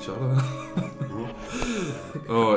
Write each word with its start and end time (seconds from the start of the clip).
Köra 0.00 0.40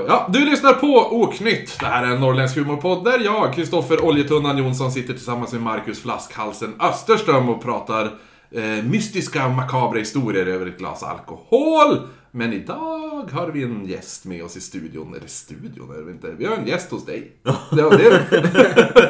Ja, 0.07 0.29
du 0.33 0.45
lyssnar 0.45 0.73
på 0.73 1.21
Oknytt. 1.21 1.79
Det 1.79 1.85
här 1.85 2.03
är 2.03 2.11
en 2.11 2.21
norrländsk 2.21 2.57
humorpodd 2.57 3.03
där 3.03 3.19
jag, 3.19 3.53
Kristoffer 3.53 4.05
Oljetunnan 4.05 4.57
Jonsson, 4.57 4.91
sitter 4.91 5.13
tillsammans 5.13 5.53
med 5.53 5.61
Marcus 5.61 6.01
Flaskhalsen 6.01 6.73
Österström 6.79 7.49
och 7.49 7.63
pratar 7.63 8.05
eh, 8.51 8.83
mystiska 8.83 9.49
makabra 9.49 9.99
historier 9.99 10.45
över 10.45 10.65
ett 10.65 10.77
glas 10.77 11.03
alkohol. 11.03 11.97
Men 12.31 12.53
idag 12.53 13.29
har 13.31 13.47
vi 13.47 13.63
en 13.63 13.85
gäst 13.85 14.25
med 14.25 14.43
oss 14.43 14.57
i 14.57 14.61
studion. 14.61 15.15
Eller 15.15 15.27
studion 15.27 15.91
är 15.91 16.05
det 16.05 16.11
inte. 16.11 16.31
Vi 16.37 16.45
har 16.45 16.55
en 16.55 16.67
gäst 16.67 16.91
hos 16.91 17.05
dig. 17.05 17.31
Det, 17.71 17.81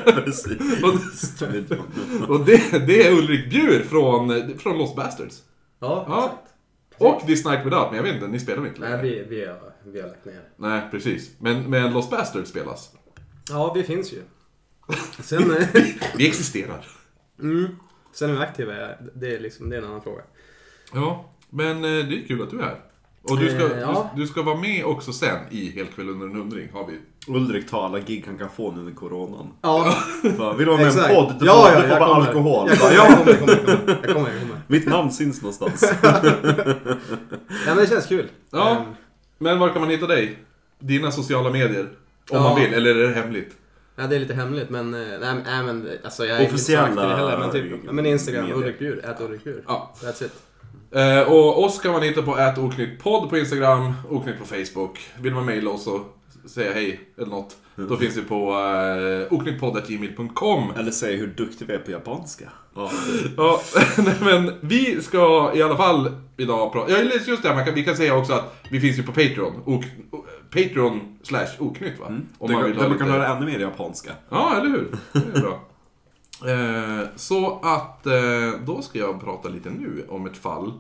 Precis. 0.26 0.84
och 0.84 0.94
och 2.30 2.46
det, 2.46 2.88
det 2.88 3.08
är 3.08 3.12
Ulrik 3.12 3.50
Bjur 3.50 3.84
från, 3.90 4.58
från 4.60 4.78
Lost 4.78 4.96
Bastards. 4.96 5.44
Ja, 5.80 6.06
Ja. 6.08 6.26
exakt. 6.26 6.54
Och 7.02 7.28
This 7.28 7.46
Night 7.46 7.66
Without, 7.66 7.88
men 7.88 7.96
jag 7.96 8.04
vet 8.04 8.14
inte, 8.16 8.28
ni 8.28 8.40
spelar 8.40 8.68
inte 8.68 8.82
Nej, 8.82 8.90
längre. 8.90 9.02
vi, 9.04 9.24
vi, 9.36 9.46
har, 9.46 9.74
vi 9.86 10.02
har 10.02 10.08
lagt 10.08 10.26
ner. 10.26 10.42
Nej, 10.58 10.82
precis. 10.92 11.32
Men, 11.40 11.64
men 11.70 11.94
Lost 11.94 12.10
Bastards 12.12 12.50
spelas. 12.50 12.92
Ja, 13.50 13.74
vi 13.74 13.84
finns 13.84 14.14
ju. 14.14 14.22
Sen, 15.24 15.52
eh, 15.58 15.68
Vi 16.18 16.28
existerar. 16.28 16.86
mm, 17.40 17.68
sen 18.14 18.30
är 18.30 18.34
vi 18.34 18.40
aktiva, 18.40 18.74
det 19.16 19.36
är, 19.36 19.40
liksom, 19.40 19.70
det 19.70 19.76
är 19.76 19.82
en 19.82 19.88
annan 19.88 20.02
fråga. 20.02 20.22
Ja, 20.94 21.30
men 21.50 21.76
eh, 21.76 21.82
det 21.82 22.24
är 22.24 22.28
kul 22.28 22.42
att 22.42 22.50
du 22.50 22.60
är 22.60 22.64
här. 22.64 22.80
Och 23.22 23.40
du 23.40 23.50
ska, 23.50 23.74
Eh, 23.76 23.80
ja. 23.80 24.12
du, 24.16 24.22
du 24.22 24.28
ska 24.28 24.42
vara 24.42 24.58
med 24.62 24.86
också 24.86 25.14
sen 25.14 25.40
i 25.52 25.70
Helt 25.70 25.92
kväll 25.96 26.10
under 26.10 26.26
en 26.28 26.36
hundring, 26.36 26.70
har 26.74 26.88
vi. 26.88 27.00
Ulrik 27.28 27.70
tar 27.70 27.86
alla 27.86 28.00
gig 28.00 28.24
han 28.28 28.38
kan 28.38 28.50
få 28.50 28.72
nu 28.72 28.80
under 28.80 28.94
coronan. 28.94 29.48
Ja, 29.62 29.94
Bara, 30.38 30.54
Vill 30.54 30.66
du 30.68 30.72
vara 30.72 30.84
med 30.84 30.96
i 30.96 31.00
en 31.00 31.16
podd? 31.16 31.34
Du 31.40 31.46
får, 31.46 31.48
ja, 31.48 31.72
ja, 31.74 31.76
du 31.76 31.82
får 31.82 31.90
jag 31.90 32.00
bara 32.00 32.10
kommer. 32.10 32.28
alkohol. 32.28 32.70
Jag 32.70 32.80
kommer, 32.80 32.96
ja, 32.96 33.08
jag 33.10 33.40
kommer, 33.40 33.52
jag 33.54 33.60
kommer. 33.66 34.00
Jag 34.04 34.16
kommer, 34.16 34.30
jag 34.32 34.40
kommer. 34.42 34.62
mitt 34.68 34.88
namn 34.88 35.12
syns 35.12 35.42
någonstans. 35.42 35.94
Ja, 36.04 37.66
men 37.66 37.78
det 37.78 37.88
känns 37.88 38.06
kul. 38.06 38.28
Ja. 38.52 38.70
Ehm, 38.72 38.84
Men 39.38 39.60
var 39.60 39.70
kan 39.70 39.82
man 39.82 39.90
hitta 39.90 40.08
dig? 40.08 40.38
Dina 40.80 41.12
sociala 41.12 41.50
medier? 41.50 41.82
Om 41.84 41.88
Ja. 42.38 42.44
man 42.44 42.56
vill, 42.62 42.74
eller 42.74 42.96
är 42.96 43.08
det 43.08 43.14
hemligt? 43.14 43.56
Ja, 43.96 44.08
det 44.08 44.16
är 44.16 44.20
lite 44.20 44.34
hemligt, 44.34 44.70
men... 44.70 44.94
eh, 44.94 45.00
Nej, 45.22 45.36
nej 45.46 45.64
men 45.64 45.90
alltså 46.04 46.26
jag 46.26 46.42
är 46.42 46.46
Officiella 46.46 46.88
inte 46.88 47.02
så 47.02 47.08
aktiv 47.08 47.18
heller, 47.18 47.38
men 47.38 47.52
typ... 47.52 47.82
ja, 47.86 47.92
Men 47.92 48.06
Instagram. 48.06 48.52
Ulrik 48.54 48.80
Bjur, 48.80 49.06
ät 49.06 49.22
Ulrik 49.22 49.44
Bjur. 49.44 49.64
Ja. 49.68 49.94
That's 50.04 50.24
it. 50.26 50.32
Eh, 50.92 51.32
och 51.34 51.64
oss 51.64 51.80
kan 51.80 51.92
man 51.92 52.02
hitta 52.02 52.22
på 52.22 52.38
ät 52.38 52.56
på 53.30 53.38
Instagram, 53.38 53.94
oknytt 54.10 54.40
på 54.40 54.46
Facebook. 54.46 55.00
Vill 55.20 55.34
man 55.34 55.46
mejla 55.46 55.70
oss 55.72 55.88
och 55.88 56.19
säga 56.46 56.74
hej 56.74 57.00
eller 57.18 57.30
något, 57.30 57.58
då 57.76 57.98
finns 57.98 58.18
vi 58.18 58.22
på 58.22 58.52
uh, 58.54 59.34
oknyttpodd.gmail.com. 59.34 60.72
Eller 60.78 60.92
säg 60.92 61.16
hur 61.16 61.28
duktig 61.28 61.68
vi 61.68 61.74
är 61.74 61.80
på 61.80 61.92
japanska. 61.92 62.50
Ja. 62.76 62.92
Ja, 63.38 63.62
nej, 63.98 64.16
men 64.22 64.54
vi 64.62 65.02
ska 65.02 65.52
i 65.56 65.62
alla 65.62 65.78
fall 65.78 66.12
idag 66.38 66.72
prata... 66.74 66.92
Ja, 66.92 66.98
just 67.28 67.44
det, 67.44 67.56
man 67.56 67.66
kan, 67.66 67.74
vi 67.74 67.84
kan 67.84 67.98
säga 67.98 68.16
också 68.16 68.34
att 68.34 68.56
vi 68.70 68.80
finns 68.80 69.00
ju 69.00 69.04
på 69.04 69.12
Patreon. 69.12 69.54
Ok, 69.66 69.86
Patreon 70.50 71.18
slash 71.24 71.48
oknytt 71.60 72.00
va? 72.00 72.06
Om 72.38 72.48
Där 72.48 72.56
man 72.56 72.64
vill 72.64 72.74
där 72.74 72.82
man 72.82 72.92
lite... 72.92 73.04
kan 73.04 73.14
höra 73.14 73.28
ännu 73.28 73.46
mer 73.46 73.60
japanska. 73.60 74.12
Ja, 74.30 74.56
eller 74.58 74.70
hur? 74.70 74.88
Det 75.12 75.38
är 75.38 75.42
bra. 75.42 75.66
Eh, 76.48 77.08
så 77.16 77.60
att 77.64 78.06
eh, 78.06 78.14
då 78.66 78.82
ska 78.82 79.00
jag 79.00 79.22
prata 79.22 79.50
lite 79.50 79.70
nu 79.70 80.06
om 80.10 80.26
ett 80.26 80.38
fall 80.38 80.74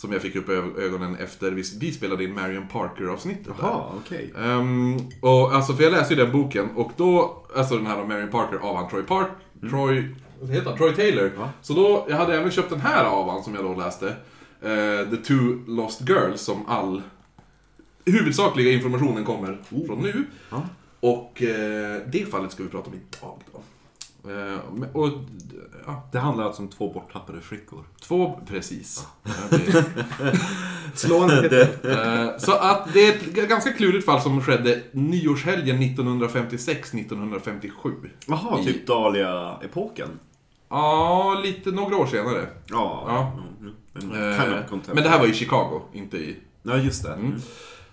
som 0.00 0.12
jag 0.12 0.22
fick 0.22 0.36
upp 0.36 0.48
ögonen 0.78 1.16
efter 1.16 1.50
vi, 1.50 1.62
vi 1.80 1.92
spelade 1.92 2.24
in 2.24 2.34
Marion 2.34 2.68
Parker-avsnittet. 2.68 3.54
Jaha, 3.60 3.84
okej. 3.96 4.32
Ehm, 4.38 4.96
och 5.20 5.54
alltså, 5.54 5.72
för 5.72 5.82
jag 5.82 5.92
läste 5.92 6.14
ju 6.14 6.24
den 6.24 6.32
boken 6.32 6.68
och 6.76 6.92
då, 6.96 7.42
alltså 7.56 7.76
den 7.76 7.86
här 7.86 8.00
om 8.00 8.08
Marion 8.08 8.30
Parker 8.30 8.56
av 8.56 8.76
han 8.76 8.90
Troy 8.90 9.02
Park, 9.02 9.28
Troy, 9.70 10.14
vad 10.40 10.50
heter 10.50 10.68
han? 10.68 10.78
Troy 10.78 10.94
Taylor. 10.94 11.32
Va? 11.38 11.50
Så 11.62 11.74
då, 11.74 12.06
jag 12.08 12.16
hade 12.16 12.36
även 12.36 12.50
köpt 12.50 12.70
den 12.70 12.80
här 12.80 13.04
av 13.04 13.30
han 13.30 13.44
som 13.44 13.54
jag 13.54 13.64
då 13.64 13.74
läste. 13.74 14.08
Eh, 14.62 15.10
The 15.10 15.16
Two 15.16 15.64
Lost 15.66 16.08
Girls, 16.08 16.40
som 16.40 16.66
all 16.66 17.02
huvudsakliga 18.04 18.72
informationen 18.72 19.24
kommer 19.24 19.58
från 19.86 19.98
nu. 19.98 20.24
Ja. 20.50 20.62
Och 21.00 21.42
eh, 21.42 22.00
det 22.06 22.30
fallet 22.30 22.52
ska 22.52 22.62
vi 22.62 22.68
prata 22.68 22.90
om 22.90 22.94
idag 22.94 23.38
då. 23.52 23.62
Eh, 24.28 24.58
och, 24.92 25.08
ja, 25.86 26.08
Det 26.12 26.18
handlar 26.18 26.44
alltså 26.44 26.62
om 26.62 26.68
två 26.68 26.92
borttappade 26.92 27.40
flickor. 27.40 27.84
två, 28.02 28.40
precis. 28.46 29.06
Det- 29.50 29.84
Slående 30.94 31.42
titel. 31.42 31.66
Eh, 31.90 32.28
Så 32.38 32.52
att 32.52 32.92
det 32.94 33.06
är 33.08 33.12
ett 33.14 33.48
ganska 33.48 33.72
klurigt 33.72 34.04
fall 34.06 34.20
som 34.20 34.42
skedde 34.42 34.80
nyårshelgen 34.92 35.78
1956-1957. 35.82 37.70
Jaha, 38.26 38.62
typ 38.64 38.86
Dahlia-epoken. 38.86 40.08
Ja, 40.68 41.40
lite 41.44 41.70
några 41.70 41.96
år 41.96 42.06
senare. 42.06 42.46
Ja. 42.66 43.04
Ja. 43.08 43.32
Mm, 43.60 43.72
Men, 43.92 44.02
Eh. 44.32 44.36
Men 44.94 45.02
det 45.02 45.08
här 45.08 45.18
var 45.18 45.26
i 45.26 45.32
Chicago, 45.34 45.80
inte 45.92 46.16
i... 46.16 46.36
Ja, 46.62 46.76
just 46.76 47.02
det. 47.02 47.12
Mm. 47.12 47.34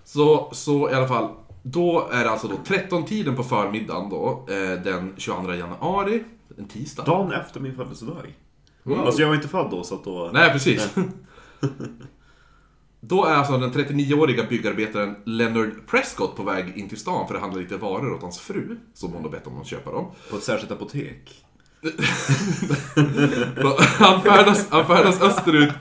Så, 0.04 0.50
så 0.52 0.90
i 0.90 0.94
alla 0.94 1.08
fall, 1.08 1.30
då 1.72 2.08
är 2.12 2.24
det 2.24 2.30
alltså 2.30 2.48
då 2.48 2.56
13-tiden 2.56 3.36
på 3.36 3.42
förmiddagen 3.42 4.10
då, 4.10 4.46
eh, 4.48 4.82
den 4.82 5.14
22 5.16 5.54
januari, 5.54 6.24
en 6.58 6.68
tisdag. 6.68 7.04
Dagen 7.04 7.32
efter 7.32 7.60
min 7.60 7.74
födelsedag. 7.74 8.36
Wow. 8.82 9.00
Alltså 9.00 9.20
jag 9.20 9.28
var 9.28 9.34
inte 9.34 9.48
född 9.48 9.70
då, 9.70 9.84
så 9.84 9.94
att 9.94 10.04
då... 10.04 10.30
Nej, 10.32 10.52
precis. 10.52 10.94
Då 13.00 13.24
är 13.24 13.34
alltså 13.34 13.58
den 13.58 13.72
39-åriga 13.72 14.44
byggarbetaren 14.48 15.16
Leonard 15.24 15.86
Prescott 15.86 16.36
på 16.36 16.42
väg 16.42 16.76
in 16.76 16.88
till 16.88 16.98
stan 16.98 17.28
för 17.28 17.34
att 17.34 17.40
handla 17.40 17.60
lite 17.60 17.76
varor 17.76 18.14
åt 18.14 18.22
hans 18.22 18.40
fru, 18.40 18.76
som 18.94 19.12
hon 19.12 19.22
har 19.22 19.30
bett 19.30 19.46
om 19.46 19.60
att 19.60 19.66
köpa 19.66 19.92
dem. 19.92 20.10
På 20.30 20.36
ett 20.36 20.42
särskilt 20.42 20.72
apotek. 20.72 21.44
Han, 23.98 24.22
färdas, 24.22 24.68
han 24.70 24.86
färdas 24.86 25.22
österut 25.22 25.72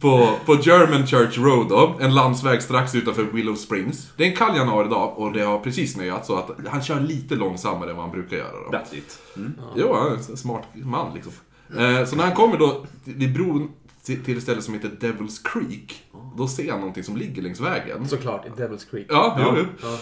på, 0.00 0.28
på 0.46 0.54
German 0.62 1.06
Church 1.06 1.38
Road 1.38 1.68
då, 1.68 1.96
en 2.00 2.14
landsväg 2.14 2.62
strax 2.62 2.94
utanför 2.94 3.22
Willow 3.22 3.54
Springs. 3.54 4.12
Det 4.16 4.24
är 4.24 4.28
en 4.30 4.36
kall 4.36 4.56
januaridag 4.56 5.18
och 5.18 5.32
det 5.32 5.42
har 5.42 5.58
precis 5.58 5.92
snöat 5.92 6.26
så 6.26 6.36
att 6.36 6.50
han 6.68 6.82
kör 6.82 7.00
lite 7.00 7.34
långsammare 7.34 7.90
än 7.90 7.96
vad 7.96 8.04
han 8.04 8.14
brukar 8.14 8.36
göra 8.36 8.52
då. 8.64 8.70
Vettigt. 8.70 9.18
Mm. 9.36 9.52
Jo, 9.76 9.94
han 9.94 10.06
är 10.06 10.10
en 10.30 10.36
smart 10.36 10.62
man 10.72 11.14
liksom. 11.14 11.32
Eh, 11.78 12.04
Så 12.04 12.16
när 12.16 12.24
han 12.24 12.34
kommer 12.34 12.58
då 12.58 12.86
vid 13.04 13.32
bron 13.34 13.70
till 14.24 14.36
ett 14.36 14.42
ställe 14.42 14.62
som 14.62 14.74
heter 14.74 14.88
Devil's 15.00 15.40
Creek, 15.44 16.02
då 16.36 16.48
ser 16.48 16.70
han 16.70 16.80
någonting 16.80 17.04
som 17.04 17.16
ligger 17.16 17.42
längs 17.42 17.60
vägen. 17.60 18.08
Såklart, 18.08 18.46
i 18.46 18.48
Devil's 18.62 18.90
Creek. 18.90 19.06
Ja, 19.08 19.38
jo. 19.56 19.64
Ja. 19.82 19.98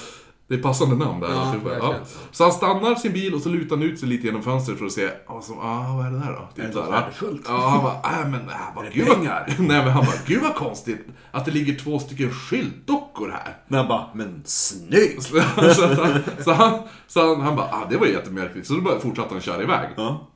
Det 0.48 0.54
är 0.54 0.58
passande 0.58 0.96
namn 1.04 1.20
där. 1.20 1.28
Ja, 1.28 1.40
alltihopa. 1.40 1.68
verkligen. 1.68 2.04
Så 2.30 2.44
han 2.44 2.52
stannar 2.52 2.94
sin 2.94 3.12
bil 3.12 3.34
och 3.34 3.40
så 3.40 3.48
lutar 3.48 3.76
han 3.76 3.82
ut 3.82 3.98
sig 3.98 4.08
lite 4.08 4.26
genom 4.26 4.42
fönstret 4.42 4.78
för 4.78 4.86
att 4.86 4.92
se, 4.92 5.10
ah, 5.26 5.40
så, 5.40 5.52
ah, 5.52 5.96
vad 5.96 6.06
är 6.06 6.10
det 6.10 6.18
där 6.18 6.32
då? 6.32 6.48
Typ 6.54 6.64
Är 6.64 6.68
det 6.68 6.74
något 6.74 6.92
värdefullt? 6.92 7.42
Ja, 7.48 7.68
han 7.68 7.82
bara, 7.82 8.22
äh, 8.22 8.28
men 8.28 8.40
äh, 8.48 8.56
vad, 8.76 8.86
Är 8.86 8.90
det 8.90 8.94
gud 8.94 9.08
vad? 9.08 9.18
Nej 9.58 9.84
men 9.84 9.88
han 9.88 10.04
bara, 10.04 10.16
gud 10.26 10.42
vad 10.42 10.54
konstigt 10.54 11.06
att 11.30 11.44
det 11.44 11.50
ligger 11.50 11.74
två 11.74 11.98
stycken 11.98 12.30
skyltdockor 12.30 13.28
här. 13.28 13.56
Men 13.68 13.78
jag 13.78 13.88
bara, 13.88 14.06
men 14.14 14.42
snyggt! 14.44 15.22
så, 15.22 15.40
så, 15.74 15.94
han, 15.94 16.22
så, 16.44 16.52
han, 16.52 16.78
så 17.06 17.28
han, 17.28 17.40
han 17.40 17.56
bara, 17.56 17.66
ah, 17.66 17.86
det 17.90 17.96
var 17.96 18.06
ju 18.06 18.12
jättemärkligt. 18.12 18.66
Så 18.66 18.74
då 18.74 18.80
bara 18.80 19.00
fortsatte 19.00 19.34
han 19.34 19.40
köra 19.40 19.62
iväg. 19.62 19.88
Ja. 19.96 20.28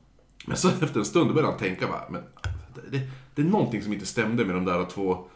Men 0.45 0.57
så 0.57 0.69
efter 0.81 0.99
en 0.99 1.05
stund 1.05 1.33
började 1.33 1.51
han 1.51 1.59
tänka 1.59 1.87
bara, 1.87 2.09
men 2.09 2.21
det, 2.75 2.97
det, 2.97 3.07
det 3.35 3.41
är 3.41 3.45
någonting 3.45 3.83
som 3.83 3.93
inte 3.93 4.05
stämde 4.05 4.45
med 4.45 4.55
de 4.55 4.65
där 4.65 4.85
två 4.85 5.27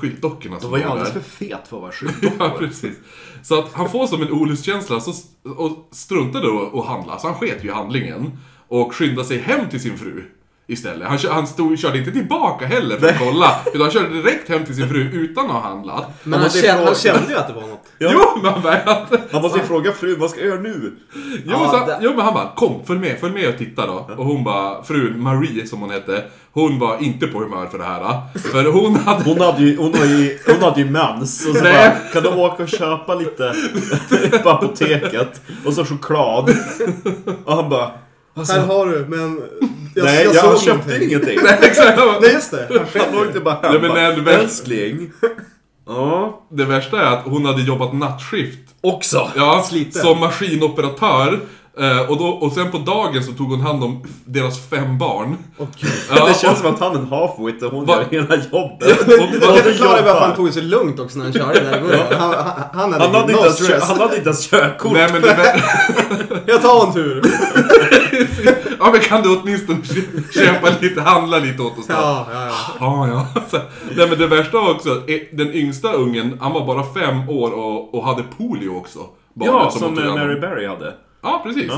skyltdockorna 0.00 0.60
som 0.60 0.70
var 0.70 0.78
ju 0.78 0.84
var 0.84 0.90
alldeles 0.90 1.12
där. 1.14 1.20
för 1.20 1.30
fet 1.30 1.68
för 1.68 1.76
att 1.76 1.82
vara 1.82 1.92
Ja, 2.02 2.08
skyltdockor. 2.12 2.58
precis. 2.58 2.96
Så 3.42 3.58
att 3.58 3.72
han 3.72 3.90
får 3.90 4.06
som 4.06 4.22
en 4.22 4.30
olustkänsla 4.32 5.00
så, 5.00 5.12
och 5.56 5.88
struntade 5.90 6.46
då 6.46 6.80
att 6.80 6.86
handla, 6.86 7.18
så 7.18 7.26
han 7.26 7.36
sket 7.36 7.64
ju 7.64 7.68
i 7.68 7.72
handlingen. 7.72 8.38
Och 8.68 8.94
skyndade 8.94 9.28
sig 9.28 9.38
hem 9.38 9.68
till 9.70 9.80
sin 9.82 9.98
fru 9.98 10.24
istället. 10.68 11.08
Han, 11.08 11.18
han 11.30 11.46
stod, 11.46 11.78
körde 11.78 11.98
inte 11.98 12.12
tillbaka 12.12 12.66
heller 12.66 12.96
för 12.96 13.08
att 13.08 13.18
kolla, 13.18 13.50
utan 13.66 13.80
han 13.80 13.90
körde 13.90 14.08
direkt 14.22 14.48
hem 14.48 14.64
till 14.64 14.74
sin 14.76 14.88
fru 14.88 15.00
utan 15.12 15.46
att 15.46 15.52
ha 15.52 15.60
handlat. 15.60 16.20
Men 16.22 16.40
han 16.40 16.50
kände, 16.50 16.84
han 16.84 16.94
kände 16.94 17.32
ju 17.32 17.36
att 17.38 17.46
det 17.48 17.52
var 17.54 17.62
något. 17.62 17.84
Ja. 17.98 18.10
Jo, 18.12 18.20
men 18.42 18.52
han 18.52 18.62
bara, 18.62 18.78
Han 19.32 19.42
måste 19.42 19.58
ju 19.58 19.64
fråga 19.64 19.92
frun, 19.92 20.16
vad 20.20 20.30
ska 20.30 20.40
jag 20.40 20.48
göra 20.48 20.60
nu? 20.60 20.92
jo, 21.14 21.40
Ja, 21.46 21.70
så, 21.70 21.86
det- 21.86 21.98
jo, 22.00 22.12
men 22.16 22.24
han 22.24 22.34
bara, 22.34 22.52
kom, 22.56 22.80
följ 22.86 22.98
med, 23.00 23.18
följ 23.20 23.32
med 23.34 23.48
och 23.48 23.58
titta 23.58 23.86
då. 23.86 24.10
Och 24.16 24.24
hon 24.24 24.44
bara, 24.44 24.82
frun 24.84 25.20
Marie 25.22 25.66
som 25.66 25.80
hon 25.80 25.90
hette, 25.90 26.24
hon 26.52 26.78
var 26.78 27.02
inte 27.02 27.26
på 27.26 27.38
humör 27.38 27.66
för 27.66 27.78
det 27.78 27.84
här. 27.84 28.20
För 28.38 28.64
hon 28.64 28.96
hade... 28.96 29.24
Hon 29.24 29.40
hade 29.40 29.62
ju, 29.62 29.76
hon 29.76 29.94
hade 29.94 30.06
ju, 30.06 30.38
hon 30.46 30.62
hade 30.62 30.80
ju 30.80 30.90
mens. 30.90 31.46
Och 31.46 31.56
så 31.56 31.62
bara, 31.62 31.90
kan 32.12 32.22
du 32.22 32.28
åka 32.28 32.62
och 32.62 32.68
köpa 32.68 33.14
lite 33.14 33.54
på 34.42 34.50
apoteket? 34.50 35.40
Och 35.66 35.72
så 35.72 35.84
choklad. 35.84 36.50
Och 37.44 37.56
han 37.56 37.68
bara, 37.68 37.90
alltså, 38.36 38.52
Här 38.54 38.66
har 38.66 38.86
du, 38.86 39.06
men... 39.08 39.40
Jag, 39.94 40.04
nej, 40.04 40.24
jag, 40.24 40.34
såg 40.44 40.60
köpte 40.60 40.70
någonting. 40.88 41.08
ingenting. 41.08 41.38
Nej, 41.44 41.58
exakt. 41.62 41.98
Nej, 42.20 42.32
just 42.32 42.50
det. 42.50 42.66
Han 42.70 43.14
Han 43.14 43.26
åkte 43.26 43.40
bara 43.40 43.54
hem. 43.54 43.72
Nej, 43.72 43.80
men 43.80 44.24
nej, 44.24 44.34
Älskling. 44.34 45.10
Ja. 45.86 46.40
Det 46.50 46.64
värsta 46.64 47.00
är 47.02 47.06
att 47.12 47.22
hon 47.24 47.44
hade 47.46 47.62
jobbat 47.62 47.92
nattskift 47.94 48.58
Också. 48.82 49.30
Ja, 49.36 49.64
Sliten. 49.68 50.02
som 50.02 50.20
maskinoperatör. 50.20 51.40
Eh, 51.80 52.10
och, 52.10 52.18
då, 52.18 52.24
och 52.26 52.52
sen 52.52 52.70
på 52.70 52.78
dagen 52.78 53.24
så 53.24 53.32
tog 53.32 53.50
hon 53.50 53.60
hand 53.60 53.84
om 53.84 54.04
deras 54.24 54.68
fem 54.70 54.98
barn. 54.98 55.36
Gud. 55.80 55.90
Ja, 56.10 56.26
det 56.28 56.34
känns 56.40 56.58
som 56.58 56.74
att 56.74 56.80
han 56.80 56.94
är 56.96 56.98
en 56.98 57.06
halfwit 57.06 57.62
och 57.62 57.70
hon 57.72 57.84
Va- 57.86 57.96
gör 58.10 58.22
hela 58.22 58.34
jobbet. 58.36 59.00
och- 59.00 59.06
Det 59.06 59.46
och- 59.46 59.54
kan 59.54 59.56
förklara 59.64 60.02
varför 60.02 60.20
han 60.20 60.36
tog 60.36 60.46
det 60.46 60.52
så 60.52 60.60
lugnt 60.60 61.00
också 61.00 61.18
när 61.18 61.24
han 61.24 61.32
körde 61.32 61.60
där 61.60 61.80
början. 61.80 62.04
Han, 62.10 62.34
han, 62.34 62.44
han 62.72 62.92
hade, 62.92 63.04
Han 63.04 63.14
hade, 63.14 63.26
no 63.26 63.30
inte 63.32 63.42
ens, 63.42 63.58
kö- 63.58 63.64
stress. 63.64 63.84
han 63.88 63.98
hade 64.00 64.16
inte 64.16 64.28
ens 64.28 64.50
körkort. 64.50 64.92
Nej 64.92 65.08
men 65.12 65.22
det 65.22 65.62
Jag 66.46 66.62
tar 66.62 66.86
en 66.86 66.92
tur. 66.92 67.22
ja, 68.44 68.52
Ja 68.78 68.90
men 68.92 69.00
kan 69.00 69.22
du 69.22 69.36
åtminstone 69.36 69.78
kö- 69.82 70.22
köpa 70.44 70.68
lite, 70.80 71.00
handla 71.00 71.38
lite 71.38 71.62
åt 71.62 71.78
oss 71.78 71.86
då? 71.86 71.92
Ja, 71.94 72.26
ja, 72.32 72.46
ja. 72.46 72.52
Ja, 72.80 73.08
ja. 73.34 73.42
Så, 73.50 73.56
nej 73.96 74.08
men 74.08 74.18
det 74.18 74.26
värsta 74.26 74.60
var 74.60 74.70
också, 74.74 74.88
eh, 75.08 75.20
den 75.32 75.52
yngsta 75.54 75.92
ungen, 75.92 76.38
han 76.40 76.52
var 76.52 76.66
bara 76.66 76.84
fem 76.94 77.28
år 77.28 77.50
och, 77.50 77.94
och 77.94 78.04
hade 78.04 78.22
polio 78.38 78.68
också. 78.68 78.98
Ja, 79.34 79.70
som 79.70 79.94
tog 79.96 80.04
eh. 80.04 80.14
Mary 80.14 80.40
Berry 80.40 80.66
hade. 80.66 80.94
Ja, 81.22 81.40
precis. 81.44 81.70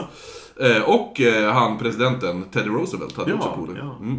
Eh, 0.60 0.82
och 0.82 1.20
eh, 1.20 1.52
han, 1.52 1.78
presidenten, 1.78 2.44
Teddy 2.52 2.68
Roosevelt, 2.68 3.16
hade 3.16 3.30
Ja, 3.30 3.36
också 3.36 3.48
polio. 3.50 3.76
ja. 3.78 3.96
Mm. 4.00 4.18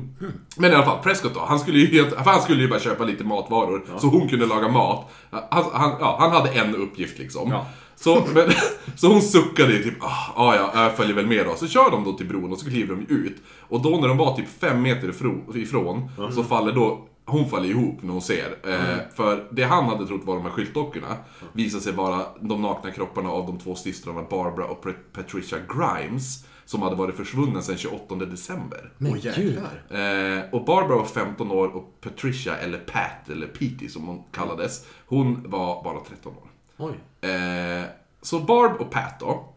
Men 0.57 0.71
i 0.71 0.75
alla 0.75 0.85
fall, 0.85 0.97
Prescott 1.03 1.33
då. 1.33 1.39
Han 1.47 1.59
skulle 1.59 1.79
ju, 1.79 1.85
helt, 1.87 2.09
för 2.15 2.31
han 2.31 2.41
skulle 2.41 2.61
ju 2.61 2.67
bara 2.69 2.79
köpa 2.79 3.03
lite 3.03 3.23
matvaror, 3.23 3.81
så 3.97 4.07
hon 4.07 4.29
kunde 4.29 4.45
laga 4.45 4.67
mat. 4.67 5.09
Han, 5.31 5.63
han, 5.73 5.91
ja, 5.99 6.17
han 6.19 6.31
hade 6.31 6.49
en 6.49 6.75
uppgift 6.75 7.19
liksom. 7.19 7.53
Så, 7.99 8.23
men, 8.33 8.49
så 8.95 9.07
hon 9.07 9.21
suckade 9.21 9.73
ju 9.73 9.83
typ, 9.83 10.03
ah, 10.03 10.33
ah, 10.35 10.55
ja, 10.55 10.83
jag 10.83 10.97
följer 10.97 11.15
väl 11.15 11.27
med 11.27 11.45
då. 11.45 11.55
Så 11.55 11.67
kör 11.67 11.91
de 11.91 12.03
då 12.03 12.13
till 12.13 12.27
bron 12.27 12.51
och 12.51 12.59
så 12.59 12.69
kliver 12.69 12.95
de 12.95 13.13
ut. 13.13 13.37
Och 13.59 13.81
då 13.81 13.89
när 13.89 14.07
de 14.07 14.17
var 14.17 14.35
typ 14.35 14.47
fem 14.59 14.81
meter 14.81 15.09
ifrån, 15.09 15.43
ifrån 15.55 16.09
så 16.35 16.43
faller 16.43 16.71
då 16.71 17.05
hon 17.25 17.49
faller 17.49 17.69
ihop 17.69 17.97
när 18.03 18.11
hon 18.11 18.21
ser. 18.21 18.55
Eh, 18.67 18.97
för 19.15 19.47
det 19.51 19.63
han 19.63 19.85
hade 19.85 20.07
trott 20.07 20.21
var 20.23 20.35
de 20.35 20.43
här 20.43 20.51
skyltdockorna 20.51 21.17
visade 21.53 21.83
sig 21.83 21.93
vara 21.93 22.25
de 22.41 22.61
nakna 22.61 22.91
kropparna 22.91 23.29
av 23.29 23.45
de 23.45 23.57
två 23.59 23.75
systrarna 23.75 24.23
Barbara 24.29 24.65
och 24.65 24.81
Pat- 24.83 25.13
Patricia 25.13 25.57
Grimes. 25.59 26.45
Som 26.65 26.81
hade 26.81 26.95
varit 26.95 27.15
försvunnen 27.15 27.63
sedan 27.63 27.77
28 27.77 28.15
december. 28.15 28.91
Men 28.97 29.13
gud. 29.13 29.23
jäklar. 29.25 29.81
Eh, 29.89 30.43
och 30.51 30.65
Barbara 30.65 30.97
var 30.97 31.05
15 31.05 31.51
år 31.51 31.67
och 31.67 32.01
Patricia, 32.01 32.57
eller 32.57 32.77
Pat, 32.77 33.29
eller 33.29 33.47
Petey 33.47 33.89
som 33.89 34.03
hon 34.07 34.23
kallades, 34.31 34.85
hon 35.05 35.43
var 35.49 35.83
bara 35.83 35.99
13 35.99 36.33
år. 36.33 36.47
Oj. 36.77 36.93
Eh, 37.21 37.83
så 38.21 38.39
Barb 38.39 38.81
och 38.81 38.91
Pat 38.91 39.19
då, 39.19 39.55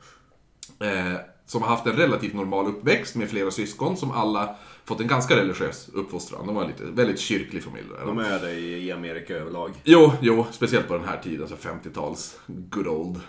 eh, 0.87 1.15
som 1.47 1.63
har 1.63 1.69
haft 1.69 1.87
en 1.87 1.97
relativt 1.97 2.35
normal 2.35 2.67
uppväxt 2.67 3.17
med 3.17 3.31
flera 3.31 3.51
syskon 3.51 3.97
som 3.97 4.11
alla 4.11 4.57
fått 4.85 5.01
en 5.01 5.07
ganska 5.07 5.37
religiös 5.37 5.89
uppfostran. 5.95 6.47
De 6.47 6.55
var 6.55 6.67
lite, 6.67 6.85
väldigt 6.85 7.21
kyrklig 7.21 7.65
familj. 7.65 7.87
Där. 7.99 8.07
De 8.07 8.19
är 8.19 8.39
det 8.41 8.53
i 8.53 8.93
Amerika 8.93 9.35
överlag. 9.35 9.71
Jo, 9.85 10.13
jo, 10.21 10.47
speciellt 10.51 10.89
på 10.89 10.95
den 10.95 11.09
här 11.09 11.21
tiden, 11.23 11.41
alltså 11.41 11.69
50-tals, 11.69 12.39
good 12.47 12.87
old 12.87 13.21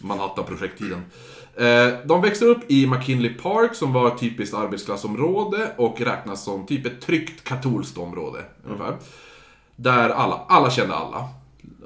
Manhattan-projekttiden. 0.00 1.02
Eh, 1.56 1.88
de 2.04 2.22
växte 2.22 2.44
upp 2.44 2.70
i 2.70 2.86
McKinley 2.86 3.34
Park 3.34 3.74
som 3.74 3.92
var 3.92 4.08
ett 4.08 4.20
typiskt 4.20 4.54
arbetsklassområde 4.54 5.72
och 5.76 6.00
räknas 6.00 6.44
som 6.44 6.66
typ 6.66 6.86
ett 6.86 7.00
tryggt 7.00 7.44
katolskt 7.44 7.98
område. 7.98 8.44
Ungefär. 8.64 8.96
Där 9.76 10.08
alla, 10.10 10.40
alla 10.48 10.70
kände 10.70 10.94
alla. 10.94 11.28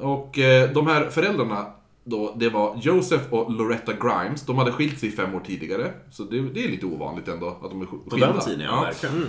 Och 0.00 0.38
eh, 0.38 0.70
de 0.70 0.86
här 0.86 1.10
föräldrarna 1.10 1.66
då, 2.06 2.34
det 2.36 2.48
var 2.48 2.78
Joseph 2.82 3.34
och 3.34 3.52
Loretta 3.52 3.92
Grimes. 3.92 4.42
De 4.46 4.58
hade 4.58 4.72
skilt 4.72 4.98
sig 5.00 5.10
fem 5.10 5.34
år 5.34 5.40
tidigare. 5.46 5.92
Så 6.10 6.22
det, 6.22 6.40
det 6.40 6.64
är 6.64 6.68
lite 6.68 6.86
ovanligt 6.86 7.28
ändå 7.28 7.48
att 7.48 7.70
de 7.70 7.82
är 7.82 7.86
sk- 7.86 8.04
På 8.04 8.10
skilda. 8.10 8.32
den 8.32 8.40
tiden, 8.40 8.60
ja, 8.60 8.80
verkligen. 8.80 9.26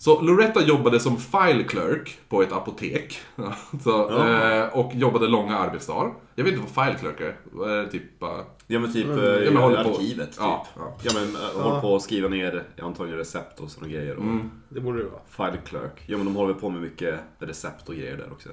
Så 0.00 0.20
Loretta 0.22 0.64
jobbade 0.64 1.00
som 1.00 1.16
file 1.16 1.64
clerk 1.64 2.18
på 2.28 2.42
ett 2.42 2.52
apotek. 2.52 3.18
Så, 3.84 3.90
Ja. 3.90 4.52
eh, 4.54 4.78
och 4.78 4.94
jobbade 4.94 5.26
långa 5.28 5.58
arbetsdagar. 5.58 6.14
Jag 6.34 6.44
vet 6.44 6.54
inte 6.54 6.66
vad 6.74 6.86
file 6.86 6.98
clerk 6.98 7.20
är. 7.20 7.36
Vad 7.52 7.70
är 7.70 7.76
det 7.82 7.90
typ 7.90 8.18
bara... 8.18 8.44
Ja 8.66 8.78
men 8.78 8.92
typ 8.92 9.04
Mm. 9.06 9.18
eh, 9.18 9.24
Ja, 9.24 9.50
men 9.50 9.62
håller 9.62 9.84
på- 9.84 9.90
arkivet 9.90 10.28
typ. 10.30 10.40
Ja, 10.40 10.66
Ja, 10.76 10.96
ja. 11.02 11.10
men 11.14 11.34
äh, 11.36 11.62
håller 11.62 11.80
på 11.80 11.96
att 11.96 12.02
skriva 12.02 12.28
ner 12.28 12.64
antagligen 12.82 13.18
recept 13.18 13.60
och 13.60 13.70
sådana 13.70 13.92
grejer. 13.92 14.16
Och 14.16 14.22
Mm. 14.22 14.50
Det 14.68 14.80
borde 14.80 14.98
det 14.98 15.08
vara. 15.08 15.50
File 15.50 15.62
clerk. 15.64 16.02
Ja 16.06 16.16
men 16.16 16.26
de 16.26 16.36
håller 16.36 16.52
väl 16.52 16.60
på 16.60 16.70
med 16.70 16.82
mycket 16.82 17.14
recept 17.38 17.88
och 17.88 17.94
grejer 17.94 18.16
där 18.16 18.32
också. 18.32 18.48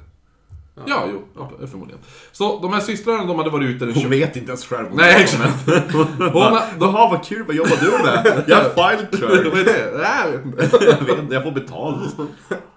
Ja, 0.87 1.07
jo, 1.11 1.21
ja, 1.35 1.67
förmodligen. 1.67 2.01
Så 2.31 2.59
de 2.61 2.73
här 2.73 2.79
systrarna, 2.79 3.25
de 3.25 3.37
hade 3.37 3.49
varit 3.49 3.69
ute 3.69 3.85
den 3.85 3.93
Hon 3.93 4.03
20... 4.03 4.09
vet 4.09 4.35
inte 4.35 4.49
ens 4.51 4.65
själv. 4.65 4.87
Nej, 4.93 5.23
exakt. 5.23 5.65
Hon, 5.93 6.05
har- 6.31 6.79
de, 6.79 6.79
Jaha 6.85 7.09
vad 7.09 7.25
kul, 7.25 7.43
vad 7.47 7.55
jobbar 7.55 7.77
du 7.81 7.91
med? 7.91 8.43
Jag 8.47 8.59
är 8.65 8.69
file 8.69 9.07
clerk. 9.11 9.45
vad 9.53 9.59
är 9.59 9.65
det? 9.65 9.97
Nej, 9.97 10.31
jag 10.31 10.31
vet 10.31 10.45
inte. 10.45 10.85
Jag 10.85 11.05
vet 11.05 11.19
inte, 11.19 11.33
jag 11.33 11.43
får 11.43 11.51
betalt. 11.51 12.15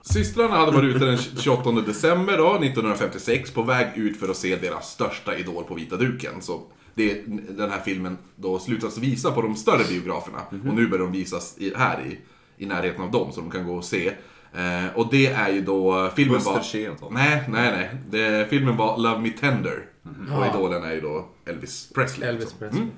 Systrarna 0.02 0.56
hade 0.56 0.72
varit 0.72 0.96
ute 0.96 1.04
den 1.04 1.18
28 1.18 1.70
december 1.70 2.36
då, 2.36 2.54
1956 2.54 3.50
på 3.50 3.62
väg 3.62 3.86
ut 3.94 4.20
för 4.20 4.28
att 4.28 4.36
se 4.36 4.56
deras 4.56 4.90
största 4.90 5.36
idol 5.36 5.64
på 5.64 5.74
vita 5.74 5.96
duken. 5.96 6.42
Så 6.42 6.62
det, 6.94 7.22
den 7.50 7.70
här 7.70 7.80
filmen 7.84 8.18
då 8.36 8.58
slutas 8.58 8.98
visa 8.98 9.30
på 9.30 9.42
de 9.42 9.56
större 9.56 9.84
biograferna. 9.88 10.38
Och 10.50 10.74
nu 10.74 10.86
börjar 10.88 11.04
de 11.04 11.12
visas 11.12 11.54
i, 11.58 11.72
här 11.76 11.98
i, 12.06 12.18
i 12.64 12.66
närheten 12.66 13.02
av 13.04 13.10
dem 13.10 13.32
så 13.32 13.40
de 13.40 13.50
kan 13.50 13.66
gå 13.66 13.74
och 13.74 13.84
se. 13.84 14.12
Eh, 14.58 14.96
och 14.96 15.08
det 15.10 15.26
är 15.26 15.48
ju 15.48 15.60
då 15.60 16.10
filmen 16.16 16.34
Buster 16.34 16.90
var... 17.00 17.10
Nej, 17.10 17.42
nej, 17.48 17.70
nej. 17.72 17.90
Det, 18.10 18.50
filmen 18.50 18.76
var 18.76 18.98
Love 18.98 19.18
Me 19.20 19.30
Tender. 19.30 19.84
Och 20.02 20.44
Ja. 20.44 20.50
idolen 20.50 20.82
är 20.84 20.92
ju 20.92 21.00
då 21.00 21.28
Elvis 21.46 21.92
Presley. 21.94 22.28
Elvis 22.28 22.40
liksom. 22.44 22.58
Presley. 22.58 22.82
Mm. 22.82 22.94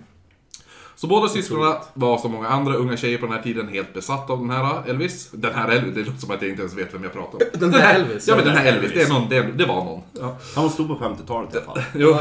Så 0.95 1.07
båda 1.07 1.29
systrarna 1.29 1.77
var 1.95 2.19
som 2.19 2.33
många 2.33 2.49
andra 2.49 2.75
unga 2.75 2.97
tjejer 2.97 3.19
på 3.19 3.27
den 3.27 3.35
här 3.35 3.43
tiden 3.43 3.69
helt 3.69 3.95
besatta 3.95 4.33
av 4.33 4.39
den 4.39 4.51
här 4.51 4.83
Elvis. 4.87 5.31
Den 5.33 5.55
här 5.55 5.69
Elvis, 5.69 5.95
det 5.95 6.01
låter 6.05 6.19
som 6.19 6.31
att 6.31 6.43
jag 6.43 6.51
inte 6.51 6.63
ens 6.63 6.75
vet 6.77 6.95
vem 6.95 7.03
jag 7.03 7.13
pratar 7.13 7.39
om. 7.39 7.61
Den 7.61 7.75
här 7.75 7.95
Elvis? 7.95 8.29
Ja 8.29 8.37
men 8.37 8.45
den 8.45 8.57
här 8.57 8.67
Elvis, 8.67 8.91
det, 8.95 9.03
är 9.03 9.09
någon, 9.09 9.29
det, 9.29 9.43
det 9.43 9.67
var 9.67 9.85
någon. 9.85 10.01
Ja. 10.21 10.37
Han 10.57 10.71
stor 10.71 10.89
på 10.89 10.95
50-talet 11.05 11.55
i 11.55 11.57
alla 11.57 11.67
fall. 11.67 11.83
Jo. 11.95 12.17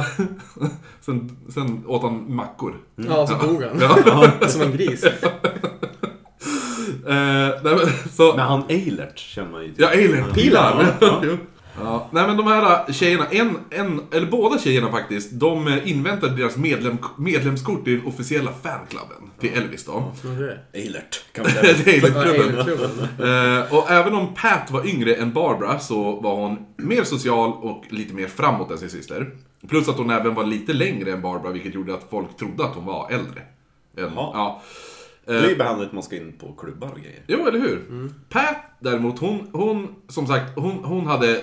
sen, 1.02 1.38
sen 1.54 1.84
åt 1.88 2.02
han 2.02 2.36
mackor. 2.36 2.78
Ja, 2.96 3.28
så 3.28 3.34
dog 3.48 3.64
han. 3.64 3.80
Ja. 3.82 4.32
Som 4.48 4.62
en 4.62 4.72
gris. 4.72 5.06
Eh, 7.08 7.64
nej, 7.64 7.76
men, 7.76 7.88
så, 8.12 8.36
Men 8.36 8.46
han 8.48 8.64
Eilert 8.70 9.20
känner 9.20 9.52
man 9.52 9.64
ju 9.64 9.74
till. 9.74 9.82
ja, 9.84 9.90
Alien. 9.90 10.34
Pilar. 10.34 10.96
Ja. 11.02 11.22
Ja. 11.84 12.08
Nej 12.12 12.28
men 12.28 12.38
de 12.38 12.48
här 12.48 12.94
tjejerna, 12.94 13.26
en, 13.32 13.58
en, 13.70 14.02
eller 14.12 14.28
båda 14.28 14.60
tjejerna 14.60 14.92
faktiskt, 14.92 15.32
de 15.32 15.68
eh, 15.68 15.90
inväntade 15.92 16.36
deras 16.36 16.58
medlem, 16.58 16.98
medlemskort 17.18 17.88
i 17.88 17.96
den 17.96 18.06
officiella 18.06 18.52
fanklubben 18.64 19.32
till 19.40 19.50
Elvis 19.54 19.86
då. 19.86 20.12
Eilert. 20.74 21.24
Kan 21.32 21.46
vi 21.62 21.68
Det 21.68 21.74
säga. 21.76 22.08
är 22.08 22.16
Ja, 22.16 22.24
klubben. 22.24 22.60
Alien-klubben. 22.60 23.08
Eh, 23.58 23.74
och 23.76 23.92
även 23.92 24.14
om 24.14 24.34
Pat 24.34 24.72
var 24.72 24.88
yngre 24.88 25.16
än 25.16 25.34
Barbara 25.34 25.80
så 25.80 26.20
var 26.20 26.36
hon 26.36 26.58
mer 26.78 27.04
social 27.04 27.50
och 27.54 27.84
lite 27.90 28.14
mer 28.14 28.28
framåt 28.28 28.72
än 28.72 28.78
sin 28.78 28.90
syster. 28.90 29.32
Plus 29.70 29.88
att 29.90 29.98
hon 29.98 30.10
även 30.10 30.34
var 30.36 30.44
lite 30.44 30.74
längre 30.74 31.12
än 31.12 31.22
Barbara, 31.22 31.52
vilket 31.52 31.74
gjorde 31.74 31.94
att 31.94 32.08
folk 32.10 32.38
trodde 32.38 32.64
att 32.66 32.76
hon 32.76 32.86
var 32.86 33.10
äldre. 33.12 33.42
Än, 33.98 34.12
ja. 34.16 34.62
Det 35.34 35.46
är 35.46 35.50
ju 35.50 35.56
behandlat 35.56 35.88
att 35.88 35.94
man 35.94 36.04
ska 36.04 36.16
in 36.16 36.34
på 36.40 36.54
klubbar 36.54 36.92
och 36.92 37.00
grejer. 37.00 37.24
Jo, 37.28 37.48
eller 37.48 37.60
hur? 37.60 38.10
Pat 38.30 38.58
däremot, 38.80 39.20
hon, 39.20 39.50
hon 39.54 39.96
som 40.08 40.28
sagt, 40.28 40.52
hon, 40.56 40.84
hon 40.84 41.08
hade 41.08 41.42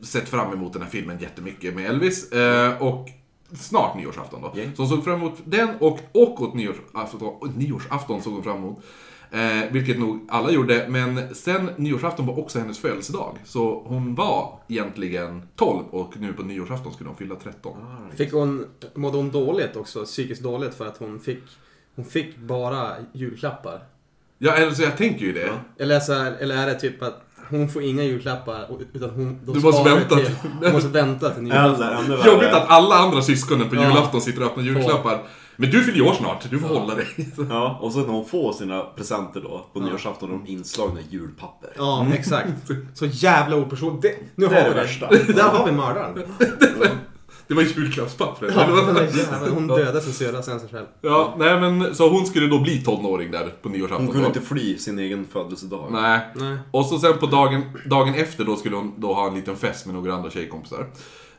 sett 0.00 0.28
fram 0.28 0.52
emot 0.52 0.72
den 0.72 0.82
här 0.82 0.88
filmen 0.90 1.18
jättemycket 1.18 1.74
med 1.74 1.86
Elvis. 1.90 2.32
Eh, 2.32 2.82
och 2.82 3.08
snart 3.52 3.96
nyårsafton 3.96 4.42
då. 4.42 4.58
Yay. 4.60 4.68
Så 4.76 4.82
hon 4.82 4.88
såg 4.88 5.04
fram 5.04 5.14
emot 5.14 5.38
den 5.44 5.68
och, 5.80 6.00
och 6.12 6.42
åt 6.42 6.54
nyårsafton, 6.54 7.52
nyårsafton 7.56 8.22
såg 8.22 8.32
hon 8.32 8.42
fram 8.42 8.56
emot. 8.56 8.84
Eh, 9.30 9.72
vilket 9.72 9.98
nog 9.98 10.26
alla 10.28 10.50
gjorde, 10.50 10.86
men 10.88 11.34
sen 11.34 11.70
nyårsafton 11.76 12.26
var 12.26 12.38
också 12.38 12.58
hennes 12.58 12.78
födelsedag. 12.78 13.38
Så 13.44 13.82
hon 13.86 14.14
var 14.14 14.58
egentligen 14.68 15.42
12 15.56 15.84
och 15.90 16.20
nu 16.20 16.32
på 16.32 16.42
nyårsafton 16.42 16.92
skulle 16.92 17.10
hon 17.10 17.16
fylla 17.16 17.34
13. 17.34 17.76
Fick 18.16 18.32
hon, 18.32 18.66
mådde 18.94 19.16
hon 19.16 19.30
dåligt 19.30 19.76
också? 19.76 20.04
Psykiskt 20.04 20.42
dåligt 20.42 20.74
för 20.74 20.86
att 20.86 20.96
hon 20.96 21.20
fick, 21.20 21.42
hon 21.98 22.04
fick 22.06 22.36
bara 22.38 22.92
julklappar? 23.12 23.80
Ja, 24.38 24.66
alltså 24.66 24.82
jag 24.82 24.96
tänker 24.96 25.24
ju 25.26 25.32
det. 25.32 25.50
Eller, 25.78 26.00
så 26.00 26.12
här, 26.12 26.32
eller 26.40 26.56
är 26.56 26.66
det 26.66 26.74
typ 26.74 27.02
att 27.02 27.22
hon 27.50 27.68
får 27.68 27.82
inga 27.82 28.02
julklappar 28.02 28.66
utan 28.92 29.10
hon... 29.10 29.38
de 29.44 29.52
Du 29.52 29.60
måste 29.60 29.90
vänta 29.94 30.16
Till, 30.16 30.34
hon 30.62 30.72
måste 30.72 30.88
vänta 30.88 31.30
till 31.30 31.50
Eller 31.50 31.68
nyårsafton. 31.68 32.04
ännu 32.14 32.26
Jobbigt 32.32 32.48
att 32.52 32.68
alla 32.70 32.94
andra 32.94 33.22
syskonen 33.22 33.68
på 33.68 33.76
Ja. 33.76 33.82
julafton 33.88 34.20
sitter 34.20 34.40
och 34.42 34.46
öppnar 34.46 34.64
julklappar. 34.64 35.22
Men 35.56 35.70
du 35.70 35.82
fyller 35.84 35.96
ju 35.98 36.02
år 36.04 36.12
snart, 36.14 36.50
du 36.50 36.58
får 36.58 36.68
hålla 36.68 36.94
dig. 36.94 37.06
Ja, 37.50 37.78
och 37.82 37.92
så 37.92 37.98
när 37.98 38.06
hon 38.06 38.24
får 38.26 38.52
sina 38.52 38.80
presenter 38.80 39.40
då, 39.40 39.66
på 39.72 39.80
nyårsafton, 39.80 40.30
har 40.30 40.38
de 40.38 40.46
inslagna 40.46 41.00
julpapper. 41.10 41.70
Ja, 41.76 42.06
exakt. 42.14 42.48
Så 42.94 43.06
jävla 43.06 43.56
opersonligt. 43.56 44.02
Det, 44.02 44.14
nu 44.34 44.46
Det 44.46 44.54
har 44.54 44.60
är 44.62 44.64
vi 44.68 44.74
det 44.74 44.80
det. 44.80 44.82
värsta. 44.86 45.32
Där 45.32 45.42
har 45.42 45.66
vi 45.66 45.72
mördaren. 45.72 46.22
Det 47.48 47.54
var 47.54 47.62
julklappspappret. 47.62 48.54
Ja, 48.56 48.66
där 48.66 49.02
jäveln. 49.02 49.54
Hon 49.54 49.66
dödade 49.66 50.00
sin 50.00 50.12
syrra 50.12 50.42
sen 50.42 50.60
sig 50.60 50.68
själv. 50.68 50.86
Ja, 51.00 51.34
nej 51.38 51.60
men 51.60 51.94
så 51.94 52.08
hon 52.08 52.26
skulle 52.26 52.46
då 52.46 52.58
bli 52.58 52.80
tonåring 52.82 53.30
där 53.30 53.52
på 53.62 53.68
nyårsafton. 53.68 54.06
Hon 54.06 54.14
kunde 54.14 54.26
inte 54.28 54.40
fly 54.40 54.78
sin 54.78 54.98
egen 54.98 55.24
födelsedag. 55.32 55.88
Nej. 55.92 56.20
Nej. 56.34 56.58
Och 56.70 56.86
så 56.86 56.98
sen 56.98 57.18
på 57.18 57.26
dagen, 57.26 57.62
dagen 57.86 58.14
efter 58.14 58.44
då 58.44 58.56
skulle 58.56 58.76
hon 58.76 58.94
då 58.96 59.14
ha 59.14 59.28
en 59.28 59.34
liten 59.34 59.56
fest 59.56 59.86
med 59.86 59.94
några 59.94 60.14
andra 60.14 60.30
tjejkompisar. 60.30 60.86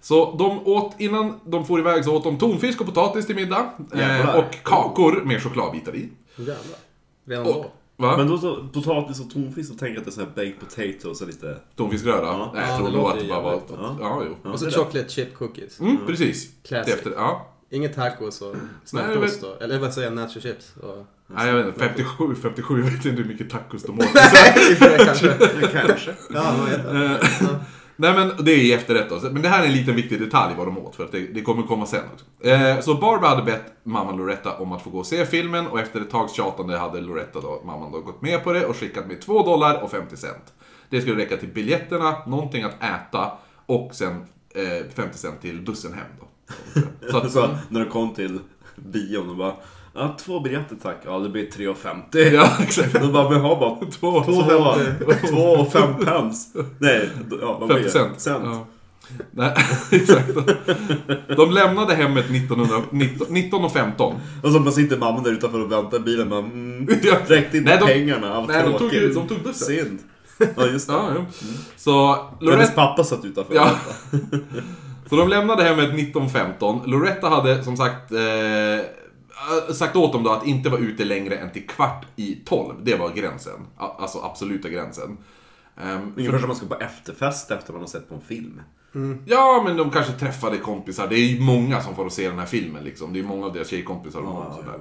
Så 0.01 0.35
de 0.39 0.67
åt, 0.67 0.95
innan 0.97 1.39
de 1.45 1.65
får 1.65 1.79
iväg 1.79 2.05
så 2.05 2.15
åt 2.15 2.23
de 2.23 2.37
tonfisk 2.37 2.81
och 2.81 2.87
potatis 2.87 3.25
till 3.25 3.35
middag. 3.35 3.69
Eh, 3.95 4.35
och 4.35 4.55
kakor 4.63 5.21
med 5.25 5.43
chokladbitar 5.43 5.95
i. 5.95 6.09
Jävlar. 6.35 6.55
Redan 7.25 7.45
Och, 7.45 7.53
då. 7.53 7.71
Va? 7.99 8.17
Men 8.17 8.27
då 8.27 8.37
så, 8.37 8.67
potatis 8.73 9.19
och 9.19 9.29
tonfisk, 9.29 9.69
så 9.69 9.75
tänker 9.75 9.93
jag 9.93 9.97
att 9.97 10.05
det 10.05 10.09
är 10.09 10.13
så 10.13 10.19
här 10.21 10.27
baked 10.35 10.59
potatoes 10.59 11.21
och 11.21 11.27
lite... 11.27 11.57
Tonfiskröra? 11.75 12.25
Ja. 12.25 12.51
Nej, 12.55 12.63
jag 12.63 12.71
Ja, 12.73 12.77
tror 12.77 12.89
det 12.89 12.97
nog 12.97 13.07
att 13.07 13.19
det 13.19 13.27
bara 13.27 13.41
var... 13.41 13.51
jävligt 13.51 13.69
gott. 13.69 13.79
Ja, 13.99 14.21
jo. 14.25 14.35
Ja, 14.43 14.49
Och 14.51 14.59
så 14.59 14.71
chocolate 14.71 15.09
chip 15.09 15.33
cookies. 15.35 15.79
Mm, 15.79 15.97
precis. 16.07 16.49
Classic. 16.67 16.93
Det 16.93 16.97
Efter, 16.97 17.11
ja. 17.11 17.47
Inget 17.71 17.95
tacos 17.95 18.41
och 18.41 18.53
Nej, 18.53 18.61
snabbost 18.85 19.41
då. 19.41 19.63
Eller 19.63 19.79
vad 19.79 19.93
säger 19.93 20.07
jag? 20.07 20.15
Nacho 20.15 20.39
chips. 20.39 20.73
Och... 20.81 21.05
Nej, 21.27 21.47
jag 21.47 21.55
vet 21.55 21.65
inte. 21.67 21.79
57, 21.79 22.35
57, 22.41 22.77
jag 22.77 22.83
vet 22.85 23.05
inte 23.05 23.21
hur 23.21 23.25
mycket 23.29 23.49
tacos 23.49 23.83
de 23.83 23.91
åt. 23.99 24.05
Nej, 24.13 24.97
kanske. 25.05 25.33
Kanske. 25.71 26.13
Ja, 26.33 26.55
vad 26.59 26.69
heter 26.69 26.93
det? 26.93 27.19
Nej 28.01 28.13
men 28.13 28.45
det 28.45 28.51
är 28.51 28.57
i 28.57 28.73
efterrätt 28.73 29.09
då. 29.09 29.19
Men 29.31 29.41
det 29.41 29.49
här 29.49 29.63
är 29.63 29.67
en 29.67 29.73
liten 29.73 29.95
viktig 29.95 30.21
detalj 30.21 30.53
vad 30.57 30.67
de 30.67 30.77
åt, 30.77 30.95
för 30.95 31.03
att 31.05 31.11
det, 31.11 31.19
det 31.19 31.41
kommer 31.41 31.63
komma 31.63 31.85
sen 31.85 32.03
också. 32.13 32.47
Eh, 32.49 32.79
så 32.79 32.93
Barbara 32.95 33.29
hade 33.29 33.43
bett 33.43 33.73
mamman 33.83 34.17
Loretta 34.17 34.57
om 34.57 34.71
att 34.71 34.81
få 34.81 34.89
gå 34.89 34.99
och 34.99 35.05
se 35.05 35.25
filmen 35.25 35.67
och 35.67 35.79
efter 35.79 36.01
ett 36.01 36.09
tags 36.09 36.33
tjatande 36.33 36.77
hade 36.77 37.01
Loretta 37.01 37.41
då, 37.41 37.61
mamman 37.65 37.91
då 37.91 38.01
gått 38.01 38.21
med 38.21 38.43
på 38.43 38.53
det 38.53 38.65
och 38.65 38.75
skickat 38.75 39.07
med 39.07 39.21
2 39.21 39.43
dollar 39.43 39.83
och 39.83 39.91
50 39.91 40.17
cent. 40.17 40.53
Det 40.89 41.01
skulle 41.01 41.21
räcka 41.21 41.37
till 41.37 41.49
biljetterna, 41.49 42.15
någonting 42.27 42.63
att 42.63 42.83
äta 42.83 43.31
och 43.65 43.95
sen 43.95 44.25
eh, 44.55 44.87
50 44.95 45.17
cent 45.17 45.41
till 45.41 45.61
bussen 45.61 45.93
hem 45.93 46.07
då. 46.19 46.27
Så 47.11 47.17
att, 47.17 47.31
Så 47.31 47.49
när 47.69 47.79
de 47.79 47.91
kom 47.91 48.13
till 48.13 48.39
bion 48.75 49.29
och 49.29 49.35
bara 49.35 49.53
Ja, 49.99 50.15
två 50.19 50.39
biljetter 50.39 50.75
tack. 50.83 50.97
Ja, 51.05 51.19
det 51.19 51.29
blir 51.29 51.45
3,50. 51.51 52.17
ja, 52.33 52.49
exakt. 52.59 52.93
De 52.93 53.13
bara, 53.13 53.29
men 53.29 53.41
ha 53.41 53.59
bara 53.59 53.91
Två, 53.91 54.23
två, 54.23 54.43
två 55.29 55.41
och 55.41 55.71
fem 55.71 55.93
pence. 56.05 56.49
Nej, 56.79 57.09
ja, 57.41 57.57
vad 57.59 57.67
blir 57.69 57.77
50 57.77 57.83
det? 57.83 57.91
cent. 57.91 58.19
cent. 58.21 58.43
Ja. 58.45 58.65
Nej, 59.31 59.53
exakt. 59.91 60.29
De 61.37 61.51
lämnade 61.51 61.95
hemmet 61.95 62.25
1900, 62.25 62.81
19, 62.91 63.15
1915. 63.37 64.15
Och 64.43 64.51
så 64.51 64.59
bara 64.59 64.71
sitter 64.71 64.97
mamman 64.97 65.23
där 65.23 65.31
utanför 65.31 65.61
och 65.63 65.71
väntar 65.71 65.99
bilen. 65.99 66.29
Man, 66.29 66.43
mm, 66.45 66.87
räckte 67.27 67.57
inte 67.57 67.69
Nej, 67.69 67.77
de- 67.79 67.85
pengarna. 67.85 68.45
Nej, 68.47 68.63
de 68.63 68.77
tog, 68.77 68.91
de 68.91 69.27
tog 69.27 69.43
bussen. 69.43 69.67
Synd. 69.77 69.99
Ja, 70.57 70.65
just 70.67 70.87
det. 70.87 70.93
Ja, 70.93 71.09
ja. 71.15 71.25
Så, 71.77 72.07
Hennes 72.11 72.25
Loretta, 72.41 72.71
pappa 72.71 73.03
satt 73.03 73.25
utanför. 73.25 73.55
ja. 73.55 73.69
så 75.09 75.15
de 75.15 75.29
lämnade 75.29 75.63
hemmet 75.63 75.85
1915. 75.85 76.81
Loretta 76.85 77.29
hade 77.29 77.63
som 77.63 77.77
sagt 77.77 78.11
eh, 78.11 78.19
sagt 79.73 79.95
åt 79.95 80.13
dem 80.13 80.23
då 80.23 80.29
att 80.31 80.45
inte 80.45 80.69
vara 80.69 80.81
ute 80.81 81.05
längre 81.05 81.35
än 81.35 81.51
till 81.51 81.67
kvart 81.67 82.05
i 82.15 82.35
tolv. 82.35 82.75
Det 82.83 82.95
var 82.95 83.09
gränsen. 83.09 83.67
Alltså 83.77 84.19
absoluta 84.23 84.69
gränsen. 84.69 85.17
Ehm, 85.77 86.13
Ungefär 86.17 86.39
som 86.39 86.47
man 86.47 86.55
ska 86.57 86.65
på 86.65 86.75
efterfest 86.75 87.51
efter 87.51 87.73
man 87.73 87.81
har 87.81 87.87
sett 87.87 88.09
på 88.09 88.15
en 88.15 88.21
film. 88.21 88.61
Ja, 89.25 89.61
men 89.65 89.77
de 89.77 89.89
kanske 89.91 90.13
träffade 90.13 90.57
kompisar. 90.57 91.07
Det 91.07 91.15
är 91.15 91.25
ju 91.25 91.41
många 91.41 91.81
som 91.81 91.95
får 91.95 92.09
se 92.09 92.29
den 92.29 92.39
här 92.39 92.45
filmen 92.45 92.83
liksom. 92.83 93.13
Det 93.13 93.19
är 93.19 93.23
många 93.23 93.45
av 93.45 93.53
deras 93.53 93.69
tjejkompisar. 93.69 94.19
och 94.19 94.25
Ja, 94.49 94.55
sådär. 94.55 94.79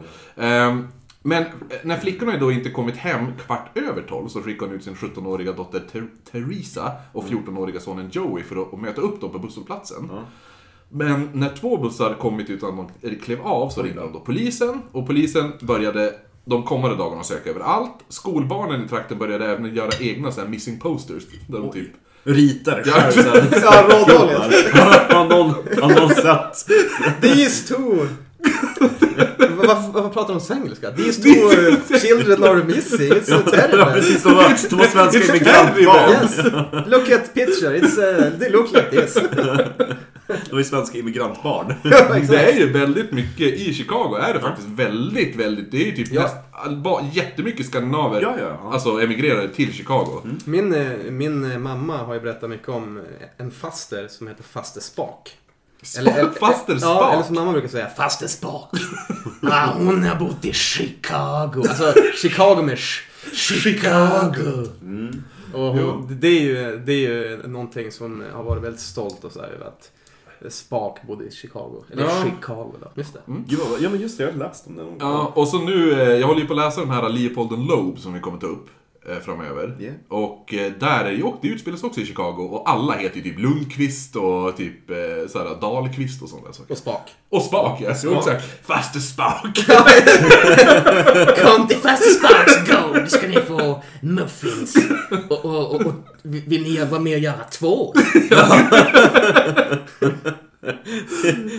Ehm, 0.48 0.88
men 1.22 1.44
när 1.84 1.96
flickorna 1.96 2.36
då 2.38 2.52
inte 2.52 2.70
kommit 2.70 2.96
hem 2.96 3.26
kvart 3.46 3.78
över 3.78 4.02
tolv 4.02 4.28
så 4.28 4.42
skickade 4.42 4.66
hon 4.70 4.76
ut 4.76 4.84
sin 4.84 4.94
17-åriga 4.94 5.52
dotter 5.52 5.80
Ter- 5.92 6.08
Teresa 6.32 6.92
och 7.12 7.24
14-åriga 7.24 7.80
sonen 7.80 8.08
Joey 8.12 8.42
för 8.44 8.62
att, 8.62 8.80
möta 8.80 9.00
upp 9.00 9.20
dem 9.20 9.30
på 9.32 9.38
busshållplatsen. 9.38 10.08
Ja. 10.12 10.22
Men 10.90 11.30
när 11.32 11.48
två 11.60 11.76
bussar 11.76 12.14
kommit 12.14 12.50
utan 12.50 12.80
att 12.80 12.88
de 13.02 13.14
klev 13.16 13.40
av 13.42 13.68
så 13.70 13.82
ringde 13.82 14.00
de 14.00 14.12
då 14.12 14.20
polisen 14.20 14.82
och 14.92 15.06
polisen 15.06 15.52
började 15.60 16.14
de 16.44 16.62
kommande 16.62 16.96
dagarna 16.96 17.22
söka 17.22 17.50
överallt. 17.50 17.94
Skolbarnen 18.08 18.84
i 18.84 18.88
trakten 18.88 19.18
började 19.18 19.46
även 19.46 19.74
göra 19.74 19.90
egna 20.00 20.32
så 20.32 20.40
här 20.40 20.48
missing 20.48 20.78
posters. 20.78 21.22
Där 21.48 21.58
de 21.58 21.72
typ 21.72 21.90
Ritar 22.24 22.82
Ja. 22.86 22.92
själv. 22.92 23.54
Ja, 23.62 23.82
rådåligt. 23.88 24.68
Har 25.12 25.24
någon, 25.28 25.50
har 25.82 26.00
någon 26.00 26.14
sett? 26.14 26.66
These 27.22 27.74
two! 27.74 28.06
Varför, 29.38 29.92
varför 29.92 30.08
pratar 30.08 30.34
de 30.34 30.40
svengelska? 30.40 30.90
These 30.90 31.22
two 31.22 31.98
children 31.98 32.44
are 32.44 32.64
missing. 32.64 33.12
It's 33.12 33.24
so 33.24 33.32
Ja, 33.44 33.50
terrible. 33.50 33.84
precis. 33.92 34.22
De 34.22 34.34
var, 34.34 34.42
var 34.76 34.84
svenska 34.84 35.18
It's 35.18 35.28
immigrantbarn. 35.28 36.10
Yes. 36.10 36.36
Look 36.86 37.10
at 37.10 37.34
picture. 37.34 37.78
It's, 37.78 37.98
uh, 37.98 38.38
they 38.38 38.50
look 38.50 38.72
like 38.72 38.90
this. 38.90 39.18
De 40.50 40.56
var 40.56 40.62
svenska 40.62 40.98
immigrantbarn. 40.98 41.74
Ja. 41.84 42.14
Det 42.28 42.36
är 42.52 42.56
ju 42.58 42.72
väldigt 42.72 43.12
mycket, 43.12 43.46
i 43.54 43.74
Chicago 43.74 44.16
är 44.20 44.34
det 44.34 44.40
faktiskt 44.40 44.68
väldigt, 44.68 45.36
väldigt, 45.36 45.70
det 45.70 45.82
är 45.82 45.86
ju 45.86 45.92
typ 45.92 46.12
Ja. 46.12 46.22
näst, 46.22 47.16
jättemycket 47.16 47.66
skandinaver, 47.66 48.22
Ja, 48.22 48.34
ja, 48.38 48.58
ja. 48.62 48.72
alltså 48.72 49.00
emigrerade 49.02 49.48
till 49.48 49.72
Chicago. 49.72 50.22
Min, 50.44 50.74
eh, 50.74 50.90
min 51.10 51.52
eh, 51.52 51.58
mamma 51.58 51.96
har 51.96 52.14
ju 52.14 52.20
berättat 52.20 52.50
mycket 52.50 52.68
om 52.68 52.96
eh, 52.98 53.04
en 53.36 53.50
faster 53.50 54.08
som 54.08 54.28
heter 54.28 54.42
Faster 54.42 54.80
Spak. 54.80 55.30
Faster 56.40 56.72
Ja, 56.72 56.78
Spak? 56.80 57.12
eller 57.14 57.22
som 57.22 57.34
mamma 57.34 57.52
brukar 57.52 57.68
säga, 57.68 57.86
Faster 57.96 58.26
Spak. 58.26 58.70
ah, 59.42 59.72
hon 59.76 60.02
har 60.02 60.16
bott 60.16 60.44
i 60.44 60.52
Chicago. 60.52 61.62
Alltså, 61.68 61.94
Chicago 62.22 62.62
med 62.62 62.76
sh- 62.76 63.02
Chicago. 63.34 64.66
Och 65.52 65.60
hon, 65.60 66.16
det, 66.20 66.28
är 66.28 66.40
ju, 66.40 66.76
det 66.86 66.92
är 66.92 67.10
ju 67.10 67.40
någonting 67.46 67.92
som 67.92 68.24
har 68.32 68.42
varit 68.42 68.62
väldigt 68.62 68.80
stolt 68.80 69.24
och 69.24 69.32
så 69.32 69.40
här, 69.40 69.48
över 69.48 69.66
att 69.66 69.90
Spak 70.48 70.96
bodde 71.06 71.24
i 71.24 71.30
Chicago. 71.30 71.84
Eller 71.92 72.02
Ja. 72.02 72.10
Chicago 72.24 72.72
då. 72.80 72.90
Just 72.94 73.12
det. 73.14 73.20
Gud, 73.26 73.58
vad- 73.70 73.80
ja 73.80 73.90
men 73.90 74.00
just 74.00 74.18
det, 74.18 74.24
jag 74.24 74.32
har 74.32 74.38
läst 74.38 74.66
om 74.66 74.76
det. 74.76 74.82
någon 74.82 74.98
gång. 74.98 75.10
Ja, 75.10 75.32
och 75.34 75.48
så 75.48 75.58
nu, 75.58 75.92
eh, 75.92 75.98
jag 76.08 76.26
håller 76.26 76.40
ju 76.40 76.46
på 76.46 76.52
att 76.52 76.58
läsa 76.58 76.80
den 76.80 76.90
här 76.90 77.08
Leopold 77.08 77.52
and 77.52 77.66
Loeb 77.66 77.98
som 77.98 78.14
vi 78.14 78.20
kommer 78.20 78.38
ta 78.38 78.46
upp 78.46 78.66
eh, 79.08 79.18
framöver. 79.18 79.76
Yeah. 79.80 79.94
Och 80.08 80.54
eh, 80.54 80.72
där 80.80 81.04
är 81.04 81.10
ju, 81.12 81.22
och 81.22 81.38
det 81.42 81.48
utspelas 81.48 81.82
också 81.84 82.00
i 82.00 82.06
Chicago 82.06 82.48
och 82.52 82.70
alla 82.70 82.92
heter 82.92 83.16
ju 83.16 83.22
typ 83.22 83.38
Lundqvist 83.38 84.16
och 84.16 84.56
typ 84.56 84.86
såhär 85.28 85.60
Dahlqvist 85.60 86.22
och 86.22 86.28
sådana 86.28 86.52
saker. 86.52 86.72
Och 86.72 86.78
Spak. 86.78 87.10
Och 87.30 87.42
Spak, 87.42 87.80
ja. 87.80 87.94
Spak. 87.94 88.16
Exakt. 88.18 88.66
Faster 88.66 89.00
Spak. 89.00 89.42
Kom 91.44 91.68
till 91.68 91.76
Faster 91.76 92.10
Sparks 92.10 92.70
Gold 92.70 93.10
ska 93.10 93.28
ni 93.28 93.40
få 93.40 93.82
muffins. 94.02 94.76
Och, 95.28 95.44
och, 95.44 95.74
och, 95.74 95.86
och 95.86 95.92
vill 96.22 96.62
ni 96.62 96.84
vara 96.84 97.00
med 97.00 97.12
och 97.14 97.20
göra 97.22 97.44
två? 97.50 97.94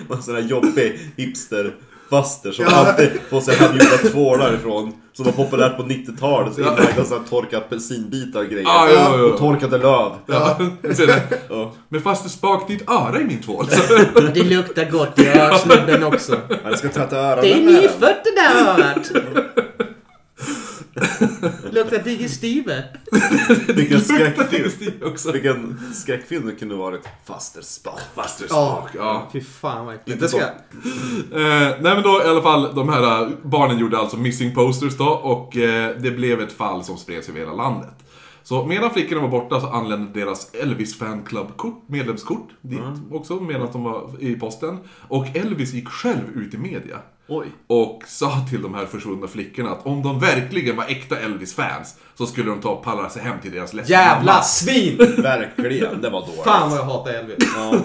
En 0.09 0.23
sån 0.23 0.35
här 0.35 0.41
jobbig 0.41 0.99
hipster-faster 1.17 2.51
som 2.51 2.65
alltid 2.67 3.09
får 3.29 3.41
sig 3.41 3.55
hemgjorda 3.55 3.97
tvålar 4.11 4.53
ifrån. 4.53 4.93
Som 5.13 5.25
var 5.25 5.31
populärt 5.31 5.77
på 5.77 5.83
90-talet. 5.83 6.53
Så 6.53 6.61
inlagda 6.61 7.05
sådana 7.05 7.25
torkade 7.27 7.57
apelsinbitar 7.65 8.39
och 8.39 8.45
grejer. 8.49 8.67
Ah, 8.67 8.87
ja, 8.89 8.93
ja, 8.93 9.17
ja. 9.17 9.23
Och 9.23 9.39
torkade 9.39 9.77
löv. 9.77 10.11
Ja. 10.25 10.59
Ja. 11.49 11.73
Men 11.89 12.01
Faster 12.01 12.29
Spak, 12.29 12.67
ditt 12.67 12.89
öra 12.89 13.19
i 13.21 13.23
min 13.23 13.41
tvål. 13.41 13.65
Det 14.33 14.43
luktar 14.43 14.91
gott 14.91 15.19
i 15.19 15.27
örsnubben 15.39 16.03
också. 16.03 16.37
Jag 16.63 16.77
ska 16.77 16.89
tvätta 16.89 17.17
öronen 17.17 17.41
Det 17.41 17.53
är 17.53 17.61
nyfött 17.81 18.23
det 18.23 18.35
där 18.35 18.65
örat. 18.65 19.11
Luktar 21.71 22.03
digestive. 22.03 22.83
Vilken 23.75 24.01
skräckfilm. 24.01 24.71
Det 24.99 25.05
också. 25.05 25.31
Vilken 25.31 25.79
skräckfilm 25.93 26.45
det 26.45 26.55
kunde 26.55 26.75
varit. 26.75 27.01
Faster 27.25 27.61
Spak. 27.61 27.99
Faster 28.15 28.45
Spak, 28.45 28.89
ja. 28.95 29.29
Fy 29.33 29.41
fan 29.41 29.85
vad 29.85 29.95
äckligt. 29.95 30.19
Det 30.19 30.27
ska. 30.27 30.39
Eh, 30.39 30.49
nej 31.31 31.75
men 31.81 32.03
då 32.03 32.21
i 32.25 32.29
alla 32.29 32.41
fall, 32.41 32.75
de 32.75 32.89
här 32.89 33.21
eh, 33.21 33.29
barnen 33.43 33.77
gjorde 33.77 33.97
alltså 33.97 34.17
missing 34.17 34.55
posters 34.55 34.97
då 34.97 35.09
och 35.09 35.57
eh, 35.57 35.95
det 35.97 36.11
blev 36.11 36.41
ett 36.41 36.53
fall 36.53 36.83
som 36.83 36.97
spreds 36.97 37.29
över 37.29 37.39
hela 37.39 37.53
landet. 37.53 37.93
Så 38.43 38.65
medan 38.65 38.91
flickorna 38.91 39.21
var 39.21 39.29
borta 39.29 39.61
så 39.61 39.67
anlände 39.67 40.19
deras 40.19 40.53
Elvis 40.53 40.97
fanclub-kort, 40.97 41.83
medlemskort 41.87 42.49
dit 42.61 42.79
också 43.11 43.39
medan 43.39 43.67
de 43.71 43.83
var 43.83 44.11
i 44.19 44.35
posten. 44.35 44.77
Och 45.07 45.35
Elvis 45.35 45.73
gick 45.73 45.87
själv 45.87 46.29
ut 46.35 46.53
i 46.53 46.57
media. 46.57 46.97
Oj. 47.29 47.47
Och 47.67 48.03
sa 48.07 48.45
till 48.49 48.61
de 48.61 48.73
här 48.73 48.85
försvunna 48.85 49.27
flickorna 49.27 49.69
att 49.71 49.85
om 49.85 50.03
de 50.03 50.19
verkligen 50.19 50.75
var 50.75 50.85
äkta 50.85 51.19
Elvis-fans 51.19 51.95
så 52.15 52.25
skulle 52.25 52.49
de 52.49 52.61
ta 52.61 52.69
och 52.69 52.83
pallra 52.83 53.09
sig 53.09 53.21
hem 53.21 53.39
till 53.41 53.51
deras 53.51 53.73
ledsna 53.73 53.95
Jävla 53.95 54.31
mamma. 54.31 54.43
svin! 54.43 54.97
Verkligen, 55.17 56.01
det 56.01 56.09
var 56.09 56.21
dåligt. 56.21 56.43
Fan 56.43 56.69
vad 56.69 56.79
jag 56.79 56.83
hatar 56.83 57.11
Elvis. 57.13 57.37
Ja. 57.55 57.71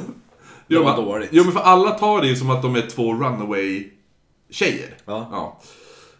Det 0.67 0.75
Jo, 0.75 0.83
var 0.85 0.97
men- 0.97 1.05
dåligt. 1.05 1.29
Jo 1.33 1.45
men 1.45 1.53
för 1.53 1.61
alla 1.61 1.91
tar 1.91 2.21
det 2.21 2.27
ju 2.27 2.37
som 2.37 2.51
att 2.51 2.63
de 2.63 2.77
är 2.77 2.81
två 2.81 3.15
runaway-tjejer. 3.15 4.95
Ja. 5.05 5.61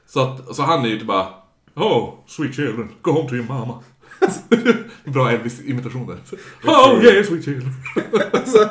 Så, 0.07 0.21
att, 0.21 0.57
så 0.57 0.63
han 0.63 0.85
är 0.85 0.89
ju 0.89 0.99
typ 0.99 1.07
bara 1.09 1.27
Oh, 1.77 2.15
sweet 2.27 2.55
children, 2.57 2.89
go 3.03 3.11
home 3.13 3.29
to 3.29 3.35
your 3.35 3.47
mama. 3.49 3.81
Bra 5.05 5.31
Elvis-imitationer. 5.31 6.17
Oh 6.65 7.05
yeah, 7.05 7.25
sweet 7.27 7.45
children. 7.45 7.73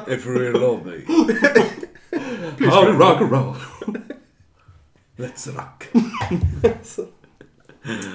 If 0.07 0.25
you 0.25 0.37
really 0.39 0.59
love 0.59 0.79
me, 0.85 1.01
How 2.69 2.85
we 2.85 2.91
rock 2.91 3.21
and 3.21 3.31
roll. 3.31 3.55
Let's 5.17 5.47
rock. 5.55 5.87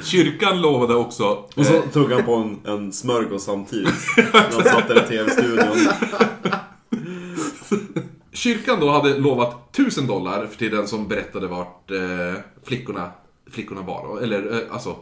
Kyrkan 0.02 0.60
lovade 0.60 0.94
också... 0.94 1.24
Och 1.56 1.66
så 1.66 1.74
eh, 1.74 1.82
tog 1.92 2.12
han 2.12 2.24
på 2.24 2.34
en, 2.34 2.60
en 2.64 2.92
smörgås 2.92 3.44
samtidigt. 3.44 3.94
När 4.16 4.40
han 4.40 4.52
satt 4.52 4.88
där 4.88 5.04
i 5.04 5.08
tv-studion. 5.08 5.76
Kyrkan 8.32 8.80
då 8.80 8.90
hade 8.90 9.18
lovat 9.18 9.76
1000 9.78 10.06
dollar 10.06 10.46
till 10.46 10.70
den 10.70 10.88
som 10.88 11.08
berättade 11.08 11.46
vart 11.46 11.90
eh, 11.90 12.40
flickorna, 12.62 13.10
flickorna 13.50 13.82
var. 13.82 14.08
då. 14.08 14.18
Eller 14.18 14.52
eh, 14.52 14.74
alltså, 14.74 14.96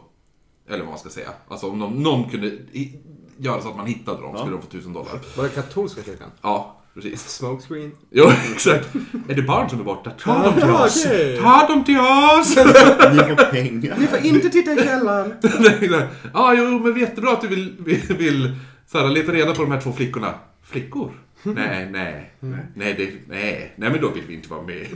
eller 0.69 0.79
vad 0.79 0.89
man 0.89 0.99
ska 0.99 1.09
säga. 1.09 1.31
Alltså 1.49 1.71
om 1.71 1.79
någon, 1.79 2.03
någon 2.03 2.31
kunde 2.31 2.47
i, 2.47 3.01
göra 3.37 3.63
så 3.63 3.69
att 3.69 3.77
man 3.77 3.87
hittade 3.87 4.23
dem 4.23 4.37
skulle 4.37 4.53
de 4.53 4.63
få 4.63 4.69
1000 4.69 4.93
dollar. 4.93 5.21
Var 5.37 5.45
det 5.45 5.51
katolska 5.51 6.03
kyrkan? 6.03 6.31
Ja, 6.43 6.76
precis. 6.97 7.29
Smokescreen? 7.29 7.93
Jo, 8.11 8.31
exakt. 8.53 8.95
Är 9.29 9.35
det 9.35 9.43
barn 9.43 9.71
som 9.71 9.81
är 9.81 9.85
borta? 9.85 10.11
Ta 10.11 10.43
dem 10.43 10.55
till 10.55 10.71
oss! 10.71 11.07
okej. 11.07 11.39
Ta 11.43 11.67
dem 11.69 11.85
till 11.85 11.99
oss! 11.99 12.57
Ni 12.57 13.19
får 13.37 13.51
pengar. 13.51 13.97
Ni 13.99 14.07
får 14.07 14.19
inte 14.19 14.49
titta 14.51 14.73
i 14.73 14.77
källaren! 14.77 15.33
Ja, 16.35 16.55
jo, 16.55 16.79
men 16.79 17.01
jättebra 17.01 17.33
att 17.33 17.41
du 17.41 17.49
vill, 17.49 17.77
vill, 17.79 18.17
vill 18.19 18.55
så 18.87 18.99
här, 18.99 19.09
leta 19.09 19.33
reda 19.33 19.55
på 19.55 19.63
de 19.63 19.73
här 19.73 19.81
två 19.81 19.93
flickorna. 19.93 20.35
Flickor? 20.65 21.13
Nej, 21.43 21.89
nej, 21.91 22.33
nej, 22.75 22.95
det, 22.99 23.11
nej, 23.29 23.75
nej, 23.77 23.91
men 23.91 24.01
då 24.01 24.11
vill 24.11 24.25
vi 24.29 24.35
inte 24.35 24.49
vara 24.51 24.63
med. 24.63 24.87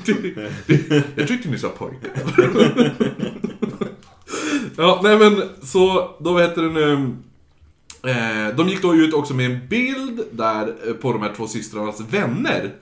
Jag 1.15 1.29
tyckte 1.29 1.49
ni 1.49 1.59
sa 1.59 1.69
pojkar. 1.69 2.11
Ja, 4.77 5.01
nej 5.03 5.19
men 5.19 5.43
så, 5.63 6.11
då 6.21 6.33
vad 6.33 6.43
heter 6.43 6.63
det 6.63 6.69
nu? 6.69 7.17
Eh, 8.03 8.57
de 8.57 8.69
gick 8.69 8.83
då 8.83 8.95
ut 8.95 9.15
också 9.15 9.35
med 9.35 9.51
en 9.51 9.69
bild 9.69 10.21
där, 10.33 10.75
eh, 10.87 10.95
på 10.95 11.13
de 11.13 11.23
här 11.23 11.35
två 11.37 11.47
systrarnas 11.47 12.01
vänner. 12.01 12.75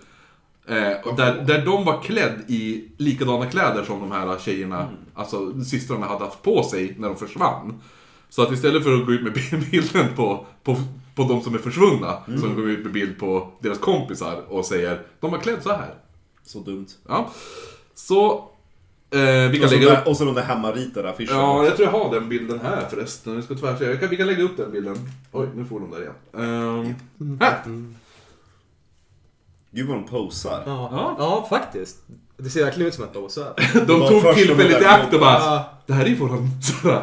Eh, 0.66 1.14
där, 1.16 1.44
där 1.46 1.64
de 1.64 1.84
var 1.84 2.02
klädd 2.02 2.44
i 2.48 2.88
likadana 2.96 3.46
kläder 3.46 3.84
som 3.84 4.00
de 4.00 4.12
här 4.12 4.38
tjejerna, 4.38 4.88
alltså 5.14 5.64
systrarna 5.64 6.06
hade 6.06 6.24
haft 6.24 6.42
på 6.42 6.62
sig 6.62 6.94
när 6.98 7.08
de 7.08 7.16
försvann. 7.16 7.80
Så 8.28 8.42
att 8.42 8.52
istället 8.52 8.84
för 8.84 8.94
att 8.94 9.06
gå 9.06 9.12
ut 9.12 9.22
med 9.22 9.32
bilden 9.70 10.06
på, 10.16 10.46
på, 10.62 10.76
på 11.14 11.22
de 11.22 11.42
som 11.42 11.54
är 11.54 11.58
försvunna, 11.58 12.16
så 12.40 12.48
går 12.48 12.62
de 12.62 12.70
ut 12.70 12.84
med 12.84 12.92
bild 12.92 13.18
på 13.18 13.52
deras 13.60 13.78
kompisar 13.78 14.42
och 14.48 14.64
säger 14.64 15.02
de 15.20 15.30
var 15.30 15.38
klädd 15.38 15.62
så 15.62 15.68
här. 15.68 15.94
Så 16.44 16.58
dumt. 16.58 16.86
Ja. 17.08 17.30
Så, 17.94 18.47
eh, 19.10 19.50
vi 19.50 19.56
kan 19.58 19.64
Och 19.64 19.70
så, 19.70 19.76
lägga 19.76 19.86
upp... 19.86 20.04
där, 20.04 20.08
och 20.08 20.16
så 20.16 20.24
de 20.24 20.34
där 20.34 20.42
hemmaritade 20.42 21.10
affischerna. 21.10 21.38
Ja, 21.38 21.64
jag 21.64 21.76
tror 21.76 21.88
jag 21.88 21.92
har 21.98 22.14
den 22.14 22.28
bilden 22.28 22.60
här 22.62 22.86
förresten. 22.90 23.36
Vi 23.36 23.42
ska 23.42 23.54
tvärse. 23.54 23.84
Jag 23.84 24.00
kan, 24.00 24.08
vi 24.08 24.16
kan 24.16 24.26
lägga 24.26 24.42
upp 24.42 24.56
den 24.56 24.72
bilden. 24.72 24.96
Oj, 25.32 25.48
nu 25.54 25.64
får 25.64 25.80
de 25.80 25.90
där 25.90 26.00
igen. 26.00 26.14
Um, 27.20 27.38
här! 27.40 27.62
Gud 29.70 29.86
vad 29.86 29.96
de 29.96 30.06
posar. 30.06 30.62
Ja. 30.66 30.88
Ja. 30.92 31.16
ja, 31.18 31.46
faktiskt. 31.50 31.98
Det 32.36 32.50
ser 32.50 32.64
verkligen 32.64 32.88
ut 32.88 32.94
som 32.94 33.04
att 33.04 33.14
de 33.14 33.22
här. 33.22 33.86
De 33.86 34.08
tog 34.08 34.34
tillfället 34.34 34.82
i 34.82 34.84
akt 34.84 35.14
och 35.14 35.20
bara 35.20 35.32
Ja. 35.32 35.72
Det 35.86 35.92
här 35.94 36.04
är 36.04 36.08
ju 36.08 36.14
våran 36.14 36.50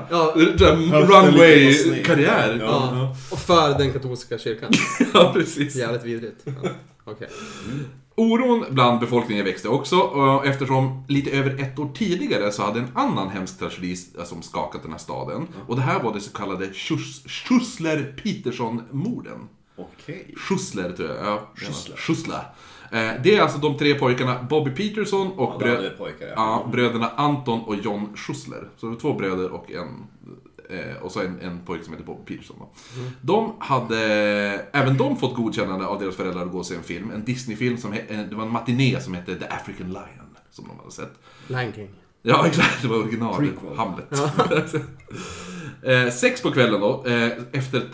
Ja. 0.09 0.33
runway-karriär. 0.91 2.57
Ja. 2.59 2.89
Ja. 2.93 3.15
Och 3.31 3.39
för 3.39 3.77
den 3.77 3.93
katolska 3.93 4.37
kyrkan. 4.37 4.71
ja, 5.13 5.31
precis. 5.33 5.75
Jävligt 5.75 6.03
vidrigt. 6.03 6.41
Ja. 6.43 6.69
Okej. 7.03 7.27
Oron 8.17 8.65
bland 8.69 8.99
befolkningen 8.99 9.45
växte 9.45 9.69
också 9.69 9.95
eftersom 10.45 11.03
lite 11.07 11.31
över 11.31 11.61
ett 11.61 11.79
år 11.79 11.89
tidigare 11.95 12.51
så 12.51 12.63
hade 12.63 12.79
en 12.79 12.87
annan 12.93 13.29
hemsk 13.29 13.59
tragedi 13.59 13.95
som 14.25 14.41
skakat 14.41 14.81
den 14.83 14.91
här 14.91 14.99
staden. 14.99 15.47
Och 15.67 15.75
det 15.75 15.81
här 15.81 16.03
var 16.03 16.13
det 16.13 16.19
så 16.21 16.31
kallade 16.31 16.65
Schussler-Peterson-morden. 16.73 19.47
Okej. 19.75 20.33
Schussler 20.37 20.91
tror 20.91 21.09
jag. 21.09 21.17
Ja, 21.25 21.49
Schussler. 21.55 21.95
Schussler. 21.97 22.43
Eh, 22.91 23.11
Det 23.23 23.35
är 23.35 23.41
alltså 23.41 23.57
de 23.57 23.77
tre 23.77 23.93
pojkarna 23.95 24.43
Bobby 24.49 24.71
Peterson 24.71 25.31
och 25.31 25.61
Ja, 25.61 25.65
brö- 25.67 25.97
pojkar, 25.97 26.27
ja, 26.35 26.67
bröderna 26.71 27.09
Anton 27.15 27.61
och 27.61 27.75
John 27.75 28.09
Schussler. 28.15 28.69
Så 28.77 28.85
det 28.85 28.91
var 28.93 28.99
två 28.99 29.13
bröder 29.13 29.51
och 29.51 29.71
en 29.71 30.03
eh, 30.69 30.95
och 31.03 31.11
så 31.11 31.21
en, 31.21 31.39
en 31.39 31.59
pojke 31.65 31.83
som 31.83 31.93
heter 31.93 32.05
Bobby 32.05 32.35
Peterson. 32.35 32.57
Då. 32.59 32.69
De 33.21 33.53
hade 33.59 33.99
även 34.71 34.97
de 34.97 35.17
fått 35.17 35.35
godkännande 35.35 35.85
av 35.85 35.99
deras 35.99 36.15
föräldrar 36.15 36.45
att 36.45 36.51
gå 36.51 36.57
och 36.57 36.65
se 36.65 36.75
en 36.75 36.83
film. 36.83 37.11
En 37.11 37.25
Disney-film 37.25 37.77
som 37.77 37.93
he- 37.93 38.19
eh, 38.19 38.19
det 38.29 38.35
var 38.35 38.43
en 38.43 38.51
matiné 38.51 38.99
som 39.01 39.13
hette 39.13 39.35
The 39.35 39.45
African 39.45 39.87
Lion. 39.87 40.37
Som 40.51 40.67
de 40.67 40.77
hade 40.79 40.91
sett. 40.91 41.13
Lion 41.47 41.73
King. 41.73 41.89
Ja, 42.21 42.47
exakt. 42.47 42.81
Det 42.81 42.87
var 42.87 42.97
original. 42.97 43.35
Prequel. 43.35 43.77
Hamlet. 43.77 44.11
eh, 45.83 46.09
sex 46.13 46.41
på 46.41 46.51
kvällen 46.51 46.81
då, 46.81 47.05
eh, 47.07 47.31
efter 47.51 47.77
ett, 47.77 47.87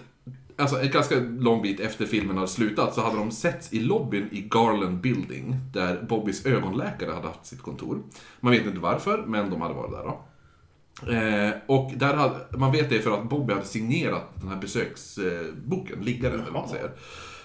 alltså 0.58 0.80
en 0.82 0.90
ganska 0.92 1.16
lång 1.20 1.62
bit 1.62 1.80
efter 1.80 2.06
filmen 2.06 2.36
hade 2.38 2.48
slutat, 2.48 2.94
så 2.96 3.02
hade 3.02 3.16
de 3.18 3.32
setts 3.32 3.74
i 3.74 3.80
lobbyn 3.80 4.30
i 4.32 4.42
Garland 4.42 5.02
Building, 5.02 5.56
där 5.74 6.02
Bobbys 6.10 6.46
ögonläkare 6.46 7.12
hade 7.12 7.28
haft 7.28 7.46
sitt 7.46 7.62
kontor. 7.62 8.04
Man 8.40 8.52
vet 8.52 8.66
inte 8.66 8.80
varför, 8.80 9.24
men 9.28 9.50
de 9.50 9.62
hade 9.62 9.74
varit 9.74 9.92
där 9.92 10.04
då. 10.04 10.22
Eh, 11.10 11.52
och 11.66 11.92
där 11.96 12.14
hade, 12.14 12.58
man 12.58 12.72
vet 12.72 12.90
det 12.90 13.02
för 13.02 13.12
att 13.12 13.30
Bobby 13.30 13.54
hade 13.54 13.66
signerat 13.66 14.32
den 14.36 14.50
här 14.50 14.58
besöksboken, 14.58 16.00
liggaren 16.02 16.34
eller 16.34 16.52
vad 16.52 16.62
man 16.62 16.70
säger. 16.70 16.92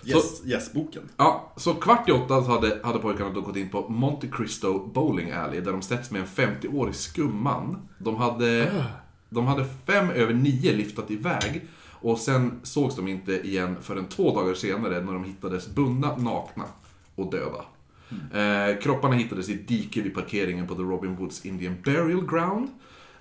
Yes, 0.04 0.42
yes-boken. 0.46 1.02
Ja, 1.16 1.52
så 1.56 1.74
kvart 1.74 2.08
i 2.08 2.12
åtta 2.12 2.44
så 2.44 2.50
hade, 2.50 2.80
hade 2.82 2.98
pojkarna 2.98 3.30
då 3.30 3.40
gått 3.40 3.56
in 3.56 3.68
på 3.68 3.88
Monte 3.88 4.28
Cristo 4.28 4.86
Bowling 4.94 5.30
Alley 5.30 5.60
där 5.60 5.72
de 5.72 5.82
setts 5.82 6.10
med 6.10 6.20
en 6.20 6.26
50-årig 6.26 6.94
skumman. 6.94 7.88
De 7.98 8.16
hade, 8.16 8.72
de 9.28 9.46
hade 9.46 9.64
fem 9.86 10.10
över 10.10 10.34
nio 10.34 10.72
liftat 10.72 11.10
iväg 11.10 11.62
och 11.90 12.18
sen 12.18 12.60
sågs 12.62 12.96
de 12.96 13.08
inte 13.08 13.32
igen 13.46 13.76
förrän 13.82 14.06
två 14.06 14.34
dagar 14.34 14.54
senare 14.54 15.00
när 15.00 15.12
de 15.12 15.24
hittades 15.24 15.74
bundna, 15.74 16.16
nakna 16.16 16.64
och 17.14 17.30
döda. 17.30 17.64
Eh, 18.10 18.80
kropparna 18.82 19.14
hittades 19.14 19.48
i 19.48 19.54
ett 19.54 19.68
dike 19.68 20.02
vid 20.02 20.14
parkeringen 20.14 20.66
på 20.66 20.74
The 20.74 20.82
Robin 20.82 21.16
Woods 21.16 21.46
Indian 21.46 21.76
Burial 21.84 22.26
Ground. 22.26 22.68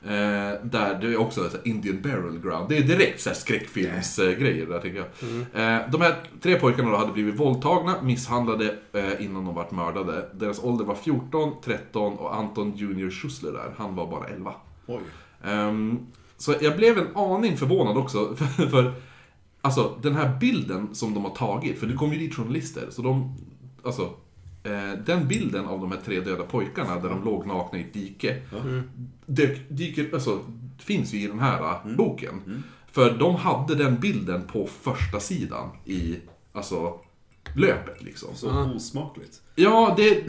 Eh, 0.05 0.53
där 0.63 0.99
det 1.01 1.07
är 1.07 1.17
också 1.17 1.49
så 1.49 1.57
Indian 1.63 2.01
Burial 2.01 2.39
Ground. 2.39 2.69
Det 2.69 2.77
är 2.77 2.83
direkt 2.83 3.21
så 3.21 3.29
här 3.29 3.35
skräckfilmsgrejer 3.35 4.65
där 4.65 4.79
tycker 4.79 4.97
jag. 4.97 5.07
Eh, 5.53 5.89
de 5.91 6.01
här 6.01 6.15
tre 6.41 6.59
pojkarna 6.59 6.89
då 6.89 6.97
hade 6.97 7.11
blivit 7.11 7.39
våldtagna, 7.39 8.01
misshandlade 8.01 8.75
eh, 8.93 9.25
innan 9.25 9.45
de 9.45 9.55
vart 9.55 9.71
mördade. 9.71 10.29
Deras 10.33 10.63
ålder 10.63 10.85
var 10.85 10.95
14, 10.95 11.53
13 11.63 12.17
och 12.17 12.35
Anton 12.35 12.73
Junior 12.75 13.09
Schussler 13.09 13.51
där, 13.51 13.73
han 13.77 13.95
var 13.95 14.07
bara 14.07 14.27
11. 14.27 14.53
Oj. 14.87 15.01
Ehm, 15.43 16.07
så 16.37 16.53
jag 16.61 16.77
blev 16.77 16.97
en 16.97 17.15
aning 17.15 17.57
förvånad 17.57 17.97
också, 17.97 18.35
för, 18.35 18.67
för 18.67 18.93
alltså 19.61 19.97
den 20.01 20.15
här 20.15 20.37
bilden 20.39 20.95
som 20.95 21.13
de 21.13 21.23
har 21.23 21.35
tagit, 21.35 21.79
för 21.79 21.87
det 21.87 21.93
kom 21.93 22.13
ju 22.13 22.19
dit 22.19 22.35
journalister, 22.35 22.87
så 22.89 23.01
de, 23.01 23.35
alltså 23.83 24.09
den 25.05 25.27
bilden 25.27 25.65
av 25.65 25.79
de 25.79 25.91
här 25.91 25.99
tre 26.05 26.19
döda 26.19 26.43
pojkarna 26.43 26.99
där 26.99 27.09
de 27.09 27.23
låg 27.23 27.47
nakna 27.47 27.79
i 27.79 27.81
ett 27.81 27.93
dike, 27.93 28.41
dök, 29.25 29.69
dyker, 29.69 30.09
alltså, 30.13 30.39
finns 30.79 31.13
ju 31.13 31.21
i 31.21 31.27
den 31.27 31.39
här 31.39 31.61
eh, 31.61 31.95
boken. 31.95 32.63
För 32.91 33.11
de 33.11 33.35
hade 33.35 33.75
den 33.75 33.99
bilden 33.99 34.47
på 34.47 34.69
första 34.81 35.19
sidan 35.19 35.69
i, 35.85 36.15
alltså, 36.53 36.99
löpet 37.55 38.03
liksom. 38.03 38.29
Så 38.35 38.49
osmakligt. 38.75 39.41
Ja, 39.55 39.93
det... 39.97 40.23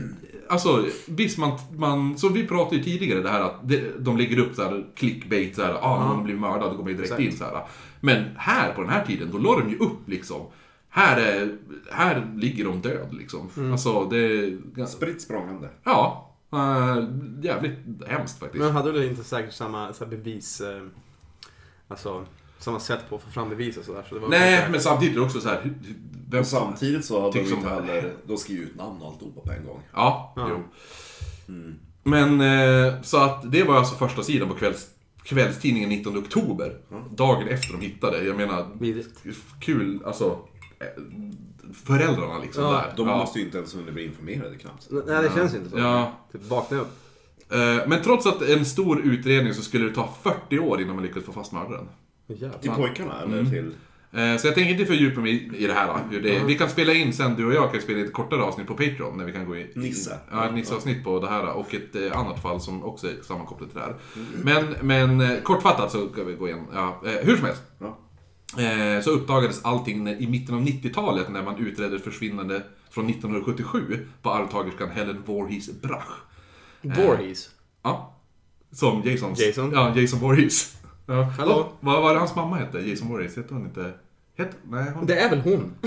Alltså, 0.49 0.87
visst 1.07 1.39
man, 1.39 1.59
man... 1.77 2.19
Så 2.19 2.29
vi 2.29 2.47
pratade 2.47 2.77
ju 2.77 2.83
tidigare 2.83 3.23
det 3.23 3.29
här 3.29 3.41
att 3.41 3.69
det, 3.69 4.05
de 4.05 4.17
lägger 4.17 4.39
upp 4.39 4.55
så 4.55 4.63
här 4.63 4.87
clickbait 4.95 5.57
så 5.57 5.63
här, 5.63 5.79
ah, 5.81 6.09
någon 6.09 6.25
blir 6.25 6.35
mördad, 6.35 6.71
då 6.71 6.77
går 6.77 6.83
man 6.83 6.93
ju 6.93 6.97
direkt 6.97 7.13
Exakt. 7.13 7.33
in 7.33 7.39
så 7.39 7.45
här. 7.45 7.65
Men 8.01 8.25
här, 8.37 8.73
på 8.73 8.81
den 8.81 8.91
här 8.91 9.07
tiden, 9.07 9.29
då 9.33 9.39
la 9.39 9.59
de 9.59 9.71
ju 9.71 9.79
upp 9.79 10.09
liksom. 10.09 10.41
Här, 10.97 11.21
är, 11.21 11.57
här 11.91 12.33
ligger 12.37 12.65
de 12.65 12.81
död 12.81 13.15
liksom. 13.15 13.51
Alltså, 13.73 14.05
det... 14.05 14.87
Spritt 14.89 15.23
språngande. 15.23 15.69
Ja. 15.85 16.31
äh, 16.53 17.05
jävligt 17.43 17.79
hemskt 18.07 18.39
faktiskt. 18.39 18.65
Men 18.65 18.73
hade 18.73 18.93
du 18.93 19.07
inte 19.07 19.25
säkert 19.25 19.53
samma 19.53 19.93
så 19.93 20.05
här, 20.05 20.11
bevis... 20.11 20.61
Eh, 20.61 20.83
alltså, 21.89 22.27
samma 22.59 22.81
sätt 22.81 23.01
på 23.09 23.17
att 23.17 23.23
få 23.23 23.31
fram 23.31 23.49
bevis 23.49 23.77
och 23.77 23.85
sådär. 23.85 24.05
Så 24.09 24.29
Nej, 24.29 24.69
men 24.71 24.81
samtidigt 24.81 25.17
är 25.17 25.23
också 25.23 25.41
så 25.41 25.49
här... 25.49 25.75
Vem, 26.31 26.41
Och 26.41 26.47
samtidigt 26.47 27.05
så 27.05 27.23
hade 27.23 27.39
de 27.43 27.55
inte 27.55 27.69
heller... 27.69 28.13
De 28.27 28.37
skriver 28.37 28.63
ut 28.65 28.77
namn 28.77 29.03
och 29.03 29.09
alltihopa 29.09 29.41
på 29.41 29.53
en 29.53 29.67
gång. 29.67 29.83
Ja, 29.93 30.33
Ja. 30.37 30.49
jo. 30.51 30.63
Men, 32.03 32.41
eh, 32.41 33.03
så 33.03 33.17
att 33.17 33.53
det 33.53 33.63
var 33.63 33.77
alltså 33.77 33.95
första 33.95 34.23
sidan 34.23 34.49
på 34.49 34.55
kvälls, 34.55 34.91
kvällstidningen 35.23 35.89
19 35.89 36.19
oktober. 36.19 36.79
Dagen 37.11 37.49
efter 37.49 37.73
de 37.73 37.81
hittade. 37.81 38.25
Jag 38.25 38.37
menar, 38.37 38.67
Vidrigt. 38.81 39.23
kul, 39.61 40.03
alltså... 40.07 40.39
eh, 40.81 40.87
Föräldrarna 41.85 42.39
liksom 42.39 42.63
Ja, 42.65 42.71
där. 42.73 42.93
De 42.97 43.09
ja. 43.09 43.17
måste 43.19 43.39
ju 43.39 43.45
inte 43.45 43.59
ens 43.59 43.75
hunnit 43.77 43.95
bli 43.95 44.05
informerade 44.05 44.57
knappt. 44.57 44.87
Nej, 44.91 45.23
det 45.23 45.31
känns 45.35 45.55
ju 45.55 45.59
inte 45.59 45.71
så. 45.71 45.79
Ja. 45.79 46.13
Typ 46.33 46.45
vakna 46.49 46.79
upp. 46.81 46.89
Eh, 47.53 47.89
Men 47.89 48.03
trots 48.03 48.27
att 48.27 48.43
en 48.43 48.65
stor 48.65 49.01
utredning 49.01 49.55
så 49.55 49.63
skulle 49.63 49.89
det 49.89 49.95
ta 49.95 50.15
40 50.23 50.59
år 50.59 50.81
innan 50.81 50.95
man 50.95 51.05
lyckades 51.05 51.25
få 51.27 51.33
fast 51.33 51.53
mördaren. 51.53 51.89
Till 52.27 52.43
Jävlar. 52.43 52.75
pojkarna 52.75 53.23
eller 53.23 53.45
till... 53.45 53.75
Eh, 54.13 54.37
Så 54.37 54.47
jag 54.47 54.55
tänker 54.55 54.71
inte 54.73 54.87
fördjupa 54.87 55.21
mig 55.21 55.51
i 55.57 55.67
det 55.67 55.73
här. 55.73 55.87
då, 56.13 56.19
det, 56.19 56.43
Vi 56.47 56.55
kan 56.59 56.69
spela 56.69 56.93
in 56.93 57.13
sen, 57.13 57.35
du 57.35 57.47
och 57.47 57.55
jag 57.55 57.73
kan 57.73 57.81
spela 57.81 57.99
in 57.99 58.05
ett 58.07 58.13
kortare 58.13 58.43
avsnitt 58.43 58.67
på 58.67 58.75
Patreon 58.75 59.19
när 59.19 59.25
vi 59.25 59.33
kan 59.33 59.47
gå 59.47 59.57
in. 59.57 59.67
Nisse. 59.75 60.19
Ja, 60.31 60.47
ett 60.47 60.55
Nisse-avsnitt 60.55 61.05
på 61.05 61.21
det 61.21 61.29
här 61.29 61.53
och 61.53 61.75
ett 61.75 62.13
annat 62.17 62.43
fall 62.43 62.61
som 62.61 62.85
också 62.85 63.07
är 63.07 63.23
sammankopplat 63.23 63.71
till 63.71 63.79
det 63.79 63.85
här. 63.85 63.95
Men, 64.43 64.75
men 64.87 65.21
eh, 65.21 65.41
kortfattat 65.43 65.93
så 65.93 66.09
ska 66.13 66.25
vi 66.25 66.35
gå 66.35 66.49
in. 66.49 66.63
Ja, 66.75 67.03
hur 67.23 67.37
som 67.37 67.45
helst. 67.47 67.63
Ja. 67.79 67.99
Eh, 68.59 69.03
så 69.03 69.11
uppdagades 69.11 69.65
allting 69.65 70.09
i 70.09 70.27
mitten 70.27 70.55
av 70.55 70.61
90-talet 70.61 71.29
när 71.29 71.43
man 71.43 71.57
utredde 71.67 71.99
försvinnande 71.99 72.63
från 72.91 73.07
1977 73.11 74.07
på 74.23 74.31
arvtagerskan 74.31 74.91
Helen 74.91 75.23
Voorhees 75.27 75.81
Brach. 75.83 76.09
Voorhees. 76.83 77.49
Ja. 77.83 78.13
Som 78.73 79.03
Jasons... 79.05 79.41
Jason? 79.41 79.71
Ja, 79.75 79.93
Jason 79.97 80.19
Voorhees. 80.21 80.75
Ja. 81.07 81.23
Hallå? 81.39 81.73
Vad 81.81 82.03
var 82.03 82.13
det 82.13 82.19
hans 82.19 82.35
mamma 82.37 82.57
hette? 82.57 82.79
Jason 82.79 83.09
Voorhees? 83.09 83.37
Hette 83.37 83.55
hon 83.55 83.63
inte... 83.65 83.93
Hette... 84.39 84.57
Nej, 84.71 84.85
hon... 84.95 85.07
Det 85.07 85.17
är 85.21 85.31
väl 85.31 85.41
hon? 85.41 85.73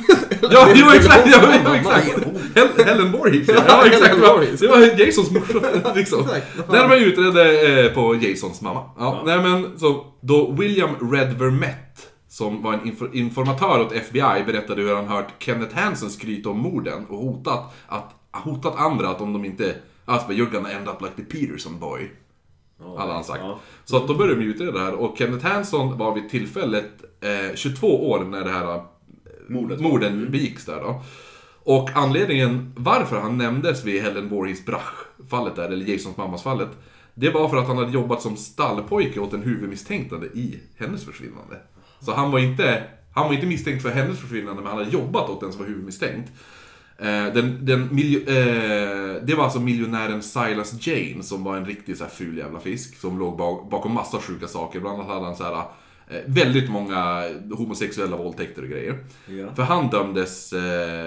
Ja, 0.51 0.69
jo 0.75 0.85
exakt! 0.95 1.27
Ja, 1.31 1.53
ja, 1.53 1.63
mamma. 1.63 1.75
exakt. 1.77 2.25
Hel- 2.55 2.85
Helen 2.85 3.11
Voorhees, 3.11 3.47
ja. 3.47 3.53
Ja, 3.67 3.85
ja 3.85 3.87
exakt. 3.87 4.15
Det 4.59 4.67
var- 4.67 4.99
Jasons 4.99 5.31
morsa, 5.31 5.93
liksom. 5.95 6.27
När 6.69 6.87
man 6.87 6.97
utredde 6.97 7.83
eh, 7.85 7.93
på 7.93 8.15
Jasons 8.15 8.61
mamma. 8.61 8.83
Ja, 8.97 9.23
Nej, 9.25 9.39
men 9.41 9.79
så, 9.79 10.05
då 10.21 10.51
William 10.51 11.11
Red 11.11 11.33
Vermette, 11.39 12.01
som 12.29 12.61
var 12.61 12.73
en 12.73 12.81
infor- 12.81 13.15
informatör 13.15 13.81
åt 13.81 13.91
FBI, 13.91 14.43
berättade 14.45 14.81
hur 14.81 14.95
han 14.95 15.07
hört 15.07 15.43
Kenneth 15.43 15.75
Hansen 15.75 16.09
skryta 16.09 16.49
om 16.49 16.59
morden 16.59 17.05
och 17.05 17.17
hotat, 17.17 17.75
att, 17.87 18.15
hotat 18.31 18.75
andra 18.77 19.09
att 19.09 19.21
om 19.21 19.33
de 19.33 19.45
inte... 19.45 19.75
Alltså, 20.05 20.31
you're 20.31 20.51
gonna 20.51 20.71
end 20.71 20.87
up 20.87 21.01
like 21.01 21.13
the 21.15 21.23
Peterson 21.23 21.79
boy. 21.79 22.11
Hade 22.97 23.13
han 23.13 23.23
sagt. 23.23 23.39
Ja. 23.43 23.59
Så 23.85 23.97
att 23.97 24.07
då 24.07 24.15
började 24.15 24.39
de 24.39 24.45
utreda 24.45 24.71
det 24.71 24.79
här 24.79 24.93
och 24.93 25.17
Kenneth 25.17 25.45
Hanson 25.45 25.97
var 25.97 26.15
vid 26.15 26.29
tillfället 26.29 26.91
eh, 27.21 27.55
22 27.55 28.09
år 28.09 28.23
när 28.23 28.43
det 28.43 28.51
här 28.51 28.75
eh, 28.75 28.81
Mordet. 29.47 29.79
morden 29.79 30.31
begicks 30.31 30.65
där 30.65 30.81
då. 30.81 31.03
Och 31.63 31.89
anledningen 31.93 32.73
varför 32.77 33.19
han 33.19 33.37
nämndes 33.37 33.85
vid 33.85 34.01
Helen 34.01 34.29
Voorhees 34.29 34.65
Brach-fallet 34.65 35.55
där, 35.55 35.69
eller 35.69 35.85
Jasons 35.85 36.17
mammas 36.17 36.43
fallet, 36.43 36.69
det 37.13 37.29
var 37.29 37.49
för 37.49 37.57
att 37.57 37.67
han 37.67 37.77
hade 37.77 37.91
jobbat 37.91 38.21
som 38.21 38.37
stallpojke 38.37 39.19
åt 39.19 39.33
en 39.33 39.43
huvudmisstänkande 39.43 40.27
i 40.27 40.59
hennes 40.77 41.05
försvinnande. 41.05 41.57
Så 42.01 42.13
han 42.13 42.31
var 42.31 42.39
inte 42.39 42.83
Han 43.13 43.27
var 43.27 43.33
inte 43.33 43.47
misstänkt 43.47 43.81
för 43.81 43.89
hennes 43.89 44.19
försvinnande, 44.19 44.61
men 44.61 44.65
han 44.71 44.77
hade 44.77 44.91
jobbat 44.91 45.29
åt 45.29 45.41
den 45.41 45.51
som 45.51 45.61
var 45.61 45.67
huvudmisstänkt. 45.67 46.31
Eh, 46.97 47.25
den, 47.33 47.65
den 47.65 47.89
miljo- 47.89 48.29
eh, 48.29 49.23
det 49.23 49.35
var 49.35 49.43
alltså 49.43 49.59
miljonären 49.59 50.21
Silas 50.23 50.87
Jane 50.87 51.23
som 51.23 51.43
var 51.43 51.57
en 51.57 51.65
riktig 51.65 51.97
så 51.97 52.03
här 52.03 52.11
ful 52.11 52.37
jävla 52.37 52.59
fisk. 52.59 52.97
Som 52.99 53.19
låg 53.19 53.37
bak, 53.37 53.69
bakom 53.69 53.93
massa 53.93 54.19
sjuka 54.19 54.47
saker. 54.47 54.79
Bland 54.79 54.95
annat 54.95 55.07
hade 55.07 55.25
han 55.25 55.35
så 55.35 55.43
här, 55.43 55.63
väldigt 56.25 56.69
många 56.69 57.23
homosexuella 57.51 58.17
våldtäkter 58.17 58.61
och 58.61 58.67
grejer. 58.69 59.05
Ja. 59.25 59.55
För 59.55 59.63
han 59.63 59.89
dömdes 59.89 60.53
eh, 60.53 60.59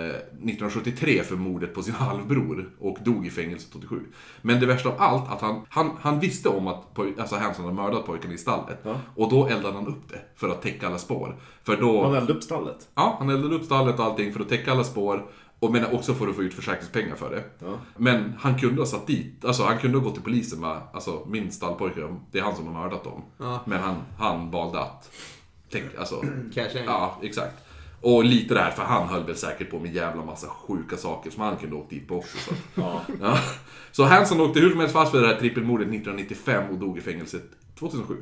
1973 0.07 1.23
för 1.23 1.37
mordet 1.37 1.75
på 1.75 1.83
sin 1.83 1.95
halvbror 1.95 2.71
och 2.79 2.99
dog 3.05 3.27
i 3.27 3.31
fängelset 3.31 3.75
87. 3.75 4.01
Men 4.43 4.61
det 4.61 4.67
värsta 4.67 4.89
av 4.89 4.95
allt, 4.99 5.33
att 5.33 5.41
han, 5.41 5.67
han, 5.69 5.91
han 6.01 6.21
visste 6.21 6.49
om 6.49 6.67
att 6.67 6.95
poj- 6.95 7.21
alltså 7.21 7.37
Hanson 7.37 7.65
hade 7.65 7.77
mördat 7.77 8.07
pojken 8.07 8.33
i 8.33 8.39
stallet. 8.39 8.79
Ja. 8.83 8.95
Och 9.17 9.31
då 9.31 9.47
eldade 9.47 9.75
han 9.75 9.87
upp 9.87 10.09
det 10.09 10.21
för 10.37 10.49
att 10.49 10.63
täcka 10.63 10.87
alla 10.87 10.99
spår. 10.99 11.37
För 11.63 11.77
då... 11.77 12.03
Han 12.03 12.15
eldade 12.15 12.33
upp 12.33 12.43
stallet. 12.43 12.89
Ja, 12.95 13.17
han 13.19 13.31
eldade 13.31 13.55
upp 13.55 13.65
stallet 13.65 13.99
och 13.99 14.05
allting 14.05 14.33
för 14.33 14.41
att 14.41 14.49
täcka 14.49 14.73
alla 14.73 14.85
spår. 14.85 15.27
Och 15.63 15.73
men 15.73 15.85
också 15.85 16.15
för 16.15 16.29
att 16.29 16.37
få 16.37 16.43
ut 16.43 16.55
försäkringspengar 16.55 17.17
för 17.17 17.31
det. 17.31 17.45
Ja. 17.59 17.79
Men 17.97 18.35
han 18.39 18.59
kunde 18.59 18.81
ha 18.81 18.87
satt 18.87 19.07
dit, 19.07 19.45
alltså 19.45 19.63
han 19.65 19.79
kunde 19.79 19.99
ha 19.99 20.05
gått 20.05 20.15
till 20.15 20.23
polisen 20.23 20.61
med, 20.61 20.81
alltså 20.93 21.27
min 21.27 21.53
stallpojke, 21.53 22.01
det 22.31 22.39
är 22.39 22.43
han 22.43 22.57
som 22.57 22.67
har 22.67 22.83
mördat 22.83 23.05
dem. 23.05 23.23
Ja. 23.39 23.61
Men 23.67 23.81
han, 23.81 23.97
han 24.19 24.51
valde 24.51 24.81
att, 24.81 25.11
tänk, 25.71 25.85
alltså, 25.99 26.15
Cash 26.55 26.77
in. 26.77 26.85
ja 26.87 27.19
exakt. 27.23 27.55
Och 28.01 28.25
lite 28.25 28.55
där, 28.55 28.71
för 28.71 28.83
han 28.83 29.09
höll 29.09 29.25
väl 29.25 29.37
säkert 29.37 29.71
på 29.71 29.79
med 29.79 29.95
jävla 29.95 30.25
massa 30.25 30.47
sjuka 30.47 30.97
saker 30.97 31.31
som 31.31 31.43
han 31.43 31.57
kunde 31.57 31.77
ha 31.77 31.83
åkt 31.83 31.91
dit 31.91 32.09
på 32.09 32.17
också. 32.17 32.39
Så. 32.39 32.55
Ja. 32.75 33.01
Ja. 33.21 33.39
Så 33.93 34.05
Hanson 34.05 34.41
åkte 34.41 34.61
hur 34.61 34.71
som 34.71 34.81
helst 34.81 34.95
fast 34.95 35.11
för 35.13 35.21
det 35.21 35.27
här 35.27 35.41
trippelmordet 35.41 35.89
1995 35.89 36.71
och 36.71 36.79
dog 36.79 36.99
i 36.99 37.01
fängelset 37.01 37.45
2007. 37.79 38.17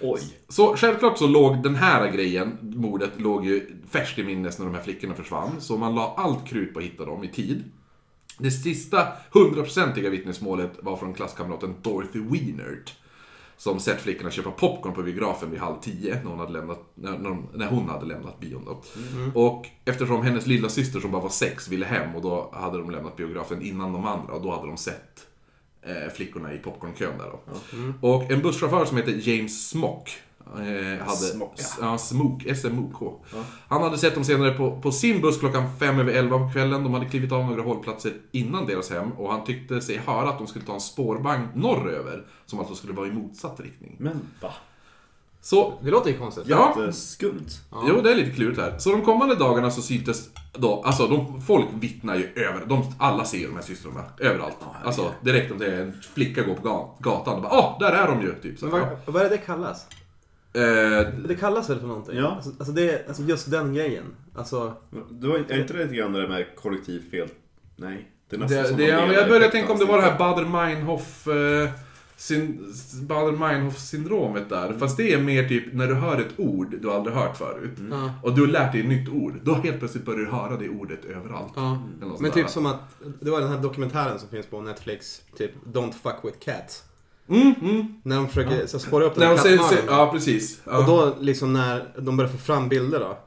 Oj. 0.00 0.20
Så 0.48 0.76
självklart 0.76 1.18
så 1.18 1.26
låg 1.26 1.62
den 1.62 1.74
här 1.74 2.10
grejen, 2.10 2.58
mordet, 2.62 3.10
låg 3.16 3.46
ju 3.46 3.76
färskt 3.90 4.18
i 4.18 4.24
minnes 4.24 4.58
när 4.58 4.66
de 4.66 4.74
här 4.74 4.82
flickorna 4.82 5.14
försvann. 5.14 5.60
Så 5.60 5.76
man 5.76 5.94
la 5.94 6.14
allt 6.16 6.46
krut 6.46 6.72
på 6.72 6.78
att 6.78 6.84
hitta 6.84 7.04
dem 7.04 7.24
i 7.24 7.28
tid. 7.28 7.64
Det 8.38 8.50
sista 8.50 9.08
hundraprocentiga 9.30 10.10
vittnesmålet 10.10 10.72
var 10.82 10.96
från 10.96 11.14
klasskamraten 11.14 11.74
Dorothy 11.82 12.20
Wienert. 12.20 12.94
Som 13.56 13.80
sett 13.80 14.00
flickorna 14.00 14.30
köpa 14.30 14.50
popcorn 14.50 14.94
på 14.94 15.02
biografen 15.02 15.50
vid 15.50 15.60
halv 15.60 15.80
tio 15.80 16.14
när 16.14 16.30
hon 16.30 16.38
hade 16.38 16.52
lämnat, 16.52 16.80
när, 16.94 17.66
hon 17.66 17.88
hade 17.88 18.06
lämnat 18.06 18.40
bion 18.40 18.64
då. 18.64 18.82
Och 19.40 19.66
eftersom 19.84 20.22
hennes 20.22 20.46
lilla 20.46 20.68
syster 20.68 21.00
som 21.00 21.10
bara 21.10 21.22
var 21.22 21.28
sex 21.28 21.68
ville 21.68 21.86
hem 21.86 22.16
och 22.16 22.22
då 22.22 22.50
hade 22.52 22.78
de 22.78 22.90
lämnat 22.90 23.16
biografen 23.16 23.62
innan 23.62 23.92
de 23.92 24.04
andra 24.06 24.32
och 24.32 24.42
då 24.42 24.50
hade 24.50 24.66
de 24.66 24.76
sett 24.76 25.26
eh, 25.82 26.12
flickorna 26.12 26.54
i 26.54 26.58
popcornkön 26.58 27.18
där 27.18 27.26
då. 27.26 27.40
Och 28.08 28.30
en 28.30 28.42
busschaufför 28.42 28.84
som 28.84 28.96
heter 28.96 29.28
James 29.28 29.68
Smock 29.68 30.10
eh, 30.58 31.06
hade... 31.06 31.16
Smock, 31.16 31.54
Ja, 31.80 31.98
Smook, 31.98 32.46
S-M-O-K. 32.46 33.24
Han 33.68 33.82
hade 33.82 33.98
sett 33.98 34.14
dem 34.14 34.24
senare 34.24 34.52
på, 34.52 34.80
på 34.80 34.92
sin 34.92 35.20
buss 35.20 35.38
klockan 35.38 35.76
fem 35.78 35.98
över 36.00 36.12
elva 36.12 36.38
på 36.38 36.52
kvällen. 36.52 36.84
De 36.84 36.94
hade 36.94 37.06
klivit 37.06 37.32
av 37.32 37.44
några 37.44 37.62
hållplatser 37.62 38.12
innan 38.32 38.66
deras 38.66 38.90
hem 38.90 39.12
och 39.12 39.32
han 39.32 39.44
tyckte 39.44 39.80
sig 39.80 39.96
höra 40.06 40.28
att 40.28 40.38
de 40.38 40.46
skulle 40.46 40.64
ta 40.64 40.74
en 40.74 40.80
spårvagn 40.80 41.48
norröver. 41.54 42.26
Som 42.46 42.58
alltså 42.58 42.74
skulle 42.74 42.92
vara 42.92 43.06
i 43.06 43.12
motsatt 43.12 43.60
riktning. 43.60 43.96
Men 43.98 44.20
va? 44.40 44.52
Så, 45.42 45.78
Det 45.82 45.90
låter 45.90 46.10
ju 46.10 46.18
konstigt. 46.18 46.44
Ja. 46.46 46.74
Jätteskumt. 46.78 47.48
jo 47.88 48.00
det 48.00 48.10
är 48.12 48.14
lite 48.14 48.30
klurigt 48.30 48.60
här. 48.60 48.78
Så 48.78 48.90
de 48.92 49.02
kommande 49.02 49.34
dagarna 49.34 49.70
så 49.70 49.82
syntes 49.82 50.28
då, 50.52 50.82
alltså 50.86 51.06
de, 51.06 51.42
folk 51.42 51.66
vittnar 51.80 52.16
ju 52.16 52.24
över, 52.36 52.66
de, 52.66 52.82
alla 52.98 53.24
ser 53.24 53.46
de 53.46 53.54
här 53.56 53.62
systrarna 53.62 54.04
överallt. 54.18 54.56
Alltså 54.84 55.10
direkt 55.20 55.52
om 55.52 55.58
det 55.58 55.66
är 55.66 55.82
en 55.82 55.92
flicka 56.14 56.42
går 56.42 56.54
på 56.54 56.68
ga- 56.68 56.88
gatan 57.02 57.34
och 57.36 57.42
bara 57.42 57.52
åh, 57.58 57.76
där 57.80 57.92
är 57.92 58.06
de 58.08 58.22
ju! 58.22 58.34
Typ. 58.42 58.58
Så, 58.58 58.66
Men 58.66 58.80
ja. 58.80 58.88
vad, 59.04 59.14
vad 59.14 59.22
är 59.22 59.30
det 59.30 59.36
det 59.36 59.42
kallas? 59.42 59.86
Eh, 60.52 61.14
Det 61.28 61.34
kallas 61.40 61.70
väl 61.70 61.80
för 61.80 61.86
någonting? 61.86 62.16
Ja. 62.16 62.28
Alltså, 62.28 62.50
alltså, 62.58 62.72
det, 62.72 62.90
är- 62.90 63.08
alltså 63.08 63.22
just 63.22 63.50
den 63.50 63.74
grejen. 63.74 64.04
Alltså, 64.36 64.72
Du 65.10 65.28
var, 65.28 65.36
är 65.36 65.60
inte 65.60 65.72
det 65.72 65.82
lite 65.82 65.94
grann 65.94 66.12
det 66.12 66.20
där 66.20 66.28
med 66.28 66.46
kollektivt 66.56 67.10
fel? 67.10 67.28
Nej. 67.76 68.08
Det 68.30 68.36
är 68.36 68.40
nästan 68.40 68.62
Det, 68.62 68.68
som 68.68 68.76
det, 68.76 68.84
ja, 68.86 69.12
jag 69.12 69.28
började 69.28 69.48
tänka 69.50 69.72
om 69.72 69.78
det 69.78 69.84
var 69.84 69.96
det 69.96 70.02
här 70.02 70.18
Bader-Meinhof... 70.18 71.30
Eh, 71.64 71.70
syn, 72.20 72.72
Bader-Meinhof-syndromet 73.08 74.48
där. 74.48 74.72
Fast 74.78 74.96
det 74.96 75.12
är 75.12 75.18
mer 75.20 75.48
typ 75.48 75.72
när 75.72 75.86
du 75.86 75.94
hör 75.94 76.20
ett 76.20 76.32
ord 76.36 76.74
du 76.82 76.90
aldrig 76.90 77.16
hört 77.16 77.36
förut. 77.36 77.78
ja. 77.90 78.14
Och 78.22 78.34
du 78.34 78.40
har 78.40 78.48
lärt 78.48 78.72
dig 78.72 78.80
ett 78.80 78.88
nytt 78.88 79.08
ord. 79.08 79.34
Då 79.42 79.54
helt 79.54 79.78
plötsligt 79.78 80.04
börjar 80.04 80.18
du 80.20 80.26
höra 80.30 80.56
det 80.56 80.68
ordet 80.68 81.04
överallt. 81.04 81.52
Ja. 81.56 81.82
Eller 81.98 82.08
något 82.08 82.20
Men 82.20 82.30
sånt 82.30 82.34
där. 82.34 82.42
typ 82.42 82.50
som 82.50 82.66
att, 82.66 82.80
det 83.20 83.30
var 83.30 83.40
den 83.40 83.48
här 83.50 83.58
dokumentären 83.58 84.18
som 84.18 84.28
finns 84.28 84.46
på 84.46 84.60
Netflix, 84.60 85.22
typ 85.38 85.50
Don't 85.72 85.92
fuck 85.92 86.16
with 86.22 86.38
cats. 86.38 86.82
Mm, 87.28 87.54
mm. 87.62 87.94
När 88.02 88.16
de 88.16 88.28
försöker 88.28 88.66
så 88.66 88.78
spåra 88.78 89.04
upp 89.04 89.14
den 89.14 89.20
de 89.36 89.36
här 89.36 89.56
kattmannen. 89.56 89.84
ja, 89.88 90.10
precis. 90.12 90.60
Ja. 90.64 90.78
Och 90.78 90.84
då 90.86 91.14
liksom 91.20 91.52
när 91.52 91.92
de 91.98 92.16
börjar 92.16 92.30
få 92.30 92.38
fram 92.38 92.68
bilder 92.68 93.00
då. 93.00 93.18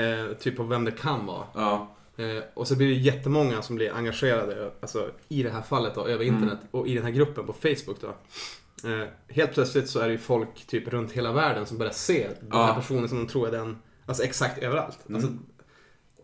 Eh, 0.00 0.36
typ 0.40 0.56
på 0.56 0.62
vem 0.62 0.84
det 0.84 0.90
kan 0.90 1.26
vara. 1.26 1.44
ja. 1.54 1.90
Eh, 2.16 2.42
och 2.54 2.68
så 2.68 2.76
blir 2.76 2.86
det 2.88 2.94
jättemånga 2.94 3.62
som 3.62 3.76
blir 3.76 3.92
engagerade 3.94 4.70
alltså, 4.80 5.10
i 5.28 5.42
det 5.42 5.50
här 5.50 5.62
fallet 5.62 5.94
då, 5.94 6.06
över 6.06 6.24
internet 6.24 6.58
och 6.70 6.88
i 6.88 6.94
den 6.94 7.04
här 7.04 7.10
gruppen 7.10 7.46
på 7.46 7.52
Facebook 7.52 7.96
då. 8.00 8.06
Eh, 8.88 9.08
helt 9.28 9.52
plötsligt 9.54 9.88
så 9.88 10.00
är 10.00 10.06
det 10.06 10.12
ju 10.12 10.18
folk 10.18 10.66
typ 10.66 10.88
runt 10.88 11.12
hela 11.12 11.32
världen 11.32 11.66
som 11.66 11.78
börjar 11.78 11.92
se 11.92 12.26
den 12.40 12.48
Ja. 12.52 12.64
här 12.66 12.74
personen 12.74 13.08
som 13.08 13.18
de 13.18 13.26
tror 13.26 13.48
är 13.48 13.52
den, 13.52 13.76
alltså 14.06 14.22
exakt 14.22 14.58
överallt. 14.62 14.98
Alltså, 15.14 15.28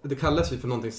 det 0.02 0.14
kallas 0.16 0.52
ju 0.52 0.58
för 0.58 0.68
någonting, 0.68 0.92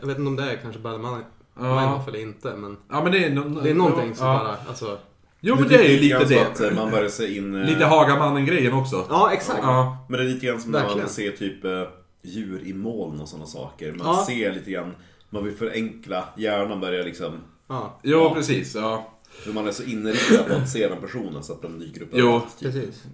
jag 0.00 0.06
vet 0.06 0.18
inte 0.18 0.28
om 0.28 0.36
det 0.36 0.42
är 0.52 0.56
kanske 0.56 0.80
Bader-Meinhof 0.80 1.22
Ja. 1.58 2.04
eller 2.08 2.18
inte 2.20 2.56
men 2.56 2.76
ja, 2.90 3.02
men 3.02 3.12
det 3.12 3.24
är, 3.24 3.30
no- 3.30 3.62
det 3.62 3.70
är 3.70 3.74
någonting 3.74 4.14
som 4.14 4.26
ja. 4.26 4.38
bara, 4.38 4.56
alltså. 4.68 4.98
Jo, 5.40 5.54
men 5.58 5.68
det 5.68 5.74
är 5.74 5.88
ju 5.88 5.98
lite 5.98 6.24
det. 6.24 6.40
Att 6.46 6.60
eh, 6.60 6.70
man 6.74 6.90
börjar 6.90 7.08
se 7.08 7.36
in... 7.36 7.54
eh, 7.54 7.66
Lite 7.68 7.84
Hagamannen-grejen 7.84 8.72
också. 8.72 9.06
Ja, 9.10 9.30
exakt. 9.32 9.58
Ja. 9.62 10.06
Men 10.08 10.18
det 10.20 10.24
är 10.26 10.28
lite 10.28 10.46
grann 10.46 10.60
som 10.60 10.70
när 10.70 10.78
Verkligen. 10.78 10.98
man 11.02 11.08
ser 11.08 11.30
typ 11.30 11.64
eh, 11.64 11.82
djur 12.22 12.62
i 12.64 12.72
moln 12.72 13.20
och 13.20 13.28
sådana 13.28 13.46
saker. 13.46 13.92
Man 13.92 14.06
Ja. 14.06 14.24
ser 14.26 14.52
lite 14.52 14.70
grann, 14.70 14.94
man 15.30 15.44
vill 15.44 15.54
förenkla, 15.56 16.24
hjärnan 16.36 16.80
börjar 16.80 17.04
liksom... 17.04 17.32
Ja, 17.68 17.98
Ja. 18.02 18.34
precis. 18.34 18.74
Ja. 18.74 19.08
För 19.44 19.52
man 19.52 19.68
är 19.68 19.72
så 19.72 19.82
inriktad 19.82 20.42
på 20.44 20.54
att 20.54 20.70
se 20.70 20.88
den 20.88 21.00
personen 21.00 21.42
så 21.42 21.52
att 21.52 21.62
de 21.62 21.78
dyker 21.78 22.02
upp 22.02 22.14
överallt, 22.14 22.58
typ. 22.58 22.72
precis. 22.72 23.04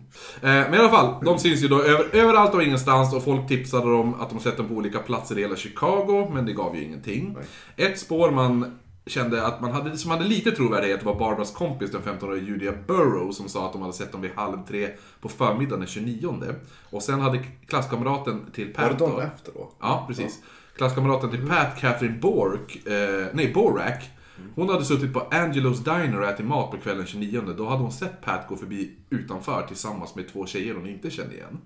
Eh, 0.43 0.49
Men 0.49 0.75
i 0.75 0.79
alla 0.79 0.91
fall, 0.91 1.25
de 1.25 1.39
syns 1.39 1.63
ju 1.63 1.69
då 1.69 1.83
över, 1.83 2.07
överallt 2.17 2.55
och 2.55 2.63
ingenstans 2.63 3.15
och 3.15 3.25
folk 3.25 3.49
tipsade 3.49 3.93
om 3.93 4.15
att 4.21 4.31
de 4.31 4.41
sett 4.41 4.57
dem 4.57 4.69
på 4.69 4.75
olika 4.75 4.99
platser 4.99 5.39
i 5.39 5.43
hela 5.43 5.57
Chicago, 5.57 6.31
men 6.35 6.47
det 6.47 6.53
gav 6.53 6.77
ju 6.77 6.85
ingenting. 6.85 7.37
Ett 7.77 7.99
spår 7.99 8.31
man 8.31 8.79
kände 9.09 9.47
att 9.47 9.61
man 9.61 9.73
hade, 9.73 9.99
som 9.99 10.11
hade 10.11 10.25
lite 10.25 10.51
trovärdighet 10.51 11.03
var 11.03 11.15
Barbaras 11.15 11.53
kompis, 11.53 11.91
den 11.91 12.03
15-åriga 12.03 12.43
Julia 12.43 12.73
Burrow, 12.87 13.33
som 13.33 13.49
sa 13.49 13.67
att 13.67 13.73
de 13.73 13.83
hade 13.83 13.95
sett 13.95 14.13
dem 14.13 14.21
vid 14.21 14.31
halv 14.37 14.67
tre 14.69 14.89
på 15.21 15.29
förmiddagen 15.29 15.81
den 15.81 15.89
29. 15.89 16.55
Och 16.91 17.03
sen 17.03 17.21
hade 17.21 17.45
klasskamraten 17.67 18.51
till 18.53 18.75
Var 18.77 18.83
det 18.83 18.89
Pat 18.89 18.99
dagen 18.99 19.21
efter 19.21 19.53
då? 19.53 19.73
Ja, 19.81 20.05
precis. 20.09 20.43
Klasskamraten 20.77 21.31
till 21.31 21.49
Pat, 21.49 21.81
Catherine 21.81 22.19
Bork, 22.19 22.87
eh, 22.87 23.27
nej 23.33 23.53
Borak, 23.55 24.11
hon 24.55 24.69
hade 24.69 24.85
suttit 24.85 25.13
på 25.13 25.21
Angelos 25.31 25.79
Diner 25.79 26.21
och 26.21 26.29
ätit 26.29 26.47
mat 26.47 26.71
på 26.71 26.77
kvällen 26.77 27.07
29. 27.07 27.55
Då 27.57 27.67
hade 27.67 27.83
hon 27.83 27.93
sett 27.93 28.21
Pat 28.21 28.49
gå 28.49 28.57
förbi 28.57 28.97
utanför 29.11 29.65
tillsammans 29.69 30.15
med 30.15 30.29
två 30.33 30.47
tjejer 30.47 30.75
hon 30.75 30.87
inte 30.87 31.11
kände 31.11 31.35
igen. 31.35 31.61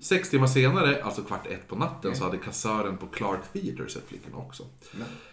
Sex 0.00 0.30
timmar 0.30 0.46
senare, 0.46 1.02
alltså 1.02 1.22
kvart 1.22 1.46
ett 1.46 1.68
på 1.68 1.76
natten, 1.76 2.16
så 2.16 2.24
hade 2.24 2.36
kassören 2.36 2.96
på 2.96 3.06
Clark 3.06 3.40
Theatre 3.52 3.88
sett 3.88 4.08
flickorna 4.08 4.36
också. 4.36 4.64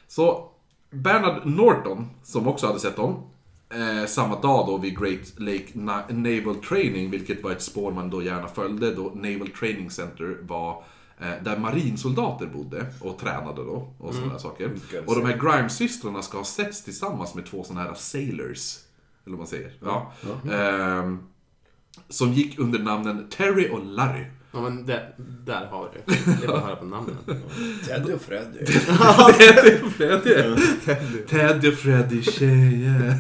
Så 0.08 0.51
Bernard 0.91 1.45
Norton, 1.45 2.08
som 2.24 2.48
också 2.48 2.67
hade 2.67 2.80
sett 2.80 2.95
dem, 2.95 3.24
eh, 3.69 4.06
samma 4.08 4.41
dag 4.41 4.67
då 4.67 4.78
vid 4.78 5.00
Great 5.00 5.34
Lake 5.39 5.65
Na- 5.74 6.13
Naval 6.13 6.56
Training, 6.56 7.10
vilket 7.12 7.43
var 7.43 7.52
ett 7.52 7.62
spår 7.62 7.91
man 7.91 8.10
då 8.10 8.24
gärna 8.24 8.48
följde, 8.48 8.93
då 8.95 9.04
Naval 9.15 9.48
Training 9.60 9.89
Center 9.91 10.38
var 10.41 10.84
eh, 11.19 11.43
där 11.43 11.58
marinsoldater 11.58 12.45
bodde 12.48 12.86
och 13.02 13.17
tränade 13.19 13.63
då, 13.63 13.93
och 14.00 14.13
sådana 14.13 14.32
här 14.32 14.39
saker. 14.39 14.65
Och 15.08 15.15
de 15.15 15.26
här 15.26 15.38
Grimes-systrarna 15.38 16.21
ska 16.21 16.38
ha 16.38 16.45
setts 16.45 16.84
tillsammans 16.84 17.36
med 17.36 17.45
två 17.45 17.63
sådana 17.63 17.84
här 17.88 17.93
sailors, 17.93 18.78
eller 19.26 19.32
vad 19.32 19.38
man 19.38 19.48
säger. 19.48 19.71
Ja. 19.84 20.12
Ehm, 20.54 21.19
som 22.10 22.34
gick 22.34 22.60
under 22.60 22.80
namnen 22.80 23.28
Terry 23.30 23.69
och 23.71 23.86
Larry. 23.86 24.26
Ja 24.56 24.62
men 24.62 24.86
det, 24.86 25.04
där 25.46 25.68
har 25.72 25.89
du 25.94 26.13
det. 26.13 26.44
Är 26.44 26.48
bara 26.48 26.58
att 26.58 26.63
höra 26.63 26.76
på 26.76 26.86
namnen. 26.86 27.15
Teddy 27.88 28.13
och 28.13 28.22
Freddy. 28.22 28.65
Teddy 29.38 29.86
och 29.86 29.91
Freddy. 29.91 30.56
Teddy 31.30 31.70
och 31.70 31.74
Freddy 31.74 32.22
tjejer. 32.22 33.15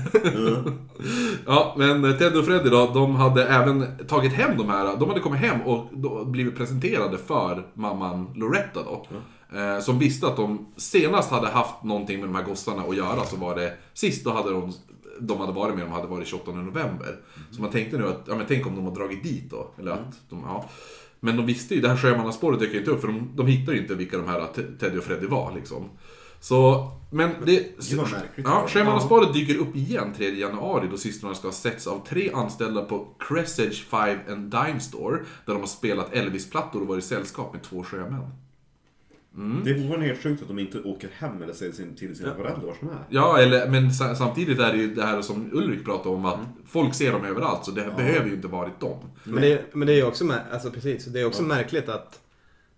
ja, 1.45 1.75
men 1.77 2.17
Teddy 2.17 2.39
och 2.39 2.45
Freddy 2.45 2.69
då, 2.69 2.91
de 2.93 3.15
hade 3.15 3.47
även 3.47 3.85
tagit 4.07 4.33
hem 4.33 4.57
de 4.57 4.69
här. 4.69 4.97
De 4.97 5.09
hade 5.09 5.21
kommit 5.21 5.39
hem 5.41 5.61
och 5.61 5.89
blivit 6.27 6.57
presenterade 6.57 7.17
för 7.17 7.65
mamman 7.73 8.27
Loretta 8.35 8.79
då. 8.83 9.05
Eh, 9.59 9.79
Som 9.79 9.99
visste 9.99 10.27
att 10.27 10.35
de 10.37 10.65
senast 10.77 11.31
hade 11.31 11.47
haft 11.47 11.83
någonting 11.83 12.19
med 12.19 12.29
de 12.29 12.35
här 12.35 12.43
gossarna 12.43 12.81
att 12.83 12.95
göra 12.97 13.23
så 13.23 13.35
var 13.35 13.55
det 13.55 13.73
Sist 13.93 14.25
då 14.25 14.31
hade 14.31 14.51
de 14.51 14.73
de 15.19 15.39
hade 15.39 15.51
varit 15.53 15.75
med 15.75 15.83
dem 15.85 15.91
hade 15.91 16.07
varit 16.07 16.27
28 16.27 16.51
november. 16.51 17.15
Så 17.51 17.61
man 17.61 17.71
tänkte 17.71 17.97
nu 17.97 18.07
att, 18.07 18.21
ja 18.27 18.35
men 18.35 18.45
tänk 18.47 18.67
om 18.67 18.75
de 18.75 18.85
har 18.85 18.95
dragit 18.95 19.23
dit 19.23 19.51
då. 19.51 19.67
Eller 19.79 19.91
att 19.91 20.15
de, 20.29 20.43
ja. 20.47 20.65
Men 21.19 21.37
de 21.37 21.45
visste 21.45 21.75
ju, 21.75 21.81
det 21.81 21.89
här 21.89 21.97
sjömannaspåret 21.97 22.59
dök 22.59 22.73
ju 22.73 22.79
inte 22.79 22.91
upp 22.91 23.01
för 23.01 23.07
de, 23.07 23.31
de 23.35 23.47
hittade 23.47 23.77
ju 23.77 23.83
inte 23.83 23.95
vilka 23.95 24.17
de 24.17 24.27
här 24.27 24.47
Te- 24.55 24.77
Teddy 24.79 24.97
och 24.97 25.03
Freddy 25.03 25.27
var 25.27 25.55
liksom. 25.55 25.89
Så, 26.39 26.91
men 27.11 27.31
det... 27.45 27.55
Gud, 27.89 27.99
vad 27.99 28.11
märkligt. 28.11 28.47
Ja, 28.47 28.65
sjömannaparet 28.67 29.33
dyker 29.33 29.57
upp 29.57 29.75
igen 29.75 30.13
3 30.17 30.29
januari 30.29 30.87
då 30.91 30.97
systrarna 30.97 31.35
ska 31.35 31.47
ha 31.47 31.53
setts 31.53 31.87
av 31.87 32.07
tre 32.07 32.31
anställda 32.33 32.81
på 32.81 33.07
Cressage 33.19 33.85
5 33.89 34.17
and 34.29 34.51
Dime 34.51 34.79
Store. 34.79 35.17
Där 35.45 35.53
de 35.53 35.59
har 35.59 35.67
spelat 35.67 36.13
Elvis-plattor 36.13 36.81
och 36.81 36.87
varit 36.87 37.03
i 37.03 37.07
sällskap 37.07 37.53
med 37.53 37.63
två 37.63 37.83
sjömän. 37.83 38.31
Det 39.63 39.71
är 39.71 39.75
fortfarande 39.75 40.05
helt 40.05 40.23
sjukt 40.23 40.41
att 40.41 40.47
de 40.47 40.59
inte 40.59 40.81
åker 40.81 41.09
hem 41.13 41.41
eller 41.43 41.53
säger 41.53 41.71
sin, 41.71 41.95
till 41.95 42.15
sina 42.15 42.35
föräldrar 42.35 42.61
var 42.65 42.73
som 42.73 42.89
är. 42.89 42.97
Ja, 43.09 43.39
eller, 43.39 43.69
men 43.69 43.91
sa- 43.93 44.15
samtidigt 44.15 44.59
är 44.59 44.71
det 44.71 44.77
ju 44.77 44.93
det 44.95 45.03
här 45.03 45.21
som 45.21 45.49
Ulrik 45.53 45.85
pratade 45.85 46.15
om 46.15 46.25
att 46.25 46.39
folk 46.65 46.93
ser 46.93 47.11
dem 47.11 47.25
överallt, 47.25 47.65
så 47.65 47.71
det 47.71 47.93
behöver 47.97 48.27
ju 48.27 48.35
inte 48.35 48.47
varit 48.47 48.79
dem. 48.79 48.99
Men 49.23 49.41
det, 49.41 49.61
men 49.73 49.87
det 49.87 49.93
är 49.93 49.97
ju 49.97 50.05
också, 50.05 50.33
alltså 50.51 50.71
precis, 50.71 51.05
det 51.05 51.21
är 51.21 51.25
också 51.25 51.43
märkligt 51.43 51.89
att, 51.89 52.19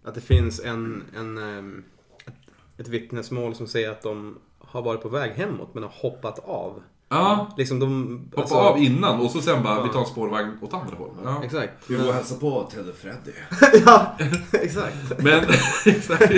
att 0.04 0.16
det 0.16 0.22
finns 0.22 0.60
en, 0.66 1.04
en, 1.18 1.38
ehm, 1.38 1.84
ett, 2.26 2.34
ett 2.80 2.88
vittnesmål 2.88 3.56
som 3.56 3.68
säger 3.68 3.92
att 3.92 4.02
de 4.02 4.38
har 4.60 4.82
varit 4.82 5.02
på 5.02 5.10
väg 5.10 5.32
hemåt 5.32 5.74
men 5.74 5.84
har 5.84 5.94
hoppat 5.96 6.40
av. 6.40 6.82
Ja, 7.10 7.54
Liksom 7.58 7.80
de... 7.80 8.20
hoppa 8.30 8.42
alltså- 8.42 8.56
av 8.56 8.78
innan 8.84 9.20
och 9.20 9.32
så 9.32 9.42
sen 9.42 9.64
bara, 9.64 9.84
vi 9.84 9.90
tar 9.90 10.00
en 10.00 10.06
spårvagn 10.06 10.52
åt 10.62 10.74
andra 10.74 10.96
hållet. 10.98 11.16
Ja. 11.24 11.42
Exakt. 11.44 11.72
Vi 11.88 11.96
går 11.96 12.08
och 12.08 12.14
hälsar 12.14 12.36
på 12.36 12.70
Ted 12.74 12.90
och 12.90 12.96
Freddy. 12.96 13.32
ja, 13.86 14.18
exakt. 14.52 14.96
Men, 15.18 15.44
exakt. 15.86 16.34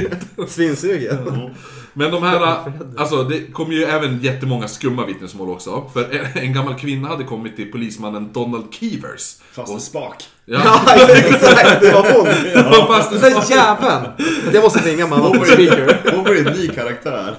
Svinsugen. 0.48 1.50
Men 1.94 2.12
de 2.12 2.24
här, 2.24 2.72
alltså 2.98 3.24
det 3.24 3.54
kom 3.54 3.72
ju 3.72 3.84
även 3.84 4.20
jättemånga 4.22 4.68
skumma 4.68 5.06
vittnesmål 5.06 5.50
också. 5.50 5.84
För 5.94 6.04
en, 6.04 6.44
en 6.44 6.54
gammal 6.54 6.76
kvinna 6.76 7.08
hade 7.08 7.24
kommit 7.24 7.56
till 7.56 7.72
polismannen 7.72 8.30
Donald 8.34 8.66
Keevers. 8.74 9.36
Fast 9.52 9.74
en 9.74 9.80
spak. 9.80 10.24
Ja, 10.46 10.62
Ja, 10.66 11.08
exakt. 11.10 11.82
Det 11.82 11.92
var 11.92 12.14
hon. 12.14 12.28
ja. 12.54 12.86
fast 12.88 13.12
Den 13.12 13.22
där 13.22 13.52
jäveln. 13.52 14.06
Jag 14.54 14.64
måste 14.64 14.80
ringa 14.90 15.08
mamma 15.08 15.30
på 15.30 15.46
speaker. 15.46 16.12
Hon 16.16 16.24
blir 16.24 16.48
en 16.48 16.54
ny 16.54 16.68
karaktär. 16.68 17.36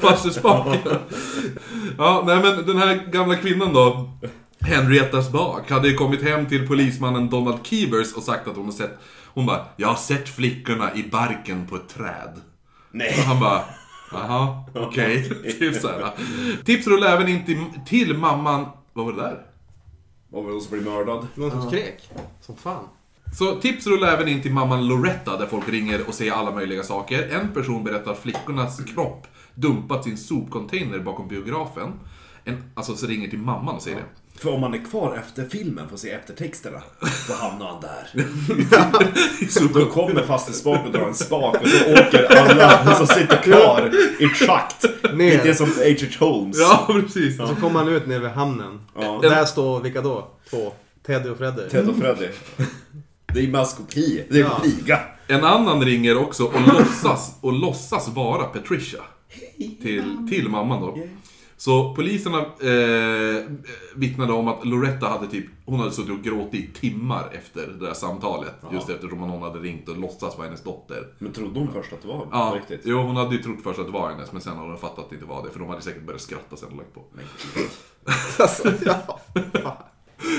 Fasterspak. 0.00 0.66
Ja, 1.98 2.22
nej 2.26 2.42
men 2.42 2.66
den 2.66 2.76
här 2.76 2.94
gamla 3.12 3.36
kvinnan 3.36 3.72
då, 3.72 4.10
Henrietta 4.60 5.22
Spak, 5.22 5.70
hade 5.70 5.88
ju 5.88 5.94
kommit 5.94 6.22
hem 6.22 6.46
till 6.46 6.68
polismannen 6.68 7.30
Donald 7.30 7.58
Keevers 7.66 8.12
och 8.12 8.22
sagt 8.22 8.48
att 8.48 8.56
hon 8.56 8.64
har 8.64 8.72
sett, 8.72 8.98
hon 9.26 9.46
bara, 9.46 9.66
jag 9.76 9.88
har 9.88 9.96
sett 9.96 10.28
flickorna 10.28 10.94
i 10.94 11.02
barken 11.02 11.66
på 11.66 11.76
ett 11.76 11.88
träd. 11.88 12.32
Och 12.34 12.94
Nej. 12.94 13.14
han 13.26 13.40
bara, 13.40 13.64
jaha, 14.12 14.64
okej. 14.74 15.28
typ 15.58 15.80
såhär. 15.80 16.10
Tips 16.64 16.86
rullar 16.86 17.16
även 17.16 17.28
in 17.28 17.44
till, 17.44 17.64
till 17.86 18.16
mamman, 18.18 18.66
vad 18.92 19.04
var 19.04 19.12
det 19.12 19.22
där? 19.22 19.46
Vad 20.28 20.44
var 20.44 20.52
det 20.52 20.60
som 20.60 20.78
blir 20.78 20.90
mördad? 20.90 21.26
Någon 21.34 21.50
som 21.50 21.68
skrek. 21.70 22.10
Som 22.40 22.56
fan. 22.56 22.84
Så 23.38 23.60
tips 23.60 23.86
rullar 23.86 24.08
även 24.08 24.28
in 24.28 24.42
till 24.42 24.52
mamman 24.52 24.86
Loretta 24.86 25.36
där 25.36 25.46
folk 25.46 25.68
ringer 25.68 26.08
och 26.08 26.14
säger 26.14 26.32
alla 26.32 26.50
möjliga 26.50 26.82
saker. 26.82 27.28
En 27.28 27.48
person 27.48 27.84
berättar 27.84 28.12
att 28.12 28.22
flickornas 28.22 28.84
kropp 28.84 29.26
dumpat 29.54 30.04
sin 30.04 30.16
sopcontainer 30.18 30.98
bakom 30.98 31.28
biografen. 31.28 31.92
En, 32.44 32.64
alltså 32.74 32.96
så 32.96 33.06
ringer 33.06 33.28
till 33.28 33.38
mamman 33.38 33.74
och 33.74 33.82
säger 33.82 33.96
det. 33.96 34.02
För 34.40 34.50
om 34.54 34.60
man 34.60 34.74
är 34.74 34.84
kvar 34.90 35.16
efter 35.16 35.48
filmen 35.48 35.88
får 35.88 35.96
se 35.96 36.10
eftertexterna, 36.10 36.82
då 37.28 37.34
hamnar 37.34 37.66
han 37.66 37.80
där. 37.80 38.26
Då 39.74 39.86
kommer 39.86 40.22
faste 40.26 40.52
spak 40.52 40.86
och 40.86 40.92
drar 40.92 41.06
en 41.08 41.14
spak 41.14 41.56
och 41.62 41.68
så 41.68 41.92
åker 41.92 42.36
alla 42.36 42.94
som 42.94 43.06
sitter 43.06 43.36
kvar 43.42 43.90
i 44.20 44.24
ett 44.24 44.30
schakt. 44.36 44.84
Ner. 45.14 45.40
Det 45.42 45.48
är 45.48 45.54
som 45.54 45.66
H.H. 45.66 46.26
Holmes. 46.26 46.56
Ja, 46.60 46.84
precis. 46.88 47.36
Så 47.36 47.46
kommer 47.60 47.78
han 47.78 47.88
ut 47.88 48.06
nere 48.06 48.18
vid 48.18 48.30
hamnen. 48.30 48.80
Ja. 49.00 49.08
Och 49.10 49.22
där 49.22 49.44
står 49.44 49.80
vilka 49.80 50.00
då? 50.00 50.28
Två. 50.50 50.72
Teddy 51.06 51.28
och 51.28 51.38
Freddy. 51.38 51.68
Ted 51.70 51.88
och 51.88 51.96
Freddy. 51.96 52.28
Det 53.34 53.40
är 53.40 53.48
maskopi. 53.48 54.24
Det 54.30 54.38
är 54.40 54.44
Ja. 54.44 54.60
liga. 54.64 54.98
En 55.26 55.44
annan 55.44 55.82
ringer 55.84 56.16
också 56.16 56.44
och 56.44 56.60
låtsas, 56.74 57.34
och 57.40 57.52
låtsas 57.52 58.08
vara 58.08 58.44
Patricia. 58.44 59.00
Till, 59.82 60.28
till 60.30 60.48
mamman 60.48 60.80
då. 60.80 60.98
Så 61.56 61.94
poliserna 61.94 62.38
eh, 62.38 63.44
vittnade 63.94 64.32
om 64.32 64.48
att 64.48 64.66
Loretta 64.66 65.08
hade 65.08 65.26
typ, 65.26 65.46
hon 65.66 65.78
hade 65.80 65.92
suttit 65.92 66.10
och 66.10 66.22
gråtit 66.22 66.54
i 66.54 66.72
timmar 66.80 67.28
efter 67.32 67.66
det 67.66 67.86
där 67.86 67.94
samtalet. 67.94 68.54
Just 68.72 68.88
eftersom 68.88 69.18
någon 69.18 69.42
hade 69.42 69.58
ringt 69.58 69.88
och 69.88 69.96
låtsas 69.98 70.36
vara 70.36 70.46
hennes 70.46 70.62
dotter. 70.62 71.06
Men 71.18 71.32
trodde 71.32 71.58
hon 71.60 71.72
först 71.72 71.92
att 71.92 72.02
det 72.02 72.08
var 72.08 72.26
Ja, 72.32 72.56
riktigt? 72.58 72.80
jo 72.84 72.98
hon 72.98 73.16
hade 73.16 73.36
ju 73.36 73.42
trott 73.42 73.58
först 73.64 73.78
att 73.78 73.86
det 73.86 73.92
var 73.92 74.10
hennes, 74.10 74.32
men 74.32 74.40
sen 74.42 74.56
hade 74.56 74.68
hon 74.68 74.78
fattat 74.78 74.98
att 74.98 75.10
det 75.10 75.14
inte 75.16 75.26
var 75.28 75.42
det. 75.46 75.50
För 75.50 75.58
de 75.58 75.68
hade 75.68 75.82
säkert 75.82 76.02
börjat 76.02 76.22
skratta 76.22 76.56
sen 76.56 76.68
och 76.70 76.76
lagt 76.76 76.94
på. 76.94 77.04
Alltså, 78.42 78.72
ja. 78.84 79.18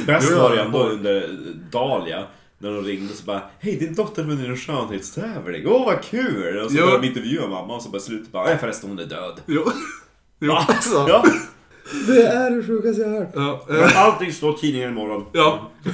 Bäst 0.07 0.31
var 0.31 0.55
det 0.55 0.61
ändå 0.61 0.83
under 0.83 1.37
Dahlia. 1.71 2.23
När 2.63 2.71
de 2.71 2.83
ringde 2.83 3.13
så 3.13 3.23
bara 3.25 3.41
Hej 3.59 3.75
din 3.79 3.95
dotter 3.95 4.23
vunnit 4.23 4.47
en 4.47 4.57
skönhetstävling, 4.57 5.67
åh 5.67 5.85
vad 5.85 6.03
kul! 6.03 6.57
Och 6.57 6.71
så 6.71 6.77
Ja. 6.77 6.81
började 6.85 7.01
de 7.01 7.07
intervjua 7.07 7.47
mamma 7.47 7.75
och 7.75 7.81
så 7.81 7.89
bara 7.89 7.99
slutet 8.01 8.31
bara 8.31 8.45
Nej 8.45 8.57
förresten 8.57 8.89
hon 8.89 8.99
är 8.99 9.05
död. 9.05 9.41
Jo. 9.45 9.63
Jo. 10.39 10.51
Alltså, 10.51 11.05
Ja, 11.09 11.25
det 12.07 12.27
är 12.27 12.51
det 12.51 12.63
sjukaste 12.63 13.01
jag 13.01 13.09
har 13.09 13.19
hört. 13.19 13.31
Ja, 13.35 13.65
eh, 13.69 13.75
men 13.75 13.89
allting 13.95 14.31
står 14.31 14.55
i 14.55 14.57
tidningen 14.57 14.89
imorgon. 14.89 15.25
Ja. 15.31 15.71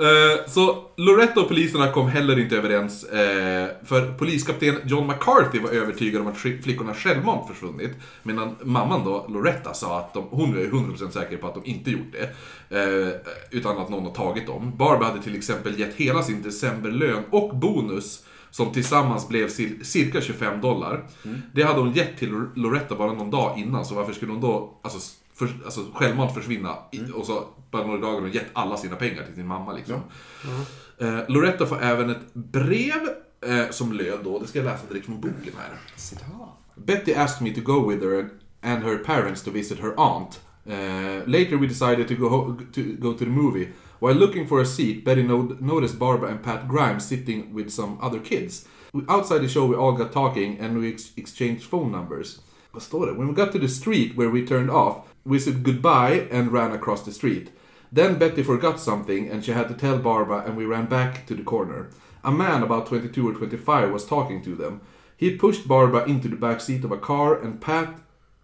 Eh, 0.00 0.46
så 0.50 0.84
Loretta 0.96 1.40
och 1.40 1.48
poliserna 1.48 1.92
kom 1.92 2.08
heller 2.08 2.38
inte 2.38 2.56
överens. 2.56 3.04
eh, 3.04 3.68
för 3.84 4.12
poliskapten 4.12 4.74
John 4.84 5.06
McCarthy 5.06 5.58
var 5.58 5.70
övertygad 5.70 6.20
om 6.22 6.26
att 6.28 6.34
sk- 6.36 6.62
flickorna 6.62 6.94
självmant 6.94 7.48
försvunnit. 7.48 7.90
Medan 8.22 8.56
mamman 8.62 9.04
då, 9.04 9.26
Loretta, 9.28 9.74
sa 9.74 9.98
att 9.98 10.14
de, 10.14 10.24
hon 10.30 10.56
är 10.58 10.64
100% 10.64 11.10
säker 11.10 11.36
på 11.36 11.46
att 11.46 11.54
de 11.54 11.64
inte 11.64 11.90
gjort 11.90 12.12
det. 12.12 12.30
eh, 12.80 13.14
utan 13.50 13.78
att 13.78 13.88
någon 13.88 14.04
har 14.04 14.12
tagit 14.12 14.46
dem. 14.46 14.72
Barbie 14.76 15.04
hade 15.04 15.22
till 15.22 15.36
exempel 15.36 15.78
gett 15.80 15.94
hela 15.94 16.22
sin 16.22 16.42
decemberlön 16.42 17.22
och 17.30 17.56
bonus 17.56 18.24
som 18.50 18.72
tillsammans 18.72 19.28
blev 19.28 19.46
cir- 19.48 19.82
cirka 19.84 20.20
25 20.20 20.60
dollar. 20.60 21.04
Det 21.54 21.62
hade 21.62 21.80
hon 21.80 21.92
gett 21.92 22.18
till 22.18 22.44
Loretta 22.54 22.94
bara 22.94 23.12
någon 23.12 23.30
dag 23.30 23.58
innan, 23.58 23.84
så 23.84 23.94
varför 23.94 24.12
skulle 24.12 24.32
hon 24.32 24.40
då 24.40 24.74
alltså, 24.82 24.98
för, 25.38 25.48
alltså, 25.64 25.80
självmant 25.94 26.34
försvinna? 26.34 26.76
I, 26.92 27.00
och 27.14 27.26
så 27.26 27.44
bara 27.70 27.86
några 27.86 28.00
dagar 28.00 28.14
har 28.14 28.20
hon 28.20 28.30
gett 28.30 28.46
alla 28.52 28.76
sina 28.76 28.96
pengar 28.96 29.22
till 29.24 29.34
sin 29.34 29.46
mamma 29.46 29.72
liksom. 29.72 30.00
Eh, 31.00 31.18
Loretta 31.28 31.66
får 31.66 31.82
även 31.82 32.10
ett 32.10 32.34
brev 32.34 33.08
eh, 33.46 33.70
som 33.70 33.92
löd 33.92 34.18
då, 34.24 34.38
det 34.38 34.46
ska 34.46 34.58
jag 34.58 34.64
läsa 34.66 34.86
direkt 34.88 35.06
från 35.06 35.20
boken 35.20 35.52
här. 35.58 35.78
Betty 36.74 37.14
asked 37.14 37.42
me 37.48 37.54
to 37.54 37.60
go 37.60 37.88
with 37.90 38.02
her 38.04 38.28
and 38.62 38.82
her 38.84 38.98
parents 38.98 39.42
to 39.42 39.50
visit 39.50 39.78
her 39.80 39.94
aunt. 39.96 40.40
Uh, 40.66 40.74
later 41.26 41.56
we 41.56 41.66
decided 41.66 42.08
to 42.08 42.14
go, 42.14 42.56
to 42.74 42.80
go 42.98 43.12
to 43.12 43.18
the 43.18 43.30
movie. 43.30 43.68
While 44.00 44.14
looking 44.14 44.46
for 44.48 44.60
a 44.60 44.64
seat, 44.66 45.04
Betty 45.04 45.22
no- 45.22 45.56
noticed 45.60 45.98
Barbara 45.98 46.30
and 46.30 46.42
Pat 46.44 46.68
Grimes 46.68 47.08
sitting 47.08 47.54
with 47.54 47.70
some 47.70 47.96
other 48.02 48.18
kids. 48.24 48.66
We- 48.92 49.04
Outside 49.08 49.40
the 49.40 49.48
show 49.48 49.66
we 49.66 49.76
all 49.76 49.92
got 49.92 50.12
talking 50.12 50.58
and 50.60 50.78
we 50.80 50.88
ex- 50.92 51.12
exchanged 51.16 51.62
phone 51.62 51.90
numbers. 51.90 52.40
Vad 52.72 52.82
står 52.82 53.06
det? 53.06 53.12
When 53.12 53.28
we 53.28 53.34
got 53.44 53.52
to 53.52 53.58
the 53.58 53.68
street 53.68 54.12
where 54.18 54.28
we 54.30 54.46
turned 54.46 54.70
off, 54.70 54.96
we 55.28 55.38
said 55.38 55.62
goodbye 55.62 56.26
and 56.30 56.52
ran 56.52 56.72
across 56.72 57.02
the 57.04 57.12
street. 57.12 57.50
Then 57.92 58.18
Betty 58.18 58.42
forgot 58.42 58.80
something 58.80 59.28
and 59.28 59.44
she 59.44 59.52
had 59.52 59.68
to 59.68 59.74
tell 59.74 59.98
Barbara 59.98 60.42
and 60.46 60.56
we 60.56 60.64
ran 60.64 60.86
back 60.86 61.26
to 61.26 61.34
the 61.34 61.42
corner. 61.42 61.90
A 62.24 62.32
man 62.32 62.62
about 62.62 62.86
22 62.86 63.28
or 63.28 63.34
25 63.34 63.92
was 63.92 64.06
talking 64.06 64.42
to 64.42 64.54
them. 64.54 64.80
He 65.16 65.36
pushed 65.36 65.68
Barbara 65.68 66.04
into 66.04 66.28
the 66.28 66.36
back 66.36 66.60
seat 66.60 66.84
of 66.84 66.92
a 66.92 66.98
car 66.98 67.40
and 67.40 67.60
Pat 67.60 68.00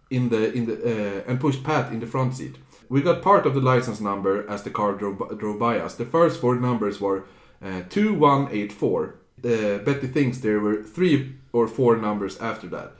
in 0.09 0.29
the 0.29 0.51
in 0.53 0.65
the 0.65 0.75
uh, 0.75 1.23
and 1.27 1.39
pushed 1.39 1.63
Pat 1.63 1.91
in 1.91 1.99
the 1.99 2.07
front 2.07 2.35
seat. 2.35 2.55
We 2.89 3.01
got 3.01 3.21
part 3.21 3.45
of 3.45 3.55
the 3.55 3.61
license 3.61 3.99
number 3.99 4.47
as 4.49 4.63
the 4.63 4.69
car 4.69 4.93
drove, 4.93 5.17
by- 5.17 5.35
drove 5.35 5.59
by 5.59 5.79
us. 5.79 5.95
The 5.95 6.05
first 6.05 6.39
four 6.39 6.55
numbers 6.55 7.01
were 7.01 7.25
uh, 7.63 7.81
2184. 7.89 9.15
Uh, 9.43 9.77
Betty 9.79 10.07
thinks 10.07 10.37
there 10.37 10.59
were 10.59 10.83
three 10.83 11.35
or 11.51 11.67
four 11.67 11.97
numbers 11.97 12.37
after 12.39 12.67
that. 12.67 12.93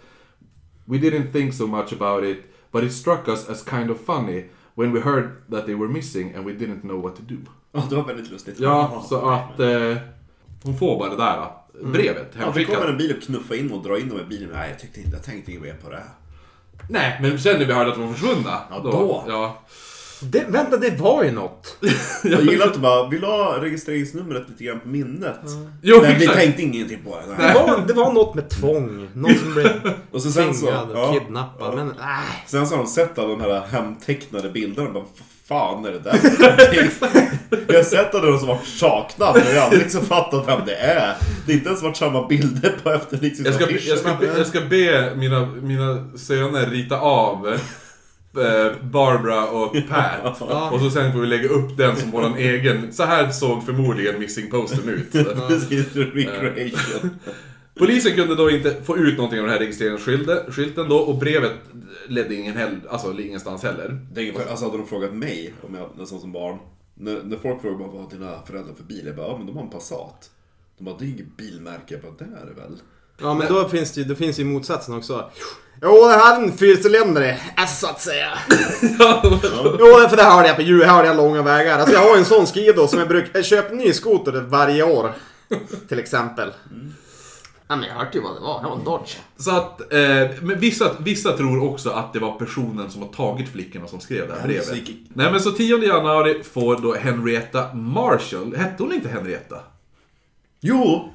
We 0.88 1.00
didn't 1.00 1.32
think 1.32 1.54
so 1.54 1.68
much 1.68 1.92
about 1.92 2.24
it, 2.24 2.46
but 2.76 2.84
it 2.84 2.94
struck 2.94 3.28
us 3.28 3.50
as 3.50 3.64
kind 3.64 3.90
of 3.90 3.98
funny 4.06 4.46
when 4.76 4.92
we 4.92 5.00
heard 5.00 5.30
that 5.52 5.66
they 5.66 5.76
were 5.76 5.88
missing 5.88 6.36
and 6.36 6.46
we 6.46 6.52
didn't 6.52 6.82
know 6.82 7.00
what 7.04 7.16
to 7.16 7.22
do. 7.22 7.38
Ja, 7.72 7.88
det 7.90 7.96
var 7.96 8.04
väldigt 8.04 8.32
lustigt. 8.32 8.60
Ja, 8.60 9.06
så 9.10 9.30
att 9.30 9.60
eh, 9.60 9.98
hon 10.64 10.78
får 10.78 11.00
bara 11.00 11.10
det 11.10 11.16
där 11.16 11.38
eh, 11.38 11.90
brevet 11.90 12.36
Ja, 12.40 12.52
det 12.56 12.66
kommer 12.66 12.88
en 12.88 12.98
bil 12.98 13.16
och 13.18 13.24
knuffa 13.24 13.56
in 13.56 13.72
och 13.72 13.84
dra 13.84 14.00
in 14.00 14.10
dem 14.10 14.20
i 14.20 14.24
bilen. 14.24 14.50
Nej, 14.54 14.70
jag 14.70 14.80
tyckte 14.80 15.00
inte, 15.00 15.12
jag 15.16 15.24
tänkte 15.24 15.52
inget 15.52 15.64
mer 15.64 15.74
på 15.84 15.90
det. 15.90 16.04
Nej, 16.90 17.20
men 17.22 17.40
sen 17.40 17.60
när 17.60 17.66
vi 17.66 17.74
hörde 17.74 17.90
att 17.90 17.96
de 17.96 18.08
var 18.08 18.14
försvunna. 18.14 18.60
Ja, 18.70 18.80
då. 18.84 19.24
Ja. 19.28 19.62
Det, 20.32 20.46
vänta, 20.48 20.78
det 20.78 20.90
var 21.02 21.24
ju 21.24 21.32
något. 21.32 21.78
Jag 22.24 22.42
gillar 22.46 22.66
att 22.68 22.74
du 22.74 22.80
bara, 22.80 23.08
vi 23.10 23.20
la 23.20 23.58
registreringsnumret 23.62 24.44
lite 24.50 24.64
grann 24.64 24.80
på 24.80 24.88
minnet. 24.88 25.40
Jo, 25.82 26.02
Men 26.02 26.18
vi 26.18 26.24
exakt. 26.24 26.40
tänkte 26.40 26.62
ingenting 26.62 27.00
på 27.06 27.16
det. 27.20 27.32
Det 27.32 27.44
Nej. 27.44 27.54
var, 27.54 27.84
det 27.88 27.94
var 27.94 28.14
något 28.14 28.36
med 28.36 28.50
tvång. 28.50 29.08
Någon 29.14 29.36
som 29.36 29.54
blev 29.54 29.68
Och 30.12 30.22
så 30.22 30.32
sen 30.32 30.54
så, 30.54 30.66
tvingad 30.66 30.92
och 30.92 30.98
ja, 30.98 31.14
kidnappad. 31.14 31.76
Men 31.76 31.90
äh. 31.90 31.96
sen 32.48 32.68
så 32.68 32.76
har 32.76 32.84
de 32.84 32.90
sett 32.90 33.20
alla 33.20 33.28
de 33.28 33.42
här 33.42 33.62
hemtecknade 33.72 34.50
bilderna 34.50 34.88
och 34.88 34.94
bara, 34.94 35.04
vad 35.04 35.12
fan 35.60 35.86
är 35.86 35.92
det 35.92 36.00
där 36.00 36.14
för 36.18 36.42
någonting?" 36.44 37.10
Vi 37.68 37.76
har 37.76 37.84
sett 37.84 38.16
alla 38.16 38.26
de 38.32 38.40
som 38.40 38.48
varit 38.48 38.68
saknade, 38.68 39.40
men 39.40 39.48
vi 39.54 39.58
har 39.58 39.64
aldrig 39.66 39.82
liksom 39.84 40.02
fattat 40.06 40.48
vem 40.48 40.60
det 40.66 40.76
är. 40.76 41.16
Det 41.46 41.52
är 41.52 41.56
inte 41.56 41.70
ens 41.70 41.82
varit 41.84 41.98
samma 41.98 42.28
bilder 42.28 42.76
på 42.84 42.92
Jag 42.92 43.02
ska, 43.02 43.16
jag, 43.22 43.32
ska, 43.42 43.66
efterlysningsaffischerna. 43.66 44.18
be- 44.20 44.38
jag 44.38 44.48
ska 44.48 44.62
be 44.62 45.14
mina, 45.16 45.46
mina 45.46 46.18
söner 46.18 46.66
rita 46.70 47.00
av 47.00 47.58
Barbara 48.82 49.48
och 49.50 49.76
Pat. 49.90 50.42
Och 50.72 50.80
så 50.80 50.90
sen 50.90 51.14
får 51.14 51.20
vi 51.20 51.28
lägga 51.28 51.50
upp 51.50 51.78
den 51.78 51.96
som 51.96 52.12
våran 52.12 52.36
egen. 52.38 52.94
Så 52.94 53.04
här 53.04 53.30
såg 53.32 53.66
förmodligen 53.66 54.20
Missing 54.20 54.50
Postern 54.50 54.90
ut. 54.90 55.12
Precis, 55.48 55.96
recreation. 55.96 57.10
Polisen 57.78 58.16
kunde 58.16 58.36
då 58.36 58.50
inte 58.50 58.84
få 58.84 58.98
ut 58.98 59.18
någonting 59.18 59.40
av 59.40 59.46
den 59.46 59.54
här 59.54 59.60
registreringsskylten 59.60 60.52
skylten 60.52 60.90
då 60.90 60.98
och 60.98 61.18
brevet 61.18 61.54
ledde 62.08 62.36
ingen 62.36 62.58
hell, 62.58 62.80
alltså 62.90 63.20
ingenstans 63.20 63.64
heller. 63.64 64.00
Det 64.14 64.22
är 64.22 64.30
ungefär, 64.30 64.50
alltså 64.50 64.66
hade 64.66 64.78
de 64.78 64.88
frågat 64.88 65.14
mig, 65.14 65.54
om 65.62 65.76
jag 65.76 65.90
nästan 65.98 66.20
som 66.20 66.32
barn. 66.32 66.58
När, 66.94 67.24
när 67.24 67.38
folk 67.38 67.62
frågar 67.62 67.78
bara, 67.78 67.88
vad 67.88 68.02
har 68.02 68.10
dina 68.10 68.42
föräldrar 68.46 68.74
för 68.74 68.84
bil? 68.84 69.04
Jag 69.06 69.16
bara, 69.16 69.28
ja 69.28 69.38
men 69.38 69.48
de 69.48 69.56
har 69.56 69.64
en 69.64 69.70
Passat. 69.70 70.32
De 70.78 70.84
bara, 70.84 70.98
det 70.98 71.06
är 71.06 71.08
inget 71.08 71.38
bilmärke. 71.38 71.94
Jag 71.94 72.02
bara, 72.02 72.14
det 72.18 72.26
är 72.42 72.46
det 72.46 72.62
väl? 72.62 72.78
Ja 73.22 73.34
men 73.34 73.48
då 73.48 73.70
finns 73.70 73.92
det 73.92 74.02
ju, 74.02 74.08
det 74.08 74.16
finns 74.16 74.40
ju 74.40 74.46
motsatsen 74.46 74.96
också. 74.96 75.30
Jo, 75.82 76.08
det 76.08 76.14
här 76.14 76.40
är 76.40 76.44
en 76.44 76.58
fyrcylindrig, 76.58 77.38
så 77.68 77.88
att 77.88 78.02
säga. 78.02 78.30
Jo, 79.80 80.08
för 80.10 80.16
det 80.18 80.24
hörde 80.24 80.48
jag 80.48 80.56
på 80.56 80.62
ljud, 80.62 80.84
hörde 80.84 81.08
jag 81.08 81.18
långa 81.18 81.42
vägar. 81.42 81.80
Alltså 81.80 81.96
jag 81.96 82.10
har 82.10 82.18
en 82.18 82.26
sån 82.26 82.46
skido 82.46 82.88
som 82.88 83.00
jag 83.00 83.08
brukar, 83.08 83.30
jag 83.34 83.46
köper 83.46 83.72
en 83.72 83.78
ny 83.78 83.94
skoter 83.94 84.32
varje 84.32 84.84
år. 84.84 85.12
Till 85.90 86.00
exempel. 86.00 86.52
Ja, 87.68 87.76
men 87.76 87.88
jag 87.90 87.96
hörde 87.96 88.10
ju 88.14 88.22
vad 88.22 88.36
det 88.36 88.40
var. 88.40 88.62
Det 88.64 88.68
var 88.70 88.76
en 88.76 88.84
Dodge. 88.84 89.16
Så 89.38 89.52
att, 89.58 89.94
eh, 89.94 90.00
men 90.42 90.60
vissa, 90.60 90.92
vissa 91.00 91.32
tror 91.38 91.64
också 91.72 91.90
att 91.90 92.14
det 92.14 92.20
var 92.20 92.32
personen 92.32 92.92
som 92.92 93.02
har 93.02 93.10
tagit 93.10 93.50
flickorna 93.52 93.88
som 93.88 94.00
skrev 94.00 94.28
det 94.28 94.34
här 94.34 94.48
brevet. 94.48 94.68
Nej 95.14 95.32
men 95.32 95.40
så 95.40 95.52
10 95.52 95.78
januari 95.78 96.44
får 96.54 96.76
då 96.82 96.94
Henrietta 96.96 97.74
Marshall, 97.74 98.56
hette 98.56 98.84
hon 98.84 98.94
inte 98.94 99.10
Henrietta? 99.10 99.56
Jo! 100.62 101.10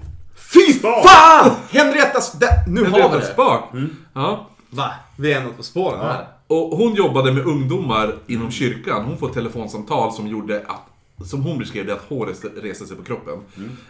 Fy 0.52 0.72
fan! 0.80 1.50
Henriettas... 1.70 2.32
där- 2.32 2.48
Nu 2.68 2.80
har 2.84 2.90
vi 2.90 3.02
Henrietta 3.02 3.18
det. 3.18 3.32
Spak. 3.32 3.70
Ja. 4.14 4.49
Va? 4.70 4.90
Vi 5.16 5.32
är 5.32 5.44
något 5.44 5.56
på 5.56 5.62
spåren 5.62 6.00
här. 6.00 6.26
Och 6.46 6.76
hon 6.76 6.94
jobbade 6.94 7.32
med 7.32 7.46
ungdomar 7.46 8.14
inom 8.26 8.50
kyrkan. 8.50 9.04
Hon 9.04 9.18
får 9.18 9.28
ett 9.28 9.34
telefonsamtal 9.34 10.12
som 10.12 10.26
gjorde 10.26 10.62
att, 10.66 11.26
som 11.28 11.42
hon 11.42 11.58
beskrev 11.58 11.86
det, 11.86 11.92
att 11.92 12.04
håret 12.08 12.44
reste 12.62 12.86
sig 12.86 12.96
på 12.96 13.02
kroppen. 13.02 13.38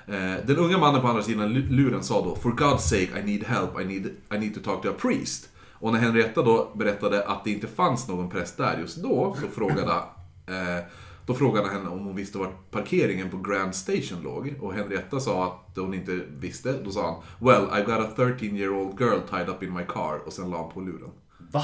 Eh, 0.07 0.47
den 0.47 0.57
unga 0.57 0.79
mannen 0.79 1.01
på 1.01 1.09
andra 1.09 1.23
sidan 1.23 1.49
lu- 1.49 1.71
luren 1.71 2.03
sa 2.03 2.25
då 2.25 2.37
For 2.37 2.51
God's 2.51 2.79
sake, 2.79 3.21
I 3.21 3.23
need 3.25 3.45
help, 3.45 3.81
I 3.81 3.85
need, 3.85 4.07
I 4.35 4.39
need 4.39 4.55
to 4.55 4.61
talk 4.61 4.83
to 4.83 4.89
a 4.89 4.93
priest. 4.99 5.49
Och 5.73 5.93
när 5.93 5.99
Henrietta 6.01 6.43
då 6.43 6.71
berättade 6.75 7.25
att 7.25 7.45
det 7.45 7.51
inte 7.51 7.67
fanns 7.67 8.09
någon 8.09 8.31
präst 8.31 8.57
där 8.57 8.79
just 8.81 8.97
då, 8.97 9.37
så 9.41 9.47
frågade, 9.49 9.93
eh, 10.47 10.85
då 11.27 11.35
frågade 11.35 11.69
henne 11.69 11.89
om 11.89 11.99
hon 11.99 12.17
visste 12.17 12.39
var 12.39 12.53
parkeringen 12.71 13.31
på 13.31 13.37
Grand 13.37 13.75
Station 13.75 14.23
låg. 14.23 14.55
Och 14.61 14.75
Henrietta 14.75 15.21
sa 15.21 15.45
att 15.47 15.77
hon 15.77 15.95
inte 15.95 16.21
visste. 16.39 16.73
Då 16.85 16.91
sa 16.91 17.07
han 17.07 17.47
Well, 17.47 17.81
I 17.81 17.85
got 17.85 18.01
a 18.01 18.13
13 18.17 18.57
year 18.57 18.71
old 18.71 19.01
girl 19.01 19.21
tied 19.31 19.49
up 19.49 19.63
in 19.63 19.75
my 19.75 19.85
car. 19.89 20.27
Och 20.27 20.33
sen 20.33 20.51
la 20.51 20.63
han 20.63 20.73
på 20.73 20.81
luren. 20.81 21.11
Va? 21.53 21.63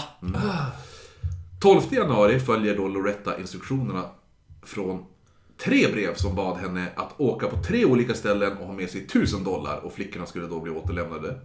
12 1.60 1.80
januari 1.90 2.40
följer 2.40 2.76
då 2.76 2.88
Loretta 2.88 3.40
instruktionerna 3.40 4.04
från 4.62 5.04
tre 5.64 5.92
brev 5.92 6.14
som 6.14 6.34
bad 6.34 6.56
henne 6.56 6.86
att 6.96 7.20
åka 7.20 7.48
på 7.48 7.62
tre 7.62 7.84
olika 7.84 8.14
ställen 8.14 8.56
och 8.56 8.66
ha 8.66 8.72
med 8.72 8.90
sig 8.90 9.04
1000 9.04 9.44
dollar 9.44 9.84
och 9.84 9.92
flickorna 9.92 10.26
skulle 10.26 10.46
då 10.46 10.60
bli 10.60 10.72
återlämnade. 10.72 11.40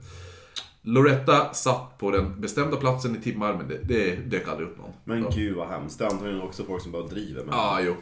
Loretta 0.81 1.53
satt 1.53 1.97
på 1.97 2.11
den 2.11 2.41
bestämda 2.41 2.77
platsen 2.77 3.15
i 3.15 3.21
timmar 3.21 3.53
men 3.53 3.67
det, 3.67 3.77
det 3.83 4.15
dök 4.15 4.47
aldrig 4.47 4.67
upp 4.67 4.77
någon. 4.77 4.91
Men 5.03 5.25
gud 5.35 5.55
vad 5.55 5.67
hemskt. 5.67 5.99
Det 5.99 6.05
är 6.05 6.09
antagligen 6.09 6.41
också 6.41 6.63
folk 6.63 6.83
som 6.83 6.91
bara 6.91 7.07
driver 7.07 7.43
med 7.45 7.53
Ja, 7.53 7.79
jo. 7.81 7.95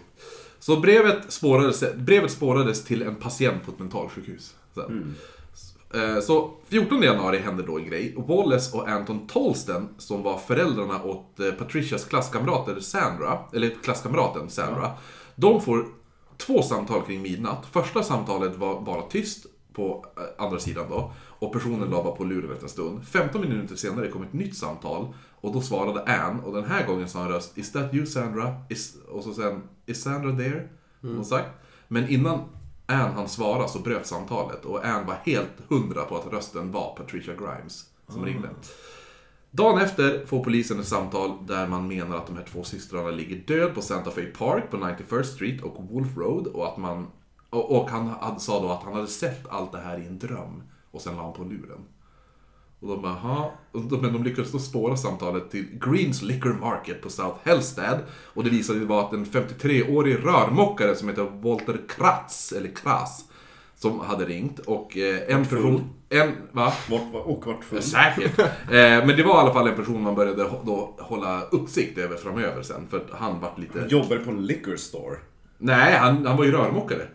Så 0.60 0.80
brevet 0.80 1.18
spårades, 1.34 1.84
brevet 1.96 2.32
spårades 2.32 2.84
till 2.84 3.02
en 3.02 3.16
patient 3.16 3.66
på 3.66 3.72
ett 3.72 3.80
mentalsjukhus. 3.80 4.56
Sen. 4.74 5.16
Eh, 5.94 6.20
Så 6.22 6.54
14 6.68 7.02
januari 7.02 7.38
hände 7.38 7.64
då 7.64 7.78
en 7.78 7.86
grej. 7.86 8.14
Wallace 8.18 8.78
och 8.78 8.88
Anton 8.90 9.28
Tolsten, 9.28 9.90
som 9.98 10.24
var 10.24 10.38
föräldrarna 10.38 11.04
åt 11.04 11.40
eh, 11.40 11.52
Patricias 11.52 12.06
klasskamrater 12.06 12.80
Sandra, 12.80 13.40
eller 13.54 13.70
klasskamraten 13.84 14.50
Sandra, 14.50 14.92
de 15.36 15.62
får 15.62 15.86
två 16.38 16.62
samtal 16.62 17.02
kring 17.02 17.22
midnatt. 17.22 17.66
Första 17.72 18.04
samtalet 18.04 18.56
var 18.58 18.82
bara 18.82 19.02
tyst 19.02 19.46
på 19.74 20.06
eh, 20.18 20.46
andra 20.46 20.60
sidan 20.60 20.86
då, 20.90 21.14
och 21.40 21.54
personen 21.54 21.90
la 21.90 22.04
bara 22.04 22.16
på 22.16 22.24
luren 22.24 22.52
efter 22.52 22.64
en 22.64 22.70
stund. 22.70 23.06
15 23.06 23.42
minuter 23.42 23.76
senare 23.76 24.08
kom 24.08 24.24
ett 24.24 24.34
nytt 24.34 24.58
samtal, 24.58 25.14
och 25.42 25.54
då 25.54 25.62
svarade 25.62 26.04
Ann, 26.04 26.40
och 26.40 26.54
den 26.54 26.66
här 26.66 26.88
gången 26.88 27.10
sa 27.10 27.22
en 27.22 27.30
röst 27.30 27.58
Is 27.58 27.72
that 27.72 27.94
you 27.94 28.06
Sandra? 28.06 28.56
Is, 28.70 28.98
och 29.10 29.24
så 29.24 29.34
sen 29.34 29.62
Is 29.86 30.02
Sandra 30.02 30.38
there? 30.38 30.68
Hon 31.02 31.26
sagt. 31.26 31.50
Men 31.88 32.10
innan 32.10 32.40
Ann 32.86 33.14
han 33.14 33.30
svara 33.30 33.68
så 33.68 33.80
bröt 33.80 34.08
samtalet 34.08 34.66
och 34.66 34.86
Ann 34.86 35.06
var 35.06 35.16
helt 35.26 35.52
hundra 35.68 36.06
på 36.06 36.18
att 36.18 36.34
rösten 36.34 36.72
var 36.72 36.96
Patricia 36.96 37.34
Grimes 37.34 37.86
som 38.08 38.26
ringde. 38.26 38.50
Dagen 39.52 39.82
efter 39.82 40.26
får 40.26 40.44
polisen 40.44 40.80
ett 40.80 40.88
samtal 40.88 41.32
där 41.48 41.68
man 41.68 41.88
menar 41.88 42.18
att 42.18 42.28
de 42.28 42.36
här 42.36 42.46
två 42.52 42.64
systrarna 42.64 43.10
ligger 43.10 43.36
död 43.36 43.76
på 43.76 43.82
Santa 43.82 44.12
Fe 44.12 44.26
Park 44.26 44.72
på 44.72 44.78
91st 44.78 45.24
Street 45.24 45.62
och 45.62 45.84
Wolf 45.90 46.18
Road 46.18 46.48
och 46.48 46.68
att 46.68 46.78
man... 46.78 47.08
Och, 47.50 47.78
och 47.78 47.90
han 47.90 48.08
hade, 48.08 48.40
sa 48.40 48.62
då 48.62 48.70
att 48.70 48.84
han 48.84 48.94
hade 48.94 49.08
sett 49.08 49.48
allt 49.50 49.72
det 49.72 49.80
här 49.80 50.00
i 50.00 50.06
en 50.06 50.20
dröm 50.20 50.64
och 50.92 51.02
sen 51.02 51.16
la 51.16 51.24
han 51.24 51.34
på 51.34 51.44
luren. 51.44 51.80
Och 52.82 52.88
de 52.88 53.02
bara, 53.02 53.46
de, 53.72 54.02
men 54.02 54.14
de 54.14 54.24
lyckades 54.24 54.52
då 54.52 54.60
spåra 54.60 54.98
samtalet 54.98 55.52
till 55.52 55.66
Greens 55.86 56.22
Liquor 56.22 56.54
Market 56.54 57.02
på 57.02 57.10
South 57.10 57.38
Hellstad. 57.44 58.00
Och 58.34 58.44
det 58.44 58.50
visade 58.50 58.80
sig 58.80 58.88
vara 58.88 59.06
att 59.06 59.14
en 59.14 59.26
53-årig 59.26 60.16
rörmokare 60.26 60.96
som 60.96 61.10
heter 61.10 61.24
Walter 61.24 61.78
Kratz, 61.90 62.52
eller 62.52 62.70
Kras, 62.76 63.26
som 63.76 64.00
hade 64.00 64.26
ringt. 64.26 64.60
Och 64.60 64.98
eh, 64.98 65.36
en 65.36 65.46
person... 65.46 65.90
En, 66.10 66.32
va? 66.52 66.74
Vart, 66.90 67.14
var- 67.14 67.28
och 67.28 67.46
vart 67.46 67.64
full. 67.64 67.82
Säkert. 67.82 68.40
Eh, 68.72 69.06
men 69.06 69.08
det 69.08 69.24
var 69.24 69.36
i 69.36 69.38
alla 69.38 69.54
fall 69.54 69.68
en 69.68 69.76
person 69.76 70.04
man 70.04 70.16
började 70.16 70.44
då 70.44 70.96
hålla 71.00 71.42
uppsikt 71.42 71.98
över 71.98 72.16
framöver 72.18 72.62
sen. 72.62 72.88
För 72.90 72.98
att 72.98 73.20
han 73.20 73.40
vart 73.40 73.58
lite... 73.60 73.86
Jobbar 73.90 74.18
på 74.18 74.32
en 74.32 74.46
liquor 74.46 74.76
store. 74.76 75.16
Nej, 75.58 75.98
han, 75.98 76.26
han 76.26 76.38
var 76.38 76.46
ju 76.46 76.52
rörmokare. 76.52 77.08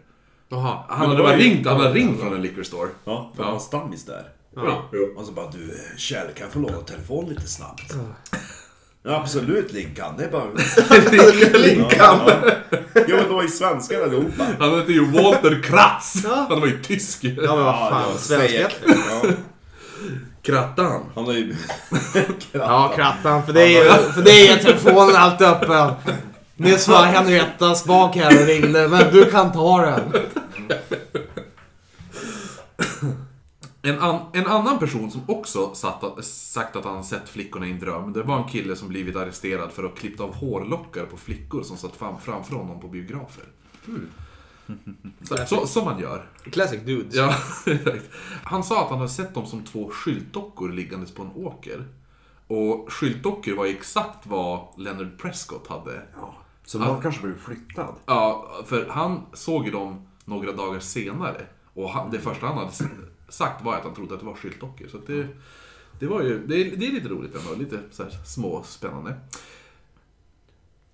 Jaha. 0.54 0.78
Han 0.88 0.98
Men 0.98 1.08
hade 1.08 1.18
det 1.18 1.22
var 1.22 1.30
bara 1.30 1.38
ju- 1.38 1.44
ringt, 1.50 1.66
han 1.66 1.80
hade 1.80 1.94
ringt 1.94 2.20
från 2.20 2.34
en 2.34 2.42
liquor 2.42 2.62
store. 2.62 2.88
Ja, 3.04 3.32
för 3.36 3.42
Ja. 3.42 3.44
han 3.44 3.52
var 3.52 3.60
stammis 3.60 4.04
där. 4.04 4.22
Ja. 4.56 4.88
Och 5.16 5.24
så 5.26 5.32
bara, 5.32 5.50
du 5.50 5.80
Kjell, 5.96 6.26
kan 6.26 6.44
jag 6.46 6.52
få 6.52 6.58
låna 6.58 6.78
telefon 6.78 7.28
lite 7.28 7.48
snabbt? 7.48 7.94
Ja, 9.06 9.16
absolut 9.20 9.72
Linkan, 9.72 10.14
det 10.18 10.24
är 10.24 10.30
bara... 10.30 10.44
Linkan. 11.58 12.20
Ja, 12.26 12.30
ja. 12.44 12.78
Jo 13.08 13.16
men 13.16 13.28
de 13.28 13.34
var 13.34 13.42
ju 13.42 13.48
svenskar 13.48 14.02
allihopa. 14.02 14.46
Han 14.58 14.78
hette 14.78 14.92
ju 14.92 15.04
Walter 15.10 15.62
Kratz. 15.62 16.24
Han 16.48 16.60
var 16.60 16.66
ju 16.66 16.82
tysk. 16.82 17.24
Ja 17.24 17.56
men 17.56 17.64
vad 17.64 17.74
fan, 17.74 18.02
ja, 18.12 18.18
svenska. 18.18 18.48
säg- 18.48 18.94
Ja, 19.22 19.30
Krattan. 20.42 21.02
han 21.14 21.24
har 21.24 21.32
ju... 21.32 21.54
Ja, 22.52 22.92
krattan. 22.96 23.46
För 23.46 23.52
det 23.52 23.76
är 23.78 24.12
för 24.12 24.22
det 24.22 24.48
är 24.48 24.56
telefonen 24.56 25.16
alltid 25.16 25.46
öppen. 25.46 25.92
Nyss 26.56 26.88
var 26.88 27.04
Henriettas 27.04 27.84
bak 27.84 28.16
här 28.16 28.40
och 28.40 28.46
ringde, 28.46 28.88
men 28.88 29.12
du 29.12 29.30
kan 29.30 29.52
ta 29.52 29.80
den. 29.80 30.12
En, 33.82 33.98
an, 34.00 34.20
en 34.32 34.46
annan 34.46 34.78
person 34.78 35.10
som 35.10 35.20
också 35.26 35.74
satt, 35.74 36.04
att- 36.04 36.24
sagt 36.24 36.76
att 36.76 36.84
han 36.84 37.04
sett 37.04 37.28
flickorna 37.28 37.66
i 37.66 37.70
en 37.70 37.80
dröm, 37.80 38.12
det 38.12 38.22
var 38.22 38.36
en 38.38 38.48
kille 38.48 38.76
som 38.76 38.88
blivit 38.88 39.16
arresterad 39.16 39.72
för 39.72 39.84
att 39.84 39.90
ha 39.90 39.96
klippt 39.96 40.20
av 40.20 40.34
hårlockar 40.34 41.04
på 41.06 41.16
flickor 41.16 41.62
som 41.62 41.76
satt 41.76 41.96
fram, 41.96 42.20
framför 42.20 42.56
honom 42.56 42.80
på 42.80 42.88
biografer. 42.88 43.44
Så, 45.22 45.36
så, 45.46 45.66
som 45.66 45.84
man 45.84 46.00
gör. 46.00 46.28
Classic 46.52 46.80
dudes. 46.82 47.14
Ja. 47.14 47.34
Han 48.44 48.64
sa 48.64 48.82
att 48.84 48.88
han 48.90 48.98
hade 48.98 49.10
sett 49.10 49.34
dem 49.34 49.46
som 49.46 49.64
två 49.64 49.90
skyltdockor 49.92 50.68
liggandes 50.72 51.14
på 51.14 51.22
en 51.22 51.30
åker. 51.44 51.84
Och 52.46 52.92
skyltdockor 52.92 53.54
var 53.56 53.66
exakt 53.66 54.26
vad 54.26 54.68
Leonard 54.76 55.18
Prescott 55.18 55.66
hade. 55.68 56.02
Så 56.64 56.78
man 56.78 57.02
kanske 57.02 57.22
blivit 57.22 57.40
flyttad. 57.40 57.94
Ja, 58.06 58.50
för 58.66 58.86
han 58.86 59.26
såg 59.32 59.64
ju 59.64 59.70
dem 59.70 60.06
några 60.24 60.52
dagar 60.52 60.80
senare. 60.80 61.46
Och 61.74 61.90
han, 61.90 62.10
det 62.10 62.18
första 62.18 62.46
han 62.46 62.58
hade 62.58 62.72
sagt 63.28 63.64
var 63.64 63.76
att 63.76 63.84
han 63.84 63.94
trodde 63.94 64.14
att 64.14 64.20
det 64.20 64.26
var 64.26 64.34
skyltdockor. 64.34 64.88
Så 64.88 64.96
att 64.96 65.06
det, 65.06 65.28
det 66.00 66.06
var 66.06 66.22
ju, 66.22 66.46
det 66.46 66.54
är, 66.54 66.76
det 66.76 66.86
är 66.86 66.92
lite 66.92 67.08
roligt 67.08 67.34
ändå. 67.34 67.54
Lite 67.58 67.80
så 67.90 68.02
här 68.02 68.10
små 68.24 68.62
spännande. 68.62 69.16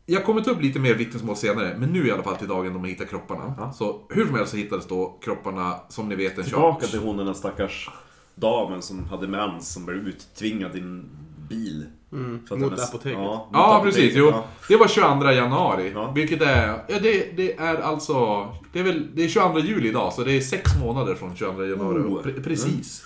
Jag 0.06 0.24
kommer 0.24 0.40
ta 0.40 0.50
upp 0.50 0.62
lite 0.62 0.78
mer 0.78 0.94
vittnesmål 0.94 1.36
senare, 1.36 1.76
men 1.78 1.88
nu 1.88 2.06
i 2.06 2.10
alla 2.10 2.22
fall 2.22 2.36
till 2.36 2.48
dagen 2.48 2.72
de 2.72 2.84
hittar 2.84 3.04
kropparna. 3.04 3.72
Så 3.72 4.00
hur 4.08 4.26
som 4.26 4.34
helst 4.34 4.50
så 4.50 4.56
hittades 4.56 4.86
då 4.86 5.18
kropparna, 5.22 5.80
som 5.88 6.08
ni 6.08 6.14
vet, 6.14 6.38
en 6.38 6.44
Tillbaka 6.44 6.86
till 6.86 6.98
hon 6.98 7.16
den 7.16 7.26
där 7.26 7.34
stackars 7.34 7.90
damen 8.34 8.82
som 8.82 9.04
hade 9.04 9.28
mens 9.28 9.72
som 9.72 9.86
blev 9.86 10.08
uttvingad 10.08 10.76
i 10.76 10.80
en 10.80 11.10
bil. 11.50 11.86
Att 12.12 12.50
mot 12.50 12.50
hennes- 12.70 12.88
apoteket. 12.88 13.18
Ja, 13.18 13.34
mot 13.34 13.48
Ja, 13.52 13.76
apoteket, 13.76 14.02
precis. 14.02 14.18
Jo, 14.18 14.26
ja. 14.30 14.44
det 14.68 14.76
var 14.76 14.88
22 14.88 15.30
januari. 15.32 15.90
Ja. 15.94 16.12
Vilket 16.14 16.42
är... 16.42 16.66
Ja, 16.88 16.94
det, 17.02 17.36
det 17.36 17.56
är 17.58 17.76
alltså... 17.82 18.46
Det 18.72 18.78
är 18.80 18.84
väl... 18.84 19.06
Det 19.14 19.24
är 19.24 19.28
22 19.28 19.58
juli 19.58 19.88
idag, 19.88 20.12
så 20.12 20.24
det 20.24 20.32
är 20.32 20.40
sex 20.40 20.70
månader 20.84 21.14
från 21.14 21.36
22 21.36 21.64
januari. 21.64 21.98
Oh. 21.98 22.22
Pre- 22.22 22.42
precis. 22.44 23.02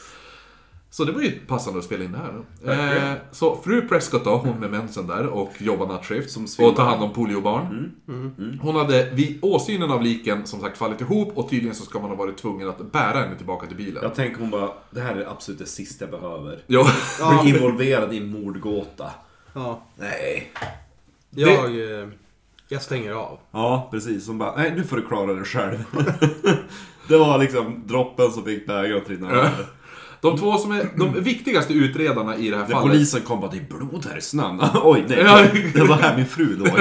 Så 0.95 1.05
det 1.05 1.13
var 1.13 1.21
ju 1.21 1.31
passande 1.31 1.79
att 1.79 1.85
spela 1.85 2.05
in 2.05 2.13
det 2.13 2.19
här. 2.19 2.33
då. 2.33 2.73
Eh, 2.73 3.13
så 3.33 3.57
fru 3.65 3.89
Prescott 3.89 4.25
då, 4.25 4.37
hon 4.37 4.61
med 4.61 4.71
mensen 4.71 5.07
där 5.07 5.27
och 5.27 5.53
jobbar 5.59 5.87
nattskift. 5.87 6.31
Som 6.31 6.67
och 6.67 6.77
tar 6.77 6.85
hand 6.85 7.03
om 7.03 7.13
poliobarn. 7.13 7.93
Hon 8.63 8.77
hade 8.77 9.11
vid 9.11 9.39
åsynen 9.43 9.91
av 9.91 10.03
liken 10.03 10.47
som 10.47 10.61
sagt 10.61 10.79
fallit 10.79 11.01
ihop 11.01 11.39
och 11.39 11.51
tydligen 11.51 11.75
så 11.75 11.85
ska 11.85 12.01
man 12.01 12.11
ha 12.11 12.17
varit 12.17 12.37
tvungen 12.37 12.69
att 12.69 12.93
bära 12.93 13.19
henne 13.19 13.37
tillbaka 13.37 13.67
till 13.67 13.77
bilen. 13.77 14.03
Jag 14.03 14.15
tänker 14.15 14.41
hon 14.41 14.51
bara, 14.51 14.71
det 14.91 15.01
här 15.01 15.17
är 15.17 15.27
absolut 15.31 15.59
det 15.59 15.67
sista 15.67 16.05
jag 16.05 16.21
behöver. 16.21 16.63
Ja. 16.67 16.87
Bli 17.43 17.51
involverad 17.51 18.15
i 18.15 18.19
en 18.19 18.29
mordgåta. 18.29 19.11
Ja. 19.55 19.83
Nej. 19.97 20.53
Jag, 21.31 21.65
eh, 21.65 22.09
jag 22.69 22.83
stänger 22.83 23.13
av. 23.13 23.39
Ja, 23.51 23.89
precis. 23.91 24.29
Hon 24.29 24.39
bara, 24.39 24.57
nej 24.57 24.73
nu 24.77 24.85
får 24.85 24.97
du 24.97 25.03
klara 25.03 25.35
dig 25.35 25.45
själv. 25.45 25.85
det 27.09 27.17
var 27.17 27.39
liksom 27.39 27.83
droppen 27.87 28.31
som 28.31 28.45
fick 28.45 28.67
bägaren 28.67 29.03
att 29.03 29.11
rinna 29.11 29.31
över. 29.31 29.67
De 30.25 30.39
två 30.39 30.59
som 30.59 30.71
är 30.71 30.91
de 30.97 31.23
viktigaste 31.23 31.73
utredarna 31.73 32.37
i 32.37 32.51
det 32.51 32.57
här 32.57 32.63
När 32.65 32.71
fallet. 32.71 32.93
polisen 32.93 33.21
kom 33.21 33.41
bara, 33.41 33.51
det 33.51 33.57
är 33.57 33.79
blod 33.79 34.07
här 34.11 34.19
i 34.19 34.21
snön. 34.21 34.61
Oj, 34.83 35.05
nej. 35.09 35.73
Det 35.75 35.85
var 35.85 35.97
här 35.97 36.17
min 36.17 36.27
fru 36.27 36.57
låg. 36.57 36.69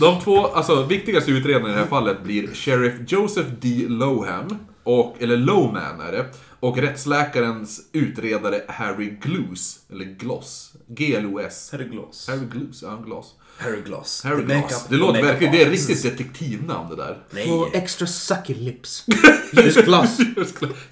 De 0.00 0.20
två 0.20 0.46
alltså, 0.46 0.82
viktigaste 0.82 1.30
utredarna 1.30 1.68
i 1.68 1.72
det 1.72 1.78
här 1.78 1.86
fallet 1.86 2.22
blir 2.22 2.54
Sheriff 2.54 2.94
Joseph 3.12 3.48
D. 3.60 3.86
Lowham, 3.88 4.58
och, 4.82 5.16
eller 5.20 5.36
Lowman 5.36 6.00
är 6.00 6.12
det, 6.12 6.26
och 6.60 6.78
rättsläkarens 6.78 7.80
utredare 7.92 8.60
Harry 8.68 9.18
Gloss, 9.22 9.78
eller 9.92 10.04
Gloss, 10.04 10.72
G-L-O-S. 10.88 11.68
Harry 11.72 11.88
Gloss. 11.88 12.28
Harry 12.28 12.46
Gloss, 12.52 12.82
ja, 12.82 12.96
Gloss. 13.06 13.34
Harry 13.58 13.80
Gloss. 13.82 14.22
Harry 14.24 14.36
The 14.46 14.54
makeup- 14.54 14.68
Gloss. 14.68 14.86
Det 14.88 14.96
låter 14.96 15.12
makeup 15.12 15.30
verkligen, 15.30 15.52
det 15.52 15.62
är 15.62 15.70
riktigt 15.70 16.02
detektivnamn 16.02 16.90
det 16.90 16.96
där. 16.96 17.18
Nej. 17.30 17.46
For 17.48 17.68
extra 17.76 18.06
sucky 18.06 18.54
lips. 18.54 19.04
Use 19.52 19.82
gloss. 19.82 20.18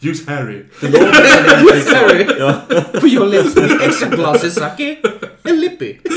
Use 0.00 0.24
Harry. 0.30 0.64
Det 0.80 0.88
låter 0.88 1.94
Harry. 1.94 2.26
Ja. 2.38 2.60
For 3.00 3.08
your 3.08 3.26
lips. 3.26 3.54
The 3.54 3.84
extra 3.84 4.08
gloss 4.08 4.44
is 4.44 4.54
sucky 4.54 4.96
and 5.44 5.60
lippy. 5.60 5.98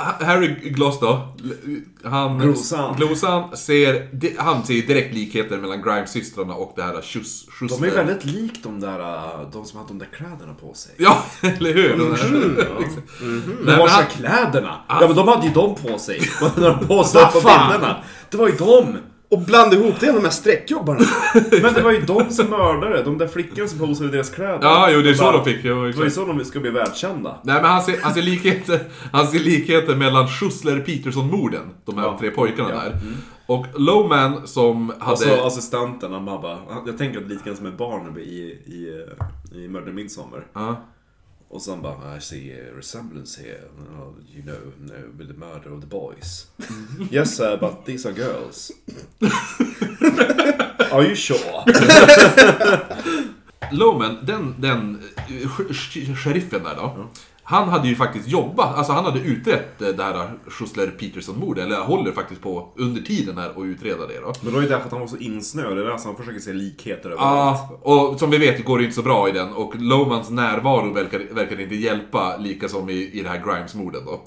Harry 0.00 0.46
Gloss 0.70 1.00
då, 1.00 1.28
han... 2.04 2.38
Glossan. 2.38 2.96
Glossan 2.96 3.56
ser, 3.56 4.08
han 4.42 4.62
ser 4.66 4.86
direkt 4.86 5.14
likheter 5.14 5.58
mellan 5.58 5.82
Grimes-systrarna 5.82 6.54
och 6.54 6.72
det 6.76 6.82
här 6.82 7.00
Schus- 7.02 7.46
De 7.68 7.84
är 7.84 7.90
väldigt 7.90 8.24
lik 8.24 8.62
de 8.62 8.80
där, 8.80 8.98
äh, 9.00 9.50
de 9.52 9.64
som 9.64 9.78
hade 9.78 9.88
de 9.88 9.98
där 9.98 10.08
kläderna 10.16 10.54
på 10.60 10.74
sig. 10.74 10.92
Ja, 10.96 11.24
eller 11.40 11.72
hur? 11.74 11.88
De 11.98 12.10
här- 12.16 12.30
Men 13.20 13.40
men 13.64 13.78
var 13.78 13.88
han- 13.88 14.02
är 14.02 14.06
kläderna? 14.06 14.80
Ja 14.88 15.00
men 15.06 15.16
de 15.16 15.28
hade 15.28 15.46
ju 15.46 15.52
dem 15.52 15.74
på 15.74 15.98
sig. 15.98 16.20
Vad 16.40 16.50
hade 16.50 16.66
de 16.66 16.86
på 16.86 17.04
sig 17.04 17.22
på 17.32 17.38
bilderna? 17.40 17.96
Det 18.30 18.36
var 18.36 18.48
ju 18.48 18.54
dem! 18.56 18.96
Och 19.28 19.40
blanda 19.40 19.76
ihop 19.76 19.94
det 20.00 20.06
med 20.06 20.14
de 20.14 20.24
här 20.24 20.30
streckjobbarna. 20.30 21.00
Men 21.62 21.74
det 21.74 21.82
var 21.82 21.92
ju 21.92 22.00
de 22.00 22.30
som 22.30 22.46
mördade, 22.50 23.02
de 23.02 23.18
där 23.18 23.26
flickorna 23.28 23.68
som 23.68 23.78
posade 23.78 24.08
i 24.08 24.12
deras 24.12 24.30
kläder. 24.30 24.58
Ja, 24.62 24.90
jo, 24.90 25.02
det 25.02 25.10
är 25.10 25.14
så 25.14 25.32
de 25.32 25.44
fick. 25.44 25.58
Jo, 25.62 25.84
Det 25.84 25.92
var 25.96 26.04
ju 26.04 26.10
så 26.10 26.24
de 26.24 26.44
ska 26.44 26.60
bli 26.60 26.70
världskända. 26.70 27.36
Nej, 27.42 27.54
men 27.62 27.64
han 27.70 27.82
ser, 27.82 27.96
han 28.02 28.14
ser, 28.14 28.22
likheter, 28.22 28.80
han 29.12 29.26
ser 29.26 29.38
likheter 29.38 29.94
mellan 29.96 30.26
Schussler-Peterson-morden, 30.26 31.62
de 31.84 31.98
här 31.98 32.04
Ja. 32.04 32.16
tre 32.20 32.30
pojkarna 32.30 32.70
Ja. 32.70 32.76
där. 32.76 33.00
Och 33.46 33.66
Lowman 33.76 34.46
som 34.46 34.92
hade... 34.98 35.12
Och 35.12 35.18
så 35.18 35.46
assistenten, 35.46 36.12
han 36.12 36.24
bara, 36.24 36.58
jag 36.86 36.98
tänker 36.98 37.20
lite 37.20 37.44
grann 37.44 37.56
som 37.56 37.66
ett 37.66 37.78
barn 37.78 38.18
i, 38.18 38.22
i, 38.66 39.04
i 39.54 39.68
Murder 39.68 39.92
Midsommar. 39.92 40.46
Ja. 40.52 40.76
Och 41.48 41.62
sen 41.62 41.82
bara, 41.82 42.16
I 42.16 42.20
see 42.20 42.52
a 42.52 42.76
resemblance 42.76 43.42
here, 43.42 43.60
uh, 43.78 44.12
you 44.34 44.42
know, 44.42 44.58
no, 44.80 44.94
with 45.18 45.28
the 45.28 45.34
murder 45.38 45.72
of 45.72 45.80
the 45.80 45.86
boys. 45.86 46.46
yes 47.10 47.36
sir, 47.36 47.56
but 47.60 47.84
these 47.84 48.08
are 48.08 48.14
girls. 48.14 48.72
are 50.92 51.02
you 51.04 51.14
sure? 51.14 51.64
Lowman, 53.70 54.18
den, 54.26 54.54
den 54.60 55.02
eh, 55.16 55.48
sh- 55.48 55.72
sh- 55.72 56.14
sheriffen 56.16 56.62
där 56.62 56.74
då. 56.74 57.08
Han 57.48 57.68
hade 57.68 57.88
ju 57.88 57.94
faktiskt 57.94 58.28
jobbat, 58.28 58.76
alltså 58.76 58.92
han 58.92 59.04
hade 59.04 59.20
utrett 59.20 59.82
eh, 59.82 59.88
det 59.88 60.02
här 60.02 60.30
Schussler-Peterson-mordet, 60.46 61.64
eller 61.64 61.76
håller 61.76 62.12
faktiskt 62.12 62.42
på 62.42 62.72
under 62.76 63.02
tiden 63.02 63.38
här 63.38 63.58
och 63.58 63.62
utreda 63.62 64.06
det 64.06 64.20
då. 64.20 64.32
Men 64.40 64.52
då 64.52 64.58
är 64.58 64.62
det 64.62 64.68
därför 64.68 64.86
att 64.86 64.92
han 64.92 65.00
var 65.00 65.08
så 65.08 65.16
insnöad, 65.16 65.76
det 65.76 65.82
är 65.82 65.84
därför 65.84 66.04
han 66.04 66.16
försöker 66.16 66.40
se 66.40 66.52
likheter 66.52 67.10
överallt. 67.10 67.60
Ja, 67.70 67.78
och 67.82 68.18
som 68.18 68.30
vi 68.30 68.38
vet 68.38 68.64
går 68.64 68.78
det 68.78 68.84
inte 68.84 68.96
så 68.96 69.02
bra 69.02 69.28
i 69.28 69.32
den 69.32 69.52
och 69.52 69.76
Lowmans 69.76 70.30
närvaro 70.30 70.92
verkar, 70.92 71.34
verkar 71.34 71.60
inte 71.60 71.74
hjälpa 71.74 72.36
lika 72.36 72.68
som 72.68 72.90
i, 72.90 73.10
i 73.12 73.22
det 73.22 73.28
här 73.28 73.42
Grimes-morden 73.44 74.02
då. 74.06 74.20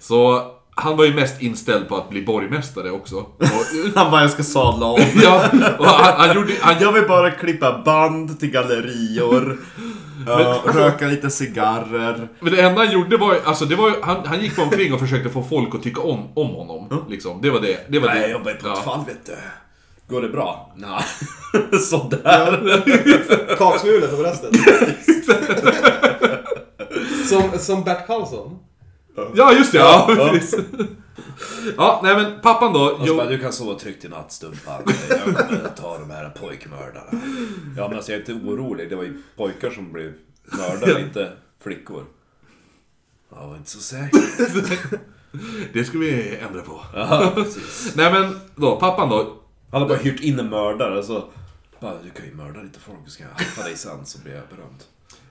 Så 0.00 0.42
han 0.80 0.96
var 0.96 1.04
ju 1.04 1.14
mest 1.14 1.42
inställd 1.42 1.88
på 1.88 1.96
att 1.96 2.10
bli 2.10 2.22
borgmästare 2.22 2.90
också. 2.90 3.16
Och, 3.16 3.44
Han 3.94 4.10
bara, 4.10 4.20
jag 4.22 4.30
ska 4.30 4.42
sadla 4.42 4.86
om. 4.86 5.00
ja, 5.22 5.44
han, 5.80 6.28
han 6.28 6.34
gjorde... 6.36 6.52
Han, 6.60 6.74
Jag 6.80 6.92
vill 6.92 7.08
bara 7.08 7.30
klippa 7.30 7.82
band 7.84 8.40
till 8.40 8.50
gallerior. 8.50 9.58
ja, 10.26 10.62
röka 10.74 11.06
lite 11.06 11.30
cigarrer. 11.30 12.28
Men 12.40 12.52
det 12.52 12.60
enda 12.62 12.84
han 12.84 12.92
gjorde 12.92 13.16
var 13.16 13.36
alltså 13.44 13.64
det 13.64 13.76
var 13.76 13.92
han, 14.02 14.16
han 14.26 14.40
gick 14.40 14.58
omkring 14.58 14.92
och 14.92 15.00
försökte 15.00 15.30
få 15.30 15.42
folk 15.42 15.74
att 15.74 15.82
tycka 15.82 16.00
om, 16.00 16.28
om 16.34 16.48
honom. 16.48 17.04
Liksom. 17.10 17.42
Det 17.42 17.50
var 17.50 17.60
det. 17.60 17.86
det, 17.88 17.98
var 17.98 18.08
Nej, 18.08 18.16
det. 18.16 18.22
jag 18.22 18.30
jobbar 18.30 18.52
på 18.52 18.66
Ja. 18.68 18.72
ett 18.78 18.84
fall 18.84 19.04
vet 19.06 19.26
du. 19.26 19.36
Går 20.14 20.22
det 20.22 20.28
bra? 20.28 20.72
Nej. 20.76 21.02
Sådär. 21.80 23.56
Kaksmulor 23.58 24.06
på 24.08 24.16
bröstet. 24.16 24.50
som, 27.28 27.58
som 27.58 27.84
Bert 27.84 28.06
Karlsson. 28.06 28.58
Ja, 29.34 29.52
just 29.52 29.72
det! 29.72 29.78
Ja, 29.78 30.14
Ja. 30.18 30.28
precis. 30.32 30.60
ja, 31.76 32.00
nej 32.04 32.16
men 32.16 32.40
pappan 32.40 32.72
då. 32.72 32.80
Och 32.80 32.98
så 33.00 33.04
Jo, 33.06 33.16
bara, 33.16 33.26
du 33.28 33.38
kan 33.38 33.52
sova 33.52 33.78
tryggt 33.78 34.04
i 34.04 34.08
natt 34.08 34.32
Stumpan. 34.32 34.82
Jag 35.08 35.20
kommer 35.20 35.64
att 35.64 35.76
ta 35.76 35.98
de 35.98 36.10
här 36.10 36.30
pojkmördarna. 36.30 37.22
Ja 37.76 37.88
men 37.88 37.96
alltså 37.96 38.12
jag 38.12 38.16
är 38.28 38.32
inte 38.32 38.46
orolig. 38.48 38.90
Det 38.90 38.96
var 38.96 39.04
ju 39.04 39.22
pojkar 39.36 39.70
som 39.70 39.92
blev 39.92 40.12
mördade, 40.44 41.00
inte 41.00 41.32
flickor. 41.62 42.04
Jag 43.30 43.48
var 43.48 43.56
inte 43.56 43.70
så 43.70 43.80
säker. 43.80 44.20
det 45.72 45.84
ska 45.84 45.98
vi 45.98 46.36
ändra 46.36 46.62
på. 46.62 46.80
Ja, 46.94 47.32
precis. 47.34 47.92
Nej 47.96 48.12
men 48.12 48.40
då, 48.56 48.76
pappan 48.76 49.08
då. 49.08 49.34
Han 49.70 49.80
har 49.82 49.88
bara 49.88 49.98
hyrt 49.98 50.20
in 50.20 50.38
en 50.38 50.48
mördare 50.50 51.02
så... 51.02 51.24
Bara, 51.80 51.94
du 52.04 52.10
kan 52.10 52.26
ju 52.26 52.34
mörda 52.34 52.62
lite 52.62 52.80
folk, 52.80 52.98
så 53.04 53.10
ska 53.10 53.22
jag 53.24 53.30
haffa 53.30 53.62
dig 53.62 53.76
sen 53.76 54.06
så 54.06 54.18
blir 54.18 54.34
jag 54.34 54.42
berömd. 54.56 54.84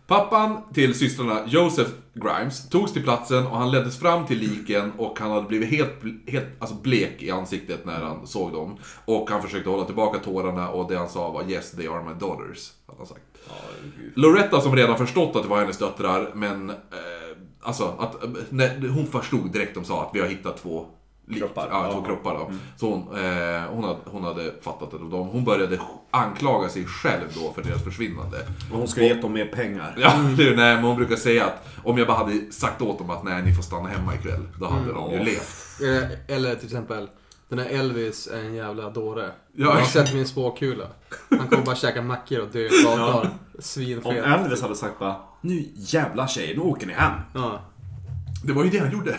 Pappan 0.08 0.58
till 0.74 0.96
systrarna 0.96 1.44
Joseph 1.48 1.92
Grimes 2.14 2.70
togs 2.70 2.94
till 2.94 3.04
platsen 3.04 3.48
och 3.48 3.58
han 3.58 3.72
leddes 3.72 4.00
fram 4.00 4.26
till 4.26 4.40
liken 4.40 4.92
och 4.98 5.20
han 5.20 5.32
hade 5.32 5.48
blivit 5.48 5.70
helt, 5.70 5.94
helt 6.28 6.46
alltså 6.60 6.76
blek 6.76 7.24
i 7.24 7.32
ansiktet 7.32 7.86
när 7.86 8.02
han 8.02 8.28
såg 8.28 8.52
dem. 8.52 8.78
Och 9.06 9.30
han 9.30 9.42
försökte 9.42 9.70
hålla 9.70 9.86
tillbaka 9.86 10.20
tårarna 10.20 10.70
och 10.70 10.92
det 10.92 10.98
han 10.98 11.10
sa 11.10 11.32
var 11.32 11.44
Yes, 11.50 11.72
they 11.72 11.88
are 11.88 12.04
my 12.04 12.14
daughters. 12.20 12.72
Hade 12.88 12.98
han 12.98 13.08
sagt. 13.08 13.22
Gud. 13.98 14.12
Loretta 14.16 14.62
som 14.62 14.76
redan 14.76 14.98
förstått 14.98 15.36
att 15.36 15.44
det 15.44 15.50
var 15.50 15.60
hennes 15.60 15.78
döttrar, 15.78 16.32
men... 16.36 16.70
Eh, 16.70 16.76
alltså, 17.62 17.96
att, 18.00 18.24
eh, 18.24 18.30
när, 18.50 18.90
hon 18.90 19.08
förstod 19.08 19.52
direkt 19.52 19.76
de 19.76 19.84
sa 19.84 20.04
att 20.04 20.16
vi 20.16 20.20
har 20.20 20.28
hittat 20.28 20.58
två. 20.58 20.86
Kroppar. 21.36 21.68
Ja, 21.72 21.92
två 21.92 22.00
Ja. 22.00 22.06
kroppar 22.06 22.34
då. 22.34 22.52
Så 22.78 22.90
hon, 22.90 23.00
eh, 23.18 23.62
hon, 23.70 23.84
hade, 23.84 23.98
hon 24.06 24.24
hade 24.24 24.54
fattat 24.62 24.92
det. 24.92 24.98
De, 24.98 25.28
hon 25.28 25.44
började 25.44 25.80
anklaga 26.12 26.70
sig 26.70 26.86
själv 26.86 27.24
då 27.36 27.54
för 27.54 27.64
deras 27.64 27.84
försvinnande. 27.84 28.38
Och 28.72 28.78
hon 28.78 28.88
ska 28.88 29.02
ge 29.04 29.14
dem 29.14 29.34
mer 29.34 29.46
pengar. 29.46 29.96
Ja, 29.98 30.14
det, 30.38 30.44
nej, 30.56 30.76
men 30.76 30.84
hon 30.84 30.96
brukar 30.96 31.16
säga 31.16 31.46
att 31.46 31.68
om 31.84 31.98
jag 31.98 32.08
bara 32.08 32.18
hade 32.18 32.52
sagt 32.52 32.82
åt 32.82 32.98
dem 32.98 33.10
att 33.10 33.24
nej, 33.24 33.44
ni 33.44 33.54
får 33.56 33.64
stanna 33.64 33.90
hemma 33.90 34.16
ikväll, 34.16 34.48
då 34.60 34.66
hade 34.68 34.94
de 34.94 35.12
ju 35.12 35.18
Ja. 35.18 35.24
levt. 35.24 35.82
Eller 36.28 36.56
till 36.56 36.66
exempel, 36.66 37.08
den 37.50 37.60
här 37.60 37.66
Elvis 37.66 38.28
är 38.28 38.38
en 38.40 38.54
jävla 38.56 38.90
dåre. 38.90 39.26
Ja, 39.26 39.66
jag 39.66 39.72
har 39.72 39.82
sett 39.82 40.14
min 40.14 40.28
spåkula. 40.28 40.86
Han 41.30 41.48
kommer 41.48 41.64
bara 41.66 41.76
käka 41.76 42.02
mackor 42.02 42.40
och 42.40 42.48
dö 42.48 42.70
på 42.86 42.90
dagar. 42.98 43.22
Om 43.22 43.28
Svinfet. 43.60 44.26
Elvis 44.26 44.62
hade 44.62 44.76
sagt 44.76 45.00
bara 45.00 45.16
Nu 45.42 45.66
jävla 45.76 46.28
tjejer, 46.28 46.56
nu 46.56 46.62
åker 46.62 46.88
ni 46.88 46.94
hem. 46.94 47.12
Ja. 47.34 47.60
Det 48.44 48.54
var 48.54 48.64
ju 48.64 48.70
det 48.70 48.78
han 48.80 48.92
gjorde. 48.92 49.18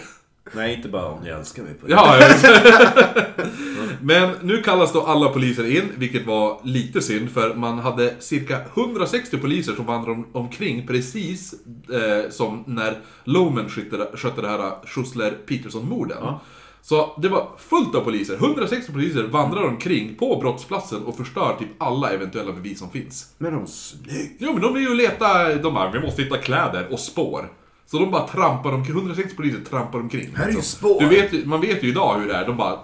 Nej, 0.53 0.74
inte 0.74 0.88
bara 0.88 1.07
om 1.07 1.22
ni 1.22 1.28
älskar 1.28 1.62
mig 1.62 1.74
på 1.74 1.86
det. 1.86 1.92
Ja. 1.92 2.20
Men 4.01 4.30
nu 4.42 4.62
kallas 4.62 4.92
då 4.92 5.03
alla 5.03 5.28
poliser 5.28 5.76
in, 5.76 5.92
vilket 5.96 6.26
var 6.26 6.61
lite 6.64 7.01
synd 7.01 7.30
för 7.30 7.55
man 7.55 7.78
hade 7.78 8.14
cirka 8.18 8.61
160 8.74 9.38
poliser 9.38 9.72
som 9.72 9.86
vandrade 9.86 10.12
om, 10.12 10.26
omkring 10.32 10.86
precis 10.86 11.55
eh, 11.92 12.30
som 12.30 12.64
när 12.66 12.99
Loman 13.24 13.68
skötte, 13.68 14.16
skötte 14.16 14.40
det 14.40 14.49
här 14.49 14.86
Schussler-Peterson-morden. 14.86 16.18
Ja. 16.20 16.40
Så 16.82 17.18
det 17.22 17.28
var 17.28 17.49
fullt 17.59 17.94
av 17.94 18.01
poliser, 18.01 18.34
160 18.34 18.92
poliser 18.92 19.22
vandrar 19.22 19.62
omkring 19.62 20.14
på 20.14 20.36
brottsplatsen 20.40 21.05
och 21.05 21.16
förstör 21.16 21.57
typ 21.59 21.68
alla 21.78 22.11
eventuella 22.11 22.53
bevis 22.53 22.78
som 22.78 22.90
finns. 22.90 23.34
Men 23.38 23.53
de 23.53 23.66
snygg. 23.66 24.36
Jo 24.38 24.53
men 24.53 24.62
de 24.62 24.74
vill 24.74 24.82
ju 24.82 24.94
leta, 24.94 25.55
de 25.55 25.74
bara, 25.74 25.90
vi 25.90 26.01
måste 26.01 26.22
hitta 26.22 26.36
kläder 26.36 26.92
och 26.92 27.01
spår. 27.01 27.53
Så 27.91 27.99
de 27.99 28.11
bara 28.11 28.28
trampar 28.28 28.72
omkring, 28.72 28.97
160 28.97 29.36
poliser 29.36 29.61
trampar 29.70 29.99
omkring. 29.99 30.34
Här 30.36 30.45
är 30.45 30.51
ju 30.51 30.57
Alltså, 30.57 30.76
spår. 30.76 31.01
Du 31.01 31.09
vet, 31.09 31.47
man 31.47 31.61
vet 31.61 31.82
ju 31.84 31.89
idag 31.89 32.18
hur 32.18 32.28
det 32.28 32.34
är, 32.34 32.47
de 32.47 32.57
bara 32.57 32.78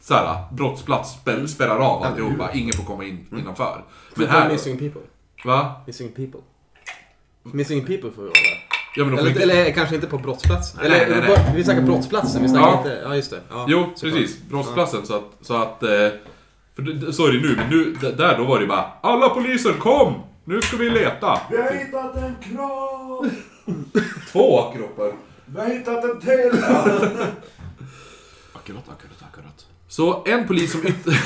såhär, 0.00 0.36
brottsplats 0.52 1.12
spär, 1.12 1.46
spärrar 1.46 1.78
av 1.78 2.02
alltihopa, 2.02 2.50
ingen 2.52 2.72
får 2.72 2.84
komma 2.84 3.04
in 3.04 3.26
innanför. 3.38 3.84
Men 4.14 4.26
här... 4.28 4.48
Missing 4.48 4.78
people. 4.78 5.00
va? 5.44 5.72
Missing 5.86 6.08
people. 6.08 6.40
Missing 7.42 7.86
people 7.86 8.10
får 8.10 8.22
vi 8.22 8.28
vara. 8.28 8.34
Ja 8.96 9.04
men 9.04 9.10
de 9.10 9.16
får 9.16 9.20
Eller, 9.26 9.30
inte... 9.30 9.42
eller 9.42 9.72
kanske 9.72 9.94
inte 9.94 10.06
på 10.06 10.18
brottsplatsen. 10.18 10.80
Nej, 10.82 11.00
Eller, 11.00 11.20
nej, 11.20 11.28
nej. 11.28 11.52
Vi 11.56 11.64
snackar 11.64 11.82
brottsplatsen, 11.82 12.42
vi 12.42 12.48
snackar 12.48 12.68
Ja. 12.68 12.78
inte... 12.78 13.00
Ja, 13.04 13.16
just 13.16 13.30
det. 13.30 13.40
Ja, 13.50 13.64
Jo, 13.68 13.86
precis. 14.00 14.38
Brottsplatsen 14.50 15.06
så 15.06 15.14
att, 15.16 15.32
så 15.40 15.54
att 15.62 15.82
eh, 15.82 15.88
för 16.76 17.12
så 17.12 17.26
är 17.26 17.32
det 17.32 17.40
nu, 17.40 17.56
men 17.56 17.70
nu, 17.70 17.94
där 18.16 18.38
då 18.38 18.44
var 18.44 18.60
det 18.60 18.66
bara 18.66 18.84
Alla 19.00 19.28
poliser 19.28 19.72
kom! 19.72 20.14
Nu 20.44 20.62
ska 20.62 20.76
vi 20.76 20.90
leta! 20.90 21.40
Vi 21.50 21.56
har 21.56 21.70
hittat 21.72 22.16
en 22.16 22.34
kropp! 22.42 23.26
Två 24.32 24.72
kroppar. 24.72 25.12
Vi 25.46 25.60
har 25.60 25.66
hittat 25.68 26.04
en 26.04 26.20
till! 26.20 26.50
akkurat, 28.52 28.88
akkurat, 28.88 29.22
akkurat. 29.32 29.66
Så 29.88 30.24
en 30.26 30.46
polis 30.46 30.72
som 30.72 30.86
inte... 30.86 31.10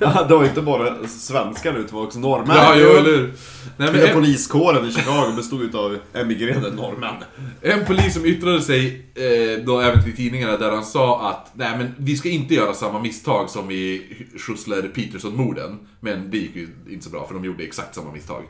Ja, 0.00 0.24
det 0.28 0.34
var 0.34 0.44
inte 0.44 0.62
bara 0.62 1.08
svenskar 1.08 1.74
ute, 1.74 1.88
det 1.88 1.94
var 1.94 2.02
också 2.02 2.18
norrmän. 2.18 2.56
Ja, 2.56 2.74
jo, 2.76 2.88
eller 2.88 3.16
hur? 3.16 3.32
Nej, 3.76 3.92
men 3.92 4.00
en, 4.00 4.14
poliskåren 4.14 4.88
i 4.88 4.92
Chicago 4.92 5.32
bestod 5.36 5.62
utav 5.62 5.98
emigrerade 6.14 6.70
norrmän. 6.70 7.14
en 7.62 7.86
polis 7.86 8.14
som 8.14 8.26
yttrade 8.26 8.62
sig 8.62 9.06
eh, 9.14 9.64
då 9.64 9.80
även 9.80 10.04
till 10.04 10.16
tidningarna 10.16 10.56
där 10.56 10.70
han 10.70 10.84
sa 10.84 11.30
att 11.30 11.50
nej 11.54 11.78
men 11.78 11.94
vi 11.98 12.16
ska 12.16 12.28
inte 12.28 12.54
göra 12.54 12.74
samma 12.74 13.00
misstag 13.00 13.50
som 13.50 13.70
i 13.70 14.02
Schussler 14.38 14.82
Peterson-morden. 14.82 15.78
Men 16.00 16.30
det 16.30 16.38
gick 16.38 16.56
ju 16.56 16.68
inte 16.90 17.04
så 17.04 17.10
bra 17.10 17.26
för 17.26 17.34
de 17.34 17.44
gjorde 17.44 17.64
exakt 17.64 17.94
samma 17.94 18.12
misstag. 18.12 18.42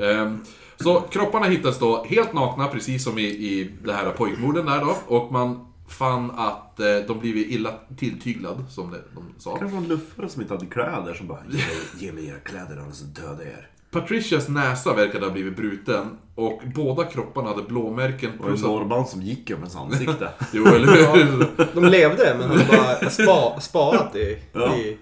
Ehm, 0.00 0.40
så 0.80 1.00
kropparna 1.00 1.46
hittas 1.46 1.78
då 1.78 2.04
helt 2.04 2.32
nakna 2.32 2.66
precis 2.66 3.04
som 3.04 3.18
i, 3.18 3.22
i 3.24 3.70
det 3.84 3.92
här 3.92 4.10
pojkmorden 4.10 4.66
där 4.66 4.80
då. 4.80 4.96
Och 5.16 5.32
man 5.32 5.66
fann 5.88 6.30
att 6.30 6.80
eh, 6.80 6.86
de 7.08 7.18
blivit 7.18 7.50
illa 7.50 7.74
tilltyglad 7.98 8.64
som 8.70 8.90
det, 8.90 9.02
de 9.14 9.34
sa. 9.38 9.56
Kanske 9.56 9.74
någon 9.74 9.88
luffare 9.88 10.28
som 10.28 10.42
inte 10.42 10.54
hade 10.54 10.66
kläder 10.66 11.14
som 11.14 11.26
bara 11.26 11.40
Ge 11.48 11.56
mig, 11.56 11.76
ge 11.98 12.12
mig 12.12 12.26
era 12.28 12.38
kläder 12.38 12.76
annars 12.76 13.00
dödar 13.00 13.44
jag 13.44 13.52
er. 13.52 13.68
Patricias 13.90 14.48
näsa 14.48 14.94
verkade 14.94 15.26
ha 15.26 15.32
blivit 15.32 15.56
bruten 15.56 16.18
och 16.34 16.62
båda 16.74 17.04
kropparna 17.04 17.48
hade 17.48 17.62
blåmärken 17.62 18.30
Och 18.30 18.44
en 18.44 18.50
plus 18.50 18.62
att... 18.62 18.68
norrman 18.68 19.06
som 19.06 19.22
gick 19.22 19.50
över 19.50 19.60
hans 19.60 19.76
ansikte. 19.76 20.28
Jo, 20.52 20.66
eller 20.66 20.86
hur? 20.86 21.46
De 21.74 21.84
levde 21.84 22.36
men 22.38 22.50
hade 22.50 22.64
bara 22.64 23.10
spa, 23.10 23.60
sparat 23.60 24.16
i... 24.16 24.38
Ja. 24.52 24.76
i 24.76 24.98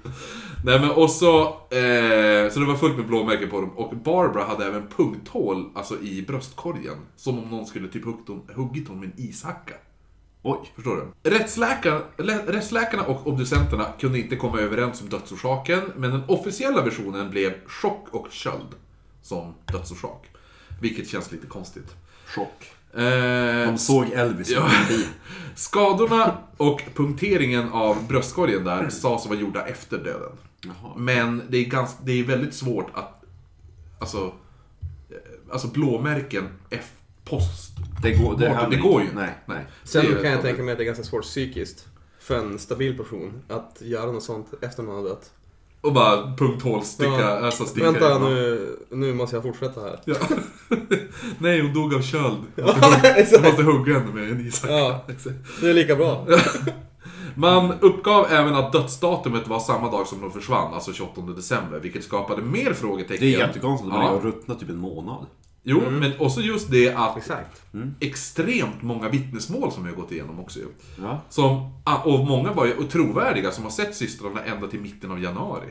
Nej 0.64 0.80
men 0.80 0.90
och 0.90 1.10
så, 1.10 1.42
eh, 1.48 2.50
så 2.52 2.60
det 2.60 2.66
var 2.66 2.76
fullt 2.76 2.96
med 2.96 3.06
blåmärken 3.06 3.50
på 3.50 3.60
dem. 3.60 3.70
Och 3.70 3.96
Barbara 3.96 4.44
hade 4.44 4.66
även 4.66 4.86
punkthål 4.96 5.70
alltså 5.74 6.00
i 6.00 6.22
bröstkorgen. 6.22 6.96
Som 7.16 7.38
om 7.38 7.50
någon 7.50 7.66
skulle 7.66 7.88
typ 7.88 8.04
hon, 8.04 8.42
huggit 8.54 8.88
honom 8.88 9.00
med 9.00 9.10
en 9.16 9.24
ishacka. 9.24 9.74
Oj. 10.42 10.58
Förstår 10.74 10.96
du? 11.22 11.30
Rättsläkarna, 11.30 12.00
lä- 12.18 12.44
rättsläkarna 12.46 13.02
och 13.02 13.26
obducenterna 13.26 13.84
kunde 14.00 14.18
inte 14.18 14.36
komma 14.36 14.58
överens 14.60 15.02
om 15.02 15.08
dödsorsaken. 15.08 15.80
Men 15.96 16.10
den 16.10 16.22
officiella 16.28 16.82
versionen 16.82 17.30
blev 17.30 17.52
chock 17.66 18.06
och 18.10 18.26
köld 18.30 18.68
som 19.22 19.54
dödsorsak. 19.72 20.26
Vilket 20.80 21.08
känns 21.08 21.32
lite 21.32 21.46
konstigt. 21.46 21.94
Chock. 22.26 22.72
Eh, 22.94 23.02
De 23.66 23.78
såg 23.78 24.04
Elvis 24.12 24.50
Ja. 24.50 24.68
Skadorna 25.54 26.36
och 26.56 26.82
punkteringen 26.94 27.72
av 27.72 28.06
bröstkorgen 28.08 28.64
där 28.64 28.88
sades 28.88 29.26
vara 29.26 29.38
gjorda 29.38 29.66
efter 29.66 29.98
döden. 29.98 30.32
Jaha. 30.66 30.92
Men 30.96 31.42
det 31.48 31.56
är, 31.58 31.64
ganska, 31.64 31.98
det 32.04 32.12
är 32.12 32.24
väldigt 32.24 32.54
svårt 32.54 32.90
att... 32.94 33.22
Alltså... 33.98 34.32
eh, 35.10 35.16
Alltså 35.52 35.68
blåmärken 35.68 36.48
F 36.70 36.90
post. 37.24 37.72
Det 38.02 38.12
går, 38.12 38.36
det 38.38 38.66
det, 38.70 38.76
går 38.76 39.02
ju. 39.02 39.08
Nej. 39.14 39.30
Nej. 39.46 39.66
Sen 39.84 40.06
kan 40.06 40.30
jag 40.30 40.42
tänka 40.42 40.62
mig 40.62 40.72
att 40.72 40.78
det 40.78 40.84
är 40.84 40.86
ganska 40.86 41.04
svårt 41.04 41.22
psykiskt 41.22 41.86
för 42.20 42.38
en 42.38 42.58
stabil 42.58 42.96
person 42.96 43.42
att 43.48 43.76
göra 43.80 44.12
något 44.12 44.22
sånt 44.22 44.46
efter 44.62 44.82
man 44.82 44.96
har 44.96 45.02
dött. 45.02 45.30
Och 45.80 45.92
bara 45.92 46.36
punkthål 46.36 46.84
sticka, 46.84 47.10
Ja. 47.10 47.38
alltså 47.38 47.64
sticka 47.64 47.90
Vänta 47.90 48.18
nu, 48.18 48.76
nu 48.90 49.14
måste 49.14 49.36
jag 49.36 49.42
fortsätta 49.42 49.80
här. 49.80 50.00
Ja. 50.04 50.14
Nej, 51.38 51.60
hon 51.60 51.74
dog 51.74 51.94
av 51.94 52.02
köld. 52.02 52.38
Jag 52.54 52.68
Ja, 52.68 52.74
måste, 52.74 53.08
hugga, 53.08 53.26
jag 53.30 53.42
måste 53.42 53.62
hugga 53.62 53.98
henne 53.98 54.14
med 54.14 54.30
en 54.30 54.46
ishacka. 54.46 54.72
Ja. 54.72 55.04
Det 55.60 55.70
är 55.70 55.74
lika 55.74 55.96
bra. 55.96 56.26
Man 57.35 57.72
uppgav 57.80 58.26
även 58.30 58.55
att 58.55 58.72
dödsdatumet 58.72 59.49
var 59.49 59.61
samma 59.61 59.91
dag 59.91 60.07
som 60.07 60.20
de 60.20 60.30
försvann, 60.33 60.74
alltså 60.74 60.93
28 60.93 61.20
december, 61.20 61.78
vilket 61.78 62.05
skapade 62.05 62.43
mer 62.43 62.72
frågetecken. 62.72 63.20
Det 63.28 63.35
är 63.35 63.39
jättekonstigt. 63.47 63.93
De 63.93 64.01
Ja. 64.03 64.09
har 64.09 64.20
ruttnat 64.20 64.61
typ 64.61 64.68
en 64.70 64.76
månad. 64.78 65.26
Jo, 65.64 65.80
men 65.91 66.12
också 66.18 66.41
just 66.41 66.70
det 66.70 66.95
att 66.95 67.16
Exakt. 67.16 67.62
extremt 68.01 68.83
många 68.83 69.09
vittnesmål 69.09 69.72
som 69.72 69.85
har 69.85 69.93
gått 69.93 70.12
igenom 70.12 70.41
också 70.41 70.59
ju. 70.59 70.66
Ja. 71.01 71.20
Som, 71.28 71.70
ah, 71.85 71.97
och 72.03 72.26
många 72.26 72.53
var 72.53 72.66
ju 72.66 72.72
trovärdiga 72.72 73.51
som 73.51 73.64
har 73.64 73.70
sett 73.70 73.97
systrarna 73.97 74.45
ända 74.45 74.66
till 74.68 74.80
mitten 74.80 75.11
av 75.11 75.22
januari. 75.22 75.68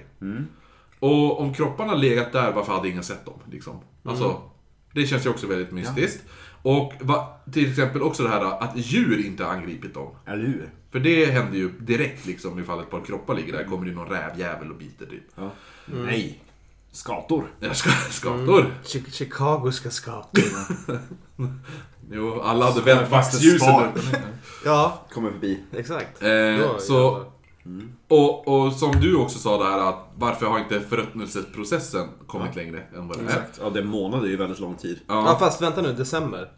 Och 0.99 1.39
om 1.41 1.53
kropparna 1.53 1.93
legat 1.93 2.31
där, 2.33 2.51
varför 2.51 2.73
hade 2.73 2.89
ingen 2.89 3.03
sett 3.03 3.25
dem? 3.25 3.39
Liksom? 3.51 3.79
Alltså, 4.05 4.41
det 4.93 5.05
känns 5.07 5.25
ju 5.25 5.29
också 5.29 5.47
väldigt 5.47 5.71
mystiskt. 5.71 6.23
Och 6.63 6.93
va, 7.01 7.27
till 7.53 7.69
exempel 7.69 8.01
också 8.01 8.23
det 8.23 8.29
här 8.29 8.41
att 8.63 8.71
djur 8.77 9.25
inte 9.25 9.43
har 9.43 9.53
angripit 9.53 9.93
dem. 9.93 10.07
Eller 10.25 10.43
hur? 10.45 10.69
För 10.91 10.99
det 10.99 11.25
händer 11.25 11.57
ju 11.57 11.71
direkt 11.79 12.25
liksom 12.25 12.59
ifall 12.59 12.79
ett 12.79 12.89
par 12.89 13.01
kroppar 13.01 13.35
ligger 13.35 13.53
där, 13.53 13.63
kommer 13.63 13.85
det 13.85 13.91
någon 13.91 14.07
rävjävel 14.09 14.71
och 14.71 14.77
biter 14.77 15.05
typ. 15.05 15.23
Ja. 15.35 15.49
Nej. 15.85 16.43
Skator. 16.91 17.43
Jag 17.59 17.75
ska, 17.75 17.89
skator. 18.09 18.73
Chi- 18.83 19.11
Chicago 19.11 19.71
ska 19.71 19.89
skapa. 19.89 20.29
Jo, 22.11 22.41
alla 22.41 22.65
hade 22.65 22.81
vänt 22.81 23.09
fast 23.09 23.57
spar. 23.59 23.91
Ja, 24.65 25.05
Kommer 25.13 25.31
förbi. 25.31 25.63
exakt. 25.71 26.21
Eh, 26.23 26.27
så, 26.79 27.25
jävlar. 27.63 27.87
och, 28.07 28.47
och 28.47 28.73
som 28.73 28.91
du 28.91 29.15
också 29.15 29.39
sa 29.39 29.63
där 29.63 29.89
att 29.89 30.09
varför 30.15 30.45
har 30.45 30.59
inte 30.59 30.79
förruttnelseprocessen 30.81 32.07
kommit 32.27 32.55
längre 32.55 32.83
än 32.95 33.07
vad 33.07 33.17
den 33.17 33.25
är? 33.27 33.29
Exakt. 33.31 33.59
Ja, 33.63 33.69
det 33.69 33.79
är 33.79 33.83
en 33.83 33.89
månad 33.89 34.23
är 34.23 34.27
ju 34.27 34.37
väldigt 34.37 34.59
lång 34.59 34.75
tid. 34.75 34.99
Ja, 35.07 35.23
Ja. 35.25 35.37
fast 35.39 35.61
vänta 35.61 35.81
nu, 35.81 35.93
december. 35.93 36.51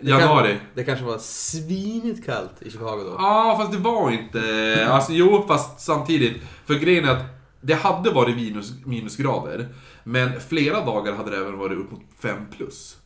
Det 0.00 0.08
Januari. 0.08 0.48
Kan, 0.48 0.60
det 0.74 0.84
kanske 0.84 1.04
var 1.04 1.18
svinigt 1.18 2.24
kallt 2.24 2.62
i 2.62 2.70
Chicago 2.70 3.02
då. 3.04 3.16
Ja, 3.18 3.56
fast 3.60 3.72
det 3.72 3.78
var 3.78 4.10
inte... 4.10 4.86
Alltså 4.90 5.12
jo, 5.12 5.44
fast 5.48 5.80
samtidigt. 5.80 6.42
För 6.66 6.74
grejen 6.74 7.04
är 7.04 7.12
att 7.12 7.24
det 7.60 7.74
hade 7.74 8.10
varit 8.10 8.36
minus, 8.36 8.72
minusgrader. 8.84 9.68
Men 10.04 10.40
flera 10.40 10.84
dagar 10.84 11.12
hade 11.12 11.30
det 11.30 11.36
även 11.36 11.58
varit 11.58 11.78
upp 11.78 11.90
mot 11.90 12.02
5 12.20 12.36
plus. 12.56 12.96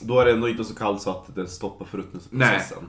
Då 0.00 0.20
är 0.20 0.24
det 0.24 0.32
ändå 0.32 0.48
inte 0.48 0.64
så 0.64 0.74
kallt 0.74 1.02
så 1.02 1.10
att 1.10 1.34
det 1.34 1.46
stoppar 1.46 1.84
förruttnelseprocessen. 1.84 2.88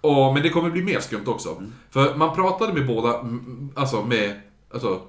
Och, 0.00 0.34
men 0.34 0.42
det 0.42 0.50
kommer 0.50 0.70
bli 0.70 0.82
mer 0.82 1.00
skumt 1.00 1.24
också. 1.26 1.62
För 1.90 2.14
man 2.14 2.34
pratade 2.34 2.72
med 2.72 2.86
båda, 2.86 3.20
mm, 3.20 3.70
alltså 3.74 4.02
med, 4.02 4.40
alltså 4.74 5.00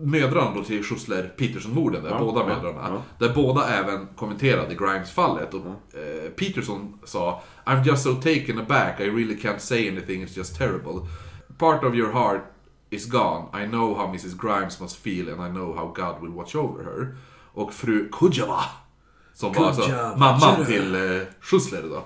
mödrarna 0.00 0.54
då 0.54 0.64
till 0.64 0.82
Schussler 0.84 1.22
Peterson-morden, 1.38 2.02
där, 2.04 2.10
Ja, 2.10 2.18
båda 2.18 2.40
ja, 2.40 2.46
mödrarna. 2.46 2.80
ja. 2.88 3.02
Där 3.26 3.34
båda 3.34 3.68
även 3.68 4.06
kommenterade 4.16 4.74
Grimes-fallet. 4.74 5.54
Och 5.54 5.66
eh, 5.66 6.30
Peterson 6.36 6.98
sa 7.04 7.42
I'm 7.66 7.84
just 7.86 8.02
so 8.02 8.14
taken 8.14 8.58
aback, 8.58 9.00
I 9.00 9.04
really 9.10 9.36
can't 9.36 9.58
say 9.58 9.88
anything, 9.88 10.24
it's 10.26 10.36
just 10.36 10.58
terrible. 10.58 11.08
Part 11.58 11.84
of 11.84 11.94
your 11.94 12.12
heart 12.12 12.40
is 12.90 13.06
gone, 13.06 13.64
I 13.64 13.66
know 13.66 13.94
how 13.94 14.06
Mrs 14.14 14.36
Grimes 14.40 14.80
must 14.80 14.96
feel 14.96 15.28
and 15.28 15.40
I 15.42 15.50
know 15.50 15.74
how 15.76 15.86
God 15.94 16.20
will 16.22 16.32
watch 16.32 16.54
over 16.54 16.84
her. 16.84 17.16
Och 17.54 17.72
fru 17.74 18.08
Kujava, 18.12 18.60
som 19.34 19.52
var 19.52 19.66
alltså 19.66 19.82
Kujava, 19.82 20.16
mamman 20.16 20.40
Kujava. 20.40 20.64
till 20.64 20.94
eh, 20.94 21.22
Schussler 21.40 21.82
då. 21.82 22.04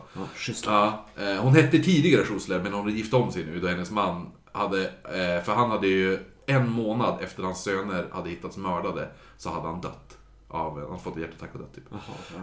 Ja, 0.66 1.06
eh, 1.16 1.40
hon 1.42 1.54
hette 1.54 1.78
tidigare 1.78 2.24
Schussler, 2.24 2.62
men 2.62 2.72
hon 2.72 2.84
hade 2.84 2.96
gift 2.96 3.14
om 3.14 3.32
sig 3.32 3.44
nu 3.44 3.60
då 3.60 3.68
hennes 3.68 3.90
man 3.90 4.26
hade, 4.52 4.84
eh, 4.84 5.44
för 5.44 5.52
han 5.54 5.70
hade 5.70 5.86
ju 5.88 6.18
en 6.48 6.70
månad 6.70 7.22
efter 7.22 7.42
hans 7.42 7.62
söner 7.62 8.08
hade 8.12 8.30
hittats 8.30 8.56
mördade, 8.56 9.08
så 9.36 9.50
hade 9.50 9.66
han 9.66 9.80
dött. 9.80 10.18
Av, 10.50 10.90
han 10.90 11.00
fått 11.00 11.16
en 11.16 11.22
hjärtattack 11.22 11.50
och 11.52 11.60
dött 11.60 11.74
typ. 11.74 11.84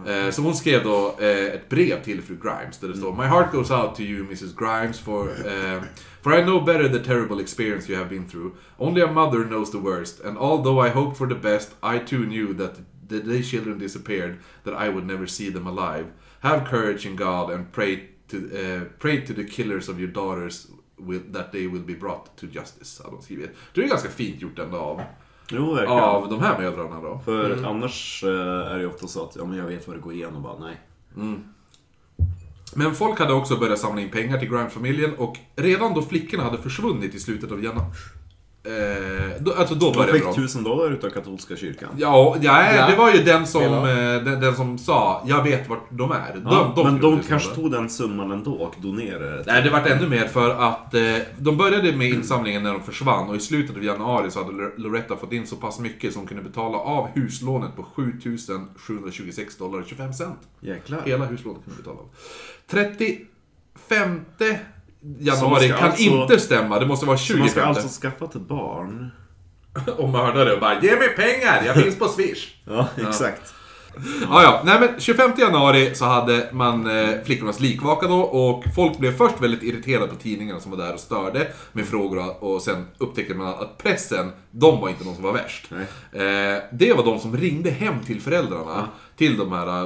Eh, 0.08 0.30
så 0.30 0.42
hon 0.42 0.54
skrev 0.54 0.84
då 0.84 1.16
eh, 1.18 1.54
ett 1.54 1.68
brev 1.68 2.02
till 2.02 2.22
fru 2.22 2.36
Grimes 2.42 2.78
där 2.78 2.88
det 2.88 2.96
står 2.96 3.12
My 3.12 3.24
heart 3.24 3.52
goes 3.52 3.70
out 3.70 3.94
to 3.94 4.02
you 4.02 4.24
Mrs 4.24 4.54
Grimes 4.56 5.00
for, 5.00 5.28
eh, 5.28 5.82
for 6.22 6.38
I 6.38 6.42
know 6.42 6.64
better 6.64 6.88
the 6.88 7.04
terrible 7.04 7.42
experience 7.42 7.92
you 7.92 7.98
have 7.98 8.10
been 8.10 8.28
through. 8.28 8.54
Only 8.78 9.02
a 9.02 9.12
mother 9.12 9.44
knows 9.44 9.70
the 9.70 9.78
worst 9.78 10.20
and 10.20 10.38
although 10.38 10.86
I 10.86 10.90
hoped 10.90 11.16
for 11.16 11.28
the 11.28 11.34
best 11.34 11.68
I 11.82 11.98
too 11.98 12.26
knew 12.26 12.54
that 12.54 12.74
the 13.08 13.20
day 13.20 13.42
children 13.42 13.78
disappeared 13.78 14.38
that 14.64 14.74
I 14.74 14.88
would 14.88 15.06
never 15.06 15.26
see 15.26 15.50
them 15.50 15.66
alive. 15.66 16.06
Have 16.40 16.64
courage 16.64 17.08
in 17.08 17.16
God 17.16 17.50
and 17.50 17.72
pray 17.72 18.08
to, 18.28 18.36
eh, 18.36 18.80
pray 18.98 19.20
to 19.20 19.32
the 19.32 19.44
killers 19.44 19.88
of 19.88 19.98
your 19.98 20.12
daughters 20.12 20.66
will, 20.96 21.20
that 21.32 21.52
they 21.52 21.66
will 21.68 21.82
be 21.82 21.94
brought 21.94 22.36
to 22.36 22.46
justice. 22.46 23.02
Hade 23.02 23.14
hon 23.16 23.22
skrivit. 23.22 23.50
Det 23.74 23.84
är 23.84 23.88
ganska 23.88 24.08
fint 24.08 24.40
gjort 24.42 24.58
ändå 24.58 24.78
av, 24.78 25.02
Jo, 25.50 25.74
verkligen. 25.74 26.00
av 26.00 26.28
de 26.28 26.40
här 26.40 26.58
mödrarna 26.58 27.00
då. 27.00 27.20
För 27.24 27.64
annars 27.64 28.24
eh, 28.24 28.30
är 28.72 28.74
det 28.74 28.80
ju 28.80 28.86
ofta 28.88 29.06
så 29.06 29.24
att 29.24 29.36
ja, 29.36 29.44
men 29.44 29.58
jag 29.58 29.66
vet 29.66 29.86
vad 29.86 29.96
det 29.96 30.00
går 30.00 30.12
igenom 30.12 30.42
bara 30.42 30.58
nej. 30.58 30.80
Men 32.74 32.94
folk 32.94 33.18
hade 33.18 33.32
också 33.32 33.56
börjat 33.56 33.78
samla 33.78 34.00
in 34.00 34.10
pengar 34.10 34.38
till 34.38 34.48
Grimes-familjen 34.50 35.14
och 35.14 35.36
redan 35.56 35.94
då 35.94 36.02
flickorna 36.02 36.42
hade 36.42 36.58
försvunnit 36.58 37.14
i 37.14 37.20
slutet 37.20 37.52
av 37.52 37.64
januari... 37.64 37.86
Eh, 38.66 39.30
då, 39.40 39.52
alltså 39.52 39.74
då 39.74 39.90
De 39.90 39.96
började 39.98 40.12
fick 40.12 40.24
de. 40.24 40.34
tusen 40.34 40.62
dollar 40.64 40.90
utav 40.92 41.10
katolska 41.10 41.56
kyrkan. 41.56 41.88
Ja, 41.96 42.36
ja, 42.40 42.74
Ja. 42.74 42.86
det 42.90 42.96
var 42.96 43.12
ju 43.12 43.22
den 43.22 43.46
som, 43.46 43.62
eh, 43.62 43.84
den, 44.24 44.40
den 44.40 44.54
som 44.56 44.78
sa 44.78 45.22
jag 45.26 45.42
vet 45.44 45.68
vart 45.68 45.86
de 45.90 46.12
är. 46.12 46.34
De, 46.34 46.40
Ja, 46.44 46.72
de 46.76 46.82
men 46.84 46.92
fick 46.94 47.02
de 47.02 47.20
kanske 47.28 47.54
tog 47.54 47.70
den 47.70 47.90
summan 47.90 48.30
ändå 48.30 48.52
och 48.52 48.74
donerade 48.82 49.36
det. 49.36 49.44
Nej, 49.46 49.62
det 49.62 49.70
vart 49.70 49.86
ännu 49.86 50.08
mer 50.08 50.24
för 50.28 50.50
att 50.50 50.94
eh, 50.94 51.00
de 51.38 51.56
började 51.56 51.96
med 51.96 52.08
insamlingen 52.08 52.62
när 52.62 52.72
de 52.72 52.82
försvann 52.82 53.28
och 53.28 53.36
i 53.36 53.40
slutet 53.40 53.76
av 53.76 53.84
januari 53.84 54.30
så 54.30 54.44
hade 54.44 54.52
Lor- 54.56 54.74
Loretta 54.76 55.16
fått 55.16 55.32
in 55.32 55.46
så 55.46 55.56
pass 55.56 55.78
mycket 55.78 56.12
som 56.12 56.26
kunde 56.26 56.42
betala 56.42 56.78
av 56.78 57.08
huslånet 57.14 57.76
på 57.76 57.82
7726 57.82 59.56
dollar 59.56 59.78
och 59.78 59.86
25 59.86 60.12
cent. 60.12 60.38
Jäklar. 60.60 61.00
Hela 61.04 61.24
huslånet 61.24 61.64
kunde 61.64 61.82
betala 61.82 61.98
av. 61.98 62.08
35 62.70 64.20
Så 64.38 64.44
januari 65.18 65.68
kan 65.68 65.78
alltså- 65.90 66.02
inte 66.02 66.38
stämma, 66.40 66.78
det 66.78 66.86
måste 66.86 67.06
vara 67.06 67.18
Så 67.18 67.24
25. 67.24 67.40
man 67.40 67.48
ska 67.48 67.62
alltså 67.62 68.00
skaffa 68.00 68.24
ett 68.24 68.34
barn? 68.34 69.10
Och 69.96 70.08
mördare 70.08 70.52
och 70.52 70.60
bara 70.60 70.80
Ge 70.80 70.96
mig 70.96 71.08
pengar, 71.08 71.62
jag 71.66 71.74
finns 71.74 71.98
på 71.98 72.08
Swish. 72.08 72.48
Ja, 72.64 72.88
exakt. 72.96 73.52
Ja, 74.30 74.42
ja. 74.42 74.62
Nej, 74.64 74.80
men 74.80 75.00
25 75.00 75.30
januari 75.38 75.94
så 75.94 76.04
hade 76.04 76.48
man 76.52 76.86
eh, 76.98 77.08
flickornas 77.24 77.60
likvaka 77.60 78.06
då 78.06 78.20
och 78.20 78.64
folk 78.74 78.98
blev 78.98 79.16
först 79.16 79.40
väldigt 79.40 79.62
irriterade 79.62 80.06
på 80.06 80.14
tidningarna 80.14 80.60
som 80.60 80.70
var 80.70 80.78
där 80.78 80.94
och 80.94 81.00
störde 81.00 81.48
med 81.72 81.86
frågor 81.86 82.44
och, 82.44 82.62
sen 82.62 82.86
upptäckte 82.98 83.34
man 83.34 83.46
att 83.48 83.78
pressen, 83.78 84.32
de 84.50 84.80
var 84.80 84.88
inte 84.88 85.04
de 85.04 85.14
som 85.14 85.24
var 85.24 85.32
värst. 85.32 85.68
Eh, 86.12 86.62
det 86.72 86.92
var 86.96 87.04
de 87.04 87.18
som 87.18 87.36
ringde 87.36 87.70
hem 87.70 88.00
till 88.06 88.20
föräldrarna 88.20 88.88
till 89.16 89.36
de 89.38 89.52
här, 89.52 89.84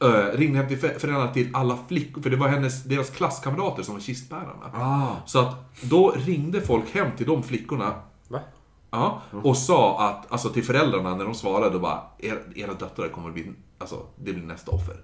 äh, 0.00 0.38
ringde 0.38 0.58
hem 0.58 0.68
till 0.68 0.78
för- 0.78 0.98
föräldrarna 0.98 1.32
till 1.32 1.50
alla 1.56 1.78
flickor, 1.88 2.22
för 2.22 2.30
det 2.30 2.36
var 2.36 2.48
hennes, 2.48 2.84
deras 2.84 3.10
klasskamrater 3.10 3.82
som 3.82 3.94
var 3.94 4.00
kistbärarna. 4.00 4.70
Ah. 4.74 5.16
Så 5.26 5.38
att 5.38 5.54
då 5.82 6.10
ringde 6.10 6.60
folk 6.60 6.94
hem 6.94 7.06
till 7.16 7.26
de 7.26 7.42
flickorna 7.42 7.94
Va? 8.28 8.40
Ja, 8.90 9.20
och 9.42 9.56
sa 9.56 10.08
att, 10.08 10.32
alltså 10.32 10.48
till 10.48 10.64
föräldrarna 10.64 11.14
när 11.14 11.24
de 11.24 11.34
svarade 11.34 11.78
bara, 11.78 12.00
"Er, 12.18 12.42
era 12.56 12.74
döttrar 12.74 13.08
kommer 13.08 13.28
att 13.28 13.34
bli, 13.34 13.52
alltså 13.78 13.96
det 14.16 14.32
blir 14.32 14.42
nästa 14.44 14.70
offer. 14.70 14.96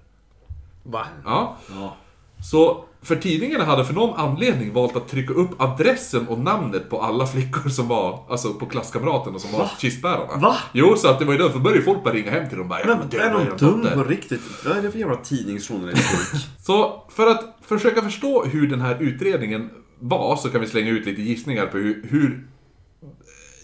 Va? 0.83 1.05
Ja. 1.25 1.55
Ja. 1.75 1.95
Så, 2.43 2.85
för 3.01 3.15
tidningarna 3.15 3.63
hade 3.63 3.85
för 3.85 3.93
någon 3.93 4.19
anledning 4.19 4.73
valt 4.73 4.95
att 4.95 5.07
trycka 5.07 5.33
upp 5.33 5.61
adressen 5.61 6.27
och 6.27 6.39
namnet 6.39 6.89
på 6.89 7.01
alla 7.01 7.27
flickor 7.27 7.69
som 7.69 7.87
var, 7.87 8.25
alltså 8.29 8.53
på 8.53 8.65
klasskamraterna 8.65 9.39
som 9.39 9.51
var 9.51 9.69
kistbärarna. 9.77 10.35
Va? 10.41 10.55
Jo, 10.73 10.95
så 10.97 11.07
att 11.07 11.19
det 11.19 11.25
var 11.25 11.33
ju 11.33 11.39
därför 11.39 11.59
började 11.59 11.81
folk 11.83 12.03
bara 12.03 12.13
ringa 12.13 12.31
hem 12.31 12.49
till 12.49 12.57
dem 12.57 12.67
bara, 12.67 12.79
"Ja, 12.79 12.85
Men 12.87 13.21
är 13.21 13.33
de 13.33 13.65
dum 13.65 13.81
dotter." 13.81 13.95
på 13.95 14.03
riktigt? 14.03 14.41
Vad 14.65 14.77
är 14.77 14.81
det 14.81 14.91
för 14.91 14.99
jävla 14.99 15.15
tidningsjournalistik? 15.15 16.41
Så 16.65 17.03
för 17.09 17.27
att 17.27 17.57
försöka 17.61 18.01
förstå 18.01 18.43
hur 18.45 18.67
den 18.67 18.81
här 18.81 18.97
utredningen 18.99 19.69
var 19.99 20.35
så 20.35 20.49
kan 20.49 20.61
vi 20.61 20.67
slänga 20.67 20.89
ut 20.91 21.05
lite 21.05 21.21
gissningar 21.21 21.65
på 21.65 21.77
hur, 21.77 22.05
hur 22.09 22.47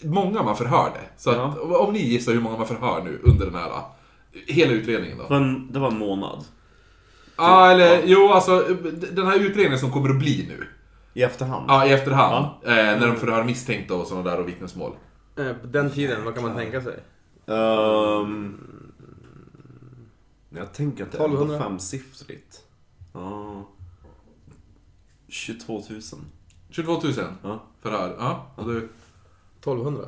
många 0.04 0.42
man 0.42 0.56
förhörde. 0.56 1.00
Så 1.16 1.30
att, 1.30 1.58
om 1.58 1.92
ni 1.92 1.98
gissar 1.98 2.32
hur 2.32 2.40
många 2.40 2.56
man 2.58 2.66
förhör 2.66 3.02
nu 3.04 3.20
under 3.24 3.46
den 3.46 3.54
här, 3.54 3.70
hela 4.46 4.72
utredningen 4.72 5.18
då. 5.18 5.26
Men 5.30 5.72
det 5.72 5.78
var 5.78 5.88
en 5.90 5.98
månad. 5.98 6.44
Ja, 7.36 7.70
eller 7.70 8.02
jo, 8.04 8.28
alltså 8.32 8.60
den 9.12 9.26
här 9.26 9.36
utredningen 9.40 9.78
som 9.78 9.90
kommer 9.92 10.10
att 10.10 10.18
bli 10.18 10.46
nu. 10.48 10.66
I 11.14 11.22
efterhand. 11.22 11.64
Ja, 11.68 11.86
i 11.86 11.92
efterhand. 11.92 12.44
Eh, 12.64 12.74
när 12.74 13.06
de 13.06 13.16
förhör 13.16 13.44
misstänkta 13.44 13.94
och 13.94 14.06
sådana 14.06 14.30
där 14.30 14.40
och 14.40 14.48
vittnesmål. 14.48 14.92
Eh, 15.36 15.52
På 15.52 15.66
den 15.66 15.90
tiden, 15.90 16.24
vad 16.24 16.34
kan 16.34 16.42
man 16.42 16.56
tänka 16.56 16.80
sig? 16.80 16.94
Ehm, 17.46 18.56
jag 20.50 20.72
tänker 20.72 21.04
att 21.04 21.12
det 21.12 21.18
är 21.18 21.24
1200. 21.24 21.54
ändå 21.54 21.64
femsiffrigt. 21.64 22.60
Ja. 23.12 23.68
22 25.28 25.82
000. 25.90 26.00
22 26.70 26.92
000 27.02 27.12
Ja. 27.42 27.62
förhör. 27.82 28.16
Ja, 28.18 28.46
och 28.56 28.64
du? 28.68 28.88
1200? 29.60 30.04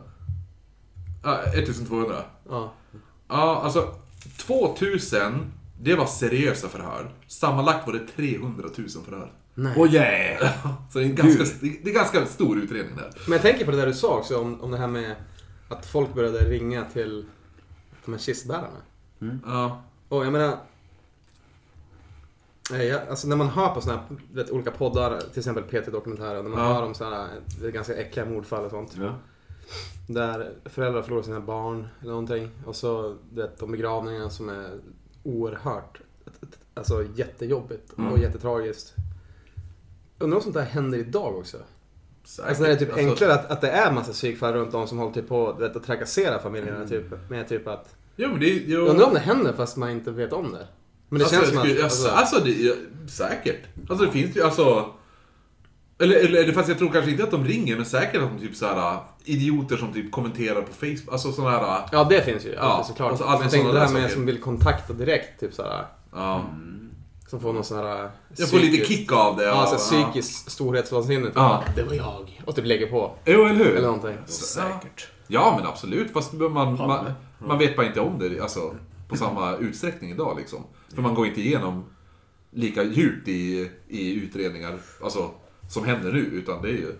Ja, 1.24 1.38
1200. 1.54 2.16
Ja. 2.48 2.72
Ja, 3.28 3.60
alltså 3.64 3.94
2000, 4.36 5.52
det 5.80 5.94
var 5.94 6.06
seriösa 6.06 6.68
förhör. 6.68 7.10
Sammanlagt 7.26 7.86
var 7.86 7.92
det 7.94 8.06
300 8.16 8.68
000 8.76 8.88
förhör. 8.88 9.32
Nej. 9.54 9.74
Åh 9.76 9.94
yeah! 9.94 10.52
Så 10.92 10.98
det 10.98 11.04
är 11.04 11.08
en 11.08 11.14
ganska, 11.14 11.44
det 11.60 11.90
är 11.90 11.94
ganska 11.94 12.26
stor 12.26 12.58
utredning 12.58 12.96
där. 12.96 13.10
Men 13.26 13.32
jag 13.32 13.42
tänker 13.42 13.64
på 13.64 13.70
det 13.70 13.76
där 13.76 13.86
du 13.86 13.94
sa 13.94 14.18
också 14.18 14.38
om, 14.40 14.60
om 14.60 14.70
det 14.70 14.78
här 14.78 14.86
med 14.88 15.16
att 15.68 15.86
folk 15.86 16.14
började 16.14 16.38
ringa 16.38 16.84
till 16.84 17.24
de 18.04 18.12
här 18.12 18.18
kistbärarna. 18.20 18.80
Ja. 19.46 19.82
Och 20.08 20.24
jag 20.26 20.32
menar... 20.32 20.56
eh, 22.72 22.82
Jag, 22.82 23.08
alltså 23.08 23.28
när 23.28 23.36
man 23.36 23.48
hör 23.48 23.74
på 23.74 23.80
såna 23.80 23.94
här 23.94 24.02
vet, 24.32 24.50
olika 24.50 24.70
poddar, 24.70 25.20
till 25.20 25.38
exempel 25.38 25.64
PT 25.82 25.92
Dokumentärer, 25.92 26.42
när 26.42 26.50
man 26.50 26.60
Ja. 26.64 26.72
hör 26.74 26.82
om 26.82 26.94
såna 26.94 27.16
här 27.16 27.28
är 27.64 27.70
ganska 27.70 27.94
äckliga 27.94 28.26
mordfall 28.26 28.64
och 28.64 28.70
sånt. 28.70 28.96
Ja. 29.00 29.14
Där 30.08 30.52
föräldrar 30.64 31.02
förlorar 31.02 31.22
sina 31.22 31.40
barn 31.40 31.88
eller 32.00 32.10
någonting. 32.10 32.50
Och 32.66 32.76
så 32.76 33.16
vet, 33.32 33.58
de 33.58 33.72
begravningarna 33.72 34.30
som 34.30 34.48
är 34.48 34.70
oerhört, 35.22 36.00
alltså 36.74 37.04
jättejobbigt 37.14 37.92
och 37.92 37.98
Mm. 37.98 38.20
jättetragiskt. 38.20 38.94
Undrar 40.18 40.36
om 40.36 40.42
sånt 40.42 40.54
där 40.54 40.62
händer 40.62 40.98
idag 40.98 41.36
också? 41.38 41.56
Säkert. 42.24 42.48
Alltså 42.48 42.62
när 42.62 42.68
det 42.70 42.74
är 42.74 42.78
typ 42.78 42.88
Alltså, 42.92 43.06
enklare 43.08 43.34
att, 43.34 43.50
att 43.50 43.60
det 43.60 43.70
är 43.70 43.92
massa 43.92 44.12
psykfall 44.12 44.52
runt 44.54 44.74
om 44.74 44.86
som 44.88 44.98
håller 44.98 45.12
typ 45.12 45.28
på 45.28 45.52
vet, 45.52 45.76
att 45.76 45.84
trakassera 45.84 46.38
familjerna 46.38 46.76
Mm. 46.76 46.88
typ. 46.88 47.30
Med 47.30 47.48
typ 47.48 47.66
att... 47.68 47.94
Jo, 48.16 48.28
det. 48.40 48.46
Jo, 48.46 48.78
Jag 48.80 48.88
undrar 48.88 49.06
om 49.06 49.14
det 49.14 49.20
händer 49.20 49.52
fast 49.52 49.76
man 49.76 49.90
inte 49.90 50.10
vet 50.10 50.32
om 50.32 50.52
det. 50.52 50.66
Men 51.08 51.18
det 51.18 51.24
alltså, 51.24 51.40
känns 51.40 51.48
som 51.48 51.58
att... 51.58 51.64
Alltså, 51.64 51.82
Alltså, 51.84 52.08
alltså 52.08 52.44
det, 52.44 52.50
ja, 52.50 52.74
säkert. 53.08 53.60
Alltså 53.88 54.04
det 54.06 54.12
finns 54.12 54.36
ju, 54.36 54.42
alltså... 54.42 54.92
Eller, 56.00 56.16
eller 56.16 56.52
fast 56.52 56.68
jag 56.68 56.78
tror 56.78 56.90
kanske 56.90 57.10
inte 57.10 57.22
att 57.24 57.30
de 57.30 57.44
ringer, 57.44 57.76
men 57.76 57.84
säkert 57.86 58.22
att 58.22 58.30
de 58.30 58.46
typ 58.46 58.56
såhär 58.56 58.98
idioter 59.24 59.76
som 59.76 59.92
typ 59.92 60.10
kommenterar 60.12 60.62
på 60.62 60.72
Facebook, 60.72 61.12
alltså 61.12 61.32
sådana 61.32 61.58
här... 61.58 61.88
ja 61.92 62.04
det 62.04 62.22
finns 62.24 62.44
ju, 62.46 62.52
Ja, 62.52 62.84
såklart. 62.88 63.10
alltså, 63.10 63.24
jag 63.26 63.50
tänkte 63.50 63.72
det 63.72 63.80
här 63.80 63.92
med 63.92 64.10
som 64.10 64.26
vill 64.26 64.40
kontakta 64.40 64.92
direkt, 64.92 65.40
typ 65.40 65.54
såhär. 65.54 65.86
Ja. 66.12 66.44
Som 67.28 67.40
får 67.40 67.52
någon 67.52 67.64
sån 67.64 67.78
här... 67.78 68.10
Jag 68.36 68.50
får 68.50 68.58
lite 68.58 68.76
psykisk- 68.76 68.88
kick 68.98 69.12
av 69.12 69.36
det. 69.36 69.44
Ja, 69.44 69.68
ja. 69.72 69.76
psykiskt 69.78 70.50
storhetsvansinne. 70.50 71.26
Typ. 71.26 71.32
Ja. 71.36 71.64
Det 71.76 71.82
var 71.82 71.94
jag. 71.94 72.42
Och 72.46 72.56
typ 72.56 72.64
lägger 72.64 72.86
på. 72.86 73.14
Jo, 73.24 73.44
eller 73.44 73.64
hur? 73.64 73.76
Eller 73.76 73.86
någonting. 73.86 74.16
Säkert. 74.26 75.08
Ja, 75.26 75.54
men 75.58 75.66
absolut. 75.68 76.12
Fast 76.12 76.32
man, 76.32 76.52
man, 76.52 77.12
man 77.38 77.58
vet 77.58 77.76
bara 77.76 77.86
inte 77.86 78.00
om 78.00 78.18
det 78.18 78.40
alltså, 78.40 78.74
på 79.08 79.16
samma 79.16 79.56
utsträckning 79.56 80.10
idag. 80.10 80.36
Liksom. 80.38 80.58
För 80.94 81.02
man 81.02 81.14
går 81.14 81.26
inte 81.26 81.40
igenom 81.40 81.84
lika 82.50 82.82
djupt 82.82 83.28
i, 83.28 83.70
i 83.88 84.14
utredningar 84.14 84.78
alltså, 85.04 85.30
som 85.68 85.84
händer 85.84 86.12
nu. 86.12 86.20
Utan 86.20 86.62
det 86.62 86.68
är 86.68 86.72
ju... 86.72 86.98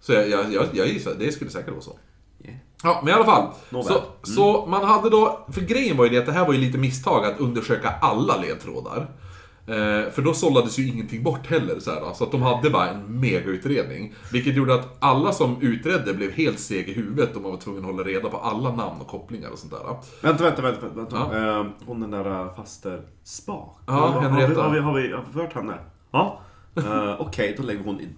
Så 0.00 0.12
jag, 0.12 0.28
jag, 0.28 0.52
jag, 0.52 0.66
jag 0.72 0.88
gissar, 0.88 1.14
det 1.18 1.32
skulle 1.32 1.50
säkert 1.50 1.70
vara 1.70 1.80
så. 1.80 1.98
Yeah. 2.44 2.56
Ja, 2.82 3.00
men 3.04 3.12
i 3.12 3.12
alla 3.12 3.24
fall. 3.24 3.52
Så, 3.70 4.02
så 4.22 4.66
man 4.66 4.84
hade 4.84 5.10
då, 5.10 5.46
för 5.52 5.60
grejen 5.60 5.96
var 5.96 6.04
ju 6.04 6.10
det 6.10 6.18
att 6.18 6.26
det 6.26 6.32
här 6.32 6.46
var 6.46 6.52
ju 6.52 6.60
lite 6.60 6.78
misstag 6.78 7.24
att 7.24 7.40
undersöka 7.40 7.90
alla 8.00 8.36
ledtrådar. 8.36 9.10
Eh, 9.66 10.10
för 10.10 10.22
då 10.22 10.34
sållades 10.34 10.78
ju 10.78 10.88
ingenting 10.88 11.22
bort 11.22 11.46
heller. 11.46 11.80
Så, 11.80 11.90
här, 11.90 12.12
så 12.14 12.24
att 12.24 12.30
de 12.30 12.42
hade 12.42 12.70
bara 12.70 12.88
en 12.88 13.20
megautredning. 13.20 14.14
Vilket 14.32 14.56
gjorde 14.56 14.74
att 14.74 14.96
alla 14.98 15.32
som 15.32 15.56
utredde 15.60 16.14
blev 16.14 16.32
helt 16.32 16.60
seg 16.60 16.88
i 16.88 16.92
huvudet 16.92 17.36
och 17.36 17.42
man 17.42 17.50
var 17.50 17.58
tvungen 17.58 17.80
att 17.84 17.90
hålla 17.90 18.02
reda 18.02 18.28
på 18.28 18.36
alla 18.36 18.72
namn 18.72 19.00
och 19.00 19.08
kopplingar 19.08 19.50
och 19.50 19.58
sånt 19.58 19.72
där. 19.72 19.96
Vänta, 20.20 20.44
vänta, 20.44 20.62
vänta. 20.62 20.86
vänta. 20.94 21.16
Ja. 21.32 21.60
Ehm, 21.60 21.72
hon 21.86 22.00
den 22.00 22.10
där 22.10 22.44
äh, 22.44 22.54
faster 22.54 23.02
Spak. 23.24 23.76
Ja, 23.86 23.92
har, 23.92 24.08
har, 24.08 24.30
har, 24.30 24.48
vi, 24.48 24.54
har 24.54 24.94
vi 24.94 25.12
har 25.12 25.24
vi 25.26 25.32
förhört 25.32 25.54
henne? 25.54 25.78
Ja. 26.10 26.40
Uh, 26.78 27.20
Okej, 27.20 27.54
då 27.56 27.62
lägger 27.62 27.84
hon 27.84 28.00
i 28.00 28.08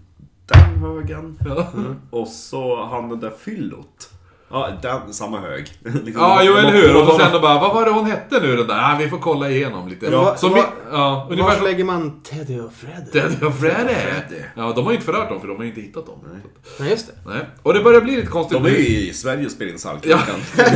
den 0.47 0.79
högen. 0.79 1.39
Ja, 1.45 1.73
Och 2.11 2.29
så 2.29 2.85
han 2.85 3.09
den 3.09 3.21
där 3.21 3.31
fyllot. 3.31 4.11
Ja, 4.51 4.71
den, 4.83 5.13
samma 5.13 5.41
hög. 5.41 5.73
Liksom, 5.83 6.13
ja 6.23 6.43
jo 6.43 6.55
eller 6.55 6.73
hur. 6.73 6.97
Och 7.03 7.07
så 7.09 7.19
sen 7.19 7.33
då 7.33 7.41
bara, 7.41 7.59
vad 7.61 7.75
var 7.75 7.85
det 7.85 7.91
hon 7.91 8.07
hette 8.07 8.41
nu 8.41 8.57
den 8.57 8.67
där? 8.67 8.77
Ja, 8.77 8.97
vi 8.99 9.09
får 9.09 9.19
kolla 9.19 9.51
igenom 9.51 9.89
lite. 9.89 10.07
Ja, 10.07 10.37
Som 10.37 10.55
vi, 10.55 10.63
ja, 10.93 11.27
ungefär 11.31 11.49
Var 11.51 11.57
som... 11.57 11.65
lägger 11.65 11.85
man 11.85 12.21
Teddy 12.23 12.61
och 12.61 12.73
Freddy? 12.73 13.11
Teddy 13.13 13.47
och 13.47 13.55
Freddy. 13.55 13.95
Freddy. 13.95 14.43
Ja, 14.57 14.73
de 14.77 14.85
har 14.85 14.93
ju 14.93 14.97
inte 14.97 15.07
förhört 15.07 15.29
dem 15.29 15.41
för 15.41 15.49
de 15.49 15.57
har 15.57 15.63
ju 15.65 15.69
inte 15.69 15.81
hittat 15.81 16.07
dem. 16.07 16.19
Nej. 16.33 16.41
Nej, 16.81 16.91
just 16.91 17.07
det. 17.07 17.31
Nej. 17.31 17.41
Och 17.63 17.75
det 17.75 17.81
börjar 17.83 18.01
bli 18.01 18.17
lite 18.17 18.27
konstigt 18.29 18.59
De 18.63 18.65
är 18.67 18.71
ju 18.71 18.77
i 19.09 19.13
Sverige 19.13 19.47
och 19.47 19.53
spelar 19.53 19.73
in 19.73 19.79
Saltkråkan. 19.79 20.37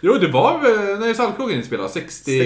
Jo, 0.00 0.14
det 0.14 0.28
var 0.28 0.58
väl 0.60 0.98
när 0.98 1.14
Saltkråkan 1.14 1.54
inspelades? 1.56 1.92
60... 1.92 2.38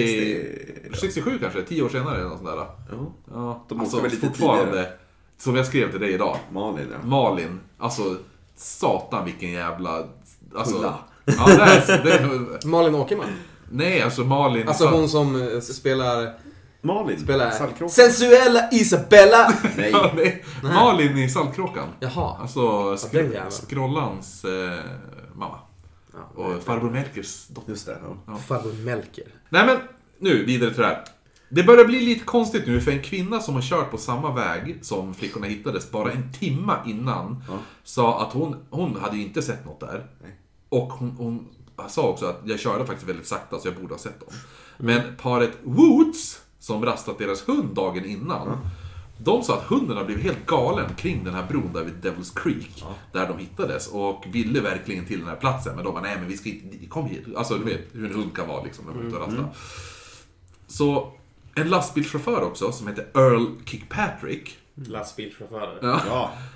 60... 0.89 0.99
67 0.99 1.37
kanske? 1.41 1.61
10 1.61 1.81
år 1.81 1.89
senare 1.89 2.15
eller 2.15 2.29
något 2.29 2.37
sånt 2.39 2.49
där. 2.49 2.55
Ja, 2.57 3.11
Ja, 3.33 3.65
De 3.69 3.79
alltså 3.79 3.97
åkte 3.97 4.07
väl 4.09 4.15
lite 4.15 4.27
fortfarande. 4.27 4.65
tidigare. 4.71 4.87
Som 5.37 5.55
jag 5.55 5.65
skrev 5.65 5.91
till 5.91 5.99
dig 5.99 6.13
idag. 6.13 6.37
Malin 6.51 6.87
ja. 7.01 7.07
Malin. 7.07 7.59
Alltså, 7.77 8.01
satan 8.59 9.25
vilken 9.25 9.51
jävla... 9.51 10.03
Alltså, 10.55 10.75
Kulla. 10.75 10.97
Ja, 11.25 11.47
det 11.47 11.53
är, 11.63 12.03
det 12.03 12.13
är, 12.13 12.67
Malin 12.67 12.95
Åkerman. 12.95 13.27
nej, 13.71 14.01
alltså 14.01 14.21
Malin... 14.23 14.67
Alltså 14.67 14.87
hon 14.87 15.09
som 15.09 15.41
eh, 15.41 15.59
spelar... 15.59 16.33
Malin? 16.81 17.19
spelar 17.19 17.51
Saltkråkan? 17.51 17.89
Sensuella 17.89 18.69
Isabella! 18.71 19.53
Nej. 19.77 19.91
Ja, 19.91 20.11
nej. 20.15 20.45
Malin 20.63 21.17
i 21.17 21.29
Saltkråkan. 21.29 21.87
Jaha. 21.99 22.37
Alltså, 22.41 22.97
skr 22.97 23.15
jäveln. 23.17 23.51
Skrollans 23.51 24.45
eh, 24.45 24.79
mamma. 25.35 25.59
Och 26.35 26.63
farbror 26.63 26.89
Melkers 26.89 27.47
dotter. 27.47 27.71
Just 27.71 27.85
det. 27.85 27.97
Ja. 28.27 28.37
Farbror 28.37 28.73
Melker. 28.85 29.23
Nej 29.49 29.65
men, 29.65 29.77
nu 30.19 30.45
vidare 30.45 30.69
till 30.69 30.81
det 30.81 30.87
här. 30.87 31.03
Det 31.49 31.63
börjar 31.63 31.85
bli 31.85 31.99
lite 32.01 32.25
konstigt 32.25 32.67
nu 32.67 32.81
för 32.81 32.91
en 32.91 33.01
kvinna 33.01 33.39
som 33.39 33.53
har 33.55 33.61
kört 33.61 33.91
på 33.91 33.97
samma 33.97 34.33
väg 34.33 34.79
som 34.81 35.13
flickorna 35.13 35.47
hittades 35.47 35.91
bara 35.91 36.11
en 36.11 36.31
timma 36.33 36.77
innan 36.85 37.43
Ja. 37.47 37.57
sa 37.83 38.21
att 38.27 38.33
hon, 38.33 38.55
hon 38.69 38.95
hade 39.01 39.17
inte 39.17 39.41
sett 39.41 39.65
något 39.65 39.79
där. 39.79 40.05
Nej. 40.23 40.31
Och 40.69 40.93
hon, 40.93 41.11
hon 41.17 41.47
sa 41.87 42.07
också 42.09 42.25
att 42.25 42.41
jag 42.45 42.59
körde 42.59 42.85
faktiskt 42.85 43.09
väldigt 43.09 43.27
sakta 43.27 43.59
så 43.59 43.67
jag 43.67 43.75
borde 43.75 43.93
ha 43.93 43.99
sett 43.99 44.19
dem. 44.19 44.29
Men 44.77 45.01
paret 45.21 45.51
Woods, 45.63 46.41
som 46.59 46.85
rastat 46.85 47.17
deras 47.17 47.47
hund 47.49 47.75
dagen 47.75 48.05
innan, 48.05 48.57
de 49.17 49.43
sa 49.43 49.57
att 49.57 49.63
hunden 49.63 49.97
har 49.97 50.05
blivit 50.05 50.23
helt 50.23 50.45
galen 50.45 50.95
kring 50.97 51.23
den 51.23 51.33
här 51.33 51.47
bron 51.49 51.69
där 51.73 51.83
vid 51.83 51.93
Devil's 52.03 52.37
Creek. 52.43 52.83
Där 53.11 53.27
de 53.27 53.37
hittades 53.37 53.87
och 53.87 54.25
ville 54.31 54.61
verkligen 54.61 55.05
till 55.05 55.19
den 55.19 55.27
här 55.27 55.35
platsen. 55.35 55.75
Men 55.75 55.83
de 55.85 55.93
bara, 55.93 56.03
nej 56.03 56.17
men 56.19 56.27
vi 56.27 56.37
ska 56.37 56.49
inte, 56.49 56.85
kom 56.85 57.05
hit. 57.05 57.25
Alltså 57.35 57.55
du 57.57 57.63
vet 57.63 57.87
hur 57.93 58.05
en 58.05 58.13
hund 58.15 58.35
kan 58.35 58.47
vara 58.47 58.63
liksom 58.63 58.85
när 58.85 58.93
de 58.93 58.99
är 58.99 59.03
ute 59.07 59.15
och 59.17 59.27
rastar. 59.27 59.49
Så 60.67 61.11
en 61.55 61.69
lastbilschaufför 61.69 62.43
också 62.43 62.71
som 62.71 62.87
heter 62.87 63.05
Earl 63.15 63.45
Kirkpatrick. 63.65 64.57
Lastbilschaufförer. 64.87 65.79
Ja. 65.81 65.99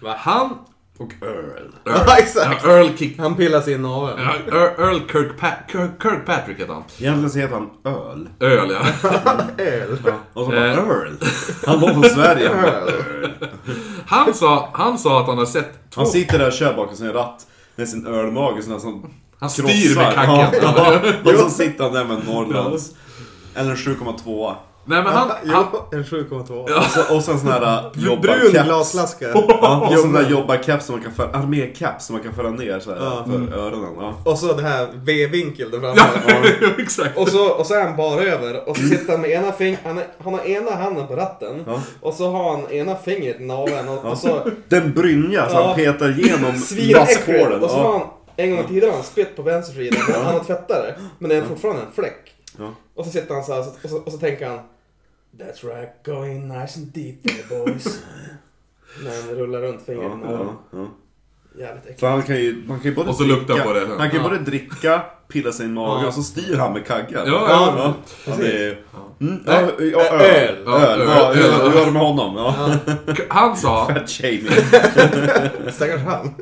ja. 0.02 0.16
Han... 0.20 0.58
Och 0.98 1.14
Earl. 1.22 1.72
Ja, 1.84 2.18
exakt. 2.18 2.62
Ja, 2.64 2.70
Earl 2.72 2.90
Kick... 2.98 3.20
Han 3.20 3.36
pillar 3.36 3.62
sin 3.62 3.82
navel. 3.82 4.16
Ja, 4.20 4.58
Earl 4.58 4.80
Earl 4.82 5.00
Kirkpa- 5.00 5.72
Kirk, 5.72 5.92
Kirkpatrick 6.02 6.60
heter 6.60 6.74
han. 6.74 6.84
Egentligen 7.00 7.30
så 7.30 7.40
heter 7.40 7.54
han 7.56 7.70
Öl. 7.84 8.30
Öl 8.40 8.70
ja. 8.72 9.10
Öl. 9.64 9.92
Och 10.34 10.46
så 10.46 10.52
bara 10.52 10.68
Eh. 10.68 10.78
Earl. 10.78 11.14
Han 11.66 11.80
var 11.80 11.90
från 11.94 12.04
Sverige. 12.04 12.50
Öl. 12.50 12.92
Han 14.06 14.34
sa, 14.34 14.70
han 14.74 14.98
sa 14.98 15.22
att 15.22 15.28
han 15.28 15.38
har 15.38 15.46
sett 15.46 15.90
två... 15.90 16.02
Han 16.02 16.08
sitter 16.08 16.40
där 16.40 16.48
och 16.48 16.54
kör 16.54 16.74
bakom 16.74 16.96
sin 16.96 17.14
ratt 17.14 17.48
med 17.76 17.90
sin 17.90 18.08
ölmage 18.08 18.64
sån 18.64 18.82
som 18.82 19.10
Han 19.40 19.50
styr 19.50 19.96
med 19.96 20.14
kaggen. 20.14 20.48
Ja, 20.62 21.00
och 21.24 21.32
så 21.40 21.50
sitter 21.50 21.84
han 21.84 21.94
där 21.94 22.06
med 22.06 22.26
Norrlands. 22.28 22.92
Eller 23.56 23.70
en 23.72 23.76
7,2. 23.78 24.56
Nej 24.86 25.04
men 25.04 25.14
han... 25.14 25.30
han 25.30 25.66
Jo, 25.72 25.80
en 25.92 26.04
7,2. 26.04 26.64
Och, 26.78 26.84
så, 26.84 27.16
och 27.16 27.24
sen 27.24 27.40
sån 27.40 27.48
här 27.52 27.62
äh, 27.62 27.92
Brun 27.94 28.06
jobbarkeps. 28.06 28.64
glasflaska. 28.64 29.28
Ja, 29.30 29.88
och 29.92 30.00
sån 30.00 30.14
där 30.14 30.30
jobbarkeps 30.30 30.86
som 30.86 30.96
man 30.96 31.04
kan 31.04 31.14
föra, 31.14 31.30
armékeps 31.30 32.06
som 32.06 32.14
man 32.16 32.24
kan 32.24 32.34
föra 32.34 32.50
ner 32.50 32.80
så 32.80 32.90
här 32.90 32.98
Ja. 32.98 33.26
för 33.26 33.58
öronen. 33.60 33.94
Ja. 34.00 34.14
Och 34.32 34.38
så 34.38 34.54
det 34.54 34.62
här 34.64 34.88
V-vinkel 34.94 35.72
där 35.72 35.80
framme. 35.80 35.96
ja, 36.62 36.68
exakt. 36.78 37.18
Och 37.18 37.28
så, 37.30 37.50
och 37.50 37.66
så 37.66 37.74
är 37.74 37.84
han 37.84 37.96
bara 37.98 38.22
över 38.22 38.70
och 38.70 38.78
så 38.78 38.84
sitter 38.88 39.12
han 39.12 39.22
med 39.22 39.30
ena 39.32 39.52
fing 39.52 39.78
han, 39.84 39.98
är- 39.98 40.08
han 40.24 40.34
har 40.34 40.46
ena 40.46 40.72
handen 40.76 41.08
på 41.08 41.16
ratten 41.16 41.64
Ja. 41.68 41.82
och 42.02 42.14
så 42.14 42.32
har 42.32 42.52
han 42.52 42.72
ena 42.72 42.96
fingret 42.96 43.40
i 43.42 43.44
naveln 43.46 43.88
och, 43.90 44.06
och 44.06 44.18
så 44.18 44.40
Den 44.70 44.94
brynja 44.94 45.50
så 45.50 45.56
Ja. 45.56 45.66
han 45.68 45.76
petar 45.76 46.20
igenom 46.20 46.52
maskhålen. 47.00 47.64
Och 47.64 47.70
så 47.70 47.76
har 47.78 47.84
Ja. 47.84 47.92
han 47.92 48.08
en 48.46 48.56
gång 48.56 48.66
tidigare 48.68 48.90
har 48.90 48.96
han 48.96 49.04
spett 49.04 49.36
på 49.36 49.42
vänster 49.42 49.74
sida 49.76 49.98
han 50.24 50.34
har 50.34 50.44
tvättat 50.44 50.68
det. 50.68 50.96
Men 51.20 51.30
det 51.30 51.36
är 51.36 51.42
fortfarande 51.42 51.82
en 51.82 51.92
fläck. 51.96 52.34
Ja. 52.60 52.70
Och 52.94 53.06
så 53.06 53.12
sitter 53.12 53.34
han 53.34 53.44
så 53.44 53.54
här 53.54 53.60
och 53.84 53.90
så, 53.90 53.98
och 53.98 54.12
så 54.12 54.18
tänker 54.18 54.48
han 54.50 54.60
That's 55.38 55.64
right, 55.76 55.90
go 56.06 56.26
in 56.26 56.48
nice 56.48 56.80
and 56.80 56.88
deep 56.88 57.24
there 57.24 57.44
boys. 57.66 57.86
När 59.04 59.22
han 59.22 59.36
rullar 59.36 59.62
runt 59.62 59.86
fingret 59.86 60.12
Ja, 60.24 60.32
ja, 60.32 60.56
ja. 60.72 60.88
Jävligt 61.60 61.84
äckligt. 61.84 62.02
Han 62.02 62.24
kan 62.24 62.36
ju, 62.36 62.64
man 62.68 62.80
kan 62.80 62.90
ju 62.90 62.96
både 62.96 63.10
Och 63.10 63.16
så 63.16 63.24
lukta 63.24 63.54
dricka, 63.54 63.68
på 63.68 63.74
det. 63.74 63.80
Han 63.88 63.98
kan 63.98 64.12
ju 64.12 64.18
Ja. 64.18 64.24
både 64.24 64.38
dricka, 64.40 65.02
pilla 65.34 65.52
sig 65.52 65.66
i 65.66 65.70
magen 65.70 66.02
Ja. 66.02 66.08
och 66.08 66.14
så 66.14 66.24
styr 66.24 66.58
han 66.58 66.74
med 66.74 66.88
kaggen. 66.88 67.22
Ja, 67.26 67.46
ja. 67.50 67.74
ja. 67.78 67.94
ja 68.26 68.36
det 68.38 68.78
mm, 69.22 69.44
ja, 69.46 69.54
öl. 69.54 69.72
öl. 69.82 70.68
Öl. 70.68 71.02
öl, 71.02 71.02
öl. 71.02 71.78
öl. 71.78 71.92
Med 71.92 72.02
honom? 72.02 72.36
Ja. 72.36 72.56
Han 73.30 73.58
sa... 73.58 73.86
Fat 73.86 74.10
shaming. 74.10 74.48
Stackars 75.72 76.02
han. 76.02 76.36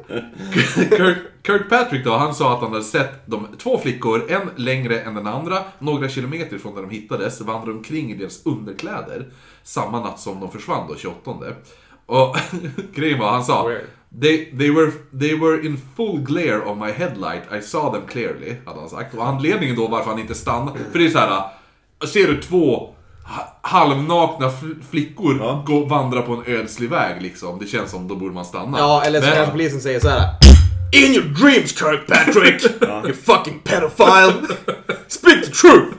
Kirk, 0.89 1.17
Kirkpatrick 1.45 2.05
då, 2.05 2.11
han 2.11 2.35
sa 2.35 2.53
att 2.53 2.61
han 2.61 2.71
hade 2.71 2.83
sett 2.83 3.27
de 3.27 3.47
två 3.57 3.77
flickor, 3.77 4.31
en 4.31 4.49
längre 4.55 4.99
än 4.99 5.15
den 5.15 5.27
andra, 5.27 5.57
några 5.79 6.09
kilometer 6.09 6.57
från 6.57 6.75
där 6.75 6.81
de 6.81 6.89
hittades, 6.89 7.41
vandra 7.41 7.71
omkring 7.71 8.11
i 8.11 8.15
deras 8.15 8.45
underkläder. 8.45 9.25
Samma 9.63 9.99
natt 9.99 10.19
som 10.19 10.39
de 10.39 10.51
försvann 10.51 10.87
då, 10.87 10.95
28. 10.95 11.31
Och 12.05 12.37
grejen 12.95 13.19
var, 13.19 13.31
han 13.31 13.43
sa 13.43 13.67
Weird. 13.67 13.85
They, 14.21 14.45
they, 14.57 14.69
were, 14.71 14.91
they 15.19 15.35
were 15.35 15.65
in 15.65 15.81
full 15.95 16.17
glare 16.19 16.61
of 16.65 16.77
my 16.77 16.91
headlight, 16.91 17.43
I 17.59 17.61
saw 17.61 17.91
them 17.99 18.07
clearly, 18.07 18.55
hade 18.65 18.79
han 18.79 18.89
sagt. 18.89 19.13
Och 19.15 19.25
anledningen 19.27 19.75
då 19.75 19.87
varför 19.87 20.09
han 20.09 20.19
inte 20.19 20.35
stannade, 20.35 20.79
för 20.91 20.99
det 20.99 21.05
är 21.05 21.09
så 21.09 21.17
här. 21.17 21.43
ser 22.07 22.27
du 22.27 22.41
två 22.41 22.89
ha- 23.23 23.59
halvnakna 23.61 24.49
fl- 24.49 24.83
flickor 24.91 25.37
Ja. 25.39 25.63
gå, 25.67 25.85
vandra 25.85 26.21
på 26.21 26.33
en 26.33 26.43
ödslig 26.55 26.89
väg 26.89 27.21
liksom, 27.21 27.59
det 27.59 27.67
känns 27.67 27.91
som 27.91 28.07
då 28.07 28.15
borde 28.15 28.33
man 28.33 28.45
stanna. 28.45 28.77
Ja, 28.79 29.03
eller 29.05 29.19
så 29.21 29.25
Men- 29.27 29.35
kanske 29.35 29.51
polisen 29.51 29.81
säger 29.81 29.99
så 29.99 30.09
här. 30.09 30.29
In 30.93 31.13
your 31.13 31.25
dreams 31.25 31.71
Kirkpatrick! 31.79 32.81
you 33.05 33.13
fucking 33.13 33.59
pedophile! 33.63 34.33
Speak 35.07 35.45
the 35.45 35.51
truth! 35.51 35.93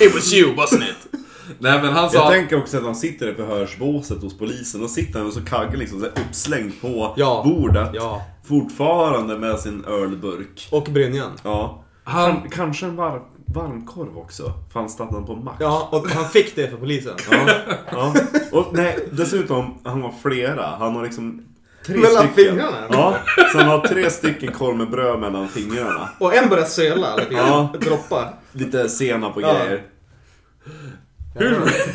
It 0.00 0.14
was 0.14 0.32
you, 0.32 0.54
wasn't 0.54 0.82
it? 0.82 1.19
Nej 1.62 1.82
men 1.82 1.92
han 1.92 2.10
sa... 2.10 2.16
Jag 2.18 2.32
tänker 2.32 2.58
också 2.58 2.76
att 2.76 2.84
han 2.84 2.94
sitter 2.94 3.28
i 3.32 3.34
förhörsbåset 3.34 4.22
hos 4.22 4.38
polisen 4.38 4.82
och 4.82 4.90
sitter 4.90 5.18
han 5.18 5.28
och 5.28 5.34
så 5.34 5.40
kaggen 5.44 5.78
liksom 5.78 5.98
så 6.00 6.04
här 6.04 6.12
uppslängd 6.28 6.72
på 6.80 7.14
Ja. 7.16 7.42
bordet. 7.44 7.88
Ja. 7.92 8.22
Fortfarande 8.48 9.38
med 9.38 9.58
sin 9.58 9.84
ölburk. 9.84 10.68
Och 10.72 10.82
brynjan. 10.84 11.30
Ja. 11.44 11.84
Han- 12.04 12.36
Kan, 12.40 12.50
kanske 12.50 12.86
en 12.86 12.96
var, 12.96 13.22
varmkorv 13.46 14.18
också. 14.18 14.52
Fanns 14.72 14.96
den 14.96 15.08
på 15.26 15.34
mack? 15.36 15.56
Ja, 15.58 15.88
och 15.92 16.06
han 16.10 16.24
fick 16.24 16.56
det 16.56 16.70
för 16.70 16.76
polisen. 16.76 17.12
Ja, 17.30 17.50
ja. 17.92 18.14
Och 18.52 18.66
nej, 18.72 19.08
dessutom, 19.12 19.78
han 19.84 20.02
har 20.02 20.14
flera. 20.22 20.66
Han 20.78 20.94
har 20.96 21.02
liksom 21.02 21.42
tre 21.86 21.96
Mellan 21.96 22.28
stycken. 22.28 22.50
fingrarna? 22.50 22.76
Ja, 22.90 23.16
så 23.52 23.58
han 23.58 23.68
har 23.68 23.78
tre 23.88 24.10
stycken 24.10 24.52
korv 24.52 24.76
med 24.76 24.90
bröd 24.90 25.20
mellan 25.20 25.48
fingrarna. 25.48 26.08
Och 26.18 26.34
en 26.34 26.48
börjar 26.48 26.64
söla 26.64 27.16
lite 27.16 27.34
grann. 27.34 27.46
Ja. 27.48 27.78
Droppa. 27.80 28.28
Lite 28.52 28.88
senap 28.88 29.36
och 29.36 29.42
Ja. 29.42 29.54
grejer. 29.64 29.82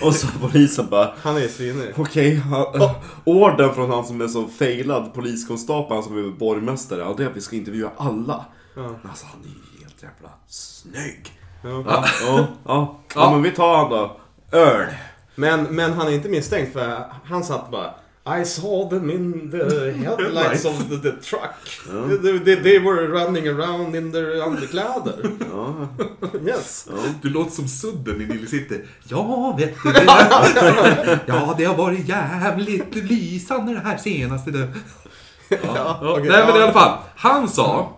Och 0.02 0.16
så 0.16 0.28
polisen 0.42 0.88
bara 0.90 1.14
Han 1.22 1.38
är 1.38 1.48
svinig. 1.48 1.94
Okej, 1.98 2.36
han- 2.36 2.90
orden 3.24 3.74
från 3.74 3.90
han 3.90 4.06
som 4.06 4.22
är 4.22 4.28
så 4.28 4.48
failad 4.48 5.14
poliskonstapel, 5.14 5.96
han 5.96 6.04
som 6.04 6.18
är 6.18 6.32
borgmästare, 6.32 7.00
ja 7.00 7.14
det 7.18 7.24
är 7.24 7.28
att 7.30 7.36
vi 7.38 7.42
ska 7.42 7.56
intervjua 7.56 7.92
alla. 7.98 8.46
Ja. 8.76 8.82
Men 8.82 9.10
alltså 9.10 9.26
han 9.26 9.40
är 9.42 9.48
ju 9.48 9.84
helt 9.84 10.04
jävla 10.04 10.30
snygg. 10.48 11.32
Ja. 11.64 11.84
Ja, 11.88 12.06
ja, 12.26 12.48
ja. 12.66 13.00
ja 13.16 13.32
men 13.32 13.42
vi 13.44 13.52
tar 13.52 13.78
han 13.78 13.90
då. 13.90 14.18
Öl. 14.52 14.86
Men, 15.36 15.64
men 15.64 15.94
han 15.94 16.08
är 16.08 16.12
inte 16.12 16.30
misstänkt 16.30 16.74
för 16.74 17.04
han 17.26 17.44
satt 17.44 17.72
bara 17.72 17.94
I 18.28 18.46
saw 18.46 18.90
them 18.90 19.10
in 19.10 19.52
the 19.52 19.92
headlights 19.92 20.66
of 20.72 20.90
the, 20.90 20.98
the 20.98 21.12
truck. 21.22 21.56
They, 22.24 22.40
they, 22.40 22.56
they 22.64 22.80
were 22.80 23.08
running 23.08 23.48
around 23.48 23.96
in 23.96 24.12
their 24.12 24.42
underkläder. 24.48 25.32
Ja, 25.52 25.88
Yes. 26.48 26.88
Du 27.22 27.30
låter 27.30 27.52
som 27.52 27.68
Sudden 27.68 28.22
i 28.22 28.26
Nile 28.26 28.48
City. 28.48 28.82
Ja, 29.04 29.56
vet 29.60 29.74
du 29.84 29.92
det? 29.92 30.04
Ja, 31.26 31.56
det 31.58 31.66
har 31.66 31.76
varit 31.76 32.10
jävligt 32.10 32.96
lysande 32.96 33.74
det 33.74 33.80
här 33.80 33.98
senaste. 33.98 34.52
Du. 34.52 34.68
Ja, 35.50 35.58
Ja, 35.76 36.00
okej, 36.02 36.30
Nej, 36.30 36.46
men 36.48 36.56
i 36.56 36.60
ja. 36.60 36.64
alla 36.64 36.74
fall. 36.74 36.98
Han 37.16 37.50
sa 37.50 37.98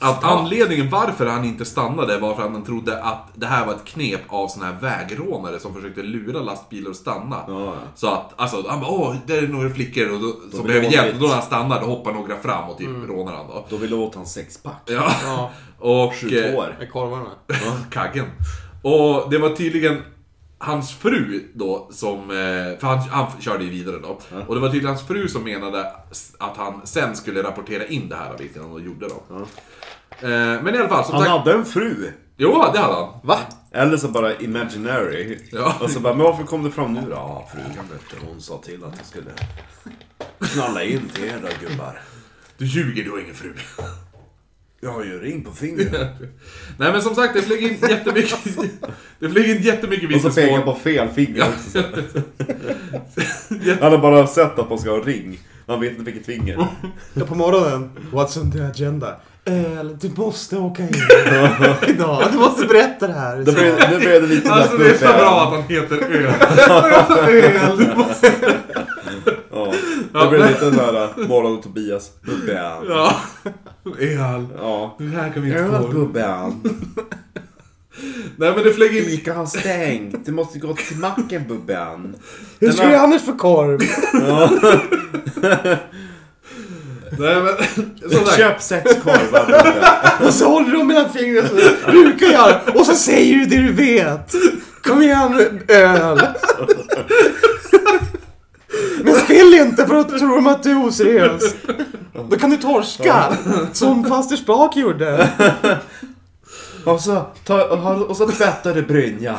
att 0.00 0.24
anledningen 0.24 0.90
varför 0.90 1.26
han 1.26 1.44
inte 1.44 1.64
stannade 1.64 2.18
var 2.18 2.34
för 2.34 2.42
att 2.42 2.52
han 2.52 2.64
trodde 2.64 3.02
att 3.02 3.28
det 3.34 3.46
här 3.46 3.66
var 3.66 3.74
ett 3.74 3.84
knep 3.84 4.20
av 4.28 4.48
såna 4.48 4.66
här 4.66 4.76
vägrånare 4.80 5.58
som 5.58 5.74
försökte 5.74 6.02
lura 6.02 6.40
lastbilar 6.40 6.90
att 6.90 6.96
stanna. 6.96 7.36
Ja. 7.48 7.74
Så 7.94 8.06
att, 8.06 8.32
alltså, 8.36 8.64
han 8.68 8.80
bara 8.80 8.90
åh, 8.90 9.14
där 9.26 9.42
är 9.42 9.48
några 9.48 9.70
flickor 9.70 10.12
och 10.12 10.20
då, 10.20 10.56
som 10.56 10.66
behöver 10.66 10.86
hjälp. 10.92 11.14
Och 11.14 11.20
då 11.20 11.26
när 11.26 11.34
han 11.34 11.42
stannar, 11.42 11.80
då 11.80 11.86
hoppar 11.86 12.12
några 12.12 12.36
fram 12.38 12.70
och 12.70 12.78
typ 12.78 13.08
rånar 13.08 13.32
han 13.32 13.46
då. 13.46 13.66
Då 13.70 13.76
vill 13.76 13.94
åt 13.94 14.14
han 14.14 14.26
sexpack. 14.26 14.82
Ja. 14.86 15.12
Ja, 15.24 15.50
Och... 15.78 16.14
Sju 16.14 16.38
eh, 16.38 16.54
tår. 16.54 16.76
med 16.78 16.92
korvarna. 16.92 17.30
Kaggen. 17.90 18.26
Och 18.82 19.30
det 19.30 19.38
var 19.38 19.48
tydligen 19.48 20.02
hans 20.62 20.92
fru 20.94 21.42
då 21.54 21.88
som, 21.92 22.18
eh, 22.30 22.78
för 22.80 22.86
han, 22.86 22.98
han 22.98 23.26
körde 23.40 23.64
ju 23.64 23.70
vidare 23.70 23.96
då. 23.98 24.18
Och 24.46 24.54
det 24.54 24.60
var 24.60 24.68
tydligen 24.68 24.88
hans 24.96 25.06
fru 25.06 25.28
som 25.28 25.44
menade 25.44 25.86
att 26.38 26.56
han 26.56 26.80
sen 26.86 27.16
skulle 27.16 27.42
rapportera 27.42 27.86
in 27.86 28.08
det 28.08 28.16
här, 28.16 28.36
vilket 28.38 28.62
han 28.62 28.70
då 28.70 28.80
gjorde 28.80 29.08
då. 29.08 29.22
Eh, 29.36 30.28
Men 30.62 30.74
i 30.74 30.78
alla 30.78 30.88
fall, 30.88 31.04
som 31.04 31.14
Han 31.14 31.24
sagt. 31.24 31.30
hade 31.38 31.52
en 31.52 31.64
fru. 31.64 32.10
Jo, 32.36 32.52
det 32.72 32.78
hade 32.78 32.94
han. 32.94 33.08
Va? 33.22 33.38
Eller 33.72 33.96
så 33.96 34.08
bara 34.08 34.34
imaginary. 34.36 35.38
Ja. 35.52 35.74
Och 35.80 35.90
så 35.90 36.00
bara, 36.00 36.14
men 36.14 36.24
varför 36.26 36.44
kom 36.44 36.64
det 36.64 36.70
fram 36.70 36.92
nu 36.92 37.00
då? 37.00 37.10
Ja, 37.10 37.48
frugan 37.52 37.84
vet 37.92 38.02
du, 38.20 38.26
hon 38.26 38.40
sa 38.40 38.58
till 38.58 38.84
att 38.84 38.94
jag 38.96 39.06
skulle 39.06 39.30
knalla 40.38 40.82
in 40.84 41.08
till 41.14 41.24
er 41.24 41.38
då 41.42 41.68
gubbar. 41.68 42.00
Du 42.58 42.66
ljuger, 42.66 43.04
du 43.04 43.10
har 43.10 43.18
ingen 43.18 43.34
fru. 43.34 43.54
Jag 44.84 44.92
har 44.92 45.04
ju 45.04 45.20
ring 45.20 45.44
på 45.44 45.50
fingret. 45.52 45.92
Nej 46.78 46.92
men 46.92 47.02
som 47.02 47.14
sagt, 47.14 47.34
det 47.34 47.42
flög 47.42 47.62
in 47.62 47.76
jättemycket, 47.90 48.38
det 49.18 49.28
flög 49.28 49.50
in 49.50 49.62
jättemycket 49.62 50.14
Och 50.14 50.20
så 50.20 50.28
pekar 50.28 50.42
vittnesmål. 50.42 50.74
på 50.74 50.80
fel 50.80 51.08
finger 51.08 51.42
också. 51.42 51.78
Han 53.80 53.92
har 53.92 53.98
bara 53.98 54.26
sett 54.26 54.58
att 54.58 54.70
man 54.70 54.78
ska 54.78 54.90
ha 54.90 54.98
ring. 54.98 55.38
Han 55.66 55.80
vet 55.80 55.90
inte 55.90 56.02
vilket 56.04 56.26
finger. 56.26 56.66
Ja, 57.14 57.24
på 57.24 57.34
morgonen. 57.34 57.90
What's 58.12 58.40
on 58.40 58.52
the 58.52 58.60
agenda? 58.60 59.16
Öl, 59.44 59.96
du 60.00 60.10
måste 60.16 60.56
åka 60.56 60.82
in 60.82 60.88
idag. 61.88 62.24
Du 62.32 62.38
måste 62.38 62.66
berätta 62.66 63.06
det 63.06 63.12
här. 63.12 63.36
Nu 63.36 63.44
blev, 63.44 63.74
nu 63.90 63.98
blev 63.98 64.22
det 64.22 64.28
lite 64.28 64.52
Alltså 64.52 64.76
det 64.76 64.90
är 64.90 64.94
så 64.94 65.04
bra 65.04 65.42
att 65.42 65.52
han 65.52 65.62
heter 65.62 65.96
Öl. 65.96 66.26
Öl, 67.70 67.78
du 67.78 67.94
måste... 67.96 68.32
Det 70.12 70.28
blev 70.30 70.46
lite 70.46 70.72
såhär, 70.72 71.26
morgon 71.28 71.56
och 71.56 71.62
Tobias. 71.62 72.10
Bubben. 72.22 72.86
Ja. 72.88 73.16
Öl. 73.98 74.46
Ja. 74.58 74.96
Det 74.98 75.04
här 75.04 75.30
kan 75.30 75.42
vi 75.42 75.48
inte 75.48 75.60
Öl 75.60 75.92
bubben. 75.92 76.60
Nej 78.36 78.52
men 78.54 78.64
det 78.64 78.72
flög 78.72 78.96
in... 78.96 79.04
Ica 79.04 79.34
har 79.34 79.46
stängt. 79.46 80.26
Du 80.26 80.32
måste 80.32 80.58
gå 80.58 80.74
till 80.74 80.96
macken 80.96 81.44
bubben. 81.48 82.16
Hur 82.60 82.72
ska 82.72 82.86
vi 82.86 82.94
annars 82.94 83.22
få 83.22 83.32
korv? 83.32 83.80
Nej 87.18 87.42
men, 87.42 87.56
som 88.10 88.26
sagt. 88.26 88.36
Köp 88.36 88.62
sex 88.62 88.94
korvar 89.02 89.46
bubben. 89.46 90.26
Och 90.28 90.34
så 90.34 90.48
håller 90.48 90.70
du 90.72 90.84
mellan 90.84 91.12
fingrarna 91.12 91.48
du 91.86 92.04
brukar 92.04 92.26
göra. 92.26 92.60
Och 92.74 92.86
så 92.86 92.94
säger 92.94 93.34
du 93.34 93.44
det 93.44 93.62
du 93.62 93.72
vet. 93.72 94.34
Kom 94.82 95.02
igen 95.02 95.60
öl. 95.68 96.20
Men 99.04 99.14
spill 99.14 99.54
inte 99.54 99.86
för 99.86 99.94
att 99.94 100.08
tror 100.08 100.34
de 100.36 100.46
att 100.46 100.62
du 100.62 100.70
är 100.70 100.86
oseriös. 100.86 101.54
Då 102.30 102.36
kan 102.38 102.50
du 102.50 102.56
torska. 102.56 103.36
Som 103.72 104.04
faster 104.04 104.36
Spak 104.36 104.76
gjorde. 104.76 105.28
Och 106.84 107.00
så, 107.00 107.22
ta, 107.44 107.64
och, 107.64 108.02
och 108.10 108.16
så 108.16 108.28
tvättar 108.28 108.74
du 108.74 108.82
brynjan. 108.82 109.36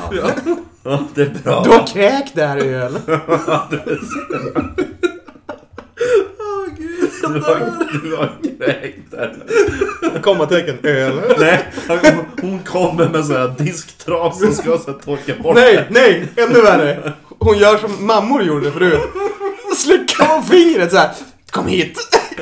Ja. 0.84 1.00
det 1.14 1.22
är 1.22 1.32
bra. 1.44 1.64
Du 1.64 1.70
har 1.70 1.88
kräkt 1.88 2.36
där 2.36 2.58
öl. 2.58 2.98
Du 7.28 7.40
har, 7.40 7.72
du 8.04 8.16
har 8.16 8.32
kräkt 8.58 9.12
där. 9.12 9.34
Kommatecken 10.22 10.78
öl. 10.84 11.22
Nej, 11.40 11.74
hon- 12.42 12.60
kommer 12.60 13.10
med 13.10 13.26
sån 13.26 13.36
här 13.36 13.54
disktrasor 13.58 14.48
och 14.48 14.54
ska 14.54 14.78
så 14.78 14.92
här 14.92 15.00
torka 15.06 15.34
bort 15.44 15.56
Nej, 15.56 15.88
nej, 15.90 16.28
ännu 16.36 16.62
värre. 16.62 17.14
Hon 17.44 17.58
gör 17.58 17.78
som 17.78 18.06
mammor 18.08 18.44
gjorde 18.44 18.72
förut. 18.72 19.02
Slickar 19.78 20.26
på 20.38 20.44
fingret 20.44 20.92
så 20.92 20.98
här. 20.98 21.12
Kom 21.52 21.68
hit. 21.68 21.98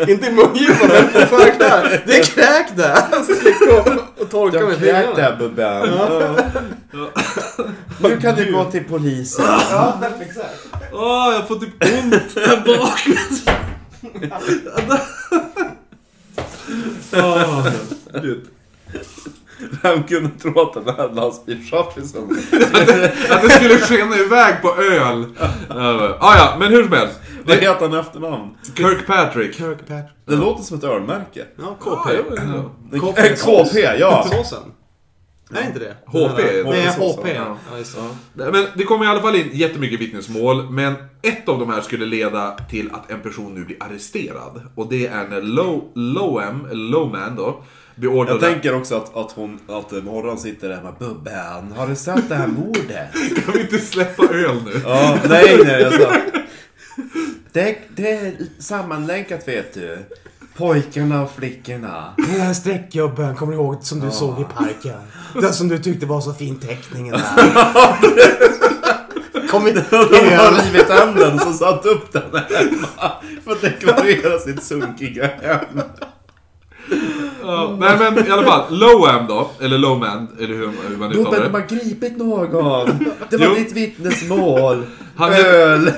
Inte 0.08 0.28
i 0.28 0.32
mungipan, 0.32 0.88
men 0.88 1.08
på 1.08 1.20
förkläder. 1.38 2.04
Det 2.08 2.18
är 2.20 2.24
kräk 2.24 2.68
där! 2.76 3.24
Slicka 3.24 3.82
och, 3.82 4.22
och 4.22 4.30
torka 4.30 4.60
med 4.60 4.78
fingrarna. 4.78 5.16
där 5.16 5.36
Bubben. 5.36 5.89
Nu 7.99 8.20
kan 8.22 8.36
du 8.36 8.52
gå 8.52 8.64
till 8.72 8.84
polisen. 8.84 9.45
Ja, 9.47 9.99
exakt. 10.22 10.68
Åh, 10.93 11.34
jag 11.34 11.47
får 11.47 11.56
typ 11.56 11.74
ont 11.84 12.14
här 12.36 12.64
bak. 12.66 13.08
Åh, 17.14 17.68
gud. 18.22 18.47
Vem 19.82 20.04
kunde 20.04 20.30
tro 20.30 20.62
att 20.62 20.74
den 20.74 20.96
här 20.96 21.10
lastbilschaffisen... 21.10 22.24
Att 23.30 23.42
det 23.42 23.50
skulle 23.50 23.78
skena 23.78 24.16
iväg 24.18 24.62
på 24.62 24.76
öl. 24.82 25.26
Ah, 26.20 26.38
ja, 26.38 26.56
men 26.60 26.72
hur 26.72 26.84
som 26.84 26.92
helst. 26.94 27.20
Vad 27.46 27.58
Det, 27.58 27.62
heter 27.62 27.90
han 27.90 28.00
efternamn? 28.00 28.50
Kirkpatrick. 28.78 29.56
Kirkpatrick. 29.56 30.06
Det 30.26 30.36
låter 30.36 30.64
som 30.64 30.78
ett 30.78 30.84
ölmärke. 30.84 31.46
Ja, 31.58 31.76
KP. 31.80 32.18
KP. 33.00 33.22
Eh, 33.22 33.36
KP, 33.36 33.80
ja. 34.00 34.28
Såsen. 34.32 34.64
Är 35.54 35.68
inte 35.68 35.80
det? 35.80 35.96
HP. 36.06 36.38
Nej, 36.66 36.88
HP. 36.88 37.28
ja. 37.36 37.58
Ja, 37.72 37.78
det. 38.34 38.44
Nej, 38.44 38.52
Men 38.52 38.66
det 38.76 38.84
kommer 38.84 39.06
i 39.06 39.08
alla 39.08 39.22
fall 39.22 39.36
in 39.36 39.50
jättemycket 39.54 40.00
vittnesmål, 40.02 40.70
men 40.70 40.94
ett 41.22 41.50
av 41.50 41.60
de 41.60 41.70
här 41.70 41.82
skulle 41.82 42.06
leda 42.06 42.52
till 42.70 42.90
att 42.92 43.12
en 43.12 43.20
person 43.20 43.56
nu 43.56 43.66
blir 43.66 43.78
arresterad. 43.84 44.62
Och 44.76 44.90
det 44.90 45.08
är 45.08 45.28
när 45.28 45.42
Low, 45.42 45.92
Lowem, 45.96 46.66
eller 46.66 46.90
Lowman 46.90 47.36
då, 47.36 47.64
beordrar... 48.02 48.32
Jag 48.32 48.41
tänker 48.41 48.76
också 48.76 48.95
att, 48.95 49.16
att 49.16 49.32
hon, 49.32 49.60
att 49.68 49.91
Morran 50.04 50.38
sitter 50.38 50.70
där 50.70 50.82
med 50.82 50.93
Bubben, 50.99 51.72
har 51.78 51.88
du 51.88 51.95
sett 51.95 52.30
det 52.30 52.36
här 52.36 52.47
mordet? 52.47 53.14
Kan 53.45 53.54
vi 53.54 53.62
inte 53.62 53.78
släppa 53.78 54.24
öl 54.24 54.64
nu? 54.66 54.82
Ja, 54.86 55.20
nej, 55.30 55.60
nej, 55.66 55.91
sa. 55.91 56.16
Det, 57.52 57.78
det 57.95 58.12
är 58.12 58.34
sammanlänkat 58.60 59.47
vet 59.47 59.74
du. 59.74 59.97
Pojkarna 60.58 61.22
och 61.22 61.32
flickorna. 61.32 62.14
Den 62.18 62.41
här 62.41 62.54
streckgubben, 62.54 63.36
kommer 63.36 63.52
du 63.52 63.58
ihåg 63.58 63.84
som 63.84 63.99
du 63.99 64.12
såg 64.12 64.41
i 64.41 64.43
parken? 64.43 65.02
Den 65.34 65.54
som 65.54 65.68
du 65.68 65.78
tyckte 65.78 66.06
var 66.06 66.22
så 66.22 66.34
fin 66.34 66.60
teckningen 66.60 67.12
där. 67.12 67.52
Kom 69.49 69.68
igen. 69.68 69.84
De 69.89 69.97
har 70.36 70.64
rivit 70.66 70.89
hem 70.89 71.16
den 71.16 71.39
så 71.39 71.54
satt 71.54 71.86
upp 71.86 72.14
den 72.14 72.24
hemma. 72.34 73.12
För 73.43 73.52
att 73.52 73.62
dekorera 73.62 74.39
sitt 74.39 74.64
sunkiga 74.64 75.28
hem. 75.41 75.82
Ja, 77.44 77.76
nej 77.80 77.98
men 78.00 78.28
i 78.28 78.32
alla 78.32 78.44
fall, 78.44 78.64
Lowam 78.80 79.28
då, 79.28 79.52
eller 79.62 79.78
Lowman, 79.78 80.28
eller 80.39 80.56
hur, 80.56 80.70
hur 80.89 80.98
man 80.98 81.12
uttalar 81.12 81.32
Bubben, 81.32 81.52
de 81.52 81.58
det. 81.58 81.60
har 81.60 81.68
gripit 81.84 82.18
någon. 82.18 83.06
Det 83.30 83.38
var 83.38 83.46
Jo. 83.46 83.54
ditt 83.56 83.72
vittnesmål. 83.72 84.86
Han- 85.16 85.34
Öl. 85.34 85.92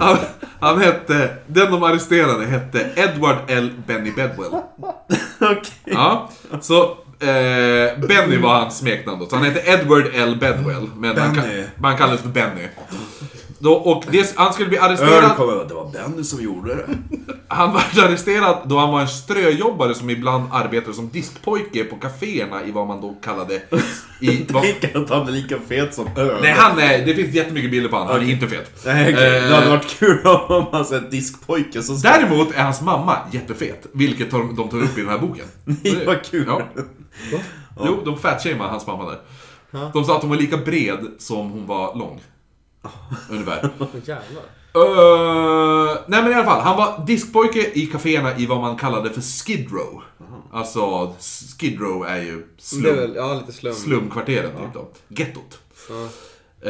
Han, 0.00 0.16
han 0.60 0.80
hette, 0.82 1.30
den 1.46 1.70
de 1.72 1.82
arresterade 1.82 2.44
hette 2.46 2.86
Edward 2.96 3.36
L. 3.48 3.70
Benny 3.86 4.10
Bedwell. 4.16 4.50
Okej. 5.40 5.62
Ja, 5.84 6.30
så 6.60 6.82
eh, 7.20 7.98
Benny 8.08 8.36
var 8.42 8.54
hans 8.54 8.78
smeknamn 8.78 9.20
då. 9.20 9.26
Så 9.26 9.36
han 9.36 9.44
hette 9.44 9.70
Edward 9.70 10.04
L. 10.14 10.36
Bedwell. 10.40 10.88
Men 10.96 11.18
han, 11.18 11.32
Benny. 11.34 11.46
ka- 11.62 11.64
man 11.78 11.96
kallades 11.96 12.20
för 12.20 12.28
Benny. 12.28 12.68
Då, 13.62 13.72
och 13.72 14.04
det, 14.10 14.32
han 14.36 14.52
skulle 14.52 14.68
bli 14.68 14.78
Öl 14.78 14.84
arresterad. 14.84 15.36
kommer, 15.36 15.64
det 15.68 15.74
var 15.74 15.90
Benny 15.92 16.24
som 16.24 16.42
gjorde 16.42 16.74
det. 16.74 16.86
Han 17.48 17.72
var 17.72 17.80
arresterad 17.80 18.56
då 18.64 18.78
han 18.78 18.90
var 18.92 19.00
en 19.00 19.08
ströjobbare 19.08 19.94
som 19.94 20.10
ibland 20.10 20.44
arbetade 20.52 20.94
som 20.94 21.08
diskpojke 21.08 21.84
på 21.84 21.96
kaféerna 21.96 22.64
i 22.66 22.70
vad 22.70 22.86
man 22.86 23.00
då 23.00 23.14
kallade... 23.24 23.62
I, 24.20 24.46
vad, 24.52 24.62
Tänk 24.62 24.96
att 24.96 25.10
han 25.10 25.28
är 25.28 25.32
lika 25.32 25.58
fet 25.68 25.94
som 25.94 26.06
öl. 26.16 26.38
nej, 26.42 26.52
han 26.58 26.78
är... 26.78 27.06
Det 27.06 27.14
finns 27.14 27.34
jättemycket 27.34 27.70
bilder 27.70 27.88
på 27.88 27.96
honom. 27.96 28.12
Han 28.12 28.22
är 28.28 28.32
inte 28.32 28.48
fet. 28.48 28.82
Nej. 28.86 29.10
Eh, 29.12 29.14
Det 29.48 29.54
hade 29.54 29.70
varit 29.70 29.98
kul 29.98 30.26
om 30.26 30.66
man 30.72 30.84
sett 30.84 31.10
diskpojke 31.10 31.82
som 31.82 32.00
Däremot 32.00 32.54
är 32.54 32.62
hans 32.62 32.82
mamma 32.82 33.16
jättefet, 33.32 33.86
vilket 33.92 34.30
de, 34.30 34.56
de 34.56 34.68
tar 34.68 34.78
upp 34.82 34.98
i 34.98 35.00
den 35.00 35.10
här 35.10 35.18
boken. 35.18 35.44
Nej, 35.64 36.02
vad 36.06 36.24
kul. 36.24 36.44
Ja. 36.48 36.62
Jo, 37.84 38.02
de 38.04 38.18
fatshameade 38.18 38.70
hans 38.70 38.86
mamma 38.86 39.04
där. 39.04 39.18
De 39.92 40.04
sa 40.04 40.16
att 40.16 40.22
hon 40.22 40.30
var 40.30 40.36
lika 40.36 40.56
bred 40.56 40.98
som 41.18 41.50
hon 41.50 41.66
var 41.66 41.94
lång. 41.98 42.20
Ungefär. 43.30 43.70
Jävlar. 44.04 44.42
Uh, 44.76 45.98
nej 46.06 46.22
men 46.22 46.32
i 46.32 46.34
alla 46.34 46.44
fall, 46.44 46.60
han 46.60 46.76
var 46.76 47.06
diskpojke 47.06 47.70
i 47.74 47.86
kaféerna 47.86 48.38
i 48.38 48.46
vad 48.46 48.60
man 48.60 48.76
kallade 48.76 49.10
för 49.10 49.20
Skid 49.20 49.72
Row. 49.72 50.02
Alltså, 50.52 51.14
Skid 51.58 51.80
Row 51.80 52.06
är 52.06 52.22
ju 52.22 52.46
slum, 52.58 52.96
väl, 52.96 53.14
ja 53.14 53.34
lite 53.34 53.52
slum. 53.52 53.74
slumkvarteren 53.74 54.50
typ 54.50 54.74
då. 54.74 54.88
Gettot. 55.08 55.58
Ja. 55.88 56.08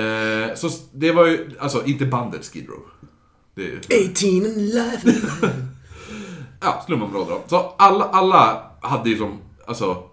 Eh, 0.00 0.54
så 0.54 0.70
det 0.92 1.12
var 1.12 1.26
ju, 1.26 1.50
alltså 1.58 1.84
inte 1.84 2.06
bandet 2.06 2.44
Skid 2.44 2.68
Row. 2.68 2.82
Det 3.54 3.62
är 3.62 3.66
ju... 3.66 3.76
18 3.76 4.50
and 4.50 4.74
life. 4.74 5.22
Ja, 6.64 6.82
slumområde 6.86 7.30
då. 7.30 7.42
Så 7.46 7.74
alla, 7.78 8.04
alla 8.04 8.62
hade 8.80 9.10
ju 9.10 9.18
som, 9.18 9.38
alltså, 9.66 10.04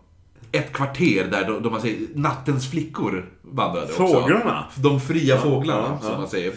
ett 0.51 0.73
kvarter 0.73 1.27
där 1.31 1.47
de, 1.47 1.63
de 1.63 1.71
man 1.71 1.81
säger, 1.81 2.07
nattens 2.15 2.69
flickor 2.69 3.29
vandrade 3.41 3.85
också. 3.85 4.07
Fåglarna? 4.07 4.65
De 4.75 5.01
fria 5.01 5.37
fåglarna, 5.37 5.87
ja, 5.87 5.99
som 6.01 6.11
ja. 6.11 6.17
man 6.17 6.27
säger. 6.27 6.53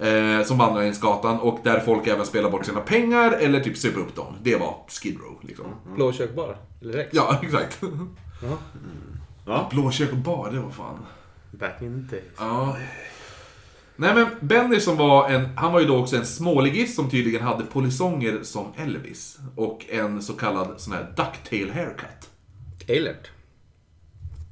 Eh, 0.00 0.44
som 0.44 0.58
vandrar 0.58 0.82
längs 0.82 1.00
gatan 1.00 1.38
och 1.38 1.60
där 1.64 1.80
folk 1.80 2.06
även 2.06 2.26
spelar 2.26 2.50
bort 2.50 2.66
sina 2.66 2.80
pengar 2.80 3.32
eller 3.32 3.60
typ 3.60 3.76
söp 3.76 3.96
upp 3.96 4.16
dem. 4.16 4.34
Det 4.42 4.56
var 4.56 4.76
Skid 4.88 5.18
Row, 5.20 5.38
liksom. 5.42 5.66
Blåkök 5.94 6.34
bara. 6.34 6.56
Eller 6.80 6.92
Rex. 6.92 7.10
Ja, 7.12 7.38
exakt. 7.42 7.82
Ja. 9.46 9.68
Blåkök 9.70 10.12
och 10.12 10.18
bar, 10.18 10.50
det 10.50 10.60
var 10.60 10.70
fan. 10.70 10.98
Back 11.50 11.82
in 11.82 12.08
the 12.08 12.16
days. 12.16 12.28
Ja. 12.38 12.76
Nej 13.96 14.14
men 14.14 14.26
Benny 14.40 14.80
som 14.80 14.96
var 14.96 15.28
en, 15.28 15.56
han 15.56 15.72
var 15.72 15.80
ju 15.80 15.86
då 15.86 15.96
också 15.96 16.16
en 16.16 16.26
småligist 16.26 16.94
som 16.94 17.10
tydligen 17.10 17.42
hade 17.42 17.64
polisonger 17.64 18.38
som 18.42 18.66
Elvis. 18.76 19.38
Och 19.56 19.86
en 19.90 20.22
så 20.22 20.32
kallad 20.32 20.74
sån 20.76 20.92
här 20.92 21.12
ducktail 21.16 21.70
haircut. 21.72 22.31
Eilert. 22.88 23.30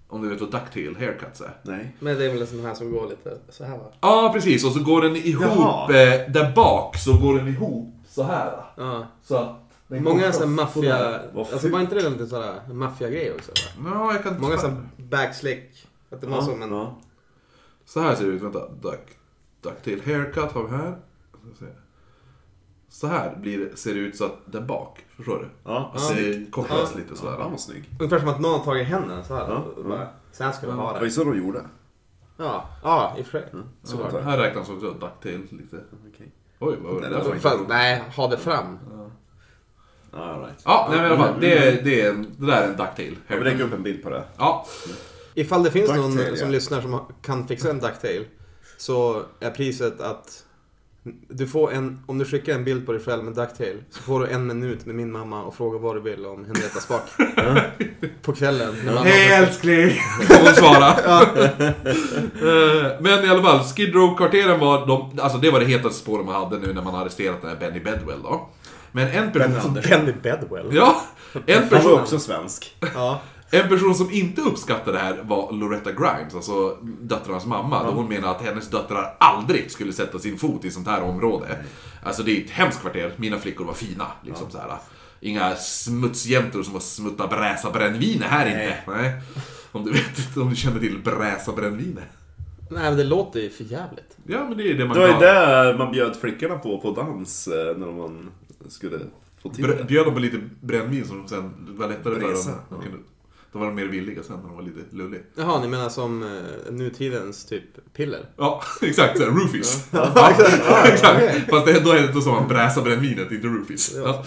Om 0.09 0.23
du 0.23 0.29
vet 0.29 0.41
vad 0.41 0.51
ducktail 0.51 0.97
haircuts 0.97 1.41
är? 1.41 1.57
Nej. 1.63 1.97
Men 1.99 2.19
det 2.19 2.25
är 2.25 2.29
väl 2.33 2.41
en 2.41 2.47
sån 2.47 2.65
här 2.65 2.75
som 2.75 2.91
går 2.93 3.09
lite 3.09 3.39
så 3.49 3.65
här 3.65 3.79
va? 3.79 3.85
Ja, 4.01 4.31
precis. 4.35 4.65
Och 4.65 4.73
så 4.73 4.83
går 4.83 5.03
den 5.03 5.17
ihop, 5.17 5.43
Jaha. 5.43 5.85
eh, 5.85 6.31
där 6.31 6.53
bak 6.55 6.97
så 6.97 7.19
går 7.19 7.35
den 7.39 7.49
ihop 7.49 7.95
så 8.09 8.23
här. 8.23 8.65
Ja. 8.77 9.07
Så 9.23 9.37
att 9.37 9.57
den 9.89 10.05
Många 10.05 10.25
går 10.25 10.33
sådana 10.33 10.53
maffia... 10.53 11.21
Vad 11.33 11.39
Alltså 11.47 11.59
fult. 11.59 11.73
var 11.73 11.81
inte 11.81 11.95
det 11.95 12.11
lite 12.11 12.27
sådär 12.27 12.61
maffia-grej 12.73 13.33
också? 13.35 13.53
Va? 13.79 13.91
Ja, 13.95 14.13
jag 14.13 14.23
kan 14.23 14.33
inte... 14.33 14.43
Många 14.43 14.59
sådana 14.59 14.89
backslick. 14.97 15.87
Att 16.11 16.21
det 16.21 16.27
var 16.27 16.43
som 16.43 16.63
en... 16.63 16.71
Ja. 16.73 16.97
Så 17.85 18.01
här 18.01 18.15
ser 18.15 18.25
det 18.25 18.31
ut, 18.31 18.43
vänta. 18.43 18.69
Duck, 18.69 19.01
ducktail 19.63 20.03
haircut 20.05 20.53
har 20.53 20.63
vi 20.63 20.71
här. 20.77 20.97
Ska 21.31 21.65
se. 21.67 21.71
Så 22.89 23.07
här 23.07 23.37
blir 23.37 23.59
det, 23.59 23.77
ser 23.77 23.95
det 23.95 24.01
ut 24.01 24.17
så 24.17 24.25
att 24.25 24.37
där 24.47 24.61
bak, 24.61 24.99
förstår 25.25 25.39
du? 25.39 25.49
Ja. 25.65 25.91
Alltså 25.95 26.15
det 26.15 26.51
kortas 26.51 26.95
lite 26.95 27.17
sådär. 27.17 27.37
Han 27.41 27.51
var 27.51 27.59
snygg. 27.59 27.85
Ungefär 27.99 28.19
som 28.19 28.29
att 28.29 28.41
någon 28.41 28.53
har 28.59 28.65
tagit 28.65 28.87
händerna 28.87 29.25
så 29.25 29.35
här. 29.35 29.49
Ja, 29.49 29.65
och 29.77 29.85
bara, 29.85 30.09
Så 30.33 30.45
här 30.45 30.53
ska 30.53 30.67
det 30.67 30.73
Det 30.73 30.77
var 30.77 30.85
vara. 30.93 31.05
ju 31.05 31.11
så 31.11 31.25
de 31.25 31.39
gjorde. 31.39 31.63
Ja, 32.37 32.65
ja 32.83 33.15
i 33.19 33.23
och 33.23 33.27
för 33.27 33.39
sig. 33.41 33.49
Så 33.83 34.19
här 34.21 34.39
räknas 34.39 34.69
också 34.71 34.91
ducktail 34.91 35.41
lite. 35.51 35.77
Okej. 36.15 36.33
Oj, 36.59 36.77
vad 36.83 36.95
var 36.95 37.01
det? 37.01 37.09
Nej, 37.11 37.19
det 37.43 37.45
var 37.49 37.69
nej, 37.69 38.03
ha 38.17 38.29
det 38.29 38.37
fram. 38.37 38.79
Ja, 40.13 40.19
all 40.19 40.41
right. 40.41 40.63
Ja, 40.65 40.87
nej 40.91 40.99
men 41.01 41.11
i 41.11 41.15
alla 41.15 41.25
fall. 41.25 41.41
Det, 41.41 41.59
är- 41.59 41.83
det, 41.85 42.01
är, 42.01 42.11
en- 42.11 42.35
det 42.39 42.47
där 42.47 42.63
är 42.63 42.69
en 42.69 42.77
ducktail 42.77 43.09
vill 43.11 43.19
haircut. 43.29 43.45
lägga 43.53 43.65
upp 43.65 43.73
en 43.73 43.83
bild 43.83 44.03
på 44.03 44.11
det. 44.11 44.25
Ja, 44.37 44.67
Ifall 45.35 45.63
det 45.63 45.71
finns 45.71 45.87
Ducktail, 45.91 46.11
någon 46.17 46.27
ja. 46.31 46.37
som 46.37 46.51
lyssnar 46.51 46.81
som 46.81 47.01
kan 47.23 47.49
fixa 47.49 47.71
en 47.71 47.79
ducktail 47.79 48.25
så 48.77 49.23
är 49.41 49.51
priset 49.51 50.01
att 50.01 50.45
du 51.29 51.47
får 51.47 51.73
en, 51.73 52.03
om 52.07 52.19
du 52.19 52.25
skickar 52.25 52.55
en 52.55 52.65
bild 52.65 52.87
på 52.87 52.93
dig 52.93 53.01
själv 53.01 53.25
med 53.25 53.35
ducktail 53.35 53.77
så 53.91 54.03
får 54.03 54.21
du 54.21 54.27
en 54.27 54.47
minut 54.47 54.87
med 54.87 54.95
min 54.95 55.13
mamma 55.13 55.43
och 55.43 55.55
fråga 55.55 55.79
vad 55.79 55.97
du 55.97 56.01
vill 56.01 56.27
om 56.27 56.45
Henrietta 56.45 56.81
Spak. 56.81 57.03
på 58.23 58.33
kvällen. 58.33 58.75
Hej 59.05 59.33
älskling! 59.33 59.91
Får 60.27 60.45
hon 60.45 60.55
svara. 60.55 60.95
Eh, 62.43 62.87
Men 63.01 63.25
i 63.25 63.29
alla 63.29 63.43
fall, 63.43 63.65
Skid 63.65 63.95
Row-kvarteren 63.95 64.59
var 64.61 64.87
de, 64.87 65.19
alltså 65.19 65.39
det 65.39 65.51
var 65.51 65.61
det 65.61 65.67
hetaste 65.67 65.99
spåret 66.01 66.27
man 66.27 66.35
hade 66.35 66.59
nu 66.59 66.73
när 66.73 66.83
man 66.83 66.95
arresterat 66.95 67.41
den 67.41 67.51
här 67.51 67.57
Benny 67.57 67.81
Bedwell 67.81 68.23
då. 68.23 68.49
Men 68.93 69.09
en 69.09 69.33
person. 69.33 69.79
Benny 69.89 70.13
Bedwell. 70.23 70.75
Ja! 70.75 71.03
En 71.47 71.59
Han 71.59 71.69
var 71.71 71.77
person, 71.79 72.01
också 72.01 72.19
svensk. 72.19 72.77
Ja. 72.95 73.21
En 73.51 73.69
person 73.69 73.95
som 73.95 74.11
inte 74.11 74.41
uppskattade 74.41 74.93
det 74.97 75.03
här 75.03 75.23
var 75.23 75.53
Loretta 75.53 75.93
Grimes, 75.93 76.35
alltså 76.35 76.79
döttrarnas 77.01 77.47
mamma. 77.47 77.85
Då 77.85 77.91
hon 77.91 78.09
menade 78.09 78.31
att 78.31 78.43
hennes 78.43 78.71
döttrar 78.71 79.17
aldrig 79.21 79.71
skulle 79.71 79.93
sätta 79.93 80.19
sin 80.19 80.39
fot 80.39 80.65
i 80.65 80.71
sånt 80.71 80.89
här 80.89 81.03
område. 81.03 81.65
Alltså 82.03 82.23
det 82.23 82.37
är 82.37 82.45
ett 82.45 82.51
hemskt 82.51 82.81
kvarter, 82.81 83.13
mina 83.17 83.39
flickor 83.39 83.65
var 83.65 83.75
fina. 83.75 84.07
Liksom 84.23 84.51
så 84.51 84.59
här. 84.59 84.79
Inga 85.21 85.55
smutsjäntor 85.57 86.63
som 86.63 86.73
har 86.73 86.81
smuttat 86.81 87.31
bräsa 87.31 87.71
brännvin 87.71 88.23
här 88.23 88.47
inte. 88.47 88.77
Nej. 88.87 89.21
Om 89.73 89.85
du 89.85 89.93
vet, 89.93 90.37
om 90.37 90.51
du 90.51 90.57
känner 90.57 90.81
till 90.81 90.99
bräsa 90.99 91.53
brännvin. 91.53 92.01
Nej 92.71 92.83
men 92.83 92.97
det 92.97 93.05
låter 93.05 93.41
ju 93.41 93.51
för 93.51 93.65
jävligt. 93.65 94.17
Ja 94.27 94.45
men 94.49 94.57
det 94.59 94.71
är 94.71 94.75
det 94.75 94.87
man 94.87 94.97
Det 94.97 95.01
var 95.01 95.09
ju 95.09 95.21
det 95.21 95.79
man 95.79 95.93
bjöd 95.93 96.17
flickorna 96.17 96.59
på, 96.59 96.81
på 96.81 96.91
dans, 96.91 97.49
eh, 97.49 97.77
när 97.77 97.87
man 97.87 98.31
skulle 98.69 98.99
få 99.43 99.49
till 99.49 99.65
Br- 99.65 99.79
det. 99.79 99.85
Bjöd 99.85 100.07
dem 100.07 100.15
på 100.15 100.21
lite 100.21 100.41
brännvin 100.61 101.05
som 101.07 101.29
sen 101.29 101.55
var 101.79 101.89
lättare 101.89 102.15
för 102.15 102.21
dem. 102.21 102.55
De 102.69 102.83
kunde... 102.83 102.99
Då 103.53 103.59
var 103.59 103.67
de 103.67 103.75
mer 103.75 103.87
villiga 103.87 104.23
sen 104.23 104.37
när 104.37 104.43
de 104.49 104.57
var 104.57 104.63
lite 104.63 104.97
lulliga. 104.97 105.21
Jaha, 105.37 105.61
ni 105.61 105.69
menar 105.69 105.89
som 105.89 106.23
eh, 106.23 106.73
nutidens 106.73 107.45
typ 107.45 107.93
piller? 107.97 108.21
Ja, 108.37 108.63
exakt. 108.83 109.19
Så 109.19 109.25
här, 109.25 109.31
roofies. 109.31 109.87
Ja, 109.91 110.31
exakt. 110.85 111.51
Fast 111.51 111.67
det, 111.67 111.81
då 111.81 111.91
är 111.91 112.03
det 112.03 112.13
då 112.13 112.21
som 112.21 112.33
man 112.33 112.49
bräsa 112.49 112.83
brännvinet, 112.83 113.33
inte 113.33 113.47
roofies. 113.47 113.95
Ja. 113.97 114.25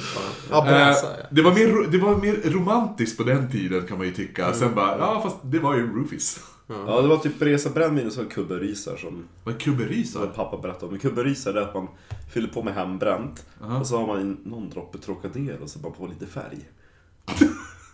Ja, 0.49 0.61
bräsa 0.61 1.07
Eh, 1.13 1.19
ja. 1.19 1.25
det, 1.31 1.41
var 1.41 1.53
mer, 1.53 1.67
ro- 1.67 1.85
det 1.91 1.97
var 1.97 2.17
mer 2.17 2.51
romantiskt 2.51 3.17
på 3.17 3.23
den 3.23 3.51
tiden 3.51 3.87
kan 3.87 3.97
man 3.97 4.07
ju 4.07 4.13
tycka. 4.13 4.53
Sen 4.53 4.75
bara, 4.75 4.97
ja 4.97 5.21
fast 5.23 5.37
det 5.43 5.59
var 5.59 5.75
ju 5.75 5.87
roofies. 5.95 6.39
Ja, 6.87 7.01
det 7.01 7.07
var 7.07 7.17
typ 7.17 7.39
Bresa 7.39 7.69
brännvin 7.69 8.07
och 8.07 8.13
så 8.13 8.25
kubberisar 8.25 8.97
som 8.97 9.23
Vad 9.43 9.55
är 9.55 9.59
som 9.59 9.73
kubberisar? 9.75 10.27
pappa 10.35 10.57
berättade 10.57 10.85
om. 10.85 10.91
Men 10.91 10.99
kubberisar 10.99 11.53
är 11.53 11.61
att 11.61 11.73
man 11.73 11.87
fyller 12.33 12.47
på 12.47 12.63
med 12.63 12.73
hembränt 12.73 13.45
och 13.79 13.87
så 13.87 13.97
har 13.97 14.07
man 14.07 14.21
in 14.21 14.37
någon 14.45 14.69
droppe 14.69 14.97
Trocadero 14.97 15.63
och 15.63 15.69
så 15.69 15.79
bara 15.79 15.91
på 15.93 16.07
lite 16.07 16.25
färg. 16.25 16.69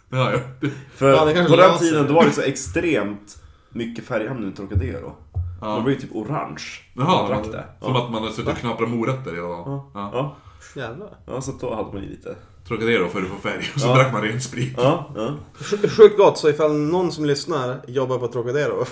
Ja, 0.10 0.32
ja. 0.32 0.40
För 0.96 1.10
Ja, 1.12 1.20
på 1.20 1.26
den 1.34 1.52
löser 1.52 1.78
tiden 1.86 2.02
det. 2.02 2.08
då 2.08 2.14
var 2.14 2.26
det 2.26 2.32
så 2.32 2.42
extremt 2.42 3.38
mycket 3.70 4.06
färgämnen 4.06 4.50
i 4.50 4.56
Trocadero. 4.56 5.16
Ja. 5.62 5.68
De 5.68 5.84
blev 5.84 5.96
ju 5.96 6.02
typ 6.02 6.16
orange. 6.16 6.64
Jaha, 6.94 7.30
Man 7.30 7.44
som 7.44 7.54
Ja. 7.82 8.04
att 8.06 8.12
man 8.12 8.22
hade 8.24 8.34
suttit 8.36 8.52
och 8.52 8.58
knaprat 8.58 8.90
morötter 8.90 9.32
hela 9.36 9.48
dagen. 9.48 9.64
Ja. 9.68 9.90
Ja. 9.94 10.10
Ja. 10.14 10.36
Jävlar. 10.82 11.10
ja, 11.26 11.42
så 11.42 11.52
då 11.62 11.76
hade 11.76 11.94
man 11.94 12.04
ju 12.04 12.10
lite. 12.10 12.36
Trocadero 12.68 13.10
för 13.10 13.22
att 13.22 13.28
få 13.28 13.36
färg 13.50 13.72
och 13.76 13.82
så 13.82 13.88
Ja. 13.88 13.96
drack 13.96 14.14
man 14.14 14.22
ren 14.22 14.42
sprit. 14.42 14.74
Ja, 14.78 15.10
ja. 15.16 15.36
Sjukt 15.98 16.18
gott, 16.18 16.38
så 16.38 16.50
ifall 16.50 16.74
någon 16.80 17.12
som 17.12 17.26
lyssnar 17.26 17.78
jobbar 17.88 18.18
på 18.20 18.28
Trocadero. 18.28 18.86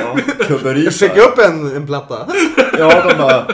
ja. 0.00 0.18
Kubberisar. 0.46 1.08
Skicka 1.08 1.20
upp 1.28 1.38
en, 1.38 1.76
en 1.76 1.86
platta. 1.86 2.28
Ja, 2.78 3.08
de 3.08 3.18
bara, 3.18 3.46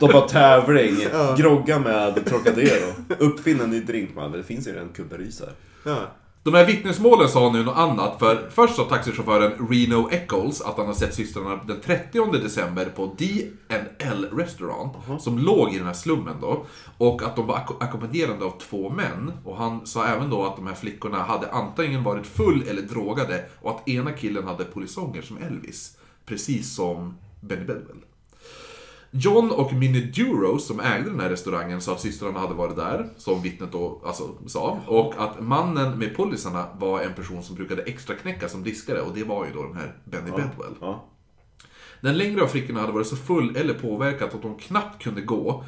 de 0.00 0.12
bara 0.12 0.28
tävling. 0.28 0.96
Ja. 1.12 1.34
Grogga 1.38 1.78
med 1.78 2.26
Trocadero. 2.26 2.92
Uppfinna 3.18 3.64
en 3.64 3.70
ny 3.70 3.80
drink 3.80 4.14
man. 4.14 4.32
Det 4.32 4.42
finns 4.42 4.68
ju 4.68 4.72
redan 4.72 4.88
kubberisar. 4.88 5.48
Ja. 5.86 6.06
De 6.42 6.54
här 6.54 6.66
vittnesmålen 6.66 7.28
sa 7.28 7.52
nu 7.52 7.62
något 7.64 7.76
annat, 7.76 8.18
för 8.18 8.50
först 8.50 8.76
sa 8.76 8.84
taxichauffören 8.84 9.68
Reno 9.70 10.08
Eccles 10.10 10.60
att 10.60 10.76
han 10.76 10.86
har 10.86 10.94
sett 10.94 11.14
systrarna 11.14 11.60
den 11.66 11.80
30 11.80 12.32
december 12.32 12.84
på 12.96 13.14
D&L 13.18 14.26
Restaurant, 14.32 14.92
som 15.22 15.38
låg 15.38 15.74
i 15.74 15.78
den 15.78 15.86
här 15.86 15.94
slummen 15.94 16.34
då, 16.40 16.66
och 16.98 17.22
att 17.22 17.36
de 17.36 17.46
var 17.46 17.54
ak- 17.56 17.76
ackompanjerade 17.84 18.44
av 18.44 18.58
två 18.58 18.90
män. 18.90 19.32
Och 19.44 19.56
han 19.56 19.86
sa 19.86 20.06
även 20.06 20.30
då 20.30 20.46
att 20.46 20.56
de 20.56 20.66
här 20.66 20.74
flickorna 20.74 21.22
hade 21.22 21.50
antingen 21.52 22.02
varit 22.04 22.26
full 22.26 22.62
eller 22.68 22.82
drogade, 22.82 23.44
och 23.60 23.70
att 23.70 23.88
ena 23.88 24.12
killen 24.12 24.46
hade 24.46 24.64
polisonger 24.64 25.22
som 25.22 25.36
Elvis, 25.38 25.96
precis 26.26 26.74
som 26.74 27.14
Benny 27.40 27.64
Bedwell. 27.64 27.96
John 29.10 29.50
och 29.50 29.72
Minnie 29.72 30.00
Duros 30.00 30.66
som 30.66 30.80
ägde 30.80 31.10
den 31.10 31.20
här 31.20 31.30
restaurangen 31.30 31.80
sa 31.80 31.92
att 31.92 32.00
systrarna 32.00 32.40
hade 32.40 32.54
varit 32.54 32.76
där, 32.76 33.08
som 33.16 33.42
vittnet 33.42 33.72
då 33.72 34.02
alltså, 34.04 34.34
sa. 34.46 34.80
Och 34.86 35.14
att 35.18 35.40
mannen 35.40 35.98
med 35.98 36.16
polisarna 36.16 36.66
var 36.78 37.00
en 37.00 37.14
person 37.14 37.42
som 37.42 37.56
brukade 37.56 37.82
extra 37.82 38.14
knäcka 38.14 38.48
som 38.48 38.62
diskare 38.62 39.00
och 39.00 39.14
det 39.14 39.24
var 39.24 39.46
ju 39.46 39.52
då 39.52 39.62
den 39.62 39.76
här 39.76 39.96
Benny 40.04 40.30
Bedwell. 40.30 40.74
Ja. 40.80 41.04
Den 42.00 42.18
längre 42.18 42.42
av 42.42 42.46
flickorna 42.46 42.80
hade 42.80 42.92
varit 42.92 43.06
så 43.06 43.16
full 43.16 43.56
eller 43.56 43.74
påverkad 43.74 44.34
att 44.34 44.42
de 44.42 44.56
knappt 44.56 45.02
kunde 45.02 45.20
gå. 45.20 45.64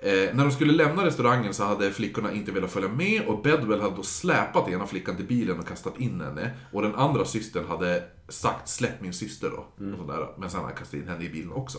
Eh, 0.00 0.34
när 0.34 0.44
de 0.44 0.50
skulle 0.50 0.72
lämna 0.72 1.06
restaurangen 1.06 1.54
så 1.54 1.64
hade 1.64 1.90
flickorna 1.90 2.32
inte 2.32 2.52
velat 2.52 2.70
följa 2.70 2.88
med 2.88 3.26
och 3.26 3.42
Bedwell 3.42 3.80
hade 3.80 3.96
då 3.96 4.02
släpat 4.02 4.68
ena 4.68 4.86
flickan 4.86 5.16
till 5.16 5.26
bilen 5.26 5.58
och 5.58 5.68
kastat 5.68 6.00
in 6.00 6.20
henne. 6.20 6.50
Och 6.72 6.82
den 6.82 6.94
andra 6.94 7.24
systern 7.24 7.64
hade 7.68 8.02
sagt 8.28 8.68
släpp 8.68 9.00
min 9.00 9.12
syster 9.12 9.50
då. 9.50 9.84
Och 9.92 9.98
sådär, 9.98 10.28
men 10.38 10.50
sen 10.50 10.60
hade 10.60 10.72
han 10.72 10.78
kastat 10.78 11.00
in 11.00 11.08
henne 11.08 11.24
i 11.24 11.28
bilen 11.28 11.52
också. 11.52 11.78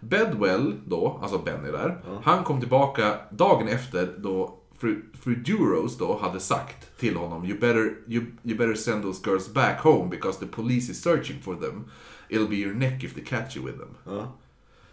Bedwell 0.00 0.74
då, 0.86 1.18
alltså 1.22 1.38
Benny 1.38 1.70
där, 1.70 2.02
han 2.22 2.44
kom 2.44 2.60
tillbaka 2.60 3.14
dagen 3.30 3.68
efter 3.68 4.14
då 4.18 4.58
fru, 4.78 5.02
fru 5.20 5.34
Duros 5.34 5.98
då 5.98 6.18
hade 6.22 6.40
sagt 6.40 6.98
till 6.98 7.16
honom 7.16 7.44
you 7.44 7.58
better, 7.58 7.94
you, 8.06 8.24
you 8.42 8.58
better 8.58 8.74
send 8.74 9.02
those 9.02 9.30
girls 9.30 9.54
back 9.54 9.80
home 9.80 10.10
because 10.10 10.38
the 10.38 10.46
police 10.46 10.92
is 10.92 11.02
searching 11.02 11.40
for 11.42 11.54
them. 11.54 11.84
It'll 12.28 12.48
be 12.48 12.56
your 12.56 12.74
neck 12.74 13.04
if 13.04 13.14
they 13.14 13.24
catch 13.24 13.56
you 13.56 13.66
with 13.66 13.78
them. 13.78 13.94
Ja. 14.04 14.32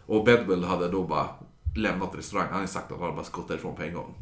Och 0.06 0.26
Bedwell 0.26 0.64
hade 0.64 0.88
då 0.88 1.04
bara 1.04 1.28
lämnat 1.76 2.16
restaurangen. 2.16 2.52
Han 2.52 2.60
hade 2.60 2.72
sagt 2.72 2.92
att 2.92 3.00
han 3.00 3.02
hade 3.02 3.16
bara 3.16 3.26
gått 3.32 3.48
därifrån 3.48 3.76
på 3.76 3.84
en 3.84 3.94
gång. 3.94 4.14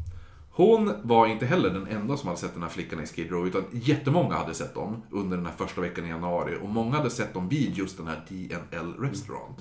Hon 0.50 0.92
var 1.02 1.26
inte 1.26 1.46
heller 1.46 1.70
den 1.70 1.86
enda 1.86 2.16
som 2.16 2.28
hade 2.28 2.40
sett 2.40 2.54
den 2.54 2.62
här 2.62 2.70
flickan 2.70 3.02
i 3.02 3.06
Skid 3.06 3.30
Row, 3.30 3.46
utan 3.46 3.64
jättemånga 3.72 4.34
hade 4.34 4.54
sett 4.54 4.74
dem 4.74 5.02
under 5.10 5.36
den 5.36 5.46
här 5.46 5.52
första 5.52 5.80
veckan 5.80 6.06
i 6.06 6.08
januari. 6.08 6.58
Och 6.62 6.68
många 6.68 6.96
hade 6.96 7.10
sett 7.10 7.34
dem 7.34 7.48
vid 7.48 7.76
just 7.78 7.96
den 7.96 8.06
här 8.06 8.24
D&L 8.28 8.94
Restaurant. 8.98 9.58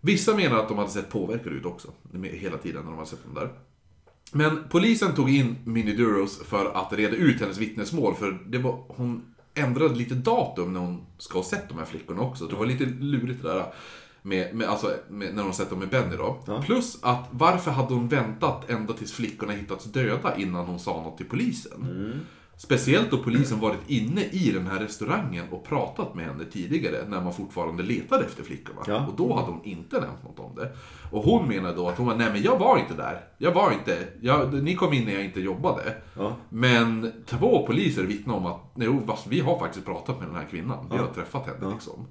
Vissa 0.00 0.34
menar 0.34 0.58
att 0.58 0.68
de 0.68 0.78
hade 0.78 0.90
sett 0.90 1.10
påverkade 1.10 1.56
ut 1.56 1.64
också, 1.64 1.88
hela 2.22 2.58
tiden 2.58 2.82
när 2.82 2.90
de 2.90 2.96
hade 2.96 3.10
sett 3.10 3.24
dem 3.24 3.34
där. 3.34 3.50
Men 4.32 4.64
polisen 4.70 5.14
tog 5.14 5.30
in 5.30 5.56
Minnie 5.64 5.96
Duros 5.96 6.40
för 6.44 6.66
att 6.74 6.92
reda 6.92 7.16
ut 7.16 7.40
hennes 7.40 7.58
vittnesmål, 7.58 8.14
för 8.14 8.38
det 8.46 8.58
var, 8.58 8.84
hon 8.88 9.34
ändrade 9.54 9.94
lite 9.94 10.14
datum 10.14 10.72
när 10.72 10.80
hon 10.80 11.06
ska 11.18 11.38
ha 11.38 11.44
sett 11.44 11.68
de 11.68 11.78
här 11.78 11.84
flickorna 11.84 12.22
också. 12.22 12.46
Det 12.46 12.56
var 12.56 12.66
lite 12.66 12.84
lurigt 12.84 13.42
det 13.42 13.48
där. 13.48 13.72
Med, 14.22 14.54
med, 14.54 14.68
alltså, 14.68 14.94
med, 15.08 15.34
när 15.34 15.42
hon 15.42 15.54
sett 15.54 15.70
dem 15.70 15.78
med 15.78 15.88
Benny 15.88 16.16
då. 16.16 16.42
Plus 16.64 16.98
att 17.02 17.28
varför 17.30 17.70
hade 17.70 17.94
hon 17.94 18.08
väntat 18.08 18.70
ända 18.70 18.92
tills 18.92 19.12
flickorna 19.12 19.52
hittats 19.52 19.84
döda 19.84 20.36
innan 20.36 20.66
hon 20.66 20.78
sa 20.78 21.02
något 21.02 21.16
till 21.16 21.26
polisen? 21.26 21.86
Speciellt 22.58 23.10
då 23.10 23.18
polisen 23.18 23.60
varit 23.60 23.78
inne 23.86 24.24
i 24.24 24.50
den 24.50 24.66
här 24.66 24.78
restaurangen 24.78 25.44
och 25.50 25.64
pratat 25.64 26.14
med 26.14 26.24
henne 26.24 26.44
tidigare 26.44 27.08
när 27.08 27.20
man 27.20 27.32
fortfarande 27.32 27.82
letade 27.82 28.24
efter 28.24 28.42
flickorna. 28.42 28.80
Ja. 28.86 29.06
Och 29.06 29.16
då 29.16 29.34
hade 29.34 29.50
hon 29.50 29.64
inte 29.64 30.00
nämnt 30.00 30.24
något 30.24 30.38
om 30.38 30.54
det. 30.54 30.72
Och 31.10 31.22
hon 31.22 31.48
menade 31.48 31.74
då 31.74 31.88
att 31.88 31.98
hon 31.98 32.06
var, 32.06 32.14
nej 32.14 32.32
men 32.32 32.42
jag 32.42 32.58
var 32.58 32.78
inte 32.78 32.94
där. 32.94 33.24
Jag 33.38 33.52
var 33.52 33.72
inte, 33.72 34.08
jag, 34.20 34.62
ni 34.62 34.74
kom 34.74 34.92
in 34.92 35.04
när 35.04 35.12
jag 35.12 35.24
inte 35.24 35.40
jobbade. 35.40 35.94
Ja. 36.16 36.36
Men 36.48 37.12
två 37.26 37.66
poliser 37.66 38.02
vittnar 38.02 38.34
om 38.34 38.46
att, 38.46 39.06
fast 39.06 39.26
vi 39.26 39.40
har 39.40 39.58
faktiskt 39.58 39.86
pratat 39.86 40.18
med 40.18 40.28
den 40.28 40.36
här 40.36 40.46
kvinnan. 40.50 40.86
Vi 40.90 40.96
har 40.96 41.06
träffat 41.06 41.46
henne 41.46 41.74
liksom. 41.74 42.06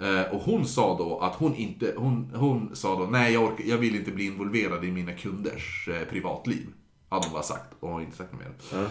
Eh, 0.00 0.34
och 0.34 0.40
hon 0.40 0.66
sa 0.66 0.98
då 0.98 1.18
att 1.18 1.34
hon 1.34 1.54
inte, 1.54 1.94
hon, 1.96 2.32
hon 2.34 2.70
sa 2.76 2.98
då, 2.98 3.04
nej 3.04 3.32
jag, 3.32 3.42
orkar, 3.42 3.64
jag 3.64 3.78
vill 3.78 3.96
inte 3.96 4.10
bli 4.10 4.26
involverad 4.26 4.84
i 4.84 4.90
mina 4.92 5.12
kunders 5.12 5.88
eh, 5.88 6.08
privatliv. 6.08 6.66
Hade 7.08 7.26
hon 7.26 7.32
bara 7.32 7.42
sagt, 7.42 7.74
och 7.80 7.88
har 7.88 8.00
inte 8.00 8.16
sagt 8.16 8.32
något 8.32 8.40
mer. 8.40 8.88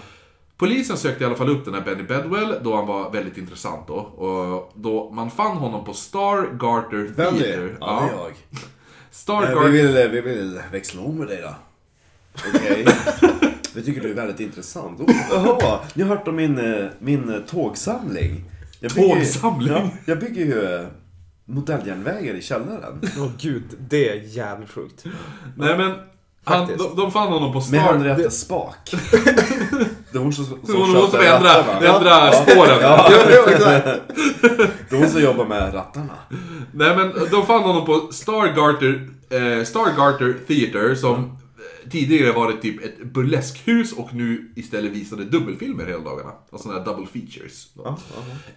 Polisen 0.61 0.97
sökte 0.97 1.23
i 1.23 1.27
alla 1.27 1.35
fall 1.35 1.49
upp 1.49 1.65
den 1.65 1.73
här 1.73 1.81
Benny 1.81 2.03
Bedwell, 2.03 2.55
då 2.63 2.75
han 2.75 2.87
var 2.87 3.11
väldigt 3.11 3.37
intressant 3.37 3.87
då. 3.87 3.93
Och 3.93 4.71
då 4.75 5.09
man 5.11 5.31
fann 5.31 5.57
honom 5.57 5.85
på 5.85 5.93
Star 5.93 6.37
Garter 6.59 7.13
Benny? 7.15 7.39
Theater. 7.39 7.77
Ja, 7.79 8.03
det 8.09 8.15
är 8.17 8.19
jag. 8.23 8.33
Star 9.11 9.41
Vi 9.47 9.53
Garter... 9.53 9.69
vill, 9.69 10.09
vi 10.11 10.21
vill 10.21 10.59
växla 10.71 11.01
om 11.01 11.17
med 11.17 11.27
dig 11.27 11.41
då. 11.41 11.55
Okej. 12.55 12.85
Vi 13.75 13.83
tycker 13.83 14.01
du 14.01 14.09
är 14.11 14.15
väldigt 14.15 14.39
intressant. 14.39 14.99
Oh, 14.99 15.15
Jaha, 15.31 15.79
ni 15.93 16.03
har 16.03 16.09
hört 16.15 16.27
om 16.27 16.35
min, 16.35 16.73
eh, 16.73 16.87
min 16.99 17.29
eh, 17.33 17.39
tågsamling? 17.41 18.43
Jag 18.79 18.91
bygger- 18.91 19.15
Tågsamling? 19.15 19.71
Ja, 19.73 19.89
jag 20.05 20.19
bygger 20.19 20.45
ju 20.45 20.75
eh, 20.75 20.87
modelljärnvägar 21.45 22.33
i 22.33 22.41
källaren. 22.41 23.01
Åh 23.17 23.29
gud, 23.39 23.63
det 23.89 24.09
är 24.09 24.15
jävligt 24.15 24.69
sjukt. 24.69 25.05
Nej 25.57 25.77
men, 25.77 25.93
han, 26.43 26.67
de, 26.77 26.95
de 26.95 27.11
fann 27.11 27.27
honom 27.27 27.51
på 27.53 27.57
Med 27.57 27.63
Star... 27.63 27.79
Henrietta 27.79 28.29
Spak. 28.31 28.93
Det 30.11 30.17
är 30.17 30.21
hon 30.21 30.33
som, 30.33 30.45
som 30.45 30.57
Så 30.65 30.77
hon 30.77 30.91
måste 30.91 31.17
vi 31.17 31.25
ändra, 31.27 31.49
rattarna. 31.59 31.95
ändra 31.97 32.31
spåren. 32.31 32.77
Ja. 32.81 33.07
Jo, 33.11 33.51
exakt. 33.51 33.85
Det 34.89 34.95
är 34.95 34.99
hon 34.99 35.09
som 35.09 35.21
jobbar 35.21 35.45
med 35.45 35.73
rattarna. 35.73 36.13
Nej 36.73 36.95
men 36.97 37.11
de 37.31 37.45
fann 37.45 37.63
honom 37.63 37.85
på 37.85 38.07
Stargarter, 38.13 39.07
eh, 39.29 39.63
Stargarter 39.65 40.35
Theater 40.47 40.95
som 40.95 41.15
eh, 41.15 41.89
tidigare 41.91 42.31
varit 42.31 42.61
typ 42.61 42.85
ett 42.85 43.03
burleskhus 43.13 43.93
och 43.93 44.13
nu 44.13 44.51
istället 44.55 44.91
visade 44.91 45.23
dubbelfilmer 45.25 45.85
hela 45.85 46.03
dagarna. 46.03 46.31
Och 46.49 46.59
sådana 46.59 46.79
här 46.79 46.85
double 46.85 47.05
features. 47.13 47.67
Ja, 47.83 47.97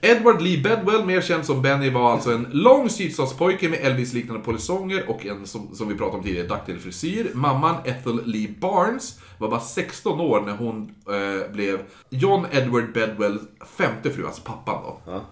Edward 0.00 0.42
Lee 0.42 0.62
Bedwell, 0.62 1.04
mer 1.04 1.20
känd 1.20 1.44
som 1.46 1.62
Benny, 1.62 1.90
var 1.90 2.12
alltså 2.12 2.30
en 2.32 2.46
lång 2.52 2.90
sydstatspojke 2.90 3.68
med 3.68 3.78
Elvis-liknande 3.82 4.42
polisonger 4.44 5.04
och 5.10 5.26
en, 5.26 5.46
som, 5.46 5.74
som 5.74 5.88
vi 5.88 5.94
pratade 5.94 6.18
om 6.18 6.24
tidigare, 6.24 6.46
dagtig 6.46 6.80
frisyr. 6.80 7.30
Mamman 7.34 7.76
Ethel 7.84 8.20
Lee 8.24 8.54
Barnes 8.60 9.18
var 9.38 9.48
bara 9.48 9.60
16 9.60 10.20
år 10.20 10.40
när 10.40 10.56
hon 10.56 10.94
eh, 11.08 11.52
blev 11.52 11.80
John 12.08 12.46
Edward 12.52 12.92
Bedwells 12.92 13.42
femte 13.76 14.10
fru, 14.10 14.26
alltså 14.26 14.42
pappan 14.42 14.82
då. 14.82 15.12
Ja. 15.12 15.24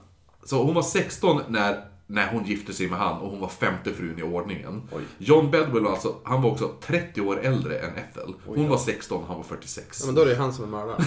Så 0.44 0.62
hon 0.62 0.74
var 0.74 0.82
16 0.82 1.40
när, 1.48 1.84
när 2.06 2.32
hon 2.32 2.44
gifte 2.44 2.72
sig 2.72 2.88
med 2.88 2.98
han 2.98 3.20
och 3.20 3.30
hon 3.30 3.40
var 3.40 3.48
femte 3.48 3.92
frun 3.92 4.18
i 4.18 4.22
ordningen. 4.22 4.82
Oj. 4.92 5.02
John 5.18 5.50
Bedwell 5.50 5.82
var 5.82 5.90
alltså, 5.90 6.14
han 6.24 6.42
var 6.42 6.50
också 6.50 6.70
30 6.80 7.20
år 7.20 7.40
äldre 7.40 7.78
än 7.78 7.90
Ethel. 7.96 8.34
Hon 8.46 8.68
var 8.68 8.78
16, 8.78 9.24
han 9.28 9.36
var 9.36 9.44
46. 9.44 10.00
Ja, 10.00 10.06
men 10.06 10.14
då 10.14 10.20
är 10.20 10.26
det 10.26 10.32
ju 10.32 10.38
han 10.38 10.52
som 10.52 10.64
är 10.64 10.68
mördaren. 10.68 11.04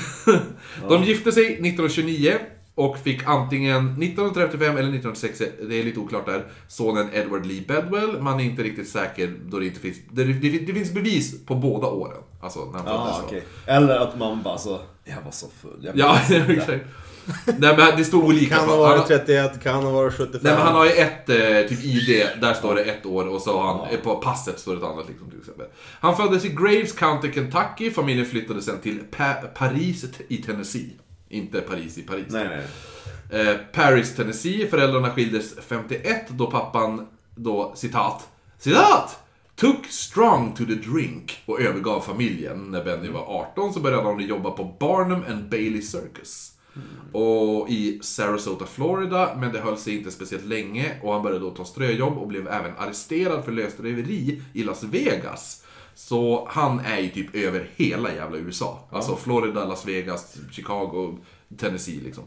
De 0.89 1.03
gifte 1.03 1.31
sig 1.31 1.45
1929 1.45 2.39
och 2.75 2.97
fick 2.97 3.23
antingen 3.25 3.77
1935 3.87 4.61
eller 4.61 4.89
1936, 4.89 5.39
det 5.69 5.79
är 5.79 5.83
lite 5.83 5.99
oklart 5.99 6.25
där, 6.25 6.45
sonen 6.67 7.09
Edward 7.13 7.45
Lee 7.45 7.63
Bedwell. 7.67 8.21
Man 8.21 8.39
är 8.39 8.43
inte 8.43 8.63
riktigt 8.63 8.89
säker 8.89 9.33
då 9.45 9.59
det 9.59 9.65
inte 9.65 9.79
finns, 9.79 9.97
det, 10.11 10.23
det, 10.23 10.49
det 10.49 10.73
finns 10.73 10.91
bevis 10.93 11.45
på 11.45 11.55
båda 11.55 11.87
åren. 11.87 12.17
Alltså 12.41 12.59
när 12.65 12.79
han 12.79 12.87
Ja, 12.87 13.03
föddes. 13.05 13.21
okej. 13.27 13.43
Eller 13.65 13.95
att 13.99 14.17
man 14.19 14.43
bara 14.43 14.57
så, 14.57 14.79
jag 15.03 15.21
var 15.25 15.31
så 15.31 15.47
full. 15.61 15.79
Jag 15.85 15.97
Ja, 15.97 16.19
exakt. 16.47 16.85
Nej 17.45 17.77
men 17.77 17.97
det 17.97 18.05
stod 18.05 18.23
olika. 18.23 18.55
Kan 18.55 18.65
ha 18.69 18.87
Han- 18.87 18.97
varit 18.97 19.07
31, 19.07 19.63
kan 19.63 19.83
ha 19.83 19.91
varit 19.91 20.13
75. 20.13 20.39
Nej 20.43 20.53
men 20.53 20.61
han 20.61 20.75
har 20.75 20.85
ju 20.85 20.91
ett 20.91 21.29
eh, 21.29 21.69
typ 21.69 21.83
ID, 21.85 22.27
där 22.41 22.53
står 22.53 22.75
det 22.75 22.81
ett 22.83 23.05
år 23.05 23.27
och 23.27 23.41
så 23.41 23.59
har 23.59 23.67
han, 23.73 23.87
eh, 23.89 23.99
på 23.99 24.15
passet 24.15 24.59
står 24.59 24.71
det 24.71 24.77
ett 24.77 24.83
annat 24.83 25.07
liksom 25.07 25.29
till 25.29 25.39
exempel. 25.39 25.65
Han 25.99 26.17
föddes 26.17 26.45
i 26.45 26.49
Graves 26.49 26.91
County, 26.93 27.31
Kentucky. 27.33 27.91
Familjen 27.91 28.25
flyttade 28.25 28.61
sen 28.61 28.79
till 28.79 28.99
pa 29.17 29.33
Paris 29.33 30.05
i 30.27 30.37
Tennessee. 30.37 30.89
Inte 31.35 31.61
Paris 31.61 31.97
i 31.97 32.01
Paris. 32.01 32.25
Nej, 32.29 32.47
nej. 32.47 33.47
Eh, 33.47 33.57
Paris, 33.73 34.15
Tennessee. 34.15 34.67
Föräldrarna 34.67 35.09
skildes 35.09 35.55
51 35.67 36.29
då 36.29 36.51
pappan 36.51 37.07
då, 37.35 37.73
citat, 37.75 38.29
citat! 38.59 39.19
Took 39.55 39.85
strong 39.85 40.53
to 40.53 40.65
the 40.65 40.75
drink 40.75 41.43
och 41.45 41.61
övergav 41.61 42.01
familjen. 42.01 42.71
När 42.71 42.83
Benny 42.83 43.09
var 43.09 43.21
18 43.21 43.73
så 43.73 43.79
började 43.79 44.03
han 44.03 44.19
jobba 44.19 44.51
på 44.51 44.75
Barnum 44.79 45.23
and 45.29 45.49
Bailey 45.49 45.81
Circus. 45.81 46.51
Och 47.11 47.69
i 47.69 47.99
Sarasota, 48.03 48.65
Florida, 48.65 49.35
men 49.39 49.53
det 49.53 49.59
höll 49.59 49.77
sig 49.77 49.97
inte 49.97 50.11
speciellt 50.11 50.45
länge 50.45 50.99
och 51.01 51.13
han 51.13 51.23
började 51.23 51.45
då 51.45 51.51
ta 51.51 51.65
ströjobb 51.65 52.17
och 52.17 52.27
blev 52.27 52.47
även 52.47 52.71
arresterad 52.77 53.45
för 53.45 53.51
lösdriveri 53.51 54.41
i 54.53 54.63
Las 54.63 54.83
Vegas. 54.83 55.64
Så 55.95 56.47
han 56.51 56.79
är 56.79 56.99
ju 56.99 57.09
typ 57.09 57.35
över 57.35 57.69
hela 57.75 58.13
jävla 58.13 58.37
USA. 58.37 58.79
Alltså 58.91 59.15
Florida, 59.15 59.65
Las 59.65 59.85
Vegas, 59.85 60.37
Chicago, 60.51 61.17
Tennessee 61.57 62.01
liksom. 62.03 62.23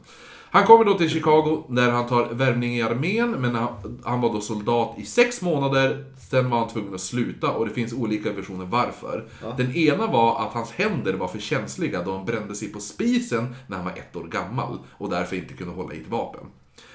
Han 0.51 0.67
kommer 0.67 0.85
då 0.85 0.95
till 0.95 1.11
Chicago 1.11 1.65
där 1.69 1.91
han 1.91 2.07
tar 2.07 2.29
värvning 2.33 2.77
i 2.77 2.83
armén, 2.83 3.31
men 3.31 3.55
han, 3.55 4.01
han 4.05 4.21
var 4.21 4.33
då 4.33 4.41
soldat 4.41 4.95
i 4.99 5.05
sex 5.05 5.43
månader. 5.43 6.05
Sen 6.31 6.51
var 6.51 6.59
han 6.59 6.69
tvungen 6.69 6.95
att 6.95 7.01
sluta 7.01 7.51
och 7.51 7.69
det 7.69 7.75
finns 7.75 7.93
olika 7.93 8.33
versioner 8.33 8.65
varför. 8.65 9.29
Den 9.57 9.77
ena 9.77 10.07
var 10.07 10.43
att 10.43 10.53
hans 10.53 10.71
händer 10.71 11.15
var 11.15 11.29
för 11.29 11.39
känsliga 11.39 12.03
då 12.03 12.17
han 12.17 12.25
brände 12.27 12.55
sig 12.55 12.69
på 12.69 12.81
spisen 12.81 13.55
när 13.67 13.77
han 13.77 13.85
var 13.85 13.93
ett 13.93 14.17
år 14.17 14.25
gammal 14.25 14.79
och 14.91 15.11
därför 15.11 15.37
inte 15.37 15.55
kunde 15.55 15.75
hålla 15.75 15.95
i 15.95 16.01
ett 16.01 16.09
vapen. 16.09 16.47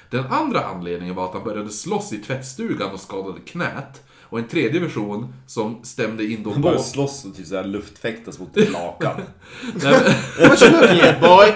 Den 0.09 0.25
andra 0.25 0.65
anledningen 0.65 1.15
var 1.15 1.25
att 1.25 1.33
han 1.33 1.43
började 1.43 1.69
slåss 1.69 2.13
i 2.13 2.17
tvättstugan 2.17 2.91
och 2.91 2.99
skadade 2.99 3.39
knät. 3.39 4.03
Och 4.33 4.39
en 4.39 4.47
tredje 4.47 4.79
version 4.79 5.33
som 5.47 5.83
stämde 5.83 6.23
in 6.25 6.43
då 6.43 6.51
Han 6.51 6.61
började 6.61 6.83
slåss 6.83 7.25
och 7.25 7.35
typ 7.35 7.47
såhär 7.47 7.63
luftfäktas 7.63 8.39
mot 8.39 8.57
ett 8.57 8.71
lakan. 8.71 9.21
Nej, 9.83 10.01
men- 10.39 10.49
What 10.49 10.61
you 10.61 10.71
looking 10.71 11.01
at 11.01 11.21
boy? 11.21 11.53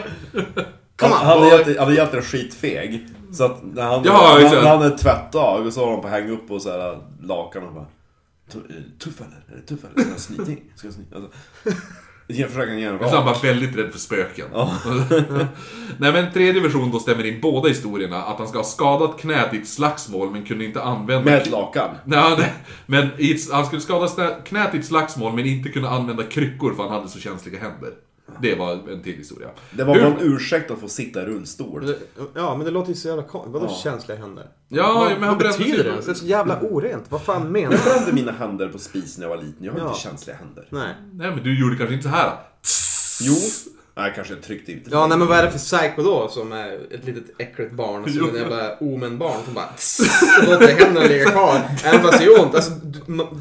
Come 0.96 1.14
Han 1.16 1.22
on 1.22 1.26
hade 1.28 1.40
boy. 1.42 1.48
egentligen- 1.50 1.80
hade 1.80 1.94
egentligen 1.94 2.26
skitfeg. 2.26 3.08
Så 3.32 3.44
att 3.44 3.64
när 3.74 3.84
han, 3.84 4.02
Ja, 4.06 4.38
när, 4.40 4.44
han, 4.46 4.56
när 4.64 4.70
han 4.70 4.82
hade 4.82 4.98
tvättdag 4.98 5.66
och 5.66 5.74
så 5.74 5.86
var 5.86 5.92
han 5.92 6.02
på 6.02 6.08
hänga 6.08 6.32
upp 6.32 6.48
på 6.48 6.60
så 6.60 6.72
här 6.72 7.00
lakan 7.22 7.64
och 7.64 7.74
bara 7.74 7.86
"Tu- 8.52 8.84
Tuff 9.00 9.22
eller? 9.22 9.58
Är 9.58 9.62
det 9.62 9.68
tuff 9.68 9.80
eller? 9.84 10.02
Ska 10.04 10.12
jag 10.12 10.20
snyta 10.20 10.52
in? 10.52 10.60
Ska 10.76 10.88
jag 10.88 10.94
snyta? 10.94 11.16
Alltså, 11.16 11.32
jag 12.28 12.50
försöker 12.50 12.74
ge 12.74 12.86
en 12.86 13.00
Så 13.00 13.16
han 13.16 13.26
var 13.26 13.42
väldigt 13.42 13.78
rädd 13.78 13.92
för 13.92 14.00
spöken. 14.00 14.46
Nej 15.98 16.12
men 16.12 16.34
tredje 16.34 16.62
version 16.62 16.92
då 16.92 17.00
stämmer 17.00 17.26
in 17.26 17.42
båda 17.42 17.70
historierna. 17.70 18.24
Att 18.24 18.38
han 18.38 18.48
ska 18.48 18.58
ha 18.58 18.66
skadat 18.66 19.20
knät 19.20 19.54
i 19.54 19.58
ett 19.58 19.68
slagsmål 19.68 20.32
men 20.32 20.46
kunde 20.46 20.66
inte 20.66 20.82
använda... 20.82 21.32
Med 21.32 21.42
ett 21.42 21.50
lakan. 21.52 21.96
Nej, 22.06 22.36
nej, 22.38 22.54
men 22.86 23.10
han 23.52 23.66
skulle 23.66 23.82
skada 23.82 24.30
knät 24.46 24.76
i 24.76 24.78
ett 24.78 24.86
slagsmål 24.86 25.34
men 25.34 25.46
inte 25.46 25.70
kunna 25.70 25.90
använda 25.90 26.24
kryckor 26.24 26.74
för 26.74 26.84
han 26.84 26.92
hade 26.92 27.10
så 27.10 27.20
känsliga 27.20 27.60
händer. 27.60 27.92
Det 28.42 28.56
var 28.56 28.72
en 28.92 29.04
till 29.04 29.16
historia. 29.18 29.48
Det 29.72 29.84
var 29.84 29.96
bara 29.96 30.06
en 30.08 30.16
ursäkt 30.22 30.72
att 30.72 30.80
få 30.80 30.88
sitta 30.88 31.22
i 31.22 31.26
rullstol. 31.26 31.96
Ja, 32.36 32.56
men 32.56 32.66
det 32.66 32.72
låter 32.72 32.90
ju 32.90 32.96
så 32.96 33.08
jävla 33.08 33.24
konstigt. 33.24 33.54
Vadå 33.54 33.66
Ja. 33.66 33.76
känsliga 33.84 34.18
händer? 34.18 34.48
Ja, 34.68 34.94
vad, 34.94 35.12
men 35.12 35.20
han 35.24 35.30
vad 35.30 35.38
brände 35.38 35.58
betyder 35.58 35.84
sig- 35.84 35.92
det? 35.92 36.02
Det 36.06 36.12
är 36.12 36.16
så 36.16 36.26
jävla 36.26 36.60
orent. 36.62 37.06
Vad 37.10 37.22
fan 37.22 37.52
menar 37.52 37.72
Jag 37.72 37.82
du? 37.86 37.90
brände 37.90 38.14
mina 38.14 38.32
händer 38.32 38.68
på 38.70 38.78
spis 38.80 39.18
när 39.18 39.26
jag 39.28 39.30
var 39.38 39.44
liten. 39.44 39.66
Jag 39.66 39.72
har 39.74 39.80
Ja. 39.80 39.88
inte 39.88 40.00
känsliga 40.00 40.36
händer. 40.38 40.68
Nej. 40.70 40.96
Nej 41.14 41.32
men 41.32 41.44
du 41.44 41.60
gjorde 41.60 41.76
kanske 41.78 41.94
inte 41.96 42.04
så 42.04 42.16
här. 42.16 42.32
Jo. 43.22 43.34
Nej, 43.98 44.12
kanske 44.16 44.34
jag 44.34 44.44
tryckte 44.44 44.72
ut 44.72 44.84
Ja, 44.92 45.08
nej 45.08 45.18
men 45.18 45.28
vad 45.28 45.38
är 45.38 45.44
det 45.44 45.52
för 45.52 45.60
psycho 45.60 46.04
då 46.04 46.28
som 46.28 46.52
är 46.52 46.80
ett 46.92 47.06
litet 47.06 47.24
äckligt 47.38 47.72
barn? 47.72 48.14
Som 48.14 48.30
en 48.30 48.36
jävla 48.36 48.78
omen-barn 48.80 49.44
som 49.46 49.54
bara 49.54 49.70
låter 50.46 50.68
händerna 50.68 51.08
ligga 51.08 51.26
kvar. 51.32 51.62
Även 51.86 52.02
fast 52.02 52.18
det 52.20 52.26
gör 52.26 52.44
ont. 52.44 52.56
Alltså, 52.56 52.72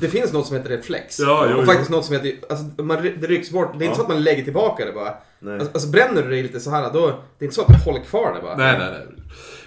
det 0.00 0.08
finns 0.08 0.32
något 0.32 0.46
som 0.46 0.56
heter 0.56 0.70
reflex. 0.70 1.18
Ja, 1.18 1.46
jo, 1.50 1.54
och 1.54 1.60
jo. 1.60 1.66
faktiskt 1.66 1.90
något 1.90 2.04
som 2.04 2.14
heter, 2.14 2.32
alltså, 2.48 2.82
man, 2.82 3.02
det 3.02 3.26
rycks 3.26 3.50
bort. 3.50 3.78
Det 3.78 3.84
är 3.84 3.86
inte 3.86 3.96
så 3.96 4.02
att 4.02 4.08
man 4.08 4.24
lägger 4.24 4.44
tillbaka 4.44 4.84
det 4.84 4.92
bara. 4.92 5.14
Nej. 5.38 5.54
Alltså, 5.54 5.70
alltså 5.72 5.88
bränner 5.88 6.22
du 6.22 6.30
dig 6.30 6.42
lite 6.42 6.60
så 6.60 6.70
här 6.70 6.92
då, 6.92 7.06
det 7.38 7.44
är 7.44 7.46
inte 7.46 7.54
så 7.54 7.62
att 7.62 7.68
du 7.68 7.74
håller 7.74 8.00
kvar 8.00 8.34
det 8.34 8.40
bara. 8.42 8.56
Nej, 8.56 8.78
nej, 8.78 8.88
nej. 8.90 9.06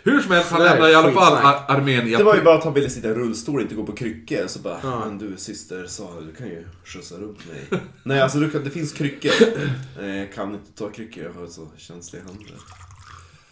Hur 0.04 0.22
som 0.22 0.32
helst, 0.32 0.52
han 0.52 0.62
är 0.62 0.66
lämnar 0.66 0.90
i 0.90 0.96
alla 0.96 1.12
fall 1.12 1.34
ar- 1.34 1.66
armén 1.68 2.08
i 2.08 2.16
Det 2.16 2.24
var 2.24 2.36
ju 2.36 2.42
bara 2.44 2.56
att 2.58 2.64
han 2.64 2.74
ville 2.74 2.90
sitta 2.90 3.08
i 3.10 3.14
rullstol 3.14 3.56
och 3.56 3.62
inte 3.62 3.76
gå 3.76 3.86
på 3.86 3.92
kryckor. 3.92 4.48
Så 4.48 4.60
bara, 4.60 4.78
Ja. 4.84 5.06
men 5.06 5.18
du 5.18 5.38
syster 5.38 5.86
Sara, 5.88 6.22
du 6.22 6.34
kan 6.36 6.48
ju 6.48 6.68
skjutsa 6.86 7.16
runt 7.16 7.40
mig. 7.48 7.82
Nej, 8.04 8.22
alltså 8.22 8.38
du 8.40 8.50
kan, 8.50 8.64
det 8.64 8.70
finns 8.70 8.92
kryckor. 8.94 9.32
Eh, 10.02 10.16
Jag 10.18 10.34
kan 10.34 10.54
inte 10.54 10.72
ta 10.72 10.90
kryckor, 10.90 11.24
jag 11.24 11.42
har 11.42 11.48
så 11.48 11.68
känsliga 11.78 12.24
händer. 12.24 12.54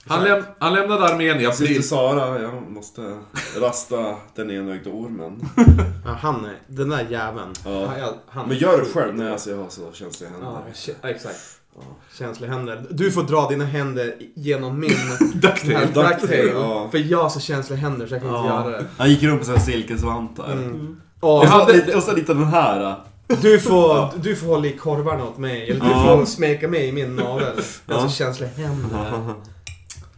Han, 0.09 0.25
läm- 0.27 0.43
han 0.59 0.73
lämnade 0.73 1.05
armén 1.05 1.39
i 1.41 1.51
Syster. 1.53 1.81
Sara, 1.81 2.41
jag 2.41 2.71
måste 2.71 3.17
rasta 3.59 4.15
den 4.35 4.51
enögda 4.51 4.89
ormen. 4.89 5.41
Ja, 6.05 6.13
han 6.21 6.45
är, 6.45 6.57
den 6.67 6.89
där 6.89 7.07
jäveln. 7.09 7.53
Ja. 7.65 7.85
Han, 7.87 7.99
jag- 7.99 8.13
han, 8.27 8.47
Men 8.47 8.57
gör 8.57 8.77
det 8.81 8.85
själv. 8.85 9.15
Nej, 9.15 9.31
alltså 9.31 9.49
jag 9.49 9.57
har 9.57 9.69
så 9.69 9.91
känsliga 9.93 10.29
händer. 10.29 10.47
Ja, 11.01 11.09
exakt. 11.09 11.56
Känsliga 12.17 12.51
händer. 12.51 12.85
Du 12.89 13.11
får 13.11 13.23
dra 13.23 13.47
dina 13.49 13.65
händer 13.65 14.13
genom 14.35 14.79
min 14.79 14.89
Ducktail. 15.33 15.87
ducktail. 15.93 16.51
ja. 16.53 16.87
För 16.91 16.97
jag 16.97 17.21
har 17.23 17.29
så 17.29 17.39
känsliga 17.39 17.79
händer 17.79 18.07
så 18.07 18.13
jag 18.13 18.21
kan 18.21 18.35
inte 18.35 18.47
göra 18.47 18.69
det. 18.69 18.85
Han 18.97 19.09
gick 19.09 19.23
runt 19.23 19.39
på 19.39 19.45
sådana 19.45 19.61
silkesvantar. 19.63 20.51
Mm. 20.51 20.97
Och, 21.19 21.37
Och 21.37 21.43
så, 21.43 21.49
hade- 21.49 21.73
lite, 21.73 21.95
och 21.95 22.03
så 22.03 22.13
lite 22.15 22.33
den 22.33 22.43
här. 22.47 22.95
du, 23.41 23.59
får, 23.59 24.09
du 24.21 24.35
får 24.35 24.47
hålla 24.47 24.67
i 24.67 24.71
korvarna 24.77 25.23
åt 25.23 25.37
mig. 25.37 25.69
Eller 25.69 25.79
du 25.85 25.91
Ja. 25.91 26.03
får 26.17 26.25
smeka 26.25 26.67
mig 26.67 26.87
i 26.87 26.91
min 26.91 27.15
navel. 27.15 27.53
Jag 27.87 27.95
har 27.95 28.01
Ja. 28.03 28.09
så 28.09 28.15
känsliga 28.15 28.49
händer. 28.49 29.33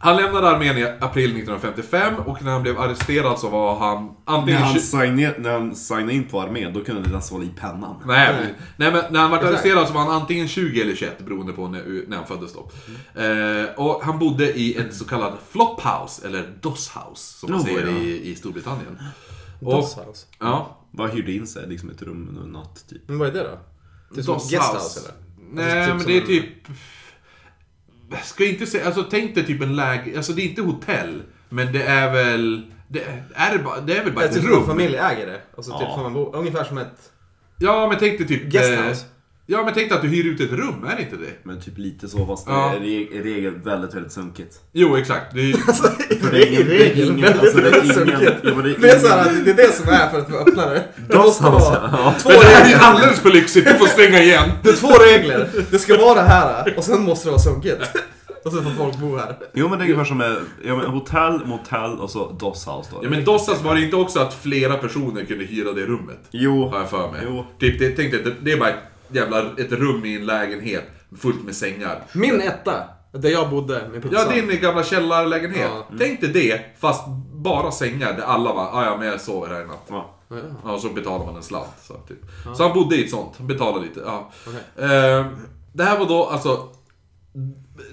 Han 0.01 0.15
lämnade 0.17 0.49
armén 0.49 0.77
i 0.77 0.83
april 0.99 1.25
1955 1.29 2.15
och 2.15 2.43
när 2.43 2.51
han 2.51 2.61
blev 2.61 2.79
arresterad 2.79 3.39
så 3.39 3.49
var 3.49 3.75
han 3.79 4.03
När 4.05 4.33
antingen... 4.35 4.61
han, 4.61 4.75
tju- 4.75 4.79
signade, 4.79 5.35
när 5.39 5.51
han 5.51 5.75
signade 5.75 6.13
in 6.13 6.23
på 6.23 6.41
armén, 6.41 6.73
då 6.73 6.83
kunde 6.83 7.01
det 7.01 7.09
nästan 7.15 7.37
hålla 7.37 7.49
i 7.51 7.53
pennan. 7.59 7.95
Nej, 8.05 8.35
nej. 8.41 8.53
nej 8.77 8.91
men 8.91 9.03
när 9.13 9.19
han 9.19 9.31
var 9.31 9.37
arresterad 9.37 9.87
så 9.87 9.93
var 9.93 10.01
han 10.01 10.11
antingen 10.11 10.47
20 10.47 10.81
eller 10.81 10.95
21 10.95 11.25
beroende 11.25 11.53
på 11.53 11.67
när, 11.67 12.03
när 12.07 12.17
han 12.17 12.27
föddes 12.27 12.53
då. 12.53 12.71
Eh, 13.21 13.65
och 13.77 14.03
han 14.03 14.19
bodde 14.19 14.53
i 14.53 14.75
ett 14.77 14.95
så 14.95 15.05
kallat 15.05 15.33
flophouse, 15.51 16.27
eller 16.27 16.53
dosshouse 16.61 17.39
som 17.39 17.51
man 17.51 17.59
Oh, 17.59 17.65
säger 17.65 17.85
ja. 17.87 17.91
i, 17.91 18.31
i 18.31 18.35
Storbritannien. 18.35 18.99
Och, 19.61 19.71
Dosshouse. 19.73 20.25
ja, 20.39 20.77
Bara 20.91 21.07
hyrde 21.07 21.31
in 21.31 21.47
sig 21.47 21.67
liksom 21.67 21.89
ett 21.89 22.01
rum 22.01 22.39
en 22.43 22.49
natt 22.51 22.85
typ. 22.89 23.01
Men 23.07 23.19
vad 23.19 23.27
är 23.27 23.31
det 23.33 23.43
då? 23.43 23.59
Det 24.13 24.19
är 24.19 24.23
som 24.23 24.35
ett 24.35 24.49
guesthouse 24.49 24.99
eller? 24.99 25.11
Nej, 25.51 25.79
Alltså, 25.91 25.95
men 25.95 26.05
typ 26.05 26.27
det 26.27 26.33
är 26.33 26.37
en- 26.37 26.43
typ... 26.43 26.67
Ska 28.23 28.45
inte 28.45 28.65
säga, 28.65 28.85
alltså 28.85 29.03
tänk 29.03 29.35
dig 29.35 29.45
typ 29.45 29.61
en 29.61 29.75
läge, 29.75 30.17
alltså 30.17 30.33
det 30.33 30.41
är 30.41 30.45
inte 30.49 30.61
hotell, 30.61 31.21
men 31.49 31.73
det 31.73 31.83
är 31.83 32.13
väl... 32.13 32.65
Det 32.87 33.03
är, 33.35 33.57
det 33.57 33.63
bara, 33.63 33.81
det 33.81 33.97
är 33.97 34.03
väl 34.03 34.13
bara 34.13 34.19
Det 34.19 34.25
är 34.25 34.29
ett 34.29 34.35
typ 34.35 34.43
en 34.45 34.49
rum? 34.51 34.65
familj 34.65 34.95
äger 34.95 35.25
det. 35.25 35.41
Alltså 35.57 35.71
typ 35.71 35.81
Ja. 35.81 35.93
som 35.93 36.03
man 36.03 36.13
bor, 36.13 36.35
ungefär 36.35 36.63
som 36.63 36.77
ett 36.77 37.11
Ja, 37.57 37.87
men 37.87 37.99
tänk 37.99 38.17
dig 38.17 38.27
typ... 38.27 38.43
guesthouse. 38.43 39.05
Ja, 39.51 39.63
men 39.65 39.73
tänk 39.73 39.89
dig 39.89 39.95
att 39.95 40.01
du 40.01 40.07
hyr 40.07 40.25
ut 40.25 40.41
ett 40.41 40.51
rum, 40.51 40.85
är 40.91 40.95
det 40.95 41.01
inte 41.01 41.15
det? 41.15 41.31
Men 41.43 41.61
typ 41.61 41.77
lite 41.77 42.07
så, 42.07 42.25
fast 42.25 42.45
det 42.45 42.51
Ja. 42.51 42.73
är 42.73 42.83
i 42.83 43.09
i 43.11 43.21
regel 43.23 43.53
väldigt, 43.63 43.93
väldigt 43.95 44.11
sunkigt. 44.11 44.55
Jo, 44.73 44.95
exakt. 44.97 45.33
Det 45.33 45.41
är, 45.41 45.53
För 46.21 46.31
det 46.31 46.37
är 46.43 46.47
ingen- 46.51 46.67
det 46.67 46.75
är 46.75 46.79
regel 46.79 47.07
ingen- 47.09 47.21
väldigt, 47.21 47.41
alltså, 47.41 47.57
det 47.57 47.67
är 47.67 47.71
väldigt 47.71 47.83
ingen- 47.83 47.95
sunkigt. 48.07 48.39
ja, 48.43 48.49
det 48.63 48.69
är 48.71 48.77
Det 48.81 48.89
är 48.89 48.99
så 48.99 49.07
här, 49.07 49.31
det 49.45 49.51
är 49.51 49.55
det 49.55 49.73
som 49.73 49.89
är 49.89 50.09
för 50.09 50.19
att 50.19 50.29
få 50.29 50.35
öppna 50.37 50.65
det. 50.65 50.83
Det 51.09 51.17
måste 51.17 51.43
vara 51.43 51.89
ja. 51.91 52.15
två 52.19 52.29
men 52.29 52.39
det 52.39 52.45
här 52.45 52.61
är 52.61 52.65
regler. 52.65 52.79
alldeles 52.79 53.19
för 53.19 53.29
lyxigt, 53.31 53.67
du 53.67 53.73
får 53.73 53.85
stänga 53.87 54.19
igen! 54.23 54.49
Det 54.63 54.69
är 54.69 54.73
två 54.73 54.87
regler. 54.87 55.49
Det 55.71 55.79
ska 55.79 55.97
vara 55.97 56.15
det 56.15 56.27
här 56.27 56.73
och 56.77 56.83
sen 56.83 57.01
måste 57.03 57.27
det 57.27 57.31
vara 57.31 57.41
sunkigt. 57.41 57.81
Och 58.45 58.51
sen 58.53 58.63
får 58.63 58.71
folk 58.71 58.97
bo 58.97 59.17
här. 59.17 59.35
Jo 59.53 59.69
men 59.69 59.79
det 59.79 59.83
är 59.83 59.85
ungefär 59.85 60.05
som 60.05 60.17
med, 60.17 60.35
ja, 60.65 60.75
men 60.75 60.85
hotell, 60.85 61.41
motell 61.45 61.91
och 61.99 62.09
så 62.09 62.31
dosshouse 62.39 62.89
då. 62.91 62.99
Ja, 63.03 63.09
men 63.09 63.23
Dossas 63.25 63.61
var 63.61 63.75
det 63.75 63.81
inte 63.81 63.95
också 63.95 64.19
att 64.19 64.33
flera 64.33 64.75
personer 64.75 65.25
kunde 65.25 65.45
hyra 65.45 65.71
det 65.73 65.81
rummet? 65.85 66.19
Jo. 66.31 66.67
Har 66.69 66.79
jag 66.79 66.89
för 66.89 67.11
mig. 67.11 67.21
Jo. 67.25 67.45
Typ, 67.59 67.79
det, 67.79 67.89
tänk 67.89 68.11
dig, 68.11 68.23
det, 68.23 68.33
det 68.41 68.51
är 68.51 68.57
bara 68.57 68.73
jävla 69.11 69.39
ett 69.57 69.71
rum 69.71 70.05
i 70.05 70.15
en 70.15 70.25
lägenhet 70.25 70.83
fullt 71.17 71.43
med 71.43 71.55
sängar. 71.55 72.03
Min 72.13 72.41
etta, 72.41 72.83
där 73.11 73.29
jag 73.29 73.49
bodde 73.49 73.87
med 73.91 74.01
pizza. 74.03 74.15
Ja, 74.15 74.41
din 74.41 74.61
gamla 74.61 74.83
källarlägenhet. 74.83 75.69
Ja. 75.73 75.87
Tänk 75.99 76.21
dig 76.21 76.29
det, 76.29 76.61
fast 76.79 77.07
bara 77.33 77.71
sängar 77.71 78.13
där 78.13 78.23
alla 78.23 78.53
var 78.53 78.63
ah, 78.63 78.85
ja 78.85 78.97
men 78.97 79.07
jag 79.07 79.21
sover 79.21 79.47
här 79.53 79.61
i 79.61 79.65
natt. 79.67 79.85
Ja. 79.87 80.15
Ja, 80.29 80.35
ja. 80.37 80.43
Ja, 80.65 80.71
och 80.71 80.81
så 80.81 80.89
betalar 80.89 81.25
man 81.25 81.35
en 81.35 81.43
slant. 81.43 81.67
Så, 81.81 81.93
typ. 81.93 82.17
så 82.57 82.63
han 82.63 82.73
bodde 82.73 82.95
i 82.95 83.03
ett 83.03 83.09
sånt, 83.09 83.33
han 83.37 83.47
betalade 83.47 83.85
lite. 83.85 83.99
Ja. 83.99 84.31
Okej. 84.47 84.85
Eh, 84.85 85.25
det 85.73 85.83
här 85.83 85.99
var 85.99 86.05
då 86.05 86.25
alltså... 86.25 86.69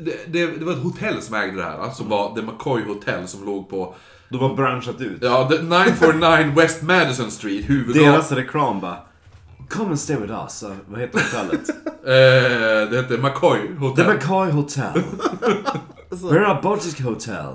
Det, 0.00 0.32
det, 0.32 0.46
det 0.46 0.64
var 0.64 0.72
ett 0.72 0.82
hotell 0.82 1.22
som 1.22 1.34
ägde 1.34 1.56
det 1.56 1.62
här, 1.62 1.90
som 1.90 2.08
var 2.08 2.34
The 2.34 2.42
McCoy 2.42 2.82
Hotel 2.82 3.28
som 3.28 3.44
låg 3.44 3.70
på 3.70 3.94
Då 4.28 4.38
var 4.38 4.54
branchat 4.54 5.00
ut. 5.00 5.18
ja, 5.22 5.48
the 5.48 5.62
949 5.62 6.52
West 6.56 6.82
Madison 6.82 7.30
Street, 7.30 7.68
huvudgatan. 7.70 8.12
Deras 8.12 8.32
reklam 8.32 8.80
bara 8.80 9.05
Come 9.68 9.88
and 9.88 9.98
stay 9.98 10.16
with 10.16 10.32
us. 10.44 10.58
Så, 10.58 10.76
vad 10.88 11.00
heter 11.00 11.18
hotellet? 11.20 11.70
Eh, 12.06 12.90
det 12.90 12.96
hette 12.96 13.16
McCoy 13.16 13.76
Hotel. 13.78 13.96
The 13.96 14.12
Hotel. 14.12 14.18
McCoy 14.18 14.50
Hotel. 14.50 15.02
We're 16.22 16.44
a 16.44 16.60
boutique 16.62 17.02
hotel. 17.02 17.54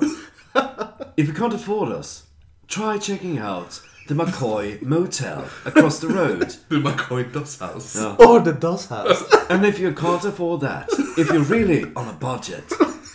If 1.15 1.27
you 1.27 1.33
can't 1.33 1.53
afford 1.53 1.89
us, 1.99 2.23
try 2.67 2.97
checking 2.99 3.39
out 3.39 3.81
the 4.07 4.13
McCoy 4.13 4.81
Motel 4.81 5.45
across 5.65 5.99
the 5.99 6.07
road. 6.07 6.55
The 6.69 6.75
McCoy 6.81 7.31
Does 7.31 7.59
House. 7.59 7.95
Ja. 7.95 8.15
Or 8.19 8.41
the 8.41 8.51
Does 8.51 8.87
House. 8.87 9.23
And 9.49 9.65
if 9.65 9.79
you 9.79 9.93
can't 9.93 10.25
afford 10.25 10.61
that, 10.61 10.89
if 11.17 11.31
you're 11.31 11.43
really 11.43 11.83
on 11.95 12.09
a 12.09 12.13
budget, 12.13 12.65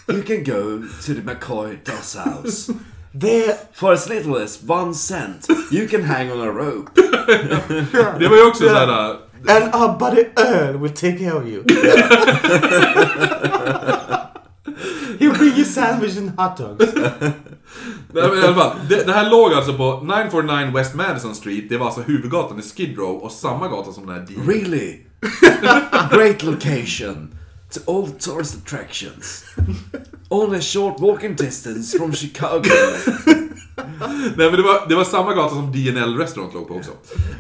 you 0.09 0.23
can 0.23 0.43
go 0.43 0.81
to 1.03 1.15
the 1.15 1.21
McCoy 1.21 1.85
Doss 1.85 2.15
House. 2.15 2.71
Det... 3.21 3.57
For 3.75 3.93
as 3.93 4.09
little 4.09 4.43
as 4.45 4.59
one 4.69 4.95
cent, 4.95 5.47
you 5.73 5.89
can 5.89 6.03
hang 6.05 6.33
on 6.33 6.41
a 6.41 6.51
rope. 6.53 6.91
Det 8.19 8.29
var 8.29 8.37
ju 8.37 8.47
också 8.47 8.65
såhär... 8.69 9.11
eh, 9.11 9.17
And 9.57 9.75
our 9.75 9.99
buddy 9.99 10.25
Earl 10.37 10.77
will 10.83 10.93
take 10.93 11.19
care 11.19 11.33
of 11.35 11.47
you. 11.47 11.63
He'll 15.19 15.39
bring 15.39 15.55
you 15.57 15.65
sandwich 15.65 16.17
and 16.19 16.31
hot 16.37 16.57
dogs. 16.57 16.95
Nej, 16.95 18.29
men 18.29 18.39
i 18.39 18.43
alla 18.43 18.55
fall, 18.55 18.77
det, 18.89 19.05
det 19.07 19.13
här 19.13 19.31
låg 19.31 19.53
alltså 19.53 19.73
på 19.75 20.01
949 20.03 20.71
West 20.75 20.95
Madison 20.95 21.35
Street. 21.35 21.65
Det 21.69 21.77
var 21.77 21.87
alltså 21.87 22.01
huvudgatan 22.01 22.59
i 22.59 22.63
Skid 22.63 22.99
Row 22.99 23.17
och 23.23 23.33
samma 23.33 23.69
gata 23.69 23.93
som 23.93 24.07
den 24.07 24.15
här 24.15 24.23
D- 24.29 24.35
Really? 24.47 24.97
Great 26.13 26.43
location 26.43 27.36
to 27.77 27.93
all 27.93 28.07
the 28.07 28.19
tourist 28.19 28.55
attractions. 28.55 29.45
Only 30.31 30.59
a 30.59 30.63
short 30.63 31.01
walking 31.01 31.35
distance 31.35 31.99
from 31.99 32.13
Chicago. 32.13 32.71
Nej 34.37 34.51
men 34.51 34.53
det 34.53 34.63
var, 34.63 34.89
det 34.89 34.95
var 34.95 35.05
samma 35.05 35.35
gata 35.35 35.55
som 35.55 35.73
DNL 35.73 36.19
Restaurant 36.19 36.55
låg 36.55 36.69
på 36.69 36.75
också. 36.75 36.91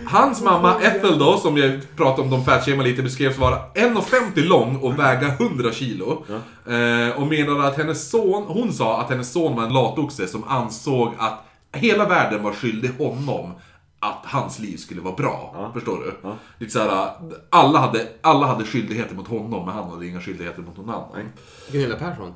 Hans 0.06 0.42
mamma 0.42 0.80
Ethel 0.80 1.18
då, 1.18 1.38
som 1.38 1.56
jag 1.56 1.80
pratade 1.96 2.22
om, 2.22 2.30
de 2.30 2.44
fatshamade 2.44 2.88
lite, 2.88 3.02
beskrevs 3.02 3.38
vara 3.38 3.58
1,50 3.74 4.44
lång 4.44 4.76
och 4.76 4.98
väga 4.98 5.28
100 5.28 5.72
kilo. 5.72 6.24
Eh, 6.66 7.16
och 7.16 7.26
menade 7.26 7.68
att 7.68 7.76
hennes 7.76 8.10
son, 8.10 8.44
hon 8.46 8.72
sa 8.72 9.00
att 9.00 9.10
hennes 9.10 9.32
son 9.32 9.56
var 9.56 9.62
en 9.62 9.72
latoxe 9.72 10.26
som 10.26 10.44
ansåg 10.44 11.14
att 11.18 11.46
hela 11.72 12.08
världen 12.08 12.42
var 12.42 12.52
skyldig 12.52 12.90
honom 12.98 13.52
att 14.00 14.22
hans 14.24 14.58
liv 14.58 14.76
skulle 14.76 15.00
vara 15.00 15.14
bra. 15.14 15.70
Förstår 15.74 15.98
du? 15.98 16.34
Lite 16.58 16.72
såhär, 16.72 17.10
alla 17.50 17.78
hade, 17.78 18.08
alla 18.20 18.46
hade 18.46 18.64
skyldigheter 18.64 19.14
mot 19.14 19.28
honom, 19.28 19.64
men 19.64 19.74
han 19.74 19.90
hade 19.90 20.06
inga 20.06 20.20
skyldigheter 20.20 20.62
mot 20.62 20.76
någon 20.76 20.90
annan. 20.90 21.32
Gunilla 21.72 21.96
Persson. 21.96 22.34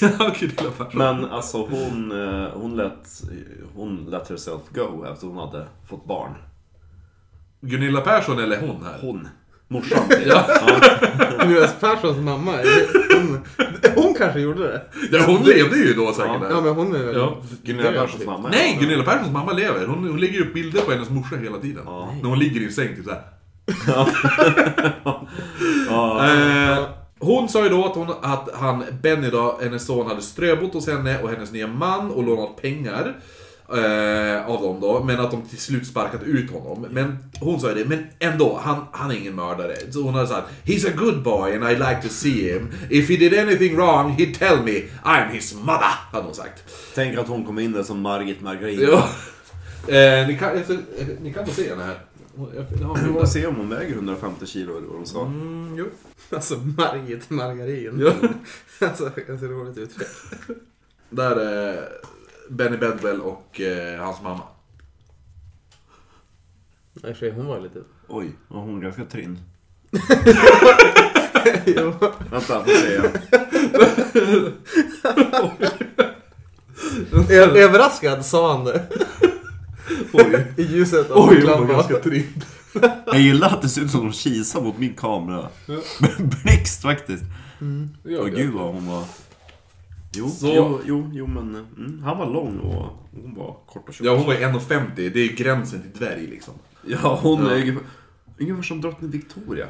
ja, 0.00 0.34
Gunilla 0.40 0.70
Persson. 0.78 0.98
Men 0.98 1.24
alltså 1.24 1.66
hon, 1.66 2.12
eh, 2.12 2.48
hon 2.54 2.76
lät, 2.76 3.22
hon 3.74 4.06
let 4.10 4.28
herself 4.30 4.60
go 4.70 5.04
efter 5.04 5.26
hon 5.26 5.36
hade 5.36 5.66
fått 5.88 6.04
barn. 6.04 6.34
Gunilla 7.60 8.00
Persson 8.00 8.38
eller 8.38 8.60
hon 8.60 8.84
här? 8.84 8.98
Hon. 9.00 9.28
Morsan. 9.68 10.02
Ja. 10.26 10.46
Gunilla 11.40 11.68
Perssons 11.80 12.18
mamma. 12.18 12.52
Hon 13.14 13.40
kanske 14.18 14.40
gjorde 14.40 14.62
det. 14.62 14.82
Ja, 15.12 15.22
hon 15.26 15.42
levde 15.42 15.76
ju 15.76 15.94
då 15.94 16.12
säkert. 16.12 16.42
Ja, 16.50 16.60
men 16.60 16.74
hon 16.74 16.94
är 16.94 17.04
väl... 17.04 17.16
Ja. 17.16 17.36
Gunilla 17.62 17.92
Perssons 17.92 18.26
mamma. 18.26 18.48
Nej, 18.48 18.78
Gunilla 18.80 19.04
Perssons 19.04 19.32
mamma 19.32 19.52
lever. 19.52 19.86
Hon, 19.86 20.04
hun 20.04 20.20
lägger 20.20 20.40
upp 20.40 20.54
bilder 20.54 20.80
på 20.80 20.92
hennes 20.92 21.10
morsa 21.10 21.36
hela 21.36 21.58
tiden. 21.58 21.84
När 22.22 22.28
hon 22.28 22.38
ligger 22.38 22.60
i 22.60 22.64
en 22.64 22.72
säng 22.72 22.96
typ 22.96 23.04
såhär. 23.04 23.22
eh, 26.78 26.84
hon 27.20 27.48
sa 27.48 27.62
ju 27.62 27.68
då 27.68 27.84
att, 27.84 27.94
hon, 27.94 28.10
att 28.22 28.48
han, 28.54 28.84
Benny 29.02 29.30
då, 29.30 29.58
hennes 29.62 29.86
son 29.86 30.06
hade 30.06 30.22
ströbott 30.22 30.72
hos 30.72 30.86
henne 30.86 31.22
och 31.22 31.30
hennes 31.30 31.52
nya 31.52 31.66
man 31.66 32.10
och 32.10 32.24
lånat 32.24 32.62
pengar. 32.62 33.16
Eh, 33.72 34.46
av 34.46 34.62
dem 34.62 34.80
då, 34.80 35.04
men 35.04 35.20
att 35.20 35.30
de 35.30 35.42
till 35.42 35.58
slut 35.58 35.86
sparkat 35.86 36.22
ut 36.22 36.50
honom. 36.50 36.86
Men 36.90 37.18
hon 37.40 37.60
sa 37.60 37.68
ju 37.68 37.74
det, 37.74 37.84
men 37.84 38.06
ändå, 38.18 38.60
han, 38.62 38.84
han 38.92 39.10
är 39.10 39.14
ingen 39.14 39.34
mördare. 39.34 39.76
Så 39.90 40.02
hon 40.02 40.14
hade 40.14 40.26
sagt 40.26 40.48
He's 40.64 40.88
a 40.88 40.92
good 40.96 41.22
boy 41.22 41.56
and 41.56 41.64
I 41.64 41.74
like 41.74 42.02
to 42.02 42.08
see 42.08 42.52
him. 42.52 42.68
If 42.90 43.08
he 43.08 43.16
did 43.16 43.34
anything 43.34 43.76
wrong 43.76 44.10
he'd 44.10 44.34
tell 44.38 44.62
me 44.62 44.82
I'm 45.04 45.30
his 45.30 45.54
mother, 45.54 45.94
hade 46.12 46.24
hon 46.24 46.34
sagt. 46.34 46.64
Tänk 46.94 47.18
att 47.18 47.28
hon 47.28 47.44
kom 47.44 47.58
in 47.58 47.72
där 47.72 47.82
som 47.82 48.00
Margit 48.00 48.40
Margarin. 48.40 48.80
Ja. 48.80 49.08
Eh, 49.94 50.26
ni, 50.26 50.36
kan, 50.38 50.58
alltså, 50.58 50.72
eh, 50.72 51.06
ni 51.22 51.32
kan 51.32 51.46
få 51.46 51.52
se 51.52 51.70
henne 51.70 51.84
här. 51.84 51.98
Vi 53.06 53.12
får 53.12 53.26
se 53.26 53.46
om 53.46 53.56
hon 53.56 53.68
väger 53.68 53.94
150 53.94 54.46
kilo 54.46 54.76
eller 54.76 54.86
vad 54.86 54.96
de 54.96 55.06
sa. 55.06 55.24
Mm, 55.24 55.74
jo. 55.78 55.86
Alltså 56.30 56.54
Margit 56.56 57.30
Margarin. 57.30 58.00
Ja. 58.00 58.28
Alltså, 58.88 59.10
ganska 59.26 59.46
roligt 59.46 59.78
uttryck. 59.78 60.08
Där 61.10 61.36
är 61.36 61.88
Benny 62.50 62.76
Bedwell 62.76 63.20
och 63.20 63.60
eh, 63.60 64.00
hans 64.04 64.22
mamma. 64.22 64.42
Och 66.94 67.16
för 67.16 67.30
hon 67.32 67.46
var 67.46 67.60
lite... 67.60 67.78
Oj, 68.08 68.32
var 68.48 68.60
hon 68.60 68.80
ganska 68.80 69.04
trinn. 69.04 69.38
jo. 71.66 71.94
Vänta, 72.30 72.64
får 72.64 72.70
se. 72.70 73.00
Ö- 77.34 77.56
Överraskad 77.64 78.26
sa 78.26 78.56
han 78.56 78.64
det. 78.64 78.86
Oj, 80.12 80.46
I 80.56 80.62
ljuset 80.62 81.10
av 81.10 81.28
oj 81.28 81.36
hon 81.36 81.46
var 81.46 81.50
lampan. 81.58 81.68
ganska 81.76 81.98
trinn. 81.98 82.42
Jag 83.06 83.20
gillar 83.20 83.48
att 83.48 83.62
det 83.62 83.68
ser 83.68 83.80
ut 83.82 83.90
som 83.90 84.00
de 84.00 84.12
kisar 84.12 84.60
mot 84.60 84.78
min 84.78 84.94
kamera. 84.94 85.48
Blixt 86.18 86.82
faktiskt. 86.82 87.24
Ja, 88.02 88.18
Åh 88.22 88.26
gud 88.28 88.52
vad 88.54 88.74
hon 88.74 88.86
var... 88.86 89.04
Jo, 90.14 90.28
Så- 90.28 90.46
jo, 90.56 90.80
jo, 90.84 91.10
jo 91.12 91.26
men 91.26 91.66
mm, 91.76 92.02
han 92.04 92.18
var 92.18 92.26
lång 92.26 92.58
och 92.58 92.86
hon 93.22 93.34
var 93.34 93.56
kort 93.66 93.88
och 93.88 93.94
tjock. 93.94 94.06
Ja, 94.06 94.16
hon 94.16 94.26
var 94.26 94.34
ju 94.34 94.40
1,50. 94.40 95.10
Det 95.14 95.20
är 95.20 95.36
gränsen 95.36 95.82
till 95.82 95.90
dvärg 96.00 96.26
liksom. 96.26 96.54
Ja, 96.86 97.18
hon 97.22 97.44
Ja. 97.44 97.50
är 97.50 97.60
ungefär, 97.60 97.82
ungefär 98.40 98.62
som 98.62 98.80
drottning 98.80 99.10
Victoria. 99.10 99.66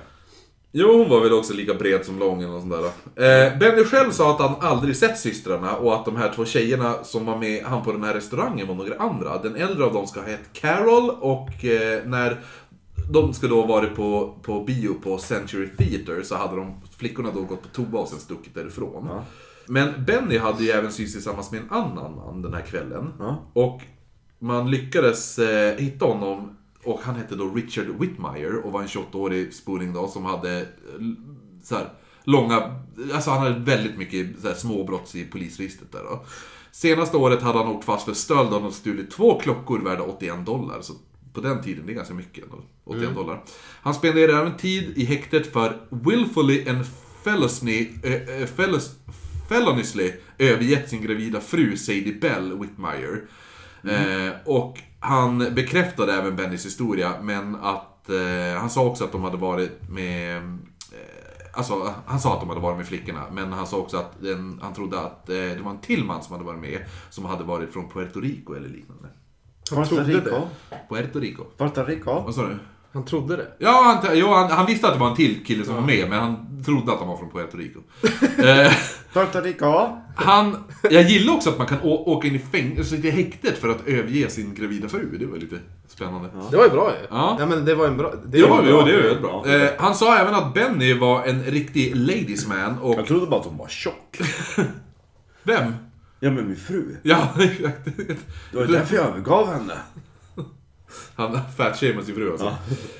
Jo, 0.72 0.98
hon 0.98 1.08
var 1.08 1.20
väl 1.20 1.32
också 1.32 1.54
lika 1.54 1.74
bred 1.74 2.04
som 2.04 2.18
lång 2.18 2.42
eller 2.42 2.60
sånt 2.60 2.72
där. 3.16 3.46
Eh, 3.48 3.58
Benny 3.58 3.84
själv 3.84 4.10
sa 4.10 4.30
att 4.34 4.40
han 4.40 4.54
aldrig 4.60 4.96
sett 4.96 5.18
systrarna 5.18 5.76
och 5.76 5.94
att 5.94 6.04
de 6.04 6.16
här 6.16 6.32
två 6.36 6.44
tjejerna 6.44 7.04
som 7.04 7.26
var 7.26 7.38
med 7.38 7.62
han 7.64 7.84
på 7.84 7.92
den 7.92 8.04
här 8.04 8.14
restaurangen 8.14 8.66
var 8.68 8.74
några 8.74 8.96
andra. 8.98 9.42
Den 9.42 9.56
äldre 9.56 9.84
av 9.84 9.92
dem 9.92 10.06
ska 10.06 10.20
ha 10.20 10.26
hett 10.28 10.52
Carol 10.52 11.10
och 11.10 11.64
eh, 11.64 12.02
när 12.06 12.40
de 13.12 13.32
ska 13.34 13.46
då 13.46 13.60
ha 13.60 13.66
varit 13.66 13.94
på, 13.96 14.34
på 14.42 14.60
bio 14.64 14.94
på 15.02 15.18
Century 15.18 15.68
Theatre 15.78 16.24
så 16.24 16.36
hade 16.36 16.56
de, 16.56 16.74
flickorna 16.98 17.30
då 17.34 17.40
gått 17.42 17.62
på 17.62 17.68
toa 17.68 18.00
och 18.00 18.08
sen 18.08 18.18
stuckit 18.20 18.54
därifrån. 18.54 19.06
Ja. 19.08 19.24
Men 19.68 20.04
Benny 20.04 20.38
hade 20.38 20.64
ju 20.64 20.70
även 20.70 20.92
synts 20.92 21.12
tillsammans 21.12 21.50
med 21.52 21.60
en 21.60 21.70
annan 21.70 22.14
man 22.14 22.42
den 22.42 22.54
här 22.54 22.62
kvällen. 22.62 23.12
Ja. 23.18 23.50
Och 23.52 23.80
man 24.38 24.70
lyckades 24.70 25.38
eh, 25.38 25.76
hitta 25.76 26.04
honom 26.04 26.56
och 26.84 27.00
han 27.02 27.16
hette 27.16 27.34
då 27.34 27.54
Richard 27.54 27.86
Whitmire 27.86 28.56
och 28.64 28.72
var 28.72 28.80
en 28.80 28.86
28-årig 28.86 29.54
spoling 29.54 29.92
då 29.92 30.08
som 30.08 30.24
hade 30.24 30.60
eh, 30.60 30.66
så 31.62 31.74
här, 31.74 31.88
långa, 32.24 32.80
alltså 33.14 33.30
han 33.30 33.40
hade 33.40 33.58
väldigt 33.58 33.98
mycket 33.98 34.40
så 34.40 34.48
här, 34.48 34.54
småbrotts 34.54 35.14
i 35.14 35.24
polisregistret 35.24 35.92
där 35.92 36.02
då. 36.02 36.24
Senaste 36.72 37.16
året 37.16 37.42
hade 37.42 37.58
han 37.58 37.68
åkt 37.68 37.84
fast 37.84 38.04
för 38.04 38.14
stöld 38.14 38.52
och 38.52 38.72
stulit 38.72 39.10
två 39.10 39.40
klockor 39.40 39.78
värda 39.78 40.02
81 40.02 40.46
dollar. 40.46 40.80
Så 40.80 40.92
på 41.32 41.40
den 41.40 41.62
tiden, 41.62 41.86
det 41.86 41.92
är 41.92 41.94
ganska 41.94 42.14
mycket 42.14 42.44
ändå. 42.44 42.56
81 42.84 43.14
dollar. 43.14 43.44
Han 43.82 43.94
spenderade 43.94 44.38
även 44.38 44.56
tid 44.56 44.98
i 44.98 45.04
häktet 45.04 45.52
för 45.52 45.76
willfully 45.90 46.68
and 46.68 46.86
felony, 47.24 47.88
äh, 48.02 48.12
äh, 48.12 48.46
fellas, 48.46 48.94
feloniously 49.48 50.12
övergett 50.38 50.88
sin 50.88 51.02
gravida 51.02 51.40
fru 51.40 51.76
Sadie 51.76 52.18
Bell 52.20 52.58
Whitmire. 52.58 53.20
Eh, 53.84 54.32
och 54.44 54.78
han 55.00 55.38
bekräftade 55.38 56.12
även 56.12 56.36
Bennys 56.36 56.66
historia, 56.66 57.12
men 57.22 57.56
att 57.56 58.08
eh, 58.10 58.60
han 58.60 58.70
sa 58.70 58.84
också 58.86 59.04
att 59.04 59.12
de 59.12 59.24
hade 59.24 59.36
varit 59.36 59.88
med 59.88 60.36
eh, 60.36 61.18
Alltså, 61.52 61.94
han 62.06 62.20
sa 62.20 62.34
att 62.34 62.40
de 62.40 62.48
hade 62.48 62.60
varit 62.60 62.76
med 62.76 62.86
flickorna, 62.86 63.24
men 63.32 63.52
han 63.52 63.66
sa 63.66 63.76
också 63.76 63.96
att 63.96 64.22
den, 64.22 64.58
han 64.62 64.74
trodde 64.74 65.00
att 65.00 65.28
eh, 65.28 65.34
det 65.34 65.60
var 65.64 65.70
en 65.70 65.80
till 65.80 66.04
man 66.04 66.22
som 66.22 66.32
hade 66.32 66.44
varit 66.44 66.60
med, 66.60 66.80
som 67.10 67.24
hade 67.24 67.44
varit 67.44 67.72
från 67.72 67.88
Puerto 67.88 68.20
Rico 68.20 68.54
eller 68.54 68.68
liknande. 68.68 69.08
Han 69.70 69.78
Puerto 69.78 69.94
trodde 69.96 70.12
Rico. 70.12 70.30
det. 70.70 70.78
Puerto 70.88 71.20
Rico. 71.20 71.44
Puerto 71.56 71.84
Rico. 71.84 72.10
Vad 72.10 72.34
sa 72.34 72.42
du? 72.42 72.58
Han 72.92 73.04
trodde 73.04 73.36
det. 73.36 73.46
Ja, 73.58 74.00
han, 74.02 74.18
jo, 74.18 74.28
han, 74.28 74.50
han 74.50 74.66
visste 74.66 74.86
att 74.86 74.92
det 74.92 75.00
var 75.00 75.10
en 75.10 75.16
till 75.16 75.44
kille 75.44 75.64
som 75.64 75.74
var 75.74 75.82
med, 75.82 76.08
men 76.10 76.20
han 76.20 76.62
trodde 76.64 76.92
att 76.92 76.98
de 76.98 77.08
var 77.08 77.16
från 77.16 77.30
Puerto 77.30 77.56
Rico. 77.56 77.80
eh, 78.48 78.72
Puerto 79.12 79.40
Rico. 79.40 79.88
han, 80.16 80.64
jag 80.90 81.02
gillar 81.02 81.34
också 81.34 81.50
att 81.50 81.58
man 81.58 81.66
kan 81.66 81.78
åka 81.82 82.28
in 82.28 82.34
i 82.34 82.38
fängelse, 82.38 82.96
i 82.96 83.10
häktet 83.10 83.58
för 83.58 83.68
att 83.68 83.86
överge 83.86 84.30
sin 84.30 84.54
gravida 84.54 84.88
fru. 84.88 85.18
Det 85.18 85.26
var 85.26 85.36
lite 85.36 85.58
spännande. 85.88 86.28
Det 86.50 86.56
var 86.56 86.64
ju 86.64 86.70
bra 86.70 86.90
ju. 86.90 87.06
Ja. 87.10 87.36
ja 87.40 87.46
men 87.46 87.64
det 87.64 87.74
var 87.74 87.86
en 87.86 87.96
bra... 87.96 88.12
Det 88.26 88.42
var 88.42 88.62
jo, 88.66 88.72
bra. 88.72 88.84
det 88.84 88.92
är 88.92 89.02
väldigt 89.02 89.22
bra. 89.22 89.44
Ja. 89.46 89.54
Eh, 89.54 89.70
han 89.78 89.94
sa 89.94 90.18
även 90.18 90.34
att 90.34 90.54
Benny 90.54 90.94
var 90.98 91.24
en 91.24 91.42
riktig 91.42 91.96
ladies 91.96 92.46
man 92.46 92.78
och... 92.78 92.98
Jag 92.98 93.06
trodde 93.06 93.26
bara 93.26 93.40
att 93.40 93.46
hon 93.46 93.56
var 93.56 93.68
tjock. 93.68 94.18
Vem? 95.42 95.74
Ja, 96.20 96.30
men 96.30 96.46
min 96.46 96.56
fru. 96.56 96.96
Ja, 97.02 97.28
exakt. 97.38 97.84
Det 98.52 98.58
var 98.58 98.66
därför 98.66 98.96
jag 98.96 99.06
övergav 99.06 99.52
henne. 99.52 99.74
Han 101.14 101.38
fatshameade 101.56 102.04
sin 102.04 102.14
fru 102.14 102.30
alltså. 102.30 102.56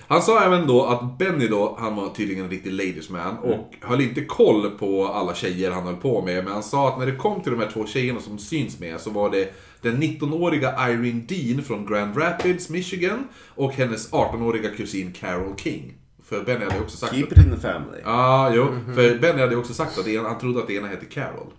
Han 0.08 0.22
sa 0.22 0.44
även 0.44 0.66
då 0.66 0.84
att 0.84 1.18
Benny 1.18 1.48
då, 1.48 1.76
han 1.80 1.96
var 1.96 2.08
tydligen 2.08 2.44
en 2.44 2.50
riktig 2.50 2.72
ladies 2.72 3.10
man 3.10 3.38
och 3.38 3.74
höll 3.80 4.00
inte 4.00 4.24
koll 4.24 4.70
på 4.70 5.06
alla 5.06 5.34
tjejer 5.34 5.70
han 5.70 5.84
höll 5.86 5.96
på 5.96 6.22
med. 6.22 6.44
Men 6.44 6.52
han 6.52 6.62
sa 6.62 6.88
att 6.88 6.98
när 6.98 7.06
det 7.06 7.16
kom 7.16 7.40
till 7.42 7.52
de 7.52 7.60
här 7.60 7.70
två 7.70 7.86
tjejerna 7.86 8.20
som 8.20 8.38
syns 8.38 8.80
med 8.80 9.00
så 9.00 9.10
var 9.10 9.30
det 9.30 9.54
den 9.80 10.02
19-åriga 10.02 10.90
Irene 10.90 11.22
Dean 11.28 11.62
från 11.62 11.86
Grand 11.86 12.18
Rapids, 12.18 12.68
Michigan 12.68 13.28
och 13.48 13.72
hennes 13.72 14.12
18-åriga 14.12 14.70
kusin 14.70 15.12
Carol 15.12 15.56
King. 15.56 15.94
För 16.24 16.44
Benny 16.44 16.64
hade 16.64 16.80
också 16.80 16.96
sagt 16.96 17.14
Keep 17.14 17.26
it 17.26 17.38
in 17.38 17.50
the 17.54 17.60
family. 17.60 17.98
Ja, 18.04 18.52
jo. 18.54 18.66
För 18.94 19.18
Benny 19.18 19.40
hade 19.40 19.56
också 19.56 19.74
sagt 19.74 19.98
att 19.98 20.06
han 20.24 20.38
trodde 20.38 20.60
att 20.60 20.66
det 20.66 20.74
ena 20.74 20.88
hette 20.88 21.06
Carol. 21.06 21.52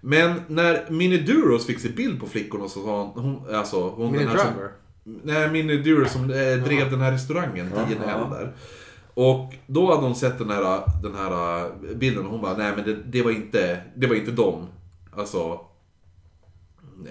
Men 0.00 0.40
när 0.46 0.90
Minnie 0.90 1.18
Duros 1.18 1.66
fick 1.66 1.80
se 1.80 1.88
bild 1.88 2.20
på 2.20 2.26
flickorna 2.26 2.68
så 2.68 2.82
sa 2.84 3.02
hon, 3.02 3.24
hon 3.24 3.54
alltså... 3.54 3.88
Hon, 3.88 4.12
Minnie 4.12 4.26
Driver. 4.26 4.70
Nej, 5.22 5.50
Minnie 5.50 5.76
Duros 5.76 6.12
som 6.12 6.22
eh, 6.22 6.56
drev 6.64 6.90
den 6.90 7.00
här 7.00 7.12
restaurangen, 7.12 7.70
DNL 7.70 7.98
ja. 8.06 8.36
där. 8.38 8.52
Och 9.14 9.54
då 9.66 9.94
hade 9.94 10.06
hon 10.06 10.14
sett 10.14 10.38
den 10.38 10.50
här, 10.50 10.82
den 11.02 11.14
här 11.14 11.64
eh, 11.64 11.96
bilden 11.96 12.24
och 12.26 12.30
hon 12.30 12.40
bara, 12.40 12.56
nej 12.56 12.72
men 12.76 12.84
det, 12.84 12.94
det 12.94 13.22
var 13.22 13.30
inte, 13.30 13.80
det 13.96 14.06
var 14.06 14.14
inte 14.14 14.30
dem. 14.30 14.66
Alltså... 15.16 15.60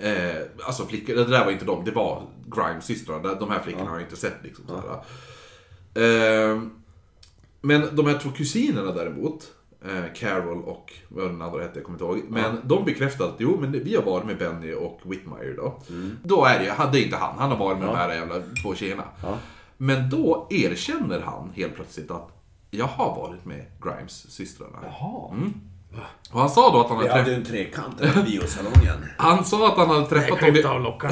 Eh, 0.01 0.41
alltså 0.65 0.85
flickor, 0.85 1.15
det 1.15 1.25
där 1.25 1.45
var 1.45 1.51
inte 1.51 1.65
dem, 1.65 1.85
det 1.85 1.91
var 1.91 2.23
Grimes 2.45 2.85
systrarna. 2.85 3.33
De 3.33 3.51
här 3.51 3.59
flickorna 3.59 3.89
har 3.89 3.97
jag 3.97 4.05
inte 4.05 4.15
sett 4.15 4.43
liksom. 4.43 4.65
sådär. 4.67 5.01
Eh, 5.93 6.61
men 7.61 7.95
de 7.95 8.05
här 8.05 8.19
två 8.19 8.29
kusinerna 8.29 8.91
däremot. 8.91 9.51
Eh, 9.87 10.13
Carol 10.15 10.63
och 10.63 10.93
vad 11.09 11.25
den 11.25 11.41
andra 11.41 11.61
hette, 11.61 11.79
jag 11.79 11.83
kommer 11.85 11.95
inte 11.99 12.05
ihåg. 12.05 12.21
Men 12.29 12.59
de 12.63 12.85
bekräftade 12.85 13.29
att 13.29 13.35
jo, 13.39 13.57
men 13.61 13.71
vi 13.71 13.95
har 13.95 14.03
varit 14.03 14.25
med 14.25 14.37
Benny 14.37 14.73
och 14.73 14.99
Whitmire 15.03 15.53
då. 15.55 15.79
Då 16.23 16.45
är 16.45 16.59
det, 16.59 16.71
han- 16.71 16.91
det 16.91 16.99
är 16.99 17.03
inte 17.03 17.17
han, 17.17 17.37
han 17.37 17.49
har 17.49 17.57
varit 17.57 17.77
med 17.79 17.87
de 17.87 17.95
här 17.95 18.13
jävla 18.15 18.35
två 18.63 18.75
tjejerna. 18.75 19.03
Ja. 19.23 19.37
Men 19.77 20.09
då 20.09 20.47
erkänner 20.49 21.19
han 21.19 21.51
helt 21.55 21.75
plötsligt 21.75 22.11
att 22.11 22.29
jag 22.71 22.85
har 22.85 23.15
varit 23.15 23.45
med 23.45 23.65
Grimes 23.83 24.31
systrarna. 24.31 24.77
Jaha. 24.83 25.31
Och 26.31 26.39
han 26.39 26.49
sa 26.49 26.71
då 26.71 26.79
att 26.81 26.87
han 26.89 26.97
hade, 26.97 27.09
Vi 27.09 27.13
hade 27.13 27.23
träff- 27.23 27.29
ju 27.29 27.35
en 27.35 27.45
trekant 27.45 28.01
i 28.01 28.31
biosalongen. 28.31 29.05
han 29.17 29.45
sa 29.45 29.67
att 29.71 29.77
han 29.77 29.89
hade 29.89 30.05
träffat 30.05 30.39
dem 30.39 30.47
inte 30.47 30.51
vid, 30.51 30.65
avlocka. 30.65 31.09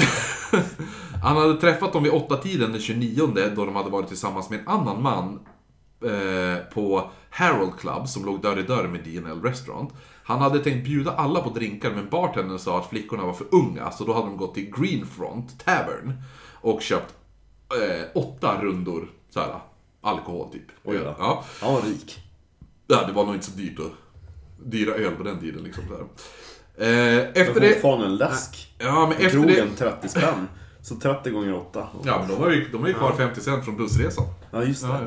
han 1.23 1.38
hade 1.38 1.53
träffat 1.61 1.93
dem 1.93 2.03
vid 2.03 2.11
åtta 2.11 2.38
tiden 2.38 2.72
den 2.72 2.81
29 2.81 3.27
då 3.56 3.65
de 3.65 3.76
hade 3.76 3.89
varit 3.89 4.07
tillsammans 4.07 4.49
med 4.49 4.60
en 4.60 4.68
annan 4.68 5.02
man 5.02 5.39
eh, 6.06 6.73
på 6.73 7.11
Harold 7.30 7.80
Club 7.80 8.07
som 8.07 8.26
låg 8.26 8.41
dörr 8.41 8.60
i 8.60 8.64
dörr 8.64 8.88
med 8.88 9.03
DNL 9.03 9.41
Restaurant. 9.41 9.94
Han 10.23 10.41
hade 10.41 10.60
tänkt 10.60 10.86
bjuda 10.86 11.11
alla 11.11 11.41
på 11.41 11.49
drinkar 11.49 11.91
men 11.91 12.10
bartendern 12.10 12.60
sa 12.60 12.80
att 12.80 12.90
flickorna 12.90 13.26
var 13.26 13.34
för 13.34 13.48
unga 13.52 13.91
så 13.91 14.03
då 14.03 14.14
hade 14.14 14.26
de 14.26 14.38
gått 14.38 14.53
till 14.53 14.73
Greenfront 14.77 15.65
Tavern 15.65 16.14
och 16.53 16.82
köpt 16.82 17.14
eh, 17.82 18.06
åtta 18.14 18.61
rundor 18.61 19.10
så 19.30 19.40
här, 19.40 19.60
alkohol 20.02 20.52
typ. 20.52 20.68
Oj 20.84 20.98
då. 20.98 21.15
ja. 21.19 21.44
Han 21.61 21.73
var 21.73 21.82
rik. 21.82 22.19
ja, 22.88 23.03
det 23.07 23.14
var 23.14 23.26
nog 23.26 23.34
inte 23.34 23.45
så 23.45 23.57
dyrt 23.57 23.80
att 23.80 23.91
dyra 24.65 24.94
öl 24.94 25.15
på 25.15 25.23
den 25.23 25.40
tiden 25.40 25.64
liksom. 25.64 25.84
Så 25.88 25.94
här. 25.94 26.06
Eh, 26.77 27.19
efter 27.34 27.60
Det 27.60 27.82
fan 27.82 28.02
en 28.02 28.15
läsk. 28.18 28.73
Ja, 28.77 29.07
men 29.07 29.26
efter 29.26 29.40
det... 29.40 29.53
krogen 29.56 29.76
30 29.76 30.10
spänn. 30.10 30.48
Så 30.85 30.95
30 30.95 31.29
gånger 31.29 31.53
8. 31.55 31.87
Ja, 32.03 32.17
men 32.19 32.27
de 32.29 32.41
var 32.41 32.49
ju, 32.51 32.69
de 32.71 32.81
var 32.81 32.87
ju 32.87 32.93
kvar 32.93 33.11
50 33.17 33.41
cent 33.41 33.65
från 33.65 33.77
bussresan. 33.77 34.25
Ja, 34.51 34.63
just 34.63 34.81
det. 34.81 34.87
Ja, 34.87 34.99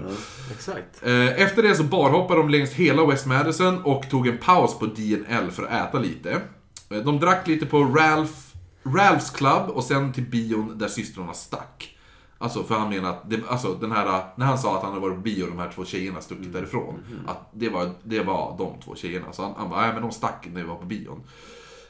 Exakt. 0.51 1.03
Eh, 1.07 1.43
Efter 1.43 1.63
det 1.63 1.75
så 1.75 1.83
barhoppade 1.83 2.41
de 2.41 2.49
längs 2.49 2.71
hela 2.71 3.07
West 3.07 3.27
Madison 3.27 3.83
och 3.83 4.11
tog 4.11 4.29
en 4.29 4.39
paus 4.39 4.79
på 4.79 4.87
DNL 4.87 5.51
för 5.51 5.63
att 5.63 5.89
äta 5.89 5.99
lite. 5.99 6.41
Eh, 6.91 6.97
De 6.99 7.21
drack 7.21 7.47
lite 7.49 7.67
på 7.67 7.85
Ralph, 7.85 8.33
Ralphs 8.83 9.31
Club 9.31 9.69
och 9.69 9.85
sen 9.85 10.13
till 10.13 10.25
bion 10.31 10.79
där 10.79 10.89
systrarna 10.89 11.33
stack. 11.33 11.95
Alltså 12.39 12.65
för 12.65 12.75
han 12.75 12.89
menar 12.89 13.11
att, 13.11 13.31
det, 13.31 13.41
alltså 13.49 13.75
den 13.75 13.93
här, 13.93 14.23
när 14.37 14.47
han 14.47 14.59
sa 14.59 14.77
att 14.77 14.83
han 14.83 14.91
hade 14.93 15.03
varit 15.03 15.15
på 15.17 15.21
bio 15.23 15.43
och 15.43 15.49
de 15.51 15.59
här 15.59 15.71
två 15.75 15.85
tjejerna 15.85 16.21
stuckit 16.21 16.53
därifrån. 16.53 16.95
Att 17.27 17.49
det 17.53 17.69
var, 17.69 17.91
det 18.03 18.23
var 18.23 18.55
de 18.59 18.73
två 18.85 18.95
tjejerna. 18.95 19.27
Så 19.33 19.43
han, 19.43 19.53
han 19.57 19.71
bara, 19.71 19.81
nej 19.81 19.93
men 19.93 20.03
de 20.03 20.11
stack 20.13 20.49
när 20.53 20.61
vi 20.63 20.69
var 20.69 20.77
på 20.77 20.85
bion. 20.87 21.21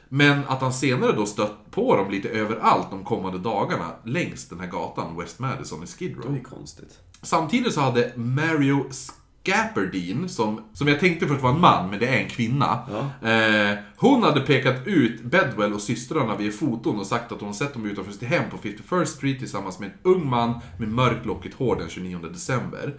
Men 0.09 0.41
att 0.47 0.61
han 0.61 0.73
senare 0.73 1.11
då 1.11 1.25
stött 1.25 1.71
på 1.71 1.95
dem 1.95 2.11
lite 2.11 2.29
överallt 2.29 2.87
de 2.89 3.03
kommande 3.03 3.39
dagarna 3.39 3.91
längs 4.03 4.49
den 4.49 4.59
här 4.59 4.67
gatan, 4.67 5.17
West 5.17 5.39
Madison 5.39 5.83
i 5.83 5.87
Skid 5.87 6.15
Row. 6.17 6.31
det 6.31 6.37
ju 6.37 6.43
konstigt. 6.43 6.99
Samtidigt 7.21 7.73
så 7.73 7.81
hade 7.81 8.11
Mario 8.15 8.85
Scapperdine, 8.91 10.29
som, 10.29 10.61
som 10.73 10.87
jag 10.87 10.99
tänkte 10.99 11.27
först 11.27 11.41
var 11.41 11.49
en 11.49 11.61
man, 11.61 11.89
men 11.89 11.99
det 11.99 12.07
är 12.07 12.17
en 12.17 12.29
kvinna. 12.29 12.79
Eh, 13.21 13.77
hon 13.97 14.23
hade 14.23 14.41
pekat 14.41 14.87
ut 14.87 15.23
Bedwell 15.23 15.73
och 15.73 15.81
systrarna 15.81 16.35
via 16.35 16.51
foton 16.51 16.99
och 16.99 17.07
sagt 17.07 17.31
att 17.31 17.41
hon 17.41 17.53
sett 17.53 17.73
dem 17.73 17.85
utanför 17.85 18.11
sitt 18.11 18.23
hem 18.23 18.49
på 18.49 18.57
51st 18.57 19.05
Street 19.05 19.39
tillsammans 19.39 19.79
med 19.79 19.89
en 19.89 20.11
ung 20.11 20.29
man 20.29 20.59
med 20.79 20.87
mörklockigt 20.87 21.55
hår 21.55 21.75
den 21.75 21.89
29 21.89 22.17
december. 22.17 22.93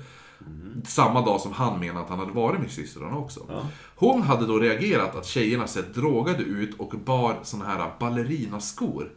Samma 0.84 1.20
dag 1.24 1.40
som 1.40 1.52
han 1.52 1.80
menade 1.80 2.00
att 2.00 2.08
han 2.10 2.18
hade 2.18 2.32
varit 2.32 2.60
med 2.60 2.70
systrarna 2.70 3.16
också. 3.16 3.40
Hon 3.96 4.22
hade 4.22 4.46
då 4.46 4.58
reagerat 4.58 5.16
att 5.16 5.26
tjejerna 5.26 5.66
sett 5.66 5.94
drogade 5.94 6.42
ut 6.42 6.80
och 6.80 6.94
bar 7.04 7.36
såna 7.42 7.64
här 7.64 7.90
ballerinaskor. 8.00 9.12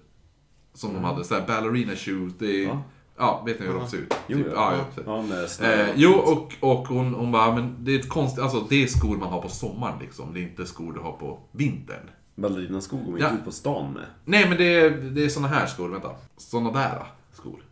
Som 0.73 0.93
de 0.93 1.03
hade, 1.03 1.23
såhär 1.23 1.47
ballerina 1.47 1.95
shoes. 1.95 2.33
Det 2.39 2.65
är, 2.65 2.77
ja. 3.17 3.43
vet 3.45 3.59
ni 3.59 3.65
hur 3.65 3.73
de 3.73 3.87
ser 3.87 3.97
ut? 3.97 4.13
Jo, 4.27 4.37
Typ, 4.37 4.47
ja. 4.55 4.73
ja, 4.75 5.03
ja. 5.05 5.23
Ja. 5.59 5.65
Eh, 5.71 5.87
jo, 5.95 6.11
och, 6.11 6.53
och 6.59 6.87
hon, 6.87 7.13
hon 7.13 7.31
bara, 7.31 7.55
men 7.55 7.75
det 7.79 7.95
är 7.95 7.99
ett 7.99 8.09
konstigt, 8.09 8.43
alltså 8.43 8.59
det 8.69 8.83
är 8.83 8.87
skor 8.87 9.17
man 9.17 9.29
har 9.29 9.41
på 9.41 9.49
sommaren 9.49 9.99
liksom. 10.01 10.33
Det 10.33 10.39
är 10.39 10.43
inte 10.43 10.65
skor 10.65 10.93
du 10.93 10.99
har 10.99 11.11
på 11.11 11.39
vintern. 11.51 12.09
Ballerinaskor 12.35 12.97
går 12.97 13.11
man 13.11 13.19
Ja. 13.19 13.27
inte 13.27 13.39
ut 13.39 13.45
på 13.45 13.51
stan 13.51 13.93
med. 13.93 14.05
Nej, 14.25 14.49
men 14.49 14.57
det 14.57 14.63
är, 14.75 14.89
det 14.91 15.25
är 15.25 15.29
såna 15.29 15.47
här 15.47 15.65
skor, 15.67 15.89
vänta. 15.89 16.09
Såna 16.37 16.71
där 16.71 17.03
skor. 17.33 17.63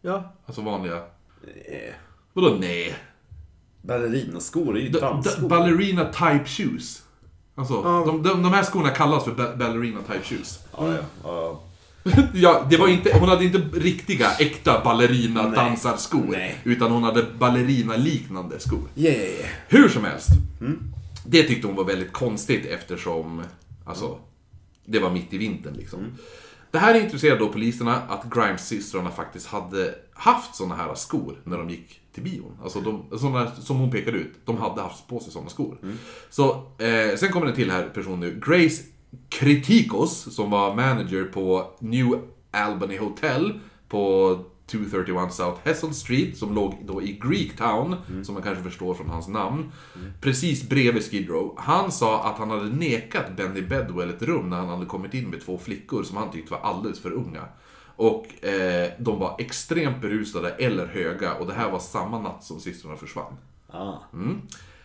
Ja. 0.00 0.32
Alltså 0.46 0.62
vanliga. 0.62 0.96
Eh, 0.96 1.94
Vadå 2.40 2.56
nej? 2.60 2.94
Ballerinaskor 3.82 4.76
är 4.76 4.80
ju 4.80 4.88
dansskor. 4.88 5.48
ballerina 5.48 6.04
type 6.04 6.44
shoes. 6.46 7.02
Alltså, 7.54 7.74
Ja. 7.74 8.02
de, 8.06 8.22
de, 8.22 8.42
de 8.42 8.52
här 8.52 8.62
skorna 8.62 8.90
kallas 8.90 9.24
för 9.24 9.32
ba- 9.32 9.56
ballerina 9.56 10.00
type 10.02 10.24
shoes. 10.24 10.58
Ja, 10.78 10.92
ja. 10.94 11.00
ja. 11.24 11.60
Ja, 12.34 12.66
det 12.70 12.76
var 12.76 12.88
inte, 12.88 13.18
hon 13.18 13.28
hade 13.28 13.44
inte 13.44 13.58
riktiga, 13.58 14.30
äkta 14.38 14.80
ballerina 14.84 15.42
Nej. 15.42 15.52
dansarskor. 15.52 16.26
Nej. 16.30 16.58
Utan 16.64 16.90
hon 16.90 17.02
hade 17.02 17.22
ballerina-liknande 17.38 18.60
skor. 18.60 18.88
Yeah. 18.96 19.46
Hur 19.68 19.88
som 19.88 20.04
helst. 20.04 20.28
Mm. 20.60 20.78
Det 21.26 21.42
tyckte 21.42 21.66
hon 21.66 21.76
var 21.76 21.84
väldigt 21.84 22.12
konstigt 22.12 22.66
eftersom, 22.66 23.42
alltså, 23.84 24.18
det 24.86 24.98
var 24.98 25.10
mitt 25.10 25.32
i 25.32 25.38
vintern 25.38 25.74
liksom. 25.74 25.98
Mm. 26.00 26.12
Det 26.70 26.78
här 26.78 27.00
intresserade 27.00 27.38
då 27.40 27.48
poliserna 27.48 27.96
att 28.08 28.24
Grimes-systrarna 28.24 29.10
faktiskt 29.10 29.46
hade 29.46 29.94
haft 30.12 30.54
såna 30.56 30.76
här 30.76 30.94
skor 30.94 31.36
när 31.44 31.58
de 31.58 31.70
gick 31.70 32.00
till 32.20 32.32
bion. 32.32 32.58
Alltså 32.62 32.80
de, 32.80 33.18
såna, 33.18 33.50
som 33.50 33.76
hon 33.76 33.90
pekade 33.90 34.18
ut, 34.18 34.32
de 34.44 34.56
hade 34.56 34.82
haft 34.82 35.08
på 35.08 35.20
sig 35.20 35.32
såna 35.32 35.48
skor. 35.48 35.78
Mm. 35.82 35.96
Så, 36.30 36.50
eh, 36.78 37.16
sen 37.16 37.32
kommer 37.32 37.46
en 37.46 37.54
till 37.54 37.70
här 37.70 37.88
person 37.88 38.20
nu. 38.20 38.40
Grace 38.46 38.82
Kritikos, 39.28 40.34
som 40.34 40.50
var 40.50 40.74
manager 40.74 41.24
på 41.24 41.74
New 41.78 42.06
Albany 42.50 42.98
Hotel 42.98 43.60
på 43.88 44.38
231 44.66 45.32
South 45.32 45.60
Hessel 45.64 45.94
Street, 45.94 46.36
som 46.36 46.54
låg 46.54 46.74
då 46.86 47.02
i 47.02 47.20
Greektown, 47.22 47.96
som 48.24 48.34
man 48.34 48.42
kanske 48.42 48.64
förstår 48.64 48.94
från 48.94 49.08
hans 49.08 49.28
namn. 49.28 49.72
Precis 50.20 50.68
bredvid 50.68 51.02
Skid 51.02 51.28
Row. 51.28 51.54
Han 51.58 51.92
sa 51.92 52.24
att 52.24 52.38
han 52.38 52.50
hade 52.50 52.68
nekat 52.68 53.36
Benny 53.36 53.62
Bedwell 53.62 54.10
ett 54.10 54.22
rum 54.22 54.50
när 54.50 54.56
han 54.56 54.68
hade 54.68 54.86
kommit 54.86 55.14
in 55.14 55.30
med 55.30 55.40
två 55.40 55.58
flickor 55.58 56.02
som 56.02 56.16
han 56.16 56.30
tyckte 56.30 56.52
var 56.52 56.60
alldeles 56.60 57.00
för 57.00 57.12
unga. 57.12 57.44
Och 57.98 58.44
eh, 58.44 58.90
de 58.98 59.18
var 59.18 59.34
extremt 59.38 60.00
berusade 60.00 60.50
eller 60.50 60.86
höga 60.86 61.34
och 61.34 61.46
det 61.46 61.52
här 61.54 61.70
var 61.70 61.78
samma 61.78 62.18
natt 62.18 62.44
som 62.44 62.60
systrarna 62.60 62.96
försvann. 62.96 63.36
Ah. 63.70 63.94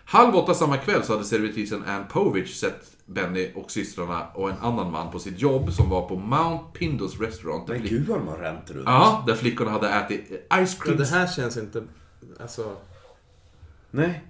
Halv 0.06 0.36
åtta 0.36 0.54
samma 0.54 0.78
kväll 0.78 1.04
så 1.04 1.14
hade 1.14 1.26
servitrisen 1.26 1.84
Ann 1.88 2.04
Povich 2.10 2.56
sett 2.56 2.92
Benny 3.06 3.52
och 3.56 3.72
systrarna 3.72 4.28
och 4.34 4.50
en 4.50 4.58
annan 4.62 4.92
man 4.92 5.12
på 5.12 5.20
sitt 5.20 5.40
jobb 5.42 5.74
som 5.74 5.90
var 5.90 6.08
på 6.08 6.16
Mount 6.16 6.64
Pindos 6.80 7.20
restaurant. 7.20 7.68
Men 7.68 7.82
gud 7.84 8.08
vad 8.08 8.18
de 8.20 8.28
har 8.28 8.38
ränt 8.38 8.72
runt. 8.72 8.84
Ja, 8.86 9.24
där 9.28 9.36
flickorna 9.36 9.72
hade 9.72 9.90
ätit 9.90 10.30
ice 10.30 10.50
Men 10.50 10.68
cream. 10.80 10.98
det 10.98 11.06
här 11.06 11.28
känns 11.28 11.58
inte... 11.58 11.84
Alltså... 12.40 12.76
Nej. 13.92 14.24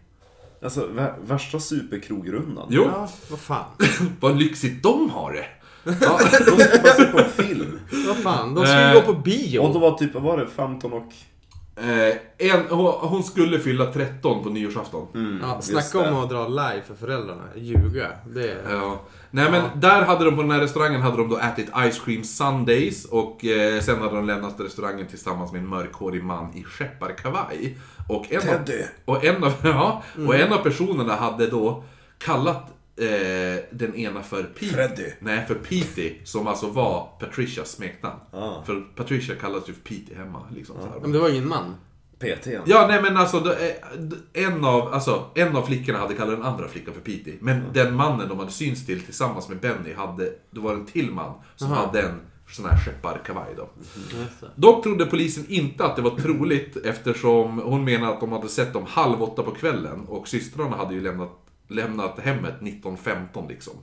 Alltså, 0.64 0.88
vä- 0.88 1.14
värsta 1.26 1.60
superkrogrundan. 1.60 2.68
Jo, 2.72 2.84
Ja, 2.84 3.10
vad 3.30 3.40
fan. 3.40 3.66
vad 4.20 4.38
lyxigt 4.38 4.84
de 4.84 5.10
har 5.10 5.34
det. 5.34 5.46
Ja, 5.84 6.20
de 6.46 6.58
skulle 6.64 6.82
bara 6.84 6.94
se 6.94 7.06
på 7.06 7.20
en 7.20 7.30
film. 7.30 7.80
Vad 8.08 8.18
fan, 8.18 8.56
de 8.56 8.66
ska 8.66 8.80
ju 8.80 8.86
Eh, 8.86 8.94
gå 8.94 9.02
på 9.02 9.14
bio. 9.14 9.60
Och 9.60 9.74
då 9.74 9.80
var 9.80 9.98
typ, 9.98 10.14
vad 10.14 10.24
var 10.24 10.38
det, 10.38 10.48
15 10.48 10.94
och... 10.94 11.14
Eh, 11.84 12.16
en, 12.38 12.62
hon, 12.70 12.86
hon 12.86 13.24
skulle 13.24 13.60
fylla 13.60 13.86
13 13.86 14.44
på 14.44 14.50
nyårsafton. 14.50 15.08
ja, 15.42 15.56
just 15.56 15.92
snacka 15.92 16.10
om 16.10 16.16
att 16.24 16.30
dra 16.30 16.48
live 16.48 16.82
för 16.88 16.96
föräldrarna. 16.96 17.44
Ljuga. 17.56 18.08
Det 18.36 18.52
är... 18.52 18.58
Ja. 18.72 19.02
Nej 19.32 19.52
men 19.52 19.80
där 19.80 20.02
hade 20.02 20.26
de 20.26 20.36
på 20.36 20.42
den 20.42 20.52
här 20.52 20.60
restaurangen 20.60 21.02
hade 21.02 21.18
de 21.18 21.30
då 21.30 21.38
ätit 21.38 21.70
Ice 21.92 22.00
Cream 22.06 22.24
Sundays 22.24 23.06
och 23.06 23.46
eh, 23.46 23.82
sen 23.82 24.00
hade 24.02 24.16
de 24.16 24.26
lämnat 24.28 24.56
restaurangen 24.60 25.08
tillsammans 25.08 25.52
med 25.52 25.62
en 25.62 25.68
mörkhårig 25.68 26.24
man 26.24 26.54
i 26.54 26.64
skepparkavaj. 26.64 27.78
Och 28.10 28.32
en 28.32 28.38
av, 28.50 28.66
Teddy. 28.66 28.84
och 29.06 29.26
en 29.26 29.44
av, 29.44 29.54
ja, 29.64 30.04
och 30.28 30.36
en 30.36 30.54
av 30.54 30.58
personerna 30.58 31.16
hade 31.16 31.48
då 31.48 31.84
kallat 32.18 32.73
eh, 32.98 33.64
den 33.72 33.96
ena 33.96 34.24
för 34.24 34.44
Pete. 34.44 34.74
Freddy. 34.74 35.12
Nej, 35.20 35.46
för 35.48 35.56
Petey, 35.56 36.14
som 36.24 36.48
alltså 36.48 36.68
var 36.68 37.10
Patricias 37.20 37.72
smeknamn. 37.72 38.20
Ah. 38.32 38.64
För 38.64 38.82
Patricia 38.96 39.36
kallas 39.36 39.70
ju 39.70 39.74
för 39.74 39.82
Petey 39.82 40.16
hemma. 40.16 40.48
Liksom, 40.56 40.76
så 40.82 40.88
här. 40.88 41.00
Men 41.02 41.12
det 41.12 41.20
var 41.20 41.30
ingen 41.30 41.48
man. 41.48 41.76
PT. 42.20 42.48
Ja, 42.66 42.88
nej 42.88 43.02
men 43.02 43.18
alltså, 43.18 43.40
det, 43.40 43.70
eh, 44.34 44.46
en 44.48 44.66
av, 44.66 44.94
alltså, 44.94 45.26
en 45.36 45.56
av 45.56 45.66
flickorna 45.66 46.00
hade 46.00 46.14
kallat 46.14 46.38
den 46.38 46.46
andra 46.46 46.68
flickan 46.68 46.94
för 46.94 47.02
Petey. 47.02 47.34
Men 47.40 47.64
den 47.74 47.96
mannen 47.96 48.30
de 48.30 48.40
hade 48.40 48.52
syns 48.52 48.86
till 48.86 49.02
tillsammans 49.02 49.50
med 49.50 49.60
Benny 49.60 49.94
hade, 49.94 50.24
det 50.52 50.60
var 50.60 50.74
en 50.74 50.86
till 50.86 51.12
man 51.12 51.34
som 51.56 51.72
Aha. 51.72 51.86
hade 51.86 52.02
en 52.02 52.20
sån 52.50 52.66
här 52.66 52.78
skepparkavaj 52.78 53.54
då. 53.58 53.70
Dock 54.56 54.84
trodde 54.84 55.06
polisen 55.06 55.46
inte 55.48 55.86
att 55.86 55.96
det 55.96 56.02
var 56.02 56.12
troligt 56.12 56.78
eftersom 56.86 57.60
hon 57.60 57.84
menade 57.84 58.14
att 58.14 58.20
de 58.20 58.32
hade 58.32 58.50
sett 58.50 58.74
dem 58.74 58.86
halv 58.88 59.24
åtta 59.24 59.44
på 59.44 59.52
kvällen 59.52 60.06
och 60.08 60.28
systrarna 60.28 60.78
hade 60.78 60.94
ju 60.94 61.02
lämnat, 61.02 61.30
lämnat 61.74 62.20
hemmet 62.20 62.56
19.15 62.60 63.50
liksom. 63.50 63.74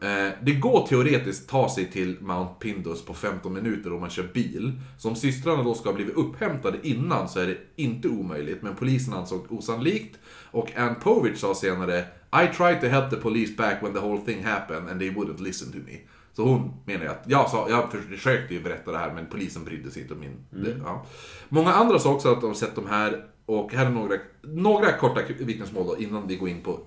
Eh, 0.00 0.32
det 0.42 0.52
går 0.52 0.86
teoretiskt 0.86 1.48
ta 1.48 1.68
sig 1.68 1.90
till 1.90 2.16
Mount 2.20 2.54
Pindos 2.60 3.04
på 3.04 3.14
15 3.14 3.52
minuter 3.52 3.92
om 3.92 4.00
man 4.00 4.10
kör 4.10 4.28
bil. 4.34 4.80
Så 4.98 5.08
om 5.08 5.16
systrarna 5.16 5.62
då 5.62 5.74
ska 5.74 5.88
ha 5.88 5.94
blivit 5.94 6.14
upphämtade 6.14 6.78
innan 6.82 7.28
så 7.28 7.40
är 7.40 7.46
det 7.46 7.56
inte 7.76 8.08
omöjligt, 8.08 8.62
men 8.62 8.76
polisen 8.76 9.14
ansåg 9.14 9.52
osannolikt. 9.52 10.18
Och 10.50 10.76
Ann 10.76 10.94
Povich 10.94 11.38
sa 11.38 11.54
senare 11.54 12.04
I 12.42 12.56
tried 12.56 12.80
to 12.80 12.86
help 12.86 13.10
the 13.10 13.16
police 13.16 13.52
back 13.56 13.82
when 13.82 13.92
the 13.92 14.00
whole 14.00 14.20
thing 14.20 14.44
happened 14.44 14.90
and 14.90 15.00
they 15.00 15.10
wouldn't 15.10 15.42
listen 15.42 15.72
to 15.72 15.78
me. 15.78 15.98
Så 16.32 16.44
hon 16.44 16.72
menar 16.84 17.04
ju 17.04 17.10
att, 17.10 17.24
jag, 17.26 17.50
sa, 17.50 17.68
jag 17.68 17.92
försökte 17.92 18.54
ju 18.54 18.62
berätta 18.62 18.92
det 18.92 18.98
här 18.98 19.14
men 19.14 19.26
polisen 19.26 19.64
brydde 19.64 19.90
sig 19.90 20.02
inte 20.02 20.14
om 20.14 20.20
min... 20.20 20.44
Det, 20.50 20.76
ja. 20.84 21.06
Många 21.48 21.72
andra 21.72 21.98
sa 21.98 22.14
också 22.14 22.32
att 22.32 22.40
de 22.40 22.54
sett 22.54 22.74
de 22.74 22.86
här, 22.86 23.24
och 23.46 23.72
här 23.72 23.86
är 23.86 23.90
några, 23.90 24.14
några 24.42 24.92
korta 24.92 25.20
vittnesmål 25.38 25.86
då 25.86 25.98
innan 25.98 26.26
vi 26.26 26.36
går 26.36 26.48
in 26.48 26.62
på 26.62 26.80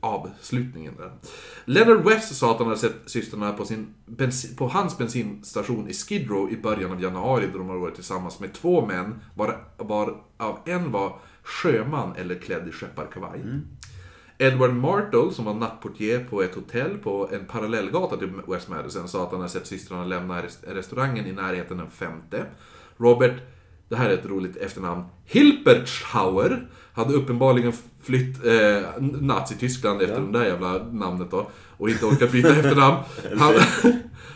avslutningen 0.00 0.94
där. 0.96 1.12
Leonard 1.64 2.04
West 2.04 2.36
sa 2.36 2.50
att 2.50 2.58
han 2.58 2.66
hade 2.66 2.78
sett 2.78 2.96
systrarna 3.06 3.52
på, 3.52 3.64
sin 3.64 3.94
bensin, 4.06 4.56
på 4.56 4.68
hans 4.68 4.98
bensinstation 4.98 5.88
i 5.88 5.94
Skid 5.94 6.30
Row 6.30 6.52
i 6.52 6.56
början 6.56 6.92
av 6.92 7.02
januari 7.02 7.48
då 7.52 7.58
de 7.58 7.68
hade 7.68 7.80
varit 7.80 7.94
tillsammans 7.94 8.40
med 8.40 8.52
två 8.52 8.86
män, 8.86 9.20
var, 9.34 9.64
var 9.76 10.16
av 10.36 10.58
en 10.64 10.92
var 10.92 11.18
sjöman 11.42 12.14
eller 12.16 12.34
klädd 12.34 12.68
i 12.68 12.72
skepparkavaj. 12.72 13.40
Edward 14.38 14.74
Martle, 14.74 15.32
som 15.32 15.44
var 15.44 15.54
nattportier 15.54 16.24
på 16.24 16.42
ett 16.42 16.54
hotell 16.54 16.98
på 16.98 17.28
en 17.32 17.46
parallellgata 17.46 18.16
till 18.16 18.32
West 18.46 18.68
Madison, 18.68 19.08
sa 19.08 19.24
att 19.24 19.30
han 19.30 19.40
hade 19.40 19.52
sett 19.52 19.66
systrarna 19.66 20.04
lämna 20.04 20.42
rest- 20.42 20.64
restaurangen 20.66 21.26
i 21.26 21.32
närheten 21.32 21.76
den 21.76 21.90
femte. 21.90 22.46
Robert, 22.96 23.42
det 23.88 23.96
här 23.96 24.08
är 24.10 24.14
ett 24.14 24.26
roligt 24.26 24.56
efternamn, 24.56 25.04
Hilpertschauer, 25.26 26.66
hade 26.94 27.14
uppenbarligen 27.14 27.72
flytt 28.04 28.44
eh, 28.44 29.02
Nazityskland 29.20 30.02
efter 30.02 30.20
det 30.20 30.38
där 30.38 30.44
jävla 30.44 30.72
namnet 30.92 31.30
då. 31.30 31.50
Och 31.76 31.90
inte 31.90 32.06
orkat 32.06 32.32
byta 32.32 32.48
efternamn. 32.56 32.96
Han, 33.38 33.54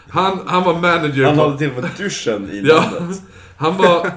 han, 0.09 0.39
han 0.47 0.63
var 0.65 0.75
manager 0.75 1.25
Han 1.25 1.37
på... 1.37 1.43
hade 1.43 1.59
till 1.59 1.71
och 1.71 1.83
med 1.83 1.91
duschen 1.99 2.51
i 2.53 2.63
Ja, 2.69 2.91
namnet. 3.01 3.23
han 3.57 3.77
var, 3.77 4.11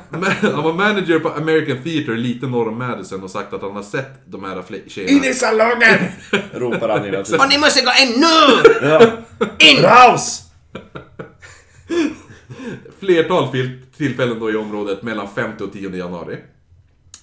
han 0.54 0.64
var 0.64 0.74
manager 0.74 1.20
på 1.20 1.30
American 1.30 1.84
Theatre 1.84 2.16
lite 2.18 2.48
norr 2.48 2.68
om 2.68 2.78
Madison 2.78 3.24
och 3.24 3.30
sagt 3.30 3.54
att 3.54 3.62
han 3.62 3.72
har 3.76 3.84
sett 3.84 4.22
de 4.26 4.44
här 4.44 4.64
tjejerna. 4.88 5.34
salongen! 5.34 6.00
Ropar 6.54 6.90
han 6.90 7.06
hela 7.06 7.24
tiden. 7.24 7.42
Och 7.42 7.50
ni 7.50 7.58
måste 7.58 7.82
gå 7.82 7.92
in 8.04 8.20
nu! 8.20 8.88
Ja. 8.88 9.02
In! 9.60 9.84
Raus! 9.84 10.42
Flertal 13.00 13.52
tillfällen 13.98 14.40
då 14.40 14.52
i 14.52 14.56
området 14.56 15.04
mellan 15.04 15.28
5 15.28 15.52
och 15.62 15.74
10 15.74 15.96
januari. 15.96 16.38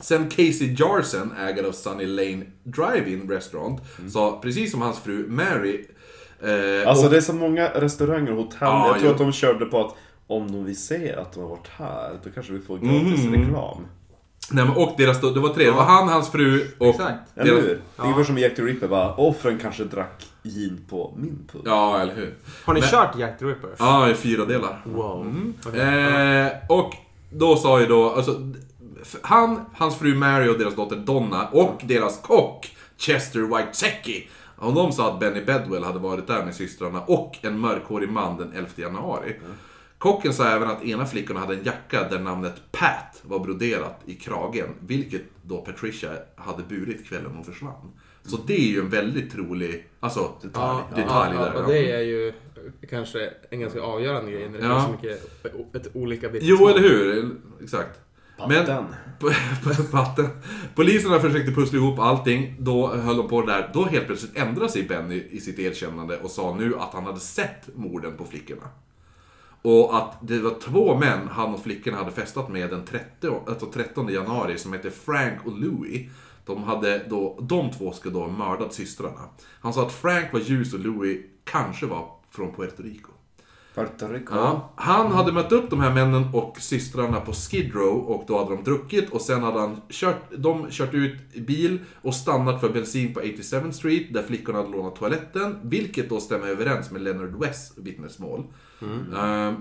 Sen 0.00 0.28
Casey 0.28 0.74
Jarsen, 0.78 1.32
ägare 1.38 1.66
av 1.66 1.72
Sunny 1.72 2.06
Lane 2.06 2.44
Drive-In 2.62 3.30
Restaurant, 3.30 3.80
sa 4.12 4.40
precis 4.42 4.70
som 4.70 4.82
hans 4.82 4.98
fru 4.98 5.26
Mary 5.28 5.84
eh, 6.42 6.88
Alltså 6.88 7.04
och, 7.04 7.10
det 7.10 7.16
är 7.16 7.20
så 7.20 7.32
många 7.32 7.68
restauranger 7.68 8.30
och 8.30 8.36
hotell. 8.36 8.58
Ja, 8.60 8.86
jag 8.86 8.94
tror 8.96 9.06
jo. 9.06 9.12
att 9.12 9.18
de 9.18 9.32
körde 9.32 9.66
på 9.66 9.80
att 9.86 9.94
om 10.26 10.52
de 10.52 10.64
vill 10.64 10.76
se 10.82 11.14
att 11.14 11.32
de 11.32 11.40
har 11.42 11.48
varit 11.50 11.68
här, 11.76 12.18
då 12.24 12.30
kanske 12.30 12.52
vi 12.52 12.60
får 12.60 12.78
gratis 12.78 13.24
Mm. 13.24 13.42
reklam. 13.42 13.86
nej, 14.50 14.64
men, 14.64 14.76
och 14.76 14.94
deras, 14.98 15.20
det 15.20 15.40
var 15.40 15.54
tre, 15.54 15.64
det 15.64 15.70
var 15.70 15.82
han, 15.84 16.08
hans 16.08 16.30
fru 16.30 16.66
och... 16.78 16.86
Exakt. 16.86 17.38
Eller 17.38 17.52
deras, 17.52 17.64
hur? 17.64 17.68
Det 17.96 18.02
ungefär 18.02 18.24
som 18.24 18.38
Jack 18.38 18.56
the 18.56 18.62
Ripper 18.62 18.88
bara, 18.88 19.14
offren 19.14 19.58
kanske 19.62 19.84
drack 19.84 20.26
gin 20.42 20.80
på 20.88 21.14
min 21.16 21.48
pub. 21.52 21.62
Ja, 21.64 22.00
eller 22.00 22.14
hur. 22.14 22.34
Har 22.64 22.74
ni 22.74 22.80
Men- 22.80 22.88
kört 22.88 23.16
Jack 23.18 23.38
the 23.38 23.44
Ripper? 23.44 23.70
Ja, 23.78 24.10
i 24.10 24.14
fyra 24.14 24.44
delar. 24.44 24.82
Wow. 24.84 25.52
Okej. 25.66 25.80
Eh, 25.80 26.52
och 26.68 26.94
då 27.30 27.56
sa 27.56 27.80
ju 27.80 27.86
då, 27.86 28.10
alltså, 28.10 28.52
han, 29.22 29.64
hans 29.74 29.96
fru 29.98 30.14
Mary 30.14 30.48
och 30.48 30.58
deras 30.58 30.74
dotter 30.74 30.96
Donna 30.96 31.48
och 31.48 31.80
deras 31.84 32.20
kock 32.22 32.76
Chester 32.96 33.40
Witecki. 33.40 34.28
Och 34.56 34.74
de 34.74 34.92
sa 34.92 35.12
att 35.12 35.20
Benny 35.20 35.44
Bedwell 35.44 35.84
hade 35.84 35.98
varit 35.98 36.26
där 36.26 36.44
med 36.44 36.54
systrarna 36.54 37.00
och 37.00 37.36
en 37.42 37.58
mörkhårig 37.58 38.08
man 38.08 38.36
den 38.36 38.52
11 38.52 38.68
januari. 38.76 39.36
Kocken 39.98 40.32
sa 40.34 40.48
även 40.48 40.70
att 40.70 40.84
ena 40.84 41.06
flickan 41.06 41.36
hade 41.36 41.54
en 41.54 41.64
jacka 41.64 42.08
där 42.08 42.18
namnet 42.18 42.62
Pat 42.72 43.20
var 43.22 43.38
broderat 43.38 44.00
i 44.06 44.14
kragen, 44.14 44.68
vilket 44.80 45.22
då 45.42 45.58
Patricia 45.58 46.10
hade 46.36 46.62
burit 46.62 47.06
kvällen 47.08 47.32
hon 47.34 47.44
försvann. 47.44 47.90
Så 48.24 48.36
det 48.46 48.54
är 48.54 48.68
ju 48.72 48.80
en 48.80 48.88
väldigt 48.88 49.32
trolig, 49.32 49.88
alltså, 50.00 50.32
Ja, 50.54 50.88
detalj 50.96 51.34
ja, 51.36 51.44
där. 51.44 51.52
ja, 51.54 51.62
och 51.62 51.68
det 51.70 51.92
är 51.92 52.00
ju 52.00 52.32
kanske 52.90 53.30
en 53.50 53.60
ganska 53.60 53.80
avgörande 53.82 54.30
grej 54.32 54.48
när 54.48 54.58
det 54.58 54.66
Ja. 54.66 54.74
finns 54.74 54.86
så 54.86 55.06
mycket 55.06 55.76
ett 55.86 55.96
olika 55.96 56.28
vittnesmål. 56.28 56.58
Jo, 56.60 56.68
eller 56.68 56.88
hur? 56.88 57.30
Exakt. 57.62 58.00
Men, 58.48 58.66
Patten. 58.66 58.84
patten. 59.90 60.28
Poliserna 60.74 61.20
försökte 61.20 61.52
pussla 61.52 61.78
ihop 61.78 61.98
allting, 61.98 62.54
då 62.58 62.86
höll 62.88 63.16
de 63.16 63.28
på 63.28 63.40
det 63.40 63.52
där. 63.52 63.70
Då 63.74 63.84
helt 63.84 64.06
plötsligt 64.06 64.36
ändrade 64.38 64.68
sig 64.72 64.82
Benny 64.82 65.22
i 65.30 65.40
sitt 65.40 65.58
erkännande 65.58 66.18
och 66.18 66.30
sa 66.30 66.54
nu 66.54 66.74
att 66.78 66.92
han 66.94 67.04
hade 67.04 67.20
sett 67.20 67.68
morden 67.76 68.16
på 68.16 68.24
flickorna. 68.24 68.62
Och 69.62 69.96
att 69.96 70.18
det 70.22 70.38
var 70.38 70.54
två 70.60 70.98
män 70.98 71.28
han 71.30 71.54
och 71.54 71.62
flickorna 71.62 71.96
hade 71.96 72.10
festat 72.10 72.48
med 72.48 72.70
den 72.70 72.84
30, 72.84 73.40
alltså 73.48 73.66
13 73.66 74.08
januari 74.08 74.58
som 74.58 74.72
hette 74.72 74.90
Frank 74.90 75.46
och 75.46 75.58
Louis. 75.58 76.08
De, 76.46 76.62
hade 76.62 77.06
då, 77.08 77.38
de 77.42 77.70
två 77.70 77.92
skulle 77.92 78.14
då 78.14 78.20
ha 78.20 78.28
mördat 78.28 78.74
systrarna. 78.74 79.20
Han 79.60 79.72
sa 79.72 79.86
att 79.86 79.92
Frank 79.92 80.32
var 80.32 80.40
ljus 80.40 80.74
och 80.74 80.80
Louis 80.80 81.18
kanske 81.44 81.86
var 81.86 82.06
från 82.30 82.54
Puerto 82.54 82.82
Rico. 82.82 83.10
Puerto 83.74 84.06
Rico. 84.08 84.34
Ja, 84.34 84.72
han 84.76 85.12
hade 85.12 85.32
mött 85.32 85.52
upp 85.52 85.70
de 85.70 85.80
här 85.80 85.94
männen 85.94 86.24
och 86.34 86.56
systrarna 86.60 87.20
på 87.20 87.32
Skid 87.32 87.74
Row 87.74 87.98
och 87.98 88.24
då 88.26 88.38
hade 88.38 88.56
de 88.56 88.64
druckit 88.64 89.10
och 89.10 89.20
sen 89.20 89.42
hade 89.42 89.60
han 89.60 89.80
kört, 89.90 90.22
de 90.36 90.66
kört 90.70 90.94
ut 90.94 91.34
bil 91.34 91.78
och 92.02 92.14
stannat 92.14 92.60
för 92.60 92.68
bensin 92.68 93.14
på 93.14 93.20
87th 93.20 93.70
Street 93.72 94.14
där 94.14 94.22
flickorna 94.22 94.58
hade 94.58 94.70
lånat 94.70 94.96
toaletten, 94.96 95.58
vilket 95.62 96.08
då 96.08 96.20
stämmer 96.20 96.46
överens 96.46 96.90
med 96.90 97.02
Leonard 97.02 97.40
Wests 97.40 97.78
vittnesmål. 97.78 98.44
Ehm, 99.16 99.54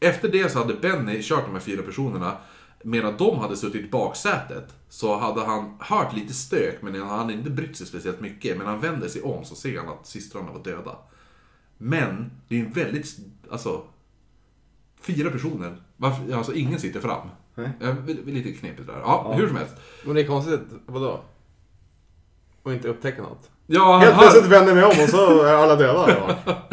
Efter 0.00 0.28
det 0.28 0.52
så 0.52 0.58
hade 0.58 0.74
Benny 0.74 1.22
kört 1.22 1.44
de 1.44 1.52
här 1.52 1.60
fyra 1.60 1.82
personerna 1.82 2.32
Medan 2.82 3.16
de 3.16 3.38
hade 3.38 3.56
suttit 3.56 3.84
i 3.84 3.88
baksätet 3.88 4.74
så 4.88 5.16
hade 5.16 5.44
han 5.44 5.76
hört 5.80 6.16
lite 6.16 6.34
stök 6.34 6.82
men 6.82 7.00
han 7.00 7.18
hade 7.18 7.32
inte 7.32 7.50
brytt 7.50 7.76
sig 7.76 7.86
speciellt 7.86 8.20
mycket. 8.20 8.56
Men 8.56 8.66
han 8.66 8.80
vänder 8.80 9.08
sig 9.08 9.22
om 9.22 9.44
så 9.44 9.54
ser 9.54 9.78
han 9.78 9.88
att 9.88 10.06
systrarna 10.06 10.52
var 10.52 10.62
döda. 10.64 10.96
Men 11.78 12.30
det 12.48 12.60
är 12.60 12.64
en 12.64 12.72
väldigt, 12.72 13.16
alltså... 13.50 13.82
Fyra 15.00 15.30
personer. 15.30 15.82
Varför, 15.96 16.32
alltså 16.36 16.54
ingen 16.54 16.80
sitter 16.80 17.00
fram. 17.00 17.28
Nej. 17.54 17.70
Lite 18.26 18.52
knepigt 18.52 18.86
där. 18.86 18.98
Ja, 19.00 19.32
hur 19.36 19.48
som 19.48 19.56
helst. 19.56 19.74
Men 20.04 20.14
det 20.14 20.20
är 20.20 20.26
konstigt, 20.26 20.60
vadå? 20.86 21.20
Och 22.62 22.72
inte 22.72 22.88
upptäcka 22.88 23.22
något. 23.22 23.50
Ja, 23.66 23.98
Helt 23.98 24.18
plötsligt 24.18 24.44
vänder 24.44 24.68
jag 24.68 24.76
mig 24.76 24.84
om 24.84 25.04
och 25.04 25.08
så 25.08 25.42
är 25.42 25.54
alla 25.54 25.76
döda. 25.76 26.36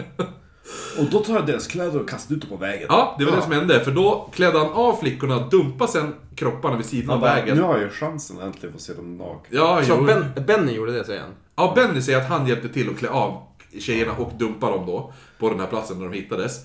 Och 1.00 1.06
då 1.12 1.20
tar 1.20 1.34
jag 1.36 1.46
deras 1.46 1.68
kläder 1.68 2.00
och 2.02 2.10
kastar 2.10 2.36
ut 2.36 2.42
dem 2.42 2.50
på 2.50 2.56
vägen. 2.58 2.86
ja, 2.90 3.16
det 3.20 3.26
var 3.26 3.36
det 3.36 3.42
som 3.42 3.52
hände. 3.52 3.80
För 3.84 3.92
då 3.92 4.30
klädde 4.34 4.58
han 4.60 4.68
av 4.74 4.96
flickorna, 4.96 5.48
dumpade 5.48 5.92
sen 5.92 6.14
kropparna 6.36 6.78
vid 6.78 6.86
sidan 6.86 7.10
av 7.16 7.22
vägen. 7.22 7.58
nu 7.58 7.64
har 7.64 7.74
jag 7.74 7.84
ju 7.84 7.90
chansen 7.90 8.40
äntligen 8.40 8.76
att 8.76 8.82
få 8.82 8.86
se 8.86 8.94
dem 8.94 9.18
nakna. 9.18 9.40
Ja, 9.50 9.82
Så 9.84 9.96
jo. 10.00 10.06
ben, 10.06 10.26
Benny 10.48 10.72
gjorde 10.72 10.92
det 10.92 11.04
säger 11.06 11.22
han. 11.22 11.30
Ja, 11.56 11.74
Benny 11.76 12.02
säger 12.02 12.18
att 12.18 12.30
han 12.30 12.48
hjälpte 12.48 12.70
till 12.70 12.90
att 12.90 12.98
klä 12.98 13.10
av 13.10 13.42
tjejerna 13.80 14.12
och 14.14 14.32
dumpa 14.38 14.70
dem 14.70 14.86
då 14.86 15.14
på 15.40 15.50
den 15.50 15.60
här 15.60 15.68
platsen 15.68 16.00
där 16.00 16.06
de 16.10 16.14
hittades. 16.14 16.60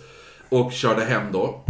Och 0.49 0.73
körde 0.73 1.05
hem 1.05 1.23
då. 1.33 1.65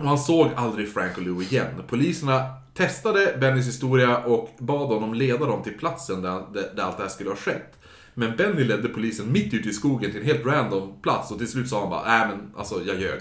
Och 0.00 0.06
han 0.06 0.18
såg 0.18 0.48
aldrig 0.56 0.92
Frank 0.92 1.16
och 1.16 1.22
Lou 1.22 1.42
igen. 1.42 1.66
Poliserna 1.88 2.40
testade 2.74 3.36
Bennys 3.40 3.66
historia 3.66 4.18
och 4.18 4.50
bad 4.58 4.88
honom 4.88 5.14
leda 5.14 5.46
dem 5.46 5.62
till 5.62 5.78
platsen 5.78 6.22
där, 6.22 6.42
där, 6.54 6.72
där 6.76 6.82
allt 6.82 6.96
det 6.96 7.02
här 7.02 7.10
skulle 7.10 7.30
ha 7.30 7.36
skett. 7.36 7.79
Men 8.20 8.36
Benny 8.36 8.64
ledde 8.64 8.88
polisen 8.88 9.32
mitt 9.32 9.54
ute 9.54 9.68
i 9.68 9.72
skogen 9.72 10.10
till 10.10 10.20
en 10.20 10.26
helt 10.26 10.46
random 10.46 11.00
plats 11.02 11.30
och 11.30 11.38
till 11.38 11.48
slut 11.48 11.68
sa 11.68 11.80
han 11.80 11.90
bara 11.90 12.04
nej 12.08 12.28
men 12.28 12.52
alltså 12.56 12.82
jag 12.82 13.00
ljög. 13.00 13.20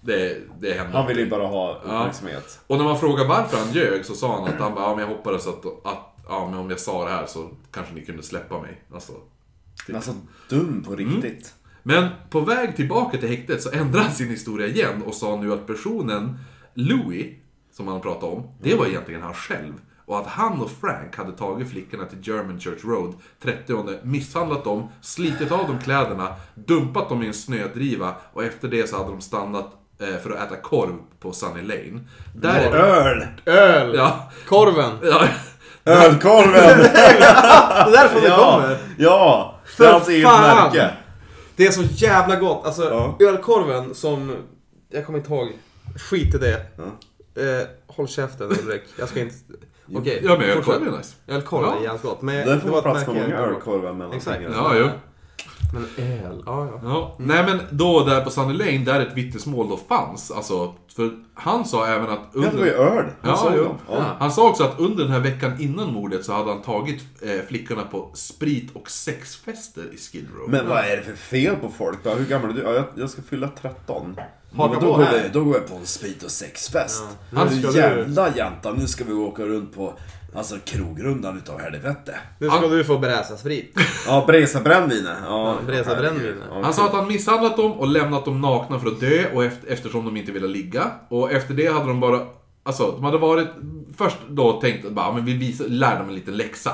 Det, 0.00 0.40
det 0.60 0.72
hände 0.72 0.96
Han 0.98 1.06
ville 1.06 1.20
ju 1.20 1.26
inte." 1.26 1.36
bara 1.36 1.46
ha 1.48 1.74
uppmärksamhet. 1.74 2.60
Och 2.66 2.76
när 2.76 2.84
man 2.84 2.98
frågar 3.00 3.24
varför 3.28 3.58
han 3.58 3.72
ljög 3.72 4.04
så 4.04 4.14
sa 4.14 4.34
han 4.40 4.48
att 4.54 4.60
han 4.60 4.74
bara, 4.74 4.84
ja 4.84 4.96
men 4.96 5.08
jag 5.08 5.16
hoppades 5.16 5.46
att, 5.46 5.66
att 5.66 6.16
ja, 6.28 6.48
men 6.50 6.58
om 6.58 6.70
jag 6.70 6.80
sa 6.80 7.04
det 7.04 7.10
här 7.10 7.26
så 7.26 7.50
kanske 7.72 7.94
ni 7.94 8.04
kunde 8.04 8.22
släppa 8.22 8.60
mig. 8.62 8.82
Alltså, 8.94 9.12
Men 9.86 9.96
alltså 9.96 10.14
dum 10.48 10.82
på 10.86 10.96
riktigt. 10.96 11.54
men 11.82 12.08
på 12.30 12.40
väg 12.40 12.76
tillbaka 12.76 13.18
till 13.18 13.28
häktet 13.28 13.62
så 13.62 13.70
ändrade 13.72 14.04
han 14.04 14.14
sin 14.14 14.30
historia 14.30 14.66
igen 14.66 15.02
och 15.02 15.14
sa 15.14 15.36
nu 15.36 15.52
att 15.52 15.66
personen 15.66 16.38
Louis, 16.74 17.26
som 17.72 17.88
han 17.88 18.00
pratade 18.00 18.32
om, 18.32 18.50
det 18.62 18.74
var 18.74 18.86
egentligen 18.86 19.22
han 19.22 19.34
själv. 19.34 19.72
Och 20.08 20.18
att 20.18 20.26
han 20.26 20.60
och 20.60 20.70
Frank 20.80 21.16
hade 21.16 21.32
tagit 21.32 21.70
flickorna 21.70 22.04
till 22.04 22.18
German 22.22 22.60
Church 22.60 22.84
Road 22.84 23.14
30 23.42 23.98
misshandlat 24.02 24.64
dem, 24.64 24.88
slitit 25.00 25.52
av 25.52 25.66
dem 25.66 25.78
kläderna, 25.84 26.34
dumpat 26.54 27.08
dem 27.08 27.22
i 27.22 27.26
en 27.26 27.34
snödriva 27.34 28.14
och 28.32 28.44
efter 28.44 28.68
det 28.68 28.88
så 28.88 28.96
hade 28.96 29.10
de 29.10 29.20
stannat 29.20 29.66
eh, 30.00 30.16
för 30.22 30.30
att 30.30 30.46
äta 30.46 30.56
korv 30.56 30.94
på 31.20 31.32
Sunny 31.32 31.62
Lane. 31.62 32.00
Där 32.34 32.60
är 32.60 32.72
Öl! 32.72 33.26
Öl! 33.46 33.94
Ja, 33.96 34.30
Korven! 34.46 34.98
ja, 35.02 35.28
Ölkorven! 35.84 36.78
Det 36.78 36.98
är 36.98 37.92
därifrån 37.92 38.20
det 38.22 38.28
ja! 38.28 38.52
kommer! 38.52 38.78
Ja! 38.98 39.54
Det 39.78 39.84
är 39.84 39.92
hans 39.92 40.08
eget 40.08 40.28
fan! 40.28 40.42
märke. 40.72 40.90
Det 41.56 41.66
är 41.66 41.70
så 41.70 41.82
jävla 41.82 42.36
gott. 42.36 42.66
Alltså 42.66 42.84
Ja. 42.84 43.16
ölkorven 43.20 43.94
som... 43.94 44.36
Jag 44.90 45.06
kommer 45.06 45.18
inte 45.18 45.32
ihåg. 45.32 45.52
Skit 45.96 46.34
i 46.34 46.38
det. 46.38 46.54
Eh, 47.34 47.66
håll 47.86 48.08
käften 48.08 48.46
Ulrik. 48.46 48.82
Jag 48.98 49.08
ska 49.08 49.20
inte... 49.20 49.34
Okej. 49.94 50.20
ja 50.24 50.38
men 50.38 50.54
fortsätt. 50.54 50.74
ölkorv 50.74 50.94
är 50.94 50.98
nice. 50.98 51.14
Ölkorv 51.26 51.62
Ja. 51.66 51.76
är 51.78 51.82
jävligt 51.82 52.02
gott. 52.02 52.22
Men 52.22 52.46
Där 52.46 52.58
får 52.58 52.68
man 52.70 52.82
plats 52.82 53.06
med 53.06 53.16
många 53.16 53.28
jag- 53.28 53.48
ölkorvar 53.48 53.92
mellan 53.92 54.12
Exakt. 54.12 54.36
fingrarna. 54.38 54.56
Ja, 54.56 54.76
jo. 54.76 54.88
Men 55.72 55.82
öl, 56.06 56.42
ja 56.46 56.66
ja. 56.72 56.80
Ja. 56.82 57.14
Nej 57.18 57.44
men 57.46 57.60
då 57.70 58.04
där 58.04 58.24
på 58.24 58.30
Sunny 58.30 58.52
Lane, 58.54 58.78
där 58.78 59.00
ett 59.00 59.14
vittnesmål 59.14 59.68
då 59.68 59.76
fanns. 59.76 60.30
Alltså, 60.30 60.74
för 60.96 61.10
han 61.34 61.64
sa 61.64 61.86
även 61.86 62.10
att 62.10 62.18
Ja, 62.34 62.40
det 62.40 62.56
var 62.58 62.64
ju 62.66 62.72
under... 62.72 62.98
öl. 62.98 63.04
Han 63.20 63.30
Ja, 63.30 63.36
såg 63.36 63.52
jo. 63.56 63.64
dem. 63.64 63.74
Ja. 63.90 64.04
Han 64.18 64.32
sa 64.32 64.48
också 64.50 64.64
att 64.64 64.80
under 64.80 65.04
den 65.04 65.12
här 65.12 65.20
veckan 65.20 65.52
innan 65.58 65.92
mordet 65.92 66.24
så 66.24 66.32
hade 66.32 66.50
han 66.50 66.62
tagit 66.62 67.02
eh, 67.22 67.46
flickorna 67.48 67.82
på 67.82 68.10
sprit 68.14 68.70
och 68.76 68.90
sexfester 68.90 69.84
i 69.94 69.96
Skid 69.96 70.26
Row. 70.38 70.50
Men 70.50 70.68
vad 70.68 70.78
är 70.78 70.96
det 70.96 71.02
för 71.02 71.12
fel 71.16 71.56
på 71.56 71.68
folk? 71.68 72.02
Bara, 72.04 72.14
Hur 72.14 72.24
gammal 72.26 72.50
är 72.50 72.54
du? 72.54 72.62
Ja, 72.62 72.72
jag, 72.74 72.84
jag 72.94 73.10
ska 73.10 73.22
fylla 73.22 73.48
13. 73.62 74.16
Haka 74.62 74.74
då, 74.74 74.80
på 74.80 74.86
går 74.96 75.02
här. 75.04 75.22
vi, 75.22 75.28
då 75.28 75.44
går 75.44 75.54
vi 75.60 75.60
på 75.68 75.74
en 75.74 75.86
sprit 75.86 76.22
och 76.22 76.30
sexfest. 76.30 77.04
Ja. 77.30 77.44
Nu 77.44 77.58
ska 77.62 77.70
du- 77.70 77.78
jävla 77.78 78.36
jänta, 78.36 78.72
nu 78.72 78.86
ska 78.86 79.04
vi 79.04 79.12
åka 79.12 79.42
runt 79.42 79.74
på 79.74 79.92
alltså, 80.34 80.56
krogrundan 80.64 81.36
utav 81.36 81.60
helvete. 81.60 82.14
Nu 82.38 82.48
ska 82.50 82.60
du 82.66 82.84
få 82.84 82.98
bräsa 82.98 83.36
sprit. 83.36 83.78
Ja, 84.06 84.24
Bresa 84.26 84.60
brännvinet. 84.60 85.18
Ja, 85.24 85.58
brännvinet. 85.66 86.34
Ja, 86.50 86.60
Han 86.62 86.74
sa 86.74 86.86
att 86.86 86.92
han 86.92 87.08
misshandlat 87.08 87.56
dem 87.56 87.72
och 87.72 87.88
lämnat 87.88 88.24
dem 88.24 88.40
nakna 88.40 88.78
för 88.80 88.88
att 88.88 89.00
dö 89.00 89.24
och 89.34 89.44
efter, 89.44 89.68
eftersom 89.72 90.04
de 90.04 90.16
inte 90.16 90.32
ville 90.32 90.48
ligga. 90.48 90.90
Och 91.08 91.32
efter 91.32 91.54
det 91.54 91.66
hade 91.72 91.86
de 91.86 92.00
bara... 92.00 92.20
Alltså, 92.62 92.90
de 92.92 93.04
hade 93.04 93.18
varit... 93.18 93.48
Först 93.96 94.16
då 94.28 94.60
tänkt 94.60 94.86
att 94.86 94.92
bara, 94.92 95.12
men 95.12 95.24
vi 95.24 95.32
visar, 95.32 95.64
lär 95.64 95.98
dem 95.98 96.08
en 96.08 96.14
liten 96.14 96.36
läxa. 96.36 96.72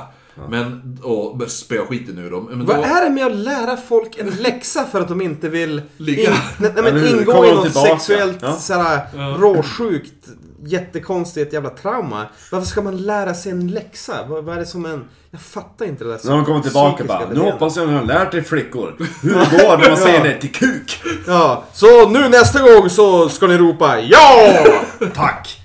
Men, 0.49 0.99
och 1.03 1.51
spöa 1.51 1.87
skiten 1.87 2.19
ur 2.19 2.31
dem. 2.31 2.47
Men 2.51 2.67
Vad 2.67 2.77
då, 2.77 2.83
är 2.83 3.05
det 3.05 3.11
med 3.11 3.27
att 3.27 3.37
lära 3.37 3.77
folk 3.77 4.19
en 4.19 4.31
läxa 4.31 4.85
för 4.85 5.01
att 5.01 5.09
de 5.09 5.21
inte 5.23 5.49
vill 5.49 5.83
Ligga. 5.97 6.31
nej, 6.59 6.73
nej, 6.75 6.83
men 6.93 7.07
ingå 7.09 7.33
Kommer 7.33 7.49
i 7.49 7.55
något 7.55 7.65
tillbaka? 7.65 7.89
sexuellt 7.99 8.39
Ja. 8.43 8.53
såhär, 8.53 9.01
råsjukt, 9.39 10.13
jättekonstigt 10.67 11.53
jävla 11.53 11.71
trauma. 11.71 12.27
Varför 12.53 12.67
ska 12.67 12.83
man 12.83 12.97
lära 12.97 13.35
sig 13.35 13.53
en 13.53 13.69
läxa? 13.69 14.15
Vad, 14.29 14.45
vad 14.45 14.55
är 14.57 14.61
det 14.61 14.67
som 14.67 14.87
en... 14.87 15.05
Jag 15.31 15.41
fattar 15.41 15.87
inte 15.87 16.05
det 16.05 16.11
där. 16.11 16.21
När 16.25 16.33
de 16.37 16.45
kommer 16.45 16.61
tillbaka 16.61 17.05
bara, 17.05 17.19
nu 17.21 17.27
beteendet. 17.27 17.53
hoppas 17.53 17.77
jag 17.77 17.89
ni 17.89 17.95
har 17.95 18.05
lärt 18.05 18.35
er 18.35 18.43
flickor 18.43 18.97
hur 19.23 19.31
det 19.35 19.35
går 19.51 19.79
när 19.79 19.89
man 19.89 19.97
säger 20.07 20.23
nej 20.23 20.41
till 20.41 20.53
kuk. 20.53 21.03
Ja, 21.27 21.65
så 21.73 22.09
nu 22.09 22.29
nästa 22.29 22.63
gång 22.63 22.91
så 22.91 23.29
ska 23.29 23.47
ni 23.47 23.59
ropa 23.59 24.01
ja! 24.01 24.55
Tack! 25.15 25.61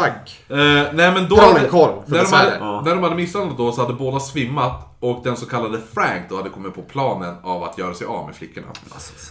Tack! 0.00 0.44
Eh, 0.48 0.56
nej 0.94 1.12
men 1.12 1.28
då... 1.28 1.36
För 1.36 2.12
när, 2.14 2.24
de 2.24 2.32
hade, 2.32 2.56
Ja. 2.60 2.82
när 2.84 2.94
de 2.94 3.02
hade 3.02 3.16
misshandlat 3.16 3.58
då 3.58 3.72
så 3.72 3.80
hade 3.80 3.94
båda 3.94 4.20
svimmat 4.20 4.96
och 5.00 5.24
den 5.24 5.36
så 5.36 5.46
kallade 5.46 5.80
Frank 5.94 6.22
då 6.28 6.36
hade 6.36 6.48
kommit 6.48 6.74
på 6.74 6.82
planen 6.82 7.34
av 7.42 7.62
att 7.62 7.78
göra 7.78 7.94
sig 7.94 8.06
av 8.06 8.26
med 8.26 8.34
flickorna. 8.34 8.66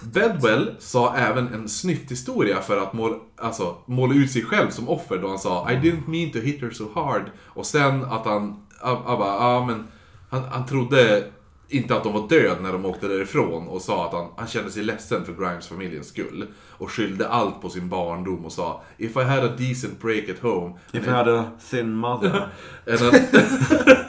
Bedwell 0.04 0.76
sa 0.80 1.16
även 1.16 1.54
en 1.54 1.70
snyfthistoria 1.70 2.62
för 2.62 2.78
att 2.78 2.94
mål, 2.94 3.16
alltså, 3.42 3.76
måla 3.86 4.16
ut 4.16 4.32
sig 4.32 4.46
själv 4.46 4.70
som 4.70 4.90
offer 4.90 5.18
då 5.18 5.28
han 5.28 5.40
sa 5.40 5.72
I 5.72 5.76
didn't 5.76 6.08
mean 6.08 6.32
to 6.32 6.40
hit 6.40 6.62
her 6.62 6.72
so 6.72 6.86
hard. 6.96 7.24
Och 7.46 7.66
sen 7.66 8.06
att 8.06 8.26
han, 8.26 8.56
ah, 8.82 8.92
ah, 8.92 9.38
ah, 9.40 9.66
men, 9.66 9.88
han, 10.30 10.44
han 10.52 10.66
trodde 10.66 11.24
inte 11.70 11.96
att 11.96 12.04
de 12.04 12.14
var 12.14 12.28
död 12.28 12.58
när 12.62 12.72
de 12.72 12.86
åkte 12.86 13.08
därifrån 13.08 13.68
och 13.68 13.82
sa 13.82 14.06
att 14.06 14.14
han, 14.14 14.28
han 14.38 14.48
kände 14.48 14.72
sig 14.72 14.84
ledsen 14.84 15.26
för 15.26 15.34
Grimes-familjens 15.34 16.08
skull. 16.08 16.48
Och 16.78 16.92
skyllde 16.92 17.28
allt 17.28 17.62
på 17.62 17.70
sin 17.70 17.90
barndom 17.90 18.46
och 18.46 18.52
sa 18.52 18.84
If 18.98 19.18
I 19.18 19.24
had 19.24 19.44
a 19.44 19.50
decent 19.58 20.02
break 20.02 20.30
at 20.30 20.40
home 20.40 20.74
If 20.94 21.08
I 21.08 21.10
had 21.10 21.28
a 21.28 21.46
thin 21.70 21.96
mother. 21.96 22.48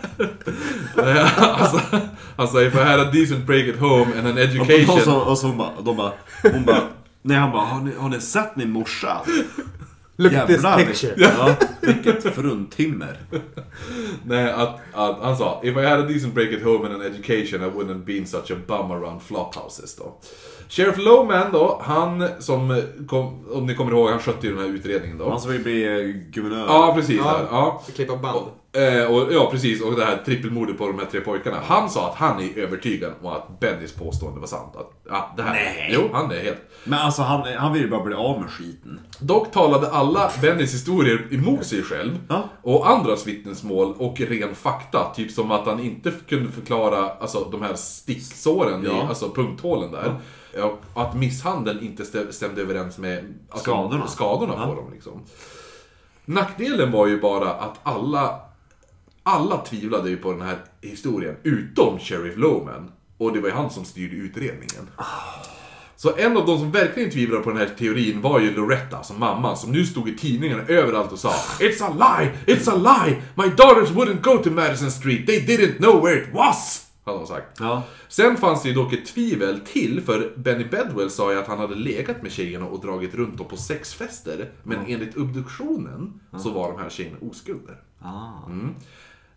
Alltså, 0.96 1.80
alltså, 2.36 2.62
if 2.66 2.74
I 2.74 2.78
had 2.78 3.00
a 3.00 3.10
decent 3.12 3.46
break 3.46 3.68
at 3.68 3.80
home 3.80 4.18
and 4.18 4.26
an 4.26 4.32
Och 4.32 4.38
education... 4.38 5.00
så, 5.00 5.20
och 5.20 5.38
så 5.38 5.46
hon 5.46 5.58
bara, 5.58 6.12
hon 6.42 6.64
bara, 6.64 6.82
nej 7.22 7.36
han 7.36 7.52
bara, 7.52 7.62
har 7.62 7.80
ni, 7.80 7.94
har 7.98 8.08
ni 8.08 8.20
sett 8.20 8.56
min 8.56 8.70
morsa? 8.70 9.20
Look 10.16 10.32
at 10.32 10.48
this 10.48 10.62
picture. 10.76 11.14
Ja, 11.16 11.54
vilket 11.80 12.34
fruntimmer. 12.34 13.18
Nej, 14.26 14.52
att, 14.52 14.80
att, 14.92 15.18
han 15.20 15.36
sa 15.36 15.60
If 15.62 15.76
I 15.76 15.84
had 15.84 16.00
a 16.00 16.06
decent 16.08 16.34
break 16.34 16.52
at 16.52 16.62
home 16.62 16.86
and 16.86 16.94
an 16.94 17.02
education 17.02 17.62
I 17.62 17.66
wouldn't 17.66 18.04
been 18.04 18.26
such 18.26 18.50
a 18.50 18.54
bum 18.66 18.90
around 18.90 19.22
flophouses 19.22 19.96
då. 19.96 20.14
Sheriff 20.68 20.98
Lowman 20.98 21.52
då, 21.52 21.80
han 21.84 22.28
som, 22.38 22.82
kom, 23.06 23.46
om 23.50 23.66
ni 23.66 23.74
kommer 23.74 23.92
ihåg, 23.92 24.10
han 24.10 24.20
skötte 24.20 24.46
ju 24.46 24.54
den 24.54 24.64
här 24.64 24.74
utredningen 24.74 25.18
då. 25.18 25.30
Han 25.30 25.40
som 25.40 25.52
vill 25.52 25.62
bli 25.62 25.84
eh, 25.84 26.30
guvernör. 26.30 26.66
Ja, 26.66 26.92
precis. 26.96 27.16
Ja. 27.16 27.40
Ja. 27.50 27.82
Klippa 27.94 28.16
band. 28.16 28.36
Och, 28.36 28.48
eh, 28.76 29.04
och, 29.14 29.32
ja, 29.32 29.48
precis. 29.50 29.82
Och 29.82 29.96
det 29.96 30.04
här 30.04 30.16
trippelmordet 30.24 30.78
på 30.78 30.86
de 30.86 30.98
här 30.98 31.06
tre 31.06 31.20
pojkarna. 31.20 31.56
Han 31.64 31.90
sa 31.90 32.08
att 32.10 32.14
han 32.14 32.40
är 32.42 32.58
övertygad 32.58 33.12
om 33.22 33.26
att 33.26 33.60
Bennys 33.60 33.92
påstående 33.92 34.40
var 34.40 34.46
sant. 34.46 34.76
Att, 34.76 34.90
ja, 35.08 35.32
det 35.36 35.42
här, 35.42 35.52
Nej. 35.52 35.90
Jo, 35.94 36.08
han 36.12 36.30
är 36.30 36.40
helt... 36.42 36.58
Men 36.84 36.98
alltså 36.98 37.22
han, 37.22 37.42
han 37.56 37.72
vill 37.72 37.82
ju 37.82 37.88
bara 37.90 38.02
bli 38.04 38.14
av 38.14 38.40
med 38.40 38.50
skiten. 38.50 39.00
Dock 39.20 39.50
talade 39.52 39.90
alla 39.90 40.30
Bennys 40.42 40.74
historier 40.74 41.28
emot 41.30 41.66
sig 41.66 41.82
själv 41.82 42.18
Ja. 42.28 42.42
och 42.62 42.90
andras 42.90 43.26
vittnesmål 43.26 43.94
och 43.98 44.20
ren 44.20 44.54
fakta. 44.54 45.12
Typ 45.14 45.30
som 45.30 45.50
att 45.50 45.66
han 45.66 45.80
inte 45.80 46.12
kunde 46.28 46.52
förklara 46.52 47.10
alltså, 47.20 47.48
de 47.50 47.62
här 47.62 47.74
sticksåren, 47.74 48.82
i, 48.84 48.86
Ja. 48.88 49.06
alltså 49.08 49.30
punkthålen 49.30 49.92
där. 49.92 50.14
Och 50.62 51.02
att 51.02 51.14
misshandeln 51.14 51.80
inte 51.82 52.02
stä- 52.02 52.30
stämde 52.30 52.62
överens 52.62 52.98
med 52.98 53.34
alltså, 53.50 53.64
Skadorna. 53.70 54.06
skadorna 54.06 54.54
Ja. 54.56 54.66
på 54.66 54.74
dem. 54.74 54.90
Liksom. 54.92 55.12
Nackdelen 56.24 56.92
var 56.92 57.06
ju 57.06 57.20
bara 57.20 57.50
att 57.52 57.80
alla, 57.82 58.40
alla 59.26 59.58
tvivlade 59.58 60.10
ju 60.10 60.16
på 60.16 60.32
den 60.32 60.42
här 60.42 60.58
historien, 60.80 61.36
utom 61.42 61.98
Sheriff 61.98 62.36
Lowman. 62.36 62.90
Och 63.18 63.32
det 63.32 63.40
var 63.40 63.48
ju 63.48 63.54
han 63.54 63.70
som 63.70 63.84
styrde 63.84 64.16
utredningen. 64.16 64.88
Så 65.96 66.16
en 66.16 66.36
av 66.36 66.46
de 66.46 66.58
som 66.58 66.70
verkligen 66.70 67.10
tvivlade 67.10 67.42
på 67.42 67.50
den 67.50 67.58
här 67.58 67.68
teorin 67.78 68.20
var 68.20 68.40
ju 68.40 68.54
Loretta, 68.54 69.02
som 69.02 69.20
mamman, 69.20 69.56
som 69.56 69.72
nu 69.72 69.84
stod 69.84 70.08
i 70.08 70.16
tidningarna 70.16 70.62
överallt 70.62 71.12
och 71.12 71.18
sa 71.18 71.32
It's 71.60 71.82
a 71.82 72.18
lie! 72.18 72.56
It's 72.56 72.70
a 72.70 72.74
lie! 72.76 73.22
My 73.34 73.54
daughters 73.56 73.90
wouldn't 73.90 74.20
go 74.20 74.38
to 74.38 74.50
Madison 74.50 74.90
Street, 74.90 75.26
they 75.26 75.40
didn't 75.40 75.76
know 75.76 76.02
where 76.02 76.22
it 76.22 76.34
was! 76.34 76.86
Hade 77.04 77.18
hon 77.18 77.26
sagt. 77.26 77.60
Ja. 77.60 77.82
Sen 78.08 78.36
fanns 78.36 78.62
det 78.62 78.68
ju 78.68 78.74
dock 78.74 78.92
ett 78.92 79.06
tvivel 79.06 79.60
till, 79.60 80.02
för 80.02 80.32
Benny 80.36 80.64
Bedwell 80.64 81.10
sa 81.10 81.32
ju 81.32 81.38
att 81.38 81.46
han 81.46 81.58
hade 81.58 81.74
legat 81.74 82.22
med 82.22 82.32
tjejerna 82.32 82.66
och 82.66 82.80
dragit 82.80 83.14
runt 83.14 83.38
dem 83.38 83.48
på 83.48 83.56
sexfester. 83.56 84.50
Men 84.62 84.86
enligt 84.86 85.16
obduktionen 85.16 86.20
så 86.42 86.50
var 86.50 86.72
de 86.72 86.82
här 86.82 86.90
tjejerna 86.90 87.16
oskulder. 87.20 87.80
Ah. 88.00 88.50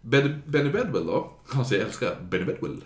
Benny, 0.02 0.36
Benny 0.46 0.70
Bedwell 0.70 1.06
då, 1.06 1.32
alltså 1.58 1.76
jag 1.76 1.84
älskar 1.86 2.16
Benny 2.30 2.44
Bedwell. 2.46 2.84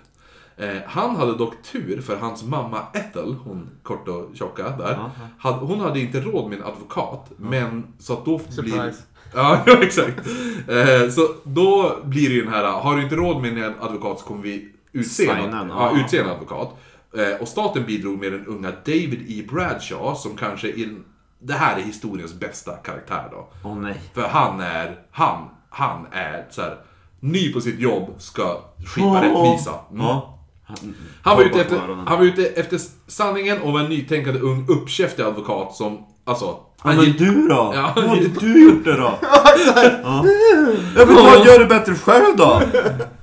Eh, 0.58 0.78
han 0.88 1.16
hade 1.16 1.38
dock 1.38 1.54
tur 1.72 2.02
för 2.02 2.16
hans 2.18 2.44
mamma 2.44 2.82
Ethel, 2.94 3.34
hon 3.34 3.70
kort 3.84 4.08
och 4.08 4.30
tjocka 4.36 4.64
där. 4.70 4.94
Hade, 5.40 5.58
hon 5.66 5.80
hade 5.80 6.00
inte 6.00 6.22
råd 6.22 6.50
med 6.50 6.58
en 6.60 6.66
advokat, 6.66 7.32
men 7.38 7.84
så 8.00 8.14
att 8.14 8.26
då 8.26 8.38
blir... 8.38 8.52
Surprise. 8.52 9.04
Ja, 9.36 9.64
ja, 9.66 9.84
exakt. 9.84 10.28
Eh, 10.68 11.10
så 11.10 11.28
då 11.44 11.98
blir 12.04 12.30
det 12.30 12.36
ju 12.36 12.44
den 12.44 12.54
här, 12.54 12.64
har 12.64 12.96
du 12.96 13.04
inte 13.04 13.16
råd 13.16 13.42
med 13.42 13.58
en 13.58 13.74
advokat 13.80 14.20
så 14.20 14.26
kommer 14.26 14.42
vi 14.44 14.72
utse, 14.92 15.10
Signa 15.24 15.38
en, 15.38 15.54
en, 15.54 15.70
ja, 15.70 15.98
utse 16.00 16.18
en 16.20 16.30
advokat. 16.30 16.78
Eh, 17.18 17.42
och 17.42 17.48
staten 17.48 17.86
bidrog 17.86 18.20
med 18.20 18.32
den 18.32 18.46
unga 18.46 18.72
David 18.72 19.26
E. 19.28 19.46
Bradshaw, 19.52 20.16
som 20.16 20.38
kanske 20.38 20.70
är, 20.70 20.78
den- 20.86 21.06
det 21.40 21.54
här 21.54 21.78
är 21.78 21.82
historiens 21.82 22.34
bästa 22.34 22.72
karaktär 22.72 23.28
då. 23.32 23.48
Åh 23.64 23.78
nej. 23.78 24.02
För 24.14 24.28
han 24.28 24.60
är, 24.60 25.00
han, 25.12 25.50
han 25.70 26.08
är 26.12 26.46
så 26.50 26.62
här, 26.62 26.78
ny 27.24 27.54
på 27.54 27.62
sitt 27.62 27.80
jobb, 27.80 28.16
ska 28.18 28.62
skipa 28.86 29.08
Åh. 29.08 29.22
rättvisa. 29.22 29.74
Mm. 29.92 30.06
Ja. 30.06 30.40
Han, 31.22 31.38
var 31.38 31.44
ute 31.44 31.62
efter, 31.62 31.80
han 32.08 32.20
var 32.20 32.26
ute 32.26 32.46
efter 32.46 32.80
sanningen 33.08 33.62
och 33.62 33.74
var 33.74 33.80
en 33.80 33.90
nytänkande 33.90 34.40
ung 34.40 34.66
uppkäftig 34.70 35.24
advokat 35.24 35.76
som, 35.76 36.06
alltså... 36.24 36.60
Han 36.80 36.96
men 36.96 37.06
gick, 37.06 37.18
du 37.18 37.48
då? 37.48 37.72
Ja. 37.76 37.94
Hur 37.96 38.08
hade 38.08 38.28
du 38.40 38.64
gjort 38.64 38.86
det 38.86 38.98
då? 38.98 39.14
ja. 39.22 40.26
ja 40.96 41.06
men 41.06 41.16
vad 41.16 41.46
gör 41.46 41.60
du 41.60 41.66
bättre 41.66 41.96
själv 41.96 42.38
då? 42.38 42.62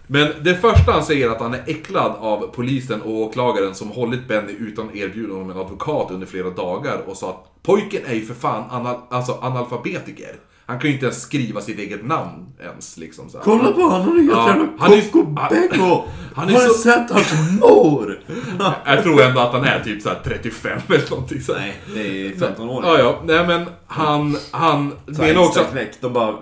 men 0.07 0.29
det 0.43 0.55
första 0.55 0.93
han 0.93 1.05
säger 1.05 1.27
är 1.29 1.31
att 1.31 1.41
han 1.41 1.55
är 1.55 1.63
äcklad 1.67 2.13
av 2.19 2.47
polisen 2.55 3.03
och 3.03 3.15
åklagaren 3.15 3.75
som 3.75 3.91
hållit 3.91 4.29
Benny 4.29 4.53
utan 4.53 4.97
erbjudande 4.97 5.43
om 5.43 5.51
en 5.51 5.59
advokat 5.59 6.11
under 6.11 6.27
flera 6.27 6.51
dagar 6.51 7.03
och 7.07 7.17
sa 7.17 7.31
att 7.31 7.63
pojken 7.63 8.03
är 8.07 8.15
ju 8.15 8.27
för 8.27 8.35
fan 8.35 8.65
anal, 8.71 8.97
alltså 9.11 9.39
analfabetiker. 9.41 10.37
Han 10.71 10.79
kan 10.79 10.89
ju 10.91 10.95
inte 10.95 11.07
ens 11.07 11.23
skriva 11.23 11.61
sitt 11.61 11.79
eget 11.79 12.07
namn 12.07 12.47
ens 12.63 12.97
liksom 12.97 13.31
så 13.31 13.37
här. 13.39 13.45
Kolla 13.45 13.73
på 13.73 13.81
honom, 13.83 14.01
han 14.03 14.13
är 14.19 14.23
helt 14.23 14.33
Ja, 14.33 14.49
jävla 14.49 14.69
han 14.79 14.93
är- 14.93 15.01
koko 15.11 15.23
bäggo. 15.51 16.03
han 16.35 16.49
är 16.49 16.53
Har 16.53 16.61
du 16.61 16.67
så- 16.69 16.75
sett 16.75 17.11
hans 17.11 17.33
mor? 17.61 18.21
Jag 18.87 19.03
tror 19.03 19.23
ändå 19.23 19.41
att 19.41 19.53
han 19.53 19.65
är 19.65 19.81
typ 19.81 20.03
så 20.03 20.09
här 20.09 20.19
35 20.25 20.79
eller 20.89 21.11
någonting 21.11 21.41
så. 21.41 21.53
Nej, 21.53 21.81
det 21.95 22.27
är 22.27 22.31
15 22.37 22.69
år. 22.71 22.85
Ja, 22.87 22.99
ja. 22.99 23.21
Nej 23.25 23.47
men 23.47 23.67
han, 23.87 24.37
han 24.51 24.93
Så 25.17 25.23
menar 25.23 25.41
också... 25.41 25.59
Instaknäck, 25.61 26.01
de 26.01 26.13
bara, 26.13 26.33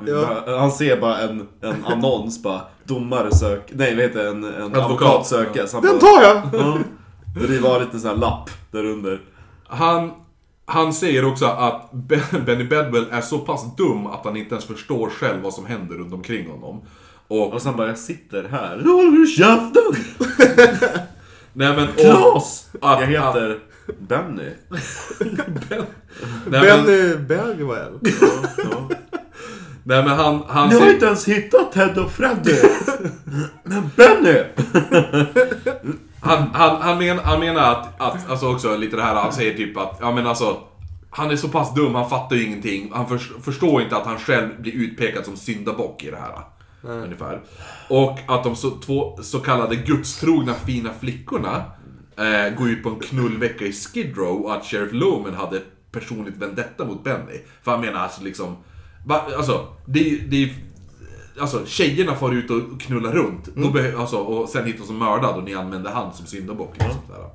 bara, 0.46 0.58
han 0.58 0.70
ser 0.72 1.00
bara 1.00 1.18
en, 1.18 1.48
en 1.62 1.84
annons 1.84 2.42
bara, 2.42 2.60
domare 2.84 3.34
sök, 3.34 3.70
nej 3.74 3.94
vad 3.94 4.04
heter 4.04 4.26
en, 4.26 4.44
en 4.44 4.54
Advokat, 4.62 4.84
advokat 4.84 5.26
sökas. 5.26 5.72
Han 5.72 5.82
Den 5.82 5.98
bara, 5.98 6.00
tar 6.00 6.22
jag! 6.22 6.42
ja. 6.52 6.78
Det 7.48 7.58
var 7.58 7.80
lite 7.80 7.98
sån 7.98 8.10
här 8.10 8.16
lapp 8.16 8.50
där 8.70 8.84
under. 8.84 9.20
Han, 9.68 10.10
han 10.68 10.92
säger 10.92 11.24
också 11.24 11.46
att 11.46 11.90
Ben- 11.92 12.44
Benny 12.46 12.64
Bedwell 12.64 13.06
är 13.10 13.20
så 13.20 13.38
pass 13.38 13.76
dum 13.76 14.06
att 14.06 14.24
han 14.24 14.36
inte 14.36 14.54
ens 14.54 14.64
förstår 14.64 15.10
själv 15.10 15.42
vad 15.42 15.54
som 15.54 15.66
händer 15.66 15.94
runt 15.94 16.12
omkring 16.14 16.50
honom. 16.50 16.82
Och, 17.28 17.52
Och 17.52 17.62
sen 17.62 17.76
bara, 17.76 17.88
jag 17.88 17.98
sitter 17.98 18.44
här. 18.44 18.80
Nu 18.84 18.90
håller 18.90 19.10
du 19.10 19.26
käften! 19.26 20.04
nej 21.52 21.76
men... 21.76 21.88
Och, 21.88 21.96
Klas! 21.96 22.68
att- 22.80 23.00
Jag 23.00 23.06
heter 23.06 23.58
Benny. 23.98 24.42
nej, 25.70 25.80
men, 26.46 26.60
Benny 26.86 27.16
Bergwell. 27.16 27.98
Ja. 28.56 28.88
nej 29.84 30.02
men 30.04 30.08
han, 30.08 30.42
han 30.48 30.68
Ni 30.68 30.74
har 30.74 30.80
säger... 30.80 30.94
inte 30.94 31.06
ens 31.06 31.28
hittat 31.28 31.72
Ted 31.72 31.98
och 31.98 32.10
Freddy! 32.12 32.54
Men 33.62 33.90
Benny! 33.96 34.42
Han, 36.28 36.50
han, 36.52 36.82
han, 36.82 36.98
men, 36.98 37.18
han 37.18 37.40
menar 37.40 37.72
att, 37.72 38.00
att, 38.00 38.30
alltså 38.30 38.52
också 38.52 38.76
lite 38.76 38.96
det 38.96 39.02
här, 39.02 39.14
han 39.14 39.32
säger 39.32 39.56
typ 39.56 39.76
att, 39.76 39.98
ja 40.00 40.12
men 40.12 40.26
alltså 40.26 40.60
han 41.10 41.30
är 41.30 41.36
så 41.36 41.48
pass 41.48 41.74
dum, 41.74 41.94
han 41.94 42.10
fattar 42.10 42.36
ju 42.36 42.44
ingenting. 42.44 42.90
Han 42.94 43.08
förs- 43.08 43.32
förstår 43.42 43.82
inte 43.82 43.96
att 43.96 44.06
han 44.06 44.18
själv 44.18 44.60
blir 44.62 44.72
utpekad 44.72 45.24
som 45.24 45.36
syndabock 45.36 46.04
i 46.04 46.10
det 46.10 46.16
här. 46.16 46.32
Ungefär. 46.82 47.40
Och 47.88 48.18
att 48.26 48.44
de 48.44 48.56
så, 48.56 48.70
två 48.70 49.18
så 49.22 49.38
kallade 49.38 49.76
gudstrogna 49.76 50.54
fina 50.54 50.90
flickorna 51.00 51.62
eh, 52.16 52.54
går 52.58 52.68
ut 52.68 52.82
på 52.82 52.88
en 52.88 53.00
knullvecka 53.00 53.64
i 53.64 53.72
Skid 53.72 54.16
Row 54.16 54.40
och 54.44 54.54
att 54.54 54.64
Sheriff 54.64 54.92
Loman 54.92 55.34
hade 55.34 55.62
personligt 55.92 56.36
vendetta 56.36 56.84
mot 56.84 57.04
Benny. 57.04 57.40
För 57.62 57.70
han 57.70 57.80
menar 57.80 58.00
alltså 58.00 58.24
liksom, 58.24 58.56
va, 59.06 59.22
alltså, 59.36 59.66
det, 59.86 60.02
det 60.28 60.54
Alltså 61.40 61.66
tjejerna 61.66 62.14
får 62.14 62.34
ut 62.34 62.50
och 62.50 62.80
knullar 62.80 63.12
runt, 63.12 63.44
då 63.54 63.68
behö- 63.68 63.96
alltså, 64.00 64.16
och 64.16 64.48
sen 64.48 64.66
hittas 64.66 64.86
de 64.88 64.98
mördad 64.98 65.36
och 65.36 65.44
ni 65.44 65.54
använder 65.54 65.90
han 65.90 66.12
som 66.12 66.26
syndabock. 66.26 66.74
Liksom, 66.78 67.00
sådär. 67.06 67.30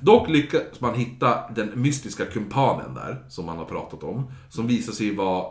Dock 0.00 0.28
lyckas 0.28 0.80
man 0.80 0.94
hitta 0.94 1.38
den 1.54 1.70
mystiska 1.74 2.24
kumpanen 2.26 2.94
där, 2.94 3.24
som 3.28 3.46
man 3.46 3.58
har 3.58 3.64
pratat 3.64 4.02
om. 4.02 4.30
Som 4.50 4.66
visar 4.66 4.92
sig 4.92 5.14
vara, 5.14 5.44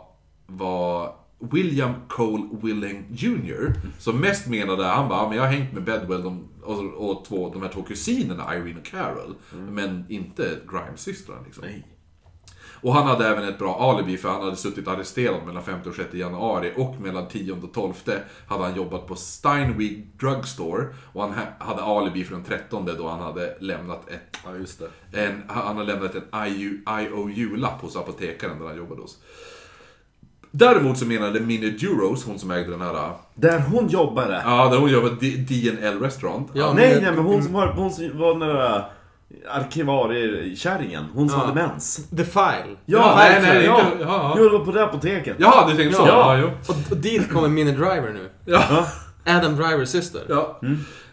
vara 0.46 1.10
William 1.52 1.92
Cole 2.08 2.42
Willing 2.62 3.04
Jr. 3.10 3.72
Som 3.98 4.16
mest 4.20 4.46
menade, 4.48 4.84
han 4.84 5.08
bara, 5.08 5.18
"Ja, 5.22 5.28
men 5.28 5.36
jag 5.38 5.44
har 5.44 5.52
hängt 5.52 5.72
med 5.72 5.84
Bedwell 5.84 6.22
de, 6.22 6.48
och, 6.62 7.10
och 7.10 7.24
två, 7.24 7.50
de 7.52 7.62
här 7.62 7.68
två 7.68 7.82
kusinerna, 7.82 8.56
Irene 8.56 8.80
och 8.80 8.86
Carol. 8.86 9.34
Men 9.70 10.04
inte 10.08 10.58
Grimes-systrarna 10.70 11.40
liksom. 11.44 11.64
Och 12.82 12.94
han 12.94 13.06
hade 13.06 13.28
även 13.28 13.48
ett 13.48 13.58
bra 13.58 13.80
alibi 13.80 14.16
för 14.16 14.28
han 14.28 14.42
hade 14.42 14.56
suttit 14.56 14.88
arresterad 14.88 15.46
mellan 15.46 15.62
5 15.62 15.78
och 15.86 15.94
6 15.94 16.14
januari 16.14 16.72
och 16.76 17.00
mellan 17.00 17.28
10 17.28 17.52
och 17.52 17.72
12 17.74 17.92
hade 18.48 18.64
han 18.64 18.76
jobbat 18.76 19.06
på 19.06 19.14
Steinweg 19.16 20.06
Drugstore 20.20 20.84
och 21.12 21.22
han 21.22 21.32
ha- 21.32 21.66
hade 21.66 21.82
alibi 21.82 22.24
för 22.24 22.34
den 22.34 22.44
13 22.44 22.88
då 22.98 23.08
han 23.08 23.20
hade 23.20 23.56
lämnat 23.60 24.08
ett 24.08 24.36
Ja, 24.44 24.56
just 24.56 24.82
det. 25.12 25.22
en, 25.26 25.42
han 25.48 25.76
har 25.76 25.84
lämnat 25.84 26.14
en 26.14 26.46
IU 26.46 26.78
IOU-lapp 27.00 27.80
hos 27.82 27.96
apotekaren 27.96 28.58
där 28.58 28.66
han 28.66 28.76
jobbade 28.76 29.00
hos. 29.02 29.18
Däremot 30.50 30.98
så 30.98 31.06
menade 31.06 31.40
Minnie 31.40 31.70
Duros, 31.70 32.24
hon 32.24 32.38
som 32.38 32.50
ägde 32.50 32.70
den 32.70 32.80
här... 32.80 33.10
Där 33.34 33.60
hon 33.60 33.88
jobbade. 33.88 34.42
Ja, 34.44 34.68
där 34.68 34.78
hon 34.78 34.90
jobbade 34.90 35.14
D- 35.20 35.36
DNL 35.48 36.00
Restaurant. 36.00 36.48
Ja, 36.54 36.72
nej, 36.72 36.98
nej, 37.02 37.12
men 37.12 37.24
hon 37.24 37.42
som 37.42 37.52
var, 37.52 37.66
hon 37.72 37.90
som 37.92 38.18
var 38.18 38.30
den 38.38 38.48
där 38.48 38.84
arkivariekärringen. 39.48 41.04
Hon 41.14 41.28
som 41.28 41.38
Ja. 41.40 41.46
hade 41.46 41.68
mens. 41.68 42.08
The 42.16 42.24
File. 42.24 42.76
Ja, 42.86 43.02
The 43.02 43.16
nej, 43.16 43.40
File 43.40 43.54
nej, 43.54 43.64
Club. 43.64 43.78
inte... 43.78 44.04
Ja, 44.04 44.34
Jo, 44.38 44.44
ja. 44.44 44.50
det 44.50 44.58
var 44.58 44.64
på 44.64 44.72
det 44.72 44.84
apoteket. 44.84 45.36
Jaha, 45.38 45.70
du 45.70 45.76
tänkte 45.76 45.96
så? 45.96 46.06
Ja, 46.06 46.36
jo. 46.38 46.50
Och, 46.68 46.76
och 46.90 46.96
dit 46.96 47.32
kommer 47.32 47.48
Minnie 47.48 47.72
Driver 47.72 48.12
nu. 48.12 48.30
Ja. 48.44 48.86
Adam 49.26 49.56
Drivers 49.56 49.88
syster. 49.88 50.22
Ja. 50.28 50.60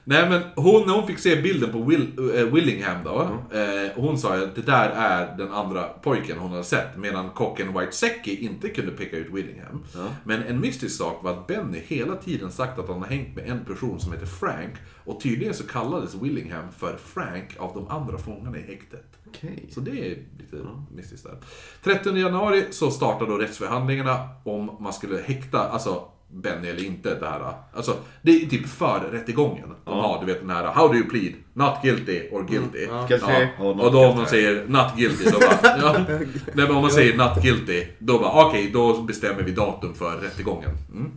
Nej 0.05 0.29
men 0.29 0.41
hon, 0.55 0.87
när 0.87 0.93
hon 0.93 1.07
fick 1.07 1.19
se 1.19 1.41
bilden 1.41 1.71
på 1.71 1.83
Will, 1.83 2.11
eh, 2.35 2.45
Willingham 2.45 3.03
då, 3.03 3.21
eh, 3.57 3.91
hon 3.95 4.17
sa 4.17 4.35
att 4.35 4.55
det 4.55 4.61
där 4.61 4.89
är 4.89 5.37
den 5.37 5.51
andra 5.51 5.83
pojken 5.83 6.37
hon 6.37 6.51
har 6.51 6.63
sett, 6.63 6.97
medan 6.97 7.29
kocken 7.29 7.79
White 7.79 7.91
Secchi 7.91 8.45
inte 8.45 8.69
kunde 8.69 8.91
peka 8.91 9.17
ut 9.17 9.27
Willingham. 9.31 9.83
Men 10.23 10.43
en 10.43 10.59
mystisk 10.59 10.97
sak 10.97 11.23
var 11.23 11.31
att 11.31 11.47
Benny 11.47 11.81
hela 11.87 12.15
tiden 12.15 12.51
sagt 12.51 12.79
att 12.79 12.87
han 12.87 13.01
har 13.01 13.07
hängt 13.07 13.35
med 13.35 13.49
en 13.49 13.65
person 13.65 13.99
som 13.99 14.13
heter 14.13 14.25
Frank, 14.25 14.73
och 15.05 15.21
tydligen 15.21 15.53
så 15.53 15.67
kallades 15.67 16.15
Willingham 16.15 16.71
för 16.77 16.97
Frank 16.97 17.55
av 17.57 17.71
de 17.73 17.87
andra 17.87 18.17
fångarna 18.17 18.57
i 18.57 18.61
häktet. 18.61 19.19
Okej. 19.27 19.69
Så 19.71 19.79
det 19.79 19.91
är 19.91 20.17
lite 20.39 20.57
mystiskt 20.95 21.25
där. 21.25 21.37
13 21.83 22.17
januari 22.17 22.65
så 22.71 22.91
startar 22.91 23.25
då 23.25 23.37
rättsförhandlingarna 23.37 24.29
om 24.43 24.77
man 24.79 24.93
skulle 24.93 25.21
häkta, 25.21 25.69
alltså 25.69 26.07
Benny 26.33 26.67
eller 26.69 26.83
inte 26.85 27.15
det 27.19 27.25
här. 27.25 27.53
Alltså, 27.73 27.95
det 28.21 28.31
är 28.31 28.45
typ 28.49 28.67
för 28.69 28.99
rättegången. 29.11 29.69
De 29.85 29.99
har, 29.99 30.19
du 30.19 30.25
vet 30.25 30.41
den 30.41 30.49
här, 30.49 30.63
how 30.65 30.87
do 30.87 30.93
you 30.95 31.09
plead? 31.09 31.33
Not 31.53 31.73
guilty 31.83 32.29
or 32.31 32.43
guilty. 32.43 32.87
Guilty 33.07 33.25
Ja. 33.31 33.65
or 33.65 33.75
not 33.75 33.85
Och 33.85 33.91
då 33.91 34.05
om 34.05 34.17
man 34.17 34.27
säger 34.27 34.65
not 34.67 34.95
guilty, 34.97 35.23
då 35.29 35.39
bara, 35.39 35.77
ja. 35.77 35.95
Nej 36.07 36.27
men 36.67 36.71
om 36.71 36.81
man 36.81 36.91
säger 36.91 37.17
not 37.17 37.43
guilty, 37.43 37.85
då 37.99 38.19
bara, 38.19 38.45
okej, 38.45 38.69
då 38.73 39.01
bestämmer 39.01 39.43
vi 39.43 39.51
datum 39.51 39.93
för 39.93 40.17
rättegången. 40.17 40.69
Mm. 40.93 41.11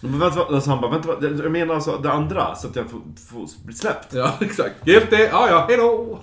Men 0.00 0.18
vänta, 0.18 0.44
alltså 0.44 0.70
han 0.70 0.80
bara, 0.80 0.90
vänta, 0.90 1.42
jag 1.42 1.52
menar 1.52 1.74
alltså 1.74 1.98
det 1.98 2.12
andra, 2.12 2.54
så 2.54 2.68
att 2.68 2.76
jag 2.76 2.90
får, 2.90 3.00
får 3.30 3.64
bli 3.66 3.74
släppt. 3.74 4.14
Ja, 4.14 4.32
exakt. 4.40 4.84
Guilty, 4.84 5.16
ja 5.16 5.48
ja, 5.50 5.64
hejdå! 5.68 6.18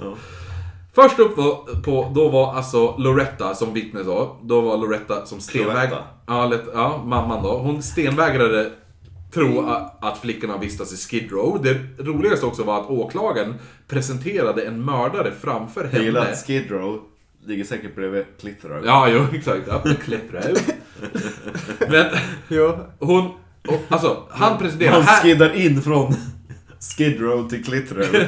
Först 1.02 1.20
upp 1.20 1.38
var, 1.38 1.82
på, 1.82 2.12
då 2.16 2.30
var 2.30 2.54
alltså 2.56 2.96
Loretta 2.98 3.56
som 3.56 3.74
vittne 3.74 4.04
då. 4.04 4.38
Då 4.44 4.62
var 4.62 4.78
Loretta 4.78 5.26
som 5.26 5.40
stenvägrade. 5.40 6.04
Ja, 6.28 6.46
let- 6.46 6.70
ja, 6.74 7.04
mamman 7.06 7.44
då. 7.44 7.58
Hon 7.58 7.84
stenvägrade 7.84 8.72
tro 9.34 9.66
att 10.02 10.18
flickorna 10.18 10.58
vistas 10.58 10.94
i 10.94 10.98
Skid 10.98 11.32
Row. 11.32 11.60
Det 11.64 12.04
roligaste 12.04 12.46
också 12.46 12.64
var 12.64 12.80
att 12.82 12.90
åklagaren 12.90 13.54
presenterade 13.88 14.62
en 14.62 14.86
mördare 14.86 15.32
framför 15.42 15.90
Jag 15.94 16.04
gillar 16.04 16.22
henne. 16.22 16.34
att 16.34 16.46
Skid 16.48 16.72
Row 16.72 17.00
ligger 17.46 17.64
säkert 17.64 17.96
bredvid 17.96 18.26
Clitheroe. 18.42 18.82
Ja, 18.86 19.08
jo, 19.10 19.26
exakt. 19.34 19.62
Ja, 19.68 19.82
Cliff 20.06 20.22
Row. 20.32 20.58
Men 21.90 22.06
hon... 23.00 23.26
och, 23.68 23.80
Alltså, 23.90 24.24
han 24.30 24.58
presenterade... 24.58 25.02
Han 25.04 25.22
skiddar 25.22 25.56
in 25.56 25.82
från 25.82 26.14
Skid 26.80 27.22
Row 27.22 27.50
till 27.50 27.66
Clitheroe. 27.66 28.28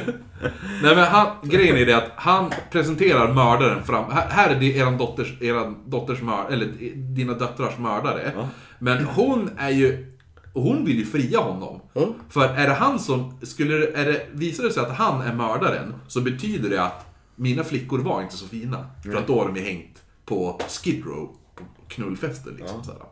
Nej 0.82 0.96
men 0.96 1.04
han, 1.04 1.36
grejen 1.42 1.76
är 1.76 1.86
det 1.86 1.96
att 1.96 2.10
han 2.16 2.52
presenterar 2.70 3.34
mördaren 3.34 3.84
fram... 3.84 4.12
Här, 4.12 4.28
här 4.28 4.50
är 4.50 4.60
det 4.60 4.76
eran 4.76 4.98
dotters, 4.98 5.42
eran 5.42 5.90
dotters 5.90 6.22
mör, 6.22 6.50
eller 6.50 6.66
dina 6.94 7.32
döttrars 7.32 7.78
mördare. 7.78 8.48
Men 8.78 9.04
hon 9.04 9.50
är 9.58 9.70
ju... 9.70 10.06
Hon 10.54 10.84
vill 10.84 10.98
ju 10.98 11.04
fria 11.06 11.40
honom. 11.40 11.80
För 12.28 12.44
är 12.44 12.68
det 12.68 12.74
han 12.74 12.98
som... 12.98 13.38
Skulle 13.42 13.92
är 13.92 14.04
det, 14.04 14.26
visar 14.32 14.64
det 14.64 14.70
sig 14.72 14.82
att 14.82 14.96
han 14.96 15.20
är 15.20 15.34
mördaren 15.34 15.94
så 16.08 16.20
betyder 16.20 16.70
det 16.70 16.82
att 16.82 17.06
mina 17.36 17.64
flickor 17.64 17.98
var 17.98 18.22
inte 18.22 18.36
så 18.36 18.46
fina. 18.46 18.86
För 19.02 19.14
att 19.16 19.26
då 19.26 19.38
har 19.38 19.46
de 19.46 19.56
ju 19.56 19.62
hängt 19.62 20.02
på 20.24 20.60
Skid 20.68 21.04
Row, 21.04 21.36
på 21.56 21.64
knullfester 21.88 22.52
liksom. 22.58 22.84
såhär. 22.84 23.00
Eh, 23.00 23.06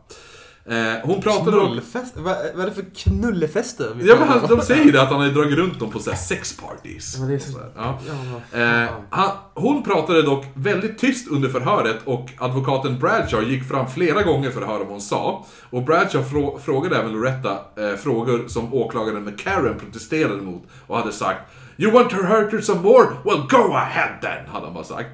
hon 1.03 1.21
pratade 1.21 1.57
om... 1.59 1.67
Knullfest? 1.67 2.13
Vad, 2.17 2.35
vad 2.55 2.61
är 2.65 2.69
det 2.69 2.75
för 2.75 2.85
knullefester? 2.95 3.95
Ja 4.01 4.15
men 4.19 4.27
han, 4.27 4.39
om? 4.41 4.47
de 4.49 4.61
säger 4.61 4.91
det 4.91 5.01
att 5.01 5.09
han 5.11 5.21
har 5.21 5.27
dragit 5.27 5.57
runt 5.57 5.79
dem 5.79 5.91
på 5.91 5.99
så 5.99 6.09
här 6.09 6.17
sex 6.17 6.57
parties. 6.57 7.17
Men 7.19 7.27
det 7.29 7.35
är 7.35 7.39
så- 7.39 7.59
ja. 7.75 7.99
Ja. 8.51 8.59
Eh, 8.59 8.89
han, 9.09 9.31
hon 9.53 9.83
pratade 9.83 10.21
dock 10.21 10.45
väldigt 10.53 10.97
tyst 10.97 11.27
under 11.31 11.49
förhöret 11.49 11.97
och 12.05 12.29
advokaten 12.37 12.99
Bradshaw 12.99 13.51
gick 13.51 13.67
fram 13.67 13.87
flera 13.89 14.23
gånger 14.23 14.51
för 14.51 14.61
att 14.61 14.67
höra 14.67 14.77
vad 14.79 14.87
hon 14.87 15.01
sa. 15.01 15.45
Och 15.69 15.83
Bradshaw 15.83 16.29
frå, 16.29 16.59
frågade 16.59 16.95
även 16.97 17.11
Loretta 17.11 17.51
eh, 17.51 17.95
frågor 17.97 18.47
som 18.47 18.73
åklagaren 18.73 19.23
McCarran 19.23 19.79
protesterade 19.79 20.41
mot 20.41 20.63
och 20.87 20.97
hade 20.97 21.11
sagt 21.11 21.41
You 21.77 21.91
want 21.93 22.09
to 22.09 22.15
hurt 22.15 22.51
her 22.51 22.61
some 22.61 22.81
more? 22.81 23.17
Well 23.25 23.47
go 23.49 23.75
ahead 23.75 24.21
then, 24.21 24.45
hade 24.47 24.65
han 24.65 24.73
bara 24.73 24.83
sagt. 24.83 25.09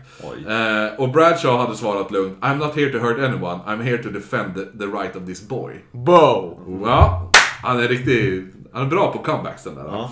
Eh, 0.48 1.00
och 1.00 1.12
Bradshaw 1.12 1.58
hade 1.58 1.76
svarat 1.76 2.12
lugnt 2.12 2.38
I'm 2.42 2.58
not 2.58 2.76
here 2.76 2.92
to 2.92 3.00
hurt 3.00 3.20
anyone, 3.20 3.60
I'm 3.68 3.84
here 3.84 4.04
to 4.04 4.10
defend 4.10 4.56
the, 4.56 4.66
the 4.80 4.88
right 4.88 5.16
of 5.16 5.26
this 5.26 5.48
boy. 5.48 5.74
Bo! 5.92 6.60
Ja, 6.86 7.32
han 7.64 7.80
är 7.80 7.88
riktigt... 7.88 8.54
Han 8.74 8.86
är 8.86 8.90
bra 8.90 9.12
på 9.12 9.20
comebacks 9.20 9.64
den 9.64 9.76
där. 9.76 9.84
Ja. 9.84 10.12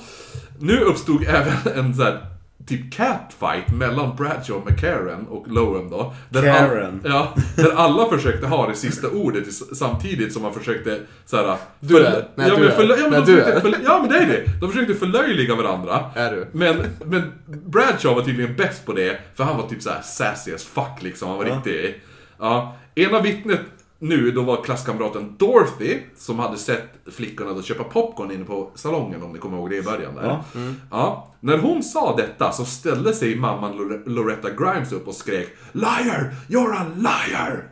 Nu 0.59 0.79
uppstod 0.79 1.23
även 1.27 1.53
en 1.75 1.93
sån 1.93 2.05
här 2.05 2.25
typ 2.67 2.93
catfight 2.93 3.71
mellan 3.73 4.15
Bradshaw 4.15 4.53
och 4.53 4.71
McCarran 4.71 5.27
och 5.27 5.47
Lowen 5.47 5.89
då. 5.89 6.13
Där 6.29 6.41
Karen. 6.41 7.01
All, 7.05 7.11
ja, 7.11 7.33
där 7.55 7.71
alla 7.75 8.09
försökte 8.09 8.47
ha 8.47 8.67
det 8.69 8.75
sista 8.75 9.09
ordet 9.09 9.43
samtidigt 9.53 10.33
som 10.33 10.41
man 10.41 10.53
försökte 10.53 10.99
såhär... 11.25 11.57
Du 11.79 11.97
är. 12.05 12.27
Nej, 12.35 12.47
ja, 12.49 12.55
du 12.55 12.61
men 12.63 12.71
är. 12.71 12.77
förlö- 12.77 12.95
ja, 12.97 13.09
men 13.09 13.11
Nej, 13.11 13.21
de 13.21 13.31
du 13.31 13.37
försökte 13.37 13.51
är. 13.51 13.59
förlö- 13.61 13.83
ja 13.85 13.99
men 14.01 14.09
det 14.09 14.17
är 14.17 14.27
det. 14.27 14.43
De 14.61 14.71
försökte 14.71 14.93
förlöjliga 14.95 15.55
varandra. 15.55 16.05
Är 16.15 16.31
du? 16.31 16.47
Men, 16.51 16.77
men 17.05 17.31
Bradshaw 17.47 18.15
var 18.19 18.21
tydligen 18.27 18.55
bäst 18.55 18.85
på 18.85 18.93
det, 18.93 19.19
för 19.35 19.43
han 19.43 19.57
var 19.57 19.67
typ 19.67 19.81
såhär 19.81 20.01
sassy 20.01 20.53
as 20.53 20.63
fuck 20.63 21.01
liksom. 21.01 21.29
Han 21.29 21.37
var 21.37 21.45
riktig... 21.45 22.01
Ja. 22.39 22.75
Ena 22.97 23.21
vittnet 23.21 23.59
nu, 24.07 24.31
då 24.31 24.41
var 24.41 24.63
klasskamraten 24.63 25.35
Dorothy, 25.37 25.99
som 26.17 26.39
hade 26.39 26.57
sett 26.57 26.93
flickorna 27.11 27.53
då 27.53 27.61
köpa 27.61 27.83
popcorn 27.83 28.31
inne 28.31 28.45
på 28.45 28.71
salongen, 28.75 29.23
om 29.23 29.31
ni 29.33 29.39
kommer 29.39 29.57
ihåg 29.57 29.69
det 29.69 29.75
i 29.77 29.81
början 29.81 30.15
där. 30.15 30.23
Ja. 30.23 30.43
Ja. 30.91 31.31
När 31.39 31.57
hon 31.57 31.83
sa 31.83 32.15
detta 32.15 32.51
så 32.51 32.65
ställde 32.65 33.13
sig 33.13 33.35
mamman 33.35 33.73
Lore- 33.73 34.09
Loretta 34.09 34.49
Grimes 34.49 34.91
upp 34.91 35.07
och 35.07 35.15
skrek 35.15 35.47
Liar! 35.71 36.35
You're 36.49 36.73
a 36.73 36.85
liar! 36.95 37.63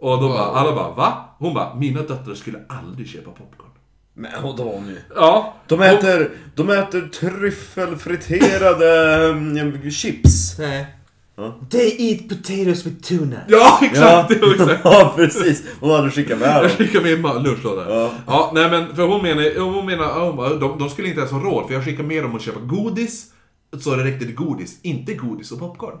Och 0.00 0.22
då 0.22 0.28
bara, 0.28 0.44
alla 0.44 0.74
bara, 0.74 0.90
va? 0.90 1.24
Hon 1.38 1.54
bara, 1.54 1.74
mina 1.74 2.02
döttrar 2.02 2.34
skulle 2.34 2.58
aldrig 2.68 3.08
köpa 3.08 3.30
popcorn. 3.30 3.70
Men 4.16 4.42
vadå 4.42 4.82
nu? 4.86 4.98
Ja. 5.14 5.54
De 5.68 5.80
äter, 5.82 6.30
de 6.54 6.70
äter 6.70 7.08
tryffelfriterade 7.08 9.28
um, 9.28 9.90
chips. 9.90 10.58
Nej. 10.58 10.86
They 11.70 11.96
eat 11.98 12.28
potatoes 12.28 12.86
with 12.86 13.02
tuna. 13.08 13.36
Ja, 13.48 13.78
exakt! 13.82 14.28
Det 14.28 14.38
var 14.46 14.52
exakt. 14.54 14.80
Ja, 14.84 15.12
precis. 15.16 15.62
Hon 15.80 15.90
hade 15.90 16.10
skickat 16.10 16.38
med 16.38 16.48
Jag 16.48 16.62
dem. 16.62 16.70
skickar 16.70 17.00
med 17.00 17.12
en 17.12 17.26
ma- 17.26 17.42
lunchlåda. 17.42 17.90
Ja. 17.90 18.10
Ja. 18.26 18.50
nej 18.54 18.70
men 18.70 18.96
för 18.96 19.02
hon 19.06 19.22
menar, 19.22 19.60
hon 19.60 19.86
menar 19.86 20.04
ja, 20.04 20.26
hon 20.26 20.36
bara, 20.36 20.54
de, 20.54 20.78
de 20.78 20.90
skulle 20.90 21.08
inte 21.08 21.20
ens 21.20 21.32
ha 21.32 21.40
råd 21.40 21.66
för 21.66 21.74
jag 21.74 21.84
skickar 21.84 22.02
med 22.04 22.22
dem 22.24 22.34
att 22.36 22.42
köpa 22.42 22.60
godis. 22.60 23.26
Så 23.80 23.96
det 23.96 24.04
räckte 24.04 24.24
till 24.26 24.34
godis, 24.34 24.78
inte 24.82 25.14
godis 25.14 25.52
och 25.52 25.58
popcorn. 25.58 25.98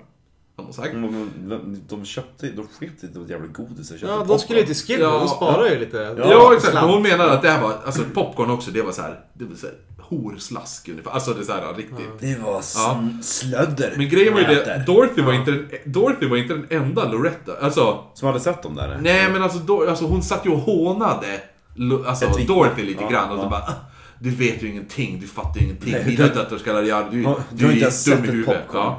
Har 0.56 0.72
sagt. 0.72 0.92
De, 0.94 1.30
de, 1.48 1.80
de 1.88 2.04
köpte, 2.04 2.46
de 2.46 2.66
sket 2.66 3.04
i 3.04 3.06
det 3.06 3.32
jävla 3.32 3.46
godis 3.46 3.90
och 3.90 3.98
köpte 3.98 4.14
Ja, 4.14 4.24
de 4.28 4.38
skulle 4.38 4.60
ju 4.60 4.66
till 4.66 4.74
Skid 4.76 5.00
Row, 5.00 5.12
Ja. 5.12 5.18
de 5.18 5.28
sparar 5.28 5.66
ju 5.70 5.78
lite. 5.78 5.96
Ja, 6.18 6.30
Ja, 6.30 6.54
exakt. 6.56 6.74
Men 6.74 6.84
hon 6.84 7.02
menar 7.02 7.28
att 7.28 7.42
det 7.42 7.50
här 7.50 7.62
var, 7.62 7.72
alltså 7.86 8.02
popcorn 8.14 8.50
också, 8.50 8.70
det 8.70 8.82
var 8.82 8.92
så 8.92 9.02
här, 9.02 9.20
det 9.34 9.44
var 9.44 9.54
så 9.56 9.66
här 9.66 9.74
horslask 10.08 10.88
ungefär. 10.88 11.10
Alltså 11.10 11.34
det 11.34 11.40
är 11.40 11.44
så 11.44 11.52
här 11.52 11.74
riktigt. 11.76 12.20
Det 12.20 12.38
var 12.44 12.62
Ja. 12.76 13.08
slödder. 13.22 13.94
Men 13.96 14.08
grejen 14.08 14.32
var 14.34 14.40
ju 14.40 14.46
det. 14.46 14.84
Dorothy 14.86 15.22
var, 15.22 15.32
inte 15.32 15.50
den, 15.50 15.68
Dorothy 15.84 16.26
var 16.28 16.36
inte 16.36 16.54
den 16.54 16.66
enda 16.70 17.08
Loretta. 17.08 17.52
Alltså, 17.60 18.04
Som 18.14 18.26
hade 18.28 18.40
sett 18.40 18.62
dem 18.62 18.74
där? 18.74 18.98
nej 19.02 19.30
men 19.32 19.42
alltså, 19.42 19.58
Dor- 19.58 19.88
alltså 19.88 20.04
hon 20.04 20.22
satt 20.22 20.46
ju 20.46 20.50
och 20.50 20.58
hånade 20.60 21.40
Lo- 21.74 22.04
alltså, 22.06 22.24
Ett 22.24 22.38
vittne. 22.38 22.54
Dorothy 22.54 22.82
lite 22.82 23.02
Ja, 23.02 23.08
grann. 23.10 23.30
Och 23.30 23.36
så 23.38 23.44
ja. 23.44 23.48
bara, 23.50 23.60
"Ah, 23.62 23.74
du 24.18 24.30
vet 24.30 24.62
ju 24.62 24.68
ingenting, 24.70 25.20
du 25.20 25.26
fattar 25.26 25.60
ju 25.60 25.66
ingenting. 25.66 25.92
Nej, 25.92 26.04
Dina 26.04 26.26
du- 26.28 26.34
döttrar 26.34 26.58
ska 26.58 26.72
lära 26.72 26.80
dig, 26.82 27.04
du, 27.10 27.22
Ja, 27.22 27.38
du, 27.50 27.56
du 27.56 27.64
har 27.64 27.70
är 27.70 27.74
inte 27.74 27.82
ens 27.84 28.04
dum 28.04 28.16
sett 28.16 28.24
i 28.24 28.28
ett 28.28 28.34
huvudet. 28.34 28.66
popcorn. 28.68 28.92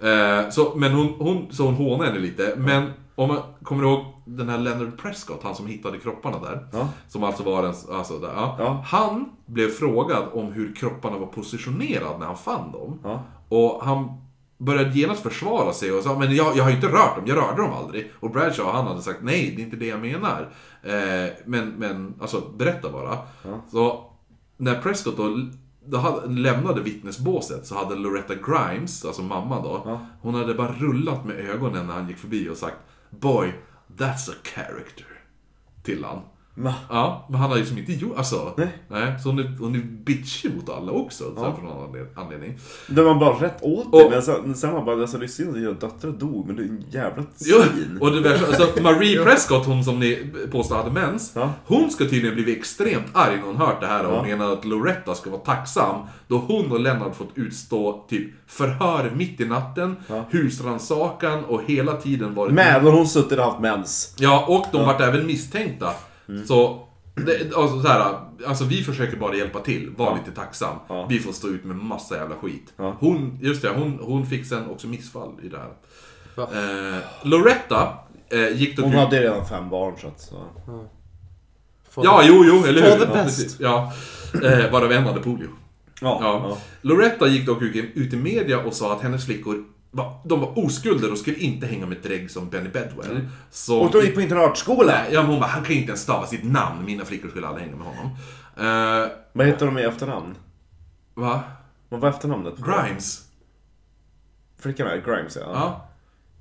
Ja. 0.00 0.38
Eh, 0.40 0.50
så, 0.50 0.72
men 0.76 0.92
hon, 0.92 1.14
hon, 1.18 1.46
så 1.50 1.62
hon 1.64 1.74
hånar 1.74 2.04
henne 2.06 2.18
lite. 2.18 2.54
Men 2.56 2.92
om 3.14 3.28
man 3.28 3.38
kommer 3.62 3.82
ihåg 3.84 4.04
den 4.36 4.48
här 4.48 4.58
Leonard 4.58 4.98
Prescott, 4.98 5.42
han 5.42 5.54
som 5.54 5.66
hittade 5.66 5.98
kropparna 5.98 6.38
där. 6.40 6.68
Ja. 6.72 6.88
Som 7.08 7.24
alltså 7.24 7.42
var 7.42 7.64
en, 7.64 7.74
alltså 7.92 8.18
där, 8.18 8.32
ja. 8.36 8.56
Ja. 8.58 8.84
Han 8.86 9.30
blev 9.46 9.68
frågad 9.68 10.24
om 10.32 10.52
hur 10.52 10.74
kropparna 10.74 11.18
var 11.18 11.26
positionerade 11.26 12.18
när 12.18 12.26
han 12.26 12.36
fann 12.36 12.72
dem. 12.72 13.20
Och 13.48 13.84
han 13.84 14.08
började 14.58 14.98
genast 14.98 15.22
försvara 15.22 15.72
sig 15.72 15.92
och 15.92 16.02
sa 16.02 16.18
men 16.18 16.34
jag, 16.34 16.56
jag 16.56 16.64
har 16.64 16.70
ju 16.70 16.76
inte 16.76 16.88
rört 16.88 17.16
dem, 17.16 17.24
jag 17.26 17.36
rörde 17.36 17.62
dem 17.62 17.72
aldrig. 17.72 18.12
Och 18.20 18.30
Bradshaw 18.30 18.72
han 18.72 18.86
hade 18.86 19.02
sagt 19.02 19.22
nej, 19.22 19.52
det 19.56 19.62
är 19.62 19.64
inte 19.64 19.76
det 19.76 19.86
jag 19.86 20.00
menar. 20.00 20.52
Eh, 20.82 21.32
men, 21.44 21.68
men, 21.68 22.14
alltså 22.20 22.42
berätta 22.56 22.92
bara. 22.92 23.18
Så 23.70 24.04
när 24.56 24.80
Prescott 24.80 25.16
då, 25.16 25.48
då 25.84 25.98
hade, 25.98 26.26
lämnade 26.26 26.80
vittnesbåset 26.80 27.66
så 27.66 27.74
hade 27.74 27.94
Loretta 27.94 28.34
Grimes, 28.34 29.04
alltså 29.04 29.22
mamma 29.22 29.62
då, 29.62 30.00
hon 30.20 30.34
hade 30.34 30.54
bara 30.54 30.72
rullat 30.72 31.24
med 31.24 31.36
ögonen 31.36 31.86
när 31.86 31.94
han 31.94 32.08
gick 32.08 32.18
förbi 32.18 32.48
och 32.48 32.56
sagt 32.56 32.76
Boy, 33.10 33.52
that's 33.98 34.28
a 34.28 34.34
character. 34.42 35.04
Till 35.82 36.04
han. 36.04 36.22
Va? 36.60 36.74
Ja, 36.90 37.26
men 37.30 37.40
han 37.40 37.50
har 37.50 37.56
ju 37.58 37.64
som 37.66 37.78
inte 37.78 37.92
gjort, 37.92 38.16
alltså. 38.18 38.54
Nej. 38.88 39.14
så 39.22 39.28
hon 39.28 39.38
är, 39.38 39.56
hon 39.60 39.74
är 39.74 39.78
bitchig 40.04 40.54
mot 40.56 40.68
alla 40.70 40.92
också, 40.92 41.24
så 41.36 41.44
här, 41.44 41.52
för 41.52 41.62
någon 41.62 41.88
anled- 41.94 42.06
anledning. 42.16 42.58
Det 42.88 43.02
var 43.02 43.14
bara 43.14 43.34
rätt 43.46 43.62
åt 43.62 43.86
Och- 43.86 44.00
det. 44.00 44.10
Men 44.10 44.22
sen, 44.22 44.54
sen 44.54 44.72
var 44.72 44.82
bara, 44.84 45.00
alltså, 45.00 45.18
lyssna, 45.18 45.52
dina 45.52 45.72
döttrar 45.72 46.10
dog, 46.10 46.46
men 46.46 46.56
du 46.56 46.62
är 46.64 46.68
en 46.68 46.84
jävla 46.90 47.22
svin. 47.36 47.98
och 48.00 48.10
det 48.10 48.20
värsta, 48.20 48.46
alltså 48.46 48.82
Marie 48.82 49.24
Prescott, 49.24 49.66
hon 49.66 49.84
som 49.84 50.00
ni 50.00 50.30
påstår 50.52 50.76
hade 50.76 50.90
mens, 50.90 51.32
Ja. 51.34 51.50
hon 51.66 51.90
ska 51.90 52.04
tydligen 52.04 52.34
blivit 52.34 52.58
extremt 52.58 53.06
arg 53.12 53.36
när 53.36 53.42
hon 53.46 53.56
hört 53.56 53.80
det 53.80 53.86
här 53.86 54.04
och 54.06 54.16
Ja. 54.16 54.22
menar 54.22 54.52
att 54.52 54.64
Loretta 54.64 55.14
ska 55.14 55.30
vara 55.30 55.40
tacksam 55.40 55.96
då 56.28 56.38
hon 56.38 56.72
och 56.72 56.80
Lennart 56.80 57.16
fått 57.16 57.30
utstå 57.34 58.04
typ 58.08 58.30
förhör 58.46 59.12
mitt 59.16 59.40
i 59.40 59.44
natten, 59.44 59.96
husrannsakan 60.30 61.44
och 61.44 61.60
hela 61.66 61.92
tiden 61.96 62.34
varit... 62.34 62.52
Medan 62.54 62.86
hon 62.94 63.06
suttit 63.08 63.38
och 63.38 63.44
haft 63.44 63.60
mens. 63.60 64.14
Ja, 64.18 64.44
och 64.48 64.66
de 64.72 64.86
vart 64.86 65.00
även 65.00 65.26
misstänkta. 65.26 65.90
Så, 66.46 66.86
det, 67.14 67.56
alltså, 67.56 67.82
så 67.82 67.88
här, 67.88 68.14
alltså 68.46 68.64
vi 68.64 68.82
försöker 68.82 69.16
bara 69.16 69.34
hjälpa 69.36 69.60
till, 69.60 69.90
var 69.96 70.18
lite 70.18 70.30
tacksam. 70.40 70.76
Ja. 70.88 71.06
Vi 71.10 71.18
får 71.18 71.32
stå 71.32 71.48
ut 71.48 71.64
med 71.64 71.76
massa 71.76 72.16
jävla 72.16 72.34
skit. 72.36 72.72
Ja. 72.76 72.96
Hon, 73.00 73.38
just 73.42 73.62
det, 73.62 73.68
hon, 73.76 73.98
hon 74.02 74.26
fick 74.26 74.46
sen 74.46 74.70
också 74.70 74.86
missfall 74.86 75.32
i 75.42 75.48
det 75.48 75.58
här. 75.58 75.72
Eh, 76.36 76.98
Loretta 77.22 77.92
eh, 78.30 78.48
gick 78.60 78.76
då... 78.76 78.82
Hon 78.82 78.92
hade 78.92 79.20
redan 79.20 79.46
fem 79.46 79.68
barn 79.70 79.94
så 80.00 80.06
att... 80.08 80.20
Så. 80.20 82.02
Ja, 82.04 82.22
jo, 82.24 82.44
jo, 82.46 82.64
eller 82.64 82.82
hur? 82.82 82.90
For 82.90 82.98
the 82.98 83.04
Ja, 83.04 83.24
best. 83.24 83.38
precis. 83.38 83.60
Ja. 83.60 83.92
Eh, 84.44 84.70
varav 84.72 84.92
en 84.92 85.06
hade 85.06 85.20
polio. 85.20 85.48
Ja. 86.00 86.18
Ja. 86.22 86.46
ja. 86.48 86.58
Loretta 86.82 87.26
gick 87.28 87.46
dock 87.46 87.62
ut 87.62 87.76
i- 87.76 87.92
ut 87.94 88.12
i 88.12 88.16
media 88.16 88.58
och 88.64 88.74
sa 88.74 88.92
att 88.92 89.00
hennes 89.02 89.26
flickor 89.26 89.64
de 90.24 90.40
var 90.40 90.58
oskulder 90.58 91.12
och 91.12 91.18
skulle 91.18 91.36
inte 91.36 91.66
hänga 91.66 91.86
med 91.86 91.98
ett 91.98 92.04
drägg 92.04 92.30
som 92.30 92.48
Benny 92.48 92.68
Bedwell. 92.68 93.28
Så, 93.50 93.80
Och 93.80 93.90
då 93.92 94.02
gick 94.02 94.14
på 94.14 94.20
internatskola. 94.20 94.92
Nej, 94.92 95.08
ja, 95.12 95.22
hon 95.22 95.40
bara, 95.40 95.46
han 95.46 95.64
kan 95.64 95.74
ju 95.74 95.80
inte 95.80 95.90
ens 95.90 96.02
stava 96.02 96.26
sitt 96.26 96.44
namn. 96.44 96.84
Mina 96.84 97.04
flickor 97.04 97.28
skulle 97.28 97.46
aldrig 97.46 97.66
hänga 97.66 97.76
med 97.76 97.86
honom. 97.86 98.06
Eh, 98.56 99.10
Vad 99.32 99.46
heter 99.46 99.66
de 99.66 99.78
i 99.78 99.82
efternamn? 99.82 100.34
va? 101.14 101.40
Vad 101.88 102.00
var 102.00 102.08
efternamnet? 102.08 102.54
Grimes? 102.56 103.24
Flickan 104.58 104.86
är 104.86 104.96
Grimes 104.96 105.36
ja. 105.36 105.42
Ja. 105.52 105.87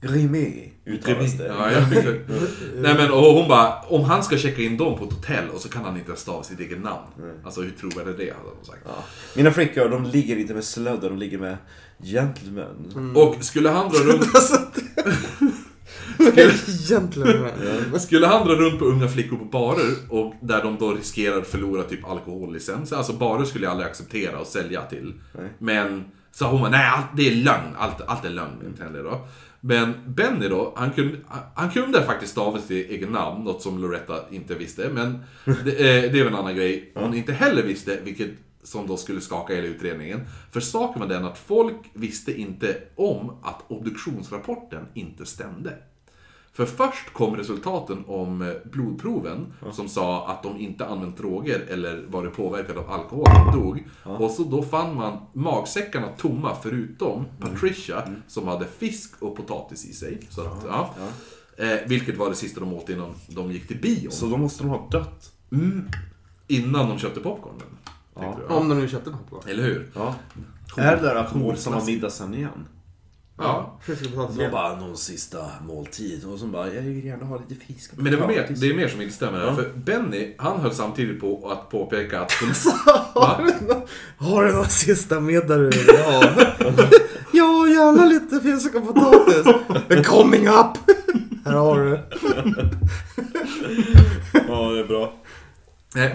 Grimé 0.02 0.70
uttalas 0.86 1.38
det. 1.38 1.48
Ja, 1.48 1.72
jag 1.72 1.90
tyckte... 1.90 2.12
Nej 2.76 2.96
men 2.96 3.12
och 3.12 3.22
hon 3.22 3.48
bara, 3.48 3.82
om 3.82 4.04
han 4.04 4.24
ska 4.24 4.38
checka 4.38 4.62
in 4.62 4.78
dem 4.78 4.98
på 4.98 5.06
ett 5.06 5.14
hotell 5.14 5.50
och 5.50 5.62
så 5.62 5.70
kan 5.70 5.84
han 5.84 5.98
inte 5.98 6.08
ens 6.08 6.22
stava 6.22 6.44
sitt 6.44 6.60
eget 6.60 6.82
namn. 6.82 7.06
Alltså 7.44 7.62
hur 7.62 7.72
trovärdigt 7.72 8.20
är 8.20 8.26
det, 8.26 8.32
hade 8.32 8.50
hon 8.56 8.66
sagt. 8.66 8.82
Mina 9.36 9.52
flickor, 9.52 9.90
de 9.90 10.04
ligger 10.06 10.38
inte 10.38 10.54
med 10.54 10.64
slödder, 10.64 11.10
de 11.10 11.18
ligger 11.18 11.38
med 11.38 11.58
gentlemen. 12.04 13.14
Och 13.16 13.44
skulle 13.44 13.70
han 13.70 13.90
dra 13.90 14.00
runt... 14.00 14.28
Egentligen. 16.90 18.00
Skulle 18.00 18.28
han 18.28 18.48
dra 18.48 18.56
runt 18.56 18.80
på 18.80 18.86
unga 18.86 19.08
flickor 19.08 19.38
på 19.38 19.46
barer 19.46 19.94
och 20.10 20.34
där 20.42 20.64
de 20.64 20.78
då 20.78 20.94
riskerar 20.94 21.38
att 21.38 21.48
förlora 21.48 21.84
typ 21.84 22.10
alkohollicens. 22.10 22.94
Alltså 22.94 23.14
barer 23.14 23.46
skulle 23.46 23.66
jag 23.66 23.72
aldrig 23.72 23.90
acceptera 23.90 24.40
och 24.40 24.48
sälja 24.48 24.82
till. 24.82 25.14
Men 25.60 26.04
så 26.32 26.46
hon 26.46 26.62
bara, 26.62 26.72
nej 26.72 26.86
allt, 26.86 27.06
det 27.16 27.28
är 27.28 27.36
lögn. 27.36 27.76
Allt, 27.78 28.02
allt 28.08 28.26
är 28.26 28.30
lögn 28.30 28.76
henne 28.80 29.00
då. 29.00 29.28
Men 29.62 29.94
Benny 30.08 30.48
då, 30.48 30.74
han 30.76 30.92
kunde, 30.92 31.18
han 31.56 31.72
kunde 31.72 32.04
faktiskt 32.04 32.32
stava 32.32 32.60
sitt 32.60 32.90
eget 32.90 33.12
namn, 33.12 33.44
något 33.44 33.62
som 33.62 33.82
Loretta 33.82 34.26
inte 34.32 34.56
visste. 34.56 34.90
Men 34.90 35.24
det, 35.46 35.72
eh, 35.72 36.12
det 36.12 36.20
är 36.20 36.24
väl 36.24 36.28
en 36.28 36.36
annan 36.36 36.56
grej 36.56 36.92
hon 36.96 37.14
inte 37.14 37.34
heller 37.34 37.64
visste, 37.64 38.00
vilket 38.04 38.30
som 38.64 38.88
då 38.88 38.98
skulle 38.98 39.22
skaka 39.22 39.56
hela 39.56 39.68
utredningen. 39.68 40.22
För 40.52 40.60
saken 40.60 41.02
var 41.02 41.10
den 41.10 41.26
att 41.26 41.38
folk 41.38 41.78
visste 41.94 42.40
inte 42.40 42.78
om 42.96 43.30
att 43.44 43.64
obduktionsrapporten 43.68 44.86
inte 44.94 45.26
stämde. 45.26 45.74
För 46.58 46.66
först 46.66 47.14
kom 47.14 47.36
resultaten 47.36 48.04
om 48.08 48.42
eh, 48.42 48.54
blodproven 48.72 49.54
som 49.72 49.88
sa 49.88 50.28
att 50.28 50.44
de 50.44 50.58
inte 50.58 50.86
använt 50.86 51.18
droger 51.18 51.60
eller 51.70 52.06
varit 52.08 52.34
påverkade 52.34 52.80
av 52.80 52.90
alkohol 52.92 53.26
när 53.28 53.46
de 53.46 53.60
dog. 53.60 53.88
Och 54.04 54.32
så 54.32 54.44
då 54.44 54.64
fann 54.64 54.96
man 54.96 55.18
magsäckarna 55.34 56.08
tomma 56.08 56.56
förutom 56.64 57.26
Patricia 57.40 58.04
som 58.28 58.48
hade 58.48 58.66
fisk 58.66 59.12
och 59.20 59.36
potatis 59.36 59.86
i 59.86 59.94
sig. 59.94 60.20
Så 60.30 60.42
att, 60.42 60.66
ja. 60.68 60.94
Eh, 61.58 61.78
vilket 61.88 62.18
var 62.18 62.30
det 62.30 62.36
sista 62.36 62.60
de 62.60 62.74
åt 62.74 62.90
innan 62.90 63.14
de 63.28 63.52
gick 63.52 63.68
till 63.68 63.82
bion. 63.82 64.12
Så 64.12 64.26
då 64.26 64.38
måste 64.38 64.64
de 64.64 64.70
ha 64.70 64.88
dött. 64.92 65.32
Innan 66.48 66.90
de 66.90 66.98
köpte 66.98 67.20
popcornen. 67.20 67.78
du, 68.14 68.54
Om 68.54 68.70
de 68.70 68.80
nu 68.80 68.88
köpte 68.88 69.12
popcorn. 69.12 69.50
Eller 69.50 69.64
hur? 69.64 69.92
Ja. 69.96 70.16
Är 70.78 70.96
det 70.96 71.02
där 71.02 71.16
alkoholsamma 71.16 71.86
middag 71.86 72.10
sen 72.10 72.34
igen? 72.34 72.66
Ja. 73.38 73.80
Fisk 73.86 74.06
och 74.06 74.12
potatis 74.12 74.36
Så 74.36 74.42
igen. 74.42 74.52
bara 74.52 74.76
någon 74.76 74.98
sista 74.98 75.38
måltid 75.68 76.26
och 76.26 76.40
så 76.40 76.46
bara, 76.46 76.74
jag 76.74 76.82
vill 76.82 77.06
gärna 77.06 77.26
ha 77.26 77.40
lite 77.48 77.66
fisk. 77.66 77.92
och 77.94 78.04
Men 78.04 78.12
det, 78.12 78.18
var 78.18 78.28
mer, 78.28 78.48
det 78.62 78.68
är 78.70 78.74
mer 78.74 78.88
som 78.88 79.02
inte 79.02 79.14
stämmer 79.14 79.40
här. 79.40 79.54
För 79.56 79.72
Benny, 79.76 80.36
han 80.38 80.60
höll 80.60 80.74
samtidigt 80.74 81.20
på 81.22 81.52
att 81.52 81.70
påpeka 81.70 82.22
att... 82.22 82.32
Va? 83.16 83.40
Har 84.18 84.44
du 84.46 84.52
någon 84.54 84.66
sista 84.70 85.20
middag 85.20 85.58
du 85.58 85.70
vill 85.70 85.90
ha? 85.90 86.24
ja, 87.32 87.68
gärna 87.68 88.06
lite 88.06 88.40
fisk 88.40 88.76
och 88.76 88.88
potatis. 88.88 90.08
Coming 90.08 90.48
up! 90.48 90.78
Här 91.46 91.54
har 91.54 91.80
du. 91.80 92.00
Ja, 94.48 94.70
det 94.72 94.80
är 94.80 94.88
bra. 94.88 95.14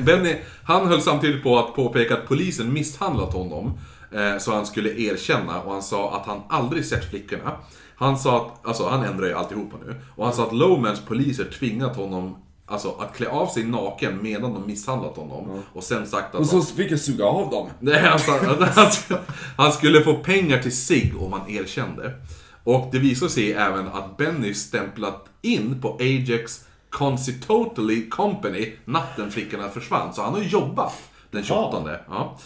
Benny, 0.00 0.36
han 0.64 0.88
höll 0.88 1.00
samtidigt 1.02 1.42
på 1.42 1.58
att 1.58 1.74
påpeka 1.74 2.14
att 2.14 2.28
polisen 2.28 2.72
misshandlat 2.72 3.32
honom. 3.32 3.78
Eh, 4.14 4.38
så 4.38 4.52
han 4.54 4.66
skulle 4.66 4.90
erkänna 5.00 5.62
och 5.62 5.72
han 5.72 5.82
sa 5.82 6.16
att 6.16 6.26
han 6.26 6.40
aldrig 6.48 6.84
sett 6.84 7.10
flickorna. 7.10 7.52
Han 7.96 8.18
sa 8.18 8.36
att, 8.36 8.66
alltså 8.66 8.88
han 8.88 9.04
ändrar 9.04 9.26
ju 9.26 9.34
alltihopa 9.34 9.76
nu. 9.86 9.94
Och 10.16 10.24
han 10.24 10.34
sa 10.34 10.46
att 10.46 10.54
Lowmans 10.54 11.00
poliser 11.00 11.44
tvingat 11.44 11.96
honom 11.96 12.36
Alltså 12.66 12.96
att 12.98 13.16
klä 13.16 13.28
av 13.28 13.46
sig 13.46 13.64
naken 13.64 14.18
medan 14.22 14.54
de 14.54 14.66
misshandlat 14.66 15.16
honom. 15.16 15.62
Och 15.72 15.84
sen 15.84 16.06
sagt 16.06 16.34
att... 16.34 16.40
Och 16.40 16.46
så 16.46 16.62
fick 16.62 16.90
jag 16.90 17.00
suga 17.00 17.24
av 17.24 17.50
dem. 17.50 17.68
Nej, 17.80 18.06
att 18.06 18.26
han, 18.26 19.18
han 19.56 19.72
skulle 19.72 20.00
få 20.00 20.14
pengar 20.14 20.62
till 20.62 20.76
sig 20.76 21.14
om 21.18 21.32
han 21.32 21.50
erkände. 21.50 22.12
Och 22.64 22.88
det 22.92 22.98
visade 22.98 23.30
sig 23.30 23.52
även 23.52 23.88
att 23.88 24.16
Benny 24.16 24.54
stämplat 24.54 25.28
in 25.42 25.80
på 25.80 25.96
Ajax 26.00 26.64
Consitotally 26.90 28.08
Company 28.08 28.72
natten 28.84 29.30
flickorna 29.30 29.68
försvann. 29.68 30.14
Så 30.14 30.22
han 30.22 30.32
har 30.32 30.40
jobbat 30.40 30.92
den 31.30 31.44
28. 31.44 31.98
Ja. 32.08 32.38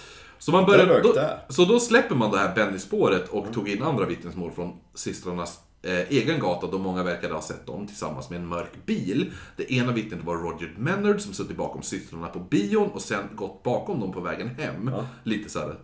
Så, 0.46 0.52
man 0.52 0.66
rök 0.66 1.02
då, 1.02 1.14
så 1.48 1.64
då 1.64 1.80
släpper 1.80 2.14
man 2.14 2.30
det 2.30 2.38
här 2.38 2.54
Benny-spåret 2.54 3.28
och 3.28 3.52
tog 3.52 3.68
in 3.68 3.82
andra 3.82 4.06
vittnesmål 4.06 4.52
från 4.52 4.72
systrarnas 4.94 5.60
eh, 5.82 6.10
egen 6.10 6.40
gata 6.40 6.66
då 6.66 6.78
många 6.78 7.02
verkade 7.02 7.34
ha 7.34 7.42
sett 7.42 7.66
dem 7.66 7.86
tillsammans 7.86 8.30
med 8.30 8.40
en 8.40 8.46
mörk 8.46 8.86
bil. 8.86 9.32
Det 9.56 9.72
ena 9.72 9.92
vittnet 9.92 10.24
var 10.24 10.36
Roger 10.36 10.74
Mennard 10.78 11.20
som 11.20 11.32
suttit 11.32 11.56
bakom 11.56 11.82
systrarna 11.82 12.28
på 12.28 12.38
bion 12.38 12.88
och 12.88 13.02
sen 13.02 13.28
gått 13.34 13.62
bakom 13.62 14.00
dem 14.00 14.12
på 14.12 14.20
vägen 14.20 14.48
hem. 14.48 14.90
Lite 15.22 15.50
såhär 15.50 15.74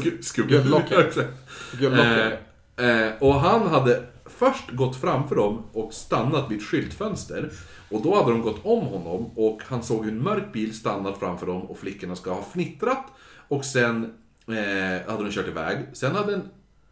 sku, 0.00 0.22
skugga. 0.22 0.48
Guldlocken. 0.48 1.00
Exakt. 1.06 1.32
Guldlocken. 1.78 2.32
Eh, 2.76 2.88
eh, 2.88 3.12
och 3.20 3.34
han 3.34 3.66
hade 3.66 4.02
först 4.26 4.70
gått 4.70 4.96
framför 4.96 5.36
dem 5.36 5.62
och 5.72 5.94
stannat 5.94 6.50
vid 6.50 6.58
ett 6.58 6.64
skyltfönster. 6.64 7.52
Och 7.90 8.02
då 8.02 8.16
hade 8.16 8.30
de 8.30 8.42
gått 8.42 8.64
om 8.64 8.86
honom 8.86 9.30
och 9.36 9.60
han 9.66 9.82
såg 9.82 10.04
hur 10.04 10.12
en 10.12 10.22
mörk 10.22 10.52
bil 10.52 10.74
stannat 10.74 11.18
framför 11.18 11.46
dem 11.46 11.62
och 11.62 11.78
flickorna 11.78 12.16
ska 12.16 12.32
ha 12.32 12.42
fnittrat. 12.42 13.04
Och 13.48 13.64
sen 13.64 14.04
eh, 14.48 15.10
hade 15.12 15.24
de 15.24 15.30
kört 15.30 15.48
iväg. 15.48 15.78
Sen 15.92 16.14
hade 16.14 16.34
en 16.34 16.48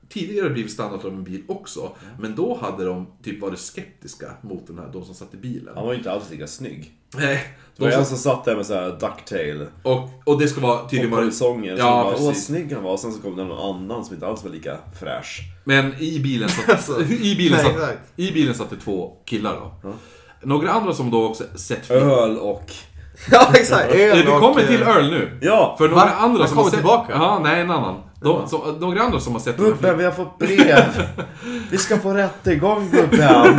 tidigare 0.08 0.50
blivit 0.50 0.72
stannat 0.72 1.04
av 1.04 1.12
en 1.12 1.24
bil 1.24 1.42
också. 1.48 1.92
Men 2.20 2.34
då 2.34 2.58
hade 2.62 2.84
de 2.84 3.06
typ 3.22 3.40
varit 3.40 3.58
skeptiska 3.58 4.26
mot 4.40 4.66
den 4.66 4.78
här, 4.78 4.88
de 4.92 5.04
som 5.04 5.14
satt 5.14 5.34
i 5.34 5.36
bilen. 5.36 5.74
Han 5.74 5.84
var 5.84 5.92
ju 5.92 5.98
inte 5.98 6.12
alls 6.12 6.30
lika 6.30 6.46
snygg. 6.46 6.92
Nej, 7.16 7.56
Det 7.76 7.82
var 7.82 7.90
en 7.90 8.06
som, 8.06 8.18
satt 8.18 8.44
där 8.44 8.56
med 8.56 8.66
såhär 8.66 8.90
ducktail. 9.00 9.66
och, 9.82 10.08
och 10.24 10.40
det 10.40 10.48
ska 10.48 10.60
vara 10.60 10.88
tydligen 10.88 11.12
Och 11.12 11.16
vara... 11.16 11.26
kalsonger. 11.26 11.70
Ja, 11.70 11.78
Ja, 11.78 12.04
bara, 12.04 12.16
Åh 12.16 12.24
vad 12.24 12.36
snygg 12.36 12.72
han 12.72 12.82
var. 12.82 12.92
Och 12.92 13.00
sen 13.00 13.12
så 13.12 13.22
kom 13.22 13.36
det 13.36 13.44
någon 13.44 13.76
annan 13.76 14.04
som 14.04 14.14
inte 14.14 14.26
alls 14.26 14.44
var 14.44 14.50
lika 14.50 14.78
fräsch. 15.00 15.40
Men 15.64 15.94
i 15.98 16.20
bilen 16.20 16.48
satt, 16.48 17.00
i 17.10 17.36
bilen 17.36 17.58
nej, 17.64 17.74
satt, 17.74 17.98
i 18.16 18.32
bilen 18.32 18.54
satt 18.54 18.70
det 18.70 18.76
två 18.76 19.16
killar 19.24 19.54
då. 19.82 19.92
Några 20.42 20.70
andra 20.70 20.94
som 20.94 21.10
då 21.10 21.26
också 21.26 21.44
sett 21.54 21.90
Öl 21.90 22.38
och... 22.38 22.72
Ja, 23.30 23.48
exakt. 23.54 23.94
Eh, 23.94 24.00
Öl 24.00 24.16
Vi 24.16 24.22
kommer 24.24 24.66
till 24.66 24.82
öl 24.82 25.10
nu. 25.10 25.38
Ja! 25.40 25.74
För 25.78 25.88
några 25.88 26.04
Va? 26.04 26.10
andra 26.18 26.38
Han 26.38 26.48
som 26.48 26.56
kommer 26.56 26.62
har 26.62 26.70
sett... 26.70 26.78
tillbaka? 26.78 27.12
Ja, 27.12 27.40
nej 27.42 27.60
en 27.60 27.70
annan. 27.70 27.94
De, 28.20 28.48
som, 28.48 28.60
några 28.80 29.02
andra 29.02 29.20
som 29.20 29.32
har 29.32 29.40
sett 29.40 29.58
här 29.58 29.64
Bubben, 29.64 29.98
vi 29.98 30.04
har 30.04 30.12
fått 30.12 30.38
brev. 30.38 31.08
Vi 31.70 31.78
ska 31.78 31.98
få 31.98 32.12
rättegång 32.14 32.90
Bubben. 32.90 33.58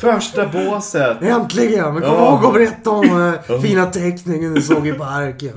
Första 0.00 0.46
båset. 0.46 1.16
Äntligen! 1.22 1.92
Men 1.94 2.02
kom 2.02 2.10
Ja. 2.14 2.28
ihåg 2.32 2.44
att 2.46 2.52
berätta 2.52 2.90
om 2.90 3.34
eh, 3.48 3.58
fina 3.60 3.86
teckningen 3.86 4.54
du 4.54 4.62
såg 4.62 4.86
i 4.88 4.92
parken. 4.92 5.52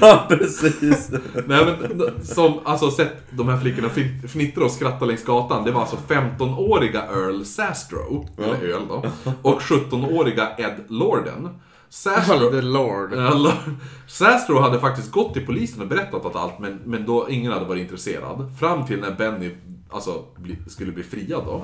Ja, 0.00 0.24
precis. 0.28 1.10
Nej, 1.46 1.64
men, 1.64 1.98
d- 1.98 2.04
som 2.24 2.60
alltså 2.64 2.90
sett 2.90 3.12
de 3.30 3.48
här 3.48 3.56
flickorna 3.58 3.88
fnittra 4.28 4.64
och 4.64 4.70
skratta 4.70 5.04
längs 5.04 5.24
gatan, 5.24 5.64
det 5.64 5.70
var 5.70 5.80
alltså 5.80 5.96
15-åriga 6.08 7.02
Earl 7.14 7.44
Sastro, 7.44 8.28
eller 8.38 8.74
Öl 8.74 8.82
då, 8.88 9.04
och 9.42 9.60
17-åriga 9.60 10.48
Ed 10.58 10.74
Lorden. 10.88 11.48
Sastro, 11.90 12.50
The 12.50 12.62
Lord. 12.62 13.12
Ja, 13.12 13.34
Lo- 13.34 13.72
Sastro 14.06 14.58
hade 14.60 14.80
faktiskt 14.80 15.10
gått 15.12 15.32
till 15.34 15.46
polisen 15.46 15.80
och 15.82 15.88
berättat 15.88 16.26
att 16.26 16.36
allt, 16.36 16.58
men, 16.58 16.80
men 16.84 17.06
då 17.06 17.30
ingen 17.30 17.52
hade 17.52 17.64
varit 17.64 17.80
intresserad. 17.82 18.58
Fram 18.60 18.86
till 18.86 19.00
när 19.00 19.10
Benny 19.14 19.50
alltså, 19.90 20.24
bli, 20.36 20.56
skulle 20.66 20.92
bli 20.92 21.02
friad 21.02 21.44
då. 21.44 21.62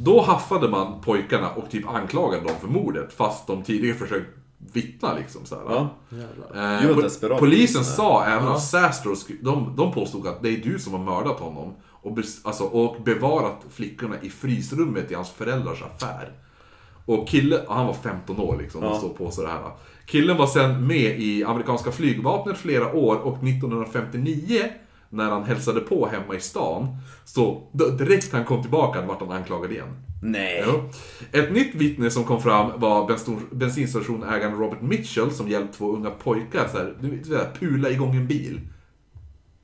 Då 0.00 0.20
haffade 0.22 0.68
man 0.68 1.00
pojkarna 1.00 1.50
och 1.50 1.70
typ 1.70 1.88
anklagade 1.88 2.42
dem 2.44 2.54
för 2.60 2.68
mordet, 2.68 3.12
fast 3.16 3.46
de 3.46 3.62
tidigare 3.62 3.96
försökt 3.96 4.28
vittna 4.72 5.14
liksom 5.14 5.46
så. 5.46 5.56
Ja. 5.68 5.88
Eh, 6.54 6.82
po- 6.96 7.38
polisen 7.38 7.84
sa 7.84 8.24
även 8.24 8.48
att 8.48 8.62
Sastro, 8.64 9.14
de, 9.42 9.74
de 9.76 9.92
påstod 9.92 10.26
att 10.26 10.42
det 10.42 10.48
är 10.48 10.56
du 10.56 10.78
som 10.78 10.92
har 10.92 11.00
mördat 11.00 11.40
honom 11.40 11.74
och, 12.02 12.18
alltså, 12.42 12.64
och 12.64 13.02
bevarat 13.02 13.60
flickorna 13.70 14.14
i 14.22 14.30
frysrummet 14.30 15.10
i 15.10 15.14
hans 15.14 15.30
föräldrars 15.30 15.82
affär. 15.82 16.32
Och 17.08 17.28
killen, 17.28 17.60
han 17.68 17.86
var 17.86 17.94
15 17.94 18.40
år 18.40 18.58
liksom, 18.62 18.82
och 18.82 18.96
stod 18.96 19.16
på 19.18 19.30
sig 19.30 19.44
det 19.44 19.50
här. 19.50 19.60
Killen 20.06 20.36
var 20.36 20.46
sen 20.46 20.86
med 20.86 21.20
i 21.20 21.44
amerikanska 21.44 21.92
flygvapnet 21.92 22.58
flera 22.58 22.92
år 22.94 23.16
och 23.16 23.44
1959 23.44 24.62
när 25.10 25.30
han 25.30 25.44
hälsade 25.44 25.80
på 25.80 26.06
hemma 26.08 26.34
i 26.34 26.40
stan, 26.40 26.96
så 27.24 27.62
direkt 27.98 28.32
han 28.32 28.44
kom 28.44 28.62
tillbaka 28.62 29.00
vart 29.06 29.20
han 29.20 29.30
anklagad 29.32 29.72
igen. 29.72 29.88
Nej. 30.22 30.64
Jo. 30.66 30.90
Ett 31.32 31.52
nytt 31.52 31.74
vittne 31.74 32.10
som 32.10 32.24
kom 32.24 32.42
fram 32.42 32.80
var 32.80 33.08
bensin- 33.08 33.46
bensinstationägaren 33.50 34.58
Robert 34.58 34.82
Mitchell 34.82 35.30
som 35.30 35.48
hjälpt 35.48 35.78
två 35.78 35.92
unga 35.92 36.10
pojkar 36.10 36.68
så 36.72 36.78
här, 36.78 36.94
du 37.00 37.34
vet, 37.34 37.60
pula 37.60 37.90
igång 37.90 38.16
en 38.16 38.26
bil. 38.26 38.60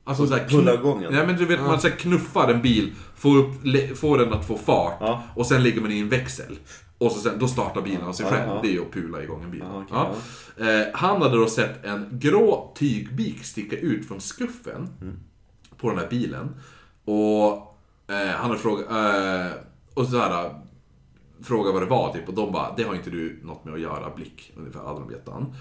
Alltså 0.03 0.27
såhär... 0.27 0.47
Pulla 0.47 0.73
igång 0.73 1.01
den? 1.01 1.13
Nej 1.13 1.27
men 1.27 1.35
du 1.37 1.45
vet, 1.45 1.61
man 1.61 1.81
så 1.81 1.87
här, 1.87 1.95
knuffar 1.95 2.53
en 2.53 2.61
bil, 2.61 2.91
får, 3.15 3.37
upp, 3.37 3.51
får 3.97 4.17
den 4.17 4.33
att 4.33 4.47
få 4.47 4.57
fart 4.57 4.97
Ja. 4.99 5.23
och 5.35 5.45
sen 5.45 5.63
lägger 5.63 5.81
man 5.81 5.91
i 5.91 5.99
en 5.99 6.09
växel. 6.09 6.57
Och 6.97 7.11
så 7.11 7.19
sen, 7.19 7.39
då 7.39 7.47
startar 7.47 7.81
bilen 7.81 8.01
av 8.03 8.13
sig 8.13 8.25
själv. 8.25 8.61
Det 8.61 8.67
är 8.67 8.71
ju 8.71 8.81
att 8.81 8.91
pula 8.91 9.23
igång 9.23 9.43
en 9.43 9.51
bil. 9.51 9.63
Okej, 9.73 9.87
Ja. 10.57 10.65
Eh, 10.67 10.87
han 10.93 11.21
hade 11.21 11.37
då 11.37 11.47
sett 11.47 11.85
en 11.85 12.09
grå 12.11 12.73
tygbik 12.77 13.43
sticka 13.45 13.77
ut 13.77 14.07
från 14.07 14.21
skuffen 14.21 14.89
Mm. 15.01 15.19
på 15.77 15.89
den 15.89 15.99
här 15.99 16.07
bilen. 16.09 16.55
Och 17.05 17.51
eh, 18.13 18.27
han 18.35 18.49
hade 18.49 18.57
frågat... 18.59 18.85
Eh, 18.91 19.51
och 19.93 20.07
så 20.07 20.17
här, 20.17 20.61
fråga 21.43 21.71
vad 21.71 21.81
det 21.81 21.85
var 21.85 22.13
typ 22.13 22.27
och 22.29 22.33
de 22.33 22.51
bara, 22.51 22.73
det 22.77 22.83
har 22.83 22.95
inte 22.95 23.09
du 23.09 23.39
något 23.43 23.65
med 23.65 23.73
att 23.73 23.79
göra, 23.79 24.15
blick. 24.15 24.53
Ungefär 24.57 24.79
hade 24.79 24.99
de 24.99 25.11
gett 25.11 25.29
han. 25.29 25.53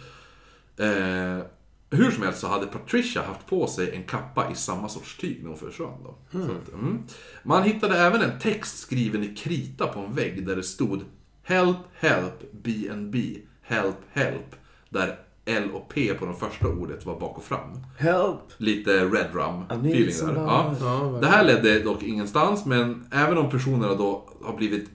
Eh, 0.77 1.45
hur 1.91 2.11
som 2.11 2.23
helst 2.23 2.41
så 2.41 2.49
hade 2.49 2.67
Patricia 2.67 3.23
haft 3.23 3.47
på 3.47 3.67
sig 3.67 3.97
en 3.97 4.03
kappa 4.05 4.51
i 4.51 4.55
samma 4.55 4.89
sorts 4.89 5.17
tyg 5.17 5.39
när 5.43 5.49
hon 5.49 5.59
försvann 5.59 6.03
då. 6.05 6.15
Så 6.33 6.39
att, 6.39 6.73
mm. 6.73 7.03
Man 7.43 7.63
hittade 7.63 7.99
även 7.99 8.23
en 8.23 8.39
text 8.39 8.79
skriven 8.79 9.25
i 9.25 9.35
krita 9.37 9.87
på 9.87 10.01
en 10.01 10.15
vägg 10.15 10.47
där 10.47 10.57
det 10.57 10.63
stod 10.63 11.05
Help, 11.45 11.77
help, 12.01 12.53
B&B, 12.53 13.37
help, 13.63 13.97
help. 14.13 14.57
Där 14.91 15.19
L 15.45 15.71
och 15.73 15.89
P 15.95 16.15
på 16.15 16.27
det 16.27 16.35
första 16.35 16.69
ordet 16.69 17.07
var 17.07 17.21
bak 17.21 17.37
och 17.39 17.45
fram. 17.45 17.71
Help. 17.99 18.41
Lite 18.57 18.91
Red 19.05 19.29
Rum 19.35 19.63
I 19.71 19.77
need 19.87 20.09
feeling 20.09 20.35
där. 20.35 20.43
Ja. 20.43 20.75
Ja. 20.81 21.19
Det 21.21 21.27
här 21.27 21.45
ledde 21.45 21.81
dock 21.81 22.03
ingenstans, 22.03 22.67
men 22.67 23.07
även 23.13 23.39
om 23.39 23.51
personerna 23.51 23.95
då 23.95 24.29
har 24.45 24.57
blivit 24.57 24.91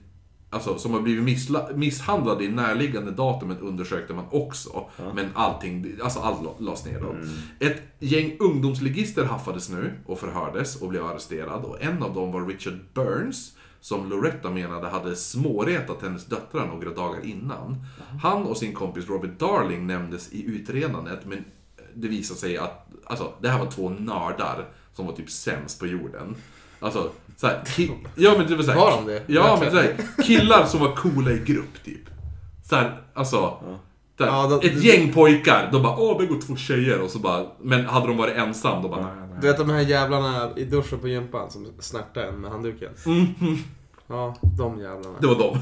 Alltså 0.52 0.78
som 0.78 0.92
har 0.92 1.00
blivit 1.00 1.24
missla- 1.24 1.76
misshandlade 1.76 2.44
i 2.44 2.48
närliggande 2.48 3.10
datumet 3.10 3.60
undersökte 3.60 4.14
man 4.14 4.24
också. 4.30 4.90
Men 5.14 5.26
allting, 5.34 5.92
alltså 6.02 6.20
allt 6.20 6.42
la- 6.44 6.56
lades 6.58 6.84
ner 6.86 7.00
då. 7.00 7.14
Ett 7.66 7.82
gäng 7.98 8.36
ungdomsligister 8.40 9.24
haffades 9.24 9.70
nu 9.70 9.92
och 10.06 10.18
förhördes 10.18 10.82
och 10.82 10.88
blev 10.88 11.04
arresterad. 11.06 11.64
Och 11.64 11.82
en 11.82 12.02
av 12.02 12.14
dem 12.14 12.32
var 12.32 12.46
Richard 12.46 12.78
Burns. 12.94 13.56
Som 13.80 14.10
Loretta 14.10 14.50
menade 14.50 14.88
hade 14.88 15.16
småretat 15.16 16.02
hennes 16.02 16.26
döttrar 16.26 16.66
några 16.66 16.90
dagar 16.90 17.26
innan. 17.26 17.76
Han 18.22 18.42
och 18.42 18.56
sin 18.56 18.72
kompis 18.74 19.08
Robert 19.08 19.38
Darling 19.38 19.86
nämndes 19.86 20.32
i 20.32 20.44
utredandet, 20.46 21.20
men 21.26 21.44
det 21.94 22.08
visade 22.08 22.40
sig 22.40 22.58
att 22.58 22.86
alltså, 23.06 23.32
det 23.40 23.48
här 23.48 23.58
var 23.58 23.70
två 23.70 23.88
nördar 23.88 24.64
som 24.94 25.06
var 25.06 25.12
typ 25.12 25.30
sämst 25.30 25.80
på 25.80 25.86
jorden. 25.86 26.36
Alltså, 26.80 27.10
så 27.36 27.46
här, 27.46 27.62
ki- 27.66 27.90
ja 28.14 28.34
men 28.38 28.46
det 28.46 28.56
var 28.56 28.62
så 28.62 28.70
här, 28.70 28.78
Var 28.78 28.90
de 28.96 29.06
det? 29.06 29.22
Ja 29.26 29.58
men 29.60 29.72
Verkligen. 29.74 29.96
så 30.06 30.12
här, 30.16 30.24
killar 30.24 30.66
som 30.66 30.80
var 30.80 30.94
coola 30.96 31.30
i 31.32 31.38
grupp 31.38 31.84
typ. 31.84 32.10
Så 32.68 32.76
här, 32.76 33.00
alltså. 33.14 33.36
Så 34.18 34.24
här, 34.24 34.32
Ja, 34.32 34.46
då- 34.48 34.60
ett 34.68 34.84
gäng 34.84 35.12
pojkar, 35.12 35.68
de 35.72 35.82
bara 35.82 35.96
åh 35.96 36.20
det 36.20 36.26
går 36.26 36.40
två 36.40 36.56
tjejer 36.56 37.00
och 37.00 37.10
så 37.10 37.18
bara, 37.18 37.46
men 37.60 37.84
hade 37.86 38.06
de 38.06 38.16
varit 38.16 38.36
ensam, 38.36 38.82
då 38.82 38.88
bara 38.88 39.14
nej. 39.16 39.19
Du 39.40 39.46
vet 39.46 39.56
de 39.56 39.70
här 39.70 39.80
jävlarna 39.80 40.50
i 40.56 40.64
duschen 40.64 40.98
på 40.98 41.08
gympan 41.08 41.50
som 41.50 41.66
snärtar 41.78 42.22
en 42.22 42.40
med 42.40 42.50
handduken? 42.50 42.92
Ja, 44.06 44.36
de 44.58 44.78
jävlarna. 44.78 45.18
Det 45.20 45.26
var 45.26 45.38
dem. 45.38 45.58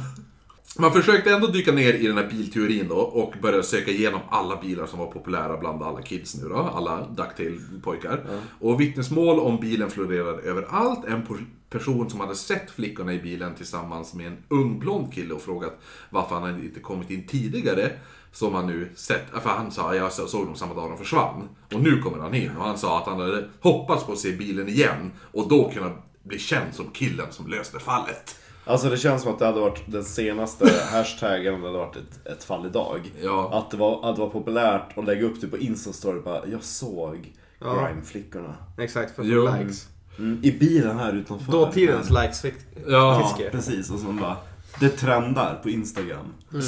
Man 0.78 0.92
försökte 0.92 1.30
ändå 1.30 1.46
dyka 1.46 1.72
ner 1.72 1.94
i 1.94 2.06
den 2.06 2.16
här 2.16 2.28
bilteorin 2.28 2.88
då 2.88 2.94
och 2.94 3.34
började 3.42 3.62
söka 3.62 3.90
igenom 3.90 4.20
alla 4.30 4.60
bilar 4.60 4.86
som 4.86 4.98
var 4.98 5.06
populära 5.06 5.56
bland 5.56 5.82
alla 5.82 6.02
kids 6.02 6.34
nu 6.34 6.48
då, 6.48 6.56
alla 6.56 7.08
Ducktail-pojkar. 7.16 8.20
Och 8.60 8.80
vittnesmål 8.80 9.40
om 9.40 9.60
bilen 9.60 9.90
florerade 9.90 10.42
överallt. 10.42 11.04
En 11.04 11.22
person 11.70 12.10
som 12.10 12.20
hade 12.20 12.34
sett 12.34 12.70
flickorna 12.70 13.14
i 13.14 13.18
bilen 13.18 13.54
tillsammans 13.54 14.14
med 14.14 14.26
en 14.26 14.36
ung 14.48 14.78
blond 14.78 15.12
kille 15.12 15.34
och 15.34 15.42
frågat 15.42 15.80
varför 16.10 16.34
han 16.34 16.64
inte 16.64 16.80
kommit 16.80 17.10
in 17.10 17.26
tidigare. 17.26 17.90
Som 18.38 18.54
han 18.54 18.66
nu 18.66 18.88
sett, 18.94 19.24
för 19.42 19.50
han 19.50 19.70
sa 19.70 19.94
jag 19.94 20.12
såg 20.12 20.46
dem 20.46 20.56
samma 20.56 20.74
dag 20.74 20.90
de 20.90 20.98
försvann. 20.98 21.48
Och 21.74 21.80
nu 21.80 22.02
kommer 22.02 22.18
han 22.18 22.34
in 22.34 22.50
och 22.58 22.64
han 22.64 22.78
sa 22.78 22.98
att 22.98 23.06
han 23.06 23.20
hade 23.20 23.48
hoppats 23.60 24.04
på 24.04 24.12
att 24.12 24.18
se 24.18 24.32
bilen 24.32 24.68
igen 24.68 25.12
och 25.32 25.48
då 25.48 25.70
kunna 25.70 25.90
bli 26.22 26.38
känd 26.38 26.74
som 26.74 26.90
killen 26.90 27.26
som 27.30 27.46
löste 27.46 27.78
fallet. 27.78 28.36
Alltså 28.64 28.90
det 28.90 28.96
känns 28.96 29.22
som 29.22 29.32
att 29.32 29.38
det 29.38 29.46
hade 29.46 29.60
varit 29.60 29.82
den 29.86 30.04
senaste 30.04 30.70
hashtaggen 30.92 31.54
om 31.54 31.60
det 31.60 31.66
hade 31.66 31.78
varit 31.78 31.96
ett, 31.96 32.26
ett 32.26 32.44
fall 32.44 32.66
idag. 32.66 33.12
Ja. 33.22 33.58
Att, 33.58 33.70
det 33.70 33.76
var, 33.76 34.10
att 34.10 34.16
det 34.16 34.22
var 34.22 34.30
populärt 34.30 34.98
att 34.98 35.04
lägga 35.04 35.26
upp 35.26 35.40
det 35.40 35.48
på 35.48 35.56
Insta-story 35.56 36.22
bara 36.22 36.46
Jag 36.46 36.62
såg 36.62 37.32
Ja. 37.60 37.74
Grime-flickorna. 37.74 38.54
Exakt, 38.78 39.14
för 39.14 39.22
att 39.22 39.28
få 39.28 39.56
likes. 39.56 39.88
Mm, 40.18 40.40
I 40.42 40.52
bilen 40.52 40.98
här 40.98 41.12
utanför. 41.12 41.52
Dåtidens 41.52 42.10
likes-fiske. 42.10 42.60
Ja, 42.86 43.36
precis. 43.50 43.90
Och 43.90 43.98
så 43.98 44.06
bara 44.06 44.36
Det 44.80 44.88
trendar 44.88 45.54
på 45.62 45.68
Instagram. 45.70 46.26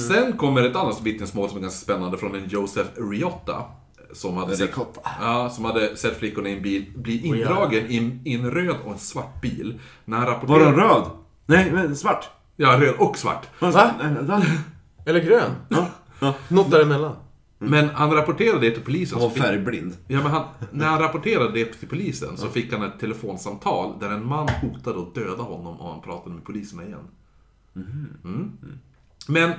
Sen 0.09 0.37
kommer 0.37 0.63
ett 0.63 0.77
annat 0.77 1.03
vittnesmål 1.03 1.49
som 1.49 1.59
är 1.59 1.63
ganska 1.63 1.85
spännande 1.85 2.19
från 2.19 2.35
en 2.35 2.49
Joseph 2.49 2.91
Riotta. 3.11 3.63
Som 4.13 4.37
hade, 4.37 4.57
sett, 4.57 4.71
ja, 5.21 5.51
som 5.51 5.65
hade 5.65 5.97
sett 5.97 6.19
flickorna 6.19 6.49
i 6.49 6.57
en 6.57 6.63
bil 6.63 6.85
bli 6.97 7.27
indragen 7.27 7.87
i, 7.91 7.97
en- 7.97 8.21
i 8.25 8.35
en 8.35 8.51
röd 8.51 8.77
och 8.85 8.93
en 8.93 8.99
svart 8.99 9.41
bil. 9.43 9.79
När 10.05 10.17
han 10.17 10.27
Var 10.27 10.33
rapporterade... 10.33 10.65
den 10.65 10.75
röd? 10.75 11.03
Nej, 11.47 11.71
men 11.73 11.97
svart. 11.97 12.31
Ja, 12.57 12.81
röd 12.81 12.95
och 12.99 13.19
svart. 13.19 13.47
Va? 13.59 13.91
Eller 15.07 15.21
grön. 15.21 15.51
Något 16.49 16.71
däremellan. 16.71 17.17
Men 17.59 17.89
han 17.89 18.13
rapporterade 18.13 18.61
det 18.61 18.71
till 18.71 18.83
polisen. 18.85 19.19
Han 19.19 19.29
var 19.29 19.35
fick- 19.35 19.43
färgblind. 19.43 19.97
Ja, 20.09 20.23
men 20.23 20.33
han, 20.33 20.45
när 20.73 20.87
han 20.87 20.99
rapporterade 21.01 21.53
det 21.53 21.65
till 21.65 21.89
polisen 21.89 22.37
så 22.37 22.49
fick 22.49 22.73
han 22.73 22.83
ett 22.83 23.01
telefonsamtal 23.01 23.95
där 24.01 24.09
en 24.11 24.27
man 24.27 24.49
hotade 24.49 25.01
att 25.01 25.15
döda 25.15 25.43
honom 25.43 25.81
om 25.81 25.91
han 25.93 26.01
pratade 26.01 26.35
med 26.35 26.45
poliserna 26.45 26.85
igen. 26.85 27.09
Mm. 27.77 28.53
Men 29.29 29.53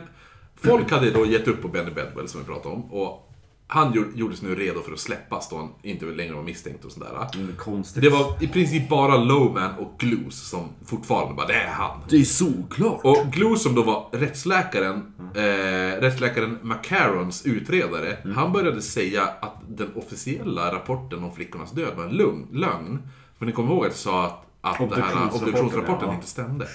folk 0.55 0.91
hade 0.91 1.11
då 1.11 1.25
gett 1.25 1.47
upp 1.47 1.61
på 1.61 1.67
Benny 1.67 1.91
Bedwell 1.91 2.27
som 2.27 2.39
vi 2.39 2.45
pratade 2.45 2.75
om. 2.75 2.91
Och 2.91 3.27
han 3.67 3.93
gjord- 3.93 4.15
gjordes 4.15 4.41
nu 4.41 4.55
redo 4.55 4.81
för 4.81 4.91
att 4.91 4.99
släppas 4.99 5.49
då 5.49 5.57
han 5.57 5.69
inte 5.81 6.05
längre 6.05 6.33
var 6.33 6.43
misstänkt 6.43 6.85
och 6.85 6.91
sådär. 6.91 7.27
Mm, 7.35 7.55
konstigt. 7.57 8.03
Det 8.03 8.09
var 8.09 8.43
i 8.43 8.47
princip 8.47 8.89
bara 8.89 9.17
Lowman 9.17 9.75
och 9.75 9.93
Gloos 9.99 10.49
som 10.49 10.69
fortfarande 10.85 11.33
bara, 11.33 11.47
det 11.47 11.53
är 11.53 11.67
han. 11.71 11.99
Det 12.09 12.17
är 12.17 12.23
solklart. 12.23 12.99
Och 13.03 13.17
Gloos 13.31 13.63
som 13.63 13.75
då 13.75 13.83
var 13.83 14.09
rättsläkaren, 14.11 15.13
eh, 15.35 16.01
rättsläkaren 16.01 16.57
McCarons 16.61 17.45
utredare, 17.45 18.17
han 18.35 18.51
började 18.51 18.81
säga 18.81 19.23
att 19.23 19.55
den 19.67 19.93
officiella 19.95 20.73
rapporten 20.73 21.23
om 21.23 21.35
flickornas 21.35 21.71
död 21.71 21.93
var 21.97 22.03
en 22.03 22.45
lögn. 22.51 22.99
För 23.37 23.45
ni 23.45 23.51
kommer 23.51 23.71
ihåg 23.71 23.85
att 23.85 23.91
jag 23.91 23.95
sa 23.95 24.25
att, 24.25 24.45
att 24.61 24.77
det 24.77 24.83
här 24.83 24.85
Obduktionsrapporten, 24.85 25.39
obduktionsrapporten 25.39 26.07
ja. 26.07 26.15
inte 26.15 26.27
stämde. 26.27 26.67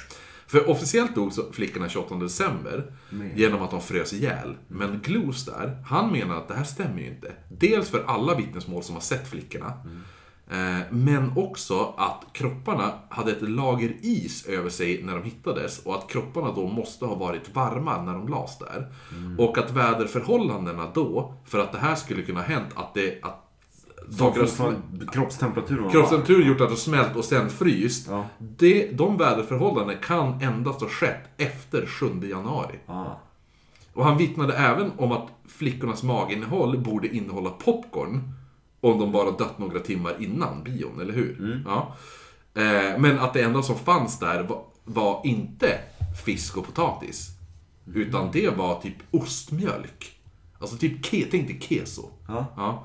För 0.47 0.71
officiellt 0.71 1.15
dog 1.15 1.33
så 1.33 1.53
flickorna 1.53 1.89
28 1.89 2.15
december 2.15 2.93
genom 3.37 3.63
att 3.63 3.71
de 3.71 3.81
frös 3.81 4.13
ihjäl. 4.13 4.57
Men 4.69 5.01
Gloos 5.05 5.45
där, 5.45 5.83
han 5.87 6.13
menar 6.13 6.37
att 6.37 6.49
det 6.49 6.55
här 6.55 6.65
stämmer 6.65 7.01
ju 7.01 7.07
inte. 7.09 7.33
Dels 7.49 7.89
för 7.91 8.05
alla 8.07 8.35
vittnesmål 8.35 8.83
som 8.83 8.95
har 8.95 9.03
sett 9.03 9.29
flickorna. 9.29 9.73
Eh, 10.51 10.79
Men 10.91 11.33
också 11.37 11.95
att 11.97 12.25
kropparna 12.33 12.93
hade 13.09 13.33
ett 13.33 13.49
lager 13.49 13.97
is 14.03 14.47
över 14.47 14.71
sig 14.71 15.03
när 15.03 15.15
de 15.15 15.23
hittades 15.25 15.79
och 15.79 15.95
att 15.95 16.09
kropparna 16.11 16.53
då 16.53 16.67
måste 16.69 17.05
ha 17.05 17.15
varit 17.15 17.55
varma 17.55 18.03
när 18.03 18.13
de 18.13 18.29
lades 18.29 18.59
där. 18.59 18.93
Och 19.39 19.59
att 19.59 19.71
väderförhållandena 19.71 20.91
då, 20.95 21.35
för 21.45 21.59
att 21.59 21.73
det 21.73 21.79
här 21.79 21.95
skulle 21.95 22.23
kunna 22.23 22.41
ha 22.41 22.47
hänt, 22.47 22.69
att 22.75 22.95
det, 22.95 23.19
att 23.23 23.46
saker 24.11 24.41
har 24.41 24.47
Fortfarande- 24.47 25.07
Kroppstemperaturen 25.13 25.85
var 25.85 25.91
Kroppstemperatur 25.91 26.45
gjort 26.47 26.61
att 26.61 26.71
det 26.71 26.77
smält 26.77 27.17
och 27.17 27.25
sen 27.25 27.51
fryst. 27.51 28.07
Ja. 28.11 28.27
Det, 28.39 28.91
de 28.93 29.17
väderförhållanden 29.17 29.97
kan 30.03 30.43
endast 30.43 30.81
ha 30.81 30.89
skett 30.89 31.25
efter 31.37 31.87
7 31.87 32.07
januari. 32.31 32.79
Ah. 32.87 33.05
Och 33.93 34.05
han 34.05 34.19
vittnade 34.19 34.53
även 34.57 34.91
om 34.99 35.13
att 35.13 35.29
flickornas 35.49 36.03
maginnehåll 36.03 36.79
borde 36.79 37.17
innehålla 37.17 37.51
popcorn. 37.51 38.33
Om 38.81 38.99
de 38.99 39.13
bara 39.13 39.31
dött 39.31 39.59
några 39.59 39.79
timmar 39.81 40.17
innan 40.19 40.63
bion, 40.65 41.01
eller 41.01 41.13
hur? 41.13 41.63
Ja. 41.67 41.95
Eh, 42.55 42.99
men 42.99 43.19
att 43.19 43.33
det 43.35 43.43
enda 43.43 43.63
som 43.63 43.77
fanns 43.79 44.19
där 44.19 44.43
var, 44.43 44.63
var 44.85 45.21
inte 45.25 45.79
fisk 46.25 46.57
och 46.57 46.67
potatis. 46.67 47.31
Utan 47.95 48.31
det 48.33 48.57
var 48.57 48.81
typ 48.81 48.95
ostmjölk. 49.11 50.13
Alltså 50.59 50.77
typ, 50.77 51.05
ke, 51.05 51.25
tänk 51.31 51.47
dig 51.47 51.61
keso. 51.61 52.09
Ja. 52.29 52.47
Ja. 52.57 52.85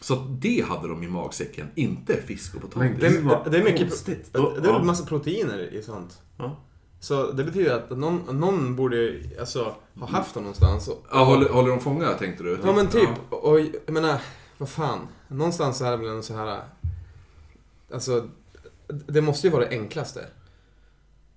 Så 0.00 0.14
det 0.14 0.64
hade 0.68 0.88
de 0.88 1.02
i 1.02 1.08
magsäcken, 1.08 1.70
inte 1.74 2.16
fisk 2.22 2.54
och 2.54 2.60
potatis. 2.60 3.00
Det 3.00 3.50
det 3.50 3.58
är 3.58 3.64
mycket 3.64 3.88
konstigt. 3.88 4.32
det 4.32 4.38
är 4.38 4.64
Ja. 4.64 4.82
massa 4.82 5.04
proteiner 5.06 5.58
i 5.74 5.82
sånt. 5.82 6.22
Ja. 6.38 6.56
Så 7.00 7.32
det 7.32 7.44
betyder 7.44 7.74
att 7.74 7.90
någon, 7.98 8.40
någon 8.40 8.76
borde 8.76 9.20
alltså, 9.40 9.74
ha 10.00 10.06
haft 10.06 10.34
dem 10.34 10.42
någonstans. 10.42 10.88
Och, 10.88 11.06
Ja, 11.12 11.24
håller, 11.24 11.48
håller 11.48 11.68
de 11.68 11.80
fånga 11.80 12.08
tänkte 12.12 12.42
du? 12.44 12.58
Ja 12.64 12.72
men 12.72 12.88
typ, 12.88 13.08
och 13.30 13.60
jag 13.60 13.90
menar, 13.92 14.20
vad 14.58 14.68
fan. 14.68 15.08
Någonstans 15.28 15.78
så 15.78 15.84
är 15.84 15.90
det 15.90 15.96
väl 15.96 16.08
en 16.08 16.22
så 16.22 16.34
här... 16.34 16.62
Alltså, 17.94 18.28
det 18.86 19.20
måste 19.20 19.46
ju 19.46 19.52
vara 19.52 19.64
det 19.64 19.70
enklaste. 19.70 20.26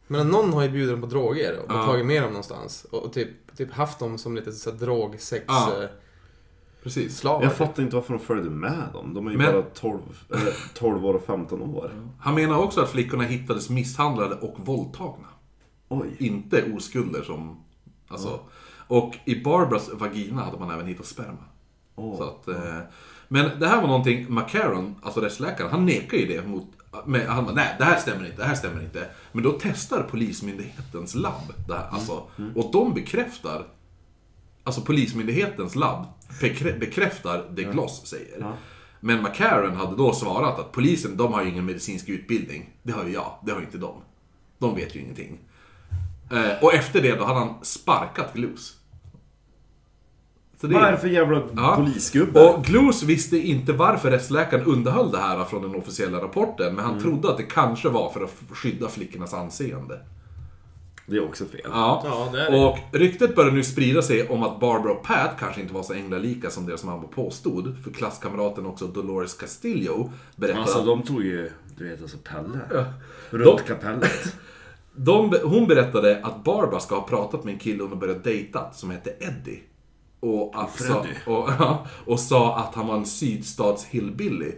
Men 0.08 0.28
någon 0.28 0.54
har 0.54 0.64
ju 0.64 0.70
bjudit 0.70 0.90
dem 0.92 1.02
på 1.02 1.08
droger 1.08 1.60
och 1.60 1.66
Ja. 1.72 1.86
tagit 1.86 2.06
med 2.06 2.22
dem 2.24 2.30
någonstans. 2.32 2.86
Och, 2.92 3.04
och 3.04 3.14
typ, 3.14 3.30
typ 3.58 3.72
haft 3.74 4.00
dem 4.00 4.18
som 4.18 4.36
lite 4.36 4.52
så 4.52 4.72
här 4.72 4.78
drogsex 4.78 5.46
Ja. 5.48 5.88
Precis. 6.84 7.18
slavar. 7.18 7.44
Jag 7.44 7.56
fattar 7.56 7.84
inte 7.84 7.96
varför 7.96 8.14
de 8.14 8.20
följde 8.20 8.50
med 8.50 8.84
dem. 8.94 9.14
De 9.14 9.28
är 9.28 9.32
ju 9.32 9.38
Men- 9.38 9.54
bara 9.54 9.62
12, 9.62 10.00
eller 10.30 10.54
12 10.74 11.06
år 11.06 11.14
och 11.14 11.24
15 11.26 11.62
år. 11.62 11.92
Han 12.20 12.36
menar 12.36 12.58
också 12.58 12.82
att 12.82 12.90
flickorna 12.90 13.24
hittades 13.24 13.70
misshandlade 13.70 14.36
och 14.36 14.56
våldtagna. 14.66 15.28
Oj. 15.90 16.16
Inte 16.20 16.72
oskulder 16.74 17.22
som... 17.24 17.64
Alltså. 18.08 18.40
Och 18.88 19.16
i 19.26 19.44
Barbaras 19.44 19.90
vagina 19.94 20.42
hade 20.44 20.60
man 20.60 20.72
även 20.72 20.88
hittat 20.88 21.06
sperma. 21.06 21.38
Åh. 21.96 22.18
Så 22.18 22.24
att, 22.24 22.48
eh, 22.48 22.80
men 23.28 23.60
det 23.60 23.68
här 23.68 23.82
var 23.82 23.88
någonting, 23.88 24.26
McCarron, 24.34 24.96
alltså 25.02 25.20
rättsläkaren, 25.22 25.72
han 25.72 25.86
nekar 25.86 26.18
ju 26.18 26.26
det 26.28 26.48
mot... 26.48 26.68
Med, 27.06 27.28
han 27.28 27.46
bara, 27.46 27.54
nej 27.56 27.76
det 27.78 27.84
här 27.84 28.00
stämmer 28.00 28.26
inte, 28.26 28.38
det 28.38 28.48
här 28.48 28.56
stämmer 28.56 28.82
inte. 28.84 29.08
Men 29.32 29.44
då 29.44 29.58
testar 29.62 30.04
Polismyndighetens 30.04 31.16
labb 31.16 31.54
det 31.68 31.74
här, 31.74 31.88
alltså. 31.92 32.24
Och 32.56 32.72
de 32.72 32.94
bekräftar, 32.94 33.66
alltså 34.64 34.82
Polismyndighetens 34.82 35.76
labb 35.76 36.06
bekrä, 36.42 36.74
bekräftar 36.80 37.46
det 37.56 37.64
Gloss 37.64 38.06
säger. 38.06 38.38
Ja. 38.40 38.54
Men 39.00 39.22
McCarron 39.24 39.76
hade 39.76 39.96
då 39.96 40.14
svarat 40.14 40.60
att 40.60 40.72
polisen, 40.72 41.18
de 41.18 41.34
har 41.34 41.44
ju 41.44 41.50
ingen 41.50 41.66
medicinsk 41.66 42.10
utbildning. 42.10 42.70
Det 42.84 42.92
har 42.92 43.04
ju 43.06 43.12
jag, 43.14 43.36
det 43.46 43.52
har 43.52 43.60
ju 43.60 43.66
inte 43.66 43.78
de. 43.78 43.96
De 44.60 44.76
vet 44.76 44.96
ju 44.96 45.00
ingenting. 45.00 45.40
Eh, 46.32 46.64
och 46.64 46.74
efter 46.74 47.02
det 47.02 47.16
då 47.16 47.24
hade 47.26 47.40
han 47.40 47.54
sparkat 47.62 48.34
Gloos. 48.34 48.76
Så 50.62 50.68
det- 50.68 50.74
Vad 50.76 50.84
är 50.84 50.92
det 50.92 50.98
för 50.98 51.08
jävla 51.08 51.44
Ja. 51.56 51.76
polisgubbe? 51.76 52.50
och 52.50 52.64
Gloos 52.66 53.04
visste 53.04 53.38
inte 53.38 53.74
varför 53.74 54.12
rättsläkaren 54.12 54.66
underhöll 54.66 55.12
det 55.12 55.18
här 55.18 55.44
från 55.46 55.62
den 55.62 55.76
officiella 55.76 56.18
rapporten, 56.22 56.76
men 56.76 56.86
han 56.86 57.00
trodde 57.02 57.30
att 57.30 57.38
det 57.38 57.44
kanske 57.44 57.90
var 57.90 58.10
för 58.12 58.24
att 58.24 58.34
skydda 58.52 58.88
flickornas 58.90 59.34
anseende. 59.34 60.00
Det 61.06 61.16
är 61.18 61.26
också 61.26 61.46
fel. 61.46 61.62
Ja. 61.64 62.02
Ja, 62.06 62.30
det 62.32 62.42
är 62.42 62.52
det. 62.52 62.66
Och 62.66 62.78
ryktet 62.92 63.36
började 63.36 63.56
nu 63.56 63.64
sprida 63.64 64.02
sig 64.02 64.30
om 64.30 64.44
att 64.44 64.60
Barbara 64.60 64.92
och 64.92 65.04
Pat 65.04 65.32
kanske 65.40 65.62
inte 65.62 65.74
var 65.74 65.84
så 65.84 65.94
änglalika 65.94 66.50
som 66.50 66.66
deras 66.66 66.84
mamma 66.84 67.04
påstod. 67.04 67.84
För 67.84 67.92
klasskamraten 67.92 68.66
också 68.66 68.88
Dolores 68.88 69.34
Castillo 69.34 70.12
berättade 70.36 70.62
Alltså 70.62 70.80
att 70.80 70.86
de 70.86 71.04
tog 71.04 71.24
ju, 71.24 71.52
du 71.78 71.90
vet 71.90 72.02
alltså 72.02 72.18
Pelle. 72.18 72.60
Ja. 72.74 72.86
Runt 73.30 73.58
De- 73.58 73.64
kapellet. 73.68 74.36
de, 74.96 75.36
hon 75.44 75.68
berättade 75.68 76.20
att 76.24 76.44
Barbara 76.44 76.80
ska 76.80 76.96
ha 76.96 77.08
pratat 77.08 77.44
med 77.44 77.54
en 77.54 77.60
kille 77.60 77.84
hon 77.84 77.92
har 77.92 78.00
börjat 78.00 78.24
dejta 78.24 78.74
som 78.74 78.92
hette 78.92 79.14
Eddie. 79.20 79.60
Och, 80.20 80.52
att, 80.56 80.80
sa, 80.80 81.06
och, 81.26 81.50
och 82.14 82.20
sa 82.20 82.58
att 82.58 82.76
han 82.76 82.88
var 82.88 82.96
en 82.96 83.06
sydstats 83.06 83.86
hillbilly. 83.86 84.52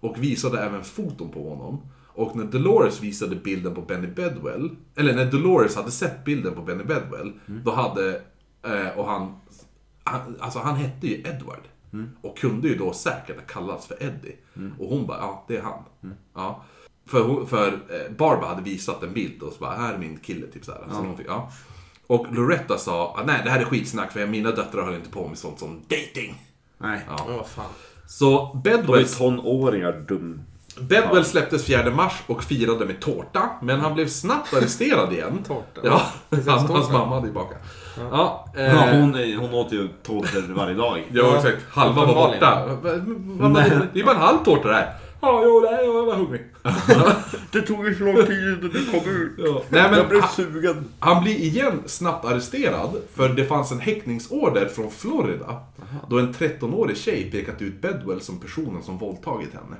Och 0.00 0.22
visade 0.22 0.62
även 0.62 0.84
foton 0.84 1.30
på 1.30 1.48
honom. 1.48 1.80
Och 2.14 2.36
när 2.36 2.44
Dolores 2.44 3.00
visade 3.00 3.36
bilden 3.36 3.74
på 3.74 3.80
Benny 3.80 4.06
Bedwell, 4.06 4.70
eller 4.96 5.14
när 5.14 5.24
Dolores 5.30 5.76
hade 5.76 5.90
sett 5.90 6.24
bilden 6.24 6.54
på 6.54 6.62
Benny 6.62 6.84
Bedwell, 6.84 7.32
då 7.46 7.72
hade, 7.72 8.22
eh, 8.62 8.98
och 8.98 9.06
han, 9.06 9.36
han, 10.04 10.36
alltså 10.40 10.58
han 10.58 10.76
hette 10.76 11.06
ju 11.06 11.14
Edward. 11.14 11.62
Och 12.22 12.38
kunde 12.38 12.68
ju 12.68 12.76
då 12.78 12.92
säkert 12.92 13.36
ha 13.36 13.46
kallats 13.46 13.86
för 13.86 14.02
Eddie. 14.02 14.36
Och 14.78 14.88
hon 14.88 15.06
bara, 15.06 15.18
ja 15.18 15.44
det 15.48 15.56
är 15.56 15.62
han. 15.62 15.84
Ja. 16.34 16.64
För, 17.06 17.22
hon, 17.22 17.46
för 17.46 17.68
eh, 17.68 18.16
Barbara 18.16 18.48
hade 18.48 18.62
visat 18.62 19.02
en 19.02 19.12
bild 19.12 19.42
och 19.42 19.52
så 19.52 19.58
bara, 19.58 19.74
här 19.74 19.94
är 19.94 19.98
min 19.98 20.16
kille, 20.16 20.46
typ. 20.46 20.64
Så 20.64 20.72
hon 20.88 21.16
fick, 21.16 21.26
ja. 21.28 21.52
Och 22.06 22.26
Loretta 22.34 22.78
sa, 22.78 23.14
ah, 23.18 23.22
nej 23.26 23.40
det 23.44 23.50
här 23.50 23.60
är 23.60 23.64
skitsnack 23.64 24.12
för 24.12 24.26
mina 24.26 24.50
döttrar 24.50 24.82
håller 24.82 24.96
inte 24.96 25.10
på 25.10 25.28
med 25.28 25.38
sånt 25.38 25.58
som 25.58 25.80
dating. 25.88 26.34
Nej. 26.78 27.00
Ja. 27.08 27.24
Ja, 27.28 27.36
vad 27.36 27.46
fan. 27.46 27.70
Så 28.06 28.60
De 28.64 28.70
är 28.70 28.76
Bedwell, 28.76 29.08
tonåringar, 29.08 30.04
dum. 30.08 30.42
Bedwell 30.80 31.24
släpptes 31.24 31.64
4 31.64 31.90
mars 31.90 32.12
och 32.26 32.44
firade 32.44 32.86
med 32.86 33.00
tårta, 33.00 33.50
men 33.62 33.80
han 33.80 33.94
blev 33.94 34.08
snabbt 34.08 34.54
arresterad 34.56 35.12
igen. 35.12 35.38
Tårta? 35.48 35.80
Ja, 35.82 36.02
hans, 36.30 36.44
tårta. 36.62 36.72
hans 36.72 36.90
mamma 36.90 37.14
hade 37.14 37.26
ju 37.26 37.32
bakat. 37.32 37.58
Ja, 38.10 38.48
eh, 38.56 38.62
Ja, 38.64 38.88
hon, 38.92 39.14
är- 39.14 39.36
hon 39.36 39.54
åt 39.54 39.72
ju 39.72 39.88
tårtor 40.02 40.54
varje 40.54 40.74
dag. 40.74 41.02
Ja, 41.12 41.36
exakt. 41.36 41.58
Halva 41.70 42.06
var 42.06 42.14
borta. 42.14 42.66
Det 43.92 44.00
är 44.00 44.04
bara 44.04 44.14
en 44.14 44.20
halv 44.22 44.38
tårta 44.44 44.68
det 44.68 44.74
här. 44.74 44.94
Ja, 45.24 45.40
jo, 45.44 45.68
nej, 45.70 45.84
jag 45.84 46.04
var 46.06 46.14
hungrig. 46.14 46.40
Det 47.52 47.60
tog 47.62 47.88
ju 47.88 47.94
så 47.94 48.04
lång 48.04 48.16
tid 48.26 48.42
innan 48.48 48.60
du 48.60 48.86
kom 48.90 49.10
ut. 49.10 49.32
Ja. 49.38 49.62
Nej, 49.68 49.90
men 49.90 50.20
han, 50.20 50.30
sugen. 50.30 50.84
han 50.98 51.22
blir 51.24 51.36
igen 51.36 51.82
snabbt 51.86 52.24
arresterad 52.24 52.90
för 53.14 53.28
det 53.28 53.44
fanns 53.44 53.72
en 53.72 53.80
häktningsorder 53.80 54.66
från 54.66 54.90
Florida 54.90 55.60
då 56.08 56.18
en 56.18 56.34
13-årig 56.34 56.96
tjej 56.96 57.30
pekat 57.30 57.62
ut 57.62 57.82
Bedwell 57.82 58.20
som 58.20 58.40
personen 58.40 58.82
som 58.82 58.98
våldtagit 58.98 59.50
henne. 59.54 59.76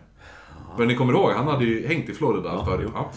För 0.77 0.87
ni 0.87 0.95
kommer 0.95 1.13
ihåg, 1.13 1.31
han 1.31 1.49
hade 1.49 1.65
ju 1.65 1.87
hängt 1.87 2.09
i 2.09 2.15
Florida 2.15 2.65
förut. 2.65 2.91
Ja. 2.95 3.13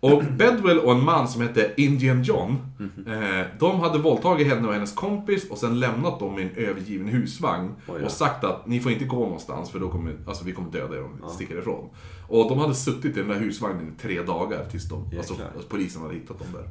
Och 0.00 0.22
Bedwell 0.24 0.78
och 0.78 0.92
en 0.92 1.04
man 1.04 1.28
som 1.28 1.42
hette 1.42 1.72
Indian 1.76 2.22
John, 2.22 2.58
eh, 3.06 3.46
de 3.58 3.80
hade 3.80 3.98
våldtagit 3.98 4.46
henne 4.46 4.68
och 4.68 4.74
hennes 4.74 4.92
kompis 4.92 5.50
och 5.50 5.58
sen 5.58 5.80
lämnat 5.80 6.20
dem 6.20 6.38
i 6.38 6.42
en 6.42 6.50
övergiven 6.56 7.08
husvagn. 7.08 7.74
Oj, 7.88 7.94
ja. 8.00 8.04
Och 8.04 8.12
sagt 8.12 8.44
att 8.44 8.66
ni 8.66 8.80
får 8.80 8.92
inte 8.92 9.04
gå 9.04 9.18
någonstans 9.18 9.70
för 9.70 9.78
då 9.78 9.88
kommer, 9.88 10.16
alltså, 10.26 10.44
vi 10.44 10.52
kommer 10.52 10.70
döda 10.70 10.96
er 10.96 11.04
om 11.04 11.20
ni 11.26 11.34
sticker 11.34 11.58
ifrån. 11.58 11.88
Och 12.28 12.48
de 12.48 12.58
hade 12.58 12.74
suttit 12.74 13.16
i 13.16 13.20
den 13.20 13.28
där 13.28 13.38
husvagnen 13.38 13.94
i 13.96 14.02
tre 14.02 14.22
dagar 14.22 14.64
tills 14.70 14.88
de, 14.88 15.04
alltså, 15.18 15.32
Jäklar. 15.32 15.50
alltså, 15.54 15.68
polisen 15.68 16.02
hade 16.02 16.14
hittat 16.14 16.38
dem 16.38 16.48
där. 16.52 16.68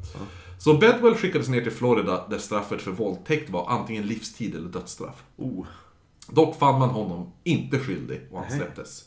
Så 0.60 0.74
Bedwell 0.74 1.16
skickades 1.16 1.48
ner 1.48 1.62
till 1.62 1.72
Florida 1.72 2.26
där 2.30 2.38
straffet 2.38 2.82
för 2.82 2.92
våldtäkt 2.92 3.50
var 3.50 3.70
antingen 3.70 4.08
livstid 4.08 4.56
eller 4.56 4.70
dödsstraff. 4.70 5.24
Oh. 5.38 5.66
Dock 6.30 6.60
fann 6.60 6.80
man 6.80 6.90
honom 6.90 7.32
inte 7.44 7.80
skyldig 7.80 8.22
och 8.32 8.40
han 8.40 8.52
släpptes. 8.52 9.04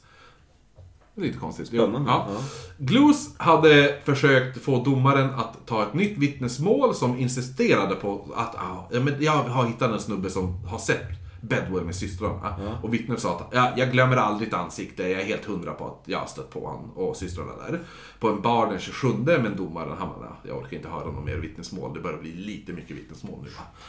Det 1.19 1.25
är 1.25 1.27
lite 1.27 1.39
konstigt. 1.39 1.67
Spännande. 1.67 2.11
Ja. 2.11 2.27
Ja. 2.29 2.41
Gloos 2.79 3.39
hade 3.39 3.99
försökt 4.05 4.63
få 4.63 4.85
domaren 4.85 5.31
att 5.35 5.67
ta 5.67 5.83
ett 5.83 5.95
nytt 5.95 6.19
vittnesmål 6.19 6.95
som 6.95 7.19
insisterade 7.19 7.95
på 7.95 8.33
att 8.37 8.55
ah, 8.55 8.89
ja, 8.91 9.01
men 9.01 9.15
jag 9.21 9.33
har 9.33 9.67
hittat 9.67 9.91
en 9.91 10.01
snubbe 10.01 10.31
som 10.31 10.67
har 10.67 10.79
sett 10.79 11.07
Bedwell 11.41 11.85
med 11.85 11.95
systrarna. 11.95 12.57
Och 12.83 12.95
vittnet 12.95 13.21
sa 13.21 13.37
att 13.37 13.49
ja, 13.53 13.73
jag 13.77 13.93
glömmer 13.93 14.17
aldrig 14.17 14.49
ett 14.49 14.55
ansikte, 14.55 15.03
jag 15.03 15.21
är 15.21 15.25
helt 15.25 15.45
hundra 15.45 15.73
på 15.73 15.87
att 15.87 16.03
jag 16.05 16.19
har 16.19 16.27
stött 16.27 16.51
på 16.51 16.67
honom 16.67 16.91
och 16.91 17.17
systrarna 17.17 17.53
där. 17.57 17.81
På 18.21 18.29
en 18.29 18.41
bar 18.41 18.67
den 18.67 18.79
27, 18.79 19.09
men 19.27 19.57
domaren 19.57 19.97
han 19.99 20.09
bara, 20.09 20.37
jag 20.43 20.59
orkar 20.59 20.77
inte 20.77 20.89
höra 20.89 21.05
något 21.05 21.25
mer 21.25 21.37
vittnesmål, 21.37 21.95
det 21.95 22.01
börjar 22.01 22.19
bli 22.19 22.33
lite 22.33 22.73
mycket 22.73 22.97
vittnesmål 22.97 23.39
nu. 23.43 23.49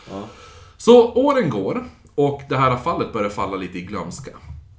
Ja. 0.09 0.23
Så 0.77 1.13
åren 1.13 1.49
går 1.49 1.85
och 2.15 2.41
det 2.49 2.57
här 2.57 2.77
fallet 2.77 3.13
börjar 3.13 3.29
falla 3.29 3.57
lite 3.57 3.77
i 3.77 3.81
glömska. 3.81 4.31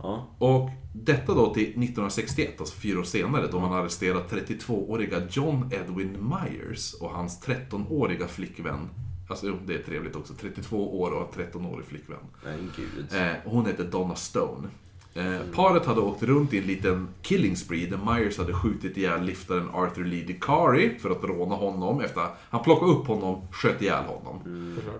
Ja. 0.03 0.27
Och 0.39 0.71
detta 0.93 1.35
då 1.35 1.55
till 1.55 1.63
1961, 1.63 2.61
alltså 2.61 2.75
fyra 2.75 2.99
år 2.99 3.05
senare, 3.05 3.47
då 3.47 3.61
man 3.61 3.73
arresterat 3.73 4.33
32-åriga 4.33 5.23
John 5.31 5.71
Edwin 5.73 6.17
Myers 6.31 6.95
och 6.95 7.11
hans 7.11 7.45
13-åriga 7.47 8.27
flickvän. 8.27 8.89
Alltså 9.29 9.47
jo, 9.47 9.57
det 9.67 9.75
är 9.75 9.83
trevligt 9.83 10.17
också. 10.17 10.35
32 10.35 11.01
år 11.01 11.11
och 11.11 11.39
en 11.39 11.47
13-årig 11.47 11.87
flickvän. 11.87 12.19
Nej, 12.45 12.59
gud. 12.77 13.21
Eh, 13.21 13.33
hon 13.45 13.67
heter 13.67 13.85
Donna 13.85 14.15
Stone. 14.15 14.69
Eh, 15.15 15.41
paret 15.55 15.87
hade 15.87 16.01
åkt 16.01 16.23
runt 16.23 16.53
i 16.53 16.59
en 16.59 16.65
liten 16.65 17.09
killing 17.23 17.57
spree 17.57 17.87
där 17.87 18.15
Myers 18.15 18.39
hade 18.39 18.53
skjutit 18.53 18.97
ihjäl 18.97 19.25
liftaren 19.25 19.69
Arthur 19.73 20.05
Lee 20.05 20.25
DeCari 20.25 20.99
för 20.99 21.11
att 21.11 21.25
råna 21.25 21.55
honom 21.55 22.01
efter 22.01 22.27
han 22.51 22.63
plockade 22.63 22.93
upp 22.93 23.07
honom, 23.07 23.43
sköt 23.53 23.83
ihjäl 23.83 24.05
honom. 24.05 24.41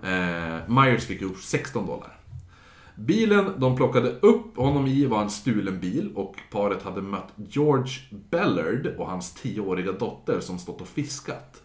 Eh, 0.03 0.75
Myers 0.75 1.05
fick 1.05 1.23
upp 1.23 1.39
16 1.39 1.87
dollar. 1.87 2.20
Bilen 3.07 3.61
de 3.61 3.77
plockade 3.77 4.11
upp 4.11 4.57
honom 4.57 4.87
i 4.87 5.07
var 5.07 5.23
en 5.23 5.31
stulen 5.31 5.81
bil 5.81 6.13
och 6.15 6.37
paret 6.51 6.83
hade 6.83 7.03
mött 7.03 7.33
George 7.37 7.93
Bellard 8.31 8.87
och 8.87 9.07
hans 9.07 9.37
10-åriga 9.43 9.93
dotter 9.93 10.41
som 10.41 10.59
stått 10.59 10.81
och 10.81 10.89
fiskat. 10.89 11.63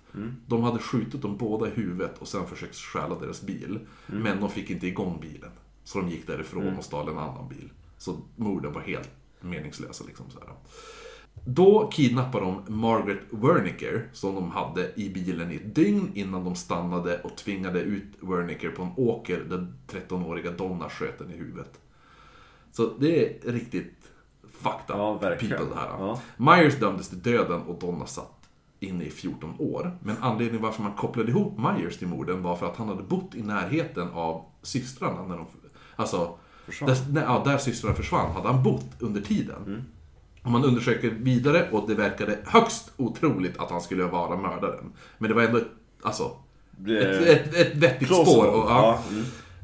De 0.48 0.64
hade 0.64 0.80
skjutit 0.80 1.22
dem 1.22 1.38
båda 1.38 1.68
i 1.68 1.72
huvudet 1.72 2.18
och 2.18 2.28
sen 2.28 2.48
försökt 2.48 2.76
stjäla 2.76 3.20
deras 3.20 3.42
bil. 3.42 3.80
Men 4.06 4.40
de 4.40 4.50
fick 4.50 4.70
inte 4.70 4.88
igång 4.88 5.20
bilen. 5.22 5.52
Så 5.84 6.00
de 6.02 6.10
gick 6.10 6.28
därifrån 6.28 6.78
och 6.78 6.84
stal 6.84 7.10
en 7.10 7.18
annan 7.18 7.50
bil. 7.50 7.70
Så 7.98 8.18
morden 8.36 8.74
var 8.74 8.82
helt 8.82 9.10
meningslösa 9.42 10.04
liksom. 10.08 10.26
Så 10.30 10.40
här. 10.40 10.50
Då 11.48 11.90
kidnappar 11.94 12.42
de 12.42 12.64
Margaret 12.68 13.20
Wernicke, 13.30 14.02
som 14.14 14.36
de 14.36 14.52
hade 14.52 14.92
i 14.96 15.10
bilen 15.10 15.52
i 15.52 15.56
ett 15.56 15.76
dygn 15.76 16.12
innan 16.14 16.44
de 16.44 16.56
stannade 16.56 17.22
och 17.24 17.36
tvingade 17.36 17.80
ut 17.80 18.08
Wernicke 18.22 18.70
på 18.70 18.84
en 18.84 18.92
åker 18.96 19.40
där 19.40 19.74
13-åriga 19.88 20.52
Donna 20.52 20.90
sköt 20.90 21.20
den 21.20 21.32
i 21.32 21.38
huvudet. 21.38 21.80
Så 22.72 22.90
det 23.00 23.26
är 23.26 23.52
riktigt 23.52 24.12
fucked 24.52 24.90
up 24.90 24.98
Ja, 24.98 25.14
verkligen. 25.14 25.58
people 25.58 25.76
det 25.76 25.82
här. 25.82 25.88
Ja. 25.88 26.22
Myers 26.38 26.80
dömdes 26.80 27.10
till 27.10 27.22
döden 27.22 27.62
och 27.62 27.80
Donna 27.80 28.06
satt 28.06 28.50
inne 28.80 29.04
i 29.04 29.10
14 29.10 29.56
år. 29.60 29.98
Men 30.04 30.16
anledningen 30.22 30.62
varför 30.62 30.84
man 30.84 30.94
kopplade 30.94 31.32
ihop 31.32 31.58
Myers 31.58 31.98
till 31.98 32.08
morden 32.08 32.44
var 32.44 32.56
för 32.56 32.66
att 32.66 32.78
han 32.78 32.88
hade 32.88 33.04
bott 33.04 33.36
i 33.36 33.44
närheten 33.44 34.10
av 34.14 34.46
systrarna 34.62 35.28
när 35.28 35.38
de... 35.38 35.46
Alltså, 35.96 36.38
där, 36.80 37.12
när, 37.14 37.24
ja, 37.24 37.42
där 37.46 37.58
systrarna 37.58 37.96
försvann 37.96 38.32
hade 38.32 38.48
han 38.48 38.64
bott 38.64 38.88
under 39.00 39.22
tiden. 39.22 39.64
Mm. 39.66 39.82
Och 40.46 40.52
man 40.52 40.64
undersöker 40.66 41.10
vidare 41.10 41.70
och 41.72 41.88
det 41.88 41.96
verkade 41.96 42.38
högst 42.46 42.92
otroligt 42.98 43.58
att 43.60 43.70
han 43.72 43.82
skulle 43.82 44.04
vara 44.04 44.38
mördaren. 44.38 44.92
Men 45.18 45.30
det 45.30 45.36
var 45.36 45.42
ändå, 45.44 45.58
ett- 45.58 45.72
alltså, 46.04 46.32
Det- 46.78 47.00
ett, 47.32 47.48
ett, 47.48 47.56
ett 47.56 47.76
vettigt 47.76 48.08
Plausible. 48.08 48.32
spår. 48.34 48.48
Och, 48.48 48.70
ja. 48.72 49.00
Ja, 49.10 49.16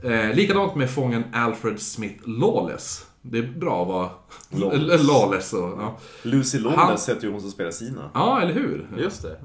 mm. 0.04 0.30
Eh, 0.30 0.36
likadant 0.36 0.76
med 0.76 0.90
fången 0.90 1.24
Alfred 1.34 1.80
Smith 1.82 2.30
Lawless. 2.30 3.06
Det 3.22 3.38
är 3.38 3.44
bra 3.60 3.82
att 3.82 3.88
vara 3.88 4.10
Lawless. 4.50 5.04
lawless. 5.08 5.54
och, 5.54 5.82
ja. 5.82 5.98
Lucy 6.24 6.60
Han- 6.64 6.74
Lawless 6.74 7.10
heter 7.10 7.24
ju 7.24 7.32
hon 7.32 7.42
som 7.42 7.52
spelar 7.52 7.72
Sina. 7.72 8.12
ja, 8.14 8.42
eller 8.42 8.54
hur? 8.54 8.88
Just 8.98 9.22
det. 9.22 9.38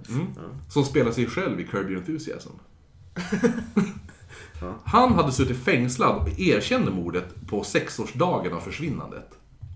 Som 0.69 0.85
spelar 0.85 1.13
sig 1.13 1.27
själv 1.27 1.61
i 1.61 1.65
Curb 1.65 1.91
Your 1.91 1.99
Enthusiasm. 1.99 2.51
Han 4.85 5.13
hade 5.15 5.33
suttit 5.33 5.57
fängslad 5.65 6.17
och 6.17 6.41
erkände 6.41 6.91
mordet 6.91 7.35
på 7.49 7.65
sexårsdagen 7.65 8.53
av 8.53 8.61
försvinnandet. 8.61 9.29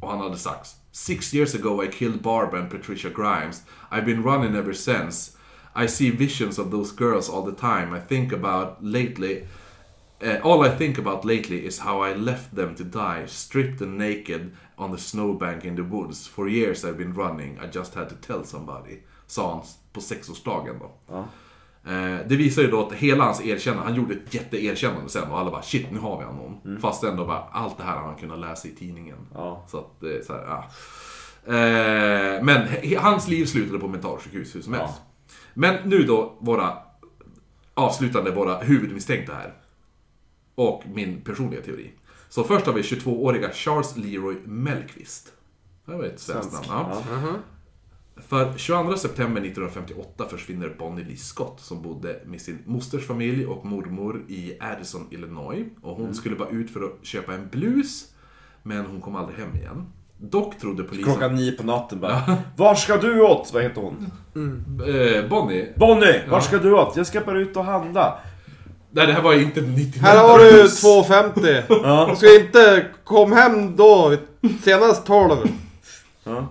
Och 0.03 0.11
han 0.11 0.19
hade 0.19 0.37
sagt 0.37 0.69
Six 0.93 1.33
years 1.33 1.55
ago 1.55 1.81
I 1.81 1.89
killed 1.89 2.23
Barbara 2.23 2.61
and 2.61 2.71
Patricia 2.71 3.11
Grimes. 3.11 3.63
I've 3.91 4.07
been 4.07 4.23
running 4.23 4.57
ever 4.57 4.75
since. 4.75 5.37
I 5.75 5.87
see 5.87 6.11
visions 6.11 6.59
of 6.59 6.71
those 6.71 6.93
girls 6.93 7.29
all 7.29 7.43
the 7.43 7.53
time. 7.53 7.93
I 7.93 8.01
think 8.01 8.33
about 8.33 8.85
lately... 8.85 9.47
Uh, 10.23 10.39
all 10.45 10.63
I 10.63 10.69
think 10.69 10.99
about 10.99 11.25
lately 11.25 11.65
is 11.65 11.79
how 11.79 12.03
I 12.03 12.13
left 12.13 12.55
them 12.55 12.75
to 12.75 12.85
die, 12.85 13.25
stripped 13.27 13.81
and 13.81 13.97
naked 13.97 14.53
on 14.77 14.91
the 14.91 14.99
snowbank 14.99 15.65
in 15.65 15.77
the 15.77 15.85
woods. 15.85 16.27
For 16.27 16.47
years 16.49 16.85
I've 16.85 16.99
been 16.99 17.15
running, 17.15 17.59
I 17.59 17.67
just 17.67 17.95
had 17.95 18.09
to 18.09 18.15
tell 18.17 18.45
somebody. 18.45 18.99
Sa 19.27 19.55
han 19.55 19.63
på 19.93 20.01
sexårsdagen 20.01 20.79
då. 20.79 20.91
Ja. 21.09 21.29
Det 22.29 22.37
visar 22.37 22.63
ju 22.63 22.71
då 22.71 22.87
att 22.87 22.93
hela 22.93 23.25
hans 23.25 23.45
erkännande, 23.45 23.85
han 23.85 23.95
gjorde 23.95 24.15
ett 24.15 24.35
jätteerkännande 24.35 25.09
sen 25.09 25.31
och 25.31 25.39
alla 25.39 25.51
bara 25.51 25.63
shit, 25.63 25.87
nu 25.91 25.99
har 25.99 26.19
vi 26.19 26.25
honom. 26.25 26.79
Fast 26.81 27.05
ändå 27.05 27.25
bara, 27.27 27.39
allt 27.53 27.77
det 27.77 27.83
här 27.83 27.97
har 27.97 28.03
han 28.07 28.17
kunnat 28.17 28.39
läsa 28.39 28.69
i 28.69 28.71
tidningen. 28.71 29.17
Ja. 29.35 29.65
Så 29.69 29.79
att 29.79 30.01
det 30.01 30.17
är 30.19 30.23
så 30.23 30.33
här, 30.33 30.43
ja. 30.47 30.65
Eh, 31.47 32.43
Men 32.45 32.69
hans 32.99 33.29
liv 33.29 33.47
slutade 33.47 33.79
på 33.79 33.89
mentalsjukhus 33.89 34.55
hur 34.57 34.63
som 34.63 34.73
helst. 34.75 34.95
Men 35.55 35.89
nu 35.89 36.03
då, 36.03 36.37
våra 36.41 36.73
avslutande, 37.75 38.31
våra 38.31 38.59
huvudmisstänkta 38.59 39.33
här. 39.33 39.55
Och 40.55 40.83
min 40.87 41.21
personliga 41.21 41.63
teori. 41.63 41.91
Så 42.29 42.45
först 42.45 42.67
har 42.67 42.73
vi 42.73 42.83
22-åriga 42.83 43.51
Charles 43.53 43.97
Leroy 43.97 44.37
Mellqvist. 44.45 45.33
Det 45.87 45.93
var 45.97 46.05
ett 46.05 46.21
svenskt 46.21 46.69
namn. 46.69 46.89
Ja. 47.11 47.35
För 48.29 48.53
22 48.57 48.97
september 48.97 49.41
1958 49.41 50.25
försvinner 50.31 50.75
Bonnie 50.79 51.05
Lee 51.05 51.17
Scott 51.17 51.61
som 51.61 51.83
bodde 51.83 52.21
med 52.27 52.41
sin 52.41 52.59
mosters 52.67 53.07
familj 53.07 53.47
och 53.47 53.65
mormor 53.67 54.23
i 54.29 54.57
Addison, 54.61 55.07
Illinois. 55.11 55.67
Och 55.83 55.97
hon 55.97 56.15
skulle 56.15 56.37
bara 56.37 56.49
ut 56.49 56.71
för 56.71 56.81
att 56.81 57.07
köpa 57.07 57.35
en 57.35 57.49
blus, 57.49 58.05
men 58.63 58.87
hon 58.87 59.01
kom 59.01 59.17
aldrig 59.17 59.39
hem 59.39 59.57
igen. 59.57 59.87
Dock 60.19 60.59
trodde 60.59 60.83
polisen... 60.83 61.13
Klockan 61.13 61.35
nio 61.35 61.53
på 61.53 61.63
natten 61.63 62.01
bara. 62.01 62.23
Var 62.57 62.75
ska 62.75 62.97
du 62.97 63.21
åt? 63.23 63.51
Vad 63.53 63.63
heter 63.63 63.81
hon? 63.81 64.11
Eh, 64.89 65.29
Bonnie? 65.29 65.73
Bonnie! 65.77 66.21
Var 66.29 66.41
ska 66.41 66.59
du 66.59 66.73
åt? 66.73 66.97
Jag 66.97 67.07
ska 67.07 67.21
bara 67.21 67.39
ut 67.39 67.57
och 67.57 67.65
handla. 67.65 68.19
Nej, 68.91 69.07
det 69.07 69.13
här 69.13 69.23
var 69.23 69.35
inte 69.35 69.61
99. 69.61 70.03
Här 70.03 70.29
har 70.29 70.39
du 70.39 70.63
2,50. 70.63 72.11
Du 72.11 72.17
ska 72.17 72.41
inte 72.41 72.87
kom 73.05 73.33
hem 73.33 73.77
då, 73.77 74.17
senast 74.63 75.07
12. 75.07 75.37
Ja. 76.25 76.49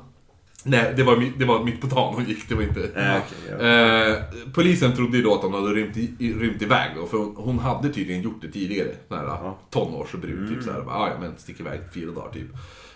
Nej, 0.69 0.93
det 0.95 1.03
var, 1.03 1.39
det 1.39 1.45
var 1.45 1.63
mitt 1.63 1.81
på 1.81 1.87
dagen 1.87 2.13
hon 2.15 2.25
gick, 2.25 2.49
det 2.49 2.55
var 2.55 2.63
inte... 2.63 2.83
Äh, 2.83 3.17
okej, 3.17 3.57
ja. 3.59 3.65
Eh, 3.65 4.23
polisen 4.53 4.95
trodde 4.95 5.17
ju 5.17 5.23
då 5.23 5.35
att 5.35 5.41
hon 5.41 5.53
hade 5.53 5.73
rymt, 5.73 5.97
i, 5.97 6.33
rymt 6.33 6.61
iväg 6.61 6.91
då, 6.95 7.05
för 7.05 7.17
hon, 7.17 7.35
hon 7.35 7.59
hade 7.59 7.89
tydligen 7.89 8.21
gjort 8.21 8.41
det 8.41 8.51
tidigare. 8.51 8.89
Sån 9.07 9.17
här 9.17 9.53
tonårsbrud, 9.69 10.49
typ 10.49 10.63
såhär. 10.63 10.79
Ah, 10.89 11.09
ja, 11.09 11.19
men 11.19 11.37
stick 11.37 11.59
iväg 11.59 11.79
fyra 11.93 12.11
dagar 12.11 12.31
typ. 12.31 12.49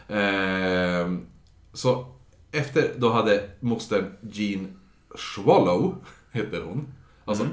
Eh, 0.07 1.27
så 1.73 2.05
efter, 2.51 2.91
då 2.97 3.09
hade 3.09 3.49
moster 3.59 4.11
Jean 4.31 4.67
Swallow, 5.15 5.95
heter 6.31 6.61
hon. 6.61 6.87
Alltså, 7.25 7.47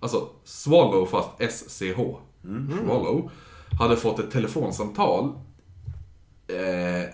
alltså 0.00 0.28
Swallow 0.44 1.06
fast 1.06 1.28
S-C-H. 1.38 2.18
Swallow. 2.84 3.30
Hade 3.78 3.96
fått 3.96 4.18
ett 4.18 4.30
telefonsamtal 4.30 5.32
eh, 6.48 7.08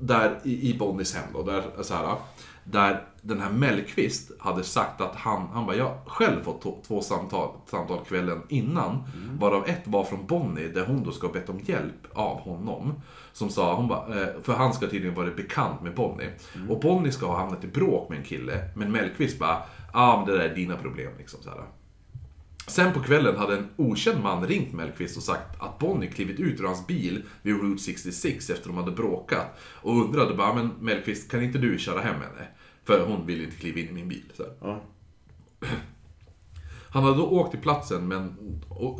där 0.00 0.38
i, 0.44 0.70
i 0.70 0.78
Bonnies 0.78 1.14
hem 1.14 1.32
då, 1.32 1.42
där, 1.42 1.62
så 1.82 1.94
här, 1.94 2.16
där 2.64 3.04
den 3.22 3.40
här 3.40 3.50
Mellqvist 3.50 4.30
hade 4.38 4.64
sagt 4.64 5.00
att 5.00 5.16
han, 5.16 5.48
han 5.52 5.66
bara, 5.66 5.76
jag 5.76 5.98
själv 6.06 6.42
fått 6.42 6.64
to- 6.64 6.82
två 6.86 7.00
samtal, 7.00 7.50
samtal 7.66 8.04
kvällen 8.04 8.42
innan. 8.48 9.02
Varav 9.40 9.68
ett 9.68 9.82
var 9.84 10.04
från 10.04 10.26
Bonnie, 10.26 10.68
där 10.68 10.86
hon 10.86 11.04
då 11.04 11.12
ska 11.12 11.26
ha 11.26 11.34
bett 11.34 11.48
om 11.48 11.60
hjälp 11.64 12.06
av 12.12 12.40
honom. 12.40 12.92
Som 13.32 13.48
sa, 13.50 13.74
hon 13.74 13.88
bara, 13.88 14.22
eh, 14.22 14.28
för 14.42 14.52
han 14.52 14.72
ska 14.72 14.86
tydligen 14.86 15.14
vara 15.14 15.30
bekant 15.30 15.82
med 15.82 15.94
Bonnie. 15.94 16.30
Och 16.68 16.80
Bonnie 16.80 17.12
ska 17.12 17.26
ha 17.26 17.36
hamnat 17.36 17.64
i 17.64 17.66
bråk 17.66 18.08
med 18.08 18.18
en 18.18 18.24
kille, 18.24 18.68
men 18.76 18.92
Mellqvist 18.92 19.38
bara, 19.38 19.56
ja 19.56 19.62
ah, 19.92 20.16
men 20.16 20.26
det 20.26 20.38
där 20.38 20.44
är 20.44 20.54
dina 20.54 20.76
problem 20.76 21.12
liksom. 21.18 21.42
Så 21.42 21.50
här. 21.50 21.58
Sen 22.70 22.92
på 22.92 23.00
kvällen 23.00 23.36
hade 23.36 23.56
en 23.56 23.68
okänd 23.76 24.22
man 24.22 24.46
ringt 24.46 24.72
Mellqvist 24.72 25.16
och 25.16 25.22
sagt 25.22 25.62
att 25.62 25.78
Bonnie 25.78 26.10
klivit 26.10 26.40
ut 26.40 26.60
ur 26.60 26.64
hans 26.64 26.86
bil 26.86 27.22
vid 27.42 27.54
Route 27.54 27.82
66 27.82 28.50
efter 28.50 28.68
de 28.68 28.76
hade 28.76 28.90
bråkat. 28.90 29.58
Och 29.60 30.04
undrade 30.04 30.34
bara, 30.34 30.54
men 30.54 30.70
Mellqvist 30.80 31.30
kan 31.30 31.42
inte 31.42 31.58
du 31.58 31.78
köra 31.78 32.00
hem 32.00 32.14
henne? 32.14 32.48
För 32.84 33.06
hon 33.06 33.26
vill 33.26 33.44
inte 33.44 33.56
kliva 33.56 33.80
in 33.80 33.88
i 33.88 33.92
min 33.92 34.08
bil. 34.08 34.32
Ja. 34.60 34.82
Han 36.90 37.02
hade 37.02 37.16
då 37.16 37.26
åkt 37.26 37.50
till 37.50 37.60
platsen, 37.60 38.08
men 38.08 38.34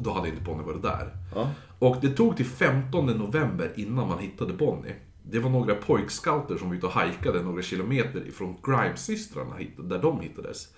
då 0.00 0.12
hade 0.12 0.28
inte 0.28 0.42
Bonnie 0.42 0.62
varit 0.62 0.82
där. 0.82 1.16
Ja. 1.34 1.50
Och 1.78 1.96
det 2.00 2.10
tog 2.10 2.36
till 2.36 2.46
15 2.46 3.06
november 3.06 3.72
innan 3.76 4.08
man 4.08 4.18
hittade 4.18 4.52
Bonnie. 4.52 4.94
Det 5.22 5.38
var 5.38 5.50
några 5.50 5.74
pojkscouter 5.74 6.56
som 6.56 6.68
var 6.68 6.76
ute 6.76 6.86
och 6.86 6.92
hajkade 6.92 7.42
några 7.42 7.62
kilometer 7.62 8.28
ifrån 8.28 8.56
Grimes-systrarna, 8.62 9.56
där 9.78 10.02
de 10.02 10.20
hittades. 10.20 10.68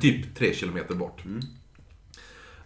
Typ 0.00 0.34
tre 0.34 0.54
kilometer 0.54 0.94
bort. 0.94 1.24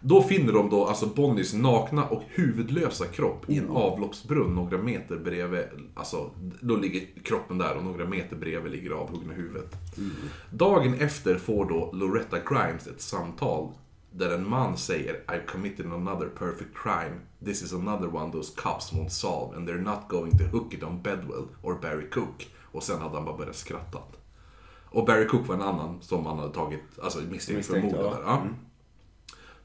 Då 0.03 0.21
finner 0.21 0.53
de 0.53 0.69
då 0.69 0.85
alltså 0.85 1.05
Bonnies 1.05 1.53
nakna 1.53 2.05
och 2.05 2.23
huvudlösa 2.27 3.05
kropp 3.05 3.49
i 3.49 3.57
en 3.57 3.69
avloppsbrunn 3.69 4.55
några 4.55 4.77
meter 4.77 5.17
bredvid. 5.17 5.63
Alltså, 5.93 6.29
då 6.61 6.75
ligger 6.75 7.01
kroppen 7.23 7.57
där 7.57 7.77
och 7.77 7.83
några 7.83 8.05
meter 8.05 8.35
bredvid 8.35 8.71
ligger 8.71 8.91
avhuggna 8.91 9.33
huvudet. 9.33 9.75
Dagen 10.49 10.93
efter 10.93 11.35
får 11.35 11.65
då 11.65 11.89
Loretta 11.93 12.37
Grimes 12.39 12.87
ett 12.87 13.01
samtal 13.01 13.71
där 14.11 14.33
en 14.33 14.49
man 14.49 14.77
säger 14.77 15.23
I've 15.27 15.45
committed 15.45 15.85
another 15.85 16.27
perfect 16.27 16.77
crime. 16.83 17.19
This 17.45 17.61
is 17.61 17.73
another 17.73 18.15
one 18.15 18.31
those 18.31 18.53
cops 18.55 18.93
won't 18.93 19.09
solve 19.09 19.57
and 19.57 19.69
they're 19.69 19.81
not 19.81 20.09
going 20.09 20.37
to 20.37 20.43
hook 20.43 20.73
it 20.73 20.83
on 20.83 21.01
Bedwell 21.01 21.47
or 21.61 21.79
Barry 21.81 22.09
Cook. 22.09 22.49
Och 22.71 22.83
sen 22.83 23.01
hade 23.01 23.15
han 23.15 23.25
bara 23.25 23.37
börjat 23.37 23.55
skratta. 23.55 23.99
Och 24.85 25.05
Barry 25.05 25.27
Cook 25.27 25.47
var 25.47 25.55
en 25.55 25.61
annan 25.61 26.01
som 26.01 26.25
han 26.25 26.39
hade 26.39 26.53
tagit, 26.53 26.83
alltså 27.03 27.19
misstänkt 27.31 27.65
för 27.65 27.81
morden 27.81 27.99
ja. 28.01 28.09
där. 28.09 28.49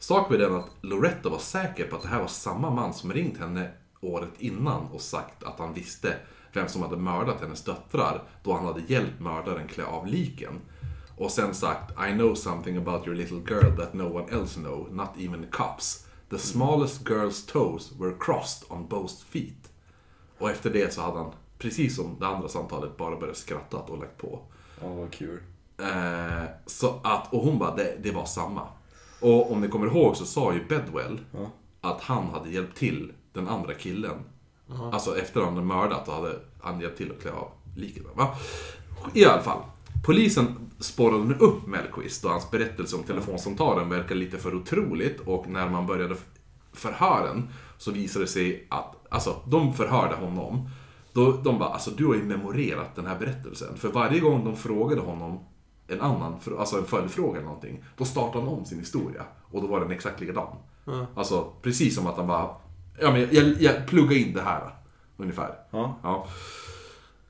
Ja. 0.08 0.14
Sak 0.14 0.30
var 0.30 0.38
den 0.38 0.54
att 0.54 0.70
Loretta 0.80 1.28
var 1.28 1.38
säker 1.38 1.86
på 1.86 1.96
att 1.96 2.02
det 2.02 2.08
här 2.08 2.20
var 2.20 2.26
samma 2.26 2.70
man 2.70 2.94
som 2.94 3.12
ringt 3.12 3.38
henne 3.38 3.70
året 4.00 4.32
innan 4.38 4.86
och 4.92 5.00
sagt 5.00 5.42
att 5.42 5.58
han 5.58 5.74
visste 5.74 6.16
vem 6.52 6.68
som 6.68 6.82
hade 6.82 6.96
mördat 6.96 7.40
hennes 7.40 7.64
döttrar 7.64 8.22
då 8.42 8.52
han 8.52 8.66
hade 8.66 8.82
hjälpt 8.86 9.20
mördaren 9.20 9.68
klä 9.68 9.84
av 9.84 10.06
liken. 10.06 10.60
Och 11.16 11.30
sen 11.30 11.54
sagt 11.54 11.90
I 12.08 12.12
know 12.12 12.34
something 12.34 12.76
about 12.76 13.06
your 13.06 13.16
little 13.16 13.54
girl 13.54 13.76
that 13.76 13.94
no 13.94 14.02
one 14.02 14.32
else 14.32 14.60
know, 14.60 14.88
not 14.90 15.10
even 15.18 15.42
the 15.42 15.50
cops. 15.50 16.06
The 16.30 16.38
smallest 16.38 17.08
girl's 17.08 17.52
toes 17.52 17.92
were 17.98 18.14
crossed 18.20 18.70
on 18.70 18.88
both 18.88 19.14
feet. 19.30 19.70
Och 20.38 20.50
efter 20.50 20.70
det 20.70 20.94
så 20.94 21.00
hade 21.00 21.18
han, 21.18 21.32
precis 21.58 21.96
som 21.96 22.16
det 22.20 22.26
andra 22.26 22.48
samtalet, 22.48 22.96
bara 22.96 23.16
börjat 23.16 23.36
skratta 23.36 23.76
och 23.76 23.98
lagt 23.98 24.18
på. 24.18 24.40
Ja, 24.80 24.88
vad 24.88 25.12
kul. 25.12 25.42
Eh, 25.78 26.44
så 26.66 27.00
att, 27.04 27.32
och 27.32 27.40
hon 27.40 27.58
bara, 27.58 27.76
det, 27.76 27.96
det 28.02 28.10
var 28.10 28.24
samma. 28.24 28.68
Och 29.20 29.52
om 29.52 29.60
ni 29.60 29.68
kommer 29.68 29.86
ihåg 29.86 30.16
så 30.16 30.26
sa 30.26 30.54
ju 30.54 30.64
Bedwell 30.68 31.20
att 31.80 32.00
han 32.00 32.30
hade 32.30 32.50
hjälpt 32.50 32.78
till 32.78 33.12
den 33.32 33.48
andra 33.48 33.74
killen. 33.74 34.16
Alltså 34.92 35.18
efter 35.18 35.40
han 35.40 35.54
hade 35.54 35.66
mördat 35.66 36.08
och 36.08 36.14
hade 36.14 36.38
han 36.60 36.80
hjälpt 36.80 36.98
till 36.98 37.10
att 37.10 37.22
klä 37.22 37.30
av 37.30 37.48
liket. 37.76 38.02
Va? 38.14 38.34
I 39.14 39.24
alla 39.24 39.42
fall. 39.42 39.62
Polisen 40.06 40.70
spårade 40.80 41.24
nu 41.24 41.34
upp 41.34 41.66
Mellqvist 41.66 42.24
och 42.24 42.30
hans 42.30 42.50
berättelse 42.50 42.96
om 42.96 43.02
telefonsamtalen 43.02 43.88
verkar 43.88 44.14
lite 44.14 44.38
för 44.38 44.54
otroligt 44.54 45.20
och 45.20 45.48
när 45.48 45.68
man 45.68 45.86
började 45.86 46.16
förhören 46.72 47.48
så 47.78 47.90
visade 47.90 48.24
det 48.24 48.28
sig 48.28 48.66
att 48.68 48.94
alltså 49.10 49.36
de 49.46 49.74
förhörde 49.74 50.14
honom. 50.14 50.70
Då, 51.12 51.32
de 51.32 51.58
bara, 51.58 51.68
alltså 51.68 51.90
du 51.90 52.06
har 52.06 52.14
ju 52.14 52.22
memorerat 52.22 52.96
den 52.96 53.06
här 53.06 53.18
berättelsen. 53.18 53.76
För 53.76 53.88
varje 53.88 54.20
gång 54.20 54.44
de 54.44 54.56
frågade 54.56 55.00
honom 55.00 55.38
en 55.88 56.00
annan, 56.00 56.34
alltså 56.58 56.78
en 56.78 56.84
följdfråga 56.84 57.36
eller 57.36 57.46
någonting, 57.46 57.84
då 57.96 58.04
startade 58.04 58.44
han 58.44 58.54
om 58.54 58.64
sin 58.64 58.78
historia. 58.78 59.24
Och 59.50 59.62
då 59.62 59.66
var 59.68 59.80
den 59.80 59.90
exakt 59.90 60.20
likadan. 60.20 60.56
Alltså, 61.14 61.52
precis 61.62 61.94
som 61.94 62.06
att 62.06 62.16
han 62.16 62.26
bara, 62.26 62.50
ja 63.00 63.10
men 63.10 63.28
jag, 63.30 63.62
jag 63.62 63.86
pluggar 63.86 64.16
in 64.16 64.32
det 64.32 64.42
här, 64.42 64.74
ungefär. 65.16 65.54
Ja. 65.70 65.98
Ja. 66.02 66.26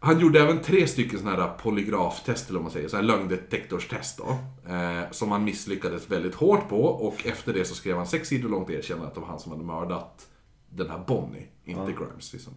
Han 0.01 0.21
gjorde 0.21 0.41
även 0.41 0.63
tre 0.63 0.87
stycken 0.87 1.19
sådana 1.19 1.43
här 1.43 1.53
polygraftest, 1.63 2.49
eller 2.49 2.59
vad 2.59 2.65
man 2.65 2.73
säger, 2.73 2.89
så 2.89 2.97
här 2.97 3.03
lögndetektorstest 3.03 4.19
då. 4.19 4.39
Eh, 4.73 5.11
som 5.11 5.31
han 5.33 5.45
misslyckades 5.45 6.11
väldigt 6.11 6.35
hårt 6.35 6.69
på 6.69 6.85
och 6.85 7.27
efter 7.27 7.53
det 7.53 7.65
så 7.65 7.75
skrev 7.75 7.97
han 7.97 8.07
sex 8.07 8.29
sidor 8.29 8.49
långt 8.49 8.71
erkännande 8.71 9.09
att 9.09 9.15
det 9.15 9.21
var 9.21 9.29
han 9.29 9.41
som 9.41 9.53
hade 9.53 9.65
mördat 9.65 10.29
den 10.71 10.91
här 10.91 11.05
Bonnie, 11.07 11.47
inte 11.65 11.93
Grimes. 11.93 12.33
Liksom. 12.33 12.53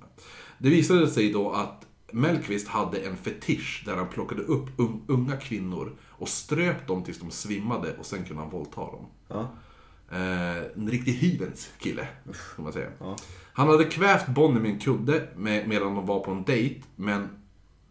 Det 0.58 0.70
visade 0.70 1.08
sig 1.08 1.32
då 1.34 1.52
att 1.52 1.86
Mellqvist 2.12 2.68
hade 2.68 2.98
en 2.98 3.18
fetisch 3.18 3.84
där 3.86 3.96
han 3.96 4.08
plockade 4.08 4.42
upp 4.42 4.80
un- 4.80 5.02
unga 5.08 5.38
kvinnor 5.38 5.96
och 6.10 6.30
ströp 6.30 6.88
dem 6.88 7.04
tills 7.04 7.20
de 7.20 7.32
svimmade 7.32 7.96
och 8.00 8.06
sen 8.06 8.24
kunde 8.26 8.42
han 8.42 8.52
våldta 8.52 8.82
dem. 8.82 9.06
Ja. 9.28 9.48
Eh, 10.12 10.58
en 10.76 10.90
riktig 10.90 11.14
hyvens 11.14 11.70
kille, 11.80 12.08
kan 12.56 12.64
man 12.64 12.74
säga. 12.74 12.90
Han 13.54 13.68
hade 13.68 13.84
kvävt 13.84 14.28
Bonnie 14.28 14.60
med 14.60 14.72
en 14.72 14.80
kudde 14.80 15.28
med, 15.36 15.68
medan 15.68 15.96
de 15.96 16.06
var 16.06 16.20
på 16.20 16.32
en 16.32 16.44
dejt, 16.44 16.82
men 16.96 17.28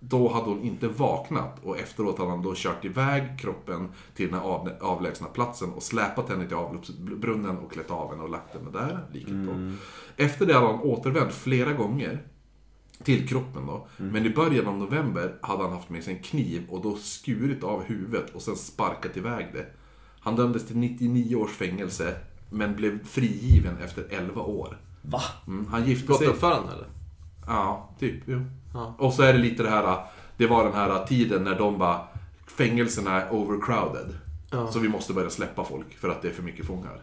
då 0.01 0.29
hade 0.33 0.47
hon 0.51 0.63
inte 0.63 0.89
vaknat 0.89 1.65
och 1.65 1.79
efteråt 1.79 2.19
hade 2.19 2.31
han 2.31 2.43
då 2.43 2.53
kört 2.57 2.85
iväg 2.85 3.41
kroppen 3.41 3.89
till 4.15 4.27
den 4.27 4.35
här 4.35 4.47
av, 4.47 4.71
avlägsna 4.81 5.27
platsen 5.27 5.73
och 5.73 5.83
släpat 5.83 6.29
henne 6.29 6.47
till 6.47 6.57
avloppsbrunnen 6.57 7.59
och 7.59 7.73
klätt 7.73 7.91
av 7.91 8.11
henne 8.11 8.23
och 8.23 8.31
lagt 8.31 8.55
henne 8.55 8.71
där, 8.71 9.07
liket 9.13 9.47
på. 9.47 9.73
Efter 10.17 10.47
det 10.47 10.55
hade 10.55 10.67
han 10.67 10.81
återvänt 10.81 11.33
flera 11.33 11.73
gånger 11.73 12.23
till 13.05 13.29
kroppen 13.29 13.67
då. 13.67 13.87
Men 13.97 14.27
i 14.27 14.31
början 14.31 14.67
av 14.67 14.79
november 14.79 15.35
hade 15.43 15.63
han 15.63 15.73
haft 15.73 15.91
med 15.91 16.05
sig 16.05 16.15
en 16.15 16.23
kniv 16.23 16.63
och 16.69 16.83
då 16.83 16.97
skurit 16.97 17.65
av 17.65 17.83
huvudet 17.83 18.35
och 18.35 18.43
sen 18.43 18.57
sparkat 18.57 19.17
iväg 19.17 19.47
det. 19.53 19.67
Han 20.21 20.37
dömdes 20.37 20.67
till 20.67 20.77
99 20.77 21.37
års 21.37 21.51
fängelse, 21.51 22.17
men 22.51 22.77
blev 22.77 23.05
frigiven 23.05 23.79
efter 23.85 24.07
11 24.11 24.43
år. 24.43 24.79
Va? 25.03 25.21
Mm, 25.47 25.67
han 25.67 25.87
gifte 25.87 26.15
sig... 26.15 26.27
uppförande 26.27 26.73
eller? 26.73 26.87
Ja, 27.47 27.91
typ. 27.99 28.23
Jo. 28.27 28.45
Ja. 28.75 28.95
Och 28.99 29.13
så 29.13 29.23
är 29.23 29.33
det 29.33 29.39
lite 29.39 29.63
det 29.63 29.71
här, 29.71 30.07
det 30.37 30.47
var 30.47 30.65
den 30.65 30.75
här 30.75 31.07
tiden 31.07 31.45
när 31.45 31.59
de 31.59 31.79
bara, 31.79 32.01
fängelserna 32.47 33.23
är 33.23 33.33
overcrowded. 33.33 34.19
Ja. 34.51 34.67
Så 34.67 34.79
vi 34.79 34.89
måste 34.89 35.13
börja 35.13 35.31
släppa 35.31 35.65
folk 35.65 35.95
för 35.95 36.09
att 36.09 36.23
det 36.23 36.29
är 36.29 36.33
för 36.33 36.43
mycket 36.43 36.67
fångar. 36.67 37.01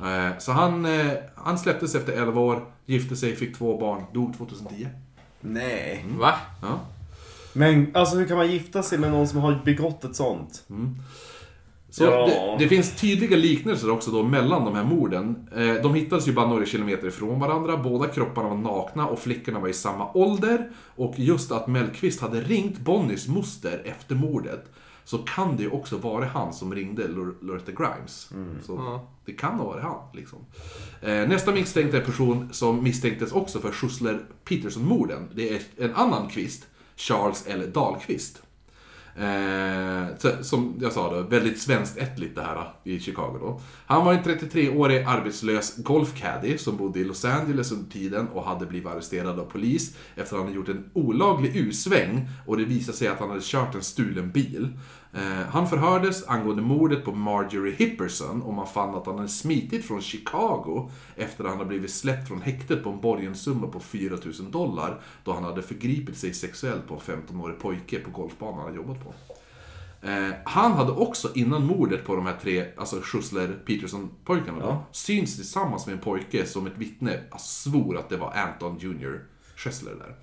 Eh, 0.00 0.38
Så 0.38 0.52
han, 0.52 0.84
eh, 0.86 1.12
han 1.34 1.58
släpptes 1.58 1.94
efter 1.94 2.12
11 2.12 2.40
år, 2.40 2.64
gifte 2.86 3.16
sig, 3.16 3.36
fick 3.36 3.56
två 3.58 3.78
barn, 3.78 4.02
dog 4.14 4.36
2010. 4.38 4.88
Nej. 5.40 6.04
Va? 6.18 6.34
Ja. 6.62 6.80
Men 7.52 7.90
alltså 7.94 8.16
hur 8.16 8.26
kan 8.28 8.36
man 8.36 8.50
gifta 8.50 8.82
sig 8.82 8.98
med 8.98 9.10
någon 9.10 9.28
som 9.28 9.38
har 9.38 9.60
begått 9.64 10.04
ett 10.04 10.16
sånt? 10.16 10.64
Så 11.90 12.04
Ja. 12.04 12.26
det, 12.26 12.64
det 12.64 12.68
finns 12.68 12.96
tydliga 12.96 13.36
liknelser 13.36 13.90
också 13.90 14.10
då 14.10 14.22
mellan 14.22 14.64
de 14.64 14.74
här 14.74 14.84
morden. 14.84 15.48
Eh, 15.56 15.74
de 15.82 15.94
hittades 15.94 16.28
ju 16.28 16.32
bara 16.32 16.48
några 16.48 16.66
kilometer 16.66 17.06
ifrån 17.08 17.40
varandra, 17.40 17.76
båda 17.76 18.06
kropparna 18.06 18.48
var 18.48 18.56
nakna 18.56 19.06
och 19.06 19.18
flickorna 19.18 19.58
var 19.58 19.68
i 19.68 19.72
samma 19.72 20.12
ålder. 20.12 20.70
Och 20.96 21.14
just 21.16 21.52
att 21.52 21.66
Mellqvist 21.66 22.20
hade 22.20 22.40
ringt 22.40 22.78
Bonnies 22.78 23.28
moster 23.28 23.82
efter 23.84 24.14
mordet, 24.14 24.64
så 25.08 25.18
kan 25.18 25.56
det 25.56 25.62
ju 25.62 25.70
också 25.70 25.96
vara 25.96 26.24
han 26.26 26.52
som 26.52 26.74
ringde 26.74 27.08
Lor- 27.08 27.34
Loretta 27.40 27.72
Grimes. 27.72 28.30
Så 28.66 28.74
Ja. 28.76 29.08
det 29.24 29.32
kan 29.32 29.54
ha 29.54 29.64
varit 29.64 29.82
han, 29.82 30.00
liksom. 30.14 30.38
Eh, 31.02 31.28
nästa 31.28 31.52
misstänkta 31.52 31.96
är 31.96 32.00
en 32.00 32.06
person 32.06 32.48
som 32.52 32.82
misstänktes 32.82 33.32
också 33.32 33.60
för 33.60 33.72
Schussler 33.72 34.20
Peterson-morden. 34.44 35.28
Det 35.34 35.50
är 35.54 35.62
en 35.76 35.94
annan 35.94 36.28
kvist, 36.28 36.66
Charles 36.96 37.44
L. 37.46 37.70
Dahlqvist. 37.74 38.42
Eh, 39.16 40.06
så- 40.18 40.44
som 40.44 40.74
jag 40.80 40.92
sa 40.92 41.14
då, 41.14 41.22
väldigt 41.22 41.60
svenskt 41.60 41.98
ättligt 41.98 42.34
det 42.34 42.42
här 42.42 42.72
i 42.84 43.00
Chicago 43.00 43.38
då. 43.40 43.60
Han 43.86 44.04
var 44.04 44.12
en 44.14 44.22
33-årig 44.22 45.02
arbetslös 45.04 45.76
golfcaddy 45.76 46.58
som 46.58 46.76
bodde 46.76 47.00
i 47.00 47.04
Los 47.04 47.24
Angeles 47.24 47.72
under 47.72 47.90
tiden 47.90 48.28
och 48.28 48.44
hade 48.44 48.66
blivit 48.66 48.88
arresterad 48.88 49.38
av 49.40 49.44
polis 49.44 49.96
efter 50.16 50.22
att 50.22 50.30
han 50.30 50.40
hade 50.42 50.56
gjort 50.56 50.68
en 50.68 50.90
olaglig 50.92 51.56
U-sväng 51.56 52.28
och 52.46 52.56
det 52.56 52.64
visade 52.64 52.98
sig 52.98 53.08
att 53.08 53.18
han 53.18 53.28
hade 53.28 53.40
kört 53.42 53.74
en 53.74 53.82
stulen 53.82 54.30
bil. 54.30 54.68
Eh, 55.12 55.22
han 55.50 55.68
förhördes 55.68 56.28
angående 56.28 56.62
mordet 56.62 57.04
på 57.04 57.12
Marjorie 57.12 57.74
Hipperson 57.74 58.42
och 58.42 58.54
man 58.54 58.66
fann 58.66 58.94
att 58.94 59.06
han 59.06 59.16
hade 59.16 59.28
smitit 59.28 59.84
från 59.84 60.00
Chicago 60.02 60.90
efter 61.16 61.44
att 61.44 61.50
han 61.50 61.58
hade 61.58 61.68
blivit 61.68 61.90
släppt 61.90 62.28
från 62.28 62.42
häktet 62.42 62.84
på 62.84 62.90
en 62.90 63.00
borgenssumma 63.00 63.66
på 63.66 63.80
4000 63.80 64.50
dollar 64.50 65.00
då 65.24 65.32
han 65.32 65.44
hade 65.44 65.62
förgripit 65.62 66.16
sig 66.18 66.34
sexuellt 66.34 66.88
på 66.88 66.94
en 66.94 67.00
15-årig 67.00 67.58
pojke 67.58 67.98
på 67.98 68.10
golfbanan 68.10 68.64
han 68.64 68.74
jobbat 68.74 69.04
på. 69.04 69.14
Eh, 70.08 70.30
han 70.44 70.72
hade 70.72 70.92
också 70.92 71.30
innan 71.34 71.66
mordet 71.66 72.04
på 72.06 72.16
de 72.16 72.26
här 72.26 72.36
tre, 72.42 72.64
alltså 72.76 73.00
Schussler 73.02 73.58
Peterson-pojkarna 73.66 74.58
då, 74.60 74.66
Ja. 74.66 74.84
syns 74.92 75.36
tillsammans 75.36 75.86
med 75.86 75.92
en 75.92 75.98
pojke 76.00 76.46
som 76.46 76.66
ett 76.66 76.76
vittne 76.78 77.20
alltså, 77.30 77.70
svor 77.70 77.98
att 77.98 78.08
det 78.08 78.16
var 78.16 78.32
Anton 78.32 78.78
Jr. 78.78 79.20
Schessler 79.56 79.94
där. 79.94 80.14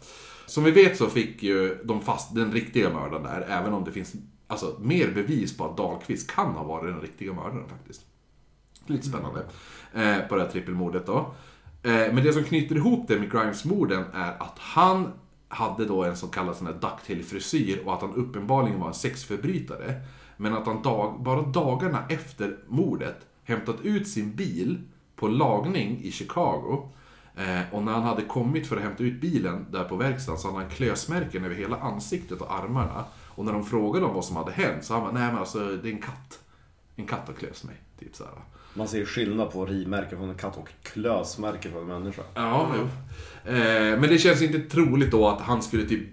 Som 0.46 0.64
vi 0.64 0.72
vet 0.72 0.98
så 0.98 1.08
fick 1.08 1.44
ju 1.44 1.78
de 1.84 2.02
fast 2.02 2.36
den 2.36 2.52
riktiga 2.52 2.90
mördaren 2.90 3.24
där, 3.24 3.46
även 3.50 3.74
om 3.74 3.84
det 3.84 3.92
finns 3.92 4.14
alltså, 4.48 4.76
mer 4.80 5.12
bevis 5.12 5.58
på 5.58 5.66
att 5.66 5.78
Dahlqvist 5.78 6.32
kan 6.32 6.52
ha 6.52 6.64
varit 6.64 6.94
den 6.94 7.02
riktiga 7.02 7.34
mördaren 7.34 7.70
faktiskt. 7.70 8.06
Lite 8.86 9.08
spännande. 9.08 9.46
Eh, 9.94 10.28
på 10.28 10.36
det 10.36 10.42
här 10.42 10.50
trippelmordet 10.50 11.06
då. 11.06 11.18
Eh, 11.84 12.14
men 12.14 12.16
det 12.16 12.34
som 12.34 12.44
knyter 12.44 12.76
ihop 12.76 13.08
det 13.08 13.20
med 13.20 13.32
Grimes-morden 13.32 14.04
är 14.14 14.42
att 14.42 14.60
han 14.60 15.12
hade 15.48 15.86
då 15.86 16.04
en 16.04 16.18
så 16.18 16.28
kallad 16.28 16.56
sån 16.56 16.68
här 16.68 16.74
ducktail-frisyr 16.74 17.82
och 17.86 17.94
att 17.94 18.02
han 18.02 18.14
uppenbarligen 18.14 18.80
var 18.80 18.88
en 18.88 18.94
sexförbrytare. 18.94 20.02
Men 20.38 20.54
att 20.54 20.66
han 20.66 20.82
dag, 20.82 21.24
bara 21.24 21.42
dagarna 21.42 22.04
efter 22.10 22.58
mordet 22.68 23.16
hämtat 23.44 23.82
ut 23.84 24.08
sin 24.08 24.36
bil 24.36 24.82
på 25.16 25.28
lagning 25.28 26.00
i 26.04 26.12
Chicago. 26.12 26.90
Eh, 27.36 27.74
och 27.74 27.84
när 27.84 27.92
han 27.92 28.04
hade 28.04 28.22
kommit 28.22 28.68
för 28.68 28.78
att 28.78 28.84
hämta 28.84 29.04
ut 29.04 29.22
bilen 29.22 29.66
där 29.72 29.84
på 29.84 29.96
verkstaden 29.96 30.40
så 30.40 30.48
hade 30.48 30.60
han 30.60 30.70
klösmärken 30.70 31.46
över 31.46 31.56
hela 31.56 31.78
ansiktet 31.78 32.42
och 32.42 32.54
armarna. 32.54 33.06
Och 33.36 33.46
när 33.46 33.54
de 33.54 33.64
frågade 33.66 34.06
om 34.06 34.14
vad 34.14 34.26
som 34.26 34.36
hade 34.36 34.52
hänt 34.52 34.84
så 34.84 34.94
han 34.94 35.04
bara, 35.04 35.12
nej 35.12 35.28
men 35.28 35.38
alltså 35.38 35.60
det 35.60 35.90
är 35.90 35.94
en 35.94 36.02
katt. 36.02 36.40
En 36.96 37.06
katt 37.06 37.28
har 37.28 37.34
klöst 37.34 37.64
mig. 37.64 37.76
Typ 38.00 38.16
såhär. 38.16 38.34
Man 38.74 38.88
ser 38.88 39.06
skillnad 39.06 39.52
på 39.52 39.66
rivmärken 39.66 40.18
från 40.18 40.30
en 40.30 40.36
katt 40.38 40.58
och 40.58 40.70
klösmärken 40.84 41.72
från 41.72 41.82
en 41.82 41.88
människa. 41.88 42.22
Ja, 42.34 42.68
jo. 42.78 42.82
Eh, 43.52 44.00
men 44.00 44.02
det 44.02 44.18
känns 44.18 44.42
inte 44.42 44.60
troligt 44.60 45.12
då 45.12 45.28
att 45.28 45.42
han 45.42 45.62
skulle 45.62 45.86
typ 45.86 46.04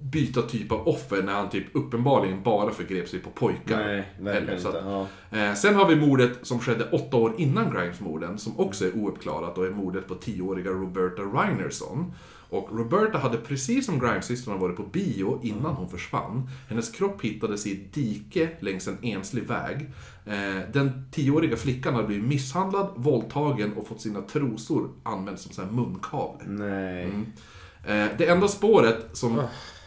byta 0.00 0.42
typ 0.42 0.72
av 0.72 0.88
offer 0.88 1.22
när 1.22 1.32
han 1.32 1.48
typ 1.50 1.64
uppenbarligen 1.72 2.42
bara 2.42 2.70
förgrep 2.70 3.08
sig 3.08 3.18
på 3.18 3.30
pojkar. 3.30 3.78
Nej, 3.86 4.12
verkligen 4.20 4.60
så 4.60 4.68
inte. 4.68 4.80
att- 4.80 5.06
Ja. 5.30 5.38
Eh, 5.38 5.54
sen 5.54 5.74
har 5.74 5.88
vi 5.88 5.96
mordet 5.96 6.38
som 6.42 6.58
skedde 6.60 6.90
åtta 6.90 7.16
år 7.16 7.34
innan 7.38 7.70
Grimes-morden, 7.74 8.38
som 8.38 8.60
också 8.60 8.84
är 8.86 8.96
ouppklarat 8.96 9.58
och 9.58 9.66
är 9.66 9.70
mordet 9.70 10.08
på 10.08 10.14
tioåriga 10.14 10.70
Roberta 10.70 11.22
Reinerson. 11.22 12.12
Och 12.50 12.68
Roberta 12.78 13.18
hade 13.18 13.36
precis 13.38 13.86
som 13.86 14.00
Grimes-systrarna 14.00 14.58
varit 14.58 14.76
på 14.76 14.82
bio 14.82 15.40
innan 15.42 15.74
hon 15.74 15.88
försvann. 15.88 16.48
Hennes 16.68 16.90
kropp 16.90 17.22
hittades 17.22 17.66
i 17.66 17.72
ett 17.72 17.92
dike 17.94 18.48
längs 18.60 18.88
en 18.88 18.98
enslig 19.02 19.42
väg. 19.46 19.90
Eh, 20.26 20.70
den 20.72 21.04
tioåriga 21.12 21.56
flickan 21.56 21.94
hade 21.94 22.06
blivit 22.06 22.28
misshandlad, 22.28 22.92
våldtagen 22.96 23.72
och 23.72 23.86
fått 23.86 24.00
sina 24.00 24.22
trosor 24.22 24.90
använt 25.02 25.40
som 25.40 25.52
så 25.52 25.62
här 25.62 25.70
munkavle. 25.70 26.44
Nej. 26.48 27.04
Eh, 27.86 28.06
det 28.18 28.28
enda 28.28 28.48
spåret 28.48 29.08
som... 29.12 29.42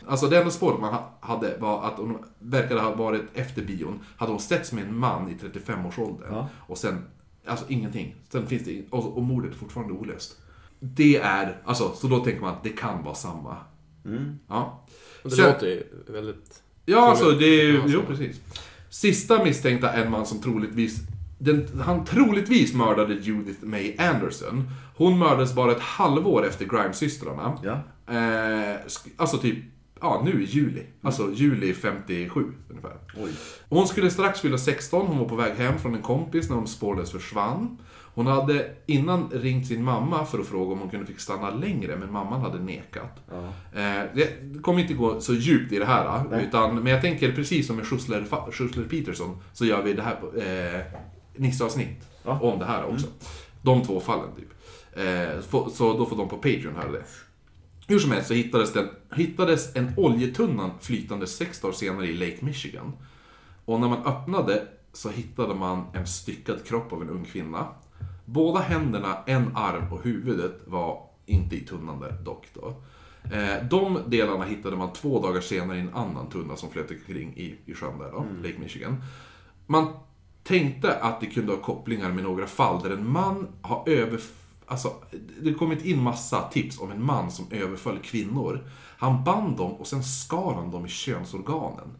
Alltså 0.07 0.27
det 0.27 0.38
enda 0.38 0.52
spåret 0.52 0.80
man 0.81 0.94
ha- 0.94 1.18
hade 1.22 1.57
var 1.57 1.84
att 1.88 1.98
hon 1.98 2.18
verkade 2.40 2.81
ha 2.81 2.95
varit 2.95 3.23
efter 3.34 3.61
bion, 3.65 3.99
hade 4.18 4.31
hon 4.31 4.40
setts 4.41 4.72
med 4.72 4.84
en 4.84 4.98
man 4.98 5.30
i 5.30 5.34
35-årsåldern. 5.34 6.27
Ja. 6.34 6.48
Och 6.60 6.77
sen, 6.77 7.06
alltså 7.48 7.65
ingenting. 7.69 8.15
Sen 8.30 8.48
finns 8.48 8.64
det, 8.64 8.84
och, 8.90 9.18
och 9.18 9.23
mordet 9.23 9.52
är 9.52 9.56
fortfarande 9.57 9.94
olöst. 9.94 10.38
Det 10.85 11.15
är, 11.18 11.61
alltså, 11.65 11.91
så 11.95 12.07
då 12.07 12.19
tänker 12.19 12.41
man 12.41 12.53
att 12.53 12.64
det 12.64 12.69
kan 12.69 13.03
vara 13.03 13.15
samma. 13.15 13.57
Ja. 14.49 14.85
Och 15.23 15.30
det 15.30 15.35
Sen- 15.35 15.45
låter 15.45 15.68
ju 15.68 15.84
väldigt... 16.07 16.60
Ja, 16.85 17.10
alltså 17.10 17.31
det 17.31 17.45
är 17.45 17.64
ju, 17.64 17.73
Ja, 17.76 17.84
jo 17.88 17.99
så. 18.01 18.05
precis. 18.07 18.41
Sista 18.89 19.43
misstänkta 19.43 19.89
är 19.89 20.05
en 20.05 20.11
man 20.11 20.26
som 20.26 20.41
troligtvis, 20.41 20.97
den, 21.39 21.68
han 21.81 22.05
troligtvis 22.05 22.73
mördade 22.73 23.14
Judith 23.14 23.64
May 23.65 23.97
Anderson. 23.97 24.69
Hon 24.95 25.19
mördades 25.19 25.55
bara 25.55 25.72
ett 25.72 25.80
halvår 25.81 26.47
efter 26.47 26.65
Grimes-systrarna. 26.65 27.57
Ja. 27.64 27.80
Eh, 28.14 28.76
alltså 29.18 29.38
typ, 29.38 29.57
ja 30.01 30.22
nu 30.26 30.43
i 30.43 30.45
juli. 30.45 30.84
Alltså 31.01 31.31
juli 31.34 31.73
57 31.73 32.45
ungefär. 32.69 32.97
Oj. 33.23 33.31
Hon 33.69 33.88
skulle 33.88 34.11
strax 34.11 34.39
fylla 34.39 34.57
16, 34.57 35.07
hon 35.07 35.18
var 35.19 35.26
på 35.30 35.35
väg 35.35 35.53
hem 35.53 35.80
från 35.80 35.95
en 35.95 36.01
kompis 36.01 36.49
när 36.49 36.55
hon 36.55 36.68
spårlöst 36.68 37.11
försvann. 37.11 37.77
Hon 38.15 38.27
hade 38.27 38.76
innan 38.85 39.30
ringt 39.30 39.68
sin 39.68 39.84
mamma 39.84 40.26
för 40.26 40.40
att 40.40 40.48
fråga 40.48 40.73
om 40.73 40.80
hon 40.80 40.90
kunde 40.90 41.06
fick 41.06 41.19
stanna 41.19 41.49
längre, 41.49 41.95
men 41.95 42.11
mamman 42.11 42.41
hade 42.41 42.60
nekat. 42.60 43.19
Ja. 43.31 43.44
Eh, 43.80 44.03
det 44.14 44.61
kommer 44.61 44.80
inte 44.81 44.94
gå 44.94 45.22
så 45.22 45.34
djupt 45.34 45.72
i 45.72 45.80
det 45.80 45.85
här, 45.85 46.23
Nej. 46.31 46.45
utan, 46.48 46.76
men 46.76 46.88
jag 46.94 47.02
tänker 47.02 47.31
precis 47.31 47.68
som 47.68 47.76
med 47.76 47.85
Schussler, 47.85 48.52
Schussler 48.52 48.84
Peterson, 48.84 49.38
så 49.53 49.65
gör 49.65 49.84
vi 49.84 49.94
det 49.94 50.02
här 50.02 50.15
på 50.15 50.38
eh, 50.38 50.81
Nisse-avsnitt 51.35 52.07
Ja. 52.23 52.40
om 52.41 52.60
det 52.60 52.65
här 52.65 52.85
också. 52.85 53.07
De 53.61 53.81
två 53.81 53.99
fallen, 53.99 54.30
typ. 54.35 54.53
Eh, 55.06 55.41
så 55.73 55.94
då 55.98 56.06
får 56.06 56.18
de 56.18 56.30
på 56.30 56.35
Patreon 56.38 56.76
höra 56.76 56.91
det. 56.91 57.03
Hur 57.88 57.99
som 57.99 58.11
helst 58.11 58.27
så 58.27 58.34
hittades, 58.34 58.73
den, 58.73 58.90
hittades 59.15 59.76
en 59.76 59.94
oljetunna 59.98 60.72
flytande 60.81 61.27
sex 61.27 61.60
dagar 61.61 61.73
senare 61.73 62.06
i 62.07 62.14
Lake 62.14 62.45
Michigan. 62.45 62.94
Och 63.65 63.80
när 63.80 63.88
man 63.90 64.06
öppnade 64.06 64.68
så 64.94 65.10
hittade 65.10 65.56
man 65.56 65.85
en 65.94 66.07
styckad 66.07 66.65
kropp 66.65 66.94
av 66.94 67.02
en 67.02 67.10
ung 67.10 67.26
kvinna. 67.26 67.68
Båda 68.34 68.60
händerna, 68.60 69.18
en 69.26 69.51
arm 69.55 69.93
och 69.93 70.03
huvudet 70.03 70.61
var 70.65 71.10
inte 71.26 71.55
i 71.55 71.60
tunnan 71.60 71.99
där 71.99 72.11
dock 72.11 72.47
då. 72.53 72.76
Eh, 73.31 73.64
de 73.69 73.99
delarna 74.07 74.45
hittade 74.45 74.76
man 74.76 74.93
två 74.93 75.22
dagar 75.22 75.41
senare 75.41 75.77
i 75.77 75.81
en 75.81 75.93
annan 75.93 76.30
tunna 76.30 76.55
som 76.55 76.69
flöt 76.69 76.91
omkring 76.91 77.34
i, 77.35 77.55
i 77.65 77.73
sjön 77.73 77.99
där 77.99 78.11
då, 78.11 78.26
Lake 78.43 78.60
Michigan. 78.60 79.03
Man 79.65 79.88
tänkte 80.43 80.95
att 80.95 81.19
det 81.19 81.26
kunde 81.26 81.51
ha 81.51 81.61
kopplingar 81.61 82.11
med 82.11 82.23
några 82.23 82.47
fall 82.47 82.84
där 82.84 82.89
en 82.89 83.10
man 83.10 83.47
har 83.61 83.89
över... 83.89 84.19
Alltså, 84.65 84.93
det 85.41 85.53
kommit 85.53 85.85
in 85.85 86.03
massa 86.03 86.49
tips 86.49 86.80
om 86.80 86.91
en 86.91 87.05
man 87.05 87.31
som 87.31 87.45
överföll 87.51 87.99
kvinnor. 87.99 88.69
Han 88.97 89.23
band 89.23 89.57
dem 89.57 89.72
och 89.72 89.88
sen 89.88 90.03
skar 90.03 90.53
han 90.53 90.72
dem 90.72 90.85
i 90.85 90.89
könsorganen. 90.89 91.97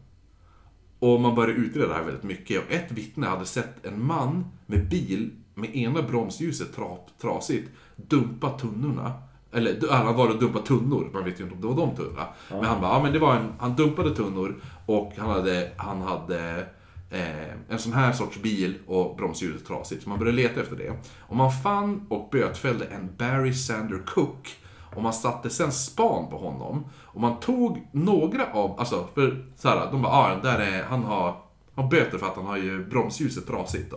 Och 0.98 1.20
man 1.20 1.34
började 1.34 1.60
utreda 1.60 1.88
det 1.88 1.94
här 1.94 2.04
väldigt 2.04 2.22
mycket. 2.22 2.64
Och 2.64 2.72
ett 2.72 2.92
vittne 2.92 3.26
hade 3.26 3.46
sett 3.46 3.86
en 3.86 4.06
man 4.06 4.44
med 4.66 4.88
bil 4.88 5.30
med 5.54 5.76
ena 5.76 6.02
bromsljuset 6.02 6.76
tra, 6.76 6.86
trasigt 7.20 7.70
dumpa 7.96 8.50
tunnorna. 8.50 9.12
Eller 9.52 9.90
han 9.90 10.16
varit 10.16 10.34
och 10.34 10.40
dumpat 10.40 10.66
tunnor, 10.66 11.10
man 11.12 11.24
vet 11.24 11.40
ju 11.40 11.44
inte 11.44 11.54
om 11.54 11.60
det 11.60 11.66
var 11.66 11.86
de 11.86 11.96
tunnorna. 11.96 12.26
Men 12.50 12.64
han 12.64 12.80
bara, 12.80 12.92
ja 12.92 13.02
men 13.02 13.12
det 13.12 13.18
var 13.18 13.34
en, 13.34 13.52
han 13.58 13.76
dumpade 13.76 14.14
tunnor 14.14 14.60
och 14.86 15.12
han 15.16 15.30
hade, 15.30 15.70
han 15.76 16.02
hade 16.02 16.66
eh, 17.10 17.54
en 17.68 17.78
sån 17.78 17.92
här 17.92 18.12
sorts 18.12 18.42
bil 18.42 18.74
och 18.86 19.16
bromsljuset 19.16 19.66
trasigt. 19.66 20.02
Så 20.02 20.08
man 20.08 20.18
började 20.18 20.36
leta 20.36 20.60
efter 20.60 20.76
det. 20.76 20.92
Och 21.18 21.36
man 21.36 21.52
fann 21.52 22.06
och 22.08 22.28
bötfällde 22.32 22.84
en 22.84 23.10
Barry 23.18 23.52
Sander 23.52 24.02
Cook. 24.06 24.56
Och 24.94 25.02
man 25.02 25.12
satte 25.12 25.50
sen 25.50 25.72
span 25.72 26.30
på 26.30 26.38
honom. 26.38 26.84
Och 27.02 27.20
man 27.20 27.40
tog 27.40 27.88
några 27.92 28.52
av, 28.52 28.80
alltså 28.80 29.08
för 29.14 29.44
så 29.56 29.68
här, 29.68 29.90
de 29.90 30.02
bara, 30.02 30.12
ah, 30.12 30.36
där 30.42 30.58
är, 30.58 30.82
han 30.82 31.04
har, 31.04 31.36
han 31.74 31.88
böter 31.88 32.18
för 32.18 32.26
att 32.26 32.36
han 32.36 32.46
har 32.46 32.56
ju 32.56 32.84
bromsljuset 32.86 33.46
trasigt 33.46 33.90
då. 33.90 33.96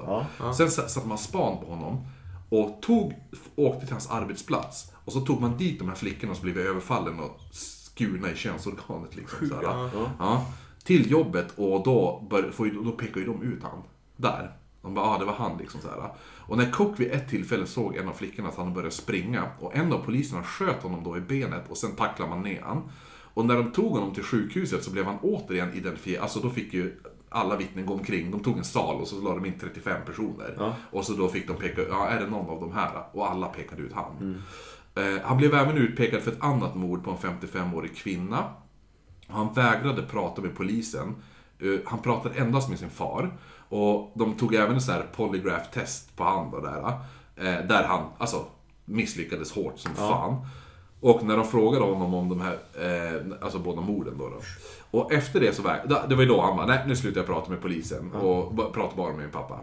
Sen 0.53 0.71
sa- 0.71 0.87
satte 0.87 1.07
man 1.07 1.17
span 1.17 1.57
på 1.57 1.65
honom. 1.65 2.05
Och 2.49 2.81
tog, 2.81 3.13
åkte 3.55 3.85
till 3.85 3.93
hans 3.93 4.09
arbetsplats. 4.09 4.91
Och 5.05 5.13
så 5.13 5.21
tog 5.21 5.41
man 5.41 5.57
dit 5.57 5.79
de 5.79 5.87
här 5.87 5.95
flickorna 5.95 6.35
som 6.35 6.43
blivit 6.43 6.65
överfallen 6.65 7.19
och 7.19 7.39
skurna 7.51 8.31
i 8.31 8.35
könsorganet 8.35 9.15
liksom. 9.15 9.49
Så 9.49 9.55
här, 9.55 9.63
ja. 10.19 10.45
Till 10.83 11.11
jobbet 11.11 11.53
och 11.55 11.83
då, 11.83 12.27
bör, 12.29 12.51
får 12.51 12.83
då 12.85 12.91
pekar 12.91 13.19
ju 13.21 13.25
de 13.25 13.41
ut 13.41 13.63
han. 13.63 13.83
Där. 14.17 14.51
De 14.81 14.93
bara, 14.93 15.05
ah, 15.05 15.17
det 15.19 15.25
var 15.25 15.33
han 15.33 15.57
liksom 15.57 15.81
så 15.81 15.87
här. 15.87 16.11
Och 16.19 16.57
när 16.57 16.71
Cook 16.71 16.99
vid 16.99 17.11
ett 17.11 17.29
tillfälle 17.29 17.65
såg 17.65 17.95
en 17.95 18.07
av 18.07 18.13
flickorna 18.13 18.49
att 18.49 18.57
han 18.57 18.73
började 18.73 18.91
springa 18.91 19.43
och 19.59 19.75
en 19.75 19.93
av 19.93 19.97
poliserna 19.99 20.43
sköt 20.43 20.83
honom 20.83 21.03
då 21.03 21.17
i 21.17 21.21
benet 21.21 21.69
och 21.69 21.77
sen 21.77 21.95
tacklade 21.95 22.29
man 22.29 22.41
ner 22.41 22.61
han. 22.61 22.89
Och 23.33 23.45
när 23.45 23.55
de 23.55 23.71
tog 23.71 23.91
honom 23.91 24.13
till 24.13 24.23
sjukhuset 24.23 24.83
så 24.83 24.91
blev 24.91 25.05
han 25.05 25.17
återigen 25.21 25.73
identifierad, 25.73 26.23
alltså 26.23 26.39
då 26.39 26.49
fick 26.49 26.73
ju 26.73 26.99
alla 27.29 27.55
vittnen 27.55 27.85
gå 27.85 27.93
omkring, 27.93 28.31
de 28.31 28.39
tog 28.43 28.57
en 28.57 28.63
sal 28.63 29.01
och 29.01 29.07
så 29.07 29.21
la 29.21 29.33
de 29.35 29.45
in 29.45 29.59
35 29.59 30.05
personer. 30.05 30.55
Och 30.91 31.05
så 31.05 31.13
då 31.13 31.27
fick 31.27 31.47
de 31.47 31.55
peka, 31.55 31.81
ja 31.89 32.07
är 32.07 32.19
det 32.19 32.27
någon 32.29 32.49
av 32.49 32.59
de 32.59 32.71
här? 32.73 33.03
Och 33.11 33.31
alla 33.31 33.47
pekade 33.47 33.81
ut 33.81 33.93
han. 33.93 34.41
Eh, 34.95 35.21
han 35.23 35.37
blev 35.37 35.53
även 35.53 35.77
utpekad 35.77 36.21
för 36.21 36.31
ett 36.31 36.43
annat 36.43 36.75
mord 36.75 37.03
på 37.03 37.11
en 37.11 37.17
55-årig 37.17 37.95
kvinna. 37.97 38.43
Han 39.27 39.53
vägrade 39.53 40.01
prata 40.03 40.41
med 40.41 40.55
polisen. 40.55 41.15
Eh, 41.59 41.79
Han 41.85 41.99
pratade 41.99 42.35
endast 42.39 42.69
med 42.69 42.79
sin 42.79 42.89
far. 42.89 43.37
Och 43.69 44.11
de 44.15 44.33
tog 44.33 44.55
även 44.55 44.75
en 44.75 44.81
här 44.87 45.05
polygraph-test 45.15 46.15
på 46.15 46.23
han 46.23 46.51
då 46.51 46.59
där. 46.59 46.79
eh, 47.35 47.65
Där 47.67 47.83
han, 47.83 48.05
alltså, 48.17 48.45
misslyckades 48.85 49.51
hårt 49.51 49.79
som 49.79 49.95
fan. 49.95 50.47
Och 50.99 51.23
när 51.23 51.37
de 51.37 51.45
frågade 51.47 51.85
honom 51.85 52.13
om 52.13 52.29
de 52.29 52.41
här, 52.41 52.53
eh, 52.53 53.21
alltså 53.41 53.59
båda 53.59 53.81
morden 53.81 54.13
då, 54.17 54.29
då. 54.29 54.35
Och 54.99 55.13
efter 55.13 55.39
det 55.39 55.55
så 55.55 55.61
väg- 55.61 55.81
det 56.09 56.15
var 56.15 56.23
ju 56.23 56.29
då 56.29 56.41
han 56.41 56.55
bara, 56.57 56.65
nej 56.65 56.83
nu 56.87 56.95
slutar 56.95 57.19
jag 57.19 57.25
prata 57.27 57.51
med 57.51 57.61
polisen 57.61 58.11
och 58.11 58.73
pratar 58.73 58.97
bara 58.97 59.09
med 59.09 59.19
min 59.19 59.31
pappa. 59.31 59.59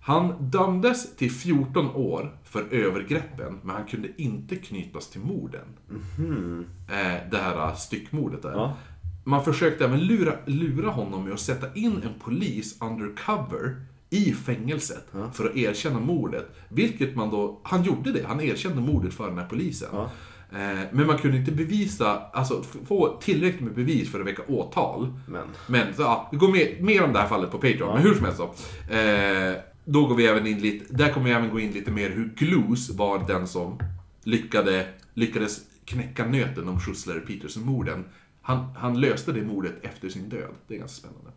Han 0.00 0.34
dömdes 0.50 1.16
till 1.16 1.30
14 1.30 1.90
år 1.94 2.36
för 2.44 2.64
övergreppen, 2.70 3.58
men 3.62 3.76
han 3.76 3.84
kunde 3.86 4.08
inte 4.16 4.56
knytas 4.56 5.08
till 5.10 5.20
morden. 5.20 5.64
Eh, 6.90 7.30
det 7.30 7.36
här 7.38 7.74
styckmordet 7.74 8.42
där. 8.42 8.52
Ja. 8.52 8.72
Man 9.24 9.44
försökte 9.44 9.84
även 9.84 10.00
lura, 10.00 10.32
lura 10.46 10.90
honom 10.90 11.24
med 11.24 11.32
att 11.32 11.40
sätta 11.40 11.74
in 11.74 12.02
en 12.04 12.20
polis 12.24 12.76
undercover 12.82 13.76
i 14.10 14.32
fängelset 14.32 15.06
för 15.32 15.46
att 15.50 15.56
erkänna 15.56 16.00
mordet. 16.00 16.46
Vilket 16.68 17.16
man 17.16 17.30
då, 17.30 17.60
han 17.62 17.82
gjorde 17.82 18.12
det, 18.12 18.24
han 18.26 18.40
erkände 18.40 18.80
mordet 18.80 19.14
för 19.14 19.28
den 19.28 19.38
här 19.38 19.46
polisen. 19.46 19.88
Eh, 19.92 20.06
men 20.90 21.06
man 21.06 21.18
kunde 21.18 21.36
inte 21.36 21.52
bevisa, 21.52 22.22
alltså 22.32 22.62
få 22.86 23.18
tillräckligt 23.20 23.60
med 23.60 23.74
bevis 23.74 24.12
för 24.12 24.20
att 24.20 24.26
väcka 24.26 24.42
åtal. 24.48 25.12
Men. 25.26 25.46
Men 25.66 25.94
så, 25.94 26.02
ja, 26.02 26.28
vi 26.32 26.38
går 26.38 26.52
mer, 26.52 26.76
mer 26.80 27.04
om 27.04 27.12
det 27.12 27.18
här 27.18 27.28
fallet 27.28 27.50
på 27.50 27.58
Patreon, 27.58 27.94
men 27.94 28.02
hur 28.02 28.14
som 28.14 28.24
helst 28.24 28.38
då. 28.38 28.94
Eh, 28.94 29.54
då 29.84 30.06
går 30.06 30.14
vi 30.14 30.26
även 30.26 30.46
in 30.46 30.58
lite, 30.58 30.94
där 30.94 31.12
kommer 31.12 31.26
vi 31.26 31.32
även 31.32 31.50
gå 31.50 31.60
in 31.60 31.70
lite 31.70 31.90
mer 31.90 32.10
hur 32.10 32.34
Glues 32.36 32.90
var 32.90 33.26
den 33.26 33.46
som 33.46 33.78
lyckade, 34.22 34.86
lyckades 35.14 35.60
knäcka 35.84 36.26
nöten 36.26 36.68
om 36.68 36.80
Schussler 36.80 37.20
Peterson-morden. 37.20 38.04
Han, 38.42 38.68
han 38.76 39.00
löste 39.00 39.32
det 39.32 39.42
mordet 39.42 39.74
efter 39.82 40.08
sin 40.08 40.28
död. 40.28 40.50
Det 40.66 40.74
är 40.74 40.78
ganska 40.78 41.00
spännande. 41.00 41.30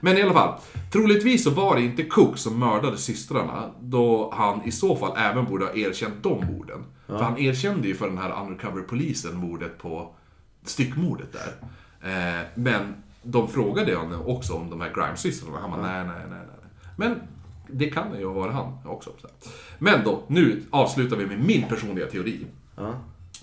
Men 0.00 0.18
i 0.18 0.22
alla 0.22 0.32
fall, 0.32 0.58
troligtvis 0.92 1.44
så 1.44 1.50
var 1.50 1.76
det 1.76 1.82
inte 1.82 2.02
Cook 2.02 2.38
som 2.38 2.58
mördade 2.58 2.96
systrarna, 2.96 3.70
då 3.80 4.32
han 4.36 4.64
i 4.64 4.70
så 4.70 4.96
fall 4.96 5.12
även 5.16 5.44
borde 5.44 5.64
ha 5.64 5.74
erkänt 5.74 6.14
de 6.22 6.46
morden. 6.46 6.84
För 7.16 7.22
han 7.24 7.38
erkände 7.38 7.88
ju 7.88 7.94
för 7.94 8.08
den 8.08 8.18
här 8.18 8.42
undercover-polisen 8.42 9.36
mordet 9.36 9.78
på 9.78 10.14
styckmordet 10.64 11.28
där. 11.32 11.54
Eh, 12.10 12.46
men 12.54 12.94
de 13.22 13.48
frågade 13.48 13.94
honom 13.94 14.22
också 14.26 14.52
om 14.54 14.70
de 14.70 14.80
här 14.80 14.92
Grimes-systrarna. 14.94 15.58
Han 15.60 15.70
bara, 15.70 15.82
nej, 15.82 16.04
nej, 16.04 16.26
nej, 16.30 16.38
nej. 16.46 16.70
Men 16.96 17.20
det 17.70 17.90
kan 17.90 18.18
ju 18.18 18.24
vara 18.24 18.52
han 18.52 18.78
också. 18.84 19.10
Men 19.78 20.04
då, 20.04 20.22
nu 20.26 20.62
avslutar 20.70 21.16
vi 21.16 21.26
med 21.26 21.40
min 21.40 21.68
personliga 21.68 22.06
teori. 22.06 22.46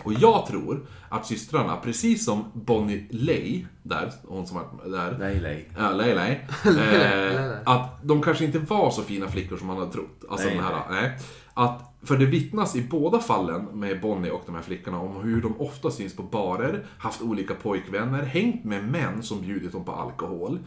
Och 0.04 0.14
jag 0.14 0.46
tror 0.48 0.86
att 1.10 1.26
systrarna, 1.26 1.78
precis 1.78 2.26
som 2.26 2.52
Bonnie 2.54 3.08
Lay, 3.10 3.66
där, 3.84 4.12
hon 4.28 4.48
som 4.48 4.58
var 4.58 4.92
där. 4.92 5.18
Nej, 5.20 5.40
nej. 5.42 5.70
Ja, 5.78 5.92
Lay 5.92 6.16
Lay. 6.16 6.38
Eh, 6.66 7.52
att 7.66 8.00
de 8.04 8.22
kanske 8.22 8.46
inte 8.46 8.60
var 8.60 8.92
så 8.92 9.02
fina 9.02 9.28
flickor 9.28 9.58
som 9.58 9.68
man 9.68 9.78
hade 9.78 9.92
trott. 9.92 10.24
Alltså 10.30 10.48
Nej, 10.48 10.56
den 10.56 10.64
här, 10.64 10.82
nej. 10.90 11.18
Att, 11.58 11.94
för 12.04 12.18
det 12.18 12.26
vittnas 12.26 12.76
i 12.76 12.82
båda 12.82 13.20
fallen 13.20 13.66
med 13.74 14.02
Bonnie 14.02 14.30
och 14.30 14.44
de 14.46 14.56
här 14.56 14.62
flickorna 14.62 15.00
om 15.00 15.24
hur 15.24 15.42
de 15.42 15.62
ofta 15.62 15.92
syns 15.92 16.16
på 16.16 16.24
barer, 16.24 16.86
haft 16.98 17.22
olika 17.22 17.54
pojkvänner, 17.54 18.24
hängt 18.24 18.64
med 18.64 18.84
män 18.92 19.24
som 19.24 19.42
bjudit 19.42 19.72
dem 19.72 19.86
på 19.86 19.92
alkohol. 19.92 20.60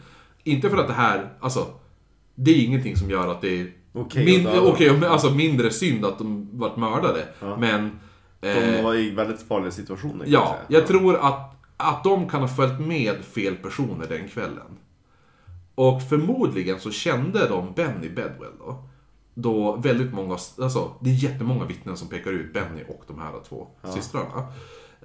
Inte 0.43 0.69
för 0.69 0.77
att 0.77 0.87
det 0.87 0.93
här, 0.93 1.33
alltså, 1.39 1.67
det 2.35 2.51
är 2.51 2.65
ingenting 2.65 2.95
som 2.95 3.09
gör 3.09 3.31
att 3.31 3.41
det 3.41 3.61
är 3.61 3.73
Okej, 3.93 4.25
mindre, 4.25 4.93
men 4.93 5.03
alltså 5.03 5.29
mindre 5.29 5.71
synd 5.71 6.05
att 6.05 6.17
de 6.17 6.49
varit 6.51 6.77
mördade. 6.77 7.27
Men... 7.59 7.99
De 8.41 8.49
eh, 8.49 8.83
var 8.83 8.95
i 8.95 9.09
väldigt 9.09 9.41
farliga 9.41 9.71
situationer 9.71 10.25
Ja, 10.27 10.57
säga. 10.67 10.79
jag 10.79 10.87
tror 10.87 11.15
att, 11.15 11.55
att 11.77 12.03
de 12.03 12.29
kan 12.29 12.41
ha 12.41 12.47
följt 12.47 12.79
med 12.79 13.15
fel 13.25 13.55
personer 13.55 14.07
den 14.09 14.27
kvällen. 14.27 14.77
Och 15.75 16.01
förmodligen 16.09 16.79
så 16.79 16.91
kände 16.91 17.47
de 17.47 17.73
Benny 17.75 18.09
Bedwell 18.09 18.57
då. 18.59 18.88
Då 19.41 19.75
väldigt 19.75 20.13
många, 20.13 20.37
alltså 20.61 20.91
det 20.99 21.09
är 21.09 21.13
jättemånga 21.13 21.65
vittnen 21.65 21.97
som 21.97 22.07
pekar 22.07 22.31
ut 22.31 22.53
Benny 22.53 22.83
och 22.89 23.03
de 23.07 23.19
här 23.19 23.31
två 23.49 23.67
systrarna. 23.93 24.47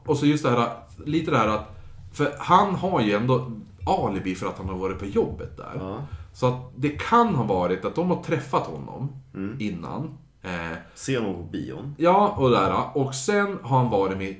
Och 0.06 0.16
så 0.16 0.26
just 0.26 0.44
det 0.44 0.50
här, 0.50 0.68
lite 1.04 1.30
det 1.30 1.38
här 1.38 1.48
att, 1.48 1.76
för 2.12 2.34
han 2.38 2.74
har 2.74 3.00
ju 3.00 3.12
ändå 3.12 3.50
alibi 3.86 4.34
för 4.34 4.46
att 4.46 4.58
han 4.58 4.68
har 4.68 4.76
varit 4.76 4.98
på 4.98 5.06
jobbet 5.06 5.56
där. 5.56 6.02
Så 6.32 6.46
att 6.46 6.54
det 6.76 6.88
kan 6.88 7.34
ha 7.34 7.44
varit 7.44 7.84
att 7.84 7.94
de 7.94 8.10
har 8.10 8.22
träffat 8.22 8.66
honom 8.66 9.12
innan. 9.58 10.18
Eh, 10.42 10.76
Se 10.94 11.18
honom 11.18 11.34
på 11.34 11.42
bion. 11.42 11.94
Ja, 11.98 12.34
och 12.38 12.50
där. 12.50 12.96
Och 12.96 13.14
sen 13.14 13.58
har 13.62 13.78
han 13.78 13.90
varit 13.90 14.18
med 14.18 14.36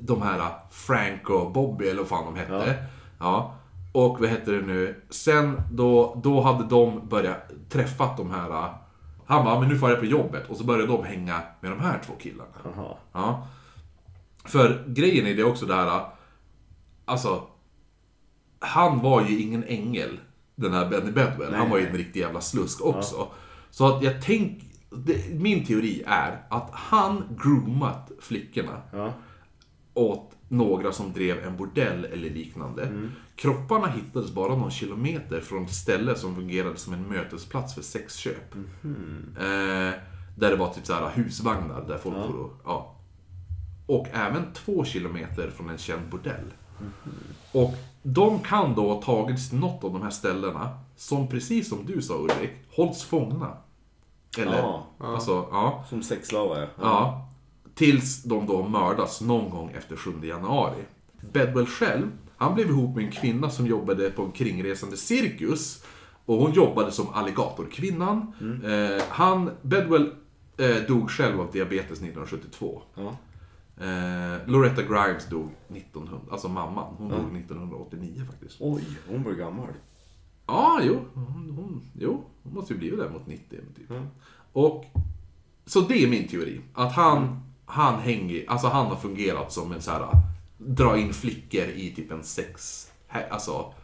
de 0.00 0.22
här 0.22 0.50
Frank 0.70 1.30
och 1.30 1.52
Bobby, 1.52 1.88
eller 1.88 1.98
vad 1.98 2.08
fan 2.08 2.24
de 2.34 2.40
hette. 2.40 2.74
Ja. 3.18 3.54
Och 3.92 4.20
vad 4.20 4.28
heter 4.28 4.52
det 4.52 4.62
nu? 4.66 5.02
Sen 5.10 5.60
då, 5.72 6.20
då 6.24 6.40
hade 6.40 6.64
de 6.64 7.08
börjat 7.08 7.50
träffat 7.68 8.16
de 8.16 8.30
här... 8.30 8.74
Han 9.26 9.44
bara, 9.44 9.60
men 9.60 9.68
nu 9.68 9.78
får 9.78 9.90
jag 9.90 9.98
på 9.98 10.04
jobbet. 10.06 10.50
Och 10.50 10.56
så 10.56 10.64
började 10.64 10.86
de 10.86 11.04
hänga 11.04 11.42
med 11.60 11.70
de 11.70 11.80
här 11.80 12.00
två 12.06 12.12
killarna. 12.20 12.50
Jaha. 12.64 12.96
Ja. 13.12 13.48
För 14.44 14.84
grejen 14.86 15.26
är 15.26 15.34
det 15.34 15.44
också 15.44 15.66
där, 15.66 16.00
alltså... 17.04 17.42
Han 18.58 18.98
var 19.00 19.24
ju 19.24 19.40
ingen 19.40 19.64
ängel, 19.64 20.18
den 20.54 20.72
här 20.72 20.88
Benny 20.90 21.10
Bedwell. 21.12 21.54
han 21.54 21.70
var 21.70 21.78
ju 21.78 21.86
en 21.86 21.96
riktig 21.96 22.20
jävla 22.20 22.40
slusk 22.40 22.84
också. 22.84 23.28
Så 23.70 23.88
att 23.96 24.02
jag 24.02 24.22
tänk, 24.22 24.62
det, 24.90 25.34
min 25.40 25.64
teori 25.64 26.02
är 26.06 26.42
att 26.50 26.70
han 26.72 27.38
groomat 27.42 28.12
flickorna 28.20 28.82
Ja. 28.92 29.12
åt 29.94 30.30
några 30.48 30.92
som 30.92 31.12
drev 31.12 31.44
en 31.46 31.56
bordell 31.56 32.04
eller 32.04 32.30
liknande. 32.30 33.08
Kropparna 33.36 33.86
hittades 33.86 34.30
bara 34.32 34.54
någon 34.56 34.70
kilometer 34.70 35.40
från 35.40 35.64
ett 35.64 35.74
ställe 35.74 36.14
som 36.16 36.34
fungerade 36.34 36.76
som 36.76 36.92
en 36.92 37.02
mötesplats 37.08 37.74
för 37.74 37.82
sexköp. 37.82 38.54
Eh, 38.54 40.00
Där 40.36 40.50
det 40.50 40.56
var 40.56 40.70
typ 40.74 40.86
så 40.86 40.92
här 40.94 41.10
husvagnar 41.14 41.84
där 41.88 41.98
folk 41.98 42.16
Ja. 42.16 42.24
och, 42.24 42.52
ja. 42.64 42.94
Och 43.86 44.06
även 44.12 44.52
två 44.52 44.84
kilometer 44.84 45.50
från 45.50 45.70
en 45.70 45.78
känd 45.78 46.08
bordell. 46.10 46.52
Och 47.52 47.74
de 48.02 48.38
kan 48.40 48.74
då 48.74 48.92
ha 48.94 49.02
tagits 49.02 49.48
till 49.50 49.58
något 49.58 49.84
av 49.84 49.92
de 49.92 50.02
här 50.02 50.10
ställena 50.10 50.78
som 50.96 51.28
precis 51.28 51.68
som 51.68 51.86
du 51.86 52.02
sa 52.02 52.14
Ulrik, 52.14 52.50
hålls 52.76 53.02
fångna. 53.02 53.56
Eller? 54.38 54.58
Ja. 54.58 54.86
Alltså, 54.98 55.48
ja. 55.50 55.84
Som 55.88 56.02
sexslavar 56.02 56.58
ja. 56.60 56.68
Ja. 56.80 57.28
Tills 57.74 58.22
de 58.22 58.46
då 58.46 58.62
mördas 58.68 59.20
någon 59.20 59.50
gång 59.50 59.70
efter 59.70 59.96
7 59.96 60.10
januari. 60.22 60.82
Bedwell 61.32 61.66
själv, 61.66 62.10
han 62.36 62.54
blev 62.54 62.68
ihop 62.68 62.96
med 62.96 63.04
en 63.04 63.12
kvinna 63.12 63.50
som 63.50 63.66
jobbade 63.66 64.10
på 64.10 64.22
en 64.22 64.32
kringresande 64.32 64.96
cirkus. 64.96 65.84
Och 66.26 66.36
hon 66.36 66.52
jobbade 66.52 66.92
som 66.92 67.08
alligatorkvinnan. 67.08 68.32
Eh, 68.64 69.04
han, 69.08 69.50
Bedwell, 69.62 70.12
eh, 70.56 70.76
dog 70.88 71.10
själv 71.10 71.40
av 71.40 71.52
diabetes 71.52 72.00
1972. 72.00 72.82
Ja. 72.94 73.16
Eh, 73.84 74.38
Loretta 74.46 74.82
Grimes 74.82 75.28
dog 75.28 75.50
1900, 75.68 76.18
alltså 76.30 76.48
mamman. 76.48 76.94
Hon 76.98 77.08
dog 77.08 77.36
1989 77.36 78.22
faktiskt. 78.30 78.56
Oj, 78.60 78.84
hon 79.08 79.22
var 79.22 79.30
ju 79.30 79.36
gammal. 79.36 79.68
Ja, 80.46 80.80
jo. 80.82 81.00
Hon, 81.14 81.50
hon, 81.56 81.82
jo, 81.98 82.24
hon 82.42 82.54
måste 82.54 82.72
ju 82.72 82.78
blivit 82.78 82.98
där 82.98 83.10
mot 83.10 83.26
90 83.26 83.56
typ. 83.76 83.90
Mm. 83.90 84.06
Och 84.52 84.84
Så 85.66 85.80
det 85.80 86.04
är 86.04 86.08
min 86.08 86.28
teori. 86.28 86.60
Att 86.74 86.92
han, 86.92 87.40
han 87.66 88.00
hänger, 88.00 88.44
alltså 88.48 88.68
han 88.68 88.86
har 88.86 88.96
fungerat 88.96 89.52
som 89.52 89.72
en 89.72 89.82
så 89.82 89.90
här 89.90 90.08
dra 90.58 90.98
in 90.98 91.14
flickor 91.14 91.64
i 91.64 91.92
typ 91.96 92.10
en 92.10 92.24
sex, 92.24 92.86
alltså 93.30 93.74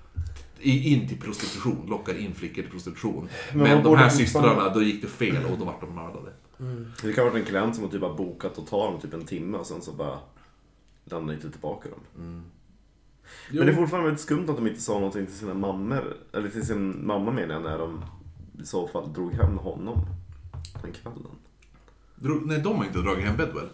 in 0.60 1.09
till 1.09 1.20
prostitution, 1.20 1.86
lockar 1.86 2.18
in 2.18 2.34
flickor 2.34 2.62
till 2.62 2.70
prostitution. 2.70 3.28
Men, 3.55 3.74
man 3.74 3.82
de 3.82 3.97
här 3.97 4.09
systrarna, 4.09 4.74
då 4.74 4.82
gick 4.82 5.02
det 5.02 5.09
fel 5.09 5.44
och 5.44 5.59
då 5.59 5.64
vart 5.64 5.80
de 5.80 5.94
mördade. 5.94 6.32
Det 7.02 7.12
kan 7.12 7.24
ha 7.24 7.30
varit 7.30 7.40
en 7.40 7.48
klient 7.48 7.74
som 7.74 7.84
har 7.84 7.90
typ 7.90 8.02
har 8.02 8.14
bokat 8.14 8.59
och 8.59 8.66
tar 8.66 8.90
dem 8.90 9.01
typ 9.01 9.14
en 9.14 9.26
timme 9.26 9.59
och 9.59 9.66
sen 9.66 9.82
så 9.82 9.92
bara 9.92 10.18
lämnar 11.05 11.34
inte 11.34 11.51
tillbaka 11.51 11.88
dem. 11.88 12.01
Jo. 13.51 13.59
Men 13.59 13.66
det 13.66 13.72
är 13.72 13.76
fortfarande 13.76 14.09
väldigt 14.09 14.22
skumt 14.22 14.47
att 14.48 14.56
de 14.56 14.66
inte 14.66 14.80
sa 14.80 14.92
någonting 14.92 15.26
till 15.26 15.34
sina 15.34 15.55
mammor, 15.55 16.16
eller 16.32 16.48
till 16.48 16.66
sin 16.66 17.06
mamma 17.06 17.30
menar 17.30 17.55
jag, 17.55 17.62
när 17.62 17.78
de 17.78 18.05
i 18.62 18.66
så 18.66 18.88
fall 18.88 19.12
drog 19.12 19.32
hem 19.32 19.59
honom 19.59 20.06
den 20.82 20.92
kvällen. 20.92 21.36
Drog, 22.14 22.47
nej, 22.47 22.60
de 22.60 22.76
har 22.76 22.84
inte 22.84 22.98
dragit 22.98 23.24
hem 23.24 23.36
Bedwell. 23.36 23.68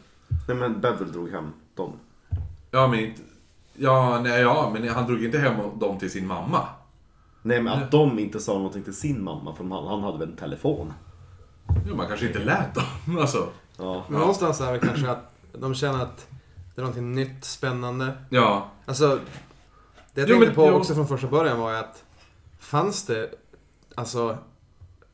Nej 0.48 0.56
men 0.56 0.80
Bedwell 0.80 1.12
drog 1.12 1.30
hem 1.30 1.52
dem. 1.74 1.92
Ja, 2.76 2.86
men 2.88 3.00
inte... 3.00 3.22
Ja, 3.74 4.20
nej, 4.20 4.40
ja, 4.40 4.70
men 4.74 4.88
han 4.88 5.06
drog 5.06 5.24
inte 5.24 5.38
hem 5.38 5.78
dem 5.78 5.98
till 5.98 6.10
sin 6.10 6.26
mamma. 6.26 6.68
Nej 7.42 7.62
men 7.62 7.72
att 7.82 7.90
de 7.90 8.18
inte 8.18 8.40
sa 8.40 8.52
någonting 8.54 8.82
till 8.82 8.94
sin 8.96 9.24
mamma, 9.24 9.54
för 9.54 9.64
han, 9.64 9.86
han 9.86 10.02
hade 10.02 10.18
väl 10.18 10.28
en 10.28 10.36
telefon? 10.36 10.92
Ja, 11.88 11.94
man 11.94 12.08
kanske 12.08 12.26
inte 12.26 12.38
lät 12.38 12.74
dem. 12.74 13.18
Alltså, 13.20 13.48
Ja. 13.78 14.04
Men 14.08 14.20
någonstans 14.20 14.60
är 14.60 14.72
det 14.72 14.78
kanske 14.78 15.10
att 15.10 15.32
de 15.52 15.74
känner 15.74 16.02
att 16.02 16.26
det 16.74 16.80
är 16.80 16.82
någonting 16.82 17.14
nytt, 17.14 17.44
spännande. 17.44 18.12
ja. 18.30 18.68
Alltså, 18.86 19.18
det 20.14 20.20
jag 20.20 20.28
Jo, 20.30 20.34
tänkte 20.34 20.46
men- 20.46 20.54
på 20.54 20.66
jo. 20.66 20.74
också 20.74 20.94
från 20.94 21.08
första 21.08 21.26
början 21.26 21.58
var 21.60 21.70
ju 21.72 21.76
att 21.78 22.04
fanns 22.58 23.06
det, 23.06 23.30
alltså, 23.94 24.38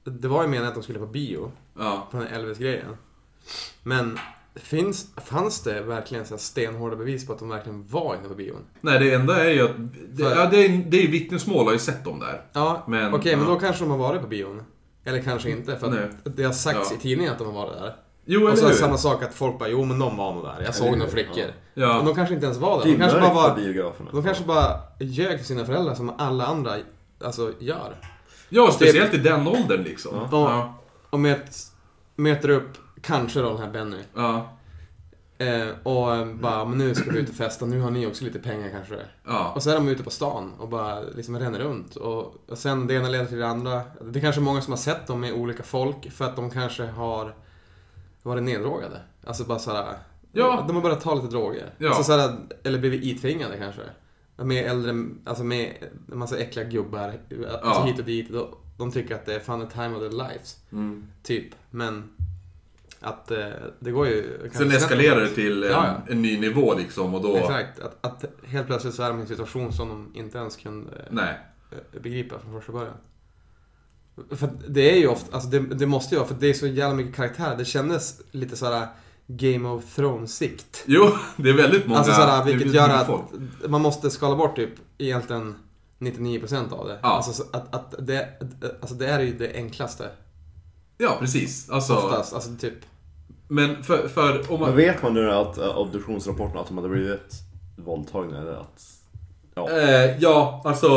det 0.05 0.29
var 0.29 0.43
ju 0.43 0.49
meningen 0.49 0.69
att 0.69 0.75
de 0.75 0.83
skulle 0.83 0.99
på 0.99 1.07
bio 1.07 1.53
Ja. 1.79 2.09
på 2.11 2.17
den 2.17 2.27
här 2.27 2.35
Elvis-grejen. 2.35 2.97
Men 3.83 4.19
finns, 4.55 5.07
fanns 5.27 5.63
det 5.63 5.81
verkligen 5.81 6.25
så 6.27 6.35
här 6.35 6.39
stenhårda 6.39 6.97
bevis 6.97 7.27
på 7.27 7.33
att 7.33 7.39
de 7.39 7.49
verkligen 7.49 7.87
var 7.89 8.15
inne 8.15 8.29
på 8.29 8.35
bion? 8.35 8.65
Nej, 8.81 8.99
det 8.99 9.15
enda 9.15 9.45
är 9.45 9.51
ju 9.51 9.65
att... 9.65 9.71
Det, 10.11 10.23
För- 10.25 10.37
ja, 10.37 10.47
det, 10.51 10.65
är, 10.65 10.85
det 10.89 11.05
är 11.05 11.09
vittnesmål 11.09 11.65
har 11.67 11.73
ju 11.73 11.79
sett 11.79 12.05
dem 12.05 12.19
där. 12.21 12.43
Ja, 12.53 12.85
Men- 12.89 13.15
okej, 13.15 13.37
men 13.37 13.45
ja. 13.49 13.55
då 13.55 13.61
kanske 13.61 13.85
de 13.85 13.91
har 13.91 13.99
varit 13.99 14.21
på 14.21 14.27
bion. 14.27 14.63
Eller 15.05 15.23
kanske 15.23 15.51
inte, 15.51 15.77
för 15.77 15.87
att 15.87 16.37
det 16.37 16.45
har 16.45 16.53
sagts 16.53 16.91
Ja. 16.91 16.97
i 16.97 17.01
tidningen 17.01 17.33
att 17.33 17.39
de 17.39 17.47
har 17.47 17.55
varit 17.67 17.79
där. 17.81 17.97
Jo, 18.25 18.41
Och 18.41 18.49
så 18.49 18.53
eller 18.53 18.63
är 18.63 18.67
det 18.69 18.73
hur? 18.75 18.81
samma 18.81 18.99
sak 18.99 19.23
att 19.23 19.35
folk 19.35 19.59
bara, 19.59 19.69
jo 19.69 19.85
men 19.85 19.99
de 19.99 20.17
var 20.17 20.35
nog 20.35 20.45
där. 20.45 20.63
Jag 20.65 20.75
såg 20.75 20.97
några 20.99 21.11
flickor. 21.11 21.45
Ja. 21.75 21.97
Men 21.97 22.07
de 22.07 22.15
kanske 22.15 22.35
inte 22.35 22.47
ens 22.47 22.59
var 22.59 22.79
där. 22.79 22.85
Det 22.85 22.91
är 22.91 22.93
De 22.93 22.99
kanske 23.01 23.21
bara 23.21 23.35
var... 23.35 23.57
biograferna. 23.57 24.11
De 24.13 24.23
kanske 24.23 24.45
bara 24.45 24.81
ljög 25.01 25.39
för 25.39 25.45
sina 25.47 25.65
föräldrar 25.65 25.95
som 25.95 26.13
alla 26.19 26.47
andra 26.47 26.73
alltså, 27.25 27.53
gör. 27.59 27.97
Ja, 28.49 28.71
speciellt 28.73 29.15
i 29.15 29.17
den 29.17 29.47
åldern 29.49 29.83
liksom. 29.83 30.13
Ja. 30.15 30.29
Ja. 30.31 30.75
Och 31.11 31.21
möt, 31.21 31.57
möter 32.17 32.49
upp, 32.49 32.71
kanske 33.03 33.41
då 33.41 33.49
den 33.49 33.59
här 33.59 33.71
Benny. 33.71 34.03
Ja. 34.15 34.49
Eh, 35.39 35.69
och 35.83 36.27
bara, 36.37 36.65
men 36.65 36.79
nu 36.79 36.95
ska 36.95 37.11
vi 37.11 37.19
ut 37.19 37.29
och 37.29 37.35
festa, 37.35 37.67
nu 37.67 37.81
har 37.81 37.91
ni 37.91 38.07
också 38.07 38.25
lite 38.25 38.39
pengar 38.39 38.69
kanske. 38.71 38.99
Ja. 39.27 39.53
Och 39.55 39.63
så 39.63 39.71
är 39.71 39.75
de 39.75 39.89
ute 39.89 40.03
på 40.03 40.11
stan 40.11 40.53
och 40.59 40.69
bara 40.69 41.01
liksom 41.01 41.39
ränner 41.39 41.59
runt. 41.59 41.97
Och, 41.97 42.51
och 42.51 42.59
sen 42.59 42.87
det 42.87 42.95
ena 42.95 43.09
leder 43.09 43.27
till 43.27 43.39
det 43.39 43.49
andra. 43.49 43.83
Det 44.11 44.19
är 44.19 44.21
kanske 44.21 44.41
många 44.41 44.61
som 44.61 44.73
har 44.73 44.79
sett 44.79 45.07
dem 45.07 45.21
med 45.21 45.33
olika 45.33 45.63
folk 45.63 46.11
för 46.13 46.25
att 46.25 46.37
de 46.37 46.51
kanske 46.51 46.87
har 46.87 47.35
varit 48.23 48.43
neddrogade. 48.43 49.01
Alltså 49.27 49.45
bara 49.45 49.59
såhär... 49.59 49.95
Ja. 50.33 50.65
De 50.67 50.77
har 50.77 50.83
börjat 50.83 51.01
ta 51.01 51.15
lite 51.15 51.27
droger. 51.27 51.75
Ja. 51.79 51.89
Alltså 51.89 52.05
såhär, 52.05 52.37
eller 52.65 52.79
blivit 52.79 53.03
itvingade 53.05 53.57
kanske. 53.59 53.83
Med 54.37 54.65
äldre, 54.67 55.07
alltså 55.25 55.45
med 55.45 55.73
en 56.13 56.19
massa 56.19 56.39
äckliga 56.39 56.65
gubbar. 56.65 57.09
Alltså 57.09 57.59
Ja. 57.63 57.85
hit 57.85 57.99
och 57.99 58.05
dit. 58.05 58.33
De, 58.33 58.47
de 58.79 58.93
tycker 58.93 59.15
att 59.15 59.27
det 59.27 59.35
är 59.35 59.41
fan 59.41 59.67
the 59.67 59.75
time 59.75 59.95
of 59.97 59.99
their 60.01 60.11
lives. 60.29 60.57
Mm. 60.73 61.07
Typ. 61.23 61.55
Men 61.71 62.11
att 63.03 63.31
eh, 63.31 63.47
det 63.81 63.91
går 63.91 64.07
ju... 64.07 64.51
Sen 64.53 64.71
eskalerar 64.71 65.21
det 65.21 65.29
till 65.29 65.65
en, 65.65 65.71
Ja, 65.71 65.87
ja. 65.87 66.13
en 66.13 66.23
ny 66.23 66.41
nivå 66.41 66.75
liksom 66.75 67.15
och 67.15 67.23
då... 67.23 67.37
Exakt. 67.37 67.81
Att, 67.81 67.97
att 68.01 68.25
helt 68.47 68.67
plötsligt 68.67 68.95
så 68.95 69.03
är 69.03 69.09
de 69.09 69.19
i 69.19 69.21
en 69.23 69.29
situation 69.29 69.73
som 69.73 69.89
de 69.89 70.11
inte 70.15 70.39
ens 70.39 70.57
kunde 70.57 71.09
Nej. 71.11 71.39
eh, 71.71 72.01
begripa 72.03 72.39
från 72.39 72.53
första 72.53 72.73
början. 72.73 72.95
För 74.31 74.51
det 74.69 74.93
är 74.93 74.97
ju 74.97 75.07
ofta, 75.09 75.35
alltså 75.35 75.49
det, 75.51 75.59
det 75.59 75.87
måste 75.87 76.15
ju 76.15 76.19
vara, 76.19 76.29
för 76.29 76.37
det 76.41 76.47
är 76.47 76.55
så 76.55 76.67
jävla 76.67 76.97
mycket 76.97 77.17
karaktär. 77.17 77.55
Det 77.59 77.65
kändes 77.65 78.21
lite 78.31 78.57
sådär 78.57 78.87
Game 79.27 79.69
of 79.69 79.85
Thrones-sikt. 79.97 80.83
Jo, 80.87 81.11
det 81.37 81.51
är 81.51 81.55
väldigt 81.55 81.87
många... 81.87 81.99
Alltså 81.99 82.15
sådär, 82.15 82.45
det 82.45 82.53
är 82.53 82.57
vilket 82.57 82.75
gör 82.75 82.89
att 82.89 83.07
folk. 83.07 83.25
man 83.69 83.81
måste 83.81 84.11
skala 84.11 84.37
bort 84.37 84.57
typ 84.57 84.71
egentligen 84.99 85.55
99% 85.99 86.73
av 86.73 86.89
det. 86.89 86.99
Ja. 87.03 87.09
Alltså 87.09 87.33
så 87.33 87.43
att, 87.53 87.75
att 87.75 87.95
det, 87.99 88.29
alltså 88.81 88.95
det 88.95 89.07
är 89.07 89.21
ju 89.21 89.39
det 89.39 89.53
enklaste. 89.55 90.11
Ja, 90.99 91.17
precis. 91.21 91.71
Alltså, 91.71 91.95
Oftast. 91.95 92.33
Alltså 92.35 92.51
typ. 92.61 92.75
Men 93.53 93.83
för, 93.83 94.09
för 94.09 94.53
om 94.53 94.61
Men 94.61 94.61
man... 94.61 94.77
vet 94.77 95.03
man 95.03 95.15
nu 95.15 95.31
att 95.31 95.59
äh, 95.59 95.79
obduktionsrapporten 95.79 96.59
att 96.59 96.67
de 96.67 96.77
hade 96.77 96.89
blivit 96.89 97.33
våldtagna 97.77 98.41
eller 98.41 98.53
att... 98.53 98.83
Ja. 99.55 99.71
Eh, 99.71 100.19
ja, 100.19 100.63
alltså, 100.65 100.89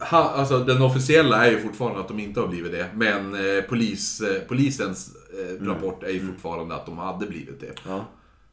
ha, 0.00 0.18
alltså 0.18 0.58
den 0.58 0.82
officiella 0.82 1.46
är 1.46 1.50
ju 1.50 1.58
fortfarande 1.58 2.00
att 2.00 2.08
de 2.08 2.18
inte 2.18 2.40
har 2.40 2.48
blivit 2.48 2.72
det. 2.72 2.86
Men 2.94 3.34
eh, 3.34 3.62
polis, 3.62 4.20
eh, 4.20 4.42
polisens 4.48 5.16
eh, 5.32 5.64
rapport 5.64 6.02
är 6.02 6.10
ju 6.10 6.26
fortfarande 6.26 6.74
att 6.74 6.86
de 6.86 6.98
hade 6.98 7.26
blivit 7.26 7.60
det. 7.60 7.74
Ja. 7.88 8.04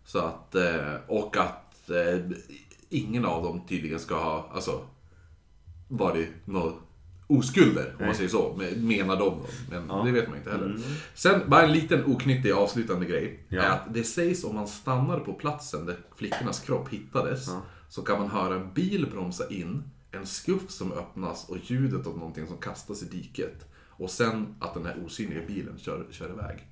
Så 0.06 0.20
att, 0.20 0.56
eh, 0.56 0.94
och 1.08 1.38
att 1.38 1.90
eh, 1.90 2.38
ingen 2.90 3.26
av 3.26 3.44
dem 3.44 3.62
tydligen 3.70 4.00
ska 4.00 4.16
ha, 4.16 4.50
alltså, 4.54 4.80
varit 5.88 6.30
några 6.46 6.72
oskulder, 7.28 7.96
om 8.00 8.06
man 8.06 8.16
säger 8.16 8.30
så, 8.30 8.60
menar 8.78 9.16
de. 9.16 9.26
då. 9.30 9.46
Men 9.70 9.84
Ja. 9.90 10.04
det 10.06 10.12
vet 10.12 10.28
man 10.30 10.38
inte 10.38 10.52
heller. 10.52 10.78
Sen, 11.14 11.42
bara 11.48 11.64
en 11.64 11.72
liten 11.72 12.06
oknyttig 12.06 12.52
avslutande 12.52 13.06
grej. 13.06 13.40
Ja. 13.50 13.62
Är 13.62 13.70
att 13.70 13.94
det 13.94 14.04
sägs 14.04 14.44
om 14.44 14.56
man 14.56 14.68
stannar 14.68 15.20
på 15.20 15.34
platsen 15.34 15.86
där 15.86 15.98
flickornas 16.16 16.60
kropp 16.60 16.90
hittades, 16.90 17.48
Ja. 17.48 17.62
så 17.90 18.02
kan 18.02 18.20
man 18.20 18.30
höra 18.32 18.56
en 18.56 18.74
bil 18.74 19.08
bromsa 19.12 19.50
in, 19.50 19.84
en 20.12 20.26
skuff 20.26 20.70
som 20.72 20.92
öppnas 20.92 21.50
och 21.50 21.58
ljudet 21.64 22.08
av 22.08 22.18
någonting 22.18 22.48
som 22.48 22.58
kastas 22.58 23.04
i 23.04 23.06
diket. 23.06 23.66
Och 23.90 24.10
sen 24.10 24.56
att 24.60 24.74
den 24.74 24.86
här 24.86 24.96
osynliga 25.06 25.42
bilen 25.48 25.78
kör, 25.78 26.06
kör 26.12 26.30
iväg. 26.30 26.68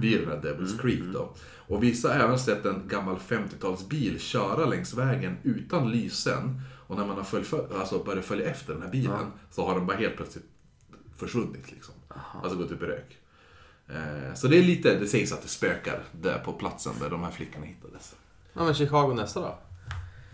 Bilen 0.00 0.28
är 0.30 0.36
Devil's 0.36 0.80
Creek 0.80 1.02
då. 1.12 1.34
Och 1.56 1.82
vissa 1.82 2.08
har 2.08 2.14
även 2.14 2.38
sett 2.38 2.64
en 2.66 2.82
gammal 2.88 3.16
50-talsbil 3.28 4.18
köra 4.18 4.66
längs 4.66 4.94
vägen 4.94 5.36
utan 5.42 5.90
lysen. 5.90 6.60
Och 6.88 6.96
när 6.96 7.06
man 7.06 7.16
har 7.16 7.24
följt 7.24 7.52
alltså 7.78 7.98
börjat 8.04 8.24
följa 8.24 8.50
efter 8.50 8.72
den 8.72 8.82
här 8.82 8.90
bilen 8.90 9.32
så 9.50 9.66
har 9.66 9.74
den 9.74 9.86
bara 9.86 9.96
helt 9.96 10.16
plötsligt 10.16 10.44
försvunnit 11.16 11.70
liksom. 11.72 11.94
Alltså 12.42 12.58
gått 12.58 12.70
upp 12.70 12.82
i 12.82 12.86
rök. 12.86 13.18
Eh, 13.88 14.34
så 14.34 14.48
det 14.48 14.58
är 14.58 14.62
lite, 14.62 14.94
det 14.98 15.06
sägs 15.06 15.32
att 15.32 15.42
det 15.42 15.48
spökar 15.48 16.02
där 16.12 16.38
på 16.38 16.52
platsen 16.52 16.92
där 17.00 17.10
de 17.10 17.22
här 17.22 17.30
flickorna 17.30 17.66
hittades. 17.66 18.14
Ja 18.52 18.64
men 18.64 18.74
Chicago 18.74 19.14
nästa 19.14 19.40
då? 19.40 19.58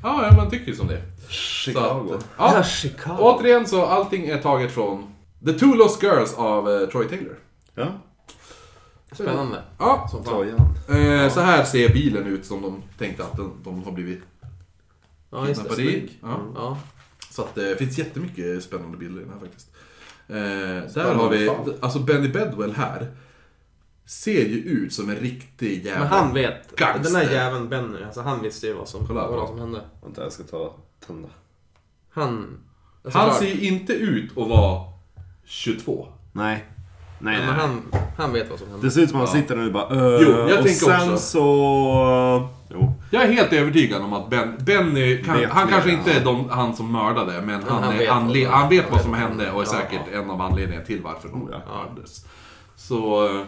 Ja, 0.02 0.26
ja 0.26 0.36
man 0.36 0.51
tycker 0.51 0.66
ju 0.66 0.76
som 0.76 0.86
det. 0.86 1.02
Chicago. 1.28 2.06
Så 2.09 2.14
att, 2.14 2.26
ja, 2.36 2.62
Chicago. 2.62 3.16
återigen 3.20 3.66
så 3.66 3.86
allting 3.86 4.26
är 4.26 4.43
taget 4.43 4.72
från 4.72 5.14
The 5.44 5.52
Two 5.52 5.74
Lost 5.74 6.02
Girls 6.02 6.35
av 6.35 6.70
eh, 6.70 6.89
Troy 6.89 7.09
Taylor. 7.09 7.39
Ja. 7.74 7.86
Spännande. 9.12 9.62
Ja, 9.78 10.09
Som 10.10 10.24
fan. 10.24 10.48
Eh, 10.98 11.32
så 11.32 11.40
här 11.40 11.64
ser 11.64 11.89
bilen 11.89 12.26
ut 12.26 12.47
som 12.47 12.62
de 12.62 12.82
tänkte 12.98 13.24
att 13.24 13.36
de, 13.36 13.52
de 13.64 13.85
har 13.85 13.93
blivit 13.93 14.22
Ja 15.35 15.48
just 15.48 15.65
det. 15.65 15.74
Snygg. 15.74 16.19
Ja. 16.23 16.40
Ja. 16.55 16.78
Så 17.31 17.43
att 17.43 17.55
det 17.55 17.77
finns 17.78 17.98
jättemycket 17.98 18.62
spännande 18.62 18.97
bilder 18.97 19.20
i 19.20 19.24
den 19.24 19.32
här 19.32 19.40
faktiskt. 19.40 19.70
Eh, 20.28 21.02
där 21.02 21.15
har 21.15 21.28
vi, 21.31 21.47
fan. 21.47 21.74
alltså 21.81 21.98
Benny 21.98 22.28
Bedwell 22.28 22.73
här. 22.73 23.06
Ser 24.06 24.44
ju 24.44 24.56
ut 24.59 24.93
som 24.93 25.11
en 25.11 25.16
riktig 25.16 25.85
jävla... 25.86 26.01
Men 26.01 26.09
han 26.09 26.35
vet. 26.35 26.77
Gangster. 26.77 27.02
Den 27.02 27.12
där 27.12 27.35
jäveln 27.35 27.69
Benny, 27.69 28.02
alltså 28.05 28.20
han 28.20 28.43
visste 28.43 28.66
ju 28.66 28.73
vad 28.74 28.89
som, 28.89 29.06
Kolla, 29.06 29.28
vad 29.31 29.48
som 29.48 29.59
hände. 29.59 29.81
Vänta, 30.02 30.23
jag 30.23 30.32
ska 30.32 30.43
ta 30.43 30.77
tända. 31.06 31.28
Han... 32.11 32.59
alltså, 33.05 33.19
Han 33.19 33.28
klart. 33.28 33.39
ser 33.39 33.47
ju 33.47 33.61
inte 33.69 33.93
ut 33.93 34.31
att 34.39 34.48
vara 34.48 34.82
22. 35.44 36.09
Nej. 36.32 36.65
Nej, 37.19 37.39
Men 37.39 37.47
nej. 37.47 37.56
han, 37.56 37.82
han 38.16 38.32
vet 38.32 38.51
vad 38.51 38.59
som 38.59 38.69
händer. 38.69 38.85
Det 38.86 38.90
ser 38.90 39.01
ut 39.01 39.11
som 39.11 39.20
att 39.20 39.28
han 39.28 39.40
sitter 39.43 39.56
där 39.56 39.66
och 39.66 39.73
bara 39.73 39.89
öh, 39.90 40.19
Jo, 40.23 40.31
jag 40.31 40.44
Och 40.44 40.65
tänker 40.65 40.70
sen 40.70 41.12
också. 41.12 41.19
så... 41.27 42.48
Jo. 42.70 42.93
Jag 43.15 43.23
är 43.23 43.32
helt 43.32 43.53
övertygad 43.53 44.03
om 44.03 44.12
att 44.12 44.31
ben, 44.31 44.55
Benny, 44.66 45.23
kan, 45.23 45.39
Vet 45.41 45.51
han 45.51 45.66
mer, 45.66 45.73
kanske 45.73 45.91
inte 45.93 46.11
ja. 46.11 46.16
är 46.20 46.24
de, 46.24 46.49
han 46.51 46.77
som 46.77 46.93
mördade, 46.93 47.43
men 47.43 47.62
han, 47.62 47.82
han 47.82 47.93
är, 47.95 47.99
vet 47.99 48.09
han, 48.09 48.27
vad 48.27 48.36
le- 48.36 48.45
som- 48.45 48.53
han 48.55 48.69
vet 48.69 48.85
han 48.85 48.93
vad 48.93 49.01
vet 49.01 49.03
som 49.03 49.11
vad 49.12 49.20
som 49.20 49.31
hände 49.31 49.51
och 49.51 49.62
är 49.62 49.66
säkert 49.66 50.01
en 50.12 50.31
av 50.31 50.41
anledningarna 50.41 50.86
till 50.86 51.03
varför 51.03 51.28
de 51.28 51.49
ja. 51.53 51.59
mördades. 51.85 52.27
Så 52.77 53.27
eh, 53.39 53.43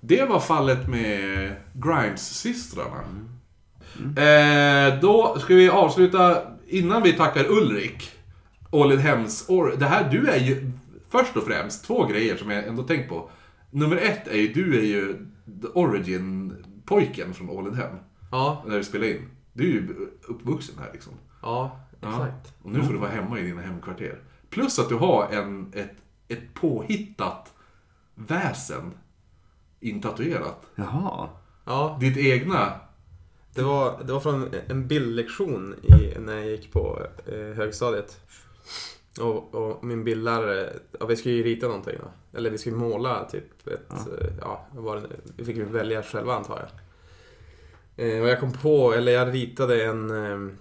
det 0.00 0.24
var 0.28 0.40
fallet 0.40 0.88
med 0.88 1.52
Grimes-systrarna. 1.72 3.02
Eh, 4.16 5.00
då 5.00 5.36
ska 5.38 5.54
vi 5.54 5.68
avsluta, 5.70 6.36
innan 6.68 7.02
vi 7.02 7.12
tackar 7.12 7.50
Ulrik, 7.50 8.10
Ålidhems 8.70 9.48
or- 9.48 9.76
Det 9.76 9.86
här, 9.86 10.08
du 10.10 10.28
är 10.28 10.38
ju 10.40 10.72
först 11.10 11.36
och 11.36 11.42
främst 11.46 11.84
två 11.86 12.04
grejer 12.06 12.36
som 12.36 12.50
jag 12.50 12.66
ändå 12.66 12.82
tänkt 12.82 13.08
på. 13.08 13.30
Nummer 13.70 13.96
ett 13.96 14.28
är 14.28 14.36
ju, 14.36 14.52
du 14.52 14.78
är 14.78 14.82
ju 14.84 15.14
the 15.62 15.66
origin-pojken 15.74 17.32
från 17.34 17.50
Ålidhem. 17.50 17.96
Ja, 18.30 18.64
När 18.66 18.76
vi 18.76 18.84
spelar 18.84 19.06
in. 19.06 19.30
Du 19.52 19.62
är 19.64 19.72
ju 19.72 20.08
uppvuxen 20.28 20.74
här 20.78 20.90
liksom. 20.92 21.12
ja, 21.42 21.80
Ja. 22.00 22.08
exakt. 22.08 22.54
Och 22.62 22.70
nu 22.70 22.82
får 22.82 22.92
du 22.92 22.98
vara 22.98 23.10
hemma 23.10 23.38
i 23.38 23.42
dina 23.42 23.60
hemkvarter. 23.62 24.18
Plus 24.50 24.78
att 24.78 24.88
du 24.88 24.94
har 24.94 25.28
en, 25.30 25.72
ett, 25.74 25.90
ett 26.28 26.54
påhittat 26.54 27.52
väsen 28.14 28.92
intatuerat. 29.80 30.66
Jaha. 30.74 31.28
Ja, 31.64 31.96
Ditt 32.00 32.16
egna. 32.16 32.72
det 33.54 33.62
var, 33.62 34.02
det 34.04 34.12
var 34.12 34.20
från 34.20 34.54
en 34.68 34.86
bildlektion 34.88 35.74
i, 35.82 36.18
när 36.18 36.36
jag 36.36 36.46
gick 36.46 36.72
på 36.72 37.06
eh, 37.26 37.38
högstadiet. 37.56 38.20
Och, 39.20 39.54
och 39.54 39.84
min 39.84 40.04
bildlärare, 40.04 40.72
ja, 41.00 41.06
vi 41.06 41.16
skulle 41.16 41.34
ju 41.34 41.42
rita 41.42 41.66
någonting 41.66 41.96
då. 42.02 42.38
Eller 42.38 42.50
vi 42.50 42.58
skulle 42.58 42.76
måla 42.76 43.24
typ 43.24 43.66
ett, 43.66 43.86
ja, 43.88 43.96
ja 44.40 44.66
vad 44.72 44.84
var 44.84 44.96
det, 44.96 45.06
vi 45.36 45.44
fick 45.44 45.56
ju 45.56 45.64
välja 45.64 46.02
själva 46.02 46.34
antar 46.34 46.58
jag. 46.58 46.68
Eh, 48.00 48.20
och 48.22 48.28
jag 48.28 48.40
kom 48.40 48.52
på, 48.52 48.92
eller 48.94 49.12
jag 49.12 49.34
ritade 49.34 49.84
en, 49.84 50.10
eh, 50.24 50.54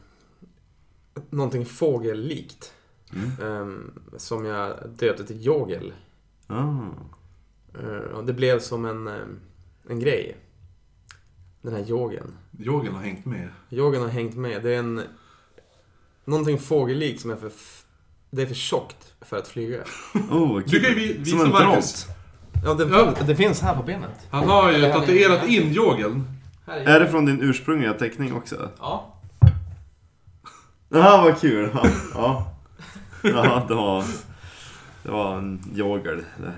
någonting 1.29 1.65
fågellikt. 1.65 2.73
Eh, 3.41 3.67
som 4.17 4.45
jag 4.45 4.73
döpte 4.99 5.25
till 5.25 5.45
Jogel. 5.45 5.93
Ah. 6.47 6.77
Eh, 7.79 7.87
och 8.15 8.25
det 8.25 8.33
blev 8.33 8.59
som 8.59 8.85
en, 8.85 9.07
eh, 9.07 9.13
en 9.89 9.99
grej. 9.99 10.37
Den 11.61 11.73
här 11.73 11.89
yogen. 11.89 12.37
Yogen 12.59 12.93
har 12.95 13.01
hängt 13.01 13.25
med. 13.25 13.49
Yogen 13.69 14.01
har 14.01 14.09
hängt 14.09 14.35
med. 14.35 14.63
Det 14.63 14.73
är 14.75 14.79
en... 14.79 15.01
Någonting 16.25 16.59
fågellikt 16.59 17.21
som 17.21 17.31
är 17.31 17.35
för... 17.35 17.51
Det 18.31 18.41
är 18.41 18.45
för 18.45 18.55
tjockt 18.55 19.13
för 19.21 19.37
att 19.37 19.47
flyga. 19.47 19.83
Oh, 20.31 20.61
Du 20.67 20.79
kan 20.79 20.89
ju 20.89 20.95
vi- 20.95 21.17
visa 21.17 21.37
Som 21.37 21.45
en 21.45 21.51
Marcus. 21.51 22.05
Ja, 22.65 22.73
det, 22.73 22.83
Ja. 22.89 23.13
det 23.27 23.35
finns 23.35 23.61
här 23.61 23.75
på 23.75 23.83
benet. 23.83 24.27
Han 24.29 24.47
har 24.47 24.71
ju 24.71 24.81
tatuerat 24.81 25.47
in 25.47 25.63
yogeln. 25.71 26.23
Här 26.69 26.77
Är 26.95 26.99
det 26.99 27.07
från 27.07 27.25
din 27.25 27.41
ursprungliga 27.41 27.93
teckning 27.93 28.33
också? 28.33 28.69
Ja. 28.79 29.15
Jaha, 30.89 31.23
vad 31.23 31.39
kul. 31.41 31.69
Ja. 31.73 31.83
ja. 32.13 32.51
Ja, 33.23 33.65
det 33.67 33.73
var... 33.73 34.03
Det 35.03 35.11
var 35.11 35.37
en 35.37 35.61
det. 35.73 36.53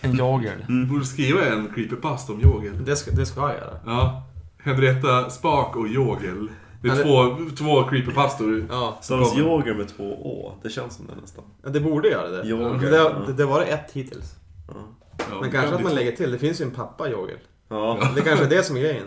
En 0.00 0.18
yoghurt. 0.18 0.66
Du 0.68 0.86
borde 0.86 1.04
skriva 1.04 1.44
en 1.46 1.68
creepypasta 1.74 2.32
om 2.32 2.40
yogeln. 2.40 2.84
Det 2.84 2.96
ska, 2.96 3.10
det 3.10 3.26
ska 3.26 3.40
jag 3.40 3.54
göra. 3.54 3.78
Ja. 3.86 4.22
Henrietta 4.58 5.30
Spak 5.30 5.76
och 5.76 5.86
Yogel. 5.88 6.48
Det 6.82 6.88
är 6.88 6.92
Ja, 6.92 6.96
det- 6.96 7.02
två, 7.02 7.56
två 7.56 7.88
creepypastor. 7.88 8.66
Ja. 8.70 8.98
Stavas 9.02 9.38
yoghurt 9.38 9.76
med 9.76 9.88
två 9.88 10.04
å. 10.04 10.54
Det 10.62 10.70
känns 10.70 10.94
som 10.96 11.06
det 11.06 11.20
nästan. 11.20 11.44
Ja, 11.62 11.68
Det 11.70 11.80
borde 11.80 12.08
göra 12.08 12.28
det. 12.28 12.48
Yoghurt, 12.48 12.80
det, 12.80 12.96
ja. 12.96 13.12
det, 13.26 13.32
det 13.32 13.44
var 13.44 13.60
det 13.60 13.66
ett 13.66 13.92
hittills. 13.92 14.34
Ja. 14.68 14.74
Men 15.40 15.50
kanske 15.50 15.60
kan 15.60 15.74
att 15.74 15.82
man 15.82 15.90
två. 15.92 15.96
lägger 15.98 16.12
till. 16.12 16.30
Det 16.30 16.38
finns 16.38 16.60
ju 16.60 16.64
en 16.64 16.70
pappa 16.70 17.08
yoghurt. 17.10 17.42
Ja. 17.68 17.98
Det 18.16 18.20
kanske 18.22 18.44
är 18.44 18.48
det 18.50 18.62
som 18.62 18.76
är 18.76 18.80
grejen. 18.80 19.06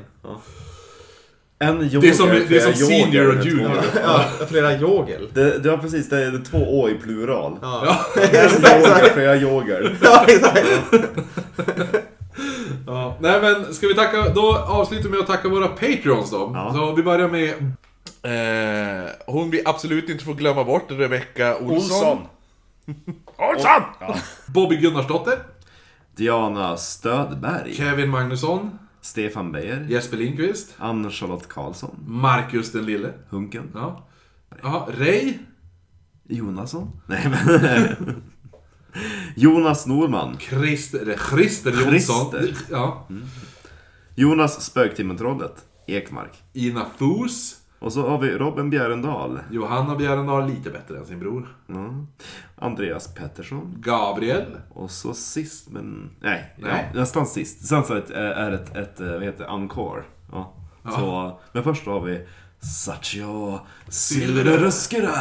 En 1.59 1.81
yoghurt 1.81 2.01
Det 2.01 2.09
är 2.09 2.13
som, 2.13 2.29
det 2.29 2.57
är 2.57 2.59
som 2.59 2.73
senior 2.73 3.37
och 3.37 3.45
junior. 3.45 3.81
två- 3.91 3.99
Ja, 4.03 4.23
flera 4.49 4.73
yogel. 4.77 5.27
Det, 5.33 5.59
det 5.59 5.69
var 5.69 5.77
precis, 5.77 6.09
det 6.09 6.25
är, 6.25 6.43
två 6.51 6.81
å 6.81 6.89
i 6.89 6.93
plural. 6.93 7.57
Ja. 7.61 7.97
En 8.21 8.31
yoghurt, 8.81 9.11
flera 9.13 9.35
yoghurt. 9.35 9.91
ja, 10.03 10.25
exakt. 10.27 10.67
Ja. 12.87 13.17
Nej 13.19 13.41
men, 13.41 13.73
ska 13.73 13.87
vi 13.87 13.95
tacka, 13.95 14.29
då 14.35 14.55
avslutar 14.57 15.03
vi 15.03 15.09
med 15.09 15.19
att 15.19 15.27
tacka 15.27 15.49
våra 15.49 15.67
Patreons 15.67 16.31
då. 16.31 16.51
Ja. 16.53 16.73
Så 16.73 16.95
vi 16.95 17.03
börjar 17.03 17.27
med... 17.27 17.49
Eh, 18.23 19.09
hon 19.25 19.49
vi 19.51 19.61
absolut 19.65 20.09
inte 20.09 20.23
får 20.23 20.33
glömma 20.33 20.63
bort, 20.63 20.85
Rebecca 20.87 21.57
Olsson. 21.57 22.17
Olsson! 23.37 23.81
Bobby 24.45 24.75
Gunnarsdotter. 24.77 25.39
Diana 26.17 26.77
Stödberg. 26.77 27.75
Kevin 27.75 28.09
Magnusson. 28.09 28.79
Stefan 29.01 29.51
Beijer. 29.51 29.85
Jesper 29.89 30.17
Lindqvist. 30.17 30.75
Ann-Charlotte 30.77 31.45
Karlsson. 31.49 31.95
Marcus 32.05 32.71
den 32.71 32.85
lille. 32.85 33.13
Hunken. 33.29 33.71
Ja. 33.73 34.07
Jaha, 34.63 34.87
Ray. 34.99 35.33
Jonasson? 36.29 37.01
Nej 37.07 37.29
men... 37.29 38.23
Jonas 39.35 39.85
Norman. 39.85 40.37
Christer, 40.39 41.15
Christer 41.29 41.71
Jonsson. 41.71 42.31
Christer. 42.31 42.55
Ja. 42.69 43.07
Jonas 44.15 44.59
Spöktimmen-trollet. 44.61 45.65
Ekmark. 45.87 46.37
Ina 46.53 46.85
Foos. 46.97 47.60
Och 47.81 47.93
så 47.93 48.09
har 48.09 48.17
vi 48.17 48.37
Robin 48.37 48.69
Bjärendal. 48.69 49.39
Johanna 49.51 49.95
Bjärendal, 49.95 50.47
lite 50.47 50.69
bättre 50.69 50.97
än 50.97 51.05
sin 51.05 51.19
bror. 51.19 51.55
Ja. 51.67 52.05
Andreas 52.55 53.13
Pettersson. 53.13 53.75
Gabriel. 53.79 54.57
Och 54.73 54.91
så 54.91 55.13
sist, 55.13 55.69
men... 55.69 56.09
Nej, 56.19 56.55
Nej. 56.57 56.89
Ja, 56.93 56.99
nästan 56.99 57.25
sist. 57.25 57.67
Sen 57.67 57.83
så 57.83 57.93
är 57.93 58.03
det, 58.07 58.15
är 58.15 58.51
ett, 58.51 58.75
ett, 58.75 58.99
vad 58.99 59.23
heter 59.23 59.43
det, 59.43 59.49
encore. 59.49 60.03
Ja. 60.31 60.53
Så, 60.83 61.39
men 61.51 61.63
först 61.63 61.85
har 61.85 62.01
vi 62.01 62.27
Satcho 62.59 63.59
Silveruskera. 63.87 65.11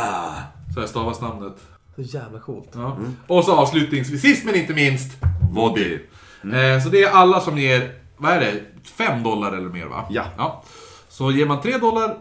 Så 0.74 0.80
här 0.80 0.86
stavas 0.86 1.20
namnet. 1.20 1.56
Så 1.96 2.02
jävla 2.02 2.38
coolt. 2.38 2.70
Ja. 2.72 2.96
Och 3.26 3.44
så 3.44 3.56
avslutningsvis, 3.56 4.22
sist 4.22 4.44
men 4.44 4.54
inte 4.54 4.74
minst, 4.74 5.18
Voddy. 5.52 5.98
Eh, 6.42 6.82
så 6.82 6.88
det 6.88 7.02
är 7.02 7.10
alla 7.10 7.40
som 7.40 7.58
ger, 7.58 7.94
vad 8.16 8.32
är 8.32 8.40
det, 8.40 8.62
5 8.84 9.22
dollar 9.22 9.52
eller 9.52 9.68
mer 9.68 9.86
va? 9.86 10.06
Ja. 10.10 10.24
ja. 10.36 10.64
Så 11.08 11.30
ger 11.30 11.46
man 11.46 11.62
3 11.62 11.78
dollar, 11.78 12.16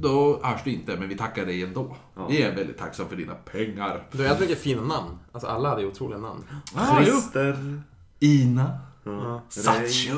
då 0.00 0.40
hörs 0.42 0.60
det 0.64 0.70
inte, 0.70 0.96
men 0.96 1.08
vi 1.08 1.16
tackar 1.16 1.46
dig 1.46 1.62
ändå. 1.62 1.96
Vi 2.28 2.42
är 2.42 2.54
väldigt 2.56 2.78
tacksamma 2.78 3.08
för 3.08 3.16
dina 3.16 3.34
pengar. 3.34 4.06
Du 4.12 4.28
har 4.28 4.40
mycket 4.40 4.58
fina 4.58 4.82
namn. 4.82 5.18
Alltså 5.32 5.48
alla 5.48 5.68
hade 5.68 5.86
otroliga 5.86 6.18
namn. 6.18 6.44
Ah. 6.74 7.02
Christer. 7.02 7.80
Ina. 8.20 8.78
Ja. 9.04 9.42
Satcho. 9.48 10.14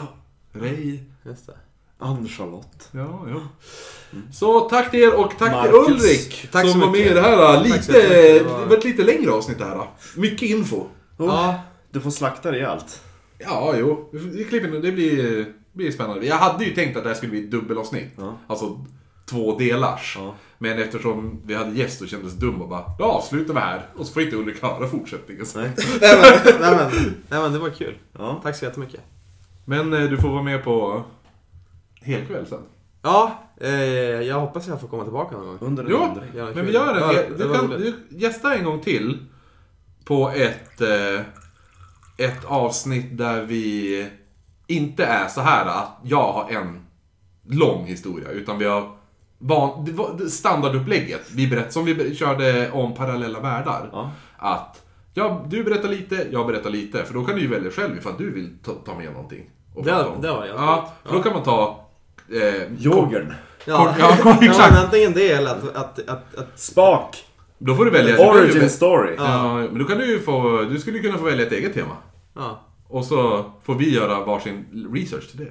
Just 1.25 1.47
det. 1.47 1.55
Ann-Charlotte. 1.99 2.89
Ja, 2.93 3.27
ja. 3.29 3.41
Så 4.33 4.61
tack 4.61 4.91
till 4.91 5.01
er 5.01 5.15
och 5.15 5.33
tack 5.39 5.53
Marcus. 5.53 5.87
till 5.87 5.95
Ulrik 5.95 6.49
Tack 6.53 6.65
så 6.67 6.71
som 6.71 6.81
var 6.81 6.91
med 6.91 7.01
i 7.01 7.09
det 7.09 7.21
här 7.21 7.65
lite, 7.65 7.93
det 7.93 8.39
Det 8.39 8.45
var- 8.45 8.77
ett 8.77 8.85
lite 8.85 9.03
längre 9.05 9.31
avsnitt 9.31 9.59
det 9.59 9.65
här. 9.65 9.91
Mycket 10.17 10.43
info. 10.51 10.87
Ja. 11.19 11.61
Du 11.91 12.01
får 12.01 12.11
slakta 12.11 12.53
rejält. 12.53 13.03
Ja, 13.39 13.75
jo. 13.77 14.09
Vi 14.13 14.45
klipper 14.45 14.69
nu. 14.69 14.81
Det 14.81 14.93
blir, 14.93 15.47
blir 15.73 15.91
spännande. 15.91 16.27
Jag 16.27 16.37
hade 16.37 16.65
ju 16.65 16.75
tänkt 16.75 16.97
att 16.97 17.03
det 17.03 17.09
här 17.09 17.17
skulle 17.17 17.31
bli 17.31 17.45
ett 17.45 17.51
dubbelavsnitt. 17.51 18.13
Ja. 18.17 18.37
Alltså 18.47 18.87
två 19.31 19.59
delars. 19.59 20.17
Ja. 20.21 20.35
Men 20.59 20.79
eftersom 20.79 21.41
vi 21.45 21.55
hade 21.55 21.71
gäst 21.77 22.03
och 22.03 22.09
kändes 22.09 22.33
dum 22.33 22.63
och 22.63 22.69
bara, 22.69 22.85
då 22.99 23.05
avslutar 23.05 23.55
vi 23.55 23.61
här. 23.61 23.87
Och 23.97 24.07
så 24.07 24.13
får 24.13 24.23
inte 24.23 24.37
Ulrik 24.37 24.63
höra 24.63 24.89
fortsättningen. 24.89 25.47
Nej. 25.57 25.71
Nej 26.01 26.19
men, 26.23 26.61
nej, 26.61 26.77
men, 26.77 27.15
nej 27.29 27.41
men 27.43 27.53
det 27.53 27.59
var 27.59 27.71
kul. 27.71 27.95
Ja. 28.19 28.41
Tack 28.43 28.57
så 28.57 28.65
jättemycket. 28.65 29.01
Men 29.65 29.93
eh, 29.93 30.03
du 30.11 30.17
får 30.19 30.29
vara 30.29 30.43
med 30.43 30.65
på 30.65 31.03
helkväll 32.03 32.47
sen. 32.47 32.59
Ja, 33.03 33.39
eh, 33.61 33.71
jag 34.21 34.41
hoppas 34.41 34.69
jag 34.69 34.81
får 34.81 34.89
komma 34.89 35.03
tillbaka 35.03 35.37
någon 35.37 35.47
gång. 35.47 35.59
Under 35.61 35.87
Jo. 35.91 36.17
Ja, 36.37 36.51
men 36.55 36.67
vi 36.67 36.73
gör 36.73 37.01
Ja, 37.01 37.13
det 37.13 37.37
du, 37.39 37.45
var 37.49 37.55
kan, 37.55 37.73
roligt. 37.73 37.95
du 38.11 38.17
gästar 38.19 38.51
en 38.51 38.65
gång 38.65 38.81
till 38.81 39.19
på 40.05 40.31
ett, 40.31 40.81
eh, 40.81 41.21
ett 42.27 42.45
avsnitt 42.45 43.19
där 43.19 43.43
vi 43.45 44.07
inte 44.67 45.05
är 45.05 45.29
så 45.29 45.41
här 45.41 45.67
att 45.67 45.99
jag 46.03 46.33
har 46.33 46.51
en 46.51 46.87
lång 47.49 47.87
historia, 47.87 48.29
utan 48.29 48.59
vi 48.59 48.65
har 48.65 48.91
van, 49.43 49.85
det 49.85 49.93
var- 49.93 50.29
standardupplägget. 50.29 51.31
Vi 51.35 51.47
berätt, 51.47 51.73
som 51.73 51.85
vi 51.85 52.15
körde 52.15 52.71
om 52.71 52.95
parallella 52.95 53.41
världar. 53.41 53.89
Ja. 53.93 54.11
Att 54.39 54.85
ja, 55.15 55.45
du 55.49 55.65
berättar 55.65 55.89
lite, 55.89 56.27
jag 56.31 56.47
berättar 56.47 56.71
lite. 56.71 57.05
För 57.05 57.15
då 57.15 57.25
kan 57.25 57.35
du 57.35 57.41
ju 57.41 57.49
välja 57.49 57.71
själv 57.71 57.97
ifall 57.99 58.13
du 58.19 58.31
vill 58.33 58.59
ta, 58.65 58.73
ta 58.73 58.95
med 58.99 59.13
någonting. 59.13 59.51
och 59.75 59.85
Det- 59.85 59.91
prata 59.91 60.09
om. 60.09 60.23
det 60.23 60.29
var 60.33 60.37
jävligt 60.45 60.61
Ja, 60.61 60.93
för 61.05 61.15
då 61.17 61.23
kan 61.23 61.33
man 61.33 61.43
ta... 61.43 61.87
Eh, 62.33 62.85
Yoghurt. 62.87 63.25
Ja, 63.65 63.95
ja, 63.99 64.17
ja 64.41 64.67
men 64.71 64.85
antingen 64.85 65.13
det 65.13 65.33
eller 65.33 65.51
att, 65.51 65.77
att, 65.77 66.09
att, 66.09 66.35
att 66.35 66.59
Spak. 66.61 67.25
Då 67.59 67.75
får 67.75 67.85
du 67.85 67.91
välja... 67.91 68.17
du 68.17 68.23
Origin 68.31 68.61
väl- 68.61 68.71
story. 68.71 69.15
Ja, 69.19 69.55
men 69.55 69.79
då 69.79 69.85
kan 69.85 69.99
du 69.99 70.07
ju 70.07 70.21
få, 70.21 70.63
du 70.71 70.79
skulle 70.79 70.99
kunna 70.99 71.19
få 71.19 71.25
välja 71.25 71.47
ett 71.47 71.53
eget 71.53 71.75
tema. 71.75 71.97
ja. 72.35 72.61
Och 72.89 73.05
så 73.05 73.45
får 73.63 73.75
vi 73.75 73.95
göra 73.95 74.25
varsin 74.25 74.65
research 74.95 75.29
till 75.31 75.39
det. 75.39 75.49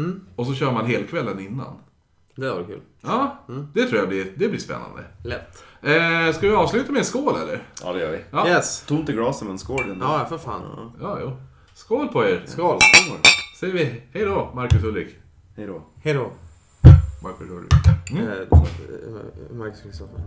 Mm. 0.00 0.20
Och 0.36 0.46
så 0.46 0.54
kör 0.54 0.72
man 0.72 0.86
helkvällen 0.86 1.40
innan. 1.40 1.74
Det 2.36 2.50
var 2.50 2.64
kul. 2.64 2.80
Ja, 3.00 3.44
mm. 3.48 3.68
det 3.74 3.86
tror 3.86 3.98
jag 3.98 4.08
blir, 4.08 4.32
det 4.36 4.48
blir 4.48 4.60
spännande. 4.60 5.04
Lätt. 5.24 5.64
Eh, 5.82 6.32
ska 6.32 6.48
vi 6.48 6.54
avsluta 6.54 6.92
med 6.92 6.98
en 6.98 7.04
skål 7.04 7.34
eller? 7.42 7.62
Ja, 7.82 7.92
det 7.92 8.00
gör 8.00 8.10
vi. 8.10 8.24
Ja. 8.30 8.48
Yes. 8.48 8.84
Tomt 8.86 9.08
i 9.08 9.12
glasen 9.12 9.48
men 9.48 9.58
skål 9.58 9.90
ändå. 9.90 10.06
Ja, 10.06 10.26
för 10.28 10.38
fan. 10.38 10.92
Ja, 11.00 11.18
jo. 11.20 11.36
Skål 11.74 12.08
på 12.08 12.24
er. 12.24 12.42
Skål. 12.46 12.78
Skål. 12.80 13.18
Säger 13.60 13.72
vi 13.72 14.02
hej 14.12 14.24
då, 14.24 14.52
Marcus 14.54 14.84
Ulrik. 14.84 15.08
Hej 15.56 15.66
då. 15.66 15.82
Hej 16.02 16.14
då. 16.14 16.32
Marcus 17.22 17.50
Ulrik. 17.50 17.72
Eh, 18.10 18.16
mm. 18.16 18.28
Eh, 18.28 19.56
Marcus 19.56 19.82
Kristoffer. 19.82 20.20